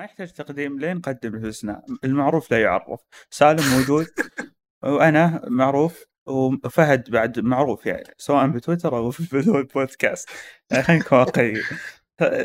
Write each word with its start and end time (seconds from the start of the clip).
ما 0.00 0.04
يحتاج 0.04 0.32
تقديم 0.32 0.78
لين 0.78 0.96
نقدم 0.96 1.34
الحسنى 1.34 1.82
المعروف 2.04 2.50
لا 2.50 2.62
يعرف. 2.62 3.00
سالم 3.30 3.62
موجود. 3.76 4.06
وأنا 4.82 5.42
معروف. 5.48 6.04
وفهد 6.26 7.10
بعد 7.10 7.40
معروف 7.40 7.86
يعني. 7.86 8.14
سواء 8.18 8.46
بتويتر 8.46 8.96
أو 8.96 9.10
في 9.10 9.36
البودكاست. 9.58 10.28
خلينا 10.72 11.02
نكون 11.02 11.18
واقعيين. 11.18 11.62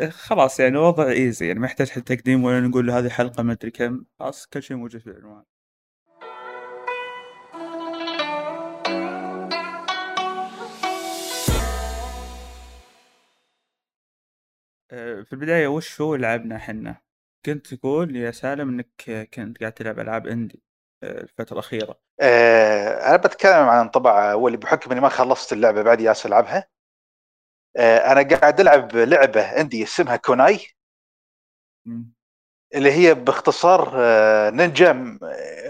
خلاص 0.09 0.59
يعني 0.59 0.77
وضع 0.77 1.09
ايزي 1.09 1.47
يعني. 1.47 1.59
ما 1.59 1.65
يحتاج 1.65 1.89
حتى 1.89 2.15
تقديم 2.15 2.43
ولا 2.43 2.59
نقول 2.59 2.91
هذه 2.91 3.09
حلقة 3.09 3.43
ما 3.43 3.53
أدري 3.53 3.71
كم. 3.71 4.05
خلاص 4.19 4.47
كل 4.47 4.63
شيء 4.63 4.77
موجود 4.77 5.01
في 5.01 5.07
العنوان. 5.07 5.43
آه، 14.91 15.21
في 15.21 15.33
البداية 15.33 15.67
وش 15.67 16.01
هو 16.01 16.15
لعبنا 16.15 16.57
حنا؟ 16.57 17.04
كنت 17.45 17.73
تقول 17.73 18.15
يا 18.15 18.31
سالم 18.31 18.69
إنك 18.69 19.29
كنت 19.33 19.57
قاعد 19.57 19.71
تلعب 19.73 19.99
ألعاب 19.99 20.27
indie 20.27 20.63
آه، 21.03 21.21
الفترة 21.21 21.53
الأخيرة. 21.53 21.99
آه 22.21 23.09
أنا 23.09 23.17
بتكلم 23.17 23.69
عن 23.69 23.89
طبعا 23.89 24.33
واللي 24.33 24.57
بحكم 24.57 24.91
إني 24.91 25.01
ما 25.01 25.09
خلصت 25.09 25.53
اللعبة 25.53 25.81
بعد 25.81 26.01
يالس 26.01 26.25
ألعبها. 26.25 26.67
آه 27.77 27.97
أنا 27.97 28.37
قاعد 28.37 28.59
ألعب 28.59 28.95
لعبة 28.95 29.41
indie 29.41 29.83
اسمها 29.83 30.15
Kunai 30.15 30.59
اللي 32.75 32.91
هي 32.91 33.13
باختصار 33.13 33.93
آه 33.95 34.49
نينجا 34.49 35.19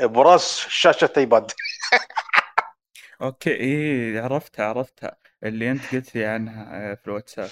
براس 0.03 0.67
شاشة 0.69 1.09
iPad. 1.17 1.51
okay 3.21 3.51
إيه 3.51 4.21
عرفتها 4.21 4.65
عرفتها 4.65 5.17
اللي 5.43 5.71
أنت 5.71 5.95
قلت 5.95 6.15
لي 6.15 6.25
عنها 6.25 6.91
آه، 6.91 6.95
في 6.95 7.07
الواتساب. 7.07 7.49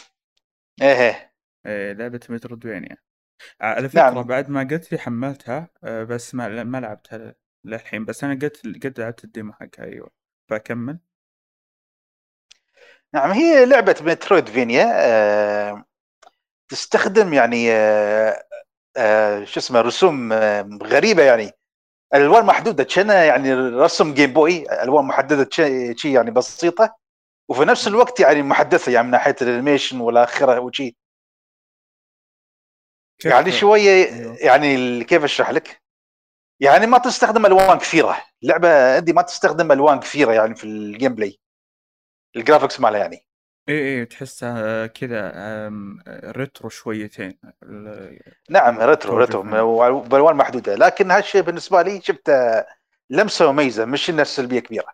إيه 0.81 1.34
إيه 1.66 1.94
لعبة 1.94 2.20
metroidvania 2.30 2.98
على 3.61 3.89
فكرة 3.89 4.02
نعم. 4.02 4.23
بعد 4.23 4.49
ما 4.49 4.67
قلت 4.71 4.91
لي 4.91 4.97
حملتها 4.97 5.70
آه، 5.83 6.03
بس 6.03 6.35
ما 6.35 6.63
ما 6.63 6.77
لعبتها 6.77 7.35
للحين 7.66 8.05
بس 8.05 8.23
أنا 8.23 8.33
قلت 8.41 8.85
قد 8.85 9.00
لعبت 9.00 9.23
ال 9.23 9.30
demo 9.30 9.53
حقها 9.53 9.85
أيوه. 9.85 10.11
فأكمل. 10.50 11.00
نعم 13.13 13.31
هي 13.31 13.66
لعبة 13.66 13.95
metroidvania 14.02 14.86
آه 14.95 15.85
تستخدم 16.69 17.33
يعني 17.33 17.72
آه 18.97 19.44
شو 19.45 19.59
اسمه 19.59 19.81
رسوم 19.81 20.33
غريبة 20.83 21.23
يعني. 21.23 21.52
الألوان 22.13 22.45
محدودة 22.45 22.83
كأنها 22.83 23.23
يعني 23.23 23.53
رسم 23.55 24.13
Game 24.14 24.33
Boy 24.33 24.83
ألوان 24.83 25.05
محددة 25.05 25.50
شيء 25.97 26.13
يعني 26.16 26.31
بسيطة 26.31 26.95
وفي 27.50 27.66
نفس 27.66 27.88
الوقت 27.88 28.19
يعني 28.19 28.44
محدثة 28.44 28.91
يعني 28.91 29.05
من 29.07 29.11
ناحية 29.11 29.35
ال 29.42 29.47
animation 29.47 30.02
والآخرة 30.02 30.59
وشي. 30.59 30.97
يعني 33.25 33.52
شوية 33.52 34.05
أيوه. 34.05 34.38
يعني 34.39 35.03
كيف 35.03 35.23
أشرح 35.23 35.49
لك؟ 35.49 35.81
يعني 36.59 36.88
ما 36.88 36.97
تستخدم 36.97 37.45
ألوان 37.45 37.77
كثيرة، 37.77 38.17
اللعبه 38.43 38.95
عندي 38.95 39.13
ما 39.13 39.21
تستخدم 39.21 39.71
ألوان 39.71 39.99
كثيرة 39.99 40.31
يعني 40.31 40.55
في 40.55 40.63
ال 40.64 41.16
gameplay. 41.16 41.39
ال 42.36 42.40
graphics 42.40 42.80
مالها 42.79 42.99
يعني. 42.99 43.25
اي 43.69 43.99
اي 43.99 44.05
تحسها 44.05 44.88
كذا 44.88 45.31
retro 46.23 46.69
شويتين 46.69 47.39
نعم 48.49 48.79
retro 48.80 49.17
retro 49.17 49.44
بالوان 50.01 50.35
محدودة 50.35 50.75
لكن 50.75 51.11
هالشيء 51.11 51.41
بالنسبة 51.41 51.81
لي 51.81 52.01
شفته 52.01 52.66
لمسة 53.09 53.51
مميزة 53.51 53.85
مش 53.85 54.09
إنها 54.09 54.23
سلبية 54.23 54.59
كبيرة. 54.59 54.94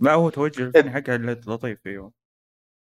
ما 0.00 0.12
هو 0.12 0.30
توجه 0.30 0.90
حقها 0.90 1.18
لطيف 1.18 1.78
أيوه. 1.86 2.12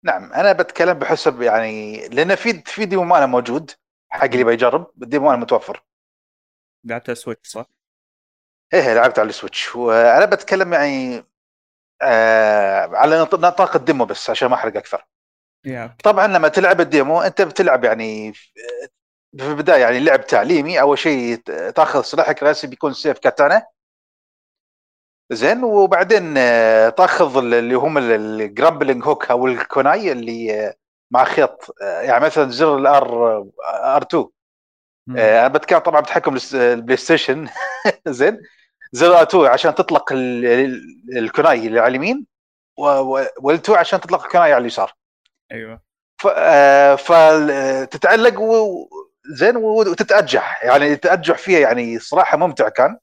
نعم 0.03 0.33
أنا 0.33 0.51
بتكلم 0.51 0.93
بحسب 0.93 1.41
يعني 1.41 2.07
لأن 2.07 2.35
في 2.35 2.61
في 2.65 2.85
demo 2.85 3.03
ماله 3.03 3.25
موجود 3.25 3.71
حق 4.15 4.23
اللي 4.23 4.43
بيجرب 4.43 4.91
ال 5.03 5.08
demo 5.08 5.29
أنا 5.29 5.37
متوفر 5.37 5.83
لعبت 6.83 7.09
على 7.09 7.13
ال 7.13 7.18
Switch 7.18 7.49
صح؟ 7.49 7.65
إيه 8.73 8.93
لعبت 8.93 9.19
على 9.19 9.29
ال 9.29 9.36
Switch 9.36 9.75
وأنا 9.75 10.25
بتكلم 10.25 10.73
يعني 10.73 11.23
آه 12.01 12.81
على 12.95 13.21
نطاق 13.21 13.75
ال 13.75 13.81
demo 13.81 14.05
بس 14.05 14.29
عشان 14.29 14.47
ما 14.47 14.55
أحرق 14.55 14.77
أكثر 14.77 15.05
yeah. 15.67 16.01
طبعا 16.03 16.27
لما 16.27 16.47
تلعب 16.47 16.81
ال 16.81 16.89
demo 16.89 17.21
أنت 17.21 17.41
بتلعب 17.41 17.83
يعني 17.83 18.33
في 19.37 19.47
البداية 19.47 19.81
يعني 19.81 19.99
لعب 19.99 20.25
تعليمي 20.25 20.81
أول 20.81 20.97
شيء 20.97 21.35
تأخذ 21.75 22.01
سلاحك 22.01 22.41
الرئيسي 22.41 22.67
بيكون 22.67 22.93
سيف 22.93 23.19
كاتانا 23.19 23.67
زين 25.31 25.63
وبعدين 25.63 26.37
آه، 26.37 26.89
تأخذ 26.89 27.37
اللي 27.37 27.75
هم 27.75 27.97
ال 27.97 28.08
grappling 28.08 29.03
hook 29.03 29.31
أو 29.31 29.47
الكوناي 29.47 30.11
اللي 30.11 30.73
مع 31.15 31.23
خيط. 31.23 31.75
آه، 31.81 32.01
يعني 32.01 32.25
مثلا 32.25 32.51
زر 32.51 32.77
ال 32.77 33.37
R 33.83 33.92
R 33.92 34.01
2 34.01 34.25
أنا 35.09 35.47
بتكلم 35.47 35.79
طبعا 35.79 36.01
بتحكم 36.01 36.37
ال 36.53 36.97
PlayStation. 36.97 37.47
زين. 38.07 38.41
زر 38.91 39.17
R 39.19 39.23
2 39.23 39.45
عشان 39.45 39.75
تطلق 39.75 40.13
الكوناي 41.17 41.67
اللي 41.67 41.79
على 41.79 41.87
اليمين 41.87 42.25
و 43.41 43.50
L2 43.50 43.69
عشان 43.69 43.99
تطلق 43.99 44.23
الكوناي 44.23 44.53
على 44.53 44.61
اليسار. 44.61 44.93
أيوه. 45.51 45.81
فتتعلق 46.97 48.39
و... 48.39 48.87
زين 49.35 49.55
وتتأرجح. 49.57 50.63
يعني 50.63 50.93
التأرجح 50.93 51.37
فيها 51.37 51.59
يعني 51.59 51.99
صراحة 51.99 52.37
ممتع 52.37 52.69
كان. 52.69 52.97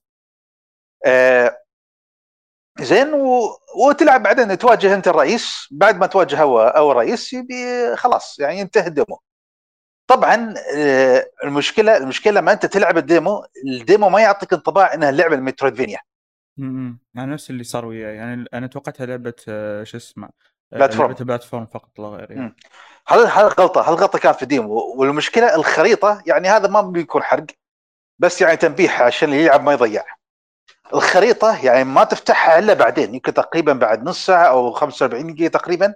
آه 1.06 1.61
زين 2.82 3.14
و... 3.14 3.40
وتلعب 3.76 4.22
بعدين 4.22 4.58
تواجه 4.58 4.94
انت 4.94 5.08
الرئيس. 5.08 5.68
بعد 5.70 5.96
ما 5.98 6.06
تواجه 6.06 6.42
هو 6.42 6.60
أو 6.60 6.92
الرئيس 6.92 7.32
يبي 7.32 7.96
خلاص 7.96 8.38
يعني 8.38 8.58
ينتهي 8.60 8.86
ال 8.86 8.92
demo. 8.92 9.20
طبعا 10.06 10.54
آه، 10.76 11.30
المشكلة 11.44 11.96
المشكلة 11.96 12.32
لما 12.32 12.52
أنت 12.52 12.66
تلعب 12.66 12.98
ال 12.98 13.08
demo 13.08 13.46
ال 13.66 13.75
demo 13.75 14.08
ما 14.08 14.20
يعطيك 14.20 14.52
انطباع 14.52 14.94
إنها 14.94 15.10
لعبة 15.10 15.34
ال 15.34 15.39
metroidvania 15.39 15.98
امم 16.58 16.98
يعني 17.14 17.32
نفس 17.32 17.50
اللي 17.50 17.64
صار 17.64 17.84
وياي. 17.84 18.16
يعني 18.16 18.44
أنا 18.54 18.66
توقعتها 18.66 19.06
لعبة 19.06 19.34
آه، 19.48 19.84
شو 19.84 19.96
اسمه 19.96 20.26
آه، 20.72 20.76
platform. 20.76 21.10
لعبة 21.10 21.24
platform 21.24 21.66
فقط 21.66 21.98
لا 21.98 22.04
غير 22.04 22.30
يعني. 22.30 22.56
هذا 23.08 23.24
غلطه 23.48 23.80
هذا 23.80 23.94
غلطة 23.94 24.18
كانت 24.18 24.36
في 24.36 24.42
ال 24.42 24.53
demo 24.53 24.94
والمشكلة 24.96 25.54
الخريطة 25.54 26.22
يعني 26.26 26.48
هذا 26.48 26.68
ما 26.68 26.80
بيكون 26.80 27.22
حرق 27.22 27.46
بس 28.18 28.40
يعني 28.40 28.56
تنبيه 28.56 28.90
عشان 28.90 29.28
اللي 29.28 29.44
يلعب 29.44 29.62
ما 29.62 29.72
يضيع. 29.72 30.04
الخريطة 30.94 31.64
يعني 31.64 31.84
ما 31.84 32.04
تفتحها 32.04 32.58
إلا 32.58 32.74
بعدين 32.74 33.14
يمكن 33.14 33.34
تقريبا 33.34 33.72
بعد 33.72 34.02
نص 34.02 34.26
ساعة 34.26 34.48
أو 34.48 34.72
45 34.72 35.34
دقيقة 35.34 35.50
تقريبا. 35.50 35.94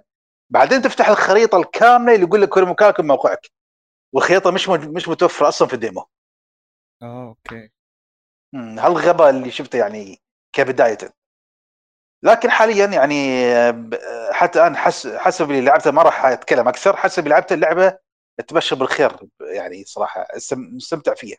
بعدين 0.49 0.81
تفتح 0.81 1.09
الخريطة 1.09 1.57
الكاملة 1.57 2.15
اللي 2.15 2.25
يقول 2.25 2.41
لك 2.41 2.57
وين 2.57 2.65
مكانك 2.65 2.99
موقعك. 2.99 3.47
والخريطة 4.13 4.51
مش 4.51 4.69
مش 4.69 5.07
متوفرة 5.07 5.47
أصلا 5.47 5.67
في 5.67 5.73
ال 5.73 5.78
demo. 5.78 6.05
آه 7.01 7.27
okay 7.27 7.71
هالغباء 8.55 9.29
اللي 9.29 9.51
شفته 9.51 9.77
يعني 9.77 10.21
كبداية. 10.55 10.97
لكن 12.23 12.51
حاليا 12.51 12.85
يعني 12.85 13.43
حتى 14.31 14.59
الآن 14.59 14.77
حس 14.77 15.07
حسب 15.07 15.51
اللي 15.51 15.61
لعبته 15.61 15.91
ما 15.91 16.01
راح 16.01 16.25
أتكلم 16.25 16.67
أكثر. 16.67 16.95
حسب 16.97 17.23
اللي 17.23 17.29
لعبته 17.29 17.53
اللعبة 17.53 17.97
تبشر 18.47 18.75
بالخير 18.75 19.11
يعني 19.41 19.83
صراحة 19.83 20.27
مستمتع 20.51 21.13
فيها. 21.13 21.37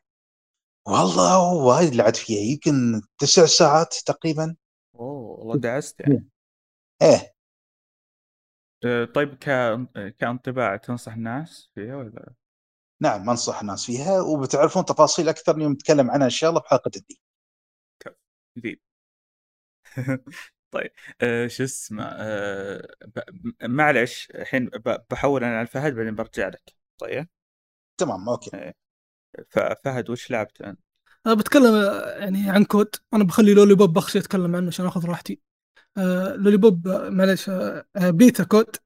والله 0.87 1.53
وايد 1.53 1.95
لعبت 1.95 2.17
فيها 2.17 2.53
يمكن 2.53 3.03
تسع 3.19 3.47
ساعات 3.47 3.95
تقريبا 4.07 4.57
أوه 4.95 5.39
والله 5.39 5.57
دعست 5.57 6.01
يعني 6.01 6.29
إيه 7.03 7.35
آه، 8.85 9.05
طيب 9.05 9.35
ك... 9.35 9.45
كأنطباع 10.19 10.77
تنصح 10.77 11.13
الناس 11.13 11.71
فيها 11.75 11.97
ولا؟ 11.97 12.35
نعم 13.03 13.31
أنصح 13.31 13.61
الناس 13.61 13.87
فيها 13.87 14.21
وبتعرفون 14.21 14.85
تفاصيل 14.85 15.29
أكثر 15.29 15.61
يوم 15.61 15.73
نتكلم 15.73 16.11
عنها 16.11 16.25
إن 16.25 16.31
شاء 16.31 16.51
الله 16.51 16.61
بحلقة 16.61 16.91
الدين. 16.97 17.19
جديد. 18.59 18.81
طيب 20.71 20.91
أه 21.23 21.47
شو 21.47 21.65
اسمه 21.65 22.05
أه 22.05 22.89
ب... 23.07 23.21
معلش 23.63 24.31
الحين 24.31 24.71
بحول 25.11 25.45
أنا 25.45 25.59
على 25.59 25.67
فهد 25.67 25.95
بعدين 25.95 26.15
برجع 26.15 26.49
لك 26.49 26.75
طيب؟ 26.99 27.29
تمام 27.99 28.29
أوكي. 28.29 28.51
أه. 28.57 28.75
ففهد 29.49 30.11
وش 30.11 30.31
لعبت 30.31 30.63
أنت؟ 30.63 30.81
أنا 31.27 31.35
بتكلم 31.35 31.75
يعني 32.21 32.51
عن 32.51 32.65
كود. 32.65 32.97
أنا 33.15 33.25
بخلي 33.25 33.55
لولي 33.55 33.75
بوب 33.75 33.93
بخشي 33.93 34.19
اتكلم 34.19 34.57
عنه 34.57 34.67
عشان 34.67 34.87
أخذ 34.87 35.07
راحتي. 35.07 35.41
آه 35.97 36.35
لولي 36.37 36.57
بوب 36.57 36.89
معلش 36.89 37.49
آه 37.49 37.85
بيتا 37.97 38.45
كود. 38.45 38.77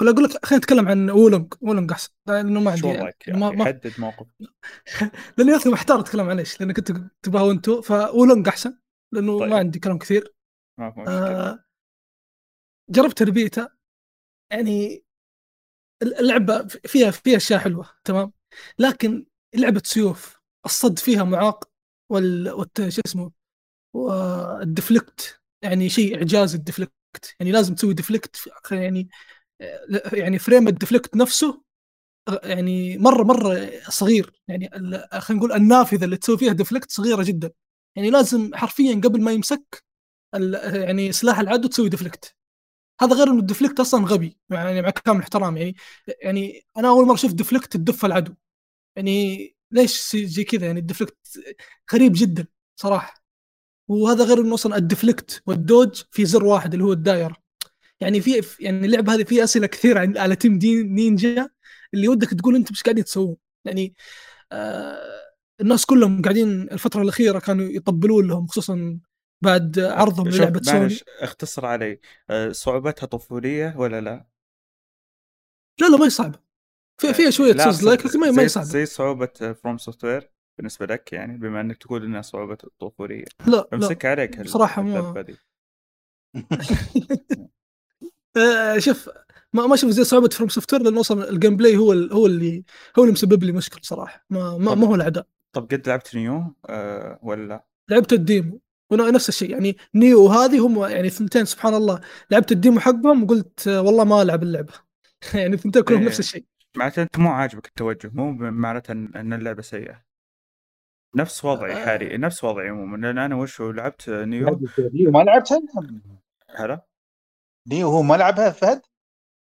ولا 0.00 0.10
أقول 0.10 0.24
لك 0.24 0.46
خلينا 0.46 0.64
نتكلم 0.64 0.88
عن 0.88 1.10
وولونج. 1.10 1.54
وولونج 1.60 1.92
أحسن. 1.92 2.10
لأنه 2.26 2.60
ما 2.60 2.70
عندي 2.70 2.86
يعني 2.86 3.40
ما 3.40 3.50
ما 3.50 3.64
حدد 3.64 3.92
موقف. 3.98 4.26
لأني 5.38 5.56
أصلا 5.56 5.72
محتار 5.72 6.00
أتكلم 6.00 6.28
عن 6.28 6.38
إيش 6.38 6.60
لأن 6.60 6.72
كنت 6.72 6.92
تبغوا 7.22 7.52
أنتم 7.52 7.80
Wo 7.80 8.03
Long 8.03 8.48
أحسن 8.48 8.78
لأنه 9.12 9.38
طيب. 9.38 9.50
ما 9.50 9.56
عندي 9.56 9.78
كلام 9.78 9.98
كثير. 9.98 10.34
ما 10.78 10.94
آه 11.08 11.64
جربت 12.90 13.22
البيتا 13.22 13.68
يعني 14.52 15.04
اللعبة 16.02 16.66
فيها 16.66 17.10
فيها 17.10 17.36
أشياء 17.36 17.60
حلوة 17.60 17.90
تمام. 18.04 18.32
لكن 18.78 19.26
لعبة 19.54 19.82
سيوف. 19.84 20.40
الصد 20.66 20.98
فيها 20.98 21.24
معاق 21.24 21.70
وال. 22.10 22.66
شو 22.88 23.02
اسمه 23.06 23.32
وال 23.94 24.26
deflect 24.26 25.40
يعني 25.62 25.88
شيء 25.88 26.16
إعجاز 26.16 26.54
ال 26.54 26.58
deflect. 26.58 26.94
يعني 27.40 27.52
لازم 27.52 27.74
تسوي 27.74 27.94
deflect 27.94 28.36
يعني 28.72 29.08
يعني 30.12 30.38
frame 30.38 30.68
ال 30.68 30.74
deflect 30.74 31.16
نفسه 31.16 31.62
يعني 32.44 32.98
مرة 32.98 33.24
مرة 33.24 33.70
صغير. 33.88 34.42
يعني 34.48 34.70
خلينا 35.20 35.40
نقول 35.44 35.52
النافذة 35.52 36.04
اللي 36.04 36.16
تسوي 36.16 36.38
فيها 36.38 36.52
deflect 36.52 36.90
صغيرة 36.92 37.22
جدا. 37.22 37.52
يعني 37.96 38.10
لازم 38.10 38.54
حرفيا 38.54 38.94
قبل 39.04 39.22
ما 39.22 39.32
يمسك 39.32 39.84
يعني 40.74 41.12
سلاح 41.12 41.38
العدو 41.38 41.68
تسوي 41.68 41.88
deflect 41.88 42.36
هذا 43.02 43.16
غير 43.16 43.28
إنه 43.28 43.40
ال 43.40 43.45
deflect 43.45 43.80
أصلا 43.80 44.06
غبي 44.06 44.38
يعني 44.50 44.82
مع 44.82 44.90
كامل 44.90 45.18
الاحترام 45.18 45.56
يعني 45.56 45.76
يعني 46.22 46.66
أنا 46.76 46.88
أول 46.88 47.06
مرة 47.06 47.16
شفت 47.16 47.34
deflect 47.34 47.72
تدف 47.72 48.04
العدو. 48.04 48.34
يعني 48.96 49.56
ليش 49.70 50.16
زي 50.16 50.44
كذا؟ 50.44 50.66
يعني 50.66 50.80
ال 50.80 50.85
deflect 50.85 51.16
غريب 51.94 52.12
جدا 52.14 52.46
صراحة. 52.76 53.24
وهذا 53.88 54.24
غير 54.24 54.40
إنه 54.40 54.54
أصلا 54.54 54.76
ال 54.76 54.84
deflect 54.84 55.42
وال 55.46 55.62
dodge 55.62 56.02
في 56.10 56.24
زر 56.24 56.44
واحد 56.44 56.72
اللي 56.72 56.84
هو 56.84 56.92
الدائره 56.92 57.36
يعني 58.00 58.20
في 58.20 58.42
يعني 58.60 58.86
اللعبة 58.86 59.14
هذه 59.14 59.24
فيها 59.24 59.44
أسئلة 59.44 59.66
كثير 59.66 59.98
عن 59.98 60.18
على 60.18 60.36
Team 60.36 60.58
Ninja 60.58 61.50
اللي 61.94 62.08
ودك 62.08 62.30
تقول 62.30 62.56
أنتم 62.56 62.74
إيش 62.74 62.82
قاعدين 62.82 63.04
تسوون. 63.04 63.36
يعني 63.64 63.94
آه 64.52 65.30
الناس 65.60 65.86
كلهم 65.86 66.22
قاعدين 66.22 66.62
الفترة 66.62 67.02
الأخيرة 67.02 67.38
كانوا 67.38 67.68
يطبلون 67.68 68.28
لهم 68.28 68.46
خصوصا 68.46 69.00
بعد 69.42 69.78
عرضهم 69.78 70.28
للعبة 70.28 70.62
سوني. 70.62 70.96
اختصر 71.20 71.66
علي. 71.66 72.00
أه، 72.30 72.52
صعوبتها 72.52 73.06
طفولية 73.06 73.74
ولا 73.76 74.00
لا؟ 74.00 74.26
لا 75.80 75.86
لا 75.86 75.96
ما 75.96 76.04
هي 76.04 76.10
صعبة. 76.10 76.49
في 77.00 77.14
فيها 77.14 77.30
شوية 77.30 77.52
آه، 77.52 77.54
لا، 77.54 77.64
souls-like 77.64 78.06
لكن 78.06 78.20
ما 78.20 78.42
هي- 78.42 78.48
صعبه 78.48 78.66
زي 78.66 78.86
صعوبة 78.86 79.26
FromSoftware 79.62 80.30
بالنسبة 80.58 80.86
لك 80.86 81.12
يعني 81.12 81.38
بما 81.38 81.60
إنك 81.60 81.76
تقول 81.76 82.04
إنها 82.04 82.22
صعوبة 82.22 82.56
طفوليه 82.80 83.24
لا 83.46 83.68
أمسك 83.74 84.04
عليك 84.04 84.40
بصراحة 84.40 84.82
ما-. 84.82 85.24
آه، 88.36 88.78
شوف 88.78 89.08
ما 89.52 89.66
ما 89.66 89.74
أشوف 89.74 89.90
زي 89.90 90.04
صعوبة 90.04 90.28
FromSoftware 90.28 90.82
لأنه 90.82 91.00
أصلا 91.00 91.30
ال 91.30 91.56
gameplay 91.56 91.76
هو 91.76 91.92
ال- 91.92 92.12
هو 92.12 92.26
اللي 92.26 92.64
هو 92.98 93.02
اللي 93.02 93.12
مسبب 93.12 93.44
لي 93.44 93.52
مشكلة 93.52 93.80
صراحة 93.82 94.24
ما 94.30 94.58
ما, 94.58 94.74
ما 94.74 94.86
هو 94.86 94.94
الأداء. 94.94 95.26
طب 95.52 95.62
قد 95.72 95.88
لعبت 95.88 96.16
Nioh 96.16 96.54
أه 96.68 97.18
ولا؟ 97.22 97.64
لعبت 97.88 98.12
ال 98.12 98.20
demo. 98.20 98.60
وأنا 98.90 99.10
نفس 99.10 99.28
الشيء 99.28 99.50
يعني 99.50 99.76
Nioh 99.94 100.24
وهذه 100.24 100.66
هم 100.66 100.84
يعني 100.84 101.10
ثنتين 101.10 101.44
سبحان 101.44 101.74
الله. 101.74 102.00
لعبت 102.30 102.52
ال 102.52 102.58
demo 102.58 102.80
حقهم 102.80 103.22
وقلت 103.22 103.68
آه، 103.68 103.80
والله 103.82 104.04
ما 104.04 104.22
ألعب 104.22 104.42
اللعبة. 104.42 104.72
يعني 105.34 105.56
ثنتين 105.56 105.82
كلهم 105.82 106.00
إيه. 106.00 106.06
نفس 106.06 106.20
الشيء. 106.20 106.44
معناته 106.76 107.02
أنت 107.02 107.18
مو 107.18 107.30
عاجبك 107.30 107.66
التوجه 107.66 108.10
مو 108.14 108.32
معناته 108.32 108.92
ان 108.92 109.32
اللعبة 109.32 109.62
سيئة. 109.62 110.02
نفس 111.16 111.44
وضعي 111.44 111.72
آه. 111.72 111.84
حالي 111.86 112.18
نفس 112.18 112.44
وضعي 112.44 112.68
عموما. 112.68 112.96
لأن 112.96 113.18
أنا 113.18 113.34
وشو 113.34 113.70
لعبت 113.70 114.10
Nioh؟ 114.10 114.60
Nioh 114.78 115.10
ما 115.10 115.18
لعبتها؟ 115.18 115.60
هلا؟ 116.56 116.86
Nioh 117.68 117.88
هو 117.88 118.02
ما 118.02 118.14
لعبها 118.14 118.50
فهد؟ 118.50 118.82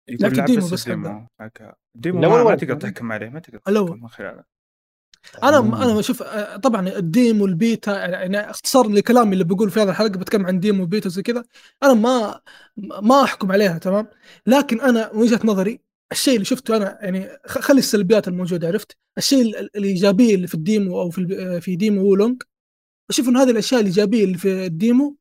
يقول 0.09 0.37
لعب 0.37 0.49
ال 0.49 0.52
demo 0.52 0.67
بس 0.67 0.73
بس 0.73 0.89
ال 0.89 0.95
demo. 0.95 1.27
حقها 1.41 1.77
ال 1.97 2.01
demo 2.01 2.19
الأول 2.19 2.39
ما, 2.39 2.45
ما 2.45 2.57
تقدر؟ 2.57 2.81
تحكم 2.81 3.13
عليه 3.13 3.29
ما 3.29 3.41
تقدر. 3.41 3.59
تحكم 3.59 4.03
من 4.03 4.09
خلاله. 4.09 4.45
أنا 5.43 5.59
أنا 5.59 6.01
أشوف 6.01 6.23
آه، 6.23 6.57
طبعا 6.57 6.89
ال 6.89 7.00
demo 7.00 7.45
وال 7.45 7.65
beta 7.65 8.07
يعني 8.07 8.51
اختصار 8.51 8.89
لكلامي 8.89 9.33
اللي 9.33 9.45
بقول 9.45 9.71
في 9.71 9.81
هذا 9.81 9.91
الحلقة 9.91 10.19
بتكلم 10.19 10.47
عن 10.47 10.61
demo 10.61 10.83
و 10.83 10.88
beta 10.88 11.07
وزي 11.07 11.23
كذا. 11.23 11.45
أنا 11.83 11.95
ما 11.95 12.41
ما 13.03 13.25
أحكم 13.25 13.53
عليها 13.53 13.79
تمام؟ 13.79 14.09
لكن 14.47 14.81
أنا 14.81 15.13
من 15.13 15.21
وجهة 15.21 15.41
نظري 15.45 15.86
الشيء 16.13 16.35
اللي 16.35 16.45
شفته 16.45 16.77
أنا 16.77 16.99
يعني 17.03 17.29
خلي 17.47 17.79
السلبيات 17.79 18.29
الموجودة 18.29 18.69
عرفت 18.69 18.97
الشيء 19.19 19.43
ال- 19.43 19.77
الايجابيه 19.77 20.35
اللي 20.35 20.47
في 20.47 20.55
ال 20.55 20.64
demo 20.64 21.01
أو 21.01 21.11
في 21.11 21.61
في 21.61 21.77
demo 21.77 22.03
Wo 22.03 22.16
Long 22.16 22.43
أشوف 23.11 23.29
ان 23.29 23.37
هذه 23.37 23.51
الأشياء 23.51 23.81
الإيجابية 23.81 24.25
اللي 24.25 24.39
في 24.39 24.67
ال 24.67 24.77
demo 24.77 25.17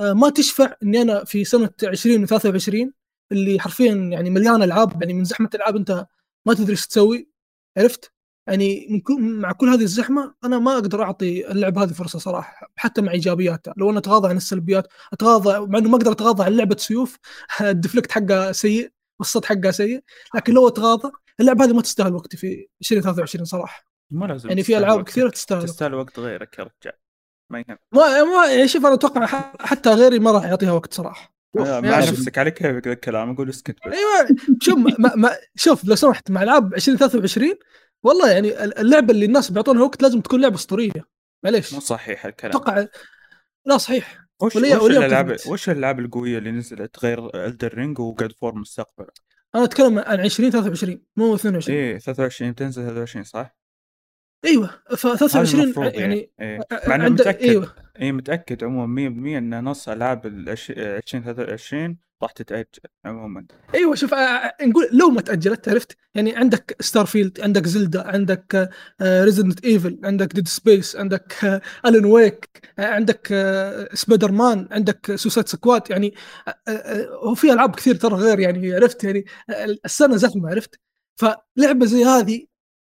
آه، 0.00 0.12
ما 0.12 0.30
تشفع 0.30 0.74
إني 0.82 1.02
أنا 1.02 1.24
في 1.24 1.44
سنة 1.44 1.70
2023 1.82 2.92
اللي 3.32 3.60
حرفيا 3.60 3.94
يعني 3.94 4.30
مليان 4.30 4.62
ألعاب 4.62 5.02
يعني 5.02 5.14
من 5.14 5.24
زحمة 5.24 5.50
الالعاب 5.54 5.76
أنت 5.76 6.06
ما 6.46 6.54
تدري 6.54 6.70
إيش 6.72 6.86
تسوي 6.86 7.28
عرفت؟ 7.78 8.12
يعني 8.48 9.02
مع 9.18 9.52
كل 9.52 9.68
هذه 9.68 9.82
الزحمة 9.82 10.34
أنا 10.44 10.58
ما 10.58 10.74
أقدر 10.74 11.02
أعطي 11.02 11.50
اللعبه 11.50 11.82
هذه 11.82 11.92
فرصة 11.92 12.18
صراحة 12.18 12.70
حتى 12.76 13.02
مع 13.02 13.12
إيجابياتها 13.12 13.74
لو 13.76 13.90
أنا 13.90 13.98
أتغاضى 13.98 14.28
عن 14.28 14.36
السلبيات 14.36 14.86
أتغاضى 15.12 15.66
مع 15.72 15.78
إنه 15.78 15.88
ما 15.90 15.96
أقدر 15.96 16.12
أتغاضى 16.12 16.44
عن 16.44 16.56
لعبة 16.56 16.76
سيوف 16.76 17.18
ال 17.60 17.66
deflect 17.66 18.12
حقها 18.12 18.52
سيء 18.52 18.92
والصوت 19.18 19.44
حقها 19.44 19.70
سيء 19.70 20.00
لكن 20.34 20.52
لو 20.54 20.68
اتغاضى 20.68 21.10
اللعبه 21.40 21.64
هذه 21.64 21.72
ما 21.72 21.82
تستاهل 21.82 22.14
وقتي 22.14 22.36
في 22.36 22.66
2023 22.80 23.44
صراحة. 23.44 23.84
مو 24.10 24.26
لازم 24.26 24.48
يعني 24.48 24.62
في 24.62 24.78
ألعاب. 24.78 25.04
كثيرة 25.04 25.28
تستاهل. 25.30 25.62
تستاهل 25.64 25.94
وقت 25.94 26.18
غيرك 26.18 26.58
يا 26.58 26.64
رجال. 26.64 26.98
ما 27.50 27.58
يهم. 27.58 27.78
ما 27.92 28.22
ما 28.24 28.46
يعني 28.46 28.68
شوف 28.68 28.86
أنا 28.86 28.94
أتوقع 28.94 29.26
حتى 29.60 29.90
غيري 29.90 30.18
ما 30.18 30.30
راح 30.30 30.44
يعطيها 30.44 30.72
وقت 30.72 30.94
صراحة. 30.94 31.34
مع 31.56 31.66
يعني- 31.66 31.96
نفسك 32.10 32.38
على 32.38 32.50
كيفك 32.50 32.86
ذا 32.86 32.92
الكلام 32.92 33.30
أقول 33.30 33.48
اسكت 33.48 33.76
بس. 33.86 33.92
أيوه 33.92 34.36
شوف 34.62 34.78
ما 34.78 35.14
ما 35.16 35.36
شوف 35.56 35.84
لو 35.84 35.94
سمحت 35.94 36.30
مع 36.30 36.42
ألعاب 36.42 36.74
2023 36.74 37.54
والله 38.02 38.30
يعني 38.30 38.64
اللعبة 38.64 39.12
اللي 39.12 39.24
الناس 39.26 39.50
بيعطونها 39.52 39.82
وقت 39.82 40.02
لازم 40.02 40.20
تكون 40.20 40.40
لعبة 40.40 40.54
أسطورية. 40.54 40.92
معليش. 41.44 41.72
مو 41.74 41.80
صحيح 41.80 42.26
الكلام. 42.26 42.50
أتوقع 42.56 42.86
لا 43.66 43.78
صحيح. 43.78 44.21
وش 44.42 44.56
وليه- 44.56 44.76
وش 44.76 44.90
الالعاب؟ 44.90 45.36
وش 45.48 45.70
الالعاب 45.70 45.98
القوية 46.00 46.38
اللي 46.38 46.50
نزلت 46.50 47.04
غير 47.04 47.46
Elden 47.46 47.74
Ring 47.74 47.98
و 47.98 48.06
God 48.06 48.32
of 48.32 48.41
War 48.41 48.54
مستقبلا 48.54 49.10
أنا 49.54 49.64
أتكلم 49.64 49.98
عن 49.98 50.20
2023 50.20 51.02
مو 51.16 51.34
22 51.34 51.78
إيه 51.78 51.98
23 51.98 52.52
بتنزل 52.52 52.82
23 52.82 53.24
صح؟ 53.24 53.56
أيوه 54.44 54.70
ف 54.96 55.06
هذا 55.06 55.16
23 55.16 55.64
المفروض 55.64 55.94
يعني 55.94 56.30
إيه. 56.40 56.60
مع 56.86 56.94
إنه 56.94 57.08
متأكد. 57.08 57.42
أيوه. 57.42 57.74
اي 58.00 58.12
متأكد 58.12 58.64
عموما 58.64 59.10
100% 59.10 59.38
إن 59.38 59.64
نص 59.64 59.88
ألعاب 59.88 60.26
ال 60.26 60.48
2023 60.48 61.98
راح 62.22 62.32
تتأجل 62.32 62.80
عموما. 63.04 63.46
أيوه 63.74 63.94
شوف 63.94 64.14
نقول 64.62 64.88
لو 64.92 65.10
ما 65.10 65.20
تأجلت 65.20 65.68
عرفت؟ 65.68 65.96
يعني 66.14 66.36
عندك 66.36 66.76
Starfield 66.80 67.40
عندك 67.40 67.66
Zelda 67.66 68.08
عندك 68.08 68.70
Resident 69.02 69.64
Evil 69.64 70.00
عندك 70.04 70.32
Dead 70.32 70.48
Space 70.48 70.96
عندك 70.96 71.60
Alan 71.86 72.04
Wake 72.04 72.70
عندك 72.78 73.26
سبايدر 73.94 74.32
مان 74.32 74.68
عندك 74.70 75.14
Suicide 75.14 75.48
Squad 75.48 75.90
يعني 75.90 76.14
آه، 76.48 76.54
آه، 76.68 77.06
هو 77.24 77.34
في 77.34 77.52
ألعاب 77.52 77.74
كثير 77.74 77.94
ترى 77.94 78.14
غير 78.14 78.40
يعني 78.40 78.74
عرفت؟ 78.74 79.04
يعني 79.04 79.24
آه، 79.50 79.76
السنة 79.84 80.16
زحمة 80.16 80.50
عرفت؟ 80.50 80.80
فلعبة 81.16 81.86
زي 81.86 82.04
هذه 82.04 82.46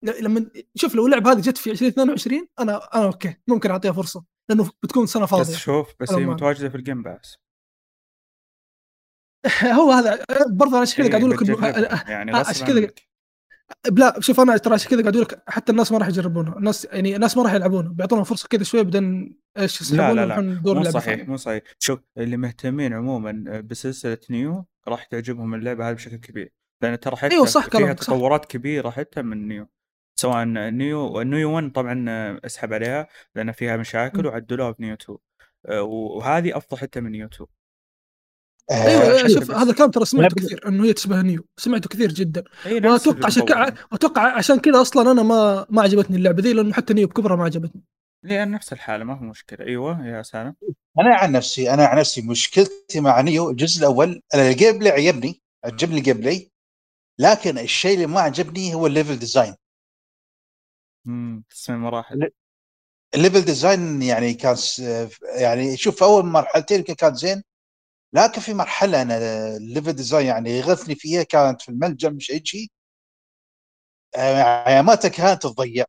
لما 0.04 0.50
شوف 0.76 0.96
لو 0.96 1.06
اللعبه 1.06 1.32
هذه 1.32 1.40
جت 1.40 1.58
في 1.58 1.72
2022 1.72 2.48
أنا 2.60 2.96
أنا 2.96 3.06
okay 3.06 3.36
ممكن 3.48 3.72
أعطيها 3.72 3.92
فرصة 3.92 4.26
لأنه 4.50 4.72
بتكون 4.84 5.06
سنة 5.06 5.24
بس 5.24 5.30
فاضية. 5.30 5.56
شوف 5.56 5.94
بس 6.00 6.12
هي 6.12 6.26
متواجدة 6.26 6.70
في 6.70 6.76
ال 6.76 6.81
Game 6.81 7.04
Pass 7.04 7.38
هو 9.80 9.92
هذا 9.92 10.26
برضه 10.50 10.72
أنا 10.72 10.82
عشان 10.82 10.96
كذا 10.96 11.06
إيه، 11.06 11.12
قاعد 11.12 11.24
أقول 11.24 11.84
لك 11.84 12.10
يعني 12.10 12.34
آه، 12.34 12.36
عشان 12.36 12.68
كذا 12.68 12.90
لا 13.92 14.20
شوف 14.20 14.40
أنا 14.40 14.58
ترى 14.58 14.74
عشان 14.74 14.90
كذا 14.90 15.02
قاعد 15.02 15.16
أقول 15.16 15.28
لك 15.32 15.44
حتى 15.48 15.72
الناس 15.72 15.92
ما 15.92 15.98
راح 15.98 16.08
يجربونها 16.08 16.58
الناس 16.58 16.88
يعني 16.92 17.16
الناس 17.16 17.38
ما 17.38 17.44
راح 17.44 17.54
يلعبونها 17.54 17.92
بيعطونها 17.92 18.24
فرصة 18.24 18.48
كذا 18.48 18.64
شوية 18.64 18.82
بعدين 18.82 19.40
إيش 19.58 19.82
لا 19.82 19.88
يسحبون 19.88 20.16
لا. 20.16 20.26
لا 20.26 20.74
مو 20.74 20.84
صحيح. 20.84 21.28
مو 21.28 21.38
صحيح. 21.38 21.64
شوف 21.80 22.00
اللي 22.18 22.38
مهتمين 22.38 22.94
عموما 22.94 23.62
بسلسلة 23.62 24.18
نيو 24.30 24.66
راح 24.88 25.04
تعجبهم 25.04 25.56
اللعبة 25.56 25.90
هذه 25.90 25.96
بشكل 25.96 26.16
كبير. 26.16 26.54
لأن 26.84 27.00
ترى 27.00 27.16
حتى 27.16 27.34
أيوة 27.34 27.46
صح 27.46 27.70
فيها 27.70 27.96
صح. 27.96 28.06
تطورات 28.06 28.46
كبيرة 28.46 28.90
حتى 28.90 29.22
من 29.22 29.48
نيو. 29.48 29.68
سواء 30.20 30.46
نيو 30.46 31.22
نيو 31.22 31.56
1 31.56 31.72
طبعا 31.72 32.06
أسحب 32.46 32.74
عليها 32.74 33.08
لأن 33.36 33.52
فيها 33.52 33.78
مشاكل. 33.78 34.26
وعدلوها 34.28 34.74
في 34.74 34.84
نيو 34.84 34.94
2 34.94 35.18
آه، 35.66 35.82
وهذه 35.82 36.58
أفضل 36.58 36.78
حتى 36.78 37.02
من 37.02 37.12
نيو 37.12 37.28
2 37.28 37.48
أيوه 38.72 39.02
آه، 39.04 39.18
أيوة، 39.18 39.28
شوف 39.28 39.44
بس. 39.44 39.52
هذا 39.52 39.72
الكلام 39.72 39.92
ترى 39.92 40.06
سمعته 40.06 40.36
كثير 40.36 40.68
إنه 40.68 40.86
هي 40.86 40.94
تشبه 40.94 41.22
نيو. 41.22 41.46
سمعته 41.58 41.90
كثير 41.90 42.12
جدا. 42.12 42.44
واتوقع 42.66 43.26
عشان 43.26 43.46
كذا. 43.46 43.74
أتوقع 43.94 44.38
عشان 44.38 44.60
كذا 44.60 44.82
أصلا 44.82 45.12
أنا 45.12 45.24
ما 45.24 45.66
ما 45.70 45.82
عجبتني 45.82 46.18
اللعبة 46.18 46.42
ذي 46.44 46.54
لأنه 46.54 46.74
حتى 46.74 46.94
نيو 46.94 47.08
بكبرها 47.08 47.36
ما 47.36 47.44
عجبتني. 47.44 47.82
لأن 48.24 48.52
نفس 48.52 48.74
الحالة 48.74 49.04
ما 49.04 49.18
في 49.18 49.24
مشكلة. 49.24 49.66
أيوه 49.66 50.08
يا 50.08 50.22
سالم 50.22 50.56
أنا 51.00 51.16
عن 51.16 51.32
نفسي 51.32 51.74
أنا 51.74 51.86
عن 51.86 51.98
نفسي 51.98 52.22
مشكلتي 52.22 53.00
مع 53.00 53.22
نيو 53.22 53.50
الجزء 53.50 53.80
الأول 53.80 54.22
أنا 54.34 54.50
ال 54.50 54.80
gameplay 54.80 54.92
عجبني 54.92 55.42
عجبني 55.66 55.98
ال 55.98 56.18
gameplay 56.18 56.52
لكن 57.20 57.58
الشيء 57.58 57.94
اللي 57.96 58.06
ما 58.08 58.22
عجبني 58.22 58.74
هو 58.76 58.88
ال 58.88 58.93
level 58.93 59.20
design 59.20 59.56
امم 61.08 61.44
تصميم 61.50 61.80
مراحل. 61.84 62.30
ال 63.16 63.20
level 63.20 63.42
design 63.42 64.02
يعني 64.02 64.34
كان 64.34 64.58
يعني 65.40 65.78
شوف 65.78 66.04
أول 66.04 66.26
مرحلتين 66.26 66.80
يمكن 66.80 66.94
كان 66.96 67.16
زين 67.16 67.44
لكن 68.14 68.42
في 68.42 68.54
مرحلة 68.54 69.02
أنا 69.02 69.18
ال 69.58 69.64
level 69.64 69.94
design 69.94 70.28
يعني 70.28 70.52
يغثني 70.52 70.96
فيها 70.96 71.24
كانت 71.24 71.64
في 71.64 71.70
الملجم 71.70 72.14
مش 72.16 72.32
اي 72.32 72.42
شيء 72.46 72.68
اياماتها 74.16 75.10
كانت 75.10 75.44
تضيع. 75.44 75.86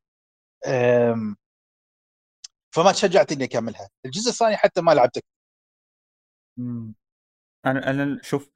فما 2.75 2.93
تشجعت 2.93 3.33
اني 3.33 3.45
أكملها. 3.45 3.89
الجزء 4.07 4.31
الثاني 4.31 4.57
حتى 4.57 4.81
ما 4.81 4.93
لعبته. 4.93 5.23
مم. 6.57 6.95
أنا 7.67 7.91
أنا 7.91 8.21
شوف 8.23 8.51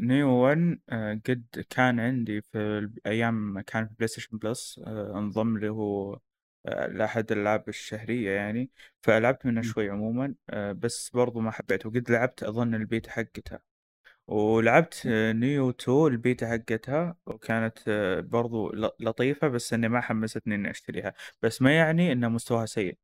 نيو 0.00 0.28
1 0.28 0.78
آه، 0.88 1.20
قد 1.26 1.66
كان 1.70 2.00
عندي 2.00 2.40
في 2.40 2.58
الأيام 2.58 3.34
ما 3.54 3.62
كان 3.62 3.86
في 3.88 3.94
بلاي 3.94 4.08
ستيشن 4.08 4.38
بلس 4.38 4.80
أنضم 4.86 5.58
له 5.58 5.78
آه، 6.66 6.86
لأحد 6.86 7.32
الالعاب 7.32 7.68
الشهرية 7.68 8.30
يعني. 8.30 8.70
فلعبت 9.02 9.46
منه. 9.46 9.62
شوي 9.62 9.90
عموما 9.90 10.34
آه، 10.50 10.72
بس 10.72 11.10
برضو 11.10 11.40
ما 11.40 11.50
حبيته. 11.50 11.88
وقد 11.88 12.10
لعبت 12.10 12.42
أظن 12.42 12.74
البيتا 12.74 13.10
حقتها. 13.10 13.60
ولعبت 14.28 15.02
نيو 15.06 15.70
2 15.70 16.06
البيتا 16.06 16.48
حقتها 16.50 17.16
وكانت 17.26 17.78
برضو 18.30 18.72
ل- 18.72 18.90
لطيفة 19.00 19.48
بس 19.48 19.72
إني 19.74 19.88
ما 19.88 20.00
حمستني 20.00 20.54
إني 20.54 20.70
أشتريها. 20.70 21.14
بس 21.42 21.62
ما 21.62 21.76
يعني 21.76 22.12
ان 22.12 22.32
مستواها 22.32 22.66
سيء. 22.66 22.98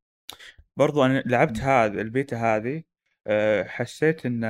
برضو 0.77 1.05
أنا 1.05 1.23
لعبت 1.25 1.59
هذا 1.59 2.01
البيتا 2.01 2.37
هذه 2.37 2.83
حسيت 3.67 4.25
إن 4.25 4.43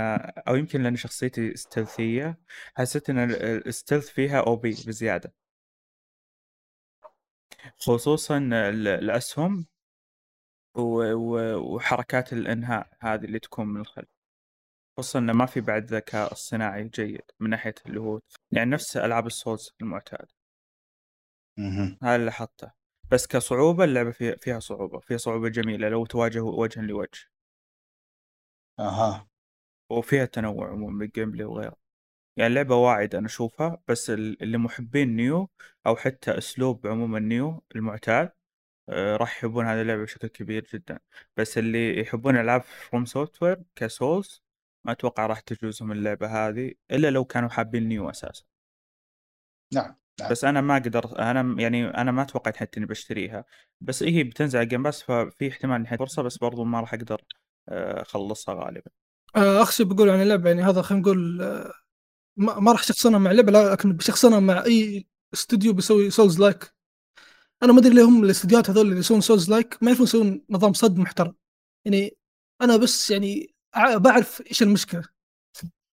أو 0.47 0.55
يمكن 0.55 0.83
لأن 0.83 0.95
شخصيتي 0.95 1.53
stealth 1.53 2.18
ية 2.18 2.37
حسيت 2.75 3.09
إن 3.09 3.17
ال- 3.19 3.67
ال 3.67 3.72
stealth 3.72 4.09
فيها 4.09 4.39
OP 4.41 4.69
بزيادة. 4.69 5.33
خصوصا 7.77 8.37
ال- 8.37 8.87
الأسهم 8.87 9.67
وحركات 10.75 12.33
الإنهاء 12.33 12.89
هذه 13.01 13.25
اللي 13.25 13.39
تكون 13.39 13.67
من 13.67 13.81
الخلف. 13.81 14.07
خصوصا 14.97 15.19
انه 15.19 15.33
ما 15.33 15.45
في 15.45 15.61
بعد 15.61 15.85
ذكاء 15.93 16.31
اصطناعي 16.31 16.83
جيد 16.83 17.21
من 17.39 17.49
ناحية 17.49 17.75
اللي 17.85 17.99
هو 17.99 18.19
يعني 18.51 18.69
نفس 18.71 18.97
ألعاب 18.97 19.27
ال 19.27 19.34
Souls 19.34 19.71
المعتاد. 19.81 20.27
امم. 21.57 21.97
هذا 22.03 22.15
اللي 22.15 22.25
لاحظته. 22.25 22.71
بس 23.11 23.27
كصعوبة 23.27 23.83
اللعبة 23.83 24.11
فيها 24.11 24.35
فيها 24.35 24.59
صعوبة 24.59 24.99
فيها 24.99 25.17
صعوبة 25.17 25.49
جميلة 25.49 25.89
لو 25.89 26.05
تواجه 26.05 26.41
وجها 26.41 26.81
لوجه. 26.81 27.19
أها. 28.79 29.27
وفيها 29.91 30.25
تنوع 30.25 30.69
عموما 30.71 30.99
بال 30.99 31.31
gameplay 31.31 31.45
وغيره. 31.45 31.77
يعني 32.37 32.47
اللعبة 32.49 32.75
واعدة 32.75 33.15
أنا 33.15 33.25
أشوفها 33.27 33.81
بس 33.87 34.09
ال- 34.09 34.43
اللي 34.43 34.57
محبين 34.57 35.15
نيو 35.15 35.49
أو 35.87 35.95
حتى 35.95 36.37
أسلوب 36.37 36.87
عموما 36.87 37.19
نيو 37.19 37.63
المعتاد 37.75 38.31
آه، 38.89 39.17
راح 39.17 39.37
يحبون 39.37 39.65
هذه 39.65 39.81
اللعبة 39.81 40.03
بشكل 40.03 40.27
كبير 40.27 40.67
جدا. 40.73 40.99
بس 41.37 41.57
اللي 41.57 41.99
يحبون 42.01 42.37
ألعاب 42.37 42.61
FromSoftware 42.61 43.63
ك 43.75 43.86
Souls 43.86 44.43
ما 44.85 44.91
أتوقع 44.91 45.25
راح 45.27 45.39
تجوز 45.39 45.69
لهم 45.69 45.91
اللعبة 45.91 46.27
هذه 46.49 46.73
إلا 46.91 47.11
لو 47.11 47.25
كانوا 47.25 47.49
حابين 47.49 47.87
نيو 47.87 48.09
أساسا. 48.09 48.43
نعم 49.73 49.95
نعم. 50.19 50.31
بس 50.31 50.43
أنا 50.45 50.61
ما 50.61 50.77
أقدر 50.77 51.19
أنا 51.19 51.61
يعني 51.61 51.87
أنا 51.87 52.11
ما 52.11 52.23
توقعت 52.23 52.57
حتى 52.57 52.77
إني 52.79 52.85
بشتريها. 52.85 53.45
بس 53.81 54.03
هي 54.03 54.23
بتنزل 54.23 54.59
على 54.59 54.67
Game 54.67 54.83
Pass 54.83 55.03
ففي 55.03 55.49
احتمال 55.49 55.75
إني 55.87 55.97
فرصة 55.97 56.21
بس 56.23 56.37
برضو 56.37 56.63
ما 56.63 56.79
راح 56.81 56.93
أقدر 56.93 57.21
آه، 57.69 58.01
أخلصها 58.01 58.55
غالبا. 58.55 58.91
آه، 59.35 59.61
اخشى 59.61 59.83
بقول 59.83 60.09
عن 60.09 60.21
اللعبه 60.21 60.49
يعني 60.49 60.63
هذا 60.63 60.81
خلينا 60.81 61.01
نقول 61.01 61.41
آه، 61.41 61.73
ما 62.37 62.71
راح 62.71 62.83
شخصنها 62.83 63.19
مع 63.19 63.31
اللعبه 63.31 63.51
لكن 63.51 63.93
بشخصنها 63.93 64.39
مع 64.39 64.63
أي 64.65 65.07
استوديو 65.33 65.73
بيسوي 65.73 66.09
souls-like 66.09 66.73
أنا 67.63 67.73
ما 67.73 67.79
أدري 67.79 67.93
ليه 67.93 68.03
هم 68.03 68.23
الاستديوهات 68.23 68.69
هذول 68.69 68.87
اللي 68.87 68.99
يسوون 68.99 69.21
souls-like 69.21 69.77
ما 69.81 69.87
يعرفون 69.87 70.05
يسوون 70.05 70.45
نظام 70.49 70.73
صد 70.73 70.97
محترم. 70.97 71.35
يعني 71.85 72.17
أنا 72.61 72.77
بس 72.77 73.09
يعني 73.09 73.55
بعرف 73.95 74.41
إيش 74.47 74.63
المشكلة. 74.63 75.03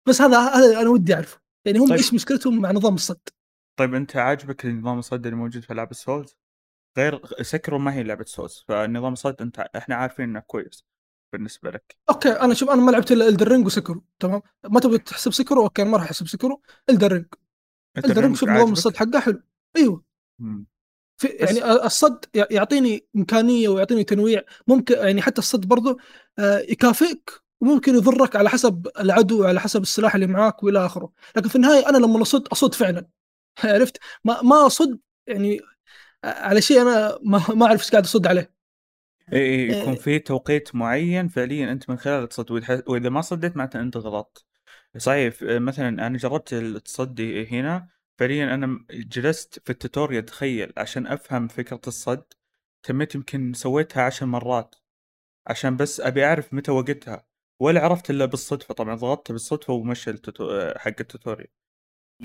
بس 0.08 0.20
هذا 0.20 0.38
هذا 0.38 0.80
أنا 0.80 0.90
ودي 0.90 1.14
أعرفه. 1.14 1.40
يعني 1.64 1.78
هم 1.78 1.88
طيب. 1.88 1.96
إيش 1.96 2.14
مشكلتهم 2.14 2.60
مع 2.60 2.72
نظام 2.72 2.94
الصد؟ 2.94 3.28
طيب 3.76 3.94
أنت 3.94 4.16
عاجبك 4.16 4.64
النظام 4.66 4.98
الصد 4.98 5.26
اللي 5.26 5.36
موجود 5.38 5.62
في 5.62 5.72
ألعاب 5.72 5.90
ال 5.90 5.97
Souls؟ 5.97 6.38
غير 6.98 7.42
Sekiro 7.42 7.78
ما 7.78 7.94
هي 7.94 8.02
لعبة 8.02 8.24
Souls 8.24 8.64
فالنظام 8.68 9.12
الصد 9.12 9.42
أنت 9.42 9.58
إحنا 9.58 9.94
عارفين 9.94 10.24
إنه 10.24 10.40
كويس. 10.40 10.84
بالنسبة 11.32 11.70
لك؟ 11.70 11.96
أوكي 12.10 12.28
أنا 12.28 12.54
شوف 12.54 12.70
أنا 12.70 12.82
ما 12.82 12.90
لعبت 12.90 13.12
إلا 13.12 13.28
Elden 13.28 13.50
Ring 13.50 13.66
و 13.66 13.72
Sekiro 13.72 14.04
تمام؟ 14.18 14.42
ما 14.64 14.80
تبغى 14.80 14.98
تحسب 14.98 15.32
Sekiro؟ 15.32 15.62
أوكي 15.62 15.82
أنا 15.82 15.90
ما 15.90 15.96
راح 15.96 16.04
أحسب 16.04 16.28
Sekiro. 16.28 16.62
Elden 16.90 17.10
Ring 17.10 17.26
Elden 17.98 18.20
Ring 18.20 18.36
شوف 18.36 18.48
نظام؟ 18.48 18.72
الصد 18.72 18.96
حقه 18.96 19.20
حلو. 19.20 19.42
أيوه. 19.76 20.04
مم. 20.38 20.66
في 21.16 21.26
يعني 21.28 21.64
الصد 21.86 22.24
يعطيني 22.34 23.06
إمكانية 23.16 23.68
ويعطيني 23.68 24.04
تنويع. 24.04 24.42
ممكن 24.66 24.94
يعني 24.94 25.22
حتى 25.22 25.38
الصد 25.38 25.66
برضه 25.66 25.96
آه، 26.38 26.58
يكافئك 26.58 27.30
وممكن 27.60 27.94
يضرك 27.94 28.36
على 28.36 28.50
حسب 28.50 28.88
العدو 29.00 29.42
وعلى 29.42 29.60
حسب 29.60 29.82
السلاح 29.82 30.14
اللي 30.14 30.26
معاك 30.26 30.62
وإلى 30.62 30.86
آخره. 30.86 31.12
لكن 31.36 31.48
في 31.48 31.56
النهاية 31.56 31.88
أنا 31.88 31.98
لما 31.98 32.22
اصد 32.22 32.48
أصد 32.48 32.74
فعلا. 32.74 33.06
عرفت؟ 33.64 33.98
ما 34.24 34.42
ما 34.42 34.66
أصد 34.66 35.00
يعني 35.26 35.60
على 36.24 36.62
شيء 36.62 36.82
أنا 36.82 37.18
ما 37.22 37.44
ما 37.54 37.66
أعرف 37.66 37.80
إيش 37.80 37.90
قاعد 37.90 38.04
أصد 38.04 38.26
عليه. 38.26 38.59
اي 39.32 39.38
إي، 39.38 39.68
يكون 39.68 39.92
إيه. 39.92 39.98
في 40.00 40.18
توقيت 40.18 40.74
معين 40.74 41.28
فعليا 41.28 41.72
أنت 41.72 41.90
من 41.90 41.96
خلاله 41.96 42.26
تصد 42.26 42.50
وإذا 42.88 43.08
ما 43.08 43.20
صديت 43.20 43.56
معناته 43.56 43.80
أنت 43.80 43.96
غلطت 43.96 44.44
صحيح 44.96 45.34
مثلا 45.42 46.06
أنا 46.06 46.18
جربت 46.18 46.52
التصدي 46.52 47.46
هنا 47.46 47.88
فعليا 48.18 48.54
أنا 48.54 48.84
جلست 48.90 49.62
في 49.64 49.70
ال 49.70 49.76
tutorial 49.76 50.24
تخيل 50.26 50.72
عشان 50.76 51.06
أفهم 51.06 51.48
فكرة 51.48 51.80
الصد 51.86 52.24
تميت 52.82 53.14
يمكن 53.14 53.52
سويتها 53.52 54.02
عشر 54.02 54.26
مرات 54.26 54.74
عشان 55.46 55.76
بس 55.76 56.00
أبي 56.00 56.24
أعرف 56.24 56.54
متى 56.54 56.70
وقتها 56.70 57.24
ولا 57.60 57.80
عرفت 57.84 58.10
إلا 58.10 58.24
بالصدفة 58.24 58.74
طبعا 58.74 58.94
ضغطت 58.94 59.32
بالصدفة 59.32 59.72
ومشى 59.72 60.10
ال 60.10 60.18
tuto... 60.18 60.74
حق 60.76 60.94
ال 61.00 61.06
tutorial 61.06 61.48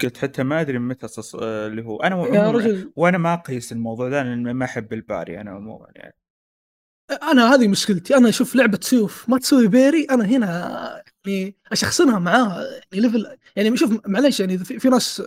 قلت 0.03 0.17
حتى 0.17 0.43
ما 0.43 0.61
أدري 0.61 0.79
متى. 0.79 1.07
اللي 1.41 1.83
هو 1.83 1.97
أنا 1.97 2.15
يا 2.27 2.41
عموماً- 2.41 2.55
رجل 2.55 2.93
وأنا 2.95 3.17
ما 3.17 3.33
أقيس 3.33 3.71
الموضوع 3.71 4.09
ده 4.09 4.23
لأن 4.23 4.51
ما 4.51 4.65
أحب 4.65 4.93
ال 4.93 5.01
parry 5.01 5.41
أنا 5.41 5.51
عموما 5.51 5.87
يعني 5.95 6.15
أنا 7.11 7.53
هذه 7.53 7.67
مشكلتي. 7.67 8.17
أنا 8.17 8.29
أشوف 8.29 8.55
لعبة 8.55 8.79
سيوف 8.81 9.29
ما 9.29 9.37
تسوي 9.39 9.67
parry 9.67 10.03
أنا 10.03 10.25
هنا 10.25 11.03
يعني 11.25 11.55
أشخصنها 11.71 12.19
معاها 12.19 12.63
يعني 12.91 13.07
level 13.07 13.37
يعني 13.55 13.77
شوف 13.77 14.07
معليش 14.07 14.39
يعني 14.39 14.57
في, 14.57 14.79
في 14.79 14.89
ناس 14.89 15.23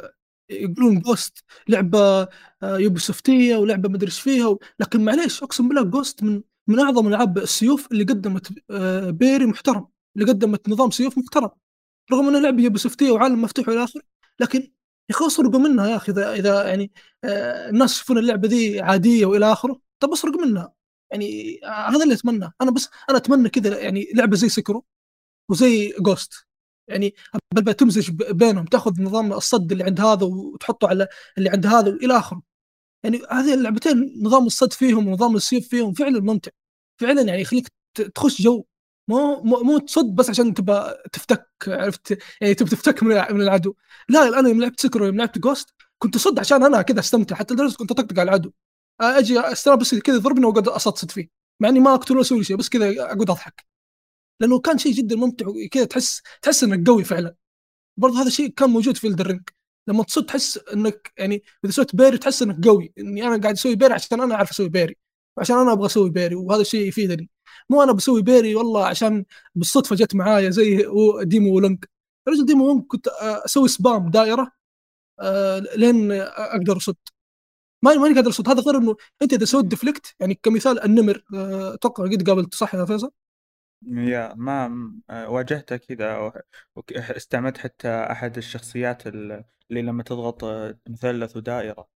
يقولون 0.50 1.00
Ghost 1.00 1.44
لعبة 1.68 2.28
Ubisoft 2.62 3.00
يه 3.00 3.56
ولعبة 3.56 3.88
مدري 3.88 4.06
إيش 4.06 4.20
فيها. 4.20 4.56
لكن 4.80 5.04
معليش 5.04 5.42
أقسم 5.42 5.68
بالله 5.68 5.82
Ghost 5.82 6.22
من 6.22 6.42
من 6.66 6.80
أعظم 6.80 7.08
ألعاب 7.08 7.38
السيوف 7.38 7.92
اللي 7.92 8.04
قدمت 8.04 8.48
آه، 8.70 9.10
parry 9.10 9.46
محترم. 9.46 9.88
اللي 10.16 10.28
قدمت 10.32 10.68
نظام 10.68 10.90
سيوف 10.90 11.18
محترم. 11.18 11.50
رغم 12.12 12.28
انها 12.28 12.40
لعبة 12.40 12.62
Ubisoft 12.62 12.78
يه 12.78 13.10
وعالم 13.10 13.42
مفتوح 13.42 13.68
والى 13.68 13.84
آخره 13.84 14.02
لكن 14.40 14.58
يا 15.10 15.14
أخي 15.16 15.26
اسرقوا 15.26 15.60
منها 15.60 15.86
يا 15.88 15.96
أخي 15.96 16.12
إذا 16.12 16.32
إذا 16.34 16.68
يعني 16.68 16.92
آه، 17.24 17.70
الناس 17.70 17.94
يشوفون 17.96 18.18
اللعبة 18.18 18.48
دي 18.48 18.80
عادية 18.80 19.26
وإلى 19.26 19.52
آخره 19.52 19.80
طب 20.00 20.12
اسرق 20.12 20.36
منها. 20.38 20.77
يعني 21.10 21.60
آه، 21.64 21.90
هذا 21.90 22.04
اللي 22.04 22.14
اتمناه 22.14 22.52
أنا 22.62 22.70
بس 22.70 22.88
أنا 23.10 23.18
أتمنى 23.18 23.48
كذا 23.48 23.78
يعني 23.80 24.08
لعبة 24.14 24.36
زي 24.36 24.48
Sekiro 24.48 24.84
وزي 25.50 25.94
Ghost 26.00 26.48
يعني 26.88 27.14
تمزج 27.78 28.10
بينهم 28.32 28.64
تأخذ 28.64 29.02
نظام 29.02 29.32
الصد 29.32 29.72
اللي 29.72 29.84
عند 29.84 30.00
هذا 30.00 30.26
وتحطه 30.26 30.88
على 30.88 31.08
اللي 31.38 31.50
عند 31.50 31.66
هذا 31.66 31.90
وإلى 31.92 32.18
آخره. 32.18 32.42
يعني 33.04 33.22
هذه 33.30 33.54
اللعبتين 33.54 34.14
نظام 34.22 34.46
الصد 34.46 34.72
فيهم 34.72 35.08
ونظام 35.08 35.36
السيف 35.36 35.68
فيهم 35.68 35.94
فعلا 35.94 36.20
ممتع. 36.20 36.50
فعلا 37.00 37.22
يعني 37.22 37.42
يخليك 37.42 37.68
تخش 38.14 38.42
جوا. 38.42 38.64
مو 39.08 39.42
مو, 39.44 39.78
تصد 39.78 40.14
بس 40.14 40.30
عشان 40.30 40.54
تبى 40.54 40.82
تفتك 41.12 41.48
عرفت؟ 41.68 42.18
يعني 42.40 42.54
تبى 42.54 42.70
تفتك 42.70 43.02
من 43.02 43.12
العدو. 43.42 43.74
لا 44.08 44.40
أنا 44.40 44.48
يوم 44.48 44.60
لعبت 44.60 44.80
Sekiro 44.80 45.06
يوم 45.06 45.16
لعبت 45.16 45.38
Ghost 45.38 45.74
كنت 45.98 46.16
اصد 46.16 46.38
عشان 46.38 46.64
أنا 46.64 46.82
كذا 46.82 47.00
استمتع. 47.00 47.36
حتى 47.36 47.54
لدرجة 47.54 47.76
كنت 47.76 47.90
أطقطق 47.90 48.20
على 48.20 48.28
العدو. 48.28 48.52
أجي 49.00 49.40
استنى 49.40 49.76
بس 49.76 49.94
كذا 49.94 50.16
يضربني 50.16 50.46
وأقعد 50.46 50.68
اصد 50.68 51.10
فيه 51.10 51.28
مع 51.60 51.68
إني 51.68 51.80
ما 51.80 51.94
اقتل 51.94 52.12
ولا 52.14 52.20
أسوي 52.22 52.44
شيء 52.44 52.56
بس 52.56 52.68
كذا 52.68 53.02
أقعد 53.02 53.30
أضحك. 53.30 53.66
لأنه 54.40 54.60
كان 54.60 54.78
شيء 54.78 54.92
جدا 54.92 55.16
ممتع 55.16 55.46
وكذا 55.48 55.84
تحس 55.84 56.22
تحس 56.42 56.64
إنك 56.64 56.88
قوي 56.88 57.04
فعلا. 57.04 57.34
برضه 57.96 58.20
هذا 58.20 58.28
الشيء 58.28 58.48
كان 58.50 58.70
موجود 58.70 58.96
في 58.96 59.06
Elden 59.08 59.27
Ring 59.27 59.42
لما 59.88 60.02
تصد 60.04 60.26
تحس 60.26 60.58
إنك 60.74 61.12
يعني 61.18 61.42
إذا 61.64 61.72
سويت 61.72 61.96
parry 61.96 62.18
تحس 62.18 62.42
إنك 62.42 62.66
قوي 62.68 62.92
إني 62.98 63.22
أنا 63.26 63.36
قاعد 63.42 63.54
أسوي 63.54 63.76
parry 63.76 63.94
عشان 63.94 64.20
أنا 64.20 64.34
أعرف 64.34 64.50
أسوي 64.50 64.68
parry 64.68 64.96
وعشان 65.36 65.56
أنا 65.58 65.72
أبغى 65.72 65.86
أسوي 65.86 66.10
parry 66.10 66.34
وهذا 66.34 66.60
الشيء 66.60 66.88
يفيدني. 66.88 67.30
مو 67.70 67.82
أنا 67.82 67.92
بسوي 67.92 68.22
parry 68.22 68.54
والله 68.54 68.86
عشان 68.86 69.24
بالصدفة 69.54 69.96
جت 69.96 70.14
معايا 70.14 70.50
زي 70.50 70.84
demo 71.22 71.54
Wo 71.56 71.66
Long 71.66 71.84
رجل 72.28 72.46
demo 72.46 72.64
Wo 72.64 72.71
Long 72.71 72.84
كنت 72.86 73.08
آه، 73.08 73.44
أسوي 73.44 73.68
spam 73.68 74.10
دائرة 74.10 74.52
آه، 75.20 75.58
لين 75.76 76.12
أقدر 76.12 76.76
أصد. 76.76 76.96
ما 77.82 77.94
ماني 77.94 78.14
قادر 78.14 78.30
اصد 78.30 78.48
هذا 78.48 78.60
غير 78.60 78.76
إنه 78.78 78.96
أنت 79.22 79.32
إذا 79.32 79.44
سويت 79.44 79.64
deflect 79.66 80.14
يعني 80.20 80.34
كمثال 80.34 80.84
النمر 80.84 81.24
آه، 81.34 81.74
أتوقع 81.74 82.04
قد 82.04 82.28
قابلت 82.28 82.54
صح 82.54 82.74
يا 82.74 82.84
فيصل؟ 82.84 83.10
يا 83.86 84.34
ما 84.34 84.90
آه، 85.10 85.30
واجهته 85.30 85.76
كذا 85.76 86.32
استعملت 86.92 87.58
حتى 87.58 87.88
أحد 87.88 88.36
الشخصيات 88.36 89.06
ال- 89.06 89.44
اللي 89.70 89.82
لما 89.82 90.02
تضغط 90.02 90.44
آه، 90.44 90.78
مثلث 90.88 91.36
ودائرة 91.36 91.88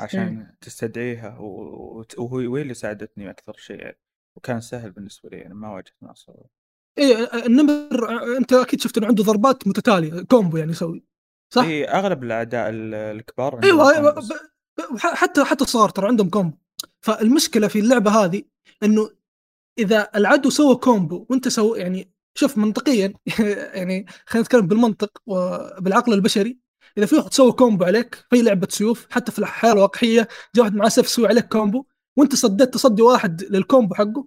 عشان 0.00 0.56
تستدعيها 0.60 1.38
وهو 1.38 2.04
وهي 2.52 2.62
اللي 2.62 2.74
ساعدتني 2.74 3.30
أكثر 3.30 3.52
شيء 3.56 3.80
يعني 3.80 3.98
وكان 4.36 4.60
سهل 4.60 4.90
بالنسبة 4.90 5.28
لي 5.28 5.36
يعني 5.38 5.54
ما 5.54 5.70
واجهت 5.70 5.94
مع 6.02 6.12
صعوبة 6.14 6.48
إيه 6.98 7.46
النمر 7.46 8.08
أنت 8.36 8.52
أكيد 8.52 8.80
شفت 8.80 8.98
إنه 8.98 9.06
عنده 9.06 9.24
ضربات 9.24 9.68
متتالية 9.68 10.22
combo 10.22 10.56
يعني 10.56 10.70
يسوي 10.70 11.04
صح؟ 11.54 11.62
اي 11.62 11.84
أغلب 11.84 12.22
الاعداء 12.24 12.68
ال- 12.70 12.94
الكبار 12.94 13.60
أيوه 13.62 14.14
حتى 14.98 15.44
حتى 15.44 15.64
الصغار 15.64 15.88
ترى 15.88 16.08
عندهم 16.08 16.30
combo. 16.30 16.56
فالمشكلة 17.00 17.68
في 17.68 17.78
اللعبة 17.78 18.10
هذه 18.10 18.42
إنه 18.82 19.10
إذا 19.78 20.10
العدو 20.16 20.50
سوى 20.50 20.76
combo 20.76 21.26
وأنت 21.30 21.48
سوى 21.48 21.78
يعني 21.78 22.12
شوف 22.34 22.58
منطقيا 22.58 23.14
يعني 23.78 24.06
خلينا 24.26 24.44
نتكلم 24.44 24.66
بالمنطق 24.66 25.22
وبالعقل 25.26 26.12
البشري. 26.12 26.58
إذا 26.98 27.06
في 27.06 27.16
واحد 27.16 27.34
سوى 27.34 27.52
combo 27.52 27.84
عليك 27.84 28.14
في 28.30 28.42
لعبة 28.42 28.68
سيوف 28.70 29.06
حتى 29.10 29.32
في 29.32 29.38
الحياة 29.38 29.72
الواقعية 29.72 30.28
جاء 30.54 30.64
واحد 30.64 30.74
معاه 30.76 30.88
سيف 30.88 31.06
يسوي 31.06 31.28
عليك 31.28 31.48
combo 31.48 31.84
وأنت 32.16 32.34
صديت 32.34 32.74
تصدي 32.74 33.02
واحد 33.02 33.42
لل 33.42 33.57
combo 33.57 33.94
حقه. 33.94 34.26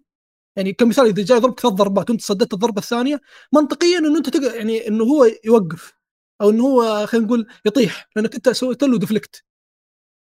يعني 0.56 0.74
كمثال 0.74 1.06
إذا 1.06 1.24
جاي 1.24 1.40
ضربك 1.40 1.60
ثلاث 1.60 1.74
ضربات 1.74 2.10
وأنت 2.10 2.22
صديت 2.22 2.54
الضربة 2.54 2.80
الثانية 2.82 3.22
منطقيا 3.54 3.98
إنه 4.00 4.18
أنت 4.18 4.30
تقدر 4.30 4.56
يعني 4.56 4.88
إنه 4.88 5.04
هو 5.04 5.28
يوقف 5.46 5.94
أو 6.42 6.50
إنه 6.50 6.64
هو 6.64 7.08
خلينا 7.08 7.28
نقول 7.28 7.48
يطيح 7.66 8.10
لأنك 8.16 8.36
أنت 8.36 8.50
سويت 8.50 8.84
له 8.84 9.00
deflect 9.00 9.44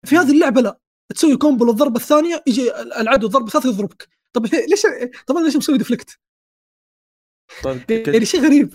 في 0.07 0.17
هذه 0.17 0.31
اللعبة 0.33 0.61
لا. 0.61 0.79
تسوي 1.15 1.37
combo 1.37 1.65
للضربة 1.65 1.97
الثانية 1.97 2.43
يجي 2.47 2.75
العدو 2.77 3.27
الضربة 3.27 3.47
الثالثة 3.47 3.69
يضربك. 3.69 4.09
طب 4.33 4.47
ليش 4.71 4.83
طب 5.27 5.37
أنا 5.37 5.45
ليش 5.45 5.57
مسوي 5.57 5.79
deflect؟ 5.79 6.19
طيب 7.63 7.91
يعني 7.91 8.25
شيء 8.25 8.41
غريب. 8.41 8.75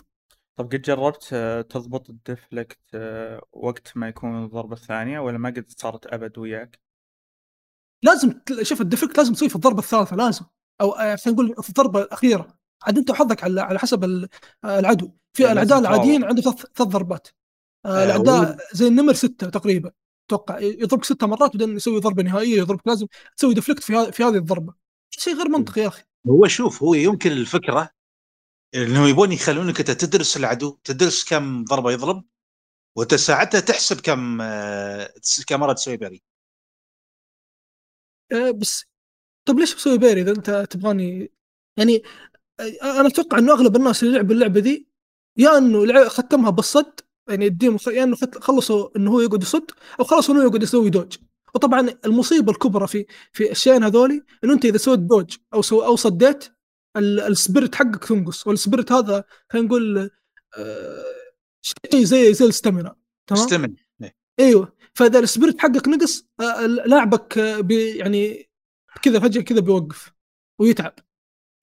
طب 0.56 0.66
قد 0.66 0.82
جربت 0.82 1.30
آه، 1.34 1.62
تضبط 1.62 2.10
ال 2.10 2.18
deflect 2.19 2.80
آه، 2.94 3.42
وقت 3.52 3.98
ما 3.98 4.08
يكون 4.08 4.44
الضربة 4.44 4.74
الثانية 4.74 5.20
ولا 5.20 5.38
ما 5.38 5.50
قد 5.50 5.66
صارت 5.70 6.08
أبد 6.08 6.38
وياك؟ 6.38 6.80
لازم 8.04 8.42
شوف 8.62 8.82
ال 8.82 8.86
deflect 8.86 9.18
لازم 9.18 9.34
تسويه 9.34 9.50
في 9.50 9.56
الضربة 9.56 9.80
الثالثة 9.80 10.16
لازم. 10.16 10.46
أو 10.82 10.92
آه، 10.92 11.16
خلينا 11.16 11.42
نقول 11.42 11.64
في 11.64 11.70
الضربة 11.70 12.02
الأخيرة. 12.02 12.58
عاد 12.84 12.98
أنت 12.98 13.10
وحظك 13.10 13.44
على 13.44 13.62
على 13.62 13.80
حسب 13.80 14.04
ال- 14.04 14.30
العدو. 14.66 15.12
في 15.34 15.44
يعني 15.44 15.54
الأعداء 15.54 15.80
العاديين. 15.80 16.24
عندهم 16.24 16.44
ثلاث 16.54 16.66
ثلاث 16.76 16.90
ضربات. 16.90 17.28
آه، 17.86 18.04
الأعداء 18.04 18.58
زي 18.74 18.88
النمر 18.88 19.14
ستة 19.14 19.50
تقريبا. 19.50 19.92
أتوقع 20.28 20.60
يضربك 20.60 21.04
ستة 21.06 21.28
مرات 21.28 21.58
بعدين 21.58 21.76
يسوي 21.76 22.00
ضربة 22.00 22.24
نهائية 22.24 22.58
يضربك 22.58 22.88
لازم 22.88 23.08
تسوي 23.38 23.54
deflect 23.54 23.84
في 23.84 23.94
ها- 23.96 24.12
في 24.12 24.24
هذه 24.24 24.36
الضربة. 24.36 24.74
شيء 25.10 25.36
غير 25.36 25.50
منطقي 25.50 25.82
يا 25.82 25.88
أخي. 25.88 26.04
هو 26.28 26.48
شوف 26.48 26.84
هو 26.84 26.94
يمكن 26.94 27.32
الفكرة 27.32 27.90
انه 28.76 29.08
يبون 29.10 29.32
يخلونك 29.32 29.80
أنت 29.80 29.92
تدرس 29.92 30.38
العدو 30.38 30.78
تدرس 30.84 31.24
كم 31.30 31.64
ضربة 31.64 31.92
يضرب 31.92 32.24
وأنت 32.98 33.16
ساعتها 33.16 33.60
تحسب 33.60 34.02
كم 34.02 34.42
آه، 34.42 35.14
كم 35.48 35.60
مرة 35.60 35.74
تسوي 35.74 35.98
parry 35.98 36.24
آه، 38.32 38.52
بس 38.52 38.86
طب 39.46 39.60
ليش 39.60 39.76
مسوي 39.76 39.98
parry 39.98 40.22
إذا 40.22 40.32
أنت 40.32 40.52
تبغاني؟ 40.72 41.32
يعني 41.78 42.04
آه، 42.60 43.00
أنا 43.02 43.08
أتوقع 43.08 43.38
إنه 43.40 43.54
أغلب 43.54 43.76
الناس 43.76 44.04
اللي 44.04 44.16
لعبوا 44.16 44.36
اللعبة 44.36 44.60
دي 44.60 44.88
يا 45.38 45.58
إنه 45.58 46.10
ختمها 46.10 46.50
بالصد 46.50 47.00
يعني 47.30 47.46
يديهم 47.46 47.78
يا 47.88 48.04
انه 48.04 48.16
خت- 48.16 48.38
خلصوا 48.38 48.90
إنه 48.98 49.12
هو 49.12 49.22
يقعد 49.22 49.42
يصد 49.42 49.72
أو 50.00 50.04
خلصوا 50.06 50.36
إنه 50.36 50.44
يقعد 50.44 50.64
يسوي 50.64 50.90
dodge. 50.90 51.18
وطبعا 51.56 51.90
المصيبة 52.06 52.52
الكبرى 52.52 52.88
في 52.88 53.06
في 53.34 53.52
الشيئين 53.52 53.84
هذولي 53.84 54.24
إنه 54.44 54.54
أنت 54.54 54.66
إذا 54.66 54.78
سويت 54.78 55.00
dodge 55.00 55.36
أو 55.54 55.62
سو 55.62 55.82
أو 55.86 55.96
صديت 55.96 56.46
ال- 56.98 57.20
ال 57.20 57.28
spirit 57.28 57.76
حقك 57.76 58.06
تنقص 58.06 58.48
وال 58.48 58.59
spirit 58.59 58.92
هذا 58.92 59.24
خلينا 59.50 59.68
نقول 59.68 60.10
آه، 60.58 61.04
شيء 61.62 62.04
زي 62.04 62.34
زي 62.34 62.46
ال 62.46 62.52
stamina 62.52 62.96
تمام؟ 63.28 63.44
stamina 63.44 63.76
أيوه. 64.40 64.74
فإذا 64.94 65.20
ال 65.20 65.25
spirit 65.25 65.60
حقك 65.62 65.88
نقص 65.88 66.26
آه، 66.40 66.66
لاعبك 66.66 67.38
آه، 67.38 67.60
بي 67.62 67.98
يعني 67.98 68.50
كذا 69.02 69.20
فجأة 69.20 69.42
كذا 69.42 69.60
بيوقف 69.60 70.12
ويتعب. 70.60 70.94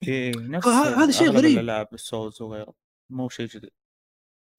اي 0.07 0.31
نفس 0.31 0.67
هذا 0.67 1.11
شيء 1.11 1.29
غريب. 1.31 1.57
الألعاب 1.57 1.87
ال 1.93 2.01
souls 2.01 2.41
وغيره 2.41 2.73
مو 3.09 3.29
شيء 3.29 3.45
جديد. 3.47 3.71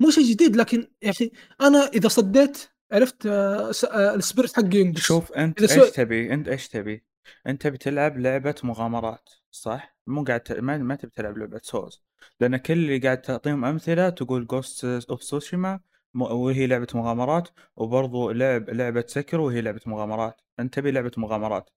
مو 0.01 0.11
شيء 0.11 0.25
جديد 0.25 0.57
لكن 0.57 0.89
يا 1.03 1.11
أخي 1.11 1.31
أنا 1.61 1.87
إذا 1.95 2.09
صديت 2.09 2.69
عرفت 2.93 3.27
آه، 3.27 3.71
آه، 3.91 4.15
ال 4.15 4.21
spirit 4.21 4.57
حقي 4.57 4.79
ينقص. 4.79 5.01
شوف 5.01 5.33
أنت 5.33 5.63
إذا 5.63 5.75
إيش 5.75 5.83
سوي- 5.83 5.91
تبي؟ 5.91 6.35
أنت 6.35 6.49
إيش 6.49 6.69
تبي؟ 6.69 7.05
أنت 7.47 7.63
تبي 7.63 7.79
تلعب 7.79 8.19
لعبة 8.19 8.55
مغامرات 8.63 9.29
صح؟ 9.51 9.97
مو 10.07 10.25
قاعد 10.25 10.41
ت... 10.41 10.53
ما, 10.53 10.79
ما 10.79 10.95
تبي 10.95 11.11
تلعب 11.11 11.39
لعبة 11.39 11.61
souls 11.63 12.03
لأن 12.41 12.57
كل 12.57 12.73
اللي 12.73 12.99
قاعد 12.99 13.23
تعطيهم 13.23 13.65
أمثلة 13.65 14.09
تقول 14.09 14.47
Ghost 14.47 14.85
of 14.85 15.23
Tsushima 15.23 15.81
وهي 16.15 16.67
لعبة 16.67 16.87
مغامرات 16.95 17.49
وبرضو 17.77 18.31
لعب 18.31 18.71
لعبة 18.71 19.05
Sekiro 19.07 19.41
وهي 19.41 19.61
لعبة 19.61 19.81
مغامرات. 19.87 20.41
أنت 20.61 20.75
تبي 20.75 20.91
لعبة 20.91 21.13
مغامرات. 21.17 21.71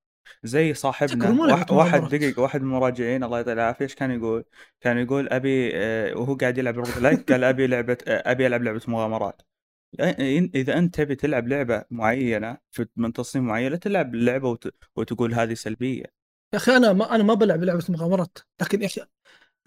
زي 0.43 0.73
صاحبنا 0.73 1.29
واحد, 1.53 1.71
واحد. 1.71 2.01
دقيقة 2.01 2.41
واحد 2.41 2.61
من 2.61 2.67
المراجعين 2.67 3.23
الله 3.23 3.37
يعطيه 3.37 3.53
العافية 3.53 3.85
إيش 3.85 3.95
كان 3.95 4.11
يقول؟ 4.11 4.43
كان 4.81 4.97
يقول 4.97 5.29
أبي 5.29 5.71
آه، 5.73 6.17
وهو 6.17 6.35
قاعد 6.35 6.57
يلعب 6.57 6.77
roguelike 6.77 7.31
قال 7.31 7.43
أبي 7.43 7.67
لعبة 7.67 7.97
آه، 8.07 8.31
أبي 8.31 8.47
ألعب 8.47 8.63
لعبة 8.63 8.81
مغامرات 8.87 9.41
إذا 10.55 10.77
أنت 10.77 10.95
تبي 10.95 11.15
تلعب 11.15 11.47
لعبة 11.47 11.83
معينة 11.91 12.57
في 12.71 12.85
من 12.95 13.13
تصميم 13.13 13.45
معين 13.45 13.71
لا 13.71 13.77
تلعب 13.77 14.15
اللعبه 14.15 14.49
وت... 14.49 14.73
وتقول 14.95 15.33
هذه 15.33 15.53
سلبية 15.53 16.03
يا 16.53 16.57
أخي 16.57 16.77
أنا 16.77 16.93
ما 16.93 17.15
أنا 17.15 17.23
ما 17.23 17.33
بلعب 17.33 17.63
لعبة 17.63 17.83
مغامرات 17.89 18.37
لكن 18.61 18.81
يا 18.81 18.85
أخي 18.87 19.01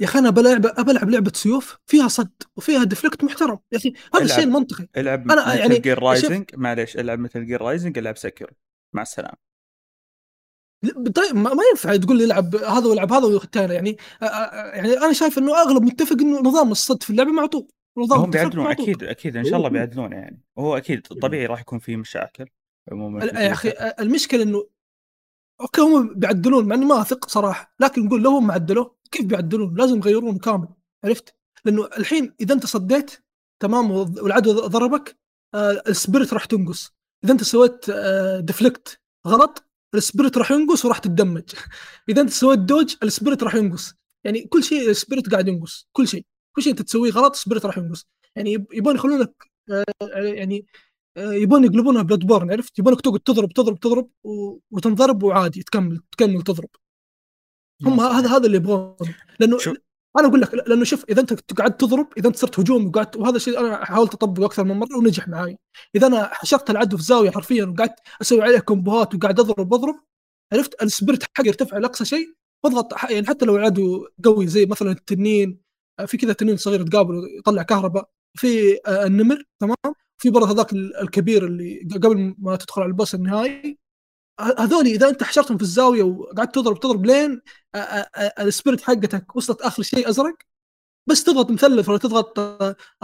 يا 0.01 0.05
أخي 0.07 0.19
أنا 0.19 0.31
بلعب 0.31 0.61
بلعب 0.61 1.11
لعبة 1.11 1.33
سيوف 1.35 1.79
فيها 1.87 2.09
صد 2.09 2.33
وفيها 2.57 2.85
deflect 2.85 3.25
محترم 3.25 3.59
يا 3.73 3.79
أخي 3.79 3.93
هذا 4.15 4.25
الشيء 4.25 4.39
العب. 4.39 4.49
المنطقي 4.49 4.89
العب 4.97 5.31
أنا 5.31 5.47
Metal 5.49 5.59
يعني 5.59 5.79
Gear 5.79 5.95
شوف- 5.95 6.05
Rising 6.05 6.45
معليش 6.57 6.97
العب 6.97 7.19
Metal 7.19 7.47
Gear 7.47 7.63
Rising 7.63 7.99
العب 7.99 8.17
Sekiro 8.17 8.53
مع 8.95 9.03
السلامة 9.03 9.52
طيب 11.15 11.37
ما 11.37 11.63
ينفع 11.71 11.97
تقول 11.97 12.19
لي 12.19 12.25
العب 12.25 12.57
هذا 12.57 12.87
والعب 12.87 13.13
هذا 13.13 13.27
والثاني 13.27 13.75
يعني 13.75 13.97
آه، 14.23 14.27
آه، 14.27 14.75
يعني 14.77 14.99
أنا 14.99 15.13
شايف 15.13 15.39
إنه 15.39 15.63
أغلب 15.63 15.83
متفق 15.83 16.17
إنه 16.21 16.41
نظام 16.41 16.71
الصد 16.71 17.03
في 17.03 17.11
اللعبه 17.11 17.31
معطوب 17.31 17.71
نظام 17.99 18.21
هم 18.21 18.31
بيعدلون. 18.31 18.67
أكيد 18.67 19.05
أكيد 19.05 19.37
إن 19.37 19.45
شاء 19.45 19.57
الله 19.57 19.69
بيعدلون 19.69 20.13
يعني. 20.13 20.43
هو 20.59 20.77
أكيد 20.77 21.07
طبيعي 21.07 21.47
راح 21.47 21.61
يكون 21.61 21.79
في 21.79 21.97
مشاكل 21.97 22.47
عموما 22.93 23.25
يا 23.25 23.53
أخي. 23.53 23.73
المشكلة 24.01 24.43
إنه 24.43 24.67
okay 25.61 25.81
هم 25.81 26.15
بيعدلون 26.15 26.69
مع 26.69 26.75
اني 26.75 26.85
ما 26.85 27.01
اثق 27.01 27.29
صراحة. 27.29 27.75
لكن 27.81 28.05
نقول 28.05 28.23
لو 28.23 28.31
هم 28.31 28.51
عدلوه. 28.51 28.97
كيف 29.11 29.27
بيعدلون؟ 29.27 29.75
لازم 29.75 29.99
يغيرونه 29.99 30.39
كامل. 30.39 30.69
عرفت؟ 31.05 31.35
لأنه 31.65 31.87
الحين 31.99 32.35
إذا 32.41 32.55
أنت 32.55 32.67
صديت 32.67 33.25
تمام 33.63 33.91
والعدو 33.91 34.53
ضربك 34.53 35.17
آه 35.55 35.83
ال 35.89 35.95
spirit 35.95 36.33
راح 36.33 36.45
تنقص. 36.45 36.95
إذا 37.25 37.33
أنت 37.33 37.43
سويت 37.43 37.91
آه 37.91 38.41
deflect 38.41 39.01
غلط 39.27 39.72
ال 39.95 40.01
spirit 40.01 40.39
راح 40.39 40.51
ينقص 40.51 40.85
وراح 40.85 40.99
تتدمج. 40.99 41.43
إذا 42.09 42.23
أنت 42.23 42.31
سويت 42.31 42.59
dodge 42.59 42.97
ال 43.03 43.09
spirit 43.09 43.43
راح 43.43 43.55
ينقص. 43.55 43.95
يعني 44.25 44.43
كل 44.43 44.65
شيء 44.65 44.91
ال 44.91 44.97
spirit 44.97 45.31
قاعد 45.33 45.49
ينقص. 45.49 45.89
كل 45.93 46.09
شيء. 46.09 46.25
كل 46.57 46.63
شيء 46.63 46.73
أنت 46.73 46.83
تسويه 46.83 47.11
غلط 47.11 47.33
ال 47.33 47.38
spirit 47.38 47.67
راح 47.67 47.79
ينقص. 47.79 48.07
يعني 48.37 48.53
يب- 48.53 48.73
يبون 48.73 48.95
يخلونك 48.95 49.35
آه 49.71 49.85
يعني 50.17 50.67
آه، 51.17 51.33
يبون 51.33 51.65
يقلبونها 51.65 52.03
Bloodborne 52.03 52.51
عرفت؟ 52.53 52.79
يبونك 52.79 53.01
تقعد 53.01 53.21
تضرب 53.21 53.53
تضرب 53.53 53.81
تضرب. 53.81 54.11
وتنضرب 54.71 55.23
وعادي 55.23 55.63
تكمل 55.63 56.01
تكمل 56.13 56.43
تضرب 56.43 56.69
هم 57.87 57.97
صحيح. 57.99 58.13
هذا 58.17 58.29
هذا 58.37 58.47
اللي 58.47 58.57
يبغونه. 58.57 58.97
لأنه 59.41 59.59
شو- 59.59 59.75
أنا 60.19 60.29
أقول 60.29 60.41
لك 60.41 60.55
لأنه 60.55 60.85
شوف 60.85 61.05
إذا 61.11 61.21
أنت 61.21 61.53
قعدت 61.61 61.81
تضرب 61.81 62.09
إذا 62.19 62.29
أنت 62.29 62.37
صرت 62.37 62.61
هجوم 62.61 62.87
وقعدت 62.87 63.17
وهذا 63.17 63.37
الشيء 63.37 63.61
أنا 63.61 63.85
حاولت 63.85 64.15
أطبقه 64.15 64.47
أكثر 64.47 64.65
من 64.65 64.77
مرة 64.79 64.97
ونجح 64.99 65.29
معي 65.29 65.59
إذا 65.97 66.07
أنا 66.07 66.29
حشرت 66.35 66.71
العدو 66.71 66.97
في 66.97 67.03
زاوية 67.03 67.31
حرفيا 67.31 67.65
وقعدت 67.65 67.99
أسوي 68.21 68.43
عليه 68.43 68.59
كومبوهات 68.59 69.15
وقاعد 69.15 69.41
أضرب 69.41 69.75
أضرب 69.75 69.95
عرفت؟ 70.53 70.83
ال 70.83 70.89
spirit 70.89 71.23
حقي 71.23 71.47
يرتفع 71.49 71.79
لأقصى 71.79 72.05
شيء 72.05 72.35
واضغط 72.65 72.93
يعني 73.11 73.27
حتى 73.27 73.45
لو 73.45 73.57
العدو 73.57 74.07
قوي 74.25 74.47
زي 74.47 74.67
مثلا 74.67 74.91
التنين 74.93 75.61
في 76.07 76.17
كذا 76.17 76.33
تنين 76.33 76.57
صغير 76.57 76.83
تقابله 76.87 77.23
يطلع 77.39 77.63
كهرباء 77.63 78.09
في 78.39 78.79
آه، 78.87 79.07
النمر 79.07 79.43
تمام؟ 79.61 79.77
في 80.19 80.31
برضه 80.31 80.51
هذاك 80.53 80.73
ال- 80.73 80.97
الكبير 80.97 81.47
اللي 81.47 81.89
قبل 81.95 82.35
ما 82.39 82.57
تدخل 82.57 82.83
على 82.83 82.89
ال 82.89 82.94
boss 82.94 83.15
النهائي 83.15 83.79
هذول 84.43 84.87
إذا 84.87 85.09
أنت 85.09 85.23
حشرتهم 85.23 85.57
في 85.57 85.63
الزاوية 85.63 86.03
وقعدت 86.03 86.55
تضرب 86.55 86.81
تضرب 86.81 87.07
لين 87.07 87.41
آه، 87.75 87.79
آه، 87.79 88.09
آه، 88.17 88.43
ال 88.43 88.48
spirit 88.48 88.81
حقتك 88.81 89.37
وصلت 89.37 89.61
آخر 89.61 89.83
شيء 89.83 90.09
أزرق 90.09 90.37
بس 91.07 91.25
تضغط 91.25 91.51
مثلث 91.51 91.89
ولا 91.89 91.99
تضغط 91.99 92.39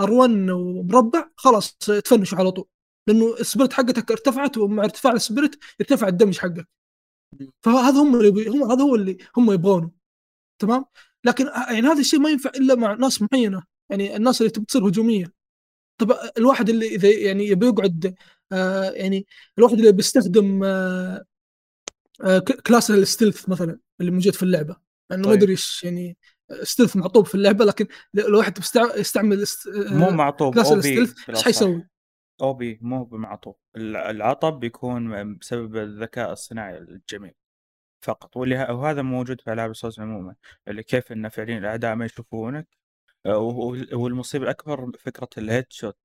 R1 0.00 0.50
ومربع 0.50 1.30
خلاص 1.36 1.76
تفنشوا 1.76 2.38
على 2.38 2.50
طول. 2.50 2.68
لأنه 3.06 3.34
ال 3.40 3.45
spirit 3.45 3.72
حقتك 3.72 4.10
ارتفعت 4.10 4.58
ومع 4.58 4.84
ارتفاع 4.84 5.12
ال 5.12 5.19
spirit 5.19 5.58
يرتفع 5.80 6.08
ال 6.08 6.12
damage 6.12 6.38
حقك. 6.38 6.68
فهذا 7.62 8.00
هم 8.02 8.16
اللي 8.16 8.48
هم 8.48 8.70
هذا 8.70 8.82
هو 8.82 8.94
اللي 8.94 9.18
هم 9.36 9.52
يبغونه. 9.52 9.90
تمام؟ 10.58 10.84
لكن 11.24 11.46
يعني 11.46 11.86
هذا 11.88 12.00
الشيء 12.00 12.20
ما 12.20 12.30
ينفع 12.30 12.50
إلا 12.50 12.74
مع 12.74 12.94
ناس 12.94 13.22
معينة. 13.22 13.62
يعني 13.90 14.16
الناس 14.16 14.40
اللي 14.40 14.50
تصير 14.50 14.88
هجومية. 14.88 15.32
طب 15.98 16.18
الواحد 16.38 16.68
اللي 16.70 16.86
إذا 16.86 17.10
يعني 17.10 17.48
يبي 17.48 17.66
يقعد 17.66 18.14
آه 18.52 18.90
يعني 18.90 19.26
الواحد 19.58 19.74
اللي 19.78 19.92
بيستخدم 19.92 20.64
آه 20.64 21.24
آه 22.24 22.38
class 22.66 22.90
ال 22.90 22.97
stealth 22.98 23.48
مثلا 23.48 23.78
اللي 24.00 24.10
موجود 24.10 24.34
في 24.34 24.42
اللعبة 24.42 24.76
لأنه 25.10 25.22
ما 25.22 25.28
طيب. 25.34 25.38
ادري 25.42 25.52
إيش 25.52 25.84
يعني 25.84 26.16
stealth 26.62 26.96
معطوب 26.96 27.26
في 27.26 27.34
اللعبة 27.34 27.64
لكن 27.64 27.86
لو 28.14 28.26
الواحد 28.26 28.58
يستعمل 28.96 29.42
است- 29.42 29.68
مو 29.76 30.10
معطوب 30.10 30.54
class 30.54 30.72
ال 30.72 30.79
stealth 30.80 31.30
إيش 31.30 31.44
حيسوي؟ 31.44 31.88
أو 32.40 32.54
بي 32.54 32.78
مو 32.82 33.04
بمعطوب 33.04 33.56
الع- 33.76 34.10
العطب 34.10 34.60
بيكون 34.60 35.34
بسبب 35.38 35.76
الذكاء 35.76 36.32
الصناعي 36.32 36.78
الجميل 36.78 37.34
فقط 38.04 38.36
وهذا 38.36 39.02
موجود 39.02 39.40
في 39.40 39.52
ألعاب 39.52 39.70
ال 39.70 39.75
souls 39.75 40.00
عموما 40.00 40.34
اللي 40.68 40.82
كيف 40.82 41.12
إن 41.12 41.28
فعليا 41.28 41.58
الاعداء 41.58 41.94
ما 41.94 42.04
يشوفونك 42.04 42.68
والمصيبة 43.92 44.44
الأكبر 44.44 44.92
فكرة 44.98 45.28
ال 45.38 45.44
head 45.44 45.66
shot 45.70 45.96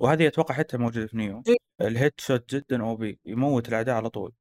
وهذه 0.00 0.26
أتوقع 0.26 0.54
حتى 0.54 0.76
موجودة 0.78 1.06
في 1.06 1.16
نيو 1.16 1.42
إيه. 1.48 1.56
ال 1.80 1.86
head 1.86 2.12
shot 2.18 2.54
جدا 2.54 2.82
OP 2.82 3.20
يموت 3.24 3.68
الأعداء 3.68 3.94
على 3.96 4.10
طول. 4.10 4.32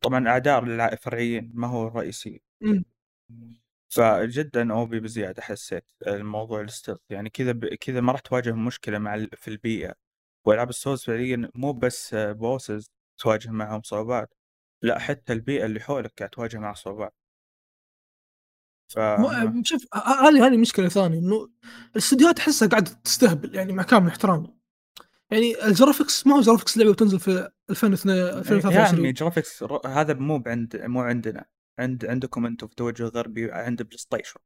طبعا 0.00 0.28
اعداء 0.28 0.64
الع- 0.64 0.94
فرعيين 0.94 1.50
ما 1.54 1.66
هو 1.68 1.88
الرئيسي 1.88 2.42
مم. 2.60 2.84
فجدا 3.88 4.72
OP 4.72 5.00
بزيادة 5.00 5.42
حسيت 5.42 5.84
الموضوع 6.06 6.60
ال 6.60 6.65
stealth 6.65 6.98
يعني 7.10 7.30
كذا 7.30 7.52
ب... 7.52 7.64
كذا 7.66 8.00
ما 8.00 8.12
راح 8.12 8.20
تواجه 8.20 8.52
مشكلة 8.52 8.98
مع 8.98 9.14
ال... 9.14 9.30
في 9.36 9.48
البيئة. 9.48 9.94
وألعاب 10.46 10.68
ال 10.70 10.75
souls 10.75 11.02
فعليا 11.04 11.50
مو 11.54 11.72
بس 11.72 12.14
bosses 12.14 12.90
تواجه 13.18 13.50
معهم 13.50 13.82
صعوبات 13.82 14.34
لا 14.82 14.98
حتى 14.98 15.32
البيئة 15.32 15.64
اللي 15.66 15.80
حولك 15.80 16.12
قاعد 16.18 16.30
تواجه 16.30 16.58
معها 16.58 16.74
صعوبات. 16.74 17.14
ف 18.88 18.98
شوف 19.64 19.82
هذه 19.94 20.46
هذه 20.46 20.56
مشكلة 20.56 20.88
ثانية 20.88 21.18
إنه 21.18 21.48
الأستديوهات 21.92 22.38
احسها 22.38 22.68
قاعدة 22.68 22.90
تستهبل 23.04 23.54
يعني 23.54 23.72
مع 23.72 23.82
كامل 23.82 24.08
احترامي. 24.08 24.59
يعني 25.30 25.64
ال 25.66 25.73
graphics 25.73 26.26
ما 26.26 26.34
هو 26.36 26.40
graphics 26.40 26.78
لعبة 26.78 26.90
وتنزل 26.90 27.20
في 27.20 27.48
2022 27.70 28.16
يا 28.16 28.30
عمي 28.32 28.38
2023 28.38 29.12
graphics 29.12 29.62
ر- 29.62 29.86
هذا 29.86 30.14
مو 30.14 30.42
عند 30.46 30.76
مو 30.84 31.00
عندنا. 31.00 31.44
عند 31.78 32.06
عندكم 32.06 32.46
أنتم 32.46 32.66
في 32.68 32.74
توجه 32.74 33.04
غربي 33.04 33.52
عند 33.52 33.82
بلاي 33.82 33.98
ستيشن 33.98 34.40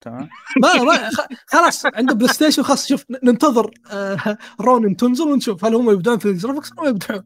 تمام 0.00 0.28
ما 0.62 1.10
خلاص 1.46 1.86
عند 1.86 2.12
بلاي 2.12 2.28
ستيشن 2.32 2.62
خلاص 2.62 2.88
شوف 2.88 3.04
ننتظر 3.24 3.70
آه، 3.90 4.38
رونين 4.60 4.96
تنزل 4.96 5.24
ونشوف 5.24 5.64
هل 5.64 5.74
هم 5.74 5.90
يبدعون 5.90 6.18
في 6.18 6.26
ال 6.28 6.33
graphics 6.33 6.70
أو 6.78 6.82
ما 6.84 6.88
يبدعون. 6.90 7.22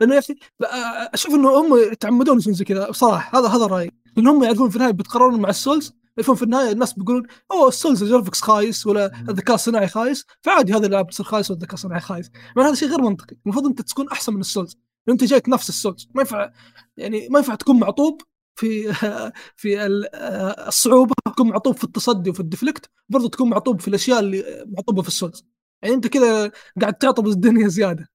لأنه 0.00 0.14
يا 0.14 0.18
أخي 0.18 0.34
آه، 0.62 0.66
أشوف 1.14 1.34
إنه 1.34 1.48
هم 1.60 1.78
يتعمدون 1.92 2.38
يسوون 2.38 2.54
زي 2.54 2.64
كذا. 2.64 2.90
بصراحه 2.90 3.38
هذا 3.38 3.48
هذا 3.48 3.66
رأيي. 3.66 3.90
لأن 4.16 4.26
هم 4.26 4.44
يعرفون 4.44 4.70
في 4.70 4.76
النهاية 4.76 4.92
بيتقررون 4.92 5.40
مع 5.40 5.48
ال 5.48 5.54
souls. 5.54 5.92
يعرفون 6.16 6.36
في 6.36 6.42
النهاية 6.42 6.72
الناس 6.72 6.92
بيقولون 6.92 7.26
أوه 7.50 7.68
ال 7.68 7.74
souls 7.74 8.02
ال 8.02 8.06
graphics 8.06 8.40
خايس 8.40 8.86
ولا 8.86 9.06
الذكاء 9.28 9.54
الصناعي 9.54 9.88
خايس. 9.88 10.26
فعادي 10.42 10.72
هذه 10.72 10.78
الالعاب 10.78 11.10
تصير 11.10 11.26
خايس 11.26 11.50
والذكاء 11.50 11.74
الصناعي 11.74 12.00
خايس. 12.00 12.30
مع 12.56 12.66
هذا 12.66 12.74
شيء 12.74 12.88
غير 12.88 13.02
منطقي. 13.02 13.36
المفروض 13.46 13.66
أنت 13.66 13.82
تكون 13.82 14.08
أحسن 14.08 14.34
من 14.34 14.40
ال 14.40 14.45
souls. 14.45 14.78
أنت 15.08 15.24
جايك 15.24 15.48
نفس 15.48 15.68
ال 15.68 15.75
souls 15.75 16.08
ما 16.14 16.20
ينفع 16.20 16.50
يعني 16.96 17.28
ما 17.28 17.38
ينفع 17.38 17.54
تكون 17.54 17.80
معطوب 17.80 18.22
في 18.54 18.92
في 19.60 19.80
آه، 20.14 20.68
الصعوبة 20.68 21.14
تكون 21.26 21.48
معطوب 21.48 21.76
في 21.76 21.84
التصدي 21.84 22.30
وفي 22.30 22.40
ال 22.40 22.46
deflect 22.46 22.90
برضو 23.08 23.28
تكون 23.28 23.50
معطوب 23.50 23.80
في 23.80 23.88
الأشياء 23.88 24.20
اللي 24.20 24.64
معطوبة 24.66 25.02
في 25.02 25.08
ال 25.08 25.13
souls. 25.13 25.46
يعني 25.82 25.94
أنت 25.94 26.06
كذا 26.06 26.52
قاعد 26.80 26.94
تعطب 26.94 27.26
الدنيا 27.26 27.68
زيادة. 27.68 28.08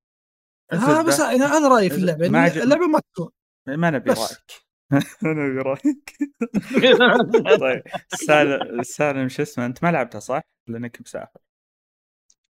ها 0.72 1.02
بس 1.02 1.20
يعني 1.20 1.44
هذا 1.44 1.68
رأيي 1.68 1.90
في 1.90 1.98
اللعبة. 1.98 2.30
ما 2.30 2.48
يعني 2.48 2.64
اللعبة 2.64 2.88
ما 2.88 3.00
تسوى 3.14 3.30
ما 3.68 3.90
نبي 3.90 4.12
بس. 4.12 4.18
رأيك. 4.18 4.65
ما 4.92 5.00
نبي 5.24 5.62
رايك 5.62 6.18
طيب 7.60 7.84
سالم 8.08 8.84
سالم 8.84 9.30
شو 9.30 9.42
اسمه 9.42 9.66
أنت 9.66 9.84
ما 9.84 9.92
لعبتها 9.92 10.20
صح؟ 10.20 10.42
لأنك 10.68 11.02
مسافر 11.02 11.40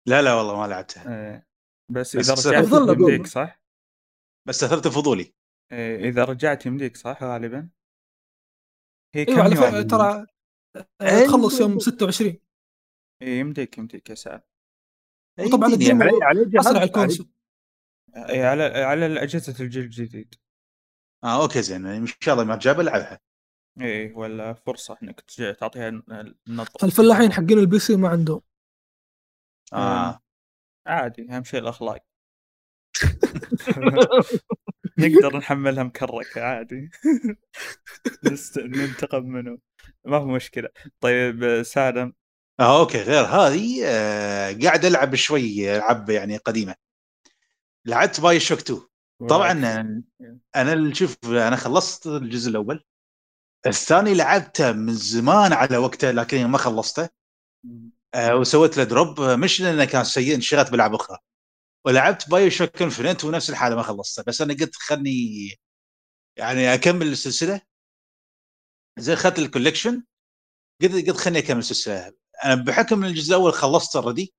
لا 0.07 0.23
لا 0.23 0.35
والله 0.35 0.61
ما 0.61 0.67
لعبتها 0.67 1.33
إيه. 1.35 1.47
بس 1.93 2.17
بس 2.17 2.47
إذا 2.47 2.59
رجعت. 2.59 2.99
يمديك 2.99 3.27
صح؟ 3.27 3.61
بس 4.49 4.65
أثرت 4.65 4.89
فضولي 4.89 5.35
إيه، 5.73 6.09
إذا 6.09 6.25
رجعت 6.25 6.67
يمديك 6.67 6.97
صح 6.97 7.23
غالبا؟ 7.23 7.69
هي 9.15 9.25
كم 9.25 9.33
أيوه 9.33 9.45
على 9.45 9.55
يوم؟ 9.57 9.65
فكرة 9.71 9.83
ترى 9.83 10.27
آه،. 11.01 11.25
تخلص 11.27 11.61
يوم 11.61 11.79
26 11.79 12.37
إيه، 13.23 13.41
يمديك 13.41 13.79
يمديك 13.79 14.11
يا 14.11 14.15
سالم 14.15 14.41
وطبعا 15.41 15.69
يمديني، 15.69 15.93
ال 15.93 15.99
game 15.99 16.23
علي- 16.23 16.85
ال 16.85 16.90
console 16.90 17.29
إيه، 18.17 18.45
على 18.47 18.63
على 18.65 19.23
اجهزه 19.23 19.65
الجيل 19.65 19.85
الجديد 19.85 20.35
آه 21.27 21.43
أوكي 21.43 21.63
زين. 21.63 21.87
إن 21.87 22.07
شاء 22.21 22.35
الله 22.35 22.45
ما 22.45 22.57
جاب 22.57 22.81
ألعبها. 22.81 23.21
إيه 23.81 24.15
ولا 24.15 24.53
فرصة 24.55 24.99
إنك 25.03 25.21
تعطيها 25.61 25.89
النظره 25.89 26.85
الفلاحين 26.85 27.33
حقين 27.33 27.59
ال 27.59 27.79
PC 27.79 27.97
ما 27.97 28.09
عندهم. 28.09 28.41
آه. 29.73 30.21
عادي 30.87 31.27
أهم 31.31 31.45
شيء 31.45 31.61
الأخلاق. 31.61 32.05
نقدر 34.99 35.37
نحملها 35.37 35.85
مكركه 35.85 36.43
عادي. 36.43 36.91
نست... 38.25 38.59
ننتقم 38.59 39.25
منه. 39.25 39.59
ما 40.05 40.17
هو 40.17 40.25
مشكلة. 40.27 40.69
طيب 41.01 41.63
سالم. 41.63 42.13
آه 42.61 42.81
أوكي 42.81 43.03
غير 43.03 43.25
هذه 43.25 43.83
آه 43.85 44.59
قاعد 44.63 44.85
ألعب 44.85 45.15
شوي 45.15 45.77
العاب 45.77 46.11
يعني 46.11 46.37
قديمة. 46.37 46.75
لعبت 47.85 48.21
بايو 48.21 48.41
شوك 48.41 48.59
2 48.59 48.81
طبعا 49.29 49.53
أنا 50.57 50.95
شوف 50.95 51.17
أنا 51.25 51.57
خلصت 51.57 52.07
الجزء 52.07 52.51
الأول. 52.51 52.85
الثاني 53.67 54.15
لعبته 54.15 54.73
من 54.73 54.93
زمان 54.93 55.53
على 55.53 55.77
وقته 55.77 56.11
لكن 56.11 56.47
ما 56.47 56.59
خلصته. 56.59 57.09
آه 58.15 58.37
وسويت 58.37 58.77
له 58.77 58.85
drop 58.85 59.21
مش 59.21 59.61
لأنه 59.61 59.85
كان 59.85 60.05
سيء 60.05 60.35
انشغلت 60.35 60.71
بلعب 60.71 60.95
أخرى. 60.95 61.19
ولعبت 61.87 62.31
بايو 62.31 62.51
شوك 62.51 62.83
انفينيت 62.83 63.25
ونفس 63.25 63.51
الحالة 63.51 63.77
ما 63.77 63.83
خلصته. 63.83 64.23
بس 64.27 64.41
أنا 64.41 64.55
قلت 64.55 64.75
خلني 64.77 65.49
يعني 66.39 66.75
أكمل 66.75 67.07
السلسلة. 67.07 67.61
زي 68.99 69.13
اخذت 69.13 69.39
ال 69.39 69.45
collection 69.45 70.05
قلت 70.83 71.09
قلت 71.09 71.17
خلني 71.17 71.39
أكمل 71.39 71.59
السلسلة. 71.59 72.13
أنا 72.45 72.55
بحكم 72.55 73.05
إن 73.05 73.11
الجزء 73.11 73.37
الأول 73.37 73.53
خلصته 73.53 74.01
already 74.01 74.35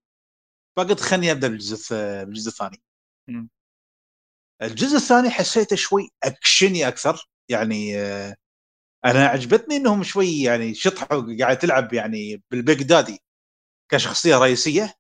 فقلت 0.78 1.00
خلني 1.00 1.32
أبدأ 1.32 1.48
بالجزء 1.48 1.96
بالجزء 2.26 2.50
الثاني. 2.50 2.82
الجزء 4.62 4.96
الثاني 4.98 5.30
حسيته 5.30 5.76
شوي 5.76 6.10
أكشني 6.24 6.88
أكثر 6.88 7.30
يعني 7.50 7.98
أنا 9.06 9.28
عجبتني 9.28 9.76
إنهم 9.76 10.04
شوي 10.04 10.42
يعني 10.42 10.74
شطحوا 10.74 11.38
قاعد 11.40 11.58
تلعب 11.60 11.94
يعني 11.94 12.44
بال 12.52 12.64
Big 12.64 12.84
Daddy 12.84 13.20
كشخصية 13.92 14.38
رئيسية. 14.38 14.94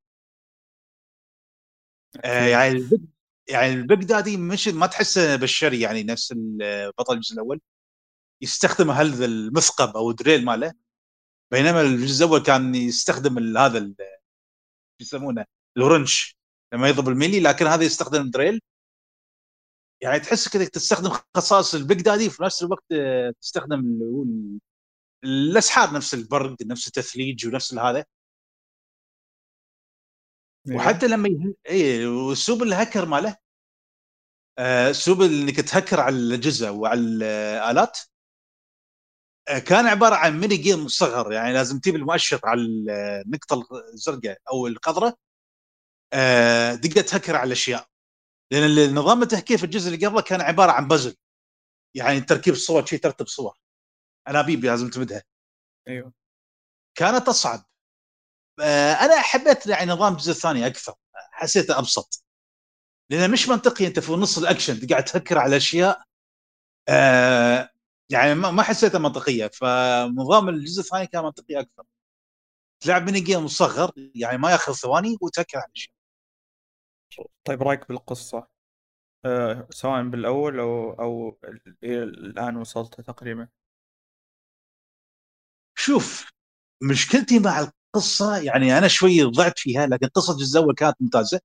آه، 2.25 2.45
يعني 2.45 2.71
ال 2.71 2.79
Big 2.79 3.01
يعني 3.49 3.73
ال 3.73 3.81
Big 3.81 4.03
Daddy 4.03 4.37
مش 4.37 4.67
ما 4.67 4.87
تحسه 4.87 5.35
بالشري 5.35 5.81
يعني 5.81 6.03
نفس 6.03 6.33
بطل 6.97 7.13
الجزء 7.15 7.33
الأول. 7.33 7.61
يستخدم 8.41 8.91
هذا 8.91 9.25
المثقب 9.25 9.97
أو 9.97 10.09
ال 10.11 10.17
drill 10.17 10.45
ماله 10.45 10.73
بينما 11.51 11.81
الجزء 11.81 12.25
الأول 12.25 12.43
كان 12.43 12.75
يستخدم 12.75 13.57
هذا 13.57 13.79
شو 13.79 13.93
يسمونه 15.01 15.45
ال 15.77 15.86
wrench 15.86 16.37
لما 16.73 16.89
يضرب 16.89 17.09
ال 17.09 17.14
melee 17.14 17.39
لكن 17.39 17.67
هذا 17.67 17.83
يستخدم 17.83 18.29
drill. 18.29 18.61
يعني 20.01 20.19
تحس 20.19 20.49
كذا 20.49 20.65
تستخدم 20.65 21.09
خصائص 21.37 21.75
ال 21.75 21.82
Big 21.82 22.01
Daddy 22.01 22.27
وفي 22.27 22.43
نفس 22.43 22.63
الوقت 22.63 22.83
آه، 22.91 23.33
تستخدم 23.41 23.99
الأسحار 25.23 25.93
نفس 25.93 26.13
البرد 26.13 26.63
نفس 26.63 26.87
التثليج 26.87 27.47
ونفس 27.47 27.73
هذا. 27.73 28.05
وحتى 30.75 31.07
لما 31.07 31.29
يه... 31.29 31.53
اي 31.69 32.05
واسلوب 32.07 32.63
الهكر 32.63 33.05
ماله 33.05 33.37
آه، 34.59 34.91
اسلوب 34.91 35.21
إنك 35.21 35.55
تهكر 35.55 35.99
على 35.99 36.15
الاجهزه 36.15 36.71
وعلى 36.71 36.99
الآلات 36.99 37.99
آه، 39.49 39.59
كان 39.59 39.85
عبارة 39.87 40.15
عن 40.15 40.39
mini 40.39 40.57
game 40.57 40.85
مصغر 40.85 41.31
يعني 41.33 41.53
لازم 41.53 41.79
تجيب 41.79 41.95
المؤشر 41.95 42.39
على 42.43 42.61
النقطة 42.61 43.63
الزرقاء 43.93 44.37
أو 44.51 44.67
الخضراء 44.67 45.15
آه، 46.13 46.75
تقدر 46.75 47.01
تهكر 47.01 47.35
على 47.35 47.47
الأشياء. 47.47 47.87
لأن 48.51 48.95
نظام 48.95 49.21
التهكير 49.23 49.57
في 49.57 49.63
الجزء 49.63 49.93
اللي 49.93 50.07
قبله 50.07 50.21
كان 50.21 50.41
عبارة 50.41 50.71
عن 50.71 50.87
بازل. 50.87 51.15
يعني 51.95 52.21
تركيب 52.21 52.55
صور 52.55 52.85
شيء 52.85 52.99
ترتب 52.99 53.27
صور. 53.27 53.57
انابيب 54.27 54.65
لازم 54.65 54.89
تمدها 54.89 55.23
أيوه. 55.87 56.13
كانت 56.95 57.27
اصعب 57.29 57.65
آه، 58.61 58.93
أنا 58.93 59.21
حبيت 59.21 59.67
يعني 59.67 59.91
نظام 59.91 60.13
الجزء 60.13 60.31
الثاني 60.31 60.67
أكثر. 60.67 60.95
حسيته 61.31 61.79
أبسط. 61.79 62.23
لأنه 63.09 63.33
مش 63.33 63.49
منطقي 63.49 63.87
أنت 63.87 63.99
في 63.99 64.11
نص 64.11 64.37
الأكشن 64.37 64.87
قاعد 64.87 65.05
تهكر 65.05 65.37
على 65.37 65.57
أشياء. 65.57 66.03
آه 66.89 67.69
يعني 68.09 68.35
ما 68.35 68.51
ما 68.51 68.63
حسيتها 68.63 68.99
منطقية. 68.99 69.47
فنظام 69.47 70.49
الجزء 70.49 70.81
الثاني 70.81 71.07
كان 71.07 71.23
منطقي 71.23 71.59
أكثر. 71.59 71.83
تلعب 72.83 73.03
mini 73.05 73.19
game 73.19 73.45
مصغر 73.45 73.91
يعني 74.15 74.37
ما 74.37 74.51
ياخذ 74.51 74.73
ثواني 74.73 75.17
وتهكر 75.21 75.57
على 75.57 75.71
أشياء. 75.75 75.96
طيب 77.45 77.63
رأيك 77.63 77.87
بالقصة؟ 77.89 78.47
أه 79.25 79.67
سواء 79.71 80.03
بالأول 80.03 80.59
أو 80.59 80.91
أو 80.93 81.39
الآن 81.83 82.57
وصلت 82.57 83.01
تقريبا. 83.01 83.47
شوف 85.75 86.31
مشكلتي 86.83 87.39
مع 87.39 87.59
القصة 87.59 88.37
يعني 88.37 88.77
أنا 88.77 88.87
شوي 88.87 89.23
ضعت 89.23 89.59
فيها 89.59 89.87
لكن 89.87 90.07
قصة 90.07 90.33
الجزء 90.33 90.59
الأول 90.59 90.75
كانت 90.75 90.95
ممتازة. 91.01 91.39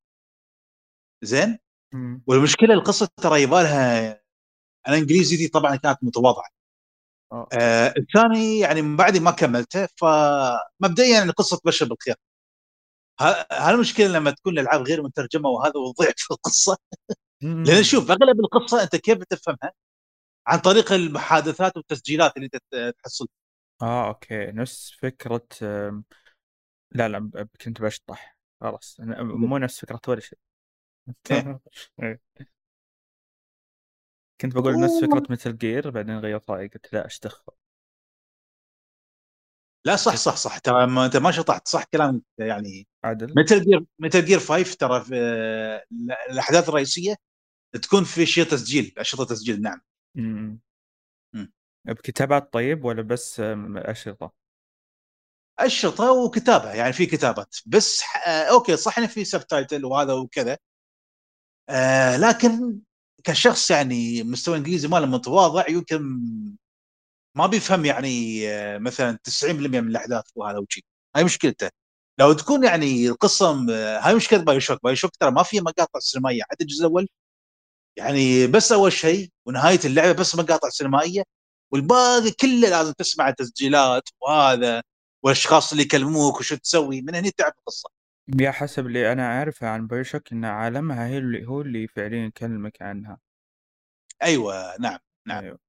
زين؟ 1.22 1.59
مم. 1.94 2.22
والمشكلة 2.27 2.75
القصة 2.75 3.09
ترى 3.16 3.42
يبالها 3.42 4.11
أنا 4.88 4.96
إنجليزي 4.98 5.37
دي 5.37 5.48
طبعا 5.48 5.77
كانت 5.77 5.98
متواضعة. 6.05 6.48
آه. 7.33 7.48
آه 7.53 7.94
الثاني 7.98 8.61
يعني 8.61 8.83
من 8.83 8.96
بعد 8.96 9.16
ما 9.18 9.31
كملته 9.31 9.88
فمبدئيا 9.96 11.22
القصة 11.25 11.57
تبشر 11.59 11.87
بالخير. 11.87 12.16
ه- 13.20 13.46
هالمشكله 13.53 14.07
لما 14.09 14.31
تكون 14.31 14.53
الألعاب 14.53 14.83
غير 14.83 15.03
مترجمة 15.03 15.48
وهذا 15.48 15.72
وضعت 15.77 16.20
في 16.20 16.31
القصة. 16.31 16.77
لأن 17.42 17.83
شوف 17.83 18.11
أغلب 18.11 18.40
القصة 18.40 18.83
أنت 18.83 18.96
كيف 18.96 19.18
بتفهمها؟ 19.18 19.72
عن 20.46 20.59
طريق 20.59 20.92
المحادثات 20.92 21.77
والتسجيلات 21.77 22.37
اللي 22.37 22.48
انت 22.55 22.94
تحصل. 22.98 23.29
آه 23.83 24.09
أوكي. 24.09 24.46
نفس 24.46 24.90
فكرة 25.01 25.46
لا 26.92 27.09
لا 27.09 27.48
كنت 27.64 27.83
بشطح. 27.83 28.38
خلاص. 28.61 28.96
مو 29.01 29.59
نفس 29.59 29.81
فكرة 29.81 30.01
ولا 30.09 30.20
شيء. 30.20 30.38
إيه. 31.31 31.61
كنت 34.40 34.55
بقول 34.55 34.81
نفس 34.81 35.05
فكرة 35.05 35.33
متل 35.33 35.59
جير 35.59 35.90
بعدين 35.90 36.18
غيرت 36.18 36.51
رايي 36.51 36.68
قلت 36.68 36.92
لا 36.92 37.07
اشطح 37.07 37.44
لا 39.85 39.97
صح 39.97 40.16
صح 40.16 40.37
صح 40.37 40.59
ترى 40.59 40.87
ما 40.87 41.07
أنت 41.07 41.16
ما 41.16 41.31
شطحت 41.31 41.68
صح 41.68 41.85
كلامك 41.85 42.23
يعني 42.38 42.88
عدل 43.05 43.35
متل 43.37 43.64
جير 43.64 43.85
متل 43.99 44.25
جير 44.25 44.38
5 44.38 44.77
ترى 44.77 45.01
في 45.05 45.14
الأحداث 46.31 46.68
الرئيسية 46.68 47.16
تكون 47.83 48.05
في 48.05 48.27
شيء 48.27 48.45
تسجيل 48.45 48.95
اشرطه 48.99 49.25
تسجيل 49.25 49.62
نعم 49.62 49.81
مم. 50.14 50.61
مم. 51.35 51.53
بكتابات 51.85 52.53
طيب 52.53 52.85
ولا 52.85 53.03
بس 53.03 53.40
أشرطة؟ 53.77 54.33
أشرطة 55.62 56.12
وكتابة 56.12 56.73
يعني 56.73 56.92
في 56.92 57.07
كتابات 57.07 57.57
بس 57.66 58.03
آه 58.27 58.45
أوكي 58.45 58.77
صح 58.77 58.99
انه 58.99 59.07
في 59.07 59.25
subtitle 59.24 59.85
وهذا 59.85 60.12
وكذا 60.12 60.59
آه 61.68 62.16
لكن 62.16 62.81
كشخص 63.25 63.71
يعني 63.71 64.23
مستوى 64.23 64.57
إنجليزي 64.57 64.88
ماله 64.88 65.07
متواضع 65.07 65.68
يمكن 65.68 66.21
ما 67.35 67.47
بيفهم 67.47 67.85
يعني 67.85 68.40
مثلا 68.79 69.18
90% 69.25 69.81
من 69.81 69.88
الأحداث 69.88 70.25
وهذا 70.35 70.59
وشي. 70.59 70.85
هاي 71.16 71.25
مشكلته. 71.25 71.71
لو 72.21 72.33
تكون 72.33 72.64
يعني 72.64 73.09
القصة 73.09 73.53
هاي 74.07 74.14
مشكلة 74.14 74.38
بايو 74.44 74.61
شوك 74.61 74.83
بايو 74.85 74.96
شوك 74.97 75.16
ترى 75.16 75.31
ما 75.31 75.42
فيها 75.42 75.62
مقاطع 75.62 75.99
سينمائية. 76.01 76.42
حتى 76.51 76.64
الجزء 76.64 76.81
الأول 76.81 77.09
يعني 77.97 78.47
بس 78.47 78.73
أول 78.73 78.92
شيء 78.92 79.31
ونهاية 79.47 79.81
اللعبة 79.85 80.12
بس 80.12 80.35
مقاطع 80.37 80.68
سينمائية 80.68 81.23
والباقي 81.73 82.31
كله 82.40 82.68
لازم 82.71 82.92
تسمع 82.92 83.31
تسجيلات 83.31 84.03
وهذا 84.23 84.83
والأشخاص 85.25 85.73
اللي 85.73 85.85
يكلموك 85.85 86.40
وشو 86.40 86.57
تسوي. 86.57 87.03
من 87.03 87.14
هنا 87.14 87.31
تعرف 87.37 87.55
القصة. 87.59 87.88
يا 88.40 88.51
حسب 88.51 88.87
اللي 88.87 89.12
أنا 89.12 89.27
أعرفه 89.38 89.68
عن 89.68 89.87
بايوشوك 89.87 90.33
إن 90.33 90.45
عالمها 90.45 91.07
هي 91.09 91.18
اللي 91.18 91.47
هو 91.49 91.61
اللي 91.61 91.87
فعليا 91.88 92.27
يكلمك 92.27 92.83
عنها. 92.83 93.18
أيوه 94.23 94.77
نعم 94.81 94.99
نعم. 95.27 95.45
أيوه. 95.45 95.62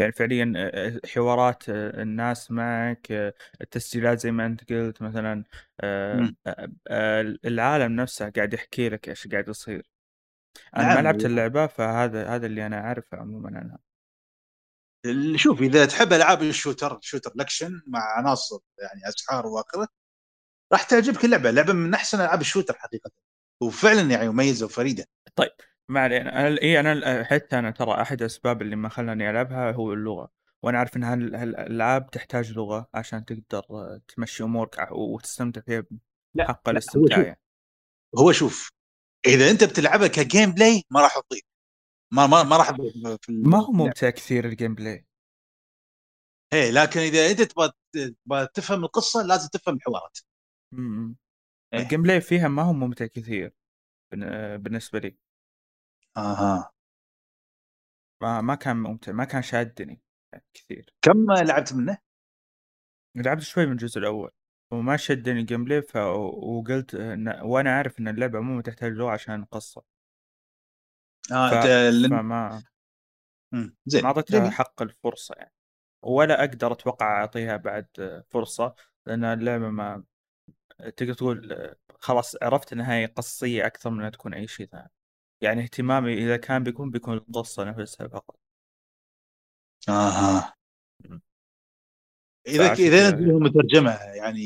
يعني 0.00 0.12
فعليا 0.12 0.52
آه، 0.56 1.00
حوارات 1.14 1.68
آه، 1.68 2.02
الناس 2.02 2.50
معك 2.50 3.12
آه، 3.12 3.34
التسجيلات 3.60 4.20
زي 4.20 4.30
ما 4.30 4.46
أنت 4.46 4.72
قلت 4.72 5.02
مثلا 5.02 5.44
آه،. 5.80 6.34
آه، 6.46 6.68
آه، 6.88 7.20
العالم 7.44 7.96
نفسه 7.96 8.30
قاعد 8.30 8.54
يحكي 8.54 8.88
لك 8.88 9.08
إيش 9.08 9.28
قاعد 9.28 9.48
يصير 9.48 9.90
نعم. 10.76 10.96
ما 10.96 11.02
لعبت 11.02 11.24
اللعبة 11.24 11.66
فهذا 11.66 12.28
هذا 12.28 12.46
اللي 12.46 12.66
أنا 12.66 12.80
أعرفه 12.80 13.18
عموما 13.18 13.58
عنها 13.58 13.78
شوف 15.36 15.60
إذا 15.60 15.86
تحب 15.86 16.12
ألعاب 16.12 16.42
ال 16.42 16.49
shooter 16.49 16.98
shooter 17.02 17.30
ال 17.36 17.43
action 17.43 17.82
مع 17.86 18.00
عناصر 18.16 18.58
يعني 18.78 19.08
اسحار 19.08 19.46
واخره 19.46 19.88
راح 20.72 20.82
تعجبك 20.82 21.24
اللعبة 21.24 21.50
لعبه 21.50 21.72
من 21.72 21.94
أحسن 21.94 22.20
ألعاب 22.20 22.40
ال 22.40 22.44
shooter 22.44 22.74
حقيقه 22.74 23.10
وفعلا 23.62 24.00
يعني 24.00 24.28
مميزة 24.28 24.66
وفريدة 24.66 25.06
ما 25.88 26.00
علينا 26.00 26.46
أنا 26.48 26.58
اي 26.62 26.80
أنا 26.80 27.24
حتى 27.24 27.58
أنا 27.58 27.70
ترى 27.70 28.02
أحد 28.02 28.20
الأسباب 28.20 28.62
اللي 28.62 28.76
ما 28.76 28.88
خلاني 28.88 29.30
ألعبها 29.30 29.72
هو 29.72 29.92
اللغة 29.92 30.30
وأنا 30.62 30.78
عارف 30.78 30.96
إن 30.96 31.04
هال- 31.04 31.34
هالالعاب 31.36 32.10
تحتاج 32.10 32.52
لغة 32.52 32.88
عشان 32.94 33.24
تقدر 33.24 33.62
تمشي 34.08 34.42
أمورك 34.42 34.88
وتستمتع 34.92 35.60
فيها 35.60 35.84
لا، 36.34 36.60
الاستمتاع 36.68 37.18
هو 37.18 37.22
يعني 37.22 37.40
هو 38.18 38.32
شوف 38.32 38.70
إذا 39.26 39.50
أنت 39.50 39.64
بتلعبها 39.64 40.06
ك 40.08 40.52
gameplay 40.52 40.82
ما 40.90 41.00
راح 41.00 41.14
تضيع 41.18 41.40
ما 42.12 42.26
ما 42.26 42.42
ما 42.42 42.56
راح 42.56 42.72
في 42.72 43.32
ما 43.32 43.58
هو. 43.58 43.72
ممتع 43.72 44.10
كثير 44.10 44.44
الجيم 44.44 44.74
بلاي 44.74 45.06
إيه 46.52 46.70
لكن 46.70 47.00
إذا 47.00 47.30
أنت 47.30 47.42
تبغى 47.42 47.70
تبغى 48.26 48.46
تفهم 48.54 48.84
القصة 48.84 49.22
لازم 49.22 49.48
تفهم 49.48 49.74
الحوارات 49.74 50.18
م- 50.72 50.80
م. 50.80 51.16
إيه. 51.74 51.80
ال 51.80 52.02
gameplay 52.02 52.20
فيها 52.20 52.48
ما 52.48 52.62
هو 52.62 52.72
ممتع 52.72 53.06
كثير 53.06 53.52
بالنسبة 54.56 54.98
لي 54.98 55.16
أها 56.18 56.72
ما 58.22 58.40
ما 58.40 58.54
كان 58.54 58.76
ممتع 58.76 59.12
ما 59.12 59.24
كان 59.24 59.42
شادني 59.42 60.00
كثير 60.54 60.94
كم 61.02 61.32
لعبت 61.32 61.72
منه؟ 61.72 61.98
لعبت 63.16 63.42
شوي 63.42 63.66
من 63.66 63.72
الجزء 63.72 63.98
الأول 63.98 64.30
وما 64.70 64.96
شدني 64.96 65.40
ال 65.40 65.64
gameplay 65.64 65.82
ف... 65.82 65.96
وقلت 65.96 66.94
إن... 66.94 67.28
وأنا 67.42 67.76
عارف 67.76 68.00
إن 68.00 68.08
اللعبة 68.08 68.38
عموما 68.38 68.62
تحتاج 68.62 68.92
لغه 68.92 69.10
عشان 69.10 69.44
قصة 69.44 69.82
آه 71.32 71.50
ف... 71.50 71.54
أنت 71.54 71.66
لن- 71.66 72.08
فما 72.10 72.62
مم، 73.52 73.76
زين 73.86 74.02
ما 74.02 74.08
أعطيتها. 74.08 74.50
حق 74.50 74.82
الفرصة 74.82 75.34
يعني 75.38 75.52
ولا 76.02 76.40
أقدر 76.44 76.72
أتوقع 76.72 77.20
أعطيها 77.20 77.56
بعد 77.56 77.86
فرصة 78.30 78.74
لأن 79.06 79.24
اللعبة 79.24 79.68
ما 79.70 80.04
تقدر 80.96 81.14
تقول 81.14 81.74
خلاص 82.00 82.36
عرفت 82.42 82.72
انها 82.72 82.94
هي 82.96 83.06
قصية 83.06 83.66
أكثر 83.66 83.90
من 83.90 83.98
إنها 83.98 84.10
تكون 84.10 84.34
أي 84.34 84.46
شيء 84.46 84.66
ثاني 84.66 84.90
يعني 85.40 85.62
اهتمامي 85.62 86.14
إذا 86.14 86.36
كان 86.36 86.62
بيكون 86.64 86.90
بيكون 86.90 87.14
القصة 87.14 87.64
نفسها 87.64 88.08
فقط. 88.08 88.38
أها 89.88 90.54
إذا 92.46 92.72
إذا 92.72 93.10
نزلوا 93.10 93.40
مترجمه 93.40 93.90
يعني. 94.14 94.40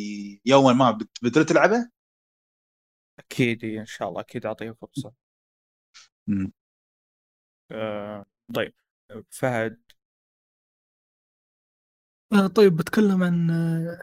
يوما 0.45 0.73
ما 0.73 0.91
بت- 0.91 1.25
بترد 1.25 1.47
تلعبها؟ 1.47 1.91
أكيد 3.19 3.65
إن 3.65 3.87
شاء 3.87 4.09
الله 4.09 4.21
أكيد 4.21 4.47
اعطيها 4.47 4.73
فرصة. 4.73 5.13
آه 7.73 8.25
طيب. 8.55 8.75
فهد. 9.31 9.83
آه 12.33 12.47
طيب 12.47 12.77
بتكلم 12.77 13.23
عن 13.23 13.51
آه، 13.51 13.99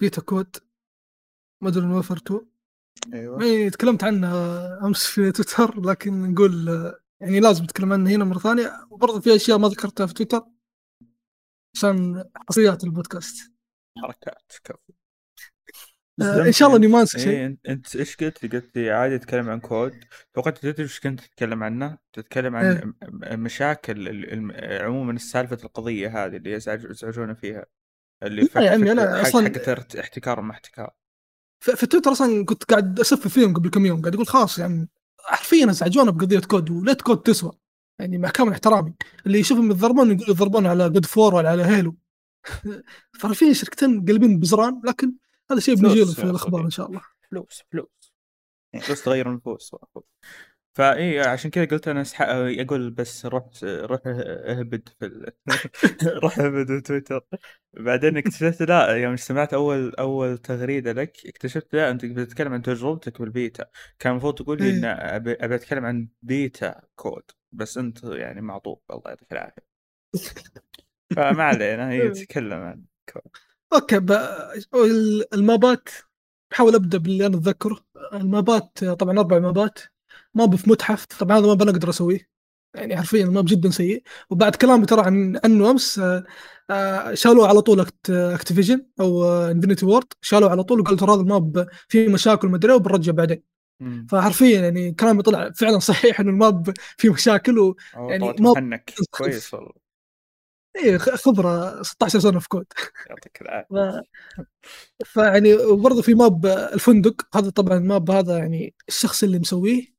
بيتا 0.00 0.20
كود 0.22 0.56
Modern 1.60 1.92
Warfare 1.92 2.16
2 2.16 2.50
أيوه. 3.14 3.44
يعني 3.44 3.70
تكلمت 3.70 4.04
عنها 4.04 4.78
أمس 4.86 5.06
في 5.06 5.32
تويتر 5.32 5.80
لكن 5.80 6.32
نقول 6.32 6.68
آه، 6.68 7.00
يعني 7.20 7.40
لازم 7.40 7.64
نتكلم 7.64 7.92
عنها 7.92 8.12
هنا 8.12 8.24
مرة 8.24 8.38
ثانية. 8.38 8.72
وبرضه 8.90 9.20
في 9.20 9.36
أشياء 9.36 9.58
ما 9.58 9.68
ذكرتها 9.68 10.06
في 10.06 10.14
تويتر 10.14 10.42
عشان 11.76 12.24
حصريات 12.48 12.84
البودكاست. 12.84 13.52
حركات 14.02 14.52
كفو. 14.64 14.92
آه 16.22 16.46
إن 16.46 16.52
شاء 16.52 16.68
الله 16.68 16.78
إني 16.78 16.86
ما 16.86 17.00
أنسى 17.00 17.18
شيء. 17.18 17.30
إيه 17.30 17.58
أنت 17.68 17.96
إيش 17.96 18.16
قلت؟ 18.16 18.42
لي؟ 18.44 18.48
قلت 18.58 18.76
لي 18.76 18.90
عادي 18.90 19.14
اتكلم 19.14 19.50
عن 19.50 19.60
كود. 19.60 20.04
توقعت 20.34 20.58
تدري 20.58 20.82
إيش 20.82 21.00
كنت 21.00 21.20
تتكلم 21.20 21.62
عنه؟ 21.62 21.98
تتكلم 22.12 22.56
عن 22.56 22.94
إيه. 23.22 23.36
مشاكل 23.36 24.08
عموما 24.82 25.12
السالفة 25.12 25.58
القضية 25.64 26.24
هذه 26.24 26.36
اللي 26.36 26.52
يزعج 26.52 26.84
يزعجون 26.84 27.34
فيها. 27.34 27.66
اللي 28.22 28.48
لا 28.54 28.62
يا 28.62 28.70
عمي، 28.70 28.92
أنا 28.92 29.24
حق 29.24 29.30
أصلاً- 29.30 29.68
حق 29.68 29.96
احتكار 29.96 30.40
ما 30.40 30.52
احتكار. 30.52 30.94
في 31.60 31.76
في 31.76 31.86
تويتر 31.86 32.12
أصلا 32.12 32.44
كنت 32.44 32.64
قاعد 32.64 33.00
أسف 33.00 33.28
فيهم 33.28 33.54
قبل 33.54 33.70
كم 33.70 33.86
يوم 33.86 34.00
قاعد 34.00 34.14
أقول 34.14 34.26
خلاص 34.26 34.58
يعني 34.58 34.88
حرفيا 35.20 35.70
ازعجونا 35.70 36.10
بقضية 36.10 36.38
كود 36.40 36.70
وليت 36.70 37.02
كود 37.02 37.22
تسوى. 37.22 37.52
يعني 37.98 38.18
مع 38.18 38.28
كامل 38.30 38.52
احترامي. 38.52 38.94
اللي 39.26 39.38
يشوفهم 39.40 39.70
يتضربون 39.70 40.10
يقول- 40.10 40.30
يضربون 40.30 40.66
على 40.66 40.90
جود 40.90 41.06
فور 41.06 41.34
ولا 41.34 41.50
على 41.50 41.62
هيلو 41.62 41.96
فعارفين 43.20 43.54
شركتين 43.54 44.04
قلبين 44.04 44.38
بزران 44.40 44.80
لكن 44.84 45.12
هذا 45.50 45.60
شيء 45.60 45.74
بنجيله 45.74 46.12
في 46.12 46.22
الأخبار. 46.30 46.64
إن 46.64 46.70
شاء 46.70 46.86
الله. 46.88 47.00
فلوس 47.30 47.62
فلوس. 47.72 48.12
بس 48.90 49.02
تغير 49.04 49.28
النفوس 49.30 49.74
فاي 50.76 51.20
عشان 51.20 51.50
كذا 51.50 51.64
قلت 51.64 51.88
أنا 51.88 52.00
أسح... 52.02 52.22
أقول 52.22 52.90
بس 52.90 53.26
روح 53.26 53.44
روح 53.64 54.00
أهبد 54.06 54.88
في 54.98 55.06
ال... 55.06 55.32
روح 56.22 56.38
أهبد 56.38 56.66
في 56.68 56.80
تويتر. 56.80 57.20
بعدين 57.72 58.16
اكتشفت 58.16 58.62
لا 58.62 58.88
يوم 58.96 59.16
سمعت 59.16 59.54
أول 59.54 59.94
أول 59.94 60.38
تغريدة 60.38 60.92
لك 60.92 61.26
اكتشفت 61.26 61.74
لا 61.74 61.90
أنت 61.90 62.04
بتتكلم 62.04 62.52
عن 62.52 62.62
تجربتك 62.62 63.20
بالبيتا. 63.20 63.66
كان 63.98 64.12
المفروض 64.12 64.34
تقول 64.34 64.58
لي 64.58 64.64
إيه. 64.64 64.78
إن 64.78 64.84
ابي 64.84 65.32
أبي 65.32 65.54
أتكلم 65.54 65.84
عن 65.84 66.08
بيتا 66.22 66.80
كود 66.96 67.22
بس 67.52 67.78
أنت 67.78 68.04
يعني 68.04 68.40
معطوب 68.40 68.82
الله 68.90 69.02
يعطيك 69.06 69.32
العافية. 69.32 69.76
فما 71.16 71.44
علينا 71.44 71.90
هي 71.90 72.10
تتكلم 72.10 72.52
عن 72.60 72.84
كود. 73.12 73.22
أوكي 73.72 73.98
ب... 73.98 74.12
ال- 74.74 75.34
ال 75.34 75.45
map 75.45 75.77
ات 75.77 75.88
بحاول 76.50 76.74
أبدأ 76.74 76.98
باللي 76.98 77.26
أنا 77.26 77.36
أتذكره. 77.36 77.84
ال 78.12 78.26
map 78.26 78.70
ات 78.70 78.84
طبعا 78.84 79.18
أربع 79.18 79.38
map 79.38 79.68
ات 79.68 79.78
map 80.36 80.56
في 80.56 80.70
متحف 80.70 81.04
طبعا 81.04 81.38
هذا 81.38 81.46
ما 81.46 81.54
بنقدر 81.54 81.90
أسويه. 81.90 82.28
يعني 82.74 82.96
حرفيا 82.96 83.24
ال 83.24 83.29
map 83.29 83.44
جدا 83.48 83.70
سيء. 83.70 84.02
وبعد 84.30 84.54
كلامي 84.56 84.86
ترى 84.86 85.00
عن 85.02 85.40
عنه 85.44 85.70
أمس 85.70 85.98
آه، 85.98 86.24
آه، 86.70 87.14
شالوه 87.14 87.48
على 87.48 87.60
طول. 87.60 87.86
Activision 88.10 88.86
أو 89.00 89.24
Infinity 89.50 89.86
Ward. 89.86 90.06
شالوه 90.20 90.50
على 90.50 90.64
طول 90.64 90.80
وقالوا 90.80 90.98
ترى 90.98 91.12
هذا 91.12 91.20
ال 91.20 91.32
map 91.32 91.68
فيه 91.88 92.08
مشاكل 92.08 92.48
مدري 92.48 92.72
إيه 92.72 92.76
وبنرجع 92.78 93.12
بعدين. 93.12 93.42
فحرفيا 94.10 94.60
يعني 94.60 94.92
كلامي 94.92 95.22
طلع 95.22 95.50
فعلا 95.50 95.78
صحيح 95.78 96.20
إنه 96.20 96.30
ال 96.30 96.41
map 96.41 96.74
فيه 96.98 97.10
مشاكل 97.12 97.58
و... 97.58 97.76
أو 97.96 98.10
يعني 98.10 98.24
كويس 99.10 99.54
والله. 99.54 99.72
خ- 100.98 101.14
خبرة 101.14 101.82
16 101.82 102.18
سنة 102.18 102.38
في 102.38 102.48
كود. 102.48 102.66
يعطيك 103.10 103.38
العافية. 103.42 104.02
فيعني 105.04 105.54
وبرضه 105.54 106.02
في 106.02 106.14
map 106.14 106.46
الفندق. 106.46 107.36
هذا 107.36 107.50
طبعا 107.50 107.78
ال 107.78 107.86
map 107.86 108.10
هذا 108.10 108.38
يعني 108.38 108.74
الشخص 108.88 109.22
اللي 109.22 109.38
مسويه. 109.38 109.95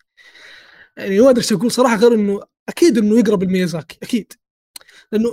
يعني 0.98 1.20
ما 1.20 1.30
أدري 1.30 1.42
إيش 1.42 1.54
أقول 1.54 1.72
صراحة 1.72 1.96
غير 1.96 2.14
إنه 2.14 2.42
أكيد 2.70 2.98
إنه 2.98 3.20
يقرب 3.20 3.44
لميازاكي 3.44 3.98
أكيد. 4.04 4.34
لأنه 5.12 5.30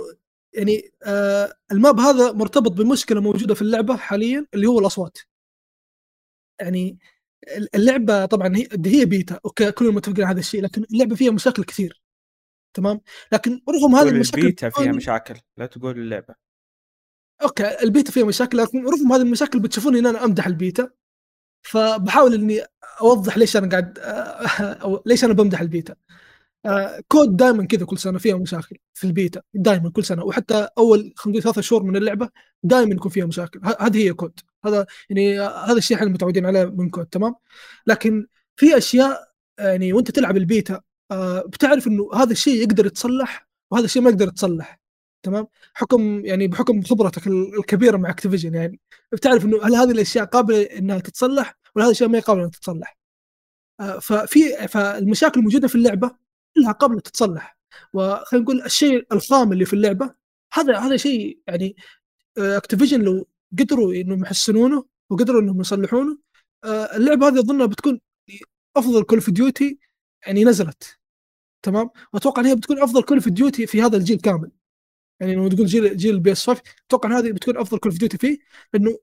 يعني 0.53 0.91
آه 1.03 1.53
ال 1.71 1.78
map 1.78 1.99
هذا 1.99 2.31
مرتبط 2.31 2.71
بمشكلة 2.71 3.21
موجودة 3.21 3.53
في 3.55 3.61
اللعبة 3.61 3.97
حاليا 3.97 4.45
اللي 4.53 4.67
هو 4.67 4.79
الأصوات. 4.79 5.17
يعني 6.61 6.99
اللعبة 7.75 8.25
طبعا 8.25 8.57
هي 8.57 8.67
هي 8.85 9.05
beta 9.05 9.39
okay 9.45 9.71
كلنا 9.71 9.91
متفقين 9.91 10.23
على 10.23 10.33
هذا 10.33 10.39
الشيء 10.39 10.61
لكن 10.61 10.83
اللعبة 10.91 11.15
فيها 11.15 11.31
مشاكل 11.31 11.63
كثير. 11.63 12.01
تمام؟ 12.73 13.01
لكن 13.31 13.61
رغم 13.69 13.95
هذه 13.95 14.09
المشاكل 14.09 14.39
البيتا 14.41 14.69
فيها 14.69 14.91
مشاكل 14.91 15.35
لا 15.57 15.65
تقول 15.65 15.99
اللعبة. 15.99 16.35
okay 17.43 17.83
ال 17.83 17.89
beta 17.89 18.11
فيها 18.11 18.23
مشاكل 18.23 18.57
لكن 18.57 18.85
رغم 18.85 19.11
هذه 19.11 19.21
المشاكل 19.21 19.59
بتشوفوني 19.59 19.99
إن 19.99 20.05
أنا 20.05 20.23
أمدح 20.25 20.47
البيتا. 20.47 20.91
فبحاول 21.65 22.33
إني 22.33 22.61
أوضح 23.01 23.37
ليش 23.37 23.57
أنا 23.57 23.69
قاعد 23.69 23.99
أو 24.83 25.03
ليش 25.05 25.23
أنا 25.25 25.33
بمدح 25.33 25.61
البيتا. 25.61 25.95
كود 27.07 27.37
دائما 27.37 27.65
كذا 27.65 27.85
كل 27.85 27.97
سنة 27.97 28.19
فيها 28.19 28.37
مشاكل 28.37 28.77
في 28.93 29.03
البيتا 29.07 29.41
دائما 29.53 29.89
كل 29.89 30.03
سنة. 30.05 30.23
وحتى 30.23 30.67
أول 30.77 31.13
خمسة 31.15 31.39
ثلاثة 31.39 31.61
شهور 31.61 31.83
من 31.83 31.95
اللعبة 31.95 32.29
دائما 32.63 32.95
يكون 32.95 33.11
فيها 33.11 33.25
مشاكل. 33.25 33.61
هذه 33.79 33.97
هي 33.97 34.13
كود. 34.13 34.39
هذا 34.65 34.85
يعني 35.09 35.39
هذا 35.39 35.77
الشيء 35.77 35.97
إحنا 35.97 36.09
متعودين 36.09 36.45
عليه 36.45 36.65
من 36.65 36.89
كود 36.89 37.05
تمام؟ 37.05 37.35
لكن 37.87 38.27
في 38.55 38.77
أشياء 38.77 39.31
يعني 39.59 39.93
وأنت 39.93 40.11
تلعب 40.11 40.37
البيتا 40.37 40.81
آه، 41.11 41.41
بتعرف 41.41 41.87
إنه 41.87 42.09
هذا 42.13 42.31
الشيء 42.31 42.61
يقدر 42.61 42.85
يتصلح 42.85 43.47
وهذا 43.71 43.85
الشيء 43.85 44.01
ما 44.01 44.09
يقدر 44.09 44.27
يتصلح. 44.27 44.84
تمام؟ 45.25 45.47
حكم 45.73 46.25
يعني 46.25 46.47
بحكم 46.47 46.81
خبرتك 46.81 47.27
ال- 47.27 47.59
الكبيرة 47.59 47.97
مع 47.97 48.09
Activision 48.09 48.55
يعني 48.55 48.79
بتعرف 49.11 49.45
إنه 49.45 49.57
هل 49.63 49.75
هذه 49.75 49.91
الأشياء 49.91 50.25
قابلة 50.25 50.61
إنها 50.63 50.99
تتصلح 50.99 51.57
ولا 51.75 51.85
هذه 51.85 51.89
الأشياء 51.89 52.09
ما 52.09 52.17
هي 52.17 52.21
قابلة 52.21 52.43
إنها 52.43 52.51
تتصلح؟ 52.51 52.97
آه، 53.79 53.99
ففي 53.99 54.67
فالمشاكل 54.67 55.39
الموجودة 55.39 55.67
في 55.67 55.75
اللعبة 55.75 56.15
كلها 56.55 56.71
قابلة 56.71 56.99
تتصلح. 56.99 57.57
وخلينا 57.93 58.43
نقول 58.45 58.61
الشيء 58.61 59.05
الخام 59.11 59.53
اللي 59.53 59.65
في 59.65 59.73
اللعبة 59.73 60.15
هذا 60.53 60.77
هذا 60.79 60.97
شيء 60.97 61.39
يعني 61.47 61.75
Activision 62.37 63.01
لو 63.01 63.27
قدروا 63.59 63.93
إنهم 63.93 64.23
يحسنونه 64.23 64.85
وقدروا 65.09 65.41
إنهم 65.41 65.61
يصلحونه 65.61 66.17
آه، 66.63 66.95
اللعبة 66.97 67.27
هذه 67.27 67.39
أظنها 67.39 67.65
بتكون 67.65 68.01
أفضل 68.77 69.03
Call 69.03 69.17
of 69.17 69.29
Duty 69.29 69.79
يعني 70.27 70.43
نزلت. 70.43 70.99
تمام؟ 71.65 71.89
وأتوقع 72.13 72.41
ان 72.41 72.47
هي 72.47 72.55
بتكون 72.55 72.79
أفضل 72.79 73.03
Call 73.03 73.17
of 73.17 73.29
Duty 73.29 73.67
في 73.67 73.81
هذا 73.81 73.97
الجيل 73.97 74.19
كامل. 74.19 74.51
يعني 75.19 75.35
لما 75.35 75.49
تقول 75.49 75.65
جيل 75.65 75.97
جيل 75.97 76.15
البي 76.15 76.31
إس 76.31 76.47
5 76.47 76.61
أتوقع 76.87 77.09
إن 77.09 77.13
هذه 77.15 77.31
بتكون 77.31 77.57
أفضل 77.57 77.77
كول 77.79 77.91
اوف 77.91 77.99
ديوتي 77.99 78.17
فيه 78.17 78.37
لأنه 78.73 78.89
هي 78.89 78.97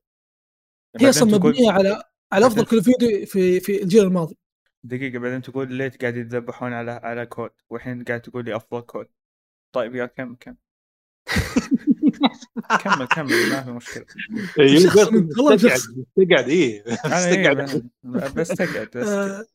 بعدين 0.94 1.08
أصلا 1.08 1.38
مبنية 1.38 1.70
على 1.70 2.02
على 2.32 2.46
أفضل 2.46 2.64
كول 2.64 2.78
اوف 2.78 2.86
ديوتي 2.86 3.26
في 3.26 3.60
في 3.60 3.82
الجيل 3.82 4.02
الماضي. 4.04 4.36
دقيقة 4.84 5.18
بعدين 5.18 5.42
تقول 5.42 5.72
ليه 5.72 5.92
قاعد 6.00 6.16
يتذبحون 6.16 6.72
على 6.72 6.90
على 6.90 7.26
كود؟ 7.26 7.50
والحين 7.70 8.04
قاعد 8.04 8.20
تقول 8.20 8.44
لي 8.44 8.56
أفضل 8.56 8.80
كود. 8.80 9.06
طيب 9.72 9.94
يا 9.94 10.06
كم 10.06 10.34
كم؟ 10.34 10.54
كمل 12.84 13.06
كمل 13.06 13.30
ما 13.66 13.78
في 13.78 14.04
طلب 15.36 15.56
تقعد 15.56 15.56
شخص. 15.56 15.86
تقعد 16.16 16.48
إيه. 16.48 16.82
تقعد 16.84 17.56
بس- 18.04 18.32
بس 18.32 18.48
تقعد 18.48 18.88
بس 18.94 19.08
آه، 19.08 19.46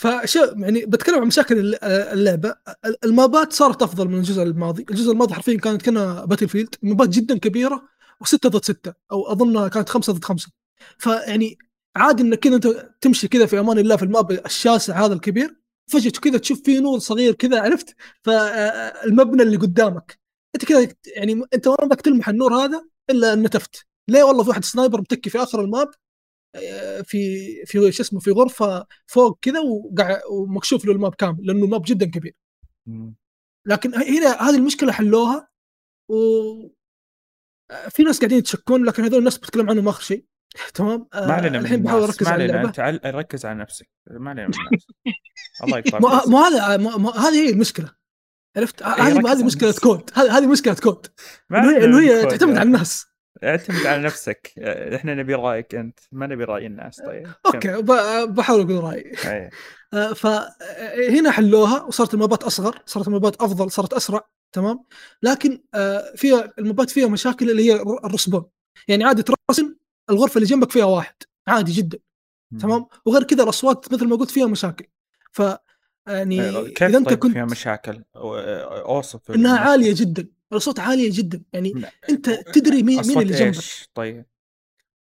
فشو 0.00 0.44
يعني 0.56 0.86
بتكلم 0.86 1.20
عن 1.20 1.26
مشاكل 1.26 1.58
الل- 1.58 1.78
آه، 1.82 2.12
اللعبة. 2.12 2.54
ال- 2.84 3.04
ال 3.04 3.14
map 3.14 3.42
ات 3.42 3.52
صارت 3.52 3.82
أفضل 3.82 4.08
من 4.08 4.14
الجزء 4.18 4.42
الماضي، 4.42 4.86
الجزء 4.90 5.12
الماضي 5.12 5.34
حرفيا 5.34 5.58
كانت 5.58 5.82
كنا 5.82 6.24
Battlefield، 6.24 6.48
map 6.48 6.74
ات 6.82 7.08
جدا 7.08 7.38
كبيرة 7.38 7.82
و6 8.24 8.48
ضد 8.48 8.64
6 8.64 8.92
أو 9.12 9.32
أظنها 9.32 9.68
كانت 9.68 9.88
5 9.88 10.12
ضد 10.12 10.24
5 10.24 10.48
فيعني 10.98 11.58
عادي 11.96 12.22
إنك 12.22 12.38
كذا 12.38 12.54
أنت 12.54 12.90
تمشي 13.00 13.28
كذا 13.28 13.46
في 13.46 13.60
أمان 13.60 13.78
الله 13.78 13.96
في 13.96 14.02
ال 14.02 14.09
map 14.09 14.30
الشاسع 14.46 15.04
هذا 15.04 15.14
الكبير 15.14 15.56
فجأة 15.86 16.10
كذا 16.10 16.38
تشوف 16.38 16.62
فيه 16.64 16.80
نور 16.80 16.98
صغير 16.98 17.32
كذا 17.32 17.60
عرفت؟ 17.60 17.94
فالمبنى 18.22 19.42
اللي 19.42 19.56
قدامك. 19.56 20.18
أنت 20.54 20.64
كذا 20.64 20.88
يعني 21.16 21.42
أنت 21.54 21.68
ما 21.68 21.74
بدك 21.82 22.00
تلمح 22.00 22.28
النور 22.28 22.54
هذا 22.54 22.84
إلا 23.10 23.32
إن 23.32 23.42
انتفت 23.42 23.86
ليه؟ 24.08 24.22
والله 24.22 24.42
في 24.42 24.48
واحد 24.48 24.64
sniper 24.64 25.00
متكي 25.00 25.30
في 25.30 25.42
آخر 25.42 25.60
ال 25.60 25.67
map 25.67 25.88
آه، 25.88 25.94
في 27.04 27.46
في 27.66 27.92
شو 27.92 28.02
اسمه 28.02 28.20
في 28.20 28.30
غرفة 28.30 28.86
فوق 29.06 29.38
كذا 29.42 29.60
ومكشوف 30.30 30.84
له 30.84 30.92
ال 30.92 30.97
map 30.97 31.14
كامل 31.14 31.46
لأنه 31.46 31.64
ال 31.64 31.68
map 31.68 31.82
جدا 31.86 32.06
كبير. 32.06 32.36
لكن 33.66 33.94
هنا 33.94 34.42
هذه 34.42 34.56
المشكلة 34.56 34.92
حلوها 34.92 35.48
و 36.08 36.14
في 37.88 38.02
ناس 38.02 38.18
قاعدين 38.18 38.38
يتشكون 38.38 38.84
لكن 38.84 39.04
هذول 39.04 39.18
الناس 39.18 39.38
بتكلم 39.38 39.70
عنهم 39.70 39.88
آخر 39.88 40.02
شيء. 40.02 40.24
تمام؟ 40.74 41.06
آه، 41.14 41.26
ما 41.26 41.32
علينا 41.34 41.58
من 41.58 41.64
الحين 41.64 41.82
بحاول 41.82 42.02
أركز 42.02 42.26
ما 42.26 42.32
على 42.32 42.42
علينا 42.42 42.52
اللعبة. 42.60 42.68
أنت 42.68 42.80
عل- 42.80 43.14
ركز 43.14 43.46
على 43.46 43.58
نفسك. 43.58 43.88
ما 44.10 44.30
علينا 44.30 44.48
من 44.48 44.54
الناس. 44.54 44.86
الله 45.64 45.78
يقطع 45.78 45.98
مو 46.26 46.38
هذا 46.38 46.76
هذه 47.28 47.34
هي 47.46 47.50
المشكلة. 47.50 47.94
عرفت؟ 48.56 48.82
ركز 48.82 49.00
هذه 49.00 49.32
هذه 49.32 49.44
مشكلة. 49.44 49.74
كود. 49.82 50.10
هذه 50.14 50.46
مشكلة 50.46 50.74
كود. 50.74 51.06
إنه 51.52 52.00
هي 52.00 52.22
تعتمد 52.26 52.56
على 52.56 52.62
الناس. 52.66 53.06
اعتمد 53.44 53.86
على 53.86 54.02
نفسك. 54.02 54.52
إحنا 54.94 55.14
نبي 55.14 55.34
رأيك 55.34 55.74
أنت 55.74 55.98
ما 56.12 56.26
نبي 56.26 56.44
رأي 56.44 56.66
الناس. 56.66 57.00
طيب 57.06 57.28
أوكي 57.46 57.82
بحاول 58.26 58.60
أقول 58.60 58.84
رأيي. 58.84 59.12
أي. 59.26 59.50
فهنا 60.14 61.30
حلوها 61.30 61.82
وصارت 61.82 62.14
المابات 62.14 62.42
أصغر 62.42 62.82
صارت 62.86 63.08
المابات 63.08 63.42
أفضل 63.42 63.70
صارت 63.70 63.92
أسرع 63.92 64.28
تمام؟ 64.52 64.84
لكن 65.22 65.62
آه، 65.74 66.12
فيها 66.16 66.52
المابات 66.58 66.90
فيها 66.90 67.08
مشاكل 67.08 67.50
اللي 67.50 67.66
هي 67.66 67.72
الر- 67.72 68.06
الرسبون 68.06 68.44
يعني 68.88 69.04
عادي 69.04 69.22
ترسم 69.22 69.74
الغرفة 70.10 70.34
اللي 70.38 70.46
جنبك 70.46 70.70
فيها 70.70 70.84
واحد. 70.84 71.14
عادي 71.48 71.72
جدا 71.72 71.98
تمام؟ 72.60 72.86
وغير 73.06 73.22
كذا 73.22 73.42
الأصوات 73.42 73.92
مثل 73.92 74.08
ما 74.08 74.16
قلت 74.16 74.30
فيها 74.30 74.46
مشاكل. 74.46 74.86
ف 75.32 75.42
يعني 76.06 76.52
كيف 76.70 76.82
إذا 76.82 76.98
أنت 76.98 77.08
طيب 77.08 77.18
كنت 77.18 77.32
فيها 77.32 77.44
مشاكل 77.44 78.04
أوصف 78.16 79.30
إنها. 79.30 79.58
عالية 79.58 79.94
جدا. 79.96 80.28
الاصوات 80.52 80.80
عالية 80.80 81.10
جدا 81.12 81.42
يعني 81.52 81.72
لا. 81.72 81.90
أنت 82.10 82.30
تدري 82.30 82.82
مين 82.82 83.00
مين 83.06 83.18
اللي 83.18 83.34
جنبك؟ 83.38 83.64
طيب 83.94 84.24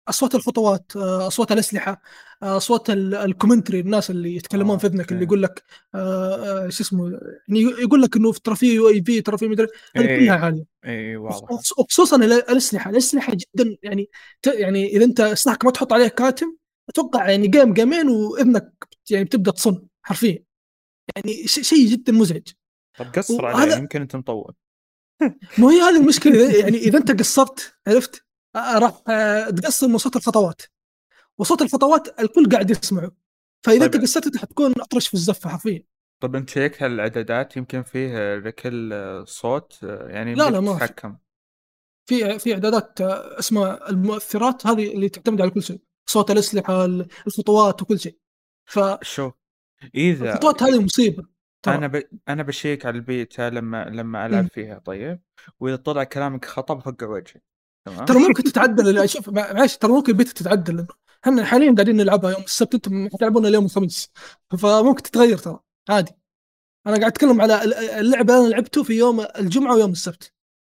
أصوات 0.09 0.35
الخطوات 0.35 0.91
آه، 0.95 1.27
أصوات 1.27 1.51
الأسلحة 1.51 2.01
آه، 2.43 2.57
أصوات 2.57 2.89
ال- 2.89 3.15
ال 3.15 3.21
commentary 3.21 3.79
الناس 3.79 4.09
اللي 4.11 4.35
يتكلمون 4.35 4.75
آه، 4.75 4.79
في 4.79 4.87
اذنك 4.87 5.11
اللي. 5.11 5.23
يقول 5.23 5.43
لك 5.43 5.63
شو 6.69 6.83
اسمه 6.83 7.09
يعني 7.47 7.61
يقول 7.61 8.01
لك 8.01 8.15
إنه 8.15 8.33
ترى 8.33 8.55
في 8.55 8.73
UAV 8.75 9.21
ترى 9.21 9.37
في 9.37 9.47
مدري 9.47 9.67
هذه 9.95 10.05
إيه. 10.07 10.19
كلها 10.19 10.35
عالية 10.35 10.65
اي 10.85 11.15
واضح 11.17 11.51
وخص- 11.51 11.79
وخصوصا 11.79 12.15
ال- 12.15 12.33
الأسلحة 12.33 12.89
الأسلحة 12.89 13.33
جدا 13.33 13.77
يعني 13.83 14.09
يعني 14.59 14.87
إذا 14.87 15.05
أنت 15.05 15.21
سلاحك 15.21 15.65
ما 15.65 15.71
تحط 15.71 15.93
عليه 15.93 16.07
كاتم 16.07 16.55
أتوقع 16.89 17.29
يعني 17.29 17.47
game 17.47 17.73
game 17.73 17.97
ين 17.97 18.09
وإذنك 18.09 18.73
يعني 19.09 19.23
بتبدأ 19.25 19.51
تصن 19.51 19.85
حرفيا 20.03 20.43
يعني 21.15 21.47
شيء 21.47 21.87
جدا 21.87 22.11
مزعج 22.13 22.47
طب 22.99 23.05
قصر 23.15 23.45
عليه 23.45 23.75
يمكن 23.75 24.01
أنت 24.01 24.15
مطول 24.15 24.53
مو 25.59 25.69
هي 25.69 25.81
هذه 25.81 26.01
المشكلة 26.01 26.59
يعني 26.59 26.77
إذا 26.77 26.97
أنت 26.97 27.19
قصرت 27.19 27.75
عرفت؟ 27.87 28.25
آه، 28.55 28.79
راح 28.79 29.01
آه، 29.09 29.49
تقصر 29.49 29.87
من 29.87 29.97
صوت 29.97 30.15
الخطوات. 30.15 30.61
وصوت 31.37 31.61
الخطوات 31.61 32.19
الكل 32.19 32.49
قاعد 32.49 32.71
يسمعه. 32.71 33.11
فإذا 33.65 33.79
طيب. 33.79 33.93
انت 33.93 34.03
قصرت 34.03 34.25
أنت 34.25 34.37
حتكون 34.37 34.73
أطرش 34.81 35.07
في 35.07 35.13
الزفة 35.13 35.49
حرفيا. 35.49 35.83
طب 36.19 36.35
أنت 36.35 36.49
شيكت 36.49 36.83
على 36.83 36.93
الاعدادات 36.93 37.57
يمكن 37.57 37.83
فيه 37.83 38.35
لكل 38.35 38.93
صوت 39.27 39.79
يعني 39.83 40.35
لا، 40.35 40.49
لا، 40.49 40.59
ما 40.59 40.73
في. 40.73 40.85
تتحكم 40.85 41.17
في 42.05 42.39
في 42.39 42.53
إعدادات 42.53 43.01
آه، 43.01 43.39
اسمها 43.39 43.89
المؤثرات 43.89 44.67
هذه 44.67 44.93
اللي 44.93 45.09
تعتمد 45.09 45.41
على 45.41 45.49
كل 45.49 45.63
شيء. 45.63 45.81
صوت 46.05 46.31
الأسلحة 46.31 46.85
الخطوات 47.27 47.81
وكل 47.81 47.99
شيء. 47.99 48.17
فالخطوات 48.65 49.03
شوف 49.03 49.33
إذا 49.95 50.39
هذه 50.61 50.83
مصيبة. 50.83 51.34
ترى. 51.65 51.75
أنا 51.75 51.87
ب... 51.87 52.03
أنا 52.29 52.43
بشيك 52.43 52.85
على 52.85 52.95
البيتا 52.95 53.49
لما 53.49 53.85
لما 53.85 54.25
ألعب 54.25 54.43
مم. 54.43 54.49
فيها 54.49 54.79
طيب. 54.79 55.19
وإذا 55.59 55.75
طلع 55.75 56.03
كلامك 56.03 56.45
خطا 56.45 56.73
بفقع 56.73 57.07
وجهي 57.07 57.41
تمام؟ 57.87 58.05
ترى 58.05 58.19
ممكن 58.19 58.43
تتعدل 58.43 59.09
شوف 59.09 59.29
مع- 59.29 59.53
معلش 59.53 59.75
ترى 59.77 59.91
ممكن 59.91 60.11
البيتا 60.11 60.33
تتعدل. 60.33 60.87
إحنا 61.25 61.45
حاليا 61.45 61.73
قاعدين 61.73 61.95
نلعبها 61.97 62.31
يوم 62.31 62.41
السبت 62.43 62.73
أنتم 62.75 63.09
حتلعبونها 63.13 63.49
اليوم 63.49 63.65
الخميس. 63.65 64.11
فممكن 64.59 65.03
تتغير 65.03 65.37
ترى. 65.37 65.59
عادي. 65.89 66.11
أنا 66.87 66.97
قاعد 66.97 67.11
أتكلم 67.11 67.41
على 67.41 67.63
ال- 67.63 67.73
اللعبة 67.73 68.33
اللي 68.35 68.45
أنا 68.47 68.53
لعبته 68.53 68.83
في 68.83 68.93
يوم 68.93 69.21
الجمعة 69.39 69.75
ويوم 69.75 69.91
السبت. 69.91 70.33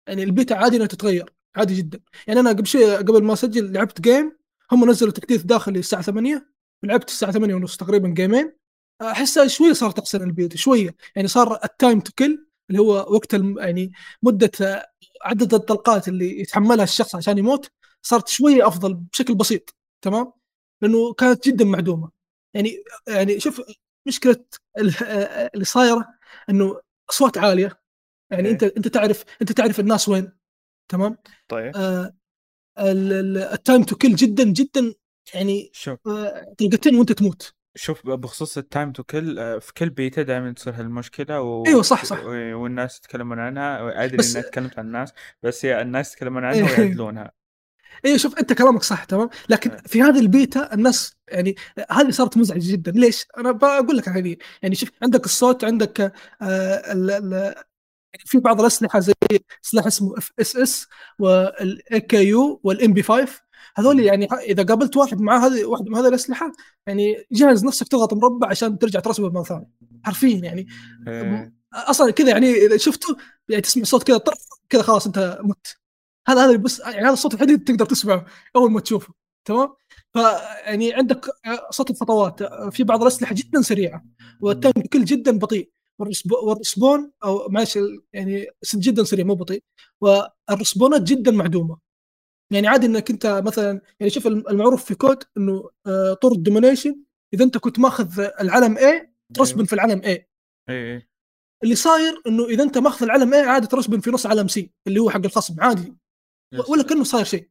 يعني 0.07 0.23
البيتا 0.23 0.53
عادي 0.53 0.75
إنها 0.77 0.87
تتغير. 0.87 1.33
عادي 1.57 1.75
جدا. 1.75 1.99
يعني 2.27 2.39
أنا 2.39 2.49
قبل 2.49 2.67
شوي 2.67 2.95
قبل 2.97 3.23
ما 3.23 3.33
أسجل 3.33 3.73
لعبت 3.73 4.01
game 4.01 4.37
هم 4.71 4.89
نزلوا 4.89 5.11
تحديث 5.11 5.41
داخلي 5.41 5.79
الساعة 5.79 6.01
8 6.01 6.49
ولعبت 6.83 7.09
الساعة 7.09 7.31
8 7.31 7.55
ونص 7.55 7.77
تقريبا 7.77 8.07
game 8.07 8.41
ين 8.41 8.57
أحسها 9.01 9.47
شوية 9.47 9.73
صارت 9.73 9.99
احسن 9.99 10.21
البيتا 10.23 10.57
شوية. 10.57 10.95
يعني 11.15 11.27
صار 11.27 11.59
ال 11.63 11.71
time 11.71 11.99
to 11.99 12.11
kill 12.19 12.45
اللي 12.69 12.81
هو 12.81 12.93
وقت 12.93 13.33
الم... 13.35 13.59
يعني 13.59 13.91
مدة 14.23 14.51
آه، 14.61 14.91
عدد 15.21 15.53
الطلقات 15.53 16.07
اللي 16.07 16.39
يتحملها 16.41 16.83
الشخص 16.83 17.15
عشان 17.15 17.37
يموت 17.37 17.71
صارت 18.01 18.27
شوية 18.27 18.67
أفضل 18.67 18.93
بشكل 18.93 19.35
بسيط 19.35 19.75
تمام؟ 20.01 20.33
لأنه 20.81 21.13
كانت 21.13 21.47
جدا 21.47 21.65
معدومة. 21.65 22.09
يعني 22.53 22.83
يعني 23.07 23.39
شوف 23.39 23.61
مشكلة 24.07 24.45
ال- 24.77 25.03
آه، 25.03 25.49
اللي 25.53 25.65
صايرة 25.65 26.05
إنه 26.49 26.81
أصوات 27.09 27.37
عالية. 27.37 27.81
يعني 28.31 28.47
إيه. 28.47 28.53
أنت 28.53 28.63
أنت 28.63 28.87
تعرف 28.87 29.23
أنت 29.41 29.51
تعرف 29.51 29.79
الناس 29.79 30.09
وين 30.09 30.31
تمام؟ 30.89 31.17
طيب. 31.47 31.75
آه 31.77 32.13
ال- 32.79 33.13
ال- 33.13 33.37
ال 33.37 33.47
time 33.47 33.83
to 33.83 33.95
kill 33.95 34.15
جدا 34.15 34.43
جدا 34.43 34.93
يعني 35.33 35.71
آه، 36.07 36.53
طلقتين 36.59 36.95
وأنت 36.95 37.11
تموت. 37.11 37.53
شوف 37.77 38.07
بخصوص 38.07 38.57
ال 38.57 38.64
time 38.64 38.91
to 38.91 39.03
kill 39.03 39.61
في 39.61 39.73
كل 39.73 39.89
بيتا 39.89 40.21
دائما 40.21 40.51
تصير 40.51 40.73
هالمشكلة 40.73 41.41
و... 41.41 41.65
أيوة، 41.65 41.81
صح، 41.81 42.05
صح. 42.05 42.23
والناس 42.25 42.97
يتكلمون 42.97 43.39
عنها 43.39 44.03
ادري 44.05 44.17
بس- 44.17 44.35
اني 44.35 44.45
تكلمت 44.45 44.79
عن 44.79 44.85
الناس 44.85 45.13
بس 45.43 45.65
هي 45.65 45.81
الناس 45.81 46.13
يتكلمون 46.13 46.45
عنها 46.45 46.57
إيه. 46.57 46.63
ويعدلونها 46.63 47.31
اي 48.05 48.19
شوف 48.19 48.39
أنت 48.39 48.53
كلامك 48.53 48.83
صح 48.83 49.03
تمام 49.03 49.29
لكن 49.49 49.71
إيه. 49.71 49.81
في 49.81 50.01
هذه 50.01 50.19
البيتا 50.19 50.73
الناس 50.73 51.15
يعني 51.27 51.55
هذه 51.91 52.09
صارت 52.09 52.37
مزعجة 52.37 52.71
جدا 52.71 52.91
ليش؟ 52.91 53.25
أنا 53.37 53.51
بقول 53.51 53.97
لك 53.97 54.09
هذه 54.09 54.35
يعني 54.61 54.75
شوف 54.75 54.89
عندك 55.03 55.25
الصوت 55.25 55.63
عندك 55.63 56.01
آه 56.41 56.91
ال 56.93 57.11
ال 57.11 57.55
في 58.25 58.39
بعض 58.39 58.59
الأسلحة 58.59 58.99
زي 58.99 59.13
سلاح 59.61 59.85
اسمه 59.85 60.17
FSS 60.17 60.87
وال 61.19 61.99
AKU 62.01 62.59
وال 62.63 62.93
MP 62.93 63.03
5 63.03 63.27
هذول 63.77 63.99
يعني 63.99 64.25
إذا 64.25 64.63
قابلت 64.63 64.97
واحد 64.97 65.21
مع 65.21 65.45
هذه 65.45 65.65
واحد 65.65 65.87
من 65.87 65.95
هذه 65.95 66.07
الأسلحة 66.07 66.51
يعني 66.87 67.25
جهز 67.31 67.65
نفسك 67.65 67.87
تضغط 67.87 68.13
مربع 68.13 68.49
عشان 68.49 68.79
ترجع 68.79 68.99
ترسبن 68.99 69.29
مرة 69.29 69.43
ثانية. 69.43 69.69
حرفيا 70.03 70.37
يعني. 70.37 70.67
إيه. 71.07 71.53
أصلا 71.73 72.11
كذا 72.11 72.29
يعني 72.29 72.51
إذا 72.53 72.77
شفته 72.77 73.17
يعني 73.49 73.61
تسمع 73.61 73.83
صوت 73.83 74.03
كذا 74.03 74.17
طرف 74.17 74.47
كذا 74.69 74.81
خلاص 74.81 75.05
أنت 75.05 75.39
مت. 75.43 75.77
هذا 76.27 76.45
هذا 76.45 76.55
بس 76.55 76.79
يعني 76.79 77.01
هذا 77.05 77.13
الصوت 77.13 77.33
الوحيد 77.33 77.49
اللي 77.49 77.63
تقدر 77.63 77.85
تسمعه 77.85 78.25
أول 78.55 78.71
ما 78.71 78.79
تشوفه. 78.79 79.13
تمام؟ 79.45 79.69
فيعني 80.13 80.93
عندك 80.93 81.25
صوت 81.71 81.93
خطوات 81.93 82.43
في 82.73 82.83
بعض 82.83 83.01
الأسلحة 83.01 83.35
جدا 83.35 83.61
سريعة 83.61 84.05
وال 84.41 84.53
time 84.53 84.76
to 84.76 84.87
kill 84.87 85.05
جدا 85.05 85.39
بطيء. 85.39 85.69
وال 85.99 86.08
resp- 86.08 86.31
وال 86.43 86.58
respawn 86.58 87.11
أو 87.23 87.49
معلش 87.49 87.79
يعني 88.13 88.47
جدا 88.75 89.03
سريع 89.03 89.25
مو 89.25 89.35
بطيء. 89.35 89.63
وال 90.01 90.21
respawn 90.21 90.91
ات 90.91 91.01
جدا 91.01 91.31
معدومة. 91.31 91.77
يعني 92.51 92.67
عادي 92.67 92.85
إنك 92.85 93.11
أنت 93.11 93.41
مثلا 93.45 93.81
يعني 93.99 94.09
شوف 94.09 94.27
المعروف 94.27 94.85
في 94.85 94.95
كود 94.95 95.23
إنه 95.37 95.69
آه، 95.87 96.13
طور 96.13 96.31
ال 96.31 96.38
Domination 96.38 97.03
إذا 97.33 97.43
أنت 97.43 97.57
كنت 97.57 97.79
ماخذ 97.79 98.19
العلم 98.19 98.77
A 98.77 99.07
ترسبن 99.33 99.65
في 99.65 99.73
العلم 99.73 100.01
A. 100.01 100.05
اي 100.05 100.27
اي 100.69 101.07
اللي 101.63 101.75
صاير 101.75 102.21
إنه 102.27 102.45
إذا 102.45 102.63
أنت 102.63 102.77
ماخذ 102.77 103.05
العلم 103.05 103.31
A 103.31 103.35
عادي 103.35 103.67
ترسبن 103.67 103.99
في 103.99 104.11
نص 104.11 104.25
علم 104.25 104.47
C 104.47 104.71
اللي 104.87 104.99
هو 104.99 105.09
حق 105.09 105.25
الخصم 105.25 105.55
عادي. 105.59 105.95
ولا 106.69 106.83
كأنه 106.83 107.03
صاير 107.03 107.25
شيء. 107.25 107.49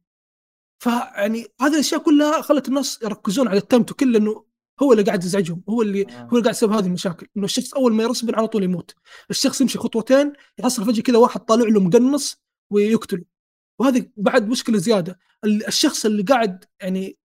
فيعني 0.83 1.45
هذه 1.61 1.73
الأشياء 1.73 2.01
كلها 2.03 2.41
خلت 2.41 2.67
الناس 2.67 2.99
يركزون 3.03 3.47
على 3.47 3.57
ال 3.57 3.62
time 3.62 3.81
to 3.81 3.91
kill 3.91 4.15
إنه 4.15 4.45
هو 4.81 4.91
اللي 4.91 5.03
قاعد 5.03 5.23
يزعجهم 5.23 5.63
هو 5.69 5.81
اللي 5.81 6.01
آه. 6.01 6.21
هو 6.21 6.29
اللي 6.29 6.41
قاعد 6.41 6.55
يسبب 6.55 6.71
هذه 6.71 6.85
المشاكل. 6.85 7.27
إنه 7.37 7.45
الشخص 7.45 7.73
أول 7.73 7.93
ما 7.93 8.03
يرسبن 8.03 8.35
على 8.35 8.47
طول 8.47 8.63
يموت. 8.63 8.95
الشخص 9.29 9.61
يمشي 9.61 9.77
خطوتين 9.77 10.33
يحصل 10.59 10.85
فجأة 10.85 11.01
كذا 11.01 11.17
واحد 11.17 11.39
طالع 11.39 11.69
له 11.69 11.79
مقنص 11.79 12.41
ويقتله. 12.71 13.23
وهذه 13.79 14.09
بعد 14.17 14.47
مشكلة 14.47 14.77
زيادة. 14.77 15.19
ال- 15.43 15.67
الشخص 15.67 16.05
اللي 16.05 16.23
قاعد 16.23 16.65
يعني 16.81 17.17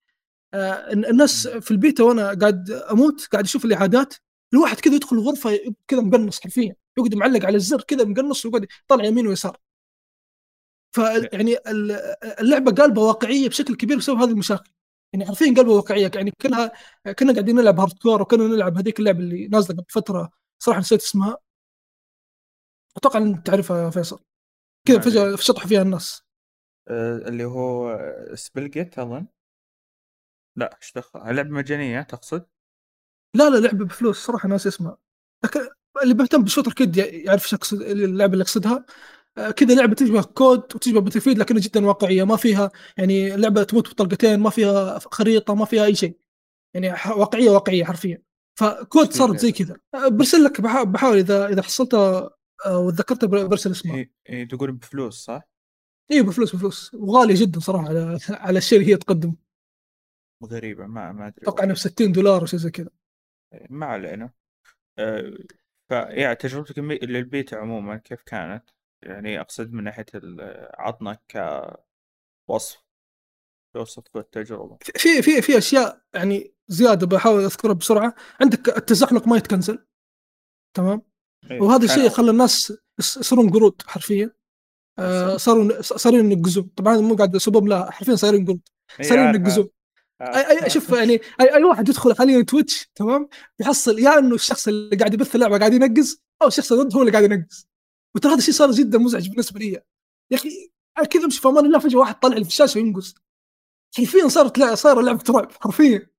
آه 0.54 0.92
الناس 0.92 1.48
في 1.48 1.70
البيتا 1.70 2.04
وأنا 2.04 2.34
قاعد 2.34 2.70
أموت 2.70 3.26
قاعد 3.32 3.44
أشوف 3.44 3.64
الإعادات 3.64 4.14
الواحد 4.54 4.80
كذا 4.80 4.94
يدخل 4.94 5.16
الغرفة 5.16 5.74
كذا 5.88 6.00
مقنص 6.00 6.40
حرفيا 6.40 6.76
يقعد 6.98 7.14
معلق 7.14 7.44
على 7.46 7.56
الزر 7.56 7.80
كذا 7.82 8.04
مقنص 8.04 8.46
ويقعد 8.46 8.66
طالع 8.88 9.04
يمين 9.04 9.26
ويسار. 9.26 9.56
فيعني 10.94 11.56
اللعبة 12.40 12.72
قالبة 12.72 13.02
واقعية 13.02 13.48
بشكل 13.48 13.76
كبير 13.76 13.96
بسبب 13.98 14.18
هذه 14.18 14.30
المشاكل. 14.30 14.70
يعني 15.12 15.26
حرفيا 15.26 15.46
قلبه 15.46 15.72
واقعية. 15.72 16.10
يعني 16.14 16.32
كنا 16.42 16.72
كنا 17.18 17.32
قاعدين 17.32 17.56
نلعب 17.56 17.80
hardcore 17.80 18.22
وكنا 18.22 18.46
نلعب 18.46 18.78
هذيك 18.78 18.98
اللعبة 19.00 19.18
اللي 19.18 19.48
نازلة 19.48 19.76
قبل 19.76 19.86
فترة 19.88 20.30
صراحة 20.58 20.80
نسيت 20.80 21.02
اسمها. 21.02 21.36
أتوقع 22.96 23.18
إن 23.18 23.42
تعرفها 23.42 23.84
يا 23.84 23.90
فيصل. 23.90 24.20
كذا 24.88 25.00
فجأة 25.00 25.36
شطحوا 25.36 25.68
فيها 25.68 25.82
الناس. 25.82 26.22
اللي 26.88 27.44
هو 27.44 27.98
Splitgate 28.34 28.98
اظن 28.98 29.26
لا 30.56 30.76
إيش 30.82 30.92
دخل 30.96 31.34
لعبة 31.34 31.50
مجانية 31.50 32.02
تقصد؟ 32.02 32.46
لا 33.36 33.50
لا 33.50 33.56
لعبة 33.66 33.84
بفلوس 33.84 34.26
صراحة 34.26 34.48
ناسي 34.48 34.66
اسمها. 34.66 34.98
لكن 35.44 35.60
اللي 36.02 36.14
بيهتم 36.14 36.42
بال 36.42 36.49
shooter 36.49 36.72
أكيد 36.72 36.96
يعرف 36.96 37.44
إيش 37.44 37.54
أقصد 37.54 37.82
اللعبة 37.82 38.32
اللي 38.32 38.42
أقصدها. 38.42 38.86
آه، 39.38 39.50
كذا 39.50 39.74
لعبة 39.74 39.94
تشبه 39.94 40.22
كود 40.22 40.58
وتشبه 40.74 41.00
Battlefield 41.00 41.38
لكنها 41.38 41.60
جدا 41.60 41.86
واقعية 41.86 42.24
ما 42.24 42.36
فيها 42.36 42.70
يعني 42.96 43.36
لعبة 43.36 43.62
تموت 43.62 43.90
بطلقتين 43.90 44.40
ما 44.40 44.50
فيها 44.50 44.98
خريطة 44.98 45.54
ما 45.54 45.64
فيها 45.64 45.84
أي 45.84 45.94
شيء. 45.94 46.18
يعني 46.74 46.88
واقعية 47.16 47.50
واقعية 47.50 47.84
حرفيا. 47.84 48.22
فكود 48.58 49.12
صارت 49.12 49.38
زي 49.38 49.52
كذا. 49.52 49.76
آه، 49.94 50.08
برسل 50.08 50.44
لك 50.44 50.60
بحا- 50.60 50.84
بحاول 50.84 51.16
إذا 51.16 51.48
إذا 51.48 51.62
حصلتها 51.62 52.30
آه، 52.66 52.78
وتذكرتها 52.78 53.26
بر- 53.26 53.46
برسل 53.46 53.70
اسمها. 53.70 54.06
اي 54.30 54.46
تقول 54.46 54.72
بفلوس 54.72 55.24
صح؟ 55.24 55.51
اي 56.12 56.22
بفلوس 56.22 56.56
بفلوس. 56.56 56.94
وغالية 56.94 57.34
جدا 57.40 57.60
صراحة 57.60 57.88
على 57.88 58.18
على 58.30 58.58
الشيء 58.58 58.78
اللي 58.80 58.92
هي 58.92 58.96
تقدم 58.96 59.34
غريبة 60.44 60.86
ما 60.86 61.12
ما 61.12 61.26
أدري. 61.26 61.42
أتوقع 61.42 61.64
انها 61.64 61.74
ب 61.74 61.78
60 61.78 62.12
دولار 62.12 62.40
أو 62.40 62.46
شيء 62.46 62.58
زي 62.58 62.70
كذا. 62.70 62.90
ما 63.70 63.86
علينا. 63.86 64.30
آه، 64.98 65.32
فيعني 65.88 66.34
تجربتك 66.36 66.78
للبيتا 66.78 67.56
عموما 67.56 67.96
كيف 67.96 68.22
كانت؟ 68.22 68.70
يعني 69.02 69.40
أقصد 69.40 69.72
من 69.72 69.84
ناحية 69.84 70.06
عطنا 70.78 71.18
كوصف. 72.46 72.82
توصف 73.74 74.16
التجربة. 74.16 74.78
في 74.96 75.22
في 75.22 75.42
في 75.42 75.58
أشياء 75.58 76.02
يعني 76.14 76.54
زيادة 76.68 77.06
بحاول 77.06 77.44
أذكرها 77.44 77.72
بسرعة. 77.72 78.14
عندك 78.40 78.76
التزحلق 78.76 79.28
ما 79.28 79.36
يتكنسل. 79.36 79.86
تمام؟ 80.76 81.02
إيه، 81.50 81.60
وهذا 81.60 81.84
الشيء 81.84 82.08
خلى 82.08 82.30
الناس 82.30 82.72
يص- 82.98 83.16
يصيرون 83.16 83.50
قرود 83.50 83.82
حرفيا. 83.86 84.30
آه 85.02 85.36
صاروا 85.36 85.82
صاروا 85.82 86.18
ينقزون 86.18 86.70
طبعا 86.76 86.96
مو 86.96 87.14
قاعد 87.14 87.36
اسبهم 87.36 87.68
لا 87.68 87.90
حرفيا 87.90 88.12
إيه، 88.12 88.16
صاروا 88.16 89.24
عارف- 89.24 89.36
ينقزون 89.36 89.68
عارف- 90.20 90.36
أي 90.36 90.64
أي 90.64 90.70
شوف 90.70 90.90
يعني 90.90 91.12
أي, 91.40 91.54
أي 91.54 91.64
واحد 91.64 91.88
يدخل 91.88 92.16
حاليا 92.16 92.42
تويتش 92.42 92.90
تمام؟ 92.94 93.28
يحصل 93.60 93.98
يا 93.98 94.18
إنه 94.18 94.34
الشخص 94.34 94.68
اللي 94.68 94.96
قاعد 94.96 95.14
يبث 95.14 95.34
اللعبة 95.34 95.58
قاعد 95.58 95.74
ينقز 95.74 96.22
أو 96.42 96.46
الشخص 96.48 96.72
اللي 96.72 96.84
ضده 96.84 96.96
هو 96.96 97.00
اللي 97.00 97.12
قاعد 97.12 97.24
ينقز. 97.24 97.66
وترى 98.16 98.32
هذا 98.32 98.38
الشيء 98.38 98.54
صار 98.54 98.70
جدا 98.70 98.98
مزعج 98.98 99.28
بالنسبة 99.28 99.60
لي. 99.60 99.68
يا 100.30 100.36
أخي 100.36 100.70
كذا 101.10 101.24
أمشي 101.24 101.40
في 101.40 101.48
أمان 101.48 101.66
الله 101.66 101.78
فجأة 101.78 101.98
واحد 101.98 102.14
طالع 102.20 102.36
لي 102.36 102.44
في 102.44 102.50
الشاشه 102.50 102.78
وينقز. 102.80 103.14
حرفيا 103.96 104.28
صارت 104.28 104.58
لا 104.58 104.74
صار 104.74 105.00
لعبة 105.00 105.24
رعب 105.30 105.52
حرفيا. 105.60 106.10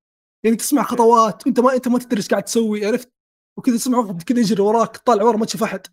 يعني 0.43 0.57
تسمع 0.57 0.83
خطوات 0.83 1.47
وأنت 1.47 1.59
ما 1.59 1.73
أنت 1.73 1.87
ما 1.87 1.99
تدري 1.99 2.17
إيش 2.17 2.27
قاعد 2.29 2.43
تسوي 2.43 2.85
عرفت؟ 2.85 3.11
وكذا 3.57 3.75
تسمع 3.77 3.97
واحد 3.97 4.23
كذا 4.23 4.39
يجري 4.39 4.61
وراك 4.61 4.97
طالع 4.97 5.23
ورا 5.23 5.37
ما 5.37 5.45
تشوف 5.45 5.63
أحد. 5.63 5.87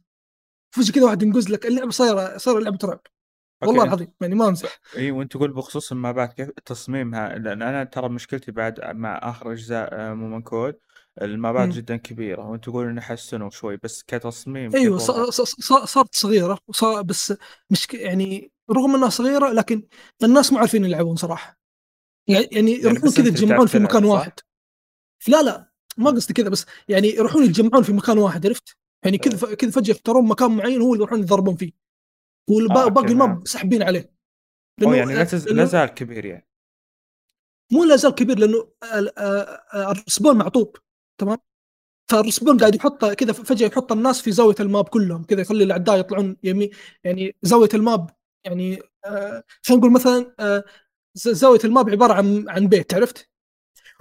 فجاه 0.71 0.93
كذا 0.93 1.05
واحد 1.05 1.23
ينقز 1.23 1.51
لك 1.51 1.67
اللعبة 1.67 1.91
صايره 1.91 2.39
صايرة 2.39 2.59
لعبة 2.59 2.79
رعب. 2.85 3.01
والله. 3.63 3.85
العظيم 3.85 4.13
يعني 4.21 4.35
ما 4.35 4.49
امزح 4.49 4.81
إي 4.97 5.11
وأنت 5.11 5.33
تقول 5.33 5.53
بخصوص 5.53 5.93
المابات 5.93 6.33
كيف 6.33 6.51
تصميمها 6.65 7.39
لأن 7.39 7.63
أنا 7.63 7.85
ترى 7.85 8.09
مشكلتي 8.09 8.53
بعد 8.53 8.81
مع 8.85 9.21
آخر 9.23 9.53
أجزاء 9.53 10.15
مومن 10.15 10.43
كود 10.43 10.75
ال 11.23 11.32
map 11.32 11.58
ات 11.58 11.67
مم. 11.67 11.73
جدا 11.73 11.97
كبيرة. 11.97 12.49
وأنت 12.49 12.65
تقول 12.65 12.87
إنه 12.87 13.01
حسنوا 13.01 13.51
شوي 13.51 13.79
بس 13.83 14.03
كتصميم 14.03 14.77
أيوه 14.77 14.99
صارت 15.85 16.15
صغيرة 16.15 16.59
وصار 16.69 17.03
بس 17.03 17.35
مش 17.71 17.87
يعني 17.93 18.53
رغم 18.71 18.95
إنها 18.95 19.09
صغيرة 19.09 19.53
لكن 19.53 19.83
الناس 20.25 20.53
مو 20.53 20.59
عارفين 20.59 20.85
يلعبون 20.85 21.17
صراحة. 21.17 21.61
يعني 22.29 22.49
يعني 22.53 22.73
يروحون 22.73 23.11
بس 23.11 23.17
كذا 23.17 23.29
يتجمعون 23.29 23.67
في 23.67 23.79
مكان؟ 23.79 24.05
واحد. 24.05 24.33
لا 25.29 25.43
لا 25.43 25.71
ما 25.97 26.11
قصدي 26.11 26.35
كذا 26.35 26.49
بس 26.49 26.67
يعني 26.89 27.09
يروحون 27.09 27.45
يتجمعون 27.45 27.83
في 27.83 27.93
مكان 27.93 28.19
واحد 28.19 28.47
عرفت؟ 28.47 28.80
يعني 29.05 29.19
كذا 29.19 29.37
ف- 29.37 29.55
كذا 29.55 29.71
فجأة 29.71 29.95
يختارون 29.95 30.29
مكان 30.29 30.51
معين 30.51 30.81
هو 30.81 30.93
اللي 30.93 31.03
يروحون 31.05 31.21
يضربون 31.21 31.57
فيه 31.57 31.73
آه، 31.73 32.53
والباقي 32.53 32.89
okay، 32.89 33.13
ال 33.13 33.17
map 33.17 33.29
فهمت. 33.29 33.49
ساحبين 33.49 33.83
عليه 33.83 34.13
أو 34.83 34.93
لأنه- 34.93 34.95
يعني 34.97 35.15
لا, 35.55 35.65
زال 35.65 35.89
كبير 35.89 36.25
يعني 36.25 36.49
مو 37.73 37.85
لا 37.85 37.97
زال 37.97 38.15
كبير 38.15 38.39
لأنه 38.39 38.73
ال- 38.95 39.19
آه، 39.19 39.63
آه، 39.75 39.91
ال 39.93 39.99
respawn 39.99 40.39
معطوب 40.39 40.77
تمام 41.21 41.39
فال 42.11 42.22
respawn 42.22 42.59
قاعد 42.59 42.75
يحط 42.75 43.05
كذا 43.05 43.33
فجأة 43.33 43.67
يحط 43.67 43.93
الناس 43.93 44.23
في 44.23 44.33
زاوية 44.33 44.55
ال 44.61 44.68
map 44.68 44.89
كلهم 44.89 45.25
كذا 45.25 45.41
يخلي 45.41 45.65
الأعداء 45.65 45.99
يطلعون 46.01 46.37
يمين 46.43 46.71
يعني 47.05 47.37
زاوية 47.43 47.69
ال 47.75 47.84
map 47.84 48.11
يعني 48.45 48.83
آه 49.05 49.45
خلينا 49.63 49.81
نقول 49.81 49.93
مثلا 49.93 50.35
آه 50.41 50.65
زاوية 51.15 51.61
ال 51.65 51.71
map 51.71 51.91
عبارة 51.91 52.13
عن 52.13 52.49
عن 52.49 52.69
بيت 52.69 52.95
عرفت؟ 52.95 53.31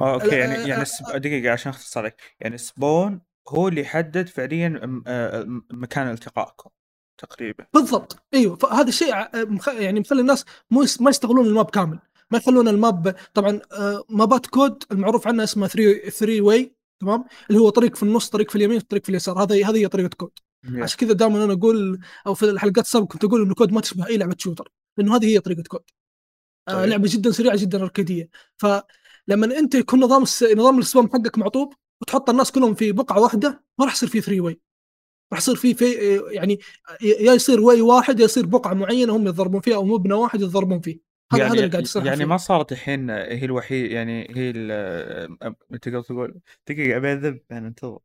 آه، 0.01 0.13
okay 0.13 0.35
يعني 0.39 0.55
آه، 0.55 0.67
يعني 0.67 0.83
آه،. 1.13 1.17
دقيقة 1.17 1.51
عشان 1.53 1.71
أختصر 1.71 1.99
عليك 1.99 2.35
يعني 2.39 2.57
spawn 2.57 3.21
هو 3.49 3.67
اللي 3.67 3.81
يحدد 3.81 4.27
فعليا 4.27 5.01
آه، 5.07 5.43
م- 5.43 5.63
مكان 5.71 6.11
التقائكم 6.11 6.69
تقريبا. 7.17 7.65
بالضبط. 7.73 8.17
إيوه 8.33 8.55
فهذا 8.55 8.87
الشيء 8.89 9.13
مخ- 9.35 9.67
يعني 9.67 9.99
مخلي 9.99 10.21
الناس 10.21 10.45
مو 10.71 10.85
ما 10.99 11.09
يستغلون 11.09 11.45
ال 11.47 11.53
map 11.53 11.69
كامل. 11.69 11.99
ما 12.31 12.37
يخلون 12.37 12.67
ال 12.67 12.79
map 12.79 13.15
طبعا 13.33 13.59
آه، 13.71 14.03
map 14.09 14.36
ات 14.36 14.45
كود 14.47 14.83
المعروف 14.91 15.27
عنها 15.27 15.43
اسمها 15.43 15.67
3 15.67 16.09
3 16.09 16.41
way 16.41 16.75
تمام؟ 17.01 17.25
اللي 17.49 17.61
هو 17.61 17.69
طريق 17.69 17.95
في 17.95 18.03
النص 18.03 18.29
طريق 18.29 18.49
في 18.49 18.55
اليمين 18.55 18.79
طريق 18.79 19.03
في 19.03 19.09
اليسار. 19.09 19.43
هذه 19.43 19.69
هذه 19.69 19.77
هي 19.77 19.87
طريقة 19.87 20.09
كود. 20.17 20.31
عشان 20.65 20.97
كذا 20.99 21.13
دائما 21.13 21.43
أنا 21.45 21.53
أقول 21.53 21.99
أو 22.27 22.33
في 22.33 22.45
الحلقات 22.49 22.85
السابقة 22.85 23.07
كنت 23.07 23.23
أقول 23.23 23.41
انه 23.41 23.53
كود 23.53 23.71
ما 23.71 23.81
تشبه 23.81 24.07
أي 24.07 24.17
لعبة 24.17 24.35
shooter 24.39 24.71
لأنه 24.97 25.15
هذه 25.15 25.25
هي 25.25 25.39
طريقة 25.39 25.63
كود. 25.67 25.81
آه 26.67 26.73
طيب. 26.73 26.89
لعبة 26.89 27.07
جدا 27.11 27.31
سريعة 27.31 27.57
جدا 27.57 27.83
أركيدية. 27.83 28.29
فلما 28.57 29.45
أنت 29.59 29.75
يكون 29.75 29.99
نظام 29.99 30.23
الس... 30.23 30.43
نظام 30.43 30.79
ال 30.79 30.84
spawn 30.84 31.09
حقك 31.09 31.37
معطوب 31.37 31.73
وتحط 32.01 32.29
الناس 32.29 32.51
كلهم 32.51 32.73
في 32.73 32.91
بقعة 32.91 33.19
واحدة 33.21 33.63
ما 33.79 33.85
راح 33.85 33.93
يصير 33.93 34.09
في 34.09 34.21
3 34.21 34.41
way 34.41 34.61
راح 35.33 35.39
يصير 35.39 35.55
في 35.55 35.73
في 35.73 35.85
يعني 36.31 36.59
يا 37.01 37.33
يصير 37.33 37.61
way 37.61 37.81
واحد 37.81 38.19
يا 38.19 38.25
يصير 38.25 38.45
بقعة 38.45 38.73
معينة 38.73 39.15
هم 39.15 39.27
يضربون 39.27 39.61
فيها 39.61 39.75
أو 39.75 39.83
مبنى 39.83 40.13
واحد 40.13 40.41
يتضربون 40.41 40.79
فيه. 40.79 40.99
هذا 41.33 41.41
يعني 41.41 41.53
هذا 41.53 41.59
اللي 41.59 41.71
قاعد 41.71 41.83
يصير 41.83 42.01
يعني 42.01 42.11
حرفياً. 42.11 42.25
ما 42.25 42.37
صارت 42.37 42.71
الحين 42.71 43.09
هي 43.09 43.45
الوحيد 43.45 43.91
يعني 43.91 44.27
هي 44.35 44.51
تقدر 45.81 46.01
تقول 46.01 46.39
دقيقة 46.67 46.97
أبي 46.97 47.13
أذب 47.13 47.41
أنا 47.51 47.67
أنتظر. 47.67 47.99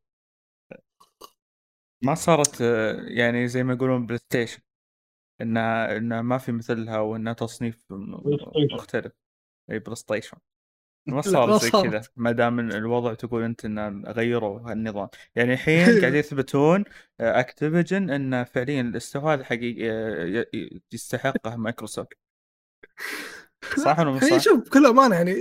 ما 2.03 2.15
صارت 2.15 2.61
آه، 2.61 2.93
يعني 3.07 3.47
زي 3.47 3.63
ما 3.63 3.73
يقولون 3.73 4.05
بلاي 4.05 4.17
ستيشن 4.17 4.59
انها 5.41 5.97
انها 5.97 6.21
ما 6.21 6.37
في 6.37 6.51
مثلها 6.51 6.99
وانها 6.99 7.33
تصنيف. 7.33 7.85
مختلف. 8.73 9.11
إي 9.71 9.79
بلاي 9.79 9.95
ستيشن 9.95 10.37
ما 11.07 11.21
ما 11.45 11.57
زي. 11.57 11.71
كذا 11.71 12.01
ما 12.15 12.31
دام 12.31 12.59
الوضع 12.59 13.13
تقول 13.13 13.43
أنت 13.43 13.65
إن 13.65 14.05
غيروا 14.07 14.71
هالنظام 14.71 15.07
يعني 15.35 15.53
الحين 15.57 16.01
قاعد 16.01 16.13
يثبتون 16.13 16.83
Activision 17.19 18.09
إن 18.09 18.43
فعليا 18.43 18.81
الاستحواذ 18.81 19.43
حقيقي 19.43 19.91
آه، 19.91 20.45
يستحقه 20.93 21.55
مايكروسوفت 21.55 22.13
صح 23.85 23.99
ولا 23.99 24.11
مو 24.11 24.17
يعني 24.17 24.29
صح؟ 24.29 24.37
شوف 24.37 24.59
بكل 24.59 24.85
أمانة 24.85 25.15
يعني 25.15 25.31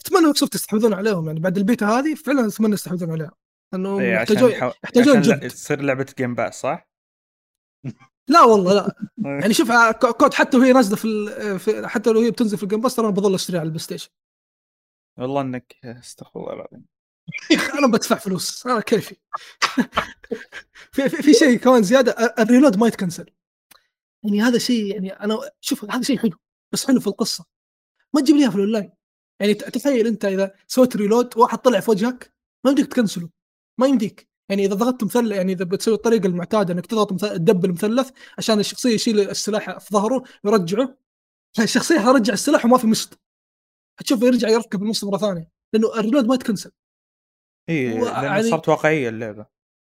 أتمنى 0.00 0.22
مايكروسوفت 0.22 0.54
يستحوذون 0.54 0.94
عليهم 0.94 1.26
يعني 1.26 1.40
بعد 1.40 1.56
البيتا 1.58 1.86
هذه 1.86 2.14
فعلا 2.14 2.48
أتمنى 2.48 2.72
يستحوذون 2.72 3.10
عليها 3.10 3.32
لأنه 3.72 4.00
إيه، 4.00 4.12
يحتاجون. 4.14 4.50
يحتاجون 4.84 5.40
تصير 5.40 5.80
لعبة 5.80 6.06
Game 6.18 6.34
Pass 6.34 6.60
صح؟ 6.60 6.88
لا 8.28 8.42
والله 8.42 8.74
لا 8.74 8.94
يعني 9.24 9.54
شوف 9.54 9.70
آه، 9.70 9.92
كو- 9.92 10.12
COD 10.12 10.34
حتى 10.34 10.56
وهي 10.56 10.72
نازلة 10.72 10.96
في, 10.96 11.08
في 11.58 11.88
حتى 11.88 12.10
لو 12.10 12.20
هي 12.20 12.30
بتنزل 12.30 12.56
في 12.56 12.62
ال 12.62 12.66
Game 12.66 12.80
Pass 12.80 12.96
ترى 12.96 13.06
أنا 13.06 13.14
بظل 13.14 13.34
أشتريها 13.34 13.60
على 13.60 13.66
البلاي 13.66 13.82
ستيشن 13.82 14.10
والله 15.18 15.40
إنك 15.40 15.76
استغفر 15.84 16.40
الله 16.40 16.52
العظيم. 16.52 16.84
أنا 17.78 17.86
بدفع 17.92 18.16
فلوس 18.16 18.66
أنا 18.66 18.80
كيفي. 18.80 19.16
في, 20.92 21.08
في, 21.08 21.22
في 21.22 21.34
شيء 21.34 21.58
كمان 21.58 21.82
زيادة 21.82 22.12
ال- 22.12 22.40
ال 22.40 22.45
reload 22.45 22.76
ما 22.76 22.86
يتكنسل. 22.86 23.26
يعني 24.22 24.42
هذا 24.42 24.58
شيء 24.58 24.94
يعني 24.94 25.10
أنا 25.12 25.50
شوف 25.60 25.84
هذا 25.90 26.02
شيء 26.02 26.18
حلو 26.18 26.38
بس 26.72 26.86
حلو 26.86 27.00
في 27.00 27.06
القصة. 27.06 27.44
ما 28.14 28.20
تجيب 28.20 28.36
لي 28.36 28.40
إياها 28.42 28.50
في 28.50 28.56
الأونلاين. 28.56 28.92
يعني 29.40 29.54
تخيل 29.54 30.06
أنت 30.06 30.24
إذا 30.24 30.54
سويت 30.66 30.96
reload 30.96 31.38
واحد 31.38 31.58
طلع 31.58 31.80
في 31.80 31.90
وجهك 31.90 32.32
ما 32.64 32.70
يمديك 32.70 32.86
تكنسله 32.86 33.28
ما 33.78 33.86
يمديك. 33.86 34.28
يعني 34.48 34.64
إذا 34.66 34.74
ضغطت 34.74 35.04
مثلث 35.04 35.32
يعني 35.32 35.52
إذا 35.52 35.64
بتسوي 35.64 35.94
الطريقة 35.94 36.26
المعتادة 36.26 36.74
إنك 36.74 36.86
تضغط 36.86 37.12
مث- 37.12 37.20
تدبل 37.32 37.70
مثلث 37.72 38.10
عشان 38.38 38.60
الشخصية 38.60 38.94
يشيل 38.94 39.20
السلاح 39.30 39.78
في 39.78 39.88
ظهره 39.92 40.22
يرجعه. 40.44 40.96
الشخصية 41.58 42.00
حرجع 42.00 42.32
السلاح 42.32 42.64
وما 42.64 42.78
في 42.78 42.86
مشط. 42.86 43.18
هتشوفه 44.00 44.26
يرجع 44.26 44.48
يركب 44.48 44.82
المشط 44.82 45.04
مرة 45.04 45.18
ثانية 45.18 45.50
لأنه 45.74 45.94
ال 45.94 45.99
reload 45.99 46.26
ما 46.26 46.34
يتكنسل 46.34 46.70
اي 47.68 47.88
لأن 47.94 48.24
يعني- 48.24 48.50
صارت 48.50 48.68
واقعية 48.68 49.08
اللعبة. 49.08 49.46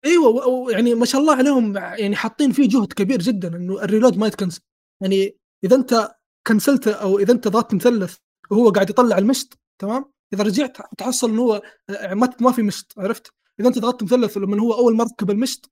أيوه 0.05 0.27
و- 0.27 0.65
و- 0.65 0.69
يعني 0.69 0.95
ما 0.95 1.05
شاء 1.05 1.21
الله 1.21 1.35
عليهم 1.35 1.77
يعني 1.77 2.15
حاطين 2.15 2.51
فيه 2.51 2.69
جهد 2.69 2.93
كبير 2.93 3.19
جدا 3.21 3.55
إنه 3.55 3.83
ال 3.83 3.88
reload 3.88 4.17
ما 4.17 4.27
يتكنسل. 4.27 4.61
يعني 5.01 5.37
إذا 5.63 5.75
أنت 5.75 6.15
كنسلت 6.47 6.87
أو 6.87 7.19
إذا 7.19 7.33
أنت 7.33 7.47
ضغطت 7.47 7.73
مثلث 7.73 8.17
وهو 8.51 8.69
قاعد 8.69 8.89
يطلع 8.89 9.17
المشط 9.17 9.59
تمام؟ 9.81 10.11
إذا 10.33 10.43
رجعت 10.43 10.77
تحصل 10.97 11.29
إنه 11.29 11.41
هو 11.41 11.61
آه، 11.89 12.13
ما 12.13 12.29
ما 12.41 12.51
في 12.51 12.61
مشط 12.61 12.93
عرفت؟ 12.99 13.33
إذا 13.59 13.67
أنت 13.67 13.79
ضغطت 13.79 14.03
مثلث 14.03 14.37
لما 14.37 14.61
هو 14.61 14.73
أول 14.73 14.95
ما 14.95 15.03
ركب 15.03 15.31
المشط 15.31 15.71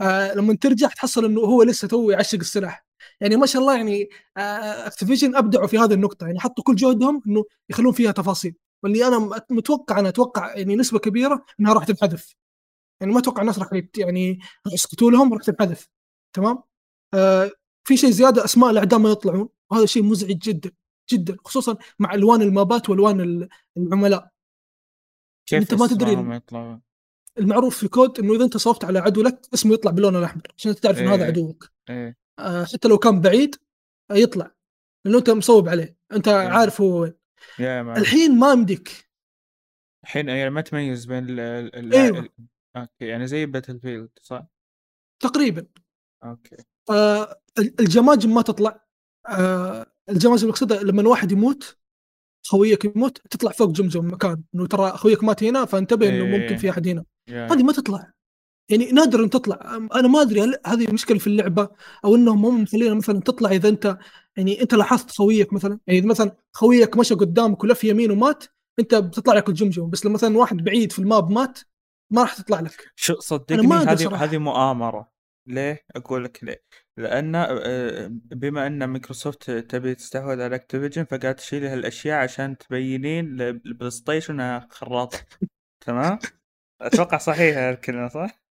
آه 0.00 0.34
لما 0.34 0.54
ترجع 0.56 0.88
تحصل 0.88 1.24
إنه 1.24 1.40
هو 1.40 1.62
لسه 1.62 1.88
تو 1.88 2.10
يعشق 2.10 2.38
السلاح. 2.38 2.86
يعني 3.20 3.36
ما 3.36 3.46
شاء 3.46 3.62
الله 3.62 3.76
يعني 3.76 4.08
Activision 4.86 5.36
أبدعوا 5.36 5.66
في 5.66 5.78
هذه 5.78 5.94
النقطة. 5.94 6.26
يعني 6.26 6.40
حطوا 6.40 6.64
كل 6.64 6.74
جهدهم 6.74 7.22
إنه 7.26 7.44
يخلون 7.70 7.92
فيها 7.92 8.10
تفاصيل. 8.12 8.54
واللي 8.82 9.06
أنا 9.08 9.18
مت- 9.18 9.52
متوقع 9.52 9.98
أنا 9.98 10.08
أتوقع 10.08 10.56
يعني 10.56 10.76
نسبة 10.76 10.98
كبيرة 10.98 11.44
إنها 11.60 11.72
راح 11.72 11.84
تنحذف. 11.84 12.34
يعني 13.00 13.12
ما 13.12 13.18
أتوقع 13.18 13.40
الناس 13.42 13.58
راح 13.58 13.68
يعني 13.96 14.38
راح 14.66 14.74
يسكتوا 14.74 15.10
لهم 15.10 15.34
راح 15.34 15.42
تنحذف. 15.42 15.88
تمام؟ 16.36 16.62
آه 17.14 17.50
في 17.84 17.96
شيء 17.96 18.10
زيادة 18.10 18.44
أسماء 18.44 18.70
الأعداء 18.70 18.98
ما 19.00 19.10
يطلعون. 19.10 19.48
وهذا 19.70 19.86
شيء 19.86 20.02
مزعج 20.02 20.38
جدا 20.38 20.70
جدا 21.12 21.36
خصوصا 21.44 21.76
مع 21.98 22.14
ألوان 22.14 22.42
المابات 22.42 22.90
وألوان 22.90 23.20
ال- 23.20 23.48
العملاء. 23.76 24.28
كيف 25.48 25.60
أنت 25.62 25.74
ما 25.74 25.86
تدري 25.86 26.10
اسمائهم 26.12 26.32
يطلعون؟ 26.32 26.80
المعروف 27.38 27.78
في 27.78 27.88
COD 27.88 28.18
إنه 28.18 28.34
إذا 28.34 28.44
أنت 28.44 28.56
صوبت 28.56 28.84
على 28.84 28.98
عدو 28.98 29.22
لك 29.22 29.40
اسمه 29.54 29.74
يطلع 29.74 29.90
باللون 29.90 30.16
الأحمر 30.16 30.42
عشان 30.56 30.74
تعرف 30.74 30.98
إن 30.98 31.06
هذا 31.06 31.22
إيه. 31.22 31.26
عدوك. 31.28 31.70
إيه. 31.90 32.08
آه 32.08 32.14
حتى 32.72 32.88
لو 32.88 32.98
كان 32.98 33.20
بعيد 33.20 33.56
آه، 34.10 34.14
يطلع 34.14 34.54
لأنه 35.04 35.18
أنت 35.18 35.30
مصوب 35.30 35.68
عليه 35.68 35.96
أنت 36.12 36.28
عارف 36.28 36.80
هو 36.80 37.00
وين. 37.00 37.14
الحين 37.96 38.38
ما 38.38 38.52
يمديك 38.52 39.08
الحين 40.04 40.28
يعني 40.28 40.50
ما 40.50 40.60
تميز 40.60 41.04
بين 41.04 41.24
ال 41.30 41.40
ال 41.40 41.94
أيوة. 41.94 42.28
okay 42.76 43.06
يعني 43.06 43.26
زي 43.26 43.46
Battlefield 43.46 44.10
صح؟ 44.22 44.46
تقريبا 45.20 45.66
okay 46.24 46.56
آه 46.90 47.40
الجماجم 47.58 48.34
ما 48.34 48.42
تطلع 48.42 48.86
آه 49.28 49.86
الجماجم 50.08 50.44
المقصودة 50.44 50.82
لما 50.82 51.00
الواحد 51.00 51.32
يموت 51.32 51.78
خويك 52.46 52.84
يموت 52.84 53.18
تطلع 53.30 53.50
فوق 53.52 53.70
جمجمة 53.70 54.12
مكان 54.12 54.42
إنه 54.54 54.66
ترى 54.66 54.90
خويك 54.90 55.24
مات 55.24 55.44
هنا 55.44 55.64
فانتبه 55.64 56.08
إنه 56.08 56.24
إيه. 56.24 56.38
ممكن 56.38 56.56
في 56.56 56.70
أحد 56.70 56.88
هنا 56.88 57.04
هذه 57.28 57.62
ما 57.62 57.72
تطلع 57.72 58.12
يعني 58.68 58.92
نادر 58.92 59.24
إن 59.24 59.30
تطلع 59.30 59.76
أنا 59.94 60.08
ما 60.08 60.22
أدري 60.22 60.42
هل 60.42 60.56
هذه 60.66 60.92
مشكلة 60.92 61.18
في 61.18 61.26
اللعبة 61.26 61.68
أو 62.04 62.14
إنهم 62.14 62.46
هم 62.46 62.62
مخلينا 62.62 62.94
مثلا 62.94 63.20
تطلع 63.20 63.50
إذا 63.50 63.68
أنت 63.68 63.98
يعني 64.36 64.62
أنت 64.62 64.74
لاحظت 64.74 65.10
خويك 65.10 65.52
مثلا 65.52 65.78
يعني 65.86 65.98
إذا 65.98 66.08
مثلا 66.08 66.36
خويك 66.52 66.96
مشى 66.96 67.14
قدامك 67.14 67.64
ولف 67.64 67.84
يمين 67.84 68.10
ومات 68.10 68.44
أنت 68.78 68.94
بتطلع 68.94 69.34
لك 69.34 69.48
الجمجمة 69.48 69.90
بس 69.90 70.04
لما 70.04 70.14
مثلا 70.14 70.38
واحد 70.38 70.56
بعيد 70.56 70.92
في 70.92 70.98
ال 70.98 71.06
map 71.06 71.30
مات 71.30 71.58
ما 72.12 72.22
راح 72.22 72.34
تطلع 72.34 72.60
لك 72.60 72.92
شوف 72.96 73.14
صدقني 73.20 73.74
هذه. 73.74 74.24
هذه 74.24 74.38
مؤامرة 74.38 75.12
ليه؟ 75.48 75.84
أقول 75.96 76.24
لك 76.24 76.44
ليه؟ 76.44 76.62
لأن 76.96 77.46
بما 78.30 78.66
أن 78.66 78.84
مايكروسوفت 78.84 79.50
تبي 79.50 79.94
تستحوذ 79.94 80.40
على 80.42 80.54
Activision 80.54 81.04
فقاعد 81.04 81.34
تشيل 81.34 81.66
هالاشياء 81.66 82.22
عشان 82.22 82.58
تبين 82.58 83.36
للبلاي 83.36 83.90
ستيشن 83.90 84.34
انها 84.34 84.68
خراطة 84.70 85.18
تمام؟ 85.86 86.18
أتوقع 86.80 87.18
صحيحة 87.18 87.70
الكلمة 87.70 88.08
صح؟ 88.08 88.47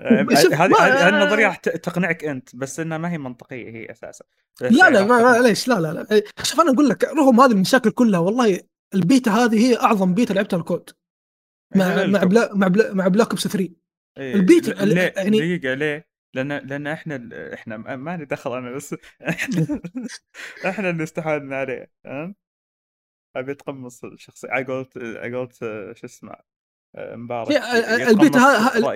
آه، 0.00 0.26
هذه 0.52 1.08
النظرية 1.08 1.46
راح 1.46 1.56
تقنعك 1.56 2.24
أنت 2.24 2.56
بس 2.56 2.80
إنها 2.80 2.98
ما 2.98 3.10
هي 3.12 3.18
منطقية 3.18 3.70
هي 3.70 3.90
أساسا 3.90 4.24
لا 4.60 4.68
لا 4.90 5.04
ما 5.04 5.18
تقنعك. 5.22 5.40
ليش 5.42 5.68
لا 5.68 5.74
لا 5.80 5.92
لا 5.92 6.22
شوف 6.42 6.60
أنا 6.60 6.70
أقول 6.72 6.88
لك 6.88 7.04
رغم 7.04 7.40
هذه 7.40 7.52
المشاكل 7.52 7.90
كلها 7.90 8.20
والله 8.20 8.60
البيتا 8.94 9.30
هذه 9.30 9.66
هي 9.66 9.76
أعظم 9.76 10.14
بيتا 10.14 10.32
لعبتها 10.32 10.56
ال 10.56 10.65
COD 10.65 10.90
مع 11.76 12.00
إيه، 12.00 12.06
مع 12.06 12.18
لكم. 12.18 12.28
بلا 12.28 12.54
مع 12.54 12.68
بلا 12.68 12.94
مع 12.94 13.08
Black 13.08 13.28
Ops 13.30 13.48
3 13.48 13.68
إيه، 14.18 14.34
ال 14.34 14.41
bet- 14.41 14.68
ل- 14.68 14.82
ال- 14.82 14.88
ليه 14.94 15.12
يعني- 15.16 15.38
دقيقة 15.38 15.74
ليه؟ 15.74 16.08
لأن 16.34 16.52
لأن 16.52 16.86
إحنا 16.86 17.28
إحنا 17.54 17.76
ما 17.76 18.16
لي 18.16 18.24
دخل 18.24 18.56
أنا 18.56 18.70
بس 18.72 18.96
إحنا 19.28 19.80
إحنا 20.68 20.90
اللي 20.90 21.02
استحوذنا 21.02 21.56
عليه؟ 21.56 21.90
أبي 23.36 23.52
يتقمص 23.52 24.04
الشخصية 24.04 24.48
على 24.50 24.64
قولت 24.64 24.96
على 24.98 25.36
قولت 25.36 25.62
آه، 25.62 25.92
شو 25.92 26.06
اسمه 26.06 26.36
مبارك 26.98 27.52
هي- 27.52 27.78
ال- 27.96 28.08
البيت 28.08 28.36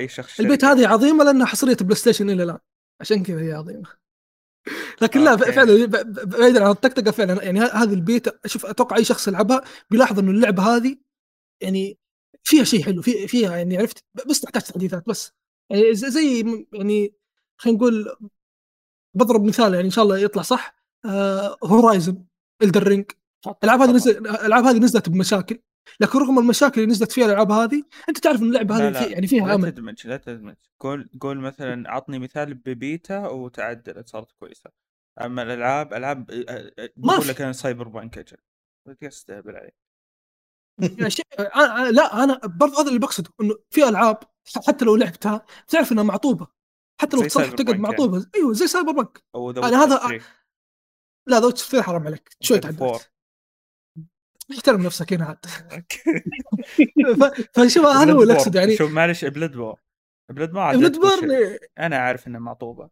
شخص 0.09 0.41
البيت. 0.41 0.65
هذه 0.65 0.89
عظيمة 0.89 1.25
لأنها 1.25 1.47
حصرية 1.47 1.77
بلاي 1.81 1.95
ستيشن 1.95 2.31
إلى 2.31 2.43
الآن. 2.43 2.59
عشان 3.01 3.23
كذا 3.23 3.41
هي 3.41 3.53
عظيمة. 3.53 3.83
لكن 5.03 5.25
لا. 5.25 5.37
فعلا 5.37 5.87
بعيدا 6.25 6.65
عن 6.65 6.71
الطقطقه 6.71 7.11
فعلا 7.11 7.43
يعني 7.45 7.61
هذه 7.61 7.95
البيت 7.95 8.47
شوف 8.47 8.67
أتوقع 8.67 8.97
أي 8.97 9.05
شخص 9.05 9.29
يلعبها 9.29 9.61
بيلاحظ 9.91 10.19
إنه 10.19 10.31
اللعبة 10.31 10.63
هذه 10.77 10.97
يعني 11.61 11.99
فيها 12.43 12.65
شيء 12.65 12.83
حلو 12.85 13.03
في 13.03 13.29
فيها 13.29 13.57
يعني 13.57 13.79
عرفت 13.79 14.05
بس 14.27 14.41
تحتاج 14.41 14.63
تحديثات 14.63 15.09
بس 15.09 15.33
يعني 15.71 15.95
زي- 15.95 16.67
يعني 16.73 17.15
خلينا 17.57 17.79
نقول 17.79 18.17
بضرب 19.15 19.45
مثال 19.45 19.75
يعني 19.75 19.87
إن 19.87 19.91
شاء 19.91 20.05
الله 20.05 20.19
يطلع 20.19 20.43
صح 20.43 20.75
آه 21.05 21.57
هورايزن 21.65 22.25
الدر 22.63 22.83
رينج 22.89 23.05
الألعاب 23.63 23.81
هذه 23.81 23.91
نزل 23.91 24.17
الألعاب 24.27 24.65
هذه 24.65 24.79
نزلت 24.79 25.09
بمشاكل. 25.09 25.59
لكن 26.01 26.19
رغم 26.19 26.39
المشاكل 26.39 26.81
اللي 26.81 26.93
نزلت 26.93 27.13
فيها 27.13 27.25
الألعاب 27.27 27.51
هذه 27.53 27.83
أنت 28.09 28.19
تعرف 28.19 28.41
إن 28.43 28.47
اللعبة 28.47 28.79
لا 28.79 28.89
هذه 28.89 28.93
لا. 28.93 29.03
في 29.05 29.13
يعني 29.13 29.27
فيها 29.27 29.47
لا 29.47 29.55
امل 29.55 29.73
تدمج 29.73 30.07
لا 30.07 30.17
تدمج. 30.17 30.55
قول 30.81 31.11
قول 31.21 31.39
مثلا 31.41 31.91
عطني 31.91 32.19
مثال 32.19 32.55
ببيتا 32.55 33.27
وتعدلت 33.29 34.09
صارت 34.09 34.33
كويسة. 34.33 34.71
أما 35.21 35.43
الألعاب 35.43 35.95
ألعاب 35.95 36.27
بقول 36.97 37.23
في. 37.23 37.29
لك 37.29 37.41
أنا 37.41 37.53
سايبر 37.53 37.89
بانك 37.89 38.19
أجل. 38.19 38.37
تستهبل 39.01 39.57
عليك. 39.57 39.75
يعني 41.01 41.15
لا 41.93 42.25
أنا 42.25 42.41
برضه 42.45 42.81
هذا 42.81 42.89
اللي 42.89 42.99
بقصده 42.99 43.31
إنه 43.41 43.55
في 43.71 43.89
ألعاب 43.89 44.19
حتى 44.67 44.85
لو 44.85 44.97
لعبتها 44.97 45.47
تعرف 45.69 45.93
إنها 45.93 46.03
معطوبة. 46.05 46.47
حتى 47.01 47.17
لو 47.17 47.23
تصلح 47.23 47.45
تقعد 47.51 47.67
بانك 47.67 47.81
معطوبة. 47.81 48.27
أيوه 48.35 48.53
زي 48.53 48.67
سايبر 48.67 48.93
بانك. 48.93 49.25
أنا 49.37 49.85
هذا- 49.85 49.99
Witcher 49.99 50.09
3. 50.09 50.25
لا 51.27 51.41
ذا 51.73 51.83
حرام 51.83 52.07
عليك. 52.07 52.37
شوي. 52.41 52.59
تعدلت. 52.59 53.11
احترم 54.53 54.83
نفسك 54.83 55.13
هنا 55.13 55.25
عاد. 55.25 55.39
فشوف 57.53 57.87
هذا 57.87 58.13
هو 58.13 58.23
اللي 58.23 58.35
Bloodborne. 58.35 58.37
اقصد 58.37 58.55
يعني 58.55 58.77
شوف 58.77 58.91
معلش 58.91 59.25
بلاد 59.25 59.53
بور 59.53 59.81
بلاد 60.33 60.53
بور 60.53 60.77
بلاد 60.77 60.99
بورن 60.99 61.59
أنا 61.79 61.97
عارف 61.97 62.27
إنها 62.27 62.41
معطوبة. 62.41 62.89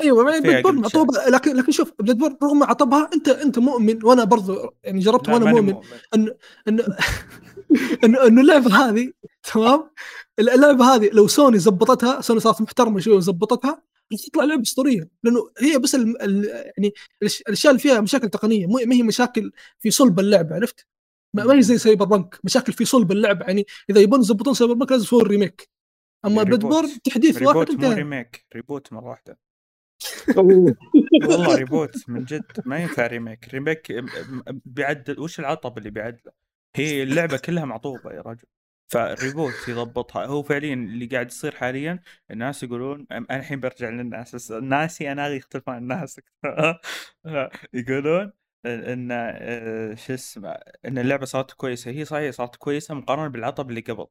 أيوه 0.00 0.24
بلاد 0.24 0.62
بورن 0.62 0.78
glitches. 0.78 0.82
معطوبة 0.82 1.12
لكن 1.28 1.56
لكن 1.56 1.72
شوف 1.72 1.92
بلاد 1.98 2.18
بورن 2.18 2.36
رغم 2.42 2.62
عطبها 2.62 3.10
أنت 3.14 3.28
أنت 3.28 3.58
مؤمن 3.58 4.04
وأنا 4.04 4.24
برضو 4.24 4.74
يعني 4.84 5.00
جربت 5.00 5.28
وأنا 5.28 5.52
مؤمن 5.52 5.80
انه 6.14 6.34
انه 6.68 6.84
انه 8.04 8.26
انه 8.26 8.40
اللعبة 8.40 8.76
هذه 8.76 9.12
تمام؟ 9.52 9.90
اللعبة 10.38 10.94
هذه 10.94 11.10
لو 11.12 11.28
سوني 11.28 11.58
زبطتها 11.58 12.20
سوني 12.20 12.40
صارت 12.40 12.60
محترمة 12.60 13.00
شوي 13.00 13.14
وزبطتها 13.14 13.82
راح 14.12 14.20
تطلع 14.20 14.44
لعبة 14.44 14.62
اسطوريه 14.62 15.08
لأنه 15.22 15.50
هي 15.58 15.78
بس 15.78 15.94
ال 15.94 16.22
ال 16.22 16.44
يعني 16.76 16.92
الأشياء 17.22 17.70
اللي 17.70 17.82
فيها 17.82 18.00
مشاكل 18.00 18.28
تقنية. 18.28 18.66
ما 18.66 18.94
هي 18.94 19.02
مشاكل 19.02 19.52
في 19.80 19.90
صلب 19.90 20.20
اللعبه 20.20 20.54
عرفت؟ 20.54 20.86
ما 21.34 21.44
ما 21.44 21.54
هي 21.54 21.62
زي 21.62 21.78
Cyberpunk. 21.78 22.38
مشاكل 22.44 22.72
في 22.72 22.84
صلب 22.84 23.12
اللعبه 23.12 23.46
يعني 23.46 23.66
إذا 23.90 24.00
يبون 24.00 24.20
يزبطون 24.20 24.54
Cyberpunk 24.54 24.90
لازم 24.92 25.04
يسوون 25.04 25.22
remake. 25.22 25.68
أما 26.24 26.42
Blood 26.42 26.64
reboot. 26.64 26.72
borne 26.72 27.02
تحديث 27.04 27.42
واحد 27.42 27.46
reboot 27.48 27.70
مو 27.70 27.76
انتهى. 27.76 27.94
remake. 27.94 28.46
reboot 28.54 28.92
مرة 28.92 29.08
واحدة. 29.08 29.38
والله 31.28 31.54
reboot 31.56 32.08
من 32.08 32.24
جد 32.24 32.44
ما 32.64 32.78
ينفع 32.78 33.06
remake. 33.06 33.48
remake 33.54 34.04
بيعدل. 34.64 35.20
وش 35.20 35.40
العطب 35.40 35.78
اللي 35.78 35.90
بيعدله؟ 35.90 36.32
هي 36.76 37.02
اللعبة 37.02 37.36
كلها 37.36 37.64
معطوبة 37.64 38.12
يا 38.12 38.20
رجل. 38.20 38.46
فالريبوت 38.92 39.54
يضبطها. 39.68 40.26
هو 40.26 40.42
فعليا 40.42 40.74
اللي 40.74 41.06
قاعد 41.06 41.26
يصير 41.26 41.54
حاليا 41.54 42.00
الناس 42.30 42.62
يقولون 42.62 43.06
أنا 43.10 43.36
الحين 43.36 43.60
برجع 43.60 43.88
للناس 43.88 44.34
بس 44.34 44.52
ناسي 44.52 45.12
أنا 45.12 45.28
يختلف 45.28 45.68
عن 45.68 45.82
الناس. 45.82 46.20
يقولون 47.74 48.32
إن 48.66 49.08
آه، 49.12 49.94
شو 49.94 50.14
اسمه 50.14 50.50
إن 50.84 50.98
اللعبة 50.98 51.24
صارت 51.24 51.52
كويسة. 51.52 51.90
هي 51.90 52.04
صحيح 52.04 52.30
صارت 52.30 52.56
كويسة 52.56 52.94
مقارنة 52.94 53.28
بالعطب 53.28 53.70
اللي 53.70 53.80
قبل 53.80 54.06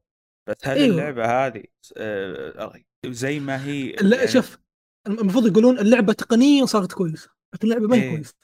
بس 0.48 0.56
هل 0.64 0.78
أيوه. 0.78 0.86
اللعبة 0.98 1.46
هذه 1.46 1.64
آه، 1.96 2.72
زي 3.06 3.40
ما 3.40 3.64
هي 3.64 3.92
لا 3.92 4.16
يعني 4.16 4.28
شوف 4.28 4.58
المفروض 5.06 5.46
يقولون 5.46 5.78
اللعبة 5.78 6.12
تقنيا 6.12 6.66
صارت 6.66 6.92
كويسة 6.92 7.30
لكن 7.54 7.68
اللعبة 7.68 7.86
ما 7.86 7.96
هي 7.96 8.02
إيه. 8.02 8.14
كويسة. 8.14 8.34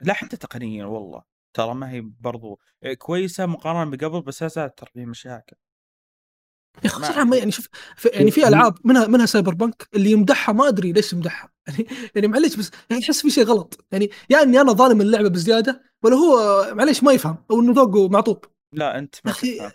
لا 0.00 0.14
حتى 0.14 0.36
تقنيا 0.36 0.84
والله. 0.84 1.22
ترى 1.56 1.74
ما 1.74 1.90
هي 1.90 2.00
برضو 2.00 2.60
إيه، 2.84 2.94
كويسة 2.94 3.46
مقارنة 3.46 3.90
بقبل 3.90 4.22
بس 4.22 4.42
لا 4.42 4.68
ترى 4.68 4.90
فيها 4.94 5.06
مشاكل. 5.06 5.56
يا 6.84 6.86
أخي 6.88 7.00
ما- 7.00 7.06
صراحة 7.06 7.24
ما 7.24 7.36
يعني 7.36 7.50
شوف 7.50 7.68
في 7.96 8.08
يعني 8.08 8.30
في 8.30 8.48
ألعاب 8.48 8.74
منها 8.84 9.06
منها 9.06 9.26
Cyberpunk 9.26 9.88
اللي 9.94 10.10
يمدحها 10.10 10.52
ما 10.52 10.68
أدري 10.68 10.92
ليش 10.92 11.12
يمدحها. 11.12 11.52
يعني 11.68 11.86
يعني 12.14 12.28
معليش 12.28 12.56
بس 12.56 12.70
يعني 12.90 13.02
احس 13.02 13.22
في 13.22 13.30
شيء 13.30 13.44
غلط. 13.44 13.84
يعني 13.92 14.10
يا 14.30 14.42
إني 14.42 14.60
أنا 14.60 14.72
ظالم 14.72 15.00
اللعبة 15.00 15.28
بزيادة 15.28 15.82
ولا 16.02 16.16
هو 16.16 16.74
معليش 16.74 17.02
ما 17.02 17.12
يفهم 17.12 17.36
أو 17.50 17.60
إنه 17.60 17.72
ذوقه 17.72 18.08
معطوب. 18.08 18.44
لا 18.74 18.98
أنت 18.98 19.14
ما 19.24 19.32
أخي- 19.32 19.36
تفهم. 19.56 19.70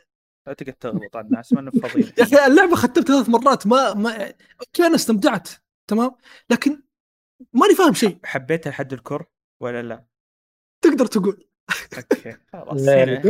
لا 0.47 0.53
تقعد 0.53 0.73
تغلط 0.79 1.15
على 1.15 1.25
الناس 1.27 1.53
ما 1.53 1.71
فاضيين 1.71 2.11
يا 2.17 2.23
أخي 2.23 2.45
اللعبة 2.45 2.75
ختمتها 2.75 3.15
ثلاث 3.23 3.29
مرات 3.29 3.67
ما 3.67 3.93
ما 3.93 4.33
okay 4.61 4.85
أنا 4.87 4.95
استمتعت 4.95 5.49
تمام؟ 5.89 6.11
لكن 6.49 6.81
ماني 7.53 7.75
فاهم 7.75 7.93
شيء. 7.93 8.17
حبيتها 8.23 8.69
لحد 8.69 8.93
الكر 8.93 9.25
ولا 9.61 9.81
لا؟ 9.81 10.05
تقدر 10.83 11.05
تقول. 11.05 11.43
أوكي 11.97 12.37
خلاص 12.53 12.81
لا، 12.81 13.21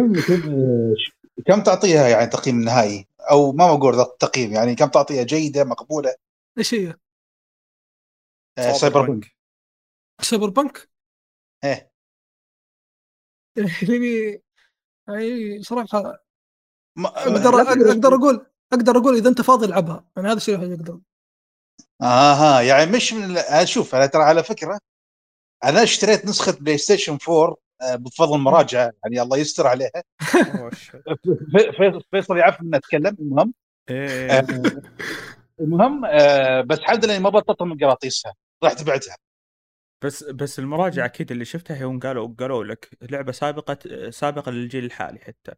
كم 1.46 1.64
تعطيها 1.64 2.08
يعني 2.08 2.28
تقييم 2.28 2.62
نهائي 2.62 3.08
أو 3.32 3.52
ما 3.52 3.76
بقول 3.76 4.06
تقييم 4.20 4.54
يعني 4.54 4.76
كم 4.76 4.88
تعطيها؟ 4.88 5.24
جيدة 5.24 5.64
مقبولة؟ 5.64 6.16
إيش 6.58 6.74
هي؟ 6.74 6.96
آه، 8.58 8.72
سايبر 8.72 9.12
بانك 9.12 9.36
سايبر 10.22 10.50
بانك 10.50 10.90
إيه. 11.64 11.92
يعني 13.90 14.42
يعني 15.08 15.64
صراحة 15.64 16.26
ما- 16.98 17.10
أقدر 17.10 17.62
أقدر 17.62 18.16
أقول 18.16 18.46
أقدر 18.74 18.98
أقول 18.98 19.16
إذا 19.16 19.30
أنت 19.30 19.42
فاضي 19.42 19.66
العبها 19.66 20.06
يعني 20.18 20.28
هذا 20.28 20.38
الشيء 20.38 20.56
الوحيد 20.56 20.72
اللي 20.72 20.84
أقدر. 20.84 21.00
آها 22.02 22.62
يعني 22.62 22.92
مش 22.92 23.14
من 23.14 23.38
شوف 23.66 23.96
أنا 23.96 24.06
ترى 24.06 24.24
على 24.24 24.44
فكرة 24.44 24.80
أنا 25.64 25.84
اشتريت 25.84 26.26
نسخة 26.26 26.52
بلايستيشن 26.52 27.18
4 27.30 27.48
آه، 27.50 27.56
بفضل 27.96 28.40
مراجعه 28.40 28.92
يعني 29.04 29.22
الله 29.22 29.38
يستر 29.38 29.68
عليها. 29.68 30.04
فيصل 32.12 32.38
يعرف 32.38 32.62
اني 32.62 32.78
أتكلم 32.78 33.18
المهم. 33.20 33.54
إيه، 33.90 34.32
آه، 34.32 34.48
المهم 35.60 36.06
آه، 36.06 36.62
بس 36.62 36.78
الحمد 36.80 37.06
لله 37.06 37.20
ما 37.20 37.30
بطلت 37.30 37.62
من 37.62 37.78
قراطيسها. 37.78 38.34
رحت 38.64 38.84
بعتها. 38.84 39.16
بس 40.04 40.24
بس 40.24 40.60
المراجعة 40.60 41.06
أكيد 41.06 41.32
اللي 41.32 41.46
شفتها 41.46 41.86
هم 41.86 42.00
قالوا 42.00 42.28
قالوا 42.40 42.64
لك 42.64 42.90
لعبة 43.02 43.32
سابقة 43.32 44.10
سابقة 44.10 44.52
للجيل 44.52 44.86
الحالي 44.86 45.20
حتى. 45.20 45.52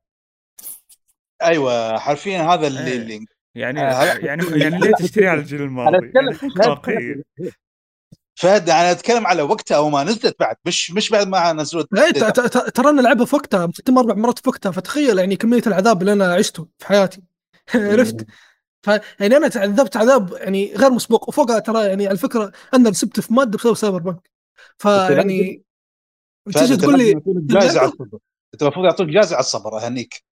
أيوه 1.44 2.00
حرفيا 2.00 2.42
هذا 2.42 2.68
اللي, 2.68 2.88
إيه. 2.92 2.98
اللي 2.98 3.26
يعني 3.56 3.82
آه، 3.82 4.04
يعني 4.04 4.44
يعني 4.60 4.80
ليه 4.80 4.92
تشتريها 5.00 5.30
على 5.30 5.40
الجيل 5.40 5.62
الماضي؟ 5.62 5.98
أنا 5.98 5.98
أتكلم 6.08 6.38
يعني 6.42 6.54
لا 6.56 6.68
واقعية. 6.70 7.14
أتكلم- 7.16 7.52
فهد 8.40 8.70
أنا 8.70 8.92
أتكلم 8.92 9.28
على 9.28 9.42
وقتها 9.42 9.78
وما 9.78 10.04
نزلت 10.04 10.36
بعد 10.40 10.56
مش 10.66 10.92
مش 10.92 11.10
بعد 11.10 11.28
ما 11.28 11.54
نزلت 11.54 11.88
إيه، 11.98 12.12
ت- 12.12 12.40
ت- 12.40 12.58
ت- 12.58 12.70
ترى 12.76 12.90
أنا 12.90 13.02
لعبها 13.02 13.26
في 13.26 13.36
وقتها 13.36 13.68
ختم 13.78 13.98
أربع 13.98 14.14
مرات 14.14 14.40
في 14.40 14.50
وقتها 14.50 14.72
فتخيل 14.72 15.20
يعني 15.20 15.36
كمية 15.36 15.62
العذاب 15.68 16.02
اللي 16.02 16.14
أنا 16.14 16.34
عشته 16.34 16.68
في 16.78 16.88
حياتي. 16.88 17.22
عرفت؟ 17.76 18.26
ف 18.84 18.88
يعني 19.20 19.38
أنا 19.38 19.48
تعذبت 19.48 19.98
عذاب 19.98 20.34
يعني 20.34 20.74
غير 20.76 20.90
مسبوق 20.90 21.30
وفوقها 21.30 21.60
ترى 21.60 21.88
يعني 21.88 22.06
على 22.08 22.14
الفكرة 22.14 22.52
أنا 22.74 22.90
رسبت 22.90 23.20
في 23.20 23.34
مادة 23.34 23.58
بسبب 23.58 23.74
سايبر 23.76 24.00
بنك 24.00 24.30
فيعني 24.78 25.64
أنت 26.48 26.74
تقول 26.74 26.98
لي 26.98 27.22
جائزه 27.28 27.80
على 27.80 27.90
الصبر. 27.90 28.18
أنت 28.54 28.62
المفروض 28.62 28.86
يعطوك 28.86 29.08
جائزه 29.08 29.36
على 29.36 29.44
الصبر 29.44 29.78
أهنيك. 29.78 30.24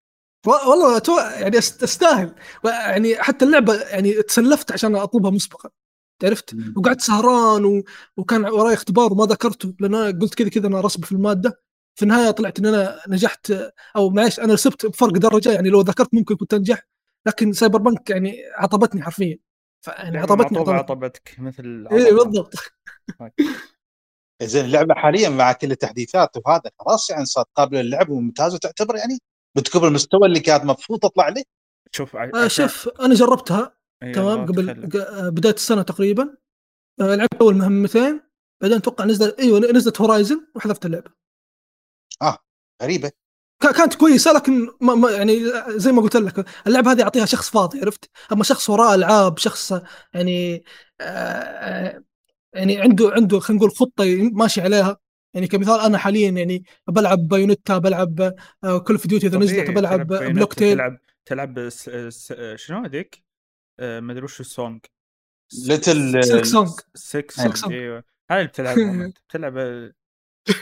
والله 0.46 0.98
تو 0.98 1.18
يعني 1.18 1.58
أستاهل. 1.58 2.34
يعني 2.64 3.22
حتى 3.22 3.44
اللعبة 3.44 3.74
يعني 3.74 4.22
تسلفت 4.22 4.72
عشان 4.72 4.96
أطلبها 4.96 5.30
مسبقا. 5.30 5.70
عرفت؟ 6.24 6.56
وقعدت 6.76 7.00
سهران 7.00 7.64
و... 7.64 7.82
وكان 8.16 8.44
وراي 8.44 8.74
اختبار 8.74 9.12
وما 9.12 9.24
ذكرته 9.24 9.74
لأن 9.80 9.94
أنا 9.94 10.18
قلت 10.20 10.34
كذا 10.34 10.48
كذا 10.48 10.66
أنا 10.66 10.80
رسب 10.80 11.04
في 11.04 11.12
المادة. 11.12 11.62
في 11.98 12.02
النهاية 12.02 12.30
طلعت 12.30 12.58
إن 12.58 12.66
أنا 12.66 13.00
نجحت 13.08 13.52
أو 13.96 14.10
معليش 14.10 14.40
أنا 14.40 14.52
رسبت 14.54 14.86
بفرق 14.86 15.12
درجة 15.12 15.52
يعني 15.52 15.68
لو 15.68 15.80
ذكرت 15.80 16.14
ممكن 16.14 16.36
كنت 16.36 16.54
أنجح. 16.54 16.82
لكن 17.26 17.52
سايبر 17.52 17.78
بانك 17.78 18.10
يعني 18.10 18.36
عطبتني 18.56 19.02
حرفيا. 19.02 19.38
يعني 19.88 20.18
عطبتني 20.18 20.58
عطوبة 20.58 20.74
عطبتني. 20.74 21.04
عطبتك 21.06 21.36
مثل 21.38 21.88
اي. 21.92 22.12
بالضبط. 22.14 22.54
زين 24.42 24.64
اللعبة 24.64 24.94
حاليا 24.94 25.28
مع 25.28 25.52
كل 25.52 25.70
التحديثات 25.70 26.30
وهذا 26.36 26.70
خلاص 26.78 27.10
يعني 27.10 27.24
صارت 27.24 27.48
قابله 27.54 27.82
للعب 27.82 28.08
وممتازه 28.08 28.58
تعتبر 28.58 28.96
يعني؟ 28.96 29.18
بتكب 29.56 29.84
المستوى 29.84 30.26
اللي 30.26 30.40
كانت 30.40 30.62
المفروض 30.62 30.98
تطلع 30.98 31.28
له 31.28 31.42
شوف 31.92 32.16
آه 32.16 32.30
عشان- 32.34 32.68
شوف 32.68 32.88
أنا 33.00 33.14
جربتها. 33.14 33.77
إي 34.02 34.12
تمام 34.12 34.46
قبل 34.46 34.70
آه، 35.00 35.28
بداية 35.28 35.54
السنة 35.54 35.82
تقريبا. 35.82 36.36
آه، 37.00 37.14
لعبت 37.14 37.34
أول 37.40 37.54
مهمتين 37.54 38.20
بعدين 38.62 38.76
أتوقع 38.76 39.04
نزلت 39.04 39.40
إيوه 39.40 39.60
نزلت 39.60 40.00
هورايزن 40.00 40.46
وحذفت 40.54 40.86
اللعبة. 40.86 41.10
غريبه 42.82 43.10
كا- 43.62 43.72
كانت 43.72 43.94
كويسة 43.94 44.32
لكن 44.32 44.68
ما 44.80 44.94
ما 44.94 45.10
يعني 45.10 45.40
زي 45.68 45.92
ما 45.92 46.02
قلت 46.02 46.16
لك 46.16 46.44
اللعبة 46.66 46.92
هذه 46.92 47.02
اعطيها 47.02 47.26
شخص 47.26 47.50
فاضي 47.50 47.80
عرفت؟ 47.80 48.10
أما 48.32 48.44
شخص 48.44 48.70
وراه 48.70 48.94
ألعاب 48.94 49.38
شخص 49.38 49.74
يعني 50.14 50.64
آه 51.00 52.04
يعني 52.54 52.80
عنده 52.80 53.10
عنده 53.10 53.40
خلينا 53.40 53.58
نقول 53.64 53.76
خطة 53.76 54.04
ماشي 54.32 54.60
عليها. 54.60 54.98
يعني 55.34 55.46
كمثال 55.46 55.80
أنا 55.80 55.98
حاليا 55.98 56.30
يعني 56.30 56.64
بلعب 56.88 57.18
بايونيتا 57.18 57.78
بلعب 57.78 58.34
كل 58.62 58.94
اوف 58.94 59.06
ديوتي 59.06 59.26
إذا 59.26 59.38
نزلت 59.38 59.70
بلعب 59.70 60.06
بلوك 60.06 60.54
تيل 60.54 60.74
تلعب 60.76 60.98
تلعب 61.26 61.68
س... 61.68 61.90
س... 62.08 62.32
شنو 62.54 62.84
هذيك؟ 62.84 63.27
آه، 63.80 64.00
ما 64.00 64.12
ادري 64.12 64.24
وش 64.24 64.40
السونج 64.40 64.80
ليتل 65.66 66.24
سلك 66.24 66.44
سونج 66.44 66.68
سكس 66.94 67.34
سلك 67.36 67.56
سونج. 67.56 67.72
أيوه. 67.72 68.04
هذا 68.30 68.40
اللي 68.58 69.12
بتلعب 69.28 69.56
آه، 69.56 69.92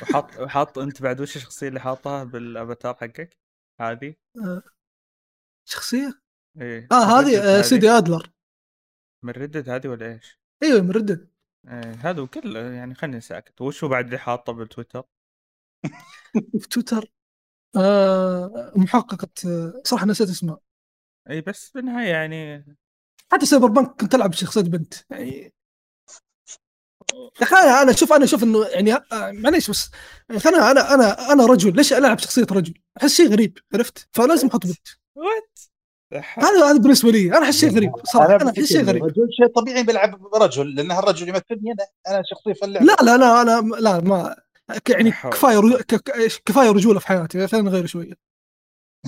وحاط 0.03 0.43
حاط 0.43 0.79
أنت 0.79 1.03
بعد 1.03 1.21
وش 1.21 1.37
الشخصية 1.37 1.69
اللي 1.69 1.81
حاطها 1.81 2.25
بالافاتار 2.25 2.95
حقك؟ 2.95 3.39
هذه. 3.81 4.15
شخصية؟ 5.69 6.23
إيه 6.61 6.89
آه 6.93 6.95
من 6.95 7.11
هذه 7.11 7.59
آه 7.59 7.63
سيدي 7.63 7.91
أدلر. 7.91 8.33
من 9.25 9.33
ردد 9.33 9.69
هذه 9.69 9.89
ولا 9.89 10.13
إيش؟ 10.13 10.41
أيوه 10.63 10.83
من 10.83 10.91
ردد 10.91 11.31
إيه 11.69 11.93
هذا 11.93 12.21
وكل 12.21 12.57
يعني 12.57 12.95
خلني 12.95 13.21
ساكت 13.21 13.61
وش 13.61 13.85
هو 13.85 13.91
بعد 13.91 14.05
اللي 14.05 14.19
حاطه 14.19 14.53
بالتويتر؟ 14.53 15.05
في 16.61 16.69
تويتر 16.71 17.13
آه 17.77 18.73
محققة 18.77 19.29
آه، 19.47 19.83
صراحة 19.85 20.07
نسيت 20.07 20.29
اسمها. 20.29 20.59
اي 21.31 21.41
بس 21.41 21.71
بالنهاية 21.71 22.09
يعني 22.13 22.65
حتى 23.33 23.47
سايبر 23.47 23.69
بانك 23.69 24.01
كنت 24.01 24.15
ألعب 24.15 24.31
بشخصية 24.31 24.61
بنت. 24.61 24.95
يعني 25.11 25.53
يا 27.15 27.43
أخي 27.43 27.57
أنا 27.57 27.83
أنا 27.83 27.91
أشوف 27.91 28.13
أنا 28.13 28.25
أشوف 28.25 28.43
إنه 28.43 28.65
يعني 28.67 28.95
آه، 28.95 29.03
معليش 29.33 29.71
بس 29.71 29.91
يا 30.31 30.37
أخي 30.37 30.49
أنا 30.49 30.71
أنا 30.71 30.95
أنا 30.95 31.33
أنا 31.33 31.47
رجل 31.47 31.77
ليش 31.77 31.93
ألعب 31.93 32.19
شخصية 32.19 32.47
رجل؟ 32.53 32.75
أحس 33.01 33.17
شيء 33.17 33.29
غريب 33.29 33.59
عرفت؟ 33.75 34.09
فلازم 34.13 34.49
أحط 34.49 34.67
بنت. 34.67 34.89
وات 35.15 35.59
هذا 36.37 36.71
هذا 36.71 36.79
بالنسبة 36.79 37.11
لي 37.11 37.29
أنا 37.37 37.45
أحس 37.45 37.61
شيء 37.61 37.71
غريب 37.77 37.93
صراحة 38.05 38.37
أنا 38.37 38.51
أحس 38.51 38.65
شيء 38.65 38.85
غريب. 38.85 39.05
رجل 39.05 39.29
شيء 39.37 39.47
طبيعي 39.47 39.83
بيلعب 39.83 40.27
رجل 40.35 40.75
لأن 40.75 40.93
الرجل 40.93 41.29
يمثلني 41.29 41.73
أنا. 41.73 41.87
أنا 42.17 42.23
شخصية 42.31 42.53
في 42.53 42.65
اللعبه 42.65 42.87
لا 42.87 42.97
لا 43.03 43.17
لا 43.17 43.43
أنا 43.43 43.61
لا 43.81 44.01
ما 44.01 44.37
يعني. 44.89 45.11
كفاية 45.13 45.59
رجو- 45.61 45.77
ك- 45.79 45.95
ك- 45.95 46.43
كفاية 46.45 46.71
رجولة 46.71 47.01
في 47.01 47.07
حياتي 47.07 47.47
خلينا 47.47 47.71
نغير 47.71 47.87
شوية. 47.87 48.13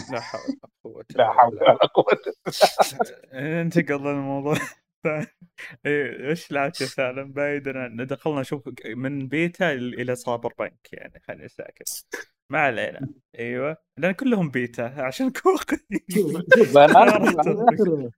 لا 0.07 0.21
حول 0.21 0.41
ولا 0.63 0.71
قوة 0.85 1.05
لا 1.17 1.33
حول 1.33 1.55
ولا 1.55 1.87
قوة 1.95 2.19
انتقل 3.33 3.95
للموضوع 4.05 4.57
إيه 5.87 6.29
إيش 6.29 6.53
لعبت 6.53 6.81
يا 6.81 6.87
سالم 6.87 7.33
بعيدا 7.33 7.79
عن 7.79 8.07
دخلنا 8.07 8.41
نشوف 8.41 8.63
من 8.87 9.29
بيتا 9.29 9.73
إلى 9.73 10.17
سايبر 10.17 10.55
بنك 10.59 10.89
يعني 10.93 11.21
خليني 11.29 11.49
ساكت. 11.49 12.07
ما 12.51 12.61
علينا. 12.61 13.09
أيوه. 13.39 13.77
لأن 13.99 14.13
كلهم 14.13 14.51
بيتا 14.51 14.83
عشان 14.83 15.31
كوخ. 15.31 15.63
شوف 16.11 16.77
أنا 16.77 17.03
أنا 17.03 17.35
اخر 17.75 18.11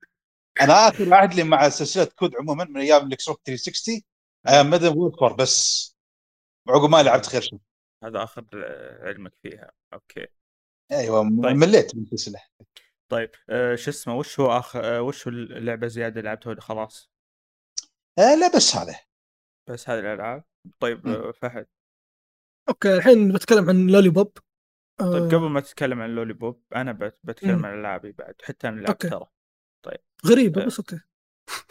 أنا 0.61 0.73
اخر 0.87 1.13
عهد 1.13 1.33
لي 1.33 1.43
مع 1.43 1.69
سلسلة 1.69 2.05
كود 2.05 2.35
عموما 2.35 2.63
من 2.65 2.77
أيام 2.77 3.07
الاكس 3.07 3.29
بوكس 3.29 3.41
360 3.45 4.01
أيام 4.47 4.69
ميدن 4.69 4.97
وورفر 4.97 5.33
بس. 5.33 5.91
عقب 6.69 6.89
ما 6.89 7.03
لعبت 7.03 7.25
خير 7.25 7.41
شيء. 7.41 7.59
هذا 8.03 8.23
آخر 8.23 8.45
آه، 8.53 9.07
علمك 9.07 9.33
فيها. 9.43 9.71
أوكي. 9.93 10.27
أيوه 10.91 11.21
طيب. 11.23 11.55
مليت 11.57 11.95
من 11.95 12.01
السلسله 12.03 12.41
طيب 13.11 13.31
آه 13.49 13.75
شو 13.75 13.91
اسمه 13.91 14.15
وش 14.15 14.39
هو 14.39 14.57
آخر 14.57 14.97
آه 14.97 15.01
وش 15.01 15.27
هو 15.27 15.33
اللعبة 15.33 15.87
زيادة 15.87 16.19
اللي 16.19 16.29
لعبتها 16.29 16.55
خلاص؟ 16.61 17.11
آه 18.19 18.35
لا 18.35 18.55
بس 18.55 18.75
هذا. 18.75 18.99
بس 19.69 19.89
هذه 19.89 19.99
الألعاب؟ 19.99 20.43
طيب 20.79 21.07
آه 21.07 21.31
فهد. 21.31 21.67
أوكي 22.69 22.95
الحين 22.97 23.31
بتكلم 23.33 23.69
عن 23.69 23.87
لولي 23.87 24.09
بوب 24.09 24.37
آه، 25.01 25.11
طيب 25.11 25.23
قبل 25.23 25.49
ما 25.49 25.59
تتكلم 25.61 26.01
عن 26.01 26.09
لولي 26.15 26.33
بوب 26.33 26.63
أنا 26.75 26.91
بت- 26.91 27.19
بتكلم 27.23 27.57
مم. 27.59 27.65
عن 27.65 27.79
ألعابي 27.79 28.11
بعد 28.11 28.35
حتى 28.43 28.67
أنا 28.67 28.81
لعبت. 28.81 29.05
ترى. 29.05 29.27
غريبة 30.25 30.61
آه. 30.61 30.65
بس 30.65 30.79
أوكي. 30.79 30.99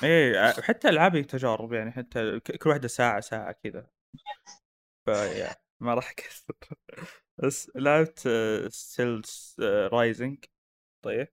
إيه 0.03 0.39
ع- 0.39 0.53
حتى 0.53 0.89
ألعابي 0.89 1.23
تجارب 1.25 1.73
يعني 1.73 1.91
حتى 1.93 2.41
ك- 2.41 2.57
كل 2.57 2.71
واحدة 2.71 2.89
ساعة 2.89 3.21
ساعة 3.21 3.53
كذا. 3.53 3.91
فيا 5.07 5.57
ما 5.83 5.95
راح 5.95 6.11
أكثر. 6.11 6.55
بس 7.43 7.71
لعبت 7.75 8.29
ستيل 8.69 9.57
رايزنج 9.93 10.45
طيب. 11.05 11.29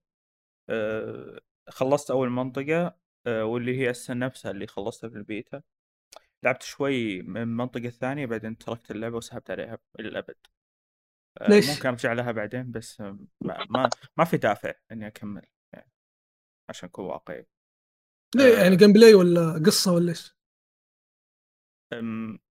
آه، 0.70 1.40
خلصت 1.70 2.12
أول 2.12 2.30
منطقة 2.30 2.98
آه، 3.28 3.46
واللي 3.46 3.78
هي 3.78 3.90
السنة 3.90 4.26
نفسها 4.26 4.52
اللي 4.52 4.68
خلصتها 4.68 5.10
في 5.10 5.16
البيتا. 5.16 5.62
لعبت 6.44 6.64
شوي 6.64 7.22
من 7.22 7.42
المنطقة 7.42 7.86
الثانية 7.86 8.26
بعدين 8.26 8.58
تركت 8.58 8.92
اللعبة 8.92 9.18
وسحبت 9.18 9.52
عليها 9.52 9.78
الأبد. 10.00 10.36
آه، 11.38 11.50
ليش؟ 11.50 11.70
ممكن 11.70 11.90
أرجع 11.90 12.14
لها 12.14 12.32
بعدين 12.32 12.72
بس 12.72 13.02
آه، 13.02 13.20
ما 13.42 13.66
ما, 13.70 13.90
ما 14.18 14.26
في 14.26 14.38
دافع 14.38 14.74
إني 14.92 15.08
أكمل 15.08 15.46
يعني 15.74 15.92
عشان 16.70 16.90
أكون 16.90 17.06
واقعي. 17.06 17.48
ليه؟ 18.36 18.58
آه. 18.58 18.64
يعني 18.64 18.76
gameplay 18.76 19.14
ولا 19.14 19.64
قصة 19.66 19.94
ولا 19.94 20.10
إيش؟ 20.10 20.38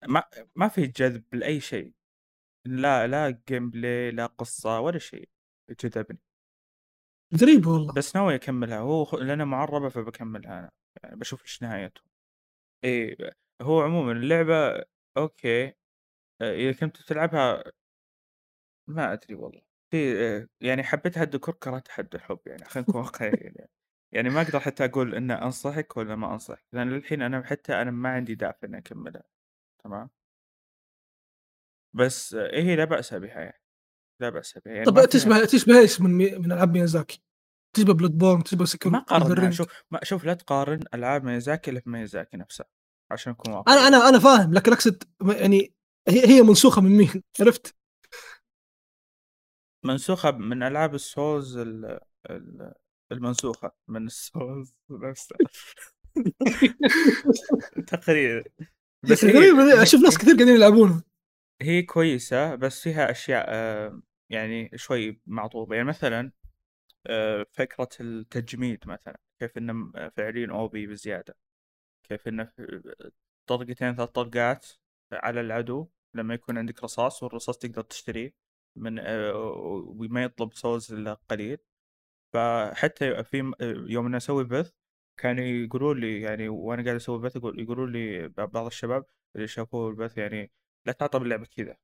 ما 0.08 0.24
ما 0.56 0.68
في 0.68 0.86
جذب 0.86 1.34
لأي 1.34 1.60
شيء. 1.60 1.92
لا 2.66 3.06
لا 3.06 3.42
gameplay 3.48 4.10
لا 4.10 4.26
قصة 4.26 4.80
ولا 4.80 4.98
شيء. 4.98 5.28
جذبني 5.84 6.18
غريب 7.42 7.66
والله. 7.66 7.92
بس 7.92 8.16
ناوي 8.16 8.34
أكملها. 8.34 8.78
هو 8.78 9.04
خ- 9.04 9.14
لأنها 9.14 9.44
معربة 9.44 9.88
فبكملها 9.88 10.58
أنا. 10.58 10.70
يعني 11.02 11.16
بشوف 11.16 11.42
إيش 11.42 11.62
نهايته. 11.62 12.00
إيه 12.84 13.16
هو 13.62 13.80
عموما 13.82 14.12
اللعبة 14.12 14.84
أوكي. 15.16 15.66
آه، 16.42 16.54
إذا 16.54 16.72
كنت 16.72 16.96
تلعبها 17.02 17.64
ما 18.88 19.12
أدري 19.12 19.34
والله. 19.34 19.62
في 19.90 20.20
آه، 20.26 20.48
يعني 20.60 20.82
حبيت 20.82 21.18
الديكور 21.18 21.54
كرهت 21.54 21.88
حد 21.88 22.14
الحب 22.14 22.38
يعني. 22.46 22.64
خلينا 22.70 22.88
نكون 22.88 23.00
واقعيين 23.02 23.52
يعني. 23.56 23.70
يعني 24.12 24.30
ما 24.30 24.42
أقدر 24.42 24.60
حتى 24.60 24.84
أقول 24.84 25.14
إن 25.14 25.30
أنصحك 25.30 25.96
ولا 25.96 26.16
ما 26.16 26.32
أنصحك. 26.32 26.64
لأن 26.72 26.90
للحين 26.90 27.22
أنا 27.22 27.42
حتى 27.46 27.74
أنا 27.82 27.90
ما 27.90 28.08
عندي 28.08 28.34
دافع 28.34 28.68
إني 28.68 28.78
أكملها. 28.78 29.22
تمام؟ 29.84 30.10
بس 31.96 32.34
إيه 32.34 32.76
لا 32.76 32.84
بأس 32.84 33.14
بها 33.14 33.40
يعني. 33.40 33.60
لا 34.22 34.30
بأس 34.30 34.58
بها 34.58 34.74
يعني 34.74 34.84
طب 34.84 35.04
تشبه 35.08 35.44
تشبه 35.44 35.78
إيش 35.78 36.00
من 36.00 36.10
مي... 36.10 36.30
من 36.38 36.52
ألعاب 36.52 36.72
ميازاكي؟ 36.74 37.22
تشبه 37.76 37.92
بلود 37.94 38.18
بورن 38.18 38.44
تشبه 38.44 38.64
سيكيرو 38.64 38.90
ما 38.90 38.98
قارنها 38.98 39.50
شوف 39.50 39.66
ما 39.90 40.00
شوف 40.02 40.24
لا 40.24 40.34
تقارن 40.34 40.80
ألعاب 40.94 41.24
ميازاكي 41.24 41.70
الا 41.70 41.82
ميازاكي 41.86 42.36
نفسها 42.36 42.66
عشان 43.10 43.32
نكون 43.32 43.54
واقعيين 43.54 43.80
أنا 43.82 43.96
أنا 43.96 44.08
أنا 44.08 44.18
فاهم 44.18 44.54
لكن 44.54 44.72
أقصد 44.72 45.02
يعني 45.28 45.74
هي 46.08 46.26
هي 46.26 46.42
منسوخة 46.42 46.82
من 46.82 46.90
مين؟ 46.90 47.22
عرفت؟ 47.40 47.76
منسوخة 49.84 50.30
من 50.30 50.62
ألعاب 50.62 50.94
السولز 50.94 51.56
ال- 51.56 52.00
ال- 52.30 52.72
المنسوخة 53.12 53.72
من 53.88 54.06
السولز 54.06 54.74
نفسها. 54.90 55.38
تقريبا. 57.86 58.44
بس 59.10 59.24
غريب 59.34 59.58
أشوف 59.58 60.00
ناس 60.00 60.18
كثير 60.18 60.34
قاعدين 60.34 60.54
يلعبونها 60.54 61.02
هي 61.62 61.82
كويسة 61.82 62.54
بس 62.54 62.82
فيها 62.82 63.10
أشياء 63.10 63.46
آه، 63.48 64.02
يعني 64.30 64.70
شوي 64.74 65.20
معطوبة. 65.26 65.76
يعني 65.76 65.88
مثلا 65.88 66.32
آه، 67.06 67.46
فكرة 67.52 67.88
التجميد 68.00 68.88
مثلا 68.88 69.20
كيف 69.40 69.58
انهم 69.58 69.92
فاعلين 70.16 70.50
OP 70.50 70.86
بزيادة. 70.86 71.36
كيف 72.04 72.28
إنه 72.28 72.44
في- 72.44 72.82
طلقتين 73.46 73.96
ثلاث 73.96 74.10
طلقات 74.10 74.66
على 75.12 75.40
العدو 75.40 75.88
لما 76.14 76.34
يكون 76.34 76.58
عندك 76.58 76.84
رصاص 76.84 77.22
والرصاص 77.22 77.58
تقدر 77.58 77.82
تشتريه 77.82 78.34
من 78.76 78.98
آه، 78.98 79.34
وما 79.86 80.24
يطلب 80.24 80.54
سولز 80.54 80.92
إلا 80.94 81.14
قليل. 81.14 81.58
فحتى 82.32 83.24
في 83.24 83.52
يوم 83.88 84.06
أنا 84.06 84.16
أسوي 84.16 84.44
بث 84.44 84.72
كانوا 85.16 85.44
يقولوا 85.44 85.94
لي 85.94 86.20
يعني 86.20 86.48
وأنا 86.48 86.82
قاعد 86.84 86.96
أسوي 86.96 87.18
بث 87.20 87.36
يقول 87.36 87.60
يقولوا 87.60 87.86
لي 87.86 88.28
بعض 88.28 88.66
الشباب 88.66 89.06
اللي 89.36 89.46
شافوا 89.48 89.90
البث 89.90 90.18
يعني 90.18 90.52
لا 90.86 90.92
تعطى 90.92 91.18
باللعبه 91.18 91.46
كذا 91.46 91.76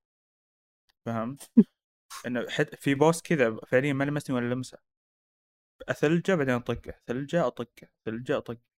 فهمت؟ 1.07 1.51
إنه 2.27 2.49
حت 2.51 2.75
في 2.75 2.95
بوس 2.95 3.23
كذا 3.23 3.57
فعليا 3.67 3.93
ما 3.93 4.05
لمسني 4.05 4.37
ولا 4.37 4.55
لمسة. 4.55 4.79
أثلجة 5.89 6.35
بعدين 6.35 6.55
أطقه. 6.55 6.95
ثلجه 7.07 7.47
أطقه. 7.47 7.89
ثلجه 8.05 8.37
أطقه. 8.39 8.73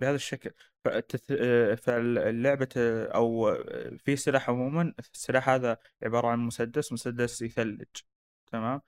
بهذا 0.00 0.14
الشكل. 0.16 0.50
فالتث... 0.84 1.32
آه، 1.32 1.74
فاللعبة 1.74 2.68
آه، 2.76 3.06
أو 3.06 3.48
آه، 3.48 3.96
في 3.96 4.16
سلاح 4.16 4.50
عموما 4.50 4.94
السلاح 4.98 5.48
هذا 5.48 5.78
عبارة 6.02 6.28
عن 6.28 6.38
مسدس 6.38 6.92
مسدس 6.92 7.42
يثلج. 7.42 7.86
تمام؟ 8.46 8.80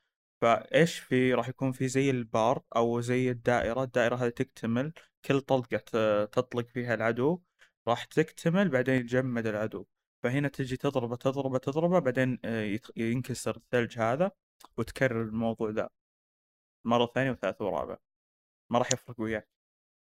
فإيش 0.43 0.99
في؟ 0.99 1.35
راح 1.35 1.49
يكون 1.49 1.73
في 1.73 1.89
زي 1.89 2.11
البار 2.11 2.63
أو 2.77 3.01
زي 3.01 3.31
الدائرة. 3.31 3.83
الدائرة 3.83 4.17
هذه 4.17 4.29
تكتمل. 4.29 4.93
كل 5.25 5.41
طلقة 5.41 5.79
تطلق 6.25 6.69
فيها 6.69 6.95
العدو. 6.95 7.43
راح 7.89 8.05
تكتمل 8.05 8.69
بعدين 8.69 8.95
يتجمد 8.95 9.47
العدو. 9.47 9.87
فهنا 10.27 10.49
تجي 10.49 10.77
تضربه 10.77 11.17
تضربه 11.17 11.59
تضربه 11.59 11.99
بعدين 11.99 12.39
آه، 12.45 12.79
ينكسر 12.97 13.57
الثلج 13.57 13.99
هذا 13.99 14.31
وتكرر 14.79 15.23
الموضوع 15.23 15.71
ذا 15.71 15.89
مرة 16.87 17.07
ثانية 17.15 17.31
وثالثة 17.31 17.65
ورابعة 17.65 17.99
ما 18.71 18.79
راح 18.79 18.93
يفرق 18.93 19.21
وياك. 19.21 19.49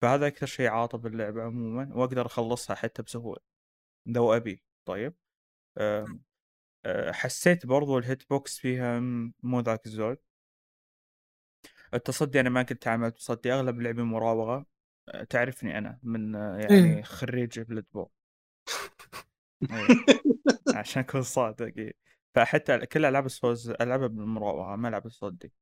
فهذا 0.02 0.26
أكثر 0.26 0.46
شيء 0.46 0.68
عاطل 0.68 0.98
باللعبة 0.98 1.42
عموما 1.42 1.90
وأقدر 1.96 2.26
أخلصها 2.26 2.76
حتى 2.76 3.02
بسهولة 3.02 3.40
لو 4.06 4.32
أبي. 4.36 4.64
طيب؟ 4.84 5.14
أم، 5.78 6.22
أه، 6.86 7.12
حسيت 7.12 7.66
برضو 7.66 7.98
ال 7.98 8.30
hitbox 8.30 8.58
فيها 8.58 9.00
مو 9.42 9.60
ذاك 9.60 9.86
الزود. 9.86 10.18
التصدي 11.94 12.40
أنا 12.40 12.50
ما 12.50 12.62
كنت 12.62 12.86
أعمل 12.88 13.12
تصدي 13.12 13.52
أغلب 13.52 13.80
لعبي 13.80 14.02
مراوغة. 14.02 14.66
أه، 15.08 15.24
تعرفني 15.24 15.78
أنا 15.78 16.00
من 16.02 16.34
يعني 16.34 16.98
إيه. 16.98 17.02
خريج 17.02 17.60
Bloodborne 17.60 18.04
إيه. 18.06 18.17
عشان 20.76 21.02
أكون 21.02 21.22
صادق 21.22 21.72
إيه. 21.78 21.92
فحتى 22.34 22.86
كل 22.86 23.04
ألعاب 23.04 23.26
السوز 23.26 23.70
ألعبها 23.70 24.06
بالمراوغة 24.06 24.76
ما 24.76 24.88
ألعب 24.88 25.06
التصدي 25.06 25.52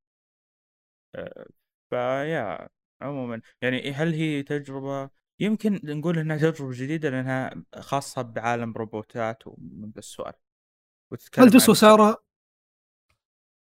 أه، 1.15 1.47
فيا 1.91 2.69
عموما 3.01 3.41
يعني 3.63 3.93
هل 3.93 4.15
هي 4.15 4.43
تجربة 4.43 5.11
يمكن 5.41 5.81
نقول 5.85 6.19
إنها 6.19 6.37
تجربة 6.37 6.73
جديدة 6.73 7.11
لأنها 7.11 7.63
خاصة 7.79 8.23
بعالم 8.23 8.73
روبوتات 8.73 9.47
ومن 9.47 9.91
ذا 9.91 9.99
السؤال 9.99 10.33
هل 11.39 11.51
تسوى 11.51 11.75
سعرها؟ 11.75 12.17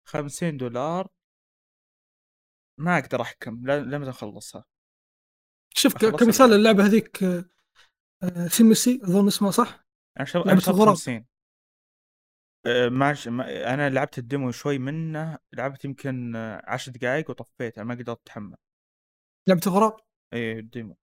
50 0.05 0.57
دولار 0.57 1.09
ما 2.79 2.99
أقدر 2.99 3.23
أحكم 3.23 3.67
لم 3.67 4.03
أخلصها 4.03 4.65
شوف 5.75 5.97
كمثال. 5.97 6.53
اللعبة 6.53 6.87
هذيك 6.87 7.23
آه، 7.23 7.45
آه، 8.23 8.49
Thymesia 8.49 9.01
أظن 9.05 9.27
اسمها 9.27 9.51
صح؟ 9.51 9.90
أنا 10.21 10.27
شر... 10.27 10.39
لعبة 10.39 10.53
أنا 10.53 10.61
شريت 10.61 10.77
الغراب. 10.77 10.95
50 10.95 11.25
أه، 12.67 12.89
ماش... 12.89 13.29
ما... 13.29 13.75
أنا 13.75 13.91
لعبت 13.91 14.19
ال 14.19 14.25
demo 14.25 14.51
شوي 14.51 14.79
منه 14.79 15.39
لعبت 15.53 15.85
يمكن 15.85 16.37
أه، 16.37 16.63
10 16.65 16.93
دقائق 16.93 17.31
وطفيتها 17.31 17.85
ما 17.85 17.95
قدرت 17.95 18.21
أتحمل. 18.21 18.57
لعبة 19.49 19.61
الغراب؟ 19.67 19.97
اي 20.33 20.59
ال 20.59 20.65
demo. 20.65 20.97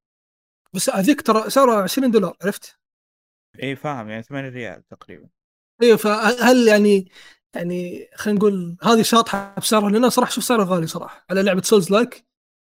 بس 0.73 0.89
هذيك 0.89 1.21
ترى 1.21 1.49
سعرها 1.49 1.83
20 1.83 2.11
دولار 2.11 2.37
عرفت؟ 2.43 2.79
اي 3.63 3.75
فاهم 3.75 4.09
يعني 4.09 4.23
8 4.23 4.49
ريال 4.49 4.87
تقريبا. 4.87 5.29
أيوه 5.81 5.97
فهل 5.97 6.67
يعني 6.67 7.11
يعني 7.55 8.09
خلينا 8.15 8.39
نقول 8.39 8.77
هذه 8.83 9.01
شاطحة 9.01 9.55
بسعرها؟ 9.57 9.89
لأن 9.89 10.09
صراحة 10.09 10.31
شوف 10.31 10.43
سعرها 10.43 10.65
غالي 10.65 10.87
صراحة. 10.87 11.25
على 11.29 11.43
لعبة 11.43 11.61
soulslike 11.61 12.25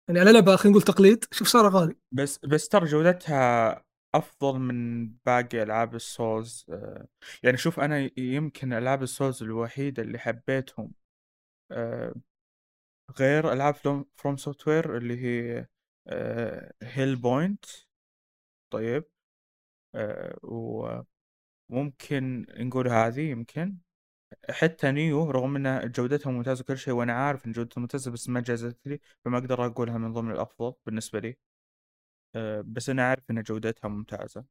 يعني 0.08 0.20
على 0.20 0.32
لعبة 0.32 0.56
خلينا 0.56 0.70
نقول 0.78 0.82
تقليد 0.82 1.24
شوف 1.32 1.48
سعرها 1.48 1.70
غالي. 1.70 1.94
بس 2.12 2.38
بس 2.38 2.68
ترى 2.68 2.86
جودتها 2.86 3.85
أفضل 4.18 4.58
من 4.58 5.08
باقي 5.26 5.62
ألعاب 5.62 5.94
ال 5.94 6.06
Souls 6.06 6.66
آه، 6.70 7.08
يعني 7.42 7.56
شوف 7.56 7.80
أنا 7.80 8.10
يمكن 8.18 8.72
ألعاب 8.72 9.02
ال 9.02 9.09
Souls 9.09 9.42
الوحيدة 9.42 10.02
اللي 10.02 10.18
حبيتهم 10.18 10.92
آه، 11.72 12.14
غير 13.18 13.52
ألعاب 13.52 13.74
FromSoftware 14.16 14.96
اللي 14.96 15.20
هي 15.24 15.66
Hellpoint 16.82 17.64
طيب 18.70 19.04
آه، 19.94 20.38
وممكن 21.70 22.46
نقول 22.58 22.88
هذه 22.88 23.20
يمكن 23.20 23.78
حتى 24.50 24.92
Nioh 24.92 25.30
رغم 25.30 25.56
ان 25.66 25.92
جودتها 25.92 26.30
ممتازة 26.32 26.62
وكل 26.62 26.78
شيء 26.78 26.94
وأنا 26.94 27.12
عارف 27.12 27.46
إن 27.46 27.52
جودتها 27.52 27.80
ممتازة 27.82 28.10
بس 28.10 28.28
ما 28.28 28.40
جازت 28.40 28.86
لي 28.86 29.00
فما 29.24 29.38
أقدر 29.38 29.66
أقولها 29.66 29.98
من 29.98 30.12
ضمن 30.12 30.30
الأفضل 30.32 30.74
بالنسبة 30.86 31.20
لي. 31.20 31.28
آه، 31.28 31.36
بس 32.66 32.88
أنا 32.90 33.08
عارف 33.08 33.30
إن 33.30 33.42
جودتها 33.42 33.88
ممتازة. 33.88 34.44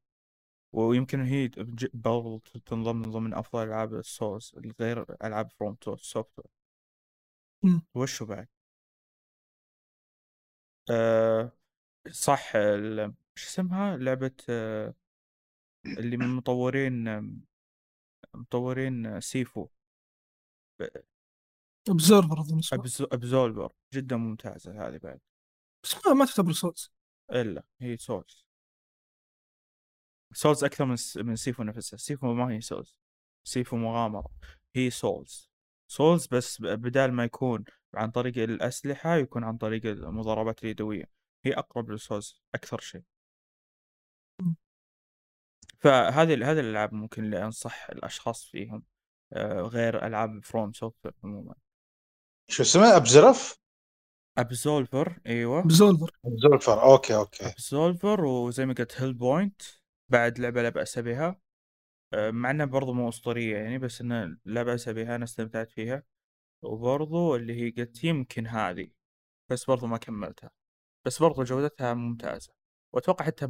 ويمكن 0.72 1.20
هي 1.20 1.50
برضو 1.94 2.38
تنضم 2.38 2.96
من 2.96 3.10
ضمن 3.10 3.34
أفضل 3.34 3.62
ألعاب 3.68 3.94
ال 3.94 4.04
Souls 4.04 4.54
غير 4.80 5.06
ألعاب 5.24 5.50
FromSoftware. 5.52 6.46
وشو 7.94 8.26
بعد؟ 8.26 8.48
أه 10.90 11.52
صح 12.10 12.56
ال- 12.56 13.14
شو 13.34 13.46
اسمها؟ 13.48 13.96
لعبة 13.96 14.36
أه 14.50 14.94
اللي 15.86 16.16
من 16.16 16.28
مطورين 16.28 17.04
مطورين 18.34 19.20
Sifu. 19.20 19.68
Observer 21.88 22.40
أظن 22.40 22.60
Absolver 23.12 23.72
جدا 23.94 24.16
ممتازة 24.16 24.88
هذه 24.88 24.98
بعد. 24.98 25.20
بس 25.84 26.06
ما, 26.06 26.12
ما 26.12 26.24
تعتبر 26.24 26.52
Souls 26.52 26.92
إلا 27.30 27.64
هي 27.80 27.96
Souls 27.96 28.46
Souls 30.32 30.64
أكثر 30.64 30.84
من 30.84 30.96
من 31.16 31.36
Sifu 31.36 31.62
نفسها 31.62 31.96
Sifu 31.96 32.34
ما 32.34 32.52
هي 32.52 32.60
Souls 32.60 32.98
Sifu 33.44 33.76
مغامرة. 33.76 34.30
هي 34.76 34.90
Souls 34.90 35.50
Souls 35.88 36.26
بس 36.26 36.62
بدال 36.62 37.12
ما 37.12 37.24
يكون 37.24 37.64
عن 37.94 38.10
طريق 38.10 38.38
الأسلحة 38.38 39.16
يكون 39.16 39.44
عن 39.44 39.56
طريق 39.56 39.86
المضاربات 39.86 40.64
اليدوية. 40.64 41.10
هي 41.44 41.52
أقرب 41.52 41.90
لل 41.90 42.05
Souls 42.05 42.42
أكثر 42.54 42.80
شيء. 42.80 43.02
فهذه 45.80 46.50
هذه 46.50 46.60
الألعاب 46.60 46.94
ممكن 46.94 47.24
اللي 47.24 47.44
انصح 47.44 47.90
الأشخاص 47.90 48.44
فيهم. 48.44 48.82
آه، 49.32 49.60
غير 49.60 50.06
ألعاب 50.06 50.44
FromSoft 50.44 51.14
عموما. 51.24 51.54
شو 52.48 52.62
اسمه 52.62 52.96
Absolv 52.96 53.58
Absolver 54.38 55.20
أيوه. 55.26 55.62
Absolver 55.62 56.10
Absolver 56.24 56.82
أوكي 56.82 57.16
أوكي. 57.16 57.46
Absolver 57.46 58.24
وزي 58.24 58.66
ما 58.66 58.74
قلت 58.74 59.00
Hellpoint 59.00 59.62
بعد 60.08 60.38
لعبة 60.38 60.62
لا 60.62 60.68
بأس 60.68 60.98
بها. 60.98 61.40
آه، 62.12 62.30
مع 62.30 62.50
إنها 62.50 62.66
برضو 62.66 62.92
مو 62.92 63.08
أسطورية 63.08 63.56
يعني 63.56 63.78
بس 63.78 64.00
انها 64.00 64.38
لا 64.44 64.62
بأس 64.62 64.88
بها 64.88 65.16
أنا 65.16 65.24
استمتعت 65.24 65.70
فيها. 65.70 66.02
وبرضو 66.62 67.36
اللي 67.36 67.54
هي 67.66 67.70
قلت 67.70 68.04
يمكن 68.04 68.46
هذه 68.46 68.90
بس 69.50 69.64
برضو 69.64 69.86
ما 69.86 69.98
كملتها. 69.98 70.50
بس 71.06 71.22
برضو 71.22 71.42
جودتها 71.42 71.94
ممتازة. 71.94 72.52
وأتوقع 72.92 73.24
حتى 73.24 73.48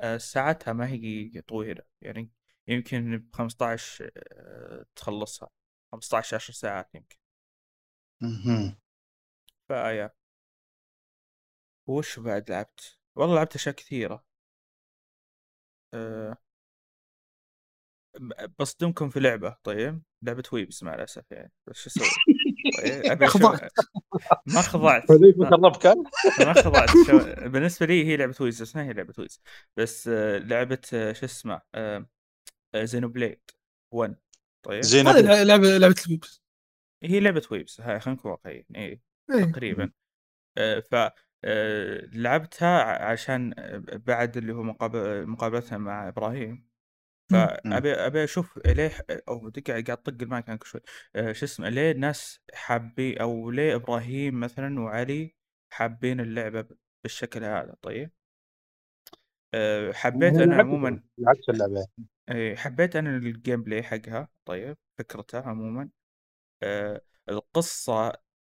آه، 0.00 0.16
ساعتها 0.16 0.72
ما 0.72 0.88
هي 0.88 1.40
طويلة. 1.48 1.82
يعني 2.02 2.30
يمكن 2.68 3.18
ب 3.18 3.36
15 3.36 4.10
آه، 4.16 4.86
تخلصها. 4.96 5.48
15 5.92 6.36
10 6.36 6.54
ساعات 6.54 6.90
يمكن. 6.94 7.16
فيا. 9.68 10.10
وش 11.88 12.18
بعد 12.18 12.50
لعبت؟ 12.50 12.98
والله 13.16 13.34
لعبت 13.34 13.54
أشياء 13.54 13.74
كثيرة. 13.74 14.24
أه. 15.94 16.36
بصدمكم 18.58 19.08
في 19.10 19.20
لعبة 19.20 19.56
طيب؟ 19.62 20.02
لعبة 20.22 20.42
ويبس 20.52 20.82
مع 20.82 20.94
الأسف 20.94 21.24
يعني. 21.30 21.52
بس 21.66 21.76
شو 21.76 21.90
أسوي؟ 21.90 22.06
طيب 22.78 23.24
خضعت. 23.34 23.72
ما 24.46 24.60
خضعت. 24.62 25.10
ما- 25.10 25.16
مخرب 25.56 25.76
كان 25.76 26.04
ما 26.46 26.52
خضعت. 26.52 26.88
شو... 27.06 27.18
بالنسبة 27.48 27.86
لي 27.86 28.04
هي 28.06 28.16
لعبة 28.16 28.34
ويز 28.40 28.62
بس 28.62 28.76
ما 28.76 28.84
هي 28.84 28.92
لعبة 28.92 29.14
ويز 29.18 29.40
بس 29.76 30.08
آه، 30.08 30.38
لعبة 30.38 30.80
آه، 30.94 31.12
شو 31.12 31.24
اسمه؟ 31.26 31.62
زينو 32.76 33.08
بليد 33.08 33.40
1 33.94 34.16
طيب؟ 34.64 34.84
هذه 34.84 35.20
لع- 35.20 35.42
لعبة 35.42 35.78
لعبة 35.78 35.94
البيبس 36.06 36.42
هي 37.02 37.20
لعبة 37.20 37.42
ويبس 37.50 37.80
هاي 37.80 38.00
خلينا 38.00 38.18
نكون 38.20 38.30
واقعيين. 38.30 38.64
اي 38.76 39.00
إيه. 39.30 39.44
تقريبا. 39.44 39.90
آه، 40.58 40.80
ف 40.80 40.94
آه، 41.44 42.06
لعبتها 42.12 42.82
عشان 43.04 43.54
بعد 44.06 44.36
اللي 44.36 44.52
هو 44.52 44.62
مقابل 44.62 45.26
مقابلتها 45.26 45.78
مع 45.78 46.08
إبراهيم. 46.08 46.68
فابي 47.30 47.92
ابي 47.92 48.24
أشوف 48.24 48.58
ليه 48.66 48.92
أو 49.28 49.48
دقيقة 49.48 49.72
قاعد 49.72 49.90
أطق 49.90 50.22
المايك 50.22 50.50
عنك 50.50 50.64
شوي. 50.64 50.80
آه، 51.16 51.32
شو 51.32 51.44
اسمه 51.46 51.68
ليه 51.68 51.90
الناس 51.90 52.40
حابين 52.54 53.18
أو 53.18 53.50
ليه 53.50 53.74
إبراهيم 53.74 54.40
مثلا 54.40 54.80
وعلي 54.80 55.34
حابين 55.72 56.20
اللعبة 56.20 56.66
بالشكل 57.04 57.44
هذا؟ 57.44 57.74
طيب. 57.82 58.10
حبيت 59.92 60.34
أنا 60.34 60.56
عموما 60.56 61.02
لعبت 61.18 61.48
اللعبة. 61.48 61.86
إيه، 62.30 62.56
حبيت 62.56 62.96
أنا 62.96 63.16
ال 63.16 63.62
gameplay 63.62 63.82
حقها 63.82 64.28
طيب 64.44 64.76
فكرتها 64.98 65.42
عموما. 65.42 65.90
آه، 66.62 67.00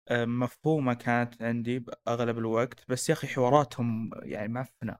آه، 0.09 0.25
مفهومة 0.25 0.95
كانت 0.95 1.43
عندي 1.43 1.79
بأغلب 1.79 2.39
الوقت 2.39 2.85
بس 2.89 3.09
يا 3.09 3.15
أخي 3.15 3.27
حواراتهم 3.27 4.11
يعني 4.23 4.53
معفنة 4.53 4.97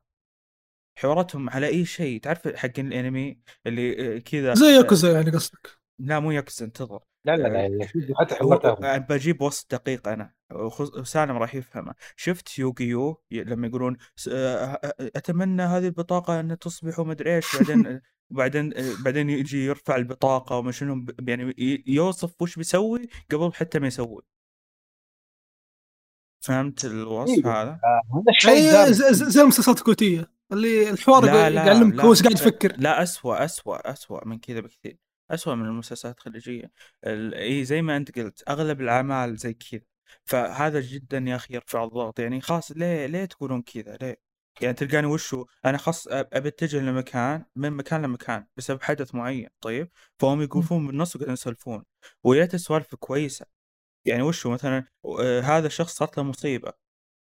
حواراتهم 0.99 1.51
على 1.51 1.67
أي 1.67 1.85
شيء. 1.85 2.21
تعرف 2.21 2.49
حق 2.49 2.71
الأنمي 2.79 3.41
اللي 3.67 4.17
آه، 4.17 4.19
كذا 4.19 4.55
زي 4.55 4.67
ياكوزا 4.67 5.13
يعني 5.13 5.31
قصدك؟ 5.31 5.79
لا 5.99 6.21
مو 6.21 6.31
ياكوزا 6.31 6.65
انتظر. 6.65 7.01
لا 7.25 7.37
لا 7.37 7.69
لا 7.69 7.87
سيدي 7.87 8.15
حتى 8.17 8.35
آه، 8.85 8.99
بجيب 8.99 9.43
وصف 9.43 9.75
دقيق 9.75 10.09
أنا 10.09 10.35
وخص- 10.53 10.97
وسالم 10.99 11.37
راح 11.37 11.55
يفهمه. 11.55 11.95
شفت 12.17 12.59
Yu-Gi-Oh؟ 12.59 13.23
لما 13.31 13.67
يقولون 13.67 13.97
آه، 14.33 14.65
آه، 14.65 14.95
أتمنى 15.01 15.63
هذه 15.63 15.87
البطاقة 15.87 16.41
أن 16.41 16.59
تصبح 16.59 16.99
ومدري 16.99 17.37
إيش 17.37 17.57
بعدين 17.57 18.01
بعدين 18.31 18.75
آه، 18.77 18.95
بعدين 19.05 19.31
يجي 19.31 19.65
يرفع 19.67 19.97
البطاقة 19.97 20.57
وما 20.59 20.73
شنو 20.73 20.95
ب- 21.05 21.29
يعني 21.29 21.55
يوصف 21.87 22.43
وش 22.43 22.57
بيسوي 22.57 23.09
قبل 23.31 23.53
حتى 23.55 23.79
ما 23.79 23.87
يسوي. 23.87 24.23
فهمت 26.49 26.85
الوصف 26.85 27.47
إيه. 27.47 27.63
هذا؟ 27.63 27.71
هذا 28.15 28.23
الشيء 28.37 28.53
يعني 28.53 28.71
دارج. 28.73 28.93
زي, 28.93 29.41
المسلسلات 29.43 29.79
الكويتية 29.79 30.31
اللي 30.53 30.91
الحوار 30.91 31.25
لا 31.25 31.33
يقعد- 31.41 31.53
لا 31.53 31.65
يعلمك 31.67 31.95
لا 31.95 32.03
هو 32.05 32.13
قاعد 32.13 32.33
يفكر. 32.33 32.75
لا 32.79 33.03
أسوأ 33.03 33.45
أسوأ 33.45 33.93
أسوأ 33.93 34.25
من 34.29 34.39
كذا 34.39 34.61
بكثير. 34.61 34.99
أسوأ 35.31 35.55
من 35.55 35.65
المسلسلات 35.65 36.17
الخليجية. 36.19 36.71
ال- 37.07 37.35
إي 37.35 37.65
زي 37.65 37.83
ما 37.83 37.97
أنت 37.97 38.19
قلت 38.19 38.43
أغلب 38.49 38.81
الأعمال 38.81 39.37
زي 39.37 39.53
كذا. 39.55 39.81
فهذا 40.25 40.81
جدا 40.81 41.19
يا 41.19 41.37
أخي 41.37 41.55
يرفع 41.55 41.85
الضغط. 41.85 42.19
يعني 42.21 42.41
خلاص 42.41 42.73
ليه 42.73 43.07
ليه 43.07 43.25
تقولون 43.25 43.63
كذا؟ 43.63 43.97
ليه؟ 44.03 44.17
يعني 44.61 44.75
تلقاني 44.75 45.07
وشو؟ 45.07 45.47
أنا 45.65 45.79
خاص 45.79 46.09
أب- 46.09 46.11
أبي 46.13 46.49
أتجه 46.49 46.79
لمكان 46.81 47.45
من 47.57 47.71
مكان 47.73 48.03
لمكان 48.03 48.47
بسبب 48.57 48.83
حدث 48.83 49.15
معين 49.15 49.49
طيب؟ 49.61 49.91
فهم 50.19 50.43
يقفون 50.43 50.87
بالنص 50.87 51.17
وقاعدين 51.17 51.33
يسولفون. 51.33 51.85
ويا 52.25 52.41
ريت 52.41 52.55
السوالف 52.55 52.95
كويسة. 52.95 53.47
يعني 54.09 54.23
وشو 54.23 54.51
مثلا 54.51 54.85
آه، 55.21 55.41
هذا 55.41 55.67
الشخص 55.67 55.97
صارت 55.97 56.19
له 56.19 56.25
مصيبة 56.25 56.73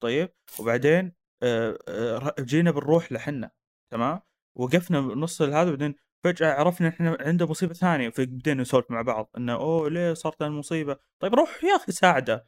طيب 0.04 0.30
وبعدين 0.60 1.14
آه، 1.44 1.78
آه، 1.88 2.36
جينا 2.40 2.72
بنروح 2.72 3.12
لحنا 3.12 3.52
تمام 3.92 4.20
وقفنا 4.58 5.02
بنص 5.02 5.42
هذا 5.42 5.70
بعدين 5.70 5.96
فجأة 6.24 6.54
عرفنا 6.54 6.88
إحنا 6.88 7.18
عنده 7.20 7.48
مصيبة 7.48 7.74
ثانية 7.74 8.10
فبدينا 8.10 8.62
نسولف 8.62 8.92
مع 8.92 9.02
بعض 9.02 9.30
إنه 9.38 9.54
أوه 9.54 9.90
ليه 9.90 10.14
صارت 10.14 10.42
لنا 10.42 10.52
المصيبة؟ 10.52 10.98
طيب 11.22 11.36
روح 11.36 11.64
يا 11.64 11.76
أخي 11.76 11.92
ساعده 11.92 12.48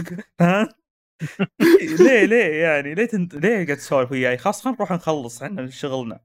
ها؟ 0.40 0.68
ليه 2.00 2.24
ليه 2.24 2.62
يعني 2.62 2.94
ليه 2.94 3.06
تنت... 3.06 3.34
ليه 3.34 3.64
قاعد 3.64 3.76
تسولف 3.76 4.12
وياي؟ 4.12 4.38
خلاص 4.38 4.62
خلينا 4.62 4.76
نروح 4.76 4.92
نخلص 4.92 5.42
إحنا 5.42 5.70
شغلنا 5.70 6.20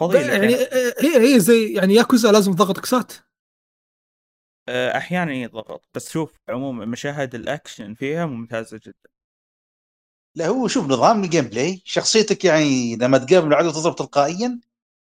فضيلة 0.00 0.32
يعني 0.32 0.54
هي 1.00 1.34
هي 1.34 1.40
زي 1.40 1.72
يعني 1.72 1.94
ياكوزا 1.94 2.32
لازم 2.32 2.52
تضغط 2.52 2.80
كسات 2.80 3.12
أحيانا 4.68 5.32
يضغط. 5.32 5.88
بس 5.94 6.10
شوف 6.12 6.36
عموما 6.48 6.84
مشاهد 6.84 7.34
الأكشن 7.34 7.94
فيها 7.94 8.26
ممتازة 8.26 8.80
جدا. 8.86 9.10
لا 10.36 10.46
هو 10.46 10.68
شوف 10.68 10.84
نظام 10.86 11.24
الجيم 11.24 11.44
بلاي 11.44 11.82
شخصيتك 11.84 12.44
يعني 12.44 12.96
لما 12.96 13.18
تقابل 13.18 13.48
العدو 13.48 13.70
تضرب 13.70 13.96
تلقائيا 13.96 14.60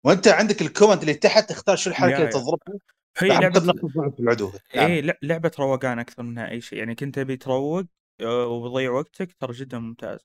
وأنت 0.04 0.28
عندك 0.28 0.62
الكومنت 0.62 1.02
اللي 1.02 1.14
تحت 1.14 1.48
تختار 1.50 1.76
شو 1.76 1.90
الحركة 1.90 2.16
اللي. 2.18 2.28
تضربها 2.28 2.78
هي 3.18 3.28
لعبة 3.28 3.74
العدو 4.20 4.52
لا- 4.74 5.18
لعبة 5.22 5.50
روقان 5.58 5.98
أكثر 5.98 6.22
منها 6.22 6.50
أي 6.50 6.60
شيء. 6.60 6.78
يعني 6.78 6.94
كنت 6.94 7.18
أبي 7.18 7.36
تروق 7.36 7.84
آه، 8.20 8.46
وبضيع 8.46 8.90
وقتك 8.90 9.32
ترى 9.32 9.52
جدا 9.52 9.78
ممتاز. 9.78 10.20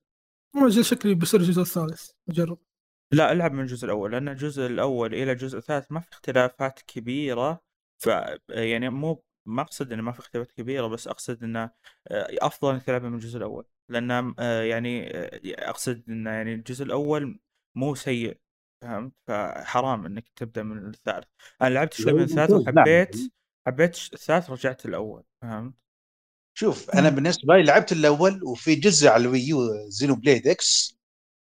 مو 0.55 0.69
شكلي 0.69 1.13
بيصير 1.15 1.39
الجزء 1.39 1.61
الثالث. 1.61 2.09
نجرب 2.29 2.59
لا 3.13 3.31
العب 3.31 3.51
من 3.51 3.59
الجزء 3.59 3.85
الأول 3.85 4.11
لأن 4.11 4.29
الجزء 4.29 4.65
الأول 4.65 5.13
إلى 5.13 5.31
الجزء 5.31 5.57
الثالث 5.57 5.91
ما 5.91 5.99
في 5.99 6.11
اختلافات 6.11 6.79
كبيرة. 6.87 7.61
ف 7.99 8.09
يعني 8.49 8.89
مو 8.89 9.23
ما 9.45 9.61
أقصد 9.61 9.91
إنه 9.91 10.01
ما 10.01 10.11
في 10.11 10.19
اختلافات 10.19 10.51
كبيرة 10.51 10.87
بس 10.87 11.07
أقصد 11.07 11.43
إنه 11.43 11.63
آه، 12.07 12.27
أفضل 12.41 12.73
إنك 12.73 12.83
تلعبها 12.83 13.09
من 13.09 13.15
الجزء 13.15 13.37
الأول. 13.37 13.65
لأن 13.89 14.33
آه، 14.39 14.61
يعني 14.61 15.17
آه، 15.17 15.41
أقصد 15.69 16.03
إنه 16.09 16.29
يعني 16.29 16.53
الجزء 16.53 16.85
الأول 16.85 17.39
مو 17.75 17.95
سيء 17.95 18.37
فهمت؟ 18.83 19.13
فحرام 19.27 20.05
إنك 20.05 20.29
تبدأ 20.35 20.63
من 20.63 20.87
الثالث. 20.87 21.27
أنا 21.61 21.69
لعبت 21.69 21.93
شوي 21.93 22.13
من 22.13 22.23
الثالث 22.23 22.51
نعم. 22.51 22.61
وحبيت 22.61 23.15
حبيت 23.67 23.95
الثالث 24.13 24.49
رجعت 24.49 24.85
الأول 24.85 25.23
فهمت؟ 25.41 25.73
شوف 26.57 26.89
أنا 26.89 27.09
بالنسبة 27.09 27.55
لي 27.55 27.63
لعبت 27.63 27.91
الأول 27.91 28.43
وفي 28.43 28.75
جزء 28.75 29.07
على 29.07 29.21
ال 29.21 29.35
Wii 29.35 29.76
U 29.76 29.89
Xenoblade 29.89 30.47
X 30.47 30.99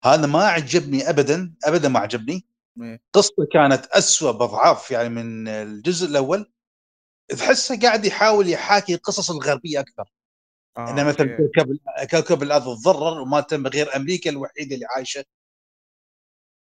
هذا 0.04 0.28
ما 0.28 0.44
عجبني 0.44 1.10
ابدا 1.10 1.56
ابدا 1.66 1.90
ما 1.90 2.00
عجبني 2.00 2.46
إيه. 2.82 3.02
قصته 3.14 3.46
كانت 3.54 3.86
أسوأ 3.86 4.32
بضعاف 4.32 4.92
يعني 4.92 5.10
من 5.10 5.48
الجزء 5.48 6.08
الأول 6.08 6.52
تحسه 7.30 7.80
قاعد 7.80 8.06
يحاول 8.06 8.50
يحاكي 8.50 8.94
القصص 8.96 9.32
الغربية 9.32 9.80
أكثر 9.80 10.10
آه، 10.78 10.92
انه 10.92 11.04
مثلا 11.04 11.32
أوكي. 11.32 11.48
كوكب 11.56 11.78
كوكب 12.12 12.44
الأرض 12.44 12.78
تضرر 12.78 13.22
وما 13.22 13.42
تم 13.42 13.68
غير 13.68 13.96
أمريكا 13.96 14.30
الوحيدة 14.30 14.76
اللي 14.76 14.86
عايشة 14.96 15.26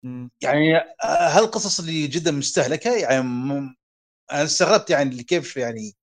مم. 0.03 0.31
يعني 0.41 0.77
آه، 0.77 0.87
هالقصص 1.03 1.79
اللي 1.79 2.07
جدا 2.07 2.31
مستهلكة 2.31 2.95
يعني 2.95 3.21
م- 3.23 3.75
أنا 4.31 4.43
استغربت 4.43 4.89
يعني 4.89 5.09
اللي 5.09 5.23
كيف 5.23 5.57
يعني 5.57 5.95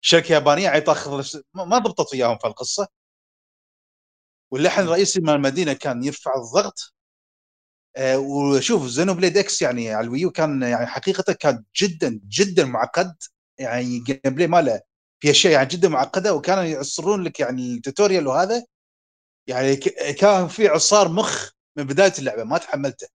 شركه 0.00 0.32
يابانية 0.32 0.64
يعني 0.64 0.80
تاخذ 0.80 1.40
ما 1.54 1.78
ضبطت 1.78 2.12
وياهم 2.14 2.38
في 2.38 2.46
القصة 2.46 2.88
واللحن 4.52 4.82
الرئيسي 4.82 5.20
مال 5.20 5.34
المدينة 5.34 5.72
كان 5.72 6.04
يرفع 6.04 6.32
الضغط 6.36 6.93
وشوف 8.00 8.86
Xenoblade 8.86 9.36
X 9.36 9.62
يعني 9.62 9.90
على 9.92 10.04
ال 10.04 10.09
Wii 10.09 10.25
U 10.25 10.30
كان 10.30 10.62
يعني 10.62 10.86
حقيقة 10.86 11.32
كان 11.32 11.64
جدا 11.76 12.20
جدا 12.28 12.64
معقد. 12.64 13.16
يعني 13.58 13.98
gameplay 13.98 14.46
ماله 14.46 14.80
في 15.20 15.30
أشياء 15.30 15.52
يعني 15.52 15.68
جدا 15.68 15.88
معقدة 15.88 16.34
وكانوا 16.34 16.62
يعصرون 16.64 17.22
لك 17.22 17.40
يعني 17.40 17.74
ال 17.74 17.80
tutorial 17.80 18.26
وهذا. 18.26 18.64
يعني 19.48 19.76
كان 20.20 20.48
في 20.48 20.68
عصار 20.68 21.08
مخ 21.08 21.50
من 21.78 21.84
بداية 21.84 22.12
اللعبة 22.18 22.44
ما 22.44 22.58
تحملته. 22.58 23.06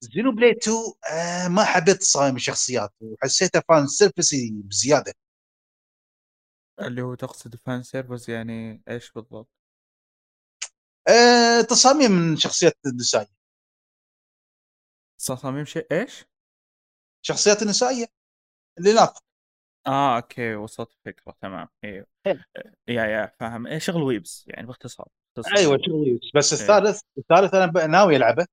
Xenoblade 0.00 0.50
2 0.50 0.76
آه 1.12 1.48
ما 1.48 1.64
حبيت 1.64 1.96
تصاميم 1.96 2.36
الشخصيات 2.36 2.90
وحسيتها 3.00 3.62
fan 3.68 3.86
service 3.86 4.50
بزيادة. 4.54 5.14
اللي 6.80 7.02
هو 7.02 7.14
تقصد 7.14 7.56
fan 7.56 7.82
service 7.82 8.28
يعني 8.28 8.82
إيش 8.88 9.12
بالضبط؟ 9.12 9.48
آه 11.08 11.60
تصاميم 11.60 12.10
من 12.12 12.36
شخصيات 12.36 12.76
النسائيه 12.86 13.39
تصاميم 15.26 15.64
شيء؟ 15.64 15.86
إيش؟ 15.92 16.24
شخصيات 17.22 17.62
النسائيه 17.62 18.06
الاناث 18.78 19.18
آه 19.86 20.16
أوكي 20.16 20.54
وصلت 20.54 20.90
الفكرة 20.92 21.34
تمام. 21.40 21.68
أيوه. 21.84 22.06
يا 22.88 23.04
يا 23.04 23.32
فاهم. 23.40 23.66
إيه 23.66 23.78
شغل 23.78 24.02
ويبس 24.02 24.44
يعني 24.48 24.66
باختصار. 24.66 25.08
أيوه 25.56 25.78
شغل 25.86 26.20
بس 26.34 26.52
إيه. 26.52 26.60
الثالث 26.60 27.00
الثالث 27.18 27.54
أنا 27.54 27.86
ناوي 27.86 28.16
ألعبه. 28.16 28.46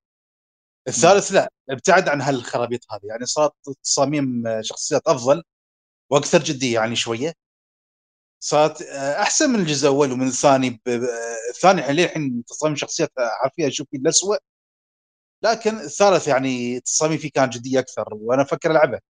الثالث 0.88 1.32
لا 1.32 1.50
ابتعد 1.70 2.08
عن 2.08 2.20
هالخرابيط 2.20 2.80
هذه. 2.92 3.00
يعني 3.04 3.26
صارت 3.26 3.52
تصاميم 3.82 4.46
آه، 4.46 4.60
شخصيات 4.60 5.02
أفضل 5.06 5.42
وأكثر 6.10 6.38
جدية 6.38 6.74
يعني 6.74 6.96
شوية. 6.96 7.32
صارت 8.40 8.82
آه، 8.82 9.22
أحسن 9.22 9.50
من 9.50 9.60
الجزء 9.60 9.88
الأول 9.88 10.12
ومن 10.12 10.26
الثاني 10.28 10.70
ب- 10.70 10.80
ب- 10.90 11.08
الثاني 11.54 11.80
الحين 11.80 11.96
للحين 11.96 12.44
تصاميم 12.44 12.76
شخصيات 12.76 13.12
حرفيا 13.42 13.68
أشوف 13.68 13.86
الاسوء 13.94 14.38
لكن 15.42 15.70
الثالث 15.76 16.28
يعني 16.28 16.80
تصاميم 16.80 17.18
فيه 17.18 17.30
كانت 17.30 17.52
جديه 17.54 17.78
أكثر 17.78 18.04
وأنا 18.14 18.42
أفكر 18.42 18.70
ألعبه. 18.70 19.00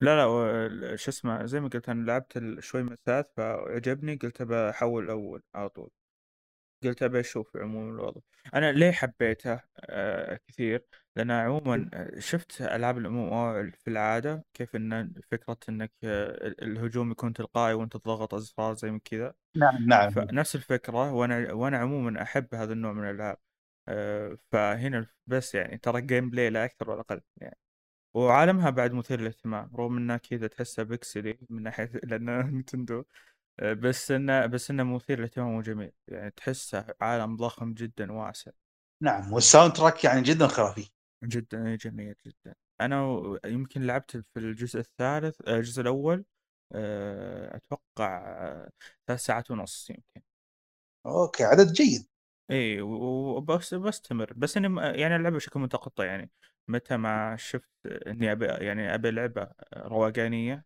لا 0.00 0.16
لا 0.68 0.96
شو 0.96 1.10
اسمه 1.10 1.46
زي 1.46 1.60
ما 1.60 1.68
قلت 1.68 1.88
أنا 1.88 2.06
لعبت 2.06 2.56
شوي 2.60 2.82
من 2.82 2.92
الثالث 2.92 3.26
فعجبني 3.36 4.16
قلت 4.16 4.42
بحول 4.42 5.04
الأول 5.04 5.42
على 5.54 5.68
طول. 5.68 5.90
قلت 6.84 7.02
ابي 7.02 7.20
أشوف 7.20 7.56
عموما 7.56 7.90
الوضع. 7.90 8.20
أنا 8.54 8.72
ليه 8.72 8.90
حبيته؟ 8.92 9.60
آه 9.80 10.40
كثير 10.48 10.84
لأن 11.16 11.30
عموما 11.30 11.90
آه، 11.94 12.18
شفت 12.18 12.62
ألعاب 12.62 12.98
ال 12.98 13.16
MMO 13.16 13.70
في 13.70 13.90
العادة 13.90 14.44
كيف 14.54 14.76
إن 14.76 15.14
فكرة 15.30 15.58
إنك 15.68 15.92
آه 16.04 16.46
ال- 16.46 16.62
الهجوم 16.62 17.10
يكون 17.10 17.32
تلقائي 17.32 17.74
وأنت 17.74 17.96
تضغط 17.96 18.34
ازرار 18.34 18.74
زي 18.74 18.90
من 18.90 18.98
كذا. 18.98 19.34
نعم 19.56 19.86
نعم. 19.86 20.10
فنفس 20.10 20.54
الفكرة 20.56 21.12
وأنا 21.12 21.52
وأنا 21.52 21.78
عموما 21.78 22.22
أحب 22.22 22.54
هذا 22.54 22.72
النوع 22.72 22.92
من 22.92 23.04
الألعاب. 23.10 23.36
آه 23.36 23.45
فهنا 24.52 25.06
بس 25.26 25.54
يعني 25.54 25.78
ترى 25.78 26.00
gameplay 26.02 26.50
لا 26.50 26.64
أكثر 26.64 26.90
ولا 26.90 27.00
أقل 27.00 27.20
يعني. 27.36 27.56
وعالمها 28.14 28.70
بعد 28.70 28.92
مثير 28.92 29.20
للاهتمام 29.20 29.76
رغم 29.76 29.96
انه 29.96 30.16
كذا 30.16 30.46
تحسه 30.46 30.82
بكسلي 30.82 31.38
من 31.50 31.62
ناحية 31.62 31.90
لأنه 32.04 32.42
Nintendo. 32.42 33.04
آه، 33.60 33.72
بس 33.72 34.10
إنه 34.10 34.46
بس 34.46 34.70
إنه 34.70 34.84
مثير 34.84 35.18
للاهتمام 35.18 35.54
وجميل. 35.54 35.92
يعني 36.08 36.30
تحسه 36.30 36.86
عالم 37.00 37.36
ضخم 37.36 37.74
جدا 37.74 38.12
واسع. 38.12 38.50
نعم 39.02 39.32
وال 39.32 39.72
soundtrack 39.72 40.04
يعني 40.04 40.22
جدا 40.22 40.46
خرافي. 40.46 40.90
جدا 41.24 41.76
جميل 41.76 42.14
جدا. 42.26 42.54
أنا 42.80 43.22
يمكن 43.46 43.82
لعبت 43.82 44.16
في 44.16 44.38
الجزء 44.38 44.80
الثالث 44.80 45.40
آه، 45.48 45.56
الجزء 45.56 45.82
الأول 45.82 46.24
آه، 46.74 47.56
أتوقع 47.56 48.24
آه، 48.26 48.70
ثلاث 49.06 49.20
ساعات 49.20 49.50
ونص 49.50 49.90
يمكن. 49.90 50.22
okay 51.06 51.44
عدد 51.44 51.72
جيد. 51.72 52.06
اي 52.50 52.80
وبس 52.80 53.74
بستمر 53.74 54.32
بس 54.36 54.56
إني 54.56 54.68
م- 54.68 54.78
يعني 54.78 55.16
العبها 55.16 55.30
بشكل 55.36 55.60
متقطع 55.60 56.04
يعني. 56.04 56.30
متى 56.68 56.96
ما 56.96 57.36
شفت 57.36 57.70
إني 57.86 58.32
أبي 58.32 58.46
يعني 58.46 58.94
أبي 58.94 59.10
لعبة 59.10 59.48
روقانية 59.76 60.64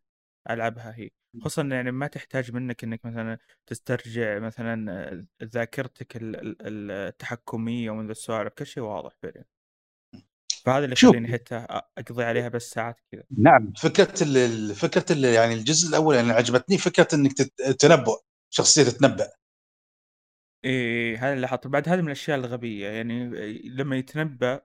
ألعبها 0.50 0.94
هي. 0.96 1.10
خصوصا 1.40 1.62
يعني 1.62 1.90
ما 1.92 2.06
تحتاج 2.06 2.52
منك 2.52 2.84
إنك 2.84 3.04
مثلا 3.04 3.38
تسترجع 3.66 4.38
مثلا 4.38 5.26
ذاكرتك 5.44 6.16
ال- 6.16 6.36
ال- 6.66 6.90
التحكمية 6.90 7.90
ومن 7.90 8.06
ذا 8.06 8.12
السوالف. 8.12 8.52
كل 8.52 8.66
شيء 8.66 8.82
واضح 8.82 9.12
فعلا 9.22 9.44
فهذا 10.64 10.84
اللي 10.84 10.96
شوف. 10.96 11.10
يخليني 11.10 11.32
حتى 11.32 11.66
أقضي 11.98 12.24
عليها 12.24 12.48
بس 12.48 12.70
ساعات 12.70 13.00
كذا. 13.12 13.22
نعم 13.38 13.72
فكرة 13.72 14.14
ال- 14.22 14.36
ال- 14.36 14.74
فكرة 14.74 15.04
ال- 15.12 15.24
يعني 15.24 15.54
الجزء 15.54 15.88
الأول 15.88 16.14
يعني 16.16 16.30
عجبتني 16.30 16.78
فكرة 16.78 17.08
إنك 17.14 17.32
تت- 17.32 17.62
تنبؤ 17.80 18.20
شخصية 18.50 18.82
تتنبأ. 18.82 19.30
اي 20.64 21.16
هذا 21.16 21.32
اللي 21.34 21.48
حط 21.48 21.66
بعد 21.66 21.88
هذه 21.88 22.00
من 22.00 22.06
الأشياء 22.06 22.38
الغبية 22.38 22.88
يعني 22.88 23.24
لما 23.68 23.96
يتنبأ 23.96 24.60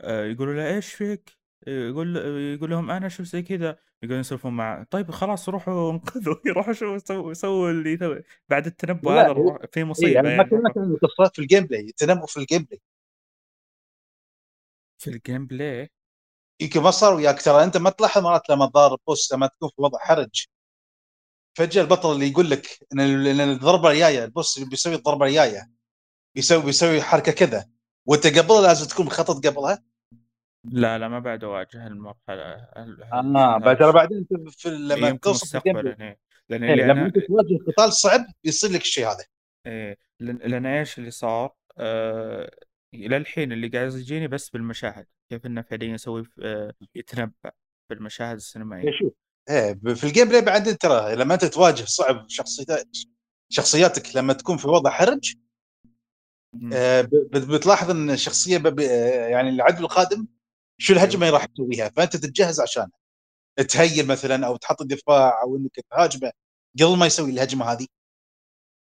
آه، 0.00 0.24
يقولوا 0.24 0.54
له 0.54 0.74
إيش 0.74 0.94
فيك؟ 0.94 1.38
يقول 1.66 2.16
يقول 2.56 2.70
لهم 2.70 2.90
أنا 2.90 3.08
شوف 3.08 3.26
زي 3.26 3.42
كذا. 3.42 3.78
يقولون 4.02 4.20
يسولفون 4.20 4.52
معه. 4.56 4.84
طيب 4.90 5.10
خلاص 5.10 5.48
روحوا 5.48 5.90
انقذوا. 5.92 6.34
يروحوا 6.46 6.72
شو 6.72 6.98
سووا 6.98 7.34
سووا 7.34 7.70
اللي 7.70 7.92
يسوي. 7.92 8.22
بعد 8.48 8.66
التنبؤ 8.66 9.10
لا، 9.12 9.20
هذا 9.22 9.32
روح- 9.32 9.66
في 9.72 9.80
اي 9.80 9.84
مصيبة 9.84 10.20
أنا 10.20 10.28
ما 10.28 10.34
يعني. 10.34 10.50
كلمت 10.50 10.78
عن 10.78 10.84
القصة 10.90 11.30
في 11.34 11.38
ال 11.38 11.64
gameplay 11.64 11.80
التنبؤ 11.80 12.26
في 12.26 12.36
ال 12.36 12.62
gameplay. 12.64 12.80
في 14.98 15.10
ال 15.10 15.46
gameplay؟ 15.46 15.90
يمكن 16.60 16.80
ما 16.82 16.90
صار 16.90 17.14
وياك 17.14 17.42
ترى. 17.42 17.64
أنت 17.64 17.76
ما 17.76 17.90
تلاحظ 17.90 18.22
مرات 18.24 18.50
لما 18.50 18.66
تضارب 18.66 18.98
boss 19.06 19.32
لما 19.32 19.46
تكون 19.46 19.68
في 19.68 19.82
وضع 19.82 19.98
حرج. 19.98 20.46
فجأة 21.58 21.82
البطل 21.82 22.12
اللي 22.12 22.30
يقول 22.30 22.50
لك 22.50 22.66
إن 22.92 23.00
الضربة 23.40 23.90
الجاية 23.90 24.24
ال 24.24 24.31
boss 24.31 24.58
بيسوي 24.58 24.94
الضربة 24.94 25.26
الجاية. 25.26 25.70
بيسوي 26.34 26.62
بيسوي 26.62 27.02
حركة 27.02 27.32
كذا. 27.32 27.68
وأنت 28.06 28.26
قبل 28.38 28.62
لازم 28.62 28.86
تكون 28.86 29.06
مخطط 29.06 29.46
قبلها. 29.46 29.84
لا 30.64 30.98
لا 30.98 31.08
ما 31.08 31.18
بعد 31.18 31.44
اواجه 31.44 31.86
المرحلة. 31.86 32.42
آه 33.12 33.58
بعد 33.58 33.78
ترى 33.78 33.92
بعدين 33.92 34.18
أنت 34.18 34.48
في 34.48 34.68
لما 34.70 35.10
توصل 35.10 35.58
مستقبلا 35.58 35.96
إيه. 36.00 36.18
لأن 36.48 36.64
إيه، 36.64 36.74
لما 36.74 37.06
أنت 37.06 37.18
تواجه 37.18 37.58
قتال 37.66 37.92
صعب 37.92 38.26
بيصير 38.44 38.70
لك 38.70 38.80
الشيء 38.80 39.06
هذا. 39.06 39.24
إيه. 39.66 39.98
لأن 40.20 40.66
إيش 40.66 40.98
اللي 40.98 41.10
صار؟ 41.10 41.54
آه 41.78 42.50
إلى 42.94 43.16
الحين 43.16 43.52
اللي 43.52 43.68
قاعد 43.68 43.92
يجيني 43.92 44.28
بس 44.28 44.50
بالمشاهد. 44.50 45.06
كيف 45.30 45.46
إنه 45.46 45.62
فعليا 45.62 45.94
يسوي 45.94 46.22
آه 46.42 46.72
يتنبأ 46.94 47.52
بالمشاهد 47.90 48.36
السينمائية. 48.36 48.90
شوف 48.98 49.12
إيه 49.50 49.94
في 49.94 50.04
ال 50.04 50.28
gameplay 50.28 50.40
بعدين 50.40 50.78
ترى 50.78 51.16
لما 51.16 51.34
أنت 51.34 51.44
تواجه 51.44 51.84
صعب 51.84 52.24
شخصيتك 52.28 52.88
شخصياتك 53.48 54.16
لما 54.16 54.32
تكون 54.32 54.56
في 54.56 54.68
وضع 54.68 54.90
حرج. 54.90 55.34
آه، 56.72 57.08
بتلاحظ 57.32 57.90
إن 57.90 58.10
الشخصية 58.10 58.62
يعني 59.30 59.48
العدو 59.48 59.84
القادم 59.84 60.26
شو 60.78 60.92
الهجمة 60.92 61.26
اللي 61.26 61.36
راح 61.36 61.44
تسويها 61.44 61.88
فأنت 61.88 62.16
تتجهز 62.16 62.60
عشانها 62.60 62.98
ت 63.68 63.76
heal 63.76 64.06
مثلا 64.06 64.46
أو 64.46 64.56
تحط 64.56 64.80
الدفاع 64.80 65.42
أو 65.42 65.56
إنك 65.56 65.80
تهاجمه 65.90 66.32
قبل 66.80 66.96
ما 66.96 67.06
يسوي 67.06 67.30
الهجمة 67.30 67.64
هذه 67.72 67.86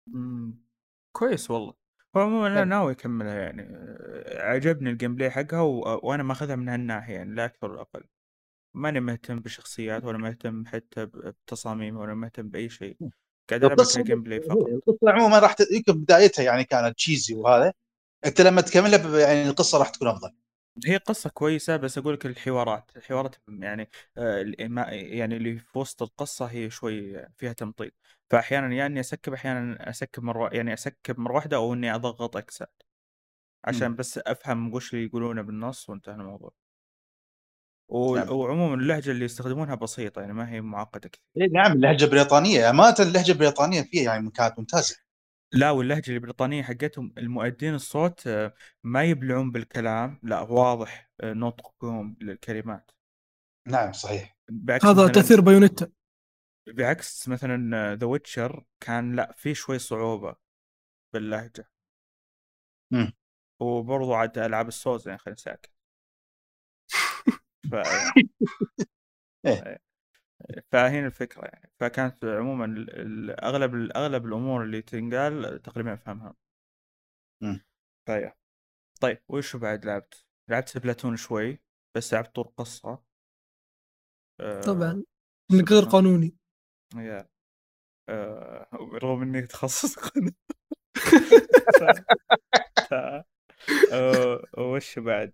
مم. 0.06 0.64
كويس 1.12 1.50
والله 1.50 1.74
هو 2.16 2.20
عموما 2.20 2.46
أنا 2.46 2.56
حلو. 2.56 2.64
ناوي 2.64 2.92
أكملها 2.92 3.34
يعني 3.34 3.62
آه، 3.62 4.42
عجبني 4.42 4.90
ال 4.90 5.14
gameplay 5.14 5.30
حقها 5.30 5.60
و... 5.60 6.00
وأنا 6.02 6.22
ماخذها 6.22 6.56
من 6.56 6.68
هالناحية 6.68 7.14
يعني 7.14 7.34
لا 7.34 7.44
أكثر 7.44 7.70
ولا 7.70 7.80
أقل 7.80 8.04
ماني 8.74 9.00
مهتم 9.00 9.40
بالشخصيات 9.40 10.04
ولا 10.04 10.18
مهتم 10.18 10.66
حتى 10.66 11.06
بتصاميم 11.06 11.96
ولا 11.96 12.14
مهتم 12.14 12.48
بأي 12.48 12.68
شيء. 12.68 12.96
قاعد 13.50 13.64
ألعب 13.64 13.86
ك 13.86 14.22
gameplay 14.22 14.40
فقط. 14.40 14.66
القصة 14.68 15.10
عموما 15.10 15.38
راح 15.38 15.56
يمكن 15.72 15.92
بدايتها 15.92 16.42
يعني 16.42 16.64
كانت 16.64 16.96
cheesy 16.96 17.34
وهذا. 17.34 17.72
أنت 18.26 18.40
لما 18.40 18.60
تكملها 18.60 19.20
يعني 19.20 19.48
القصة 19.48 19.78
راح 19.78 19.88
تكون 19.88 20.08
أفضل. 20.08 20.32
هي 20.86 20.96
قصة 20.96 21.30
كويسة 21.30 21.76
بس 21.76 21.98
أقول 21.98 22.14
لك 22.14 22.26
الحوارات. 22.26 22.90
الحوارات 22.96 23.36
يعني 23.48 23.90
آه، 24.18 24.44
يعني 24.92 25.36
اللي 25.36 25.58
في 25.58 25.78
وسط 25.78 26.02
القصة 26.02 26.46
هي 26.46 26.70
شوي 26.70 27.26
فيها 27.36 27.52
تمطيط. 27.52 27.92
فأحيانا 28.30 28.74
يا 28.74 28.86
إني 28.86 29.00
أ 29.00 29.07
skip 29.07 29.32
أحيانا 29.32 29.90
أ 29.90 29.97
skip 29.97 30.22
مرة 30.22 30.50
يعني 30.54 30.72
أ 30.74 30.83
skip 30.83 31.20
مرة 31.20 31.34
واحدة 31.34 31.56
أو 31.56 31.74
إني 31.74 31.94
أضغط 31.94 32.36
X. 32.36 32.66
عشان 33.64 33.88
مم. 33.88 33.96
بس 33.96 34.18
أفهم 34.18 34.74
وش 34.74 34.94
اللي 34.94 35.04
يقولونه 35.06 35.42
بالنص 35.42 35.90
وانتهى 35.90 36.14
الموضوع. 36.14 36.52
نعم. 37.90 38.28
وعموما 38.30 38.74
اللهجة 38.74 39.10
اللي 39.10 39.24
يستخدمونها 39.24 39.74
بسيطة 39.74 40.20
يعني 40.20 40.32
ما 40.32 40.50
هي 40.50 40.60
معقدة 40.60 41.08
كثير. 41.08 41.24
إيه 41.36 41.48
نعم 41.52 41.72
اللهجة 41.72 42.04
البريطانيه 42.04 42.70
امانه 42.70 42.94
اللهجة 43.00 43.32
البريطانية 43.32 43.82
فيها 43.82 44.02
يعني 44.02 44.30
كانت 44.30 44.58
ممتازة. 44.58 44.96
لا 45.52 45.70
واللهجة 45.70 46.10
البريطانية 46.10 46.62
حقتهم 46.62 47.14
المؤدين 47.18 47.74
الصوت 47.74 48.26
آه، 48.26 48.54
ما 48.84 49.04
يبلعون 49.04 49.50
بالكلام 49.50 50.20
لا 50.22 50.40
واضح 50.40 51.10
آه، 51.20 51.32
نطقهم 51.32 52.16
للكلمات. 52.20 52.90
نعم 53.68 53.92
صحيح. 53.92 54.36
بعكس 54.50 54.84
هذا 54.84 55.08
تأثير 55.08 55.40
Bayonetta. 55.40 55.92
بعكس 56.66 57.28
مثلا 57.28 57.94
The 57.94 58.06
Witcher 58.06 58.64
كان 58.80 59.16
لا 59.16 59.34
في 59.36 59.54
شوي 59.54 59.78
صعوبة 59.78 60.36
باللهجة. 61.14 61.70
مم. 62.92 63.12
وبرضو 63.60 64.14
عاد 64.14 64.38
ألعاب 64.38 64.68
ال 64.68 64.75
Souls 64.75 65.08
يعني 65.08 65.18
خلينا 65.18 65.36
ساكت 65.36 65.70
ف... 67.72 67.74
إيه. 69.46 69.78
فهنا 70.72 71.06
الفكرة 71.06 71.44
يعني. 71.44 71.72
فكانت 71.80 72.24
عموما 72.24 72.64
ال- 72.64 72.90
ال- 73.00 73.40
أغلب 73.44 73.74
أغلب 73.96 74.26
الأمور 74.26 74.62
اللي 74.64 74.82
تنقال 74.82 75.62
تقريبا 75.62 75.94
أفهمها. 75.94 76.34
مم. 77.42 77.60
فيا 78.06 78.34
طيب 79.00 79.22
وشو 79.28 79.58
بعد 79.58 79.84
لعبت؟ 79.84 80.26
لعبت 80.50 80.68
سبلاتون 80.68 81.16
شوي 81.16 81.58
بس 81.96 82.14
لعبت 82.14 82.34
طور 82.34 82.48
قصة. 82.56 83.02
آه، 84.40 84.60
طبعا. 84.60 85.04
انك 85.52 85.72
غير 85.72 85.82
قانوني. 85.82 86.36
يا. 86.96 87.28
آه، 88.08 88.68
رغم 89.02 89.22
إني 89.22 89.42
تخصص 89.46 89.98
قانون. 89.98 90.34
ف- 92.88 93.24
آه، 93.92 94.42
وش 94.58 94.98
بعد؟ 94.98 95.32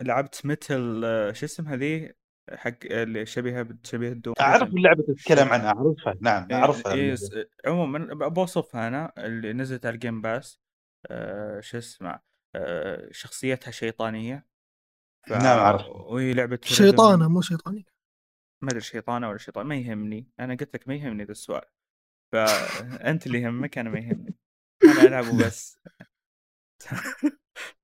لعبت 0.00 0.46
مثل 0.46 1.02
آه، 1.04 1.32
شو 1.32 1.46
اسمها 1.46 1.76
ذي؟ 1.76 2.12
حق 2.52 2.74
اللي 2.84 3.26
شبيهة 3.26 3.68
شبيه 3.84 4.08
ال 4.08 4.13
Doom 4.13 4.34
أعرف 4.40 4.68
اللعبة 4.68 5.02
تتكلم 5.02 5.38
شوف. 5.44 5.52
عنها 5.52 5.66
أعرفها 5.68 6.14
نعم 6.20 6.48
إيه، 6.50 6.56
أعرفها 6.56 6.92
إيه، 6.94 7.14
س- 7.14 7.30
عموما 7.66 8.28
بوصفها 8.28 8.88
أنا 8.88 9.12
اللي 9.18 9.52
نزلت 9.52 9.86
على 9.86 9.94
ال 9.94 9.99
Game 9.99 10.20
Pass 10.22 10.60
آه، 11.10 11.60
شو 11.60 11.78
اسمه 11.78 12.20
آه، 12.56 13.08
شخصيتها 13.10 13.70
شيطانية. 13.70 14.46
ف... 15.26 15.32
نعم، 15.32 15.58
أعرف. 15.58 15.86
وهي 15.86 16.32
لعبة 16.34 16.58
شيطانة 16.64 17.28
مو 17.28 17.40
شيطاني 17.40 17.86
ما 18.62 18.70
أدري 18.70 18.80
شيطانة 18.80 19.28
ولا 19.28 19.38
شيطان 19.38 19.66
ما 19.66 19.76
يهمني. 19.76 20.28
أنا 20.40 20.54
قلت 20.54 20.74
لك 20.74 20.88
ما 20.88 20.94
يهمني 20.94 21.24
ذا 21.24 21.32
السؤال. 21.32 21.64
فانت 22.32 23.26
اللي 23.26 23.40
يهمك 23.40 23.78
أنا 23.78 23.90
ما 23.90 23.98
يهمني. 23.98 24.34
أنا 24.84 25.06
ألعبه 25.08 25.46
بس. 25.46 25.78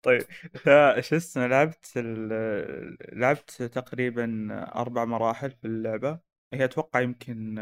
طيب 0.05 0.23
فش 0.55 1.13
اسمه 1.15 1.47
لعبت 1.47 1.93
ال... 1.97 2.29
لعبت 3.21 3.51
تقريبا 3.63 4.49
أربع 4.77 5.05
مراحل 5.05 5.51
في 5.51 5.67
اللعبة. 5.67 6.21
هي 6.53 6.65
أتوقع 6.65 7.01
يمكن 7.01 7.59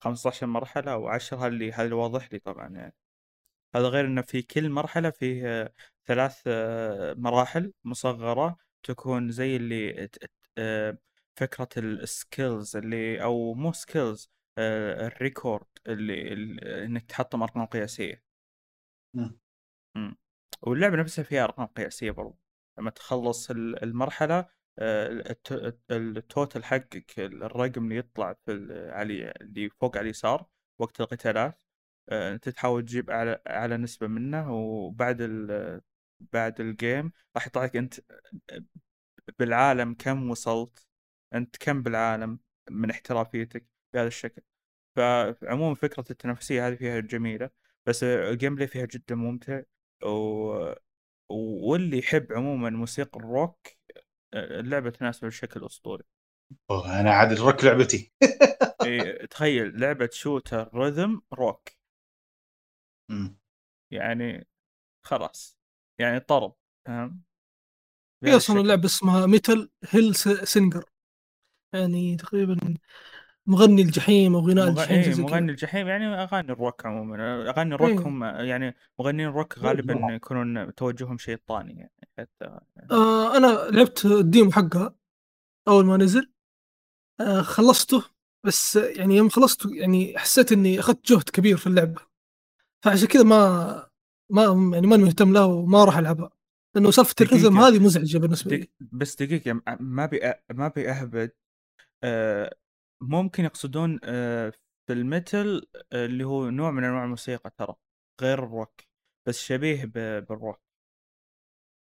15 0.00 0.46
مرحلة 0.46 0.92
أو 0.92 1.08
10 1.08 1.38
هذا 1.38 1.46
اللي 1.46 1.72
هذا 1.72 1.84
اللي 1.84 1.94
واضح 1.94 2.32
لي 2.32 2.38
طبعا 2.38 2.68
يعني. 2.68 2.94
هذا 3.74 3.88
غير 3.88 4.04
إنه 4.06 4.22
في 4.22 4.42
كل 4.42 4.70
مرحلة 4.70 5.10
فيه 5.10 5.72
ثلاث 6.06 6.42
آه، 6.46 7.14
مراحل 7.14 7.72
مصغرة 7.84 8.56
تكون 8.82 9.30
زي 9.30 9.56
اللي 9.56 10.08
آه، 10.58 10.98
فكرة 11.36 11.68
ال 11.78 11.92
skills 11.92 12.76
اللي 12.76 13.22
أو 13.22 13.54
مو 13.54 13.72
skills 13.72 14.30
ال 14.58 14.73
record 14.73 15.66
اللي 15.86 16.32
اللي- 16.32 16.84
إنك 16.84 17.04
تحطم 17.06 17.42
أرقام 17.42 17.66
قياسية. 17.66 18.22
مم. 19.94 20.16
مم. 20.62 20.70
واللعبة 20.70 20.96
نفسها 20.96 21.22
فيها 21.24 21.44
أرقام 21.44 21.66
قياسية 21.66 22.10
برضو 22.10 22.38
لما 22.78 22.90
تخلص 22.90 23.50
ال- 23.50 23.82
المرحلة 23.82 24.46
آه، 24.78 25.08
الت- 25.08 25.82
ال 25.90 26.02
total 26.02 26.64
حقك 26.64 27.20
الرقم 27.20 27.84
اللي 27.84 27.96
يطلع 27.96 28.32
في 28.46 28.52
علي 28.92 29.30
اللي 29.30 29.70
فوق 29.70 29.96
على 29.96 30.04
اليسار 30.04 30.46
وقت 30.78 31.00
القتالات 31.00 31.60
آه، 32.08 32.32
أنت 32.34 32.48
تحاول 32.48 32.82
تجيب 32.84 33.10
أعلى 33.10 33.40
أعلى 33.48 33.76
نسبة 33.76 34.06
منه 34.06 34.52
وبعد 34.54 35.16
ال 35.20 35.80
بعد 36.32 36.60
ال 36.60 36.70
game 36.70 37.12
راح 37.36 37.46
يطلع 37.46 37.64
لك 37.64 37.76
أنت 37.76 38.00
بالعالم 39.38 39.94
كم 39.94 40.30
وصلت 40.30 40.86
أنت 41.34 41.56
كم 41.56 41.82
بالعالم 41.82 42.38
من 42.70 42.90
احترافيتك 42.90 43.66
بهذا 43.94 44.06
الشكل 44.08 44.42
فعموما 44.96 45.74
فكرة 45.74 46.04
التنافسية 46.10 46.68
هذه 46.68 46.74
فيها 46.74 47.00
جميلة 47.00 47.50
بس 47.86 48.04
ال 48.04 48.16
game 48.16 48.66
فيها 48.66 48.86
جدا 48.86 49.14
ممتع 49.14 49.62
و... 50.04 50.74
واللي 51.30 51.98
يحب 51.98 52.32
عموما 52.32 52.70
موسيقى 52.70 53.20
الروك 53.20 53.68
اللعبه 54.34 54.90
تناسبه 54.90 55.28
بشكل 55.28 55.66
اسطوري 55.66 56.04
أوه، 56.70 57.00
أنا 57.00 57.10
عاد 57.10 57.32
الروك 57.32 57.64
لعبتي. 57.64 58.12
إيه، 58.86 59.26
تخيل 59.26 59.80
لعبة 59.80 60.08
shooter 60.12 60.64
rhythm 60.70 61.20
rock. 61.32 61.68
مم. 63.10 63.38
يعني 63.90 64.46
خلاص 65.04 65.58
يعني 66.00 66.20
طرب 66.20 66.54
فاهم؟ 66.86 67.22
في 68.24 68.36
أصلا. 68.36 68.60
لعبة 68.62 68.86
اسمها 68.86 69.26
Metal 69.26 69.70
Hell 69.90 70.14
Singer 70.46 70.84
يعني 71.74 72.16
تقريبا 72.16 72.76
مغني 73.46 73.82
الجحيم 73.82 74.34
أو 74.34 74.40
غناء 74.40 74.70
مغ... 74.70 74.82
الجحيم 74.82 74.98
إيه 74.98 75.20
مغني 75.20 75.50
الجحيم 75.52 75.88
يعني 75.88 76.06
أغاني 76.06 76.52
الروك 76.52 76.86
عموما. 76.86 77.48
أغاني 77.50 77.74
الروك 77.74 77.90
إيه. 77.90 78.06
هم 78.08 78.24
يعني 78.24 78.74
مغنيين 78.98 79.28
الروك 79.28 79.58
غالبا 79.58 80.14
يكونون 80.14 80.74
توجههم 80.74 81.18
شيطاني 81.18 81.72
يعني 81.78 82.08
حتى 82.18 82.58
آه 82.90 83.36
أنا 83.36 83.46
لعبت 83.70 84.04
ال 84.04 84.14
demo 84.14 84.52
حقها 84.52 84.94
أول 85.68 85.84
ما 85.84 85.96
نزل. 85.96 86.32
آه 87.20 87.42
خلصته 87.42 88.04
بس 88.46 88.76
يعني 88.76 89.16
يوم 89.16 89.28
خلصته 89.28 89.74
يعني 89.74 90.18
حسيت 90.18 90.52
إني 90.52 90.80
أخذت 90.80 91.12
جهد 91.12 91.22
كبير 91.28 91.56
في 91.56 91.66
اللعبة. 91.66 92.00
فعشان 92.84 93.08
كذا 93.08 93.22
ما 93.22 93.86
ما 94.30 94.42
يعني 94.74 94.86
ماني 94.86 95.04
مهتم 95.04 95.32
لها 95.32 95.44
وما 95.44 95.84
راح 95.84 95.98
ألعبها. 95.98 96.30
لأنه 96.74 96.90
سالفة. 96.90 97.14
ال 97.20 97.25
rhythm 97.25 97.58
هذه 97.58 97.78
مزعجة 97.78 98.18
بالنسبة 98.18 98.56
لي. 98.56 98.70
بس 98.80 99.22
دقيقة 99.22 99.52
م- 99.52 99.62
ما 99.80 100.06
بي 100.06 100.20
ما 100.54 100.68
بيأهبد. 100.68 101.30
آه 102.04 102.56
ممكن 103.00 103.44
يقصدون 103.44 103.98
آه 104.04 104.52
في 104.86 104.92
ال 104.92 105.04
metal 105.04 105.66
آه 105.92 106.06
اللي 106.06 106.24
هو 106.24 106.50
نوع 106.50 106.70
من 106.70 106.84
أنواع 106.84 107.04
الموسيقى 107.04 107.50
ترى 107.58 107.74
غير 108.22 108.38
الروك 108.44 108.80
بس 109.26 109.38
شبيه 109.42 109.84
ب... 109.84 109.92
بالروك. 110.28 110.60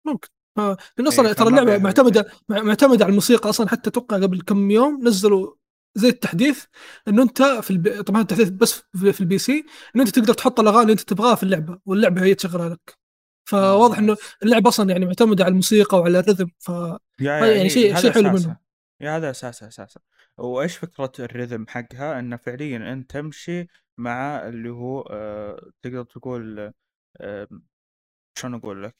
ممكن. 0.07 0.29
آه 0.59 0.77
لأن 0.99 1.07
أصلا 1.07 1.29
إيه، 1.29 1.33
ترى 1.33 1.47
فما 1.51 1.61
اللعبة 1.61 1.83
معتمدة 1.85 2.27
مع- 2.49 2.63
معتمدة 2.63 3.05
على 3.05 3.11
الموسيقى 3.11 3.49
أصلا 3.51 3.69
حتى 3.69 3.91
أتوقع 3.91 4.17
قبل 4.17 4.41
كم 4.41 4.71
يوم 4.71 5.07
نزلوا 5.09 5.55
زي 5.95 6.09
التحديث 6.09 6.65
انه 7.09 7.23
أنت 7.23 7.43
في 7.43 7.71
ال 7.71 7.77
P... 7.77 8.03
طبعا 8.03 8.21
التحديث 8.23 8.49
بس 8.49 8.73
في 8.93 9.13
في 9.13 9.21
ال 9.21 9.39
PC 9.39 9.65
انه 9.97 10.05
أنت 10.05 10.19
تقدر 10.19 10.35
تحط 10.35 10.61
الأغاني 10.61 10.83
اللي 10.83 10.93
أنت 10.93 11.01
تبغاها 11.01 11.35
في 11.35 11.43
اللعبة 11.43 11.79
واللعبة 11.87 12.23
هي 12.23 12.35
تشغلها 12.35 12.69
لك. 12.69 12.99
فواضح 13.49 13.99
إنه 13.99 14.17
اللعبة 14.43 14.69
أصلا 14.69 14.91
يعني 14.91 15.07
معتمدة 15.07 15.45
على 15.45 15.51
الموسيقى 15.51 15.99
وعلى 15.99 16.19
الرذم 16.19 16.51
ف 16.59 16.69
يا 16.69 16.99
يعني 17.21 17.47
يا 17.63 17.69
شيء- 17.69 17.93
هذا 17.93 18.01
شيء 18.01 18.13
حلو. 18.13 18.31
منهم. 18.33 18.57
يا 19.01 19.17
هذا 19.17 19.31
أساسها 19.31 19.69
أساسا 19.69 20.01
وإيش 20.39 20.77
فكرة 20.77 21.13
الريذم 21.19 21.67
حقها؟ 21.69 22.19
إنه 22.19 22.37
فعليا 22.37 22.93
أنت 22.93 23.11
تمشي 23.11 23.67
مع 23.99 24.49
اللي 24.49 24.71
هو 24.71 25.01
آه 25.01 25.71
تقدر 25.83 26.05
تقول 26.05 26.73
آه 27.21 27.49
شلون 28.39 28.55
أقول 28.55 28.83
لك؟ 28.83 28.97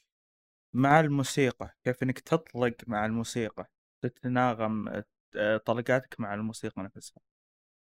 مع 0.73 0.99
الموسيقى 0.99 1.75
كيف 1.83 2.03
إنك 2.03 2.19
تطلق 2.19 2.75
مع 2.87 3.05
الموسيقى 3.05 3.69
تتناغم 4.01 5.03
آه، 5.35 5.57
طلقاتك 5.57 6.19
مع 6.19 6.33
الموسيقى 6.33 6.81
نفسها. 6.83 7.21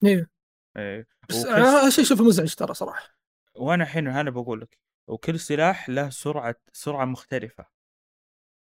إيه. 0.05 0.30
إيه. 0.76 1.07
بس 1.28 1.37
وكل 1.37 1.51
هذا 1.51 1.91
شيء 1.91 2.05
اشوفه 2.05 2.24
مزعج 2.24 2.55
ترى 2.55 2.74
صراحة. 2.74 3.16
وأنا 3.55 3.84
الحين 3.84 4.09
أنا 4.09 4.30
بقول 4.30 4.61
لك 4.61 4.78
وكل 5.07 5.41
سلاح 5.41 5.89
له 5.89 6.11
سرعة 6.11 6.57
سرعة 6.72 7.05
مختلفة. 7.05 7.66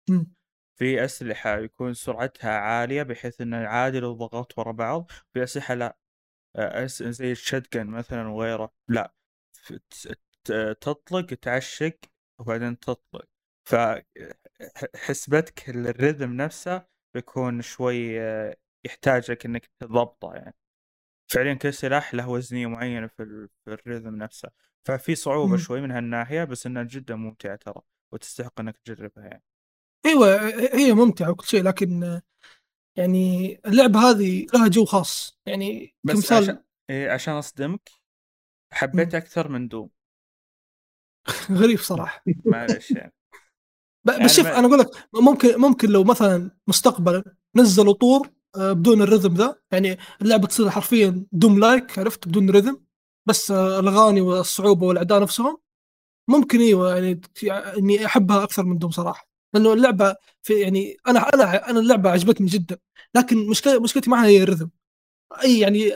مم. 0.09 0.33
في 0.75 1.05
أسلحة 1.05 1.57
يكون 1.57 1.93
سرعتها 1.93 2.51
عالية 2.51 3.03
بحيث 3.03 3.41
إنه 3.41 3.57
عادي 3.67 3.99
لو 3.99 4.13
ضغطت 4.13 4.59
ورا 4.59 4.71
بعض 4.71 5.11
في 5.33 5.43
أسلحة 5.43 5.73
لا. 5.73 5.97
آه، 6.55 6.85
أس... 6.85 7.03
زي 7.03 7.31
الشتقن 7.31 7.87
مثلا 7.87 8.27
وغيره 8.27 8.73
لا. 8.87 9.13
تطلق 10.81 11.25
تعشق 11.25 11.97
وبعدين 12.39 12.79
تطلق. 12.79 13.25
فحسبتك 14.95 15.59
الرhythm 15.69 16.21
نفسه 16.23 16.85
بيكون 17.13 17.61
شوي 17.61 18.21
آه، 18.21 18.55
يحتاجك 18.85 19.45
إنك 19.45 19.69
تضبطه 19.79 20.33
يعني. 20.33 20.55
فعليا 21.27 21.53
كل 21.53 21.73
سلاح 21.73 22.13
له 22.13 22.29
وزنية 22.29 22.67
معينة 22.67 23.07
في, 23.07 23.23
ال... 23.23 23.49
في 23.65 23.77
الرhythm 23.77 24.07
نفسه. 24.07 24.49
ففي 24.85 25.15
صعوبة 25.15 25.51
مم. 25.51 25.57
شوي 25.57 25.81
من 25.81 25.91
هالناحية 25.91 26.43
بس 26.43 26.65
إنها 26.65 26.83
جدا 26.83 27.15
ممتعة 27.15 27.55
ترى 27.55 27.81
وتستحق 28.11 28.59
إنك 28.59 28.77
تجربها 28.77 29.25
يعني. 29.25 29.43
إيوه 30.05 30.39
هي 30.75 30.93
ممتعة 30.93 31.31
وكل 31.31 31.47
شيء 31.47 31.63
لكن 31.63 32.21
يعني 32.97 33.59
اللعبة 33.65 33.99
هذه 34.09 34.45
لها 34.53 34.67
جو 34.67 34.85
خاص. 34.85 35.39
يعني 35.45 35.95
بس 36.03 36.13
كمثال 36.13 36.43
عشان 36.43 36.63
إيه 36.89 37.09
عشان 37.11 37.33
أصدمك 37.33 37.89
حبيت 38.73 39.15
أكثر 39.15 39.47
من 39.47 39.67
دوم. 39.67 39.89
غريب 41.51 41.79
صراحة. 41.79 42.23
معلش 42.45 42.91
يعني. 42.91 43.13
ب- 44.05 44.09
يعني 44.09 44.23
بس 44.25 44.35
شوف 44.35 44.45
ما- 44.45 44.59
أنا 44.59 44.67
أقول 44.67 44.79
لك 44.79 44.87
ممكن 45.13 45.57
ممكن 45.61 45.89
لو 45.89 46.03
مثلا 46.03 46.51
مستقبلا 46.67 47.23
نزلوا 47.55 47.93
طور 47.93 48.29
آه، 48.55 48.73
بدون 48.73 49.01
ال 49.01 49.06
rhythm 49.06 49.33
ذا. 49.33 49.61
يعني 49.71 49.97
اللعبة 50.21 50.47
تصير 50.47 50.69
حرفيا 50.69 51.25
Doom 51.31 51.59
like 51.59 51.99
عرفت؟ 51.99 52.27
بدون 52.27 52.49
rhythm. 52.49 52.83
بس 53.25 53.51
آه، 53.51 53.79
الأغاني 53.79 54.21
والصعوبة 54.21 54.85
والأعداء 54.87 55.21
نفسهم. 55.21 55.57
ممكن 56.29 56.59
إيوه 56.59 56.93
يعني 56.95 57.21
اني 57.77 58.05
أحبها 58.05 58.43
أكثر 58.43 58.63
من 58.63 58.77
Doom 58.77 58.91
صراحة. 58.91 59.32
لأنه 59.53 59.73
اللعبة 59.73 60.15
في 60.43 60.53
يعني 60.53 60.97
أنا 61.07 61.19
أنا 61.19 61.69
أنا 61.69 61.79
اللعبة 61.79 62.09
عجبتني 62.09 62.47
جدا. 62.47 62.77
لكن 63.15 63.47
مشكلة 63.47 63.79
مشكلتي 63.79 64.09
معها 64.09 64.25
هي 64.25 64.43
ال 64.43 64.46
rhythm. 64.46 64.69
أي 65.43 65.59
يعني 65.59 65.91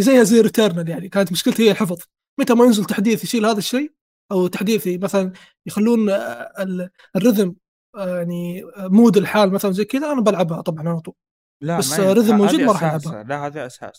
زيها 0.00 0.22
زي 0.22 0.40
Returnal 0.40 0.88
يعني. 0.88 1.08
كانت 1.08 1.32
مشكلتي 1.32 1.62
هي 1.66 1.70
الحفظ. 1.70 1.98
متى 2.40 2.54
ما 2.54 2.64
ينزل 2.64 2.84
تحديث 2.84 3.24
يشيل 3.24 3.46
هذا 3.46 3.58
الشيء 3.58 3.92
أو 4.32 4.46
تحديث 4.46 4.88
مثلا 4.88 5.32
يخلون 5.66 6.10
ال- 6.10 6.90
ال 7.16 7.21
rhythm 7.21 7.54
آه، 7.96 8.16
يعني 8.16 8.64
mode 8.78 9.16
الحال 9.16 9.52
مثلا 9.52 9.70
زي 9.72 9.84
كذا 9.84 10.12
أنا 10.12 10.20
بلعبها 10.20 10.60
طبعا 10.60 10.88
على 10.88 11.00
طول. 11.00 11.14
لا 11.60 11.78
بس 11.78 12.00
ه- 12.00 12.32
موجود 12.32 12.60
ما 12.60 12.72
راح 12.72 12.84
أساسها. 12.84 13.12
ألعبها. 13.12 13.28
لا 13.28 13.46
هذا 13.46 13.66
أساسها. 13.66 13.92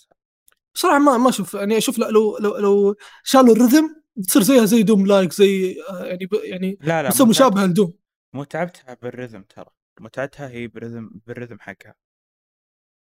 صراحة 0.77 0.99
ما 0.99 1.17
ما 1.17 1.29
أشوف 1.29 1.53
يعني 1.53 1.77
أشوف 1.77 1.97
لو 1.99 2.37
لو 2.37 2.57
لو 2.57 2.95
شالوا 3.23 3.55
ال 3.55 3.61
rhythm 3.61 3.95
تصير 4.27 4.41
زيها 4.41 4.65
زي 4.65 4.83
Doom 4.83 5.05
like 5.07 5.33
زي 5.33 5.81
آه، 5.89 6.03
يعني 6.05 6.29
يعني 6.43 6.77
لا 6.81 7.03
لا 7.03 7.09
تصير 7.09 7.25
متعب- 7.25 7.29
مشابهة 7.29 7.65
ل 7.65 7.70
Doom. 7.70 7.93
متعتها 8.33 8.93
بال 8.93 9.06
rhythm 9.06 9.43
ترى 9.43 9.71
متعتها 9.99 10.49
هي 10.49 10.67
بال 10.67 10.81
rhythm 10.81 11.21
بال 11.27 11.35
rhythm 11.35 11.59
حقها. 11.59 11.95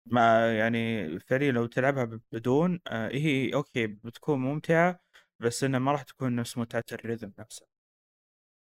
ما 0.06 0.58
يعني 0.58 1.08
فعليا 1.20 1.52
لو 1.52 1.66
تلعبها 1.66 2.20
بدون 2.32 2.80
آه 2.86 3.08
هي 3.08 3.54
okay 3.54 3.86
بتكون 3.86 4.38
ممتعة 4.38 5.00
بس 5.40 5.64
إنها 5.64 5.80
ما 5.80 5.92
راح 5.92 6.02
تكون 6.02 6.36
نفس 6.36 6.58
متعة 6.58 6.84
ال 6.92 6.98
rhythm 6.98 7.32
نفسها. 7.38 7.68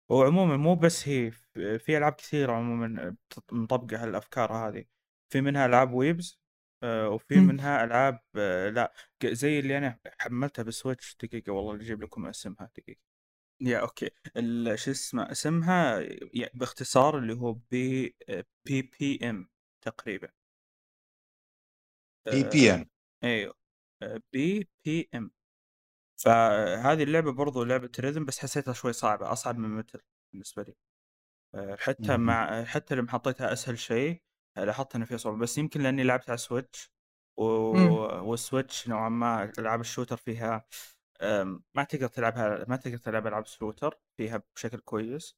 وعموما 0.08 0.56
مو 0.56 0.74
بس 0.74 1.08
هي 1.08 1.30
في 1.78 1.96
ألعاب 1.98 2.12
كثيرة 2.12 2.52
عموما 2.52 3.16
مطبقة 3.52 4.04
هالأفكار 4.04 4.52
هذه. 4.52 4.84
في 5.28 5.40
منها 5.40 5.66
ألعاب 5.66 5.92
waves 5.92 6.40
آه 6.82 7.08
وفي. 7.08 7.36
منها 7.40 7.84
ألعاب 7.84 8.20
آه 8.36 8.70
لا 8.70 8.92
زي 9.24 9.58
اللي 9.60 9.78
أنا 9.78 9.98
حملتها 10.18 10.62
بال 10.62 10.75
Switch 10.75 11.16
دقيقة 11.22 11.52
والله 11.52 11.74
أجيب 11.74 12.02
لكم 12.02 12.26
اسمها 12.26 12.70
دقيقة. 12.76 13.13
يا 13.60 13.78
okay. 13.78 14.10
ال- 14.36 14.78
شو 14.78 14.90
اسمه 14.90 15.30
اسمها 15.32 16.02
باختصار 16.54 17.18
اللي 17.18 17.34
هو 17.34 17.52
بي 17.52 18.16
BPM 18.64 19.48
تقريبا. 19.84 20.28
BPM. 22.26 22.86
أيوه. 23.24 23.54
BPM. 24.32 25.30
فهذه 26.22 27.02
اللعبة 27.02 27.32
برضو 27.32 27.64
لعبة 27.64 27.90
rhythm 28.00 28.24
بس 28.24 28.38
حسيتها 28.38 28.72
شوي 28.74 28.92
صعبة 28.92 29.32
أصعب 29.32 29.58
من 29.58 29.68
Metal 29.70 30.00
بالنسبة 30.32 30.62
لي. 30.62 30.74
آه، 31.54 31.76
حتى. 31.76 32.16
مع 32.16 32.64
حتى 32.64 32.94
لما 32.94 33.10
حطيتها 33.10 33.52
أسهل 33.52 33.78
شيء 33.78 34.22
آه، 34.56 34.64
لاحظت 34.64 34.94
إنه 34.96 35.04
فيها 35.04 35.16
صعوبة 35.16 35.38
بس 35.38 35.58
يمكن 35.58 35.80
لأني 35.82 36.02
لعبت 36.04 36.28
على 36.30 36.38
Switch 36.38 36.92
و... 37.38 37.44
وال 38.30 38.44
Switch 38.44 38.88
نوعا 38.88 39.08
ما 39.08 39.52
ألعاب 39.58 39.80
ال 39.80 39.84
shooter 39.84 40.16
فيها 40.16 40.66
ما 41.74 41.84
تقدر 41.84 42.08
تلعبها 42.08 42.64
ما 42.68 42.76
تقدر 42.76 42.96
تلعب 42.98 43.26
ألعاب 43.26 43.42
ال 43.44 43.51
shooter 43.51 43.98
فيها 44.16 44.42
بشكل 44.56 44.78
كويس 44.80 45.36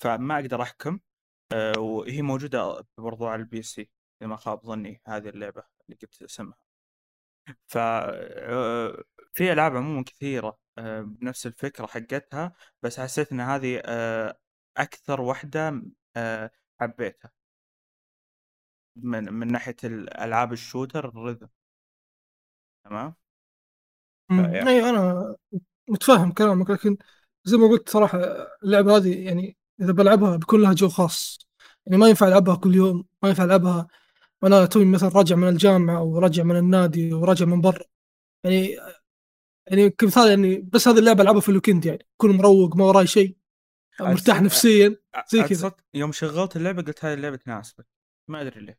فما 0.00 0.34
أقدر 0.40 0.62
أحكم 0.62 1.00
أه، 1.52 1.72
وهي 1.78 2.22
موجودة 2.22 2.86
برضو 2.98 3.26
على 3.26 3.42
ال 3.42 3.62
PC 3.62 3.90
إذا 4.22 4.28
ما 4.30 4.36
خاب 4.36 4.66
ظني 4.66 5.02
هذه 5.06 5.28
اللعبة 5.28 5.64
اللي 5.86 5.98
قلت 6.02 6.22
أسمها. 6.22 6.58
ف 7.66 7.78
أه، 7.78 9.04
في 9.34 9.52
ألعاب 9.52 9.76
عموما 9.76 10.04
كثيرة 10.04 10.58
أه، 10.78 11.00
بنفس 11.02 11.46
الفكرة 11.46 11.86
حقتها 11.86 12.52
بس 12.82 13.00
حسيت 13.00 13.32
إن 13.32 13.40
هذه 13.40 13.82
أكثر 14.76 15.20
واحدة 15.20 15.82
حبيتها. 16.80 17.30
من 18.96 19.32
من 19.32 19.52
ناحية 19.52 19.76
الألعاب 19.84 20.52
ال 20.52 20.59
shooter 20.59 21.08
ال 21.08 21.13
rhythm. 21.13 21.48
تمام. 22.84 23.14
أيوه 24.30 24.90
أنا 24.90 25.36
متفاهم 25.88 26.32
كلامك 26.32 26.70
لكن 26.70 26.96
زي 27.44 27.56
ما 27.56 27.68
قلت 27.68 27.88
صراحة 27.88 28.20
اللعبة 28.64 28.96
هذه 28.96 29.24
يعني 29.24 29.56
إذا 29.80 29.92
بلعبها 29.92 30.36
بيكون 30.36 30.62
لها 30.62 30.72
جو 30.72 30.88
خاص. 30.88 31.38
يعني 31.86 31.98
ما 31.98 32.08
ينفع 32.08 32.28
ألعبها 32.28 32.56
كل 32.56 32.74
يوم 32.74 33.04
ما 33.22 33.28
ينفع 33.28 33.44
ألعبها 33.44 33.88
وأنا 34.42 34.66
توي 34.66 34.84
مثلا 34.84 35.08
راجع 35.08 35.36
من 35.36 35.48
الجامعة 35.48 35.98
أو 35.98 36.18
راجع 36.18 36.42
من 36.42 36.56
النادي 36.56 37.14
وراجع 37.14 37.46
من 37.46 37.60
برا. 37.60 37.84
يعني 38.44 38.76
يعني 39.66 39.90
كمثال 39.90 40.28
يعني 40.28 40.56
بس 40.56 40.88
هذه 40.88 40.98
اللعبة 40.98 41.22
ألعبها 41.22 41.40
في 41.40 41.48
ال 41.48 41.53
weekend 41.53 41.86
يعني 41.86 42.06
اكون 42.16 42.36
مروق 42.36 42.76
ما 42.76 42.84
وراي 42.84 43.06
شيء 43.06 43.36
مرتاح 44.00 44.42
نفسيا 44.42 44.96
زي 45.28 45.42
كذا. 45.42 45.72
يوم 45.94 46.12
شغلت 46.12 46.56
اللعبة 46.56 46.82
قلت 46.82 47.04
هذه 47.04 47.14
اللعبة 47.14 47.36
تناسبك 47.36 47.86
ما 48.28 48.40
أدري 48.40 48.60
ليه. 48.60 48.78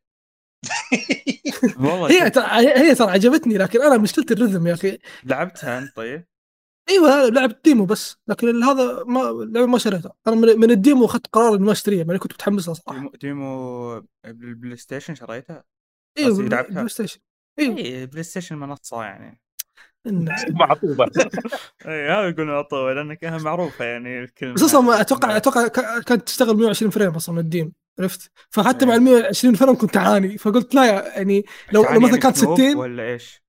والله 1.80 2.10
هي 2.11 2.30
ترى 2.30 2.45
هي 2.77 2.95
ترى 2.95 3.11
عجبتني 3.11 3.57
لكن 3.57 3.81
أنا 3.81 3.98
مشكلتي 3.98 4.34
ال 4.34 4.38
rhythm 4.38 4.67
يا 4.68 4.73
أخي. 4.73 4.98
لعبتها 5.23 5.80
أنت 5.80 5.95
طيب؟ 5.95 6.26
إيوه 6.90 7.30
لعبت 7.30 7.65
demo 7.65 7.85
بس 7.86 8.18
لكن 8.27 8.64
هذا 8.64 9.03
ما 9.03 9.30
اللعبه 9.30 9.68
ما 9.68 9.77
شريتها. 9.77 10.14
أنا 10.27 10.36
من, 10.36 10.60
من 10.60 10.72
ال 10.71 10.78
demo 10.78 11.05
أخذت 11.06 11.27
قرار 11.27 11.56
إني 11.56 11.65
ما 11.65 11.72
أشتريها 11.72 12.03
يعني 12.06 12.19
كنت 12.19 12.34
متحمس 12.34 12.68
لها 12.68 12.73
صراحة. 12.76 13.11
demo, 13.21 14.03
بال 14.23 14.77
PlayStation 14.77 15.15
شريتها؟ 15.15 15.64
إيوه 16.18 16.41
لعبتها؟ 16.41 16.73
PlayStation 16.73 17.19
إيوه. 17.60 17.77
اي 17.77 18.06
PlayStation 18.05 18.55
منصة 18.57 19.03
يعني. 19.03 19.41
معطوبة. 20.60 21.06
اي 21.86 22.10
هذا 22.10 22.30
يقول 22.30 22.45
معطوبة 22.47 22.93
لانك 22.94 23.23
معروفة 23.23 23.86
يعني 23.86 24.19
الكلمة 24.19 24.53
بس 24.53 24.64
أصلا 24.64 25.02
أتوقع 25.02 25.38
أتوقع 25.38 25.68
ك- 25.68 26.03
كانت 26.03 26.22
تشتغل 26.22 26.56
120 26.57 26.91
frame 26.91 27.11
أصلا 27.11 27.40
ال 27.39 27.46
demo 27.46 27.73
عرفت؟ 27.99 28.31
فحتى. 28.49 28.85
مع 28.85 28.95
ال 28.95 29.01
120 29.01 29.55
frame 29.55 29.76
كنت 29.76 29.97
أعاني. 29.97 30.38
فقلت 30.38 30.76
لا 30.76 30.85
يعني 31.17 31.45
لو- 31.73 31.84
لو 31.84 31.99
مثلا 31.99 32.17
كانت 32.17 32.43
نوب 32.43 32.55
60 32.57 32.76
ولا 32.77 33.03
إيش؟ 33.03 33.43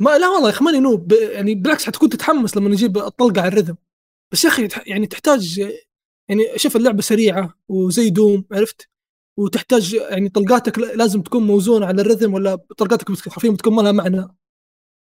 ما 0.00 0.18
لا 0.18 0.28
والله 0.28 0.48
يا 0.48 0.52
أخي 0.54 0.64
ماني 0.64 0.80
نوب. 0.80 1.12
يعني 1.12 1.54
بالعكس 1.54 1.84
حتكون 1.86 2.08
تتحمس 2.08 2.56
لما 2.56 2.68
نجيب 2.68 2.98
الطلقة 2.98 3.40
على 3.40 3.48
الرذم. 3.48 3.76
بس 4.32 4.44
يا 4.44 4.48
أخي 4.50 4.68
يعني 4.86 5.06
تحتاج 5.06 5.58
يعني 6.28 6.44
شوف 6.56 6.76
اللعبة 6.76 7.02
سريعة 7.02 7.58
وزي 7.68 8.10
دوم 8.10 8.44
عرفت؟ 8.52 8.88
وتحتاج 9.38 9.94
يعني 9.94 10.28
طلقاتك 10.28 10.78
لازم 10.78 11.22
تكون 11.22 11.42
موزونة 11.42 11.86
على 11.86 12.02
الرذم 12.02 12.34
ولا 12.34 12.54
طلقاتك 12.78 13.28
حرفيا 13.28 13.50
بتكون 13.50 13.74
ما 13.74 13.82
لها 13.82 13.92
معنى. 13.92 14.28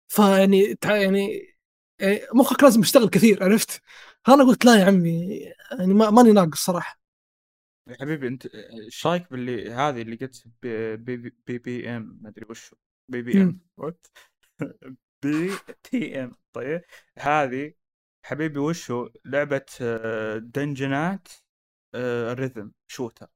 فيعني 0.07 0.77
يعني 0.85 1.55
يعني 1.99 2.21
مخك 2.33 2.63
لازم 2.63 2.81
يشتغل 2.81 3.09
كثير 3.09 3.43
عرفت؟ 3.43 3.81
أنا 4.27 4.43
قلت 4.43 4.65
لا 4.65 4.75
يا 4.79 4.85
عمي 4.85 5.35
يعني 5.79 5.93
ما 5.93 6.09
ماني 6.09 6.31
ناقص 6.31 6.59
صراحة. 6.65 6.99
يا 7.87 7.95
حبيبي 8.01 8.27
أنت 8.27 8.45
إيش 8.45 9.07
رايك 9.07 9.31
باللي 9.31 9.71
هذه 9.71 10.01
اللي 10.01 10.15
قلت 10.15 10.47
BP, 10.61 10.97
B, 10.97 11.17
PM 11.47 12.19
ما 12.21 12.29
أدري 12.29 12.45
وش 12.49 12.75
BPM. 13.09 13.59
what 13.77 14.07
BPM. 15.23 16.35
طيب 16.53 16.81
هذه 17.19 17.73
حبيبي 18.25 18.59
وشو 18.59 19.09
لعبة 19.25 19.65
dungeon 20.37 21.16
ات 21.16 21.27
rhythm 22.39 22.71
shooter. 22.87 23.27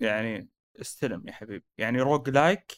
يعني 0.00 0.48
استلم 0.80 1.28
يا 1.28 1.32
حبيبي. 1.32 1.64
يعني 1.78 2.00
roguelike 2.00 2.72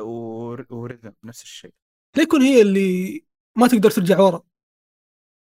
ور- 0.00 0.66
و 0.70 0.76
rhythm 0.76 1.14
نفس 1.24 1.42
الشيء. 1.42 1.74
لا 2.16 2.22
يكون 2.22 2.42
هي 2.42 2.62
اللي 2.62 3.20
ما 3.56 3.68
تقدر 3.68 3.90
ترجع 3.90 4.20
ورا. 4.20 4.42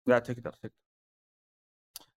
لا 0.08 0.20
تقدر 0.20 0.54
تقدر. 0.54 0.81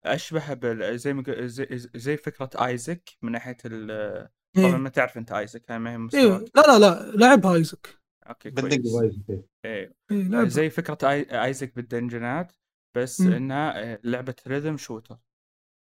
أشبه 0.06 0.54
بال 0.54 1.00
زي 1.00 1.14
ما 1.14 1.24
قل- 1.24 1.48
زي, 1.48 1.68
زي 1.96 2.18
فكرة 2.18 2.50
Isaac 2.66 3.10
من 3.22 3.32
ناحية 3.32 3.58
ال 3.66 4.30
طبعا 4.56 4.66
إيه. 4.68 4.76
ما 4.78 4.90
تعرف 4.90 5.18
أنت 5.18 5.32
Isaac 5.32 5.72
هاي 5.72 5.80
ما 5.80 5.90
هي 5.90 5.94
أيوه 5.94 6.04
مستواك 6.38 6.42
لا 6.56 6.62
لا 6.62 6.80
لا 6.80 7.12
لعبها 7.18 7.56
Isaac. 7.56 8.00
okay 8.30 8.52
كويس. 8.52 9.16
إيه. 9.30 9.46
إيه. 9.66 9.94
لعبها. 10.12 10.50
زي 10.50 10.70
فكرة 10.70 10.98
آي... 11.10 11.44
Isaac 11.44 11.76
بال 11.76 11.91
dungeon 11.91 12.44
ات 12.44 12.52
بس 12.98 13.22
مم. 13.22 13.34
إنها 13.34 13.94
آه، 13.94 14.00
لعبة 14.04 14.36
rhythm 14.48 14.78
shooter 14.78 15.18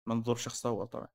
منظور 0.09 0.36
شخص 0.36 0.66
اول 0.66 0.86
طبعا. 0.86 1.09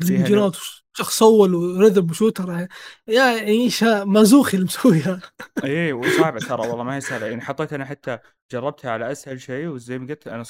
فيها 0.00 0.18
dungeon 0.18 0.51
ات 0.51 0.56
شخص 0.96 1.22
اول 1.22 1.54
و 1.54 1.62
rhythm 1.62 2.10
و 2.10 2.17
shooter 2.17 2.68
يا 3.08 3.22
عيشها 3.22 4.04
مازوخي 4.04 4.56
اللي 4.56 4.64
مسويها. 4.64 5.20
إيه 5.64 5.92
وصعبة 5.92 6.40
ترى 6.40 6.60
والله 6.68 6.84
ما 6.84 6.96
هي 6.96 7.00
سهلة. 7.00 7.26
يعني 7.26 7.40
حطيت 7.40 7.72
أنا 7.72 7.84
حتى 7.84 8.18
جربتها 8.52 8.90
على 8.90 9.12
أسهل 9.12 9.40
شيء 9.40 9.66
وزي 9.66 9.98
ما 9.98 10.06
قلت 10.08 10.28
أنا 10.28 10.44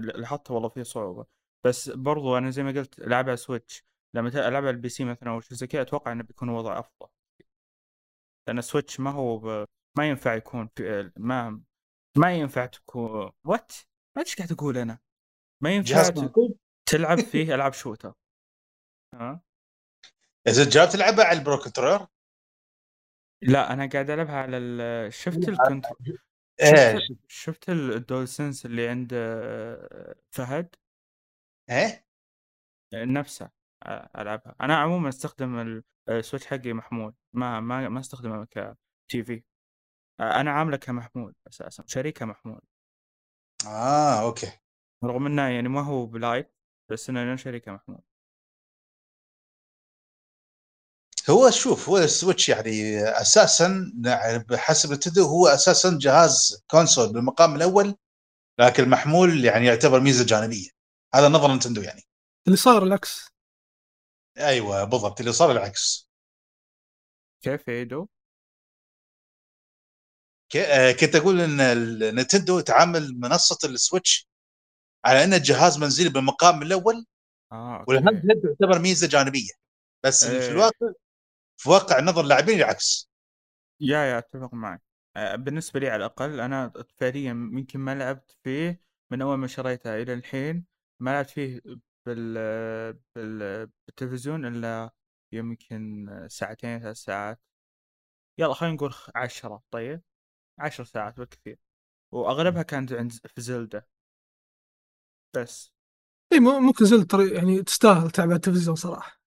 لاحظت 0.00 0.50
والله 0.50 0.68
فيها 0.68 0.84
صعوبة. 0.84 1.26
بس 1.66 1.90
برضو 1.90 2.38
أنا 2.38 2.50
زي 2.50 2.62
ما 2.62 2.70
قلت 2.70 2.98
ألعبها 2.98 3.36
Switch 3.36 3.84
لما 4.14 4.28
ألعبها 4.28 4.56
على 4.56 4.70
ال 4.70 4.88
PC 4.88 5.04
مثلا 5.04 5.30
أو 5.30 5.40
شيء 5.40 5.56
زي 5.56 5.66
كذا 5.66 5.82
أتوقع 5.82 6.12
إنه 6.12 6.22
بيكون 6.22 6.48
وضع 6.48 6.78
أفضل. 6.78 7.08
لأن 8.48 8.58
ال 8.58 8.64
Switch 8.64 9.00
ما 9.00 9.10
هو 9.10 9.38
ب... 9.38 9.64
ما 9.98 10.08
ينفع 10.08 10.34
يكون 10.34 10.68
في 10.76 11.10
ما 11.16 11.60
ما 12.16 12.32
ينفع 12.32 12.66
تكون 12.66 13.30
what 13.44 13.72
ما 14.16 14.22
إيش 14.22 14.36
قاعد 14.36 14.52
أقول 14.52 14.78
أنا. 14.78 14.98
ما 15.62 15.70
ينفع 15.70 16.10
تلعب 16.88 17.20
فيه 17.20 17.54
ألعاب 17.54 17.72
shooter. 17.72 18.12
ها؟ 19.18 19.40
يا 20.46 20.52
زلمه 20.52 20.70
جاب 20.70 20.88
تلعبها 20.88 21.24
على 21.24 21.38
البرو 21.38 21.58
كنترولر 21.58 22.06
لا 23.42 23.72
أنا 23.72 23.86
قاعد 23.92 24.10
ألعبها 24.10 24.36
على 24.36 24.56
ال... 24.56 25.12
شفت 25.12 25.48
الكنترول 25.48 26.18
إيه. 26.60 26.98
شفت 26.98 27.18
شفت 27.28 27.68
الدول 27.70 28.28
سنس 28.28 28.66
اللي 28.66 28.88
عند 28.88 29.10
آه، 29.14 30.14
فهد؟ 30.30 30.74
إيه؟ 31.70 32.06
نفسه 32.94 33.50
آه، 33.82 34.10
ألعبها. 34.22 34.54
أنا 34.60 34.76
عموما 34.76 35.08
أستخدم 35.08 35.58
ال- 35.58 35.84
السويتش 36.08 36.46
حقي 36.46 36.72
محمول 36.72 37.14
ما 37.32 37.60
ما 37.60 37.88
ما 37.88 38.00
أستخدمه 38.00 38.44
كتي 38.44 39.22
في 39.24 39.42
آه، 40.20 40.40
أنا 40.40 40.50
عامله 40.50 40.76
كمحمول 40.76 41.34
أساسا 41.48 41.84
شريكة 41.86 42.26
محمول. 42.26 42.60
آه 43.66 44.20
أوكي. 44.22 44.52
رغم 45.04 45.26
إنه 45.26 45.48
يعني 45.48 45.68
ما 45.68 45.80
هو 45.80 46.06
بلايف 46.06 46.46
بس 46.90 47.10
إنه 47.10 47.36
شريكة 47.36 47.72
محمول. 47.72 48.00
هو 51.30 51.50
شوف 51.50 51.88
هو 51.88 51.98
ال 51.98 52.05
Switch 52.05 52.48
يعني 52.48 53.00
أساسا 53.02 53.92
يعني 54.04 54.38
بحسب 54.38 54.92
نتندو 54.92 55.24
هو 55.26 55.46
أساسا 55.48 55.98
جهاز 56.00 56.64
console 56.70 57.12
بالمقام 57.12 57.56
الأول 57.56 57.94
لكن 58.60 58.82
المحمول 58.82 59.44
يعني 59.44 59.66
يعتبر 59.66 60.00
ميزة 60.00 60.26
جانبية. 60.26 60.68
هذا 61.14 61.28
نظر 61.28 61.54
نتندو 61.54 61.82
يعني. 61.82 62.02
اللي 62.46 62.56
صار 62.56 62.82
العكس. 62.82 63.28
أيوه 64.38 64.84
بالضبط 64.84 65.20
اللي 65.20 65.32
صار 65.32 65.50
العكس. 65.50 66.08
كيف 67.44 67.68
يدو؟ 67.68 68.06
ك- 70.52 70.56
آه، 70.56 70.92
كنت 70.92 71.16
أقول 71.16 71.40
إن 71.40 72.20
نتندو 72.20 72.60
تعامل 72.60 73.20
منصة 73.20 73.58
ال 73.68 73.77
Switch 73.77 74.28
على 75.04 75.24
إنه 75.24 75.36
جهاز 75.38 75.78
منزلي 75.78 76.08
بالمقام 76.08 76.62
الأول 76.62 77.06
آه 77.52 77.84
وال 77.88 77.95
hand 77.95 78.08
أوكي. 78.16 78.28
held 78.28 78.56
تعتبر 78.58 78.78
ميزة 78.78 79.06
جانبية. 79.08 79.52
بس 80.04 80.24
إيه. 80.24 80.40
في 80.40 80.48
الواقع 80.50 80.92
في 81.58 81.70
واقع 81.70 82.00
نظر 82.00 82.20
اللاعبين 82.20 82.58
العكس. 82.58 83.10
يا 83.80 83.98
يا 83.98 84.18
أتفق 84.18 84.54
معك. 84.54 84.82
آه، 85.16 85.36
بالنسبة 85.36 85.80
لي 85.80 85.88
على 85.88 85.96
الأقل 85.96 86.40
أنا 86.40 86.72
فعليا 86.96 87.30
يمكن 87.30 87.80
ما 87.80 87.94
لعبت 87.94 88.36
فيه 88.44 88.82
من 89.10 89.22
أول 89.22 89.38
ما 89.38 89.46
شريته 89.46 90.02
إلى 90.02 90.14
الحين 90.14 90.66
ما 91.00 91.10
لعبت 91.10 91.30
فيه 91.30 91.60
بال... 92.06 92.34
بال... 93.14 93.66
بالتلفزيون 93.86 94.46
إلا 94.46 94.90
يمكن 95.32 96.06
ساعتين 96.30 96.80
ثلاث 96.80 96.96
ساعات. 96.96 97.40
يلا 98.38 98.54
خلينا 98.54 98.74
نقول 98.74 98.94
عشرة. 99.14 99.62
طيب 99.70 100.02
عشر 100.58 100.84
ساعات 100.84 101.16
بالكثير. 101.16 101.58
وأغلبها 102.12 102.62
كانت 102.62 102.92
عند 102.92 103.12
في 103.12 103.40
زلدة. 103.40 103.88
بس. 105.36 105.72
إي 106.32 106.40
ممكن 106.40 106.84
زلد 106.84 107.06
طريق 107.06 107.36
يعني 107.36 107.62
تستاهل 107.62 108.10
تعب 108.10 108.30
التلفزيون 108.30 108.76
صراحة. 108.76 109.20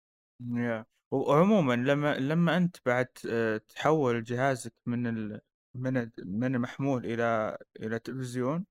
يا. 0.56 0.86
وعموما 1.12 1.74
لما 1.74 2.16
لما 2.20 2.58
أنت 2.58 2.78
بعد 2.86 3.08
آه، 3.30 3.58
تحول 3.58 4.24
جهازك 4.24 4.74
من 4.86 5.08
ال... 5.08 5.42
من 5.76 5.98
ال... 5.98 6.12
من 6.26 6.56
المحمول 6.56 7.06
إلى 7.06 7.58
إلى 7.80 8.00
تلفزيون 8.00 8.66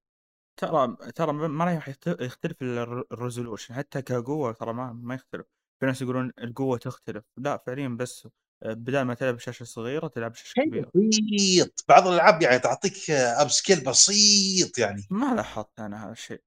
ترى 0.61 0.97
ترى 1.15 1.33
ما 1.33 1.65
راح 1.65 1.89
يخت- 1.89 2.21
يختلف 2.21 2.57
الريزولوشن. 2.63 3.75
حتى 3.75 4.03
كقوة 4.03 4.53
ترى 4.53 4.73
ما 4.73 4.93
ما 4.93 5.15
يختلف. 5.15 5.47
في 5.81 5.87
ناس 5.87 6.03
يقولون 6.03 6.33
القوة 6.39 6.79
تختلف. 6.79 7.25
لا 7.37 7.57
فعليا 7.67 7.89
بس 7.89 8.29
آه، 8.63 8.73
بدل 8.73 9.03
ما 9.03 9.15
تلعب 9.15 9.35
بشاشة 9.35 9.65
صغيرة 9.65 10.09
تلعب 10.09 10.33
بشاشة 10.33 10.55
كبيرة. 10.63 10.91
بسيط. 10.95 11.85
بعض 11.89 12.07
الألعاب 12.07 12.43
يعني 12.43 12.59
تعطيك 12.59 13.11
upscale 13.11 13.85
بسيط 13.85 14.79
يعني. 14.79 15.07
ما 15.11 15.35
لاحظت 15.35 15.81
أنا 15.81 16.05
هذا 16.05 16.13
الشيء. 16.13 16.43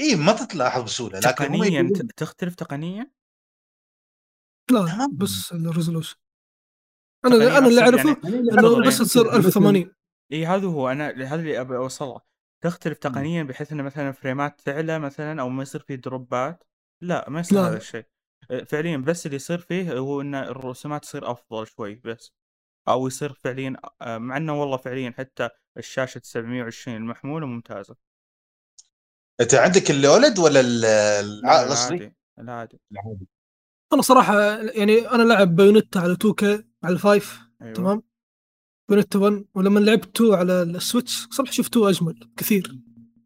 اي 0.00 0.16
ما 0.16 0.32
تلاحظ 0.32 0.82
بسهولة 0.82 1.18
لكن 1.18 1.44
هم 1.44 1.64
تقنيا 1.64 1.92
تختلف 2.16 2.54
تقنيا؟ 2.54 3.10
لا 4.70 4.86
تمام. 4.86 5.16
بس 5.16 5.52
ال 5.52 5.57
resolution. 5.57 6.16
أنا 7.24 7.58
أنا 7.58 7.68
اللي 7.68 7.80
أعرفه 7.80 8.16
يعني 8.24 8.38
إنه 8.38 8.86
بس 8.86 9.00
إيه. 9.00 9.06
تصير 9.06 9.36
1080 9.36 9.94
إي 10.32 10.46
هذا 10.46 10.66
هو. 10.66 10.88
أنا 10.88 11.08
هذا 11.08 11.34
اللي 11.34 11.60
أبي 11.60 11.76
أوصله. 11.76 12.20
تختلف 12.64 12.98
تقنيا 12.98 13.42
بحيث 13.42 13.72
إنه 13.72 13.82
مثلا 13.82 14.12
فريمات 14.12 14.60
تعلى 14.60 14.98
مثلا 14.98 15.42
أو 15.42 15.48
ما 15.48 15.62
يصير 15.62 15.80
فيه 15.80 15.94
دروبات. 15.94 16.64
لا 17.02 17.30
ما 17.30 17.40
يصير 17.40 17.58
لا، 17.58 17.68
هذا. 17.68 17.76
الشيء. 17.76 18.04
أه، 18.50 18.64
فعليا 18.64 18.96
بس 18.96 19.26
اللي 19.26 19.36
يصير 19.36 19.58
فيه 19.58 19.98
هو 19.98 20.20
إن 20.20 20.34
الرسومات 20.34 21.02
تصير 21.02 21.30
أفضل 21.30 21.66
شوي 21.66 21.94
بس. 21.94 22.32
أو 22.88 23.06
يصير 23.06 23.32
فعليا 23.32 23.76
أه، 24.02 24.18
مع 24.18 24.36
إنه 24.36 24.60
والله 24.60 24.76
فعليا 24.76 25.10
حتى 25.18 25.48
الشاشة 25.78 26.20
720 26.24 26.96
المحموله 26.96 27.46
ممتازه 27.46 27.96
أنت 29.40 29.54
عندك 29.54 29.90
ال 29.90 30.00
OLED 30.00 30.38
ولا 30.38 30.60
العادي. 31.20 32.14
العادي. 32.38 32.80
العادي. 32.92 33.26
أنا 33.92 34.02
صراحة 34.02 34.40
يعني 34.58 35.10
أنا 35.10 35.22
لاعب 35.22 35.56
بايونيتا 35.56 35.98
على 35.98 36.12
2K 36.12 36.64
على 36.84 36.94
ال 36.94 37.03
five 37.03 37.38
أيوه. 37.62 37.72
تمام؟ 37.74 38.02
بايونيتا 38.88 39.18
1 39.18 39.44
ولما 39.54 39.80
لعبت 39.80 40.16
2 40.20 40.34
على 40.34 40.62
ال 40.62 40.71
Switch 40.71 41.26
صراحة 41.30 41.52
شفت 41.52 41.76
2 41.76 41.88
أجمل 41.88 42.30
كثير. 42.36 42.78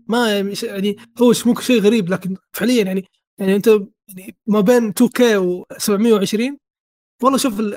ما 0.09 0.39
يعني 0.63 0.97
هو 1.23 1.33
ش- 1.33 1.47
ممكن 1.47 1.63
شيء 1.63 1.81
غريب 1.81 2.09
لكن 2.11 2.37
فعليا 2.53 2.85
يعني 2.85 3.05
يعني 3.39 3.57
أنت 3.57 3.67
يعني 4.09 4.37
ما 4.47 4.61
بين 4.61 4.89
2K 4.89 5.37
و 5.37 5.65
720 5.79 6.59
والله 7.23 7.39
شوف 7.39 7.61
ال- 7.61 7.75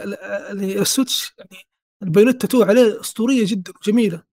ال 0.82 0.89
Switch 0.89 1.34
يعني 1.38 1.64
البايونيتا 2.04 2.48
2 2.48 2.64
عليه 2.64 3.02
أسطورية 3.02 3.44
جدا 3.48 3.74
وجميلة. 3.82 4.24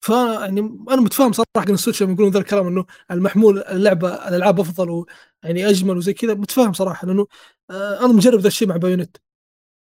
ف 0.00 0.08
يعني 0.10 0.60
أنا 0.90 1.00
متفاهم 1.00 1.32
صراحة 1.32 1.68
إن 1.68 1.74
ال 1.74 1.78
Switch 1.78 2.02
لما 2.02 2.12
يقولون 2.12 2.32
ذا 2.32 2.38
الكلام 2.38 2.66
إنه 2.66 2.84
المحمول 3.10 3.58
اللعبة 3.58 4.28
الألعاب 4.28 4.60
أفضل 4.60 4.90
ويعني 4.90 5.68
أجمل 5.70 5.96
وزي 5.96 6.12
كذا. 6.14 6.34
متفاهم 6.34 6.72
صراحة 6.72 7.06
لأنه 7.06 7.26
آه 7.70 8.04
أنا 8.04 8.12
مجرب 8.12 8.40
ذا 8.40 8.48
الشيء 8.48 8.68
مع 8.68 8.76
بايونيتا 8.76 9.16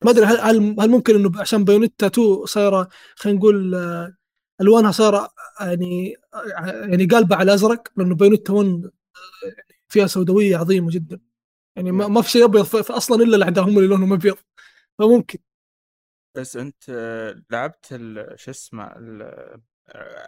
ما 0.06 0.12
أدري 0.12 0.26
هل 0.26 0.38
هل 0.82 0.90
ممكن 0.90 1.16
إنه 1.16 1.42
عشان 1.42 1.64
بايونيتا 1.66 2.08
2 2.08 2.46
صايرة 2.46 2.90
خلينا 3.16 3.40
نقول 3.40 3.76
آه 3.76 4.16
ألوانها 4.62 4.92
صايرة 4.92 5.30
يعني 5.62 6.16
آه 6.34 6.66
يعني 6.66 7.06
قالبه 7.06 7.36
على 7.36 7.54
أزرق 7.54 7.84
لأنه 7.98 8.16
بايونيتا 8.16 8.54
1 8.54 8.68
آه، 8.86 8.92
فيها 9.90 10.08
سوداوية 10.08 10.58
عظيمة 10.58 10.92
جدا. 10.92 11.20
يعني 11.76 11.92
ما, 11.92 12.22
في 12.22 12.30
شيء 12.30 12.46
أبيض 12.46 12.76
أصلا 12.92 13.24
إلا 13.24 13.36
الاعداء 13.38 13.64
هم 13.66 13.78
اللي 13.78 13.88
لونهم 13.90 14.14
أبيض. 14.14 14.38
فممكن. 15.00 15.40
بس 16.36 16.58
أنت 16.58 16.84
لعبت 17.52 17.86
شو 18.36 18.52
اسمه 18.52 18.94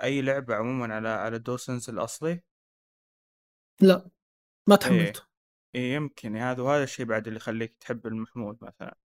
أي 0.04 0.22
لعبة 0.22 0.56
عموما 0.56 0.96
على 0.96 1.10
على 1.10 1.40
دوسنس 1.40 1.90
الأصلي 1.90 2.42
لا 3.82 4.10
ما 4.70 4.76
تحملت 4.76 5.28
إيه 5.76 5.94
يمكن 5.94 6.38
هذا 6.38 6.62
وهذا 6.64 6.84
الشيء 6.84 7.06
بعد 7.06 7.28
اللي 7.28 7.38
يخليك 7.38 7.76
تحب 7.80 8.08
المحمول 8.08 8.58
مثلا 8.62 8.98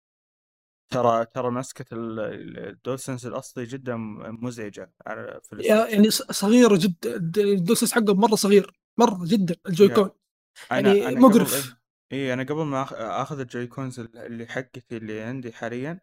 ترى 0.92 1.24
ترى 1.26 1.50
مسكة 1.50 1.94
ال- 1.94 2.20
ال- 2.20 2.58
الدولسنس 2.68 3.26
الأصلي 3.26 3.64
جدا 3.64 3.96
مزعجة 4.26 4.92
على 5.06 5.40
في. 5.42 5.56
يعني 5.62 6.10
صغيرة 6.10 6.78
جدا 6.80 7.16
الدوسس 7.42 7.92
حقه 7.92 8.14
مرة 8.14 8.34
صغير 8.34 8.80
مرة 8.98 9.18
جدا 9.24 9.56
الجويكون 9.66 10.10
أنا 10.72 10.94
يعني 10.94 11.08
أنا 11.08 11.20
مقرف. 11.20 11.54
إيه 11.54 11.78
إيه 12.12 12.32
أنا 12.34 12.42
قبل 12.42 12.62
ما 12.64 12.82
آخذ 13.22 13.40
الجويكونز 13.40 14.00
اللي 14.00 14.46
حقتي 14.46 14.96
اللي 14.96 15.20
عندي 15.20 15.52
حاليا 15.52 16.00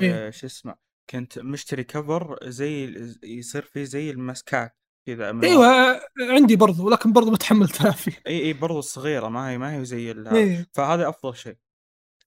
إيه. 0.00 0.26
آه 0.26 0.30
شو 0.30 0.46
اسمه 0.46 0.76
كنت 1.10 1.38
مشتري 1.38 1.84
كفر 1.84 2.38
زي 2.42 2.94
يصير 3.22 3.62
فيه 3.62 3.84
زي 3.84 4.10
المسكات 4.10 4.76
كذا. 5.06 5.40
أيوه 5.44 6.00
عندي 6.20 6.56
برضو 6.56 6.90
لكن 6.90 7.12
برضو 7.12 7.30
ما 7.30 7.36
تحملتها 7.36 7.90
فيه 7.90 8.12
إي 8.26 8.42
إي 8.42 8.52
برضو 8.52 8.78
الصغيرة 8.78 9.28
ما 9.28 9.50
هي 9.50 9.58
ما 9.58 9.76
هي 9.76 9.84
زي. 9.84 10.12
إيه. 10.12 10.66
فهذا 10.72 11.08
أفضل 11.08 11.36
شيء 11.36 11.56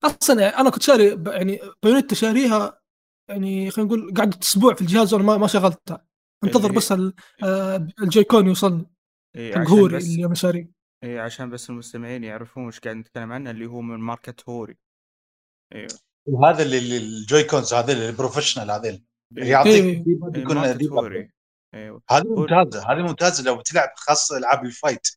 أصلا 0.04 0.42
يعني 0.42 0.58
أنا 0.58 0.70
كنت 0.70 0.82
شاري 0.84 1.08
يعني 1.28 1.60
بايونيتا 1.84 2.16
شاريها 2.16 2.82
يعني 3.30 3.72
خلينا 3.72 3.88
نقول 3.94 4.14
قعدت 4.14 4.44
أسبوع 4.44 4.74
في 4.74 4.82
الجهاز 4.82 5.14
وأنا 5.14 5.38
ما, 5.38 5.48
شغلتها 5.48 6.06
انتظر 6.44 6.72
هي- 6.72 6.76
بس 6.76 6.92
آه، 7.44 7.88
ال 8.02 8.08
Joy-Con 8.08 8.48
يوصلني 8.48 8.86
إيه 9.36 9.56
حق 9.56 9.68
هوري 9.68 9.98
بس 9.98 10.06
اللي 10.06 10.26
أنا 10.26 10.36
شاريه 10.36 10.72
إيه 11.04 11.22
عشان 11.22 11.50
بس 11.50 11.70
المستمعين 11.70 12.24
يعرفون 12.24 12.68
وش 12.68 12.80
قاعد 12.80 12.96
نتكلم 12.96 13.32
عنه 13.32 13.52
اللي 13.52 13.66
هو 13.66 13.82
من 13.82 14.00
ماركة 14.00 14.36
هوري 14.50 14.78
أيوه 15.76 15.90
وهذا 16.34 16.64
اللي 16.64 16.98
ال 16.98 17.44
Joy-Cons 17.44 17.74
هذول 17.74 17.96
ال 17.96 18.02
professional 18.02 18.72
هذول 18.72 19.02
اللي 19.32 19.44
إيه. 19.46 19.52
يعطيك 19.52 19.84
إيه. 19.84 20.04
إيه 20.36 20.42
يكون. 20.42 20.58
هوري 20.98 21.32
أيوه 21.74 22.02
هذه 22.10 22.24
هو- 22.28 22.36
ممتازة 22.36 22.92
هذه 22.92 23.02
ممتازة 23.02 23.44
لو 23.44 23.56
بتلعب 23.56 23.90
خاصه 23.96 24.38
ألعاب 24.38 24.66
ال 24.66 24.73
fight 24.73 25.08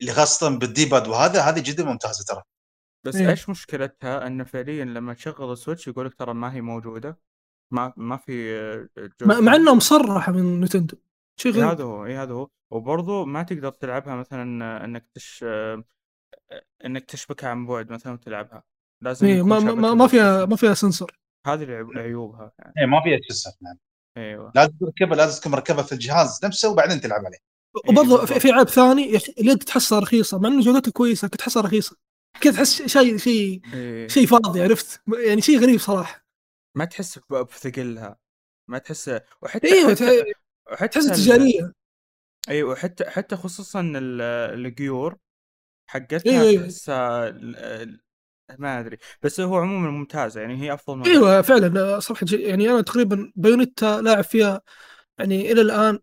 اللي 0.00 0.12
خاصة 0.12 0.58
بال 0.58 0.72
D-pad 0.72 1.08
وهذا 1.08 1.40
هذه 1.40 1.60
جدا 1.60 1.84
ممتازة 1.84 2.24
ترى 2.24 2.42
بس 3.06 3.16
إيه. 3.16 3.30
إيش 3.30 3.48
مشكلتها 3.48 4.26
إنه 4.26 4.44
فعليا 4.44 4.84
لما 4.84 5.14
تشغل 5.14 5.52
ال 5.52 5.57
Switch 5.57 5.88
يقول 5.88 6.06
لك 6.06 6.14
ترى 6.14 6.34
ما 6.34 6.54
هي 6.54 6.60
موجودة 6.60 7.18
ما 7.72 7.92
ما 7.96 8.16
في 8.16 8.58
آه، 8.60 8.88
مع. 9.22 9.40
مع 9.40 9.54
انها 9.54 9.74
مصرحه 9.74 10.32
من 10.32 10.60
نتندو 10.60 10.96
شيء 11.40 11.52
إيه 11.54 11.58
غريب 11.60 11.70
هذا 11.70 11.84
هو 11.84 12.06
اي 12.06 12.16
هذا 12.16 12.32
هو 12.32 12.48
وبرضه 12.72 13.24
ما 13.24 13.42
تقدر 13.42 13.70
تلعبها 13.72 14.14
مثلا 14.14 14.64
آه، 14.64 14.84
إنك 14.84 15.06
تش 15.14 15.44
آه، 15.48 15.84
إنك 16.84 17.04
تشبكها 17.04 17.50
عن 17.50 17.66
بعد 17.66 17.92
مثلا 17.92 18.12
وتلعبها 18.12 18.62
لازم 19.02 19.26
إيه 19.26 19.42
ما, 19.42 19.58
ما, 19.58 19.74
ما, 19.74 19.94
ما 19.94 20.06
فيها. 20.06 20.44
ما 20.46 20.56
فيها 20.56 20.74
sensor 20.74 21.12
هذه 21.46 21.62
العيوب- 21.62 21.98
عيوبها 21.98 22.52
يعني. 22.58 22.72
إيه 22.78 22.86
ما 22.86 23.02
فيها 23.04 23.18
sensor 23.28 23.50
نعم. 23.62 23.76
أيوه. 24.16 24.52
لازم 24.54 24.72
تركبها 24.80 25.16
لازم 25.16 25.40
تكون 25.40 25.52
مركبها 25.52 25.82
في 25.82 25.92
الجهاز 25.92 26.44
نفسه 26.44 26.70
وبعدين 26.70 27.00
تلعب 27.00 27.24
عليه. 27.26 27.38
وبرضه 27.88 28.02
بالضبط. 28.02 28.24
في, 28.32 28.40
في 28.40 28.52
عيب 28.52 28.68
ثاني 28.68 29.02
يا 29.02 29.16
أخي 29.16 29.34
اليد 29.38 29.58
تحسها 29.58 29.98
رخيصة؟ 29.98 30.38
مع 30.38 30.48
إنه 30.48 30.60
جودتها 30.60 30.90
كويسة 30.90 31.28
كنت 31.28 31.40
تحسها 31.40 31.62
رخيصة. 31.62 31.96
كذا 32.40 32.52
تحس 32.52 32.82
شيء 32.82 33.16
شيء 33.16 33.60
إيه. 33.74 34.08
شيء 34.08 34.26
فاضي 34.26 34.62
عرفت؟ 34.62 35.00
يعني 35.26 35.40
شيء 35.40 35.58
غريب 35.60 35.78
صراحة. 35.78 36.24
ما 36.76 36.84
تحس 36.84 37.18
بثقلها. 37.30 38.16
ما 38.70 38.78
تحس 38.78 39.20
وحتى 39.42 39.72
أيوه 39.72 39.94
حتى 39.94 40.24
وحتى 40.72 40.88
تحسها 41.00 41.14
تجارية. 41.14 41.72
أيوه 42.48 42.74
حتى 42.76 43.04
حتى 43.10 43.36
خصوصا 43.36 43.80
ال- 43.80 44.20
الجيور 44.66 45.16
حقتها 45.90 46.42
أيوه 46.42 46.62
تحسها 46.62 47.28
ما 48.58 48.80
أدري 48.80 48.96
بس 49.22 49.40
هو 49.40 49.56
عموما 49.56 49.90
ممتازه 49.90 50.40
يعني 50.40 50.62
هي 50.62 50.74
أفضل 50.74 50.96
ما 50.96 51.06
إيوه 51.06 51.42
فعلا. 51.42 52.00
صراحة 52.00 52.26
جي- 52.26 52.42
يعني 52.42 52.70
أنا 52.70 52.80
تقريبا 52.80 53.32
بايونيتا 53.36 54.00
لاعب 54.00 54.24
فيها 54.24 54.60
يعني 55.18 55.52
إلى 55.52 55.60
الآن 55.60 55.98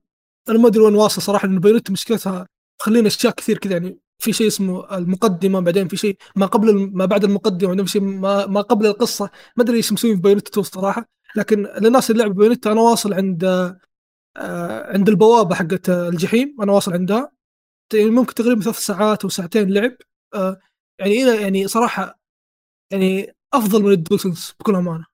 أنا 0.49 0.57
ما 0.57 0.67
أدري 0.67 0.83
وين 0.83 0.95
واصل 0.95 1.21
صراحة 1.21 1.47
لأن 1.47 1.59
بايونيتا 1.59 1.91
مشكلتها 1.91 2.47
خلينا 2.79 3.07
أشياء 3.07 3.33
كثير 3.33 3.57
كذا 3.57 3.73
يعني 3.73 3.99
في 4.19 4.33
شيء 4.33 4.47
اسمه 4.47 4.97
المقدمة 4.97 5.59
بعدين 5.59 5.87
في 5.87 5.97
شيء 5.97 6.17
ما 6.35 6.45
قبل 6.45 6.69
الم- 6.69 6.91
ما 6.97 7.05
بعد 7.05 7.23
المقدمة 7.23 7.67
بعدين 7.69 7.85
في 7.85 7.91
شيء 7.91 8.01
ما, 8.01 8.45
ما 8.45 8.61
قبل 8.61 8.85
القصة. 8.85 9.29
ما 9.57 9.63
أدري 9.63 9.77
إيش 9.77 9.93
مسوين 9.93 10.15
في 10.15 10.21
بايونيتا 10.21 10.49
2 10.51 10.63
صراحة 10.63 11.09
لكن 11.35 11.67
للناس 11.81 12.11
اللي 12.11 12.21
لعبوا 12.23 12.35
بايونيتا 12.35 12.71
أنا 12.71 12.81
واصل 12.81 13.13
عند 13.13 13.43
آه، 14.37 14.93
عند 14.93 15.09
البوابة 15.09 15.55
حقت 15.55 15.89
الجحيم 15.89 16.55
أنا 16.61 16.71
واصل 16.71 16.93
عندها. 16.93 17.31
يعني 17.93 18.09
ممكن 18.09 18.33
تقريبا 18.33 18.61
ثلاث 18.61 18.77
ساعات 18.79 19.23
أو 19.23 19.29
ساعتين 19.29 19.73
لعب 19.73 19.91
آه، 20.35 20.59
يعني 20.99 21.23
إلى 21.23 21.41
يعني 21.41 21.67
صراحة 21.67 22.16
يعني 22.91 23.35
أفضل 23.53 23.83
من 23.83 23.91
ال 23.91 23.98
DualSense 23.98 24.55
بكل 24.59 24.75
أمانة. 24.75 25.05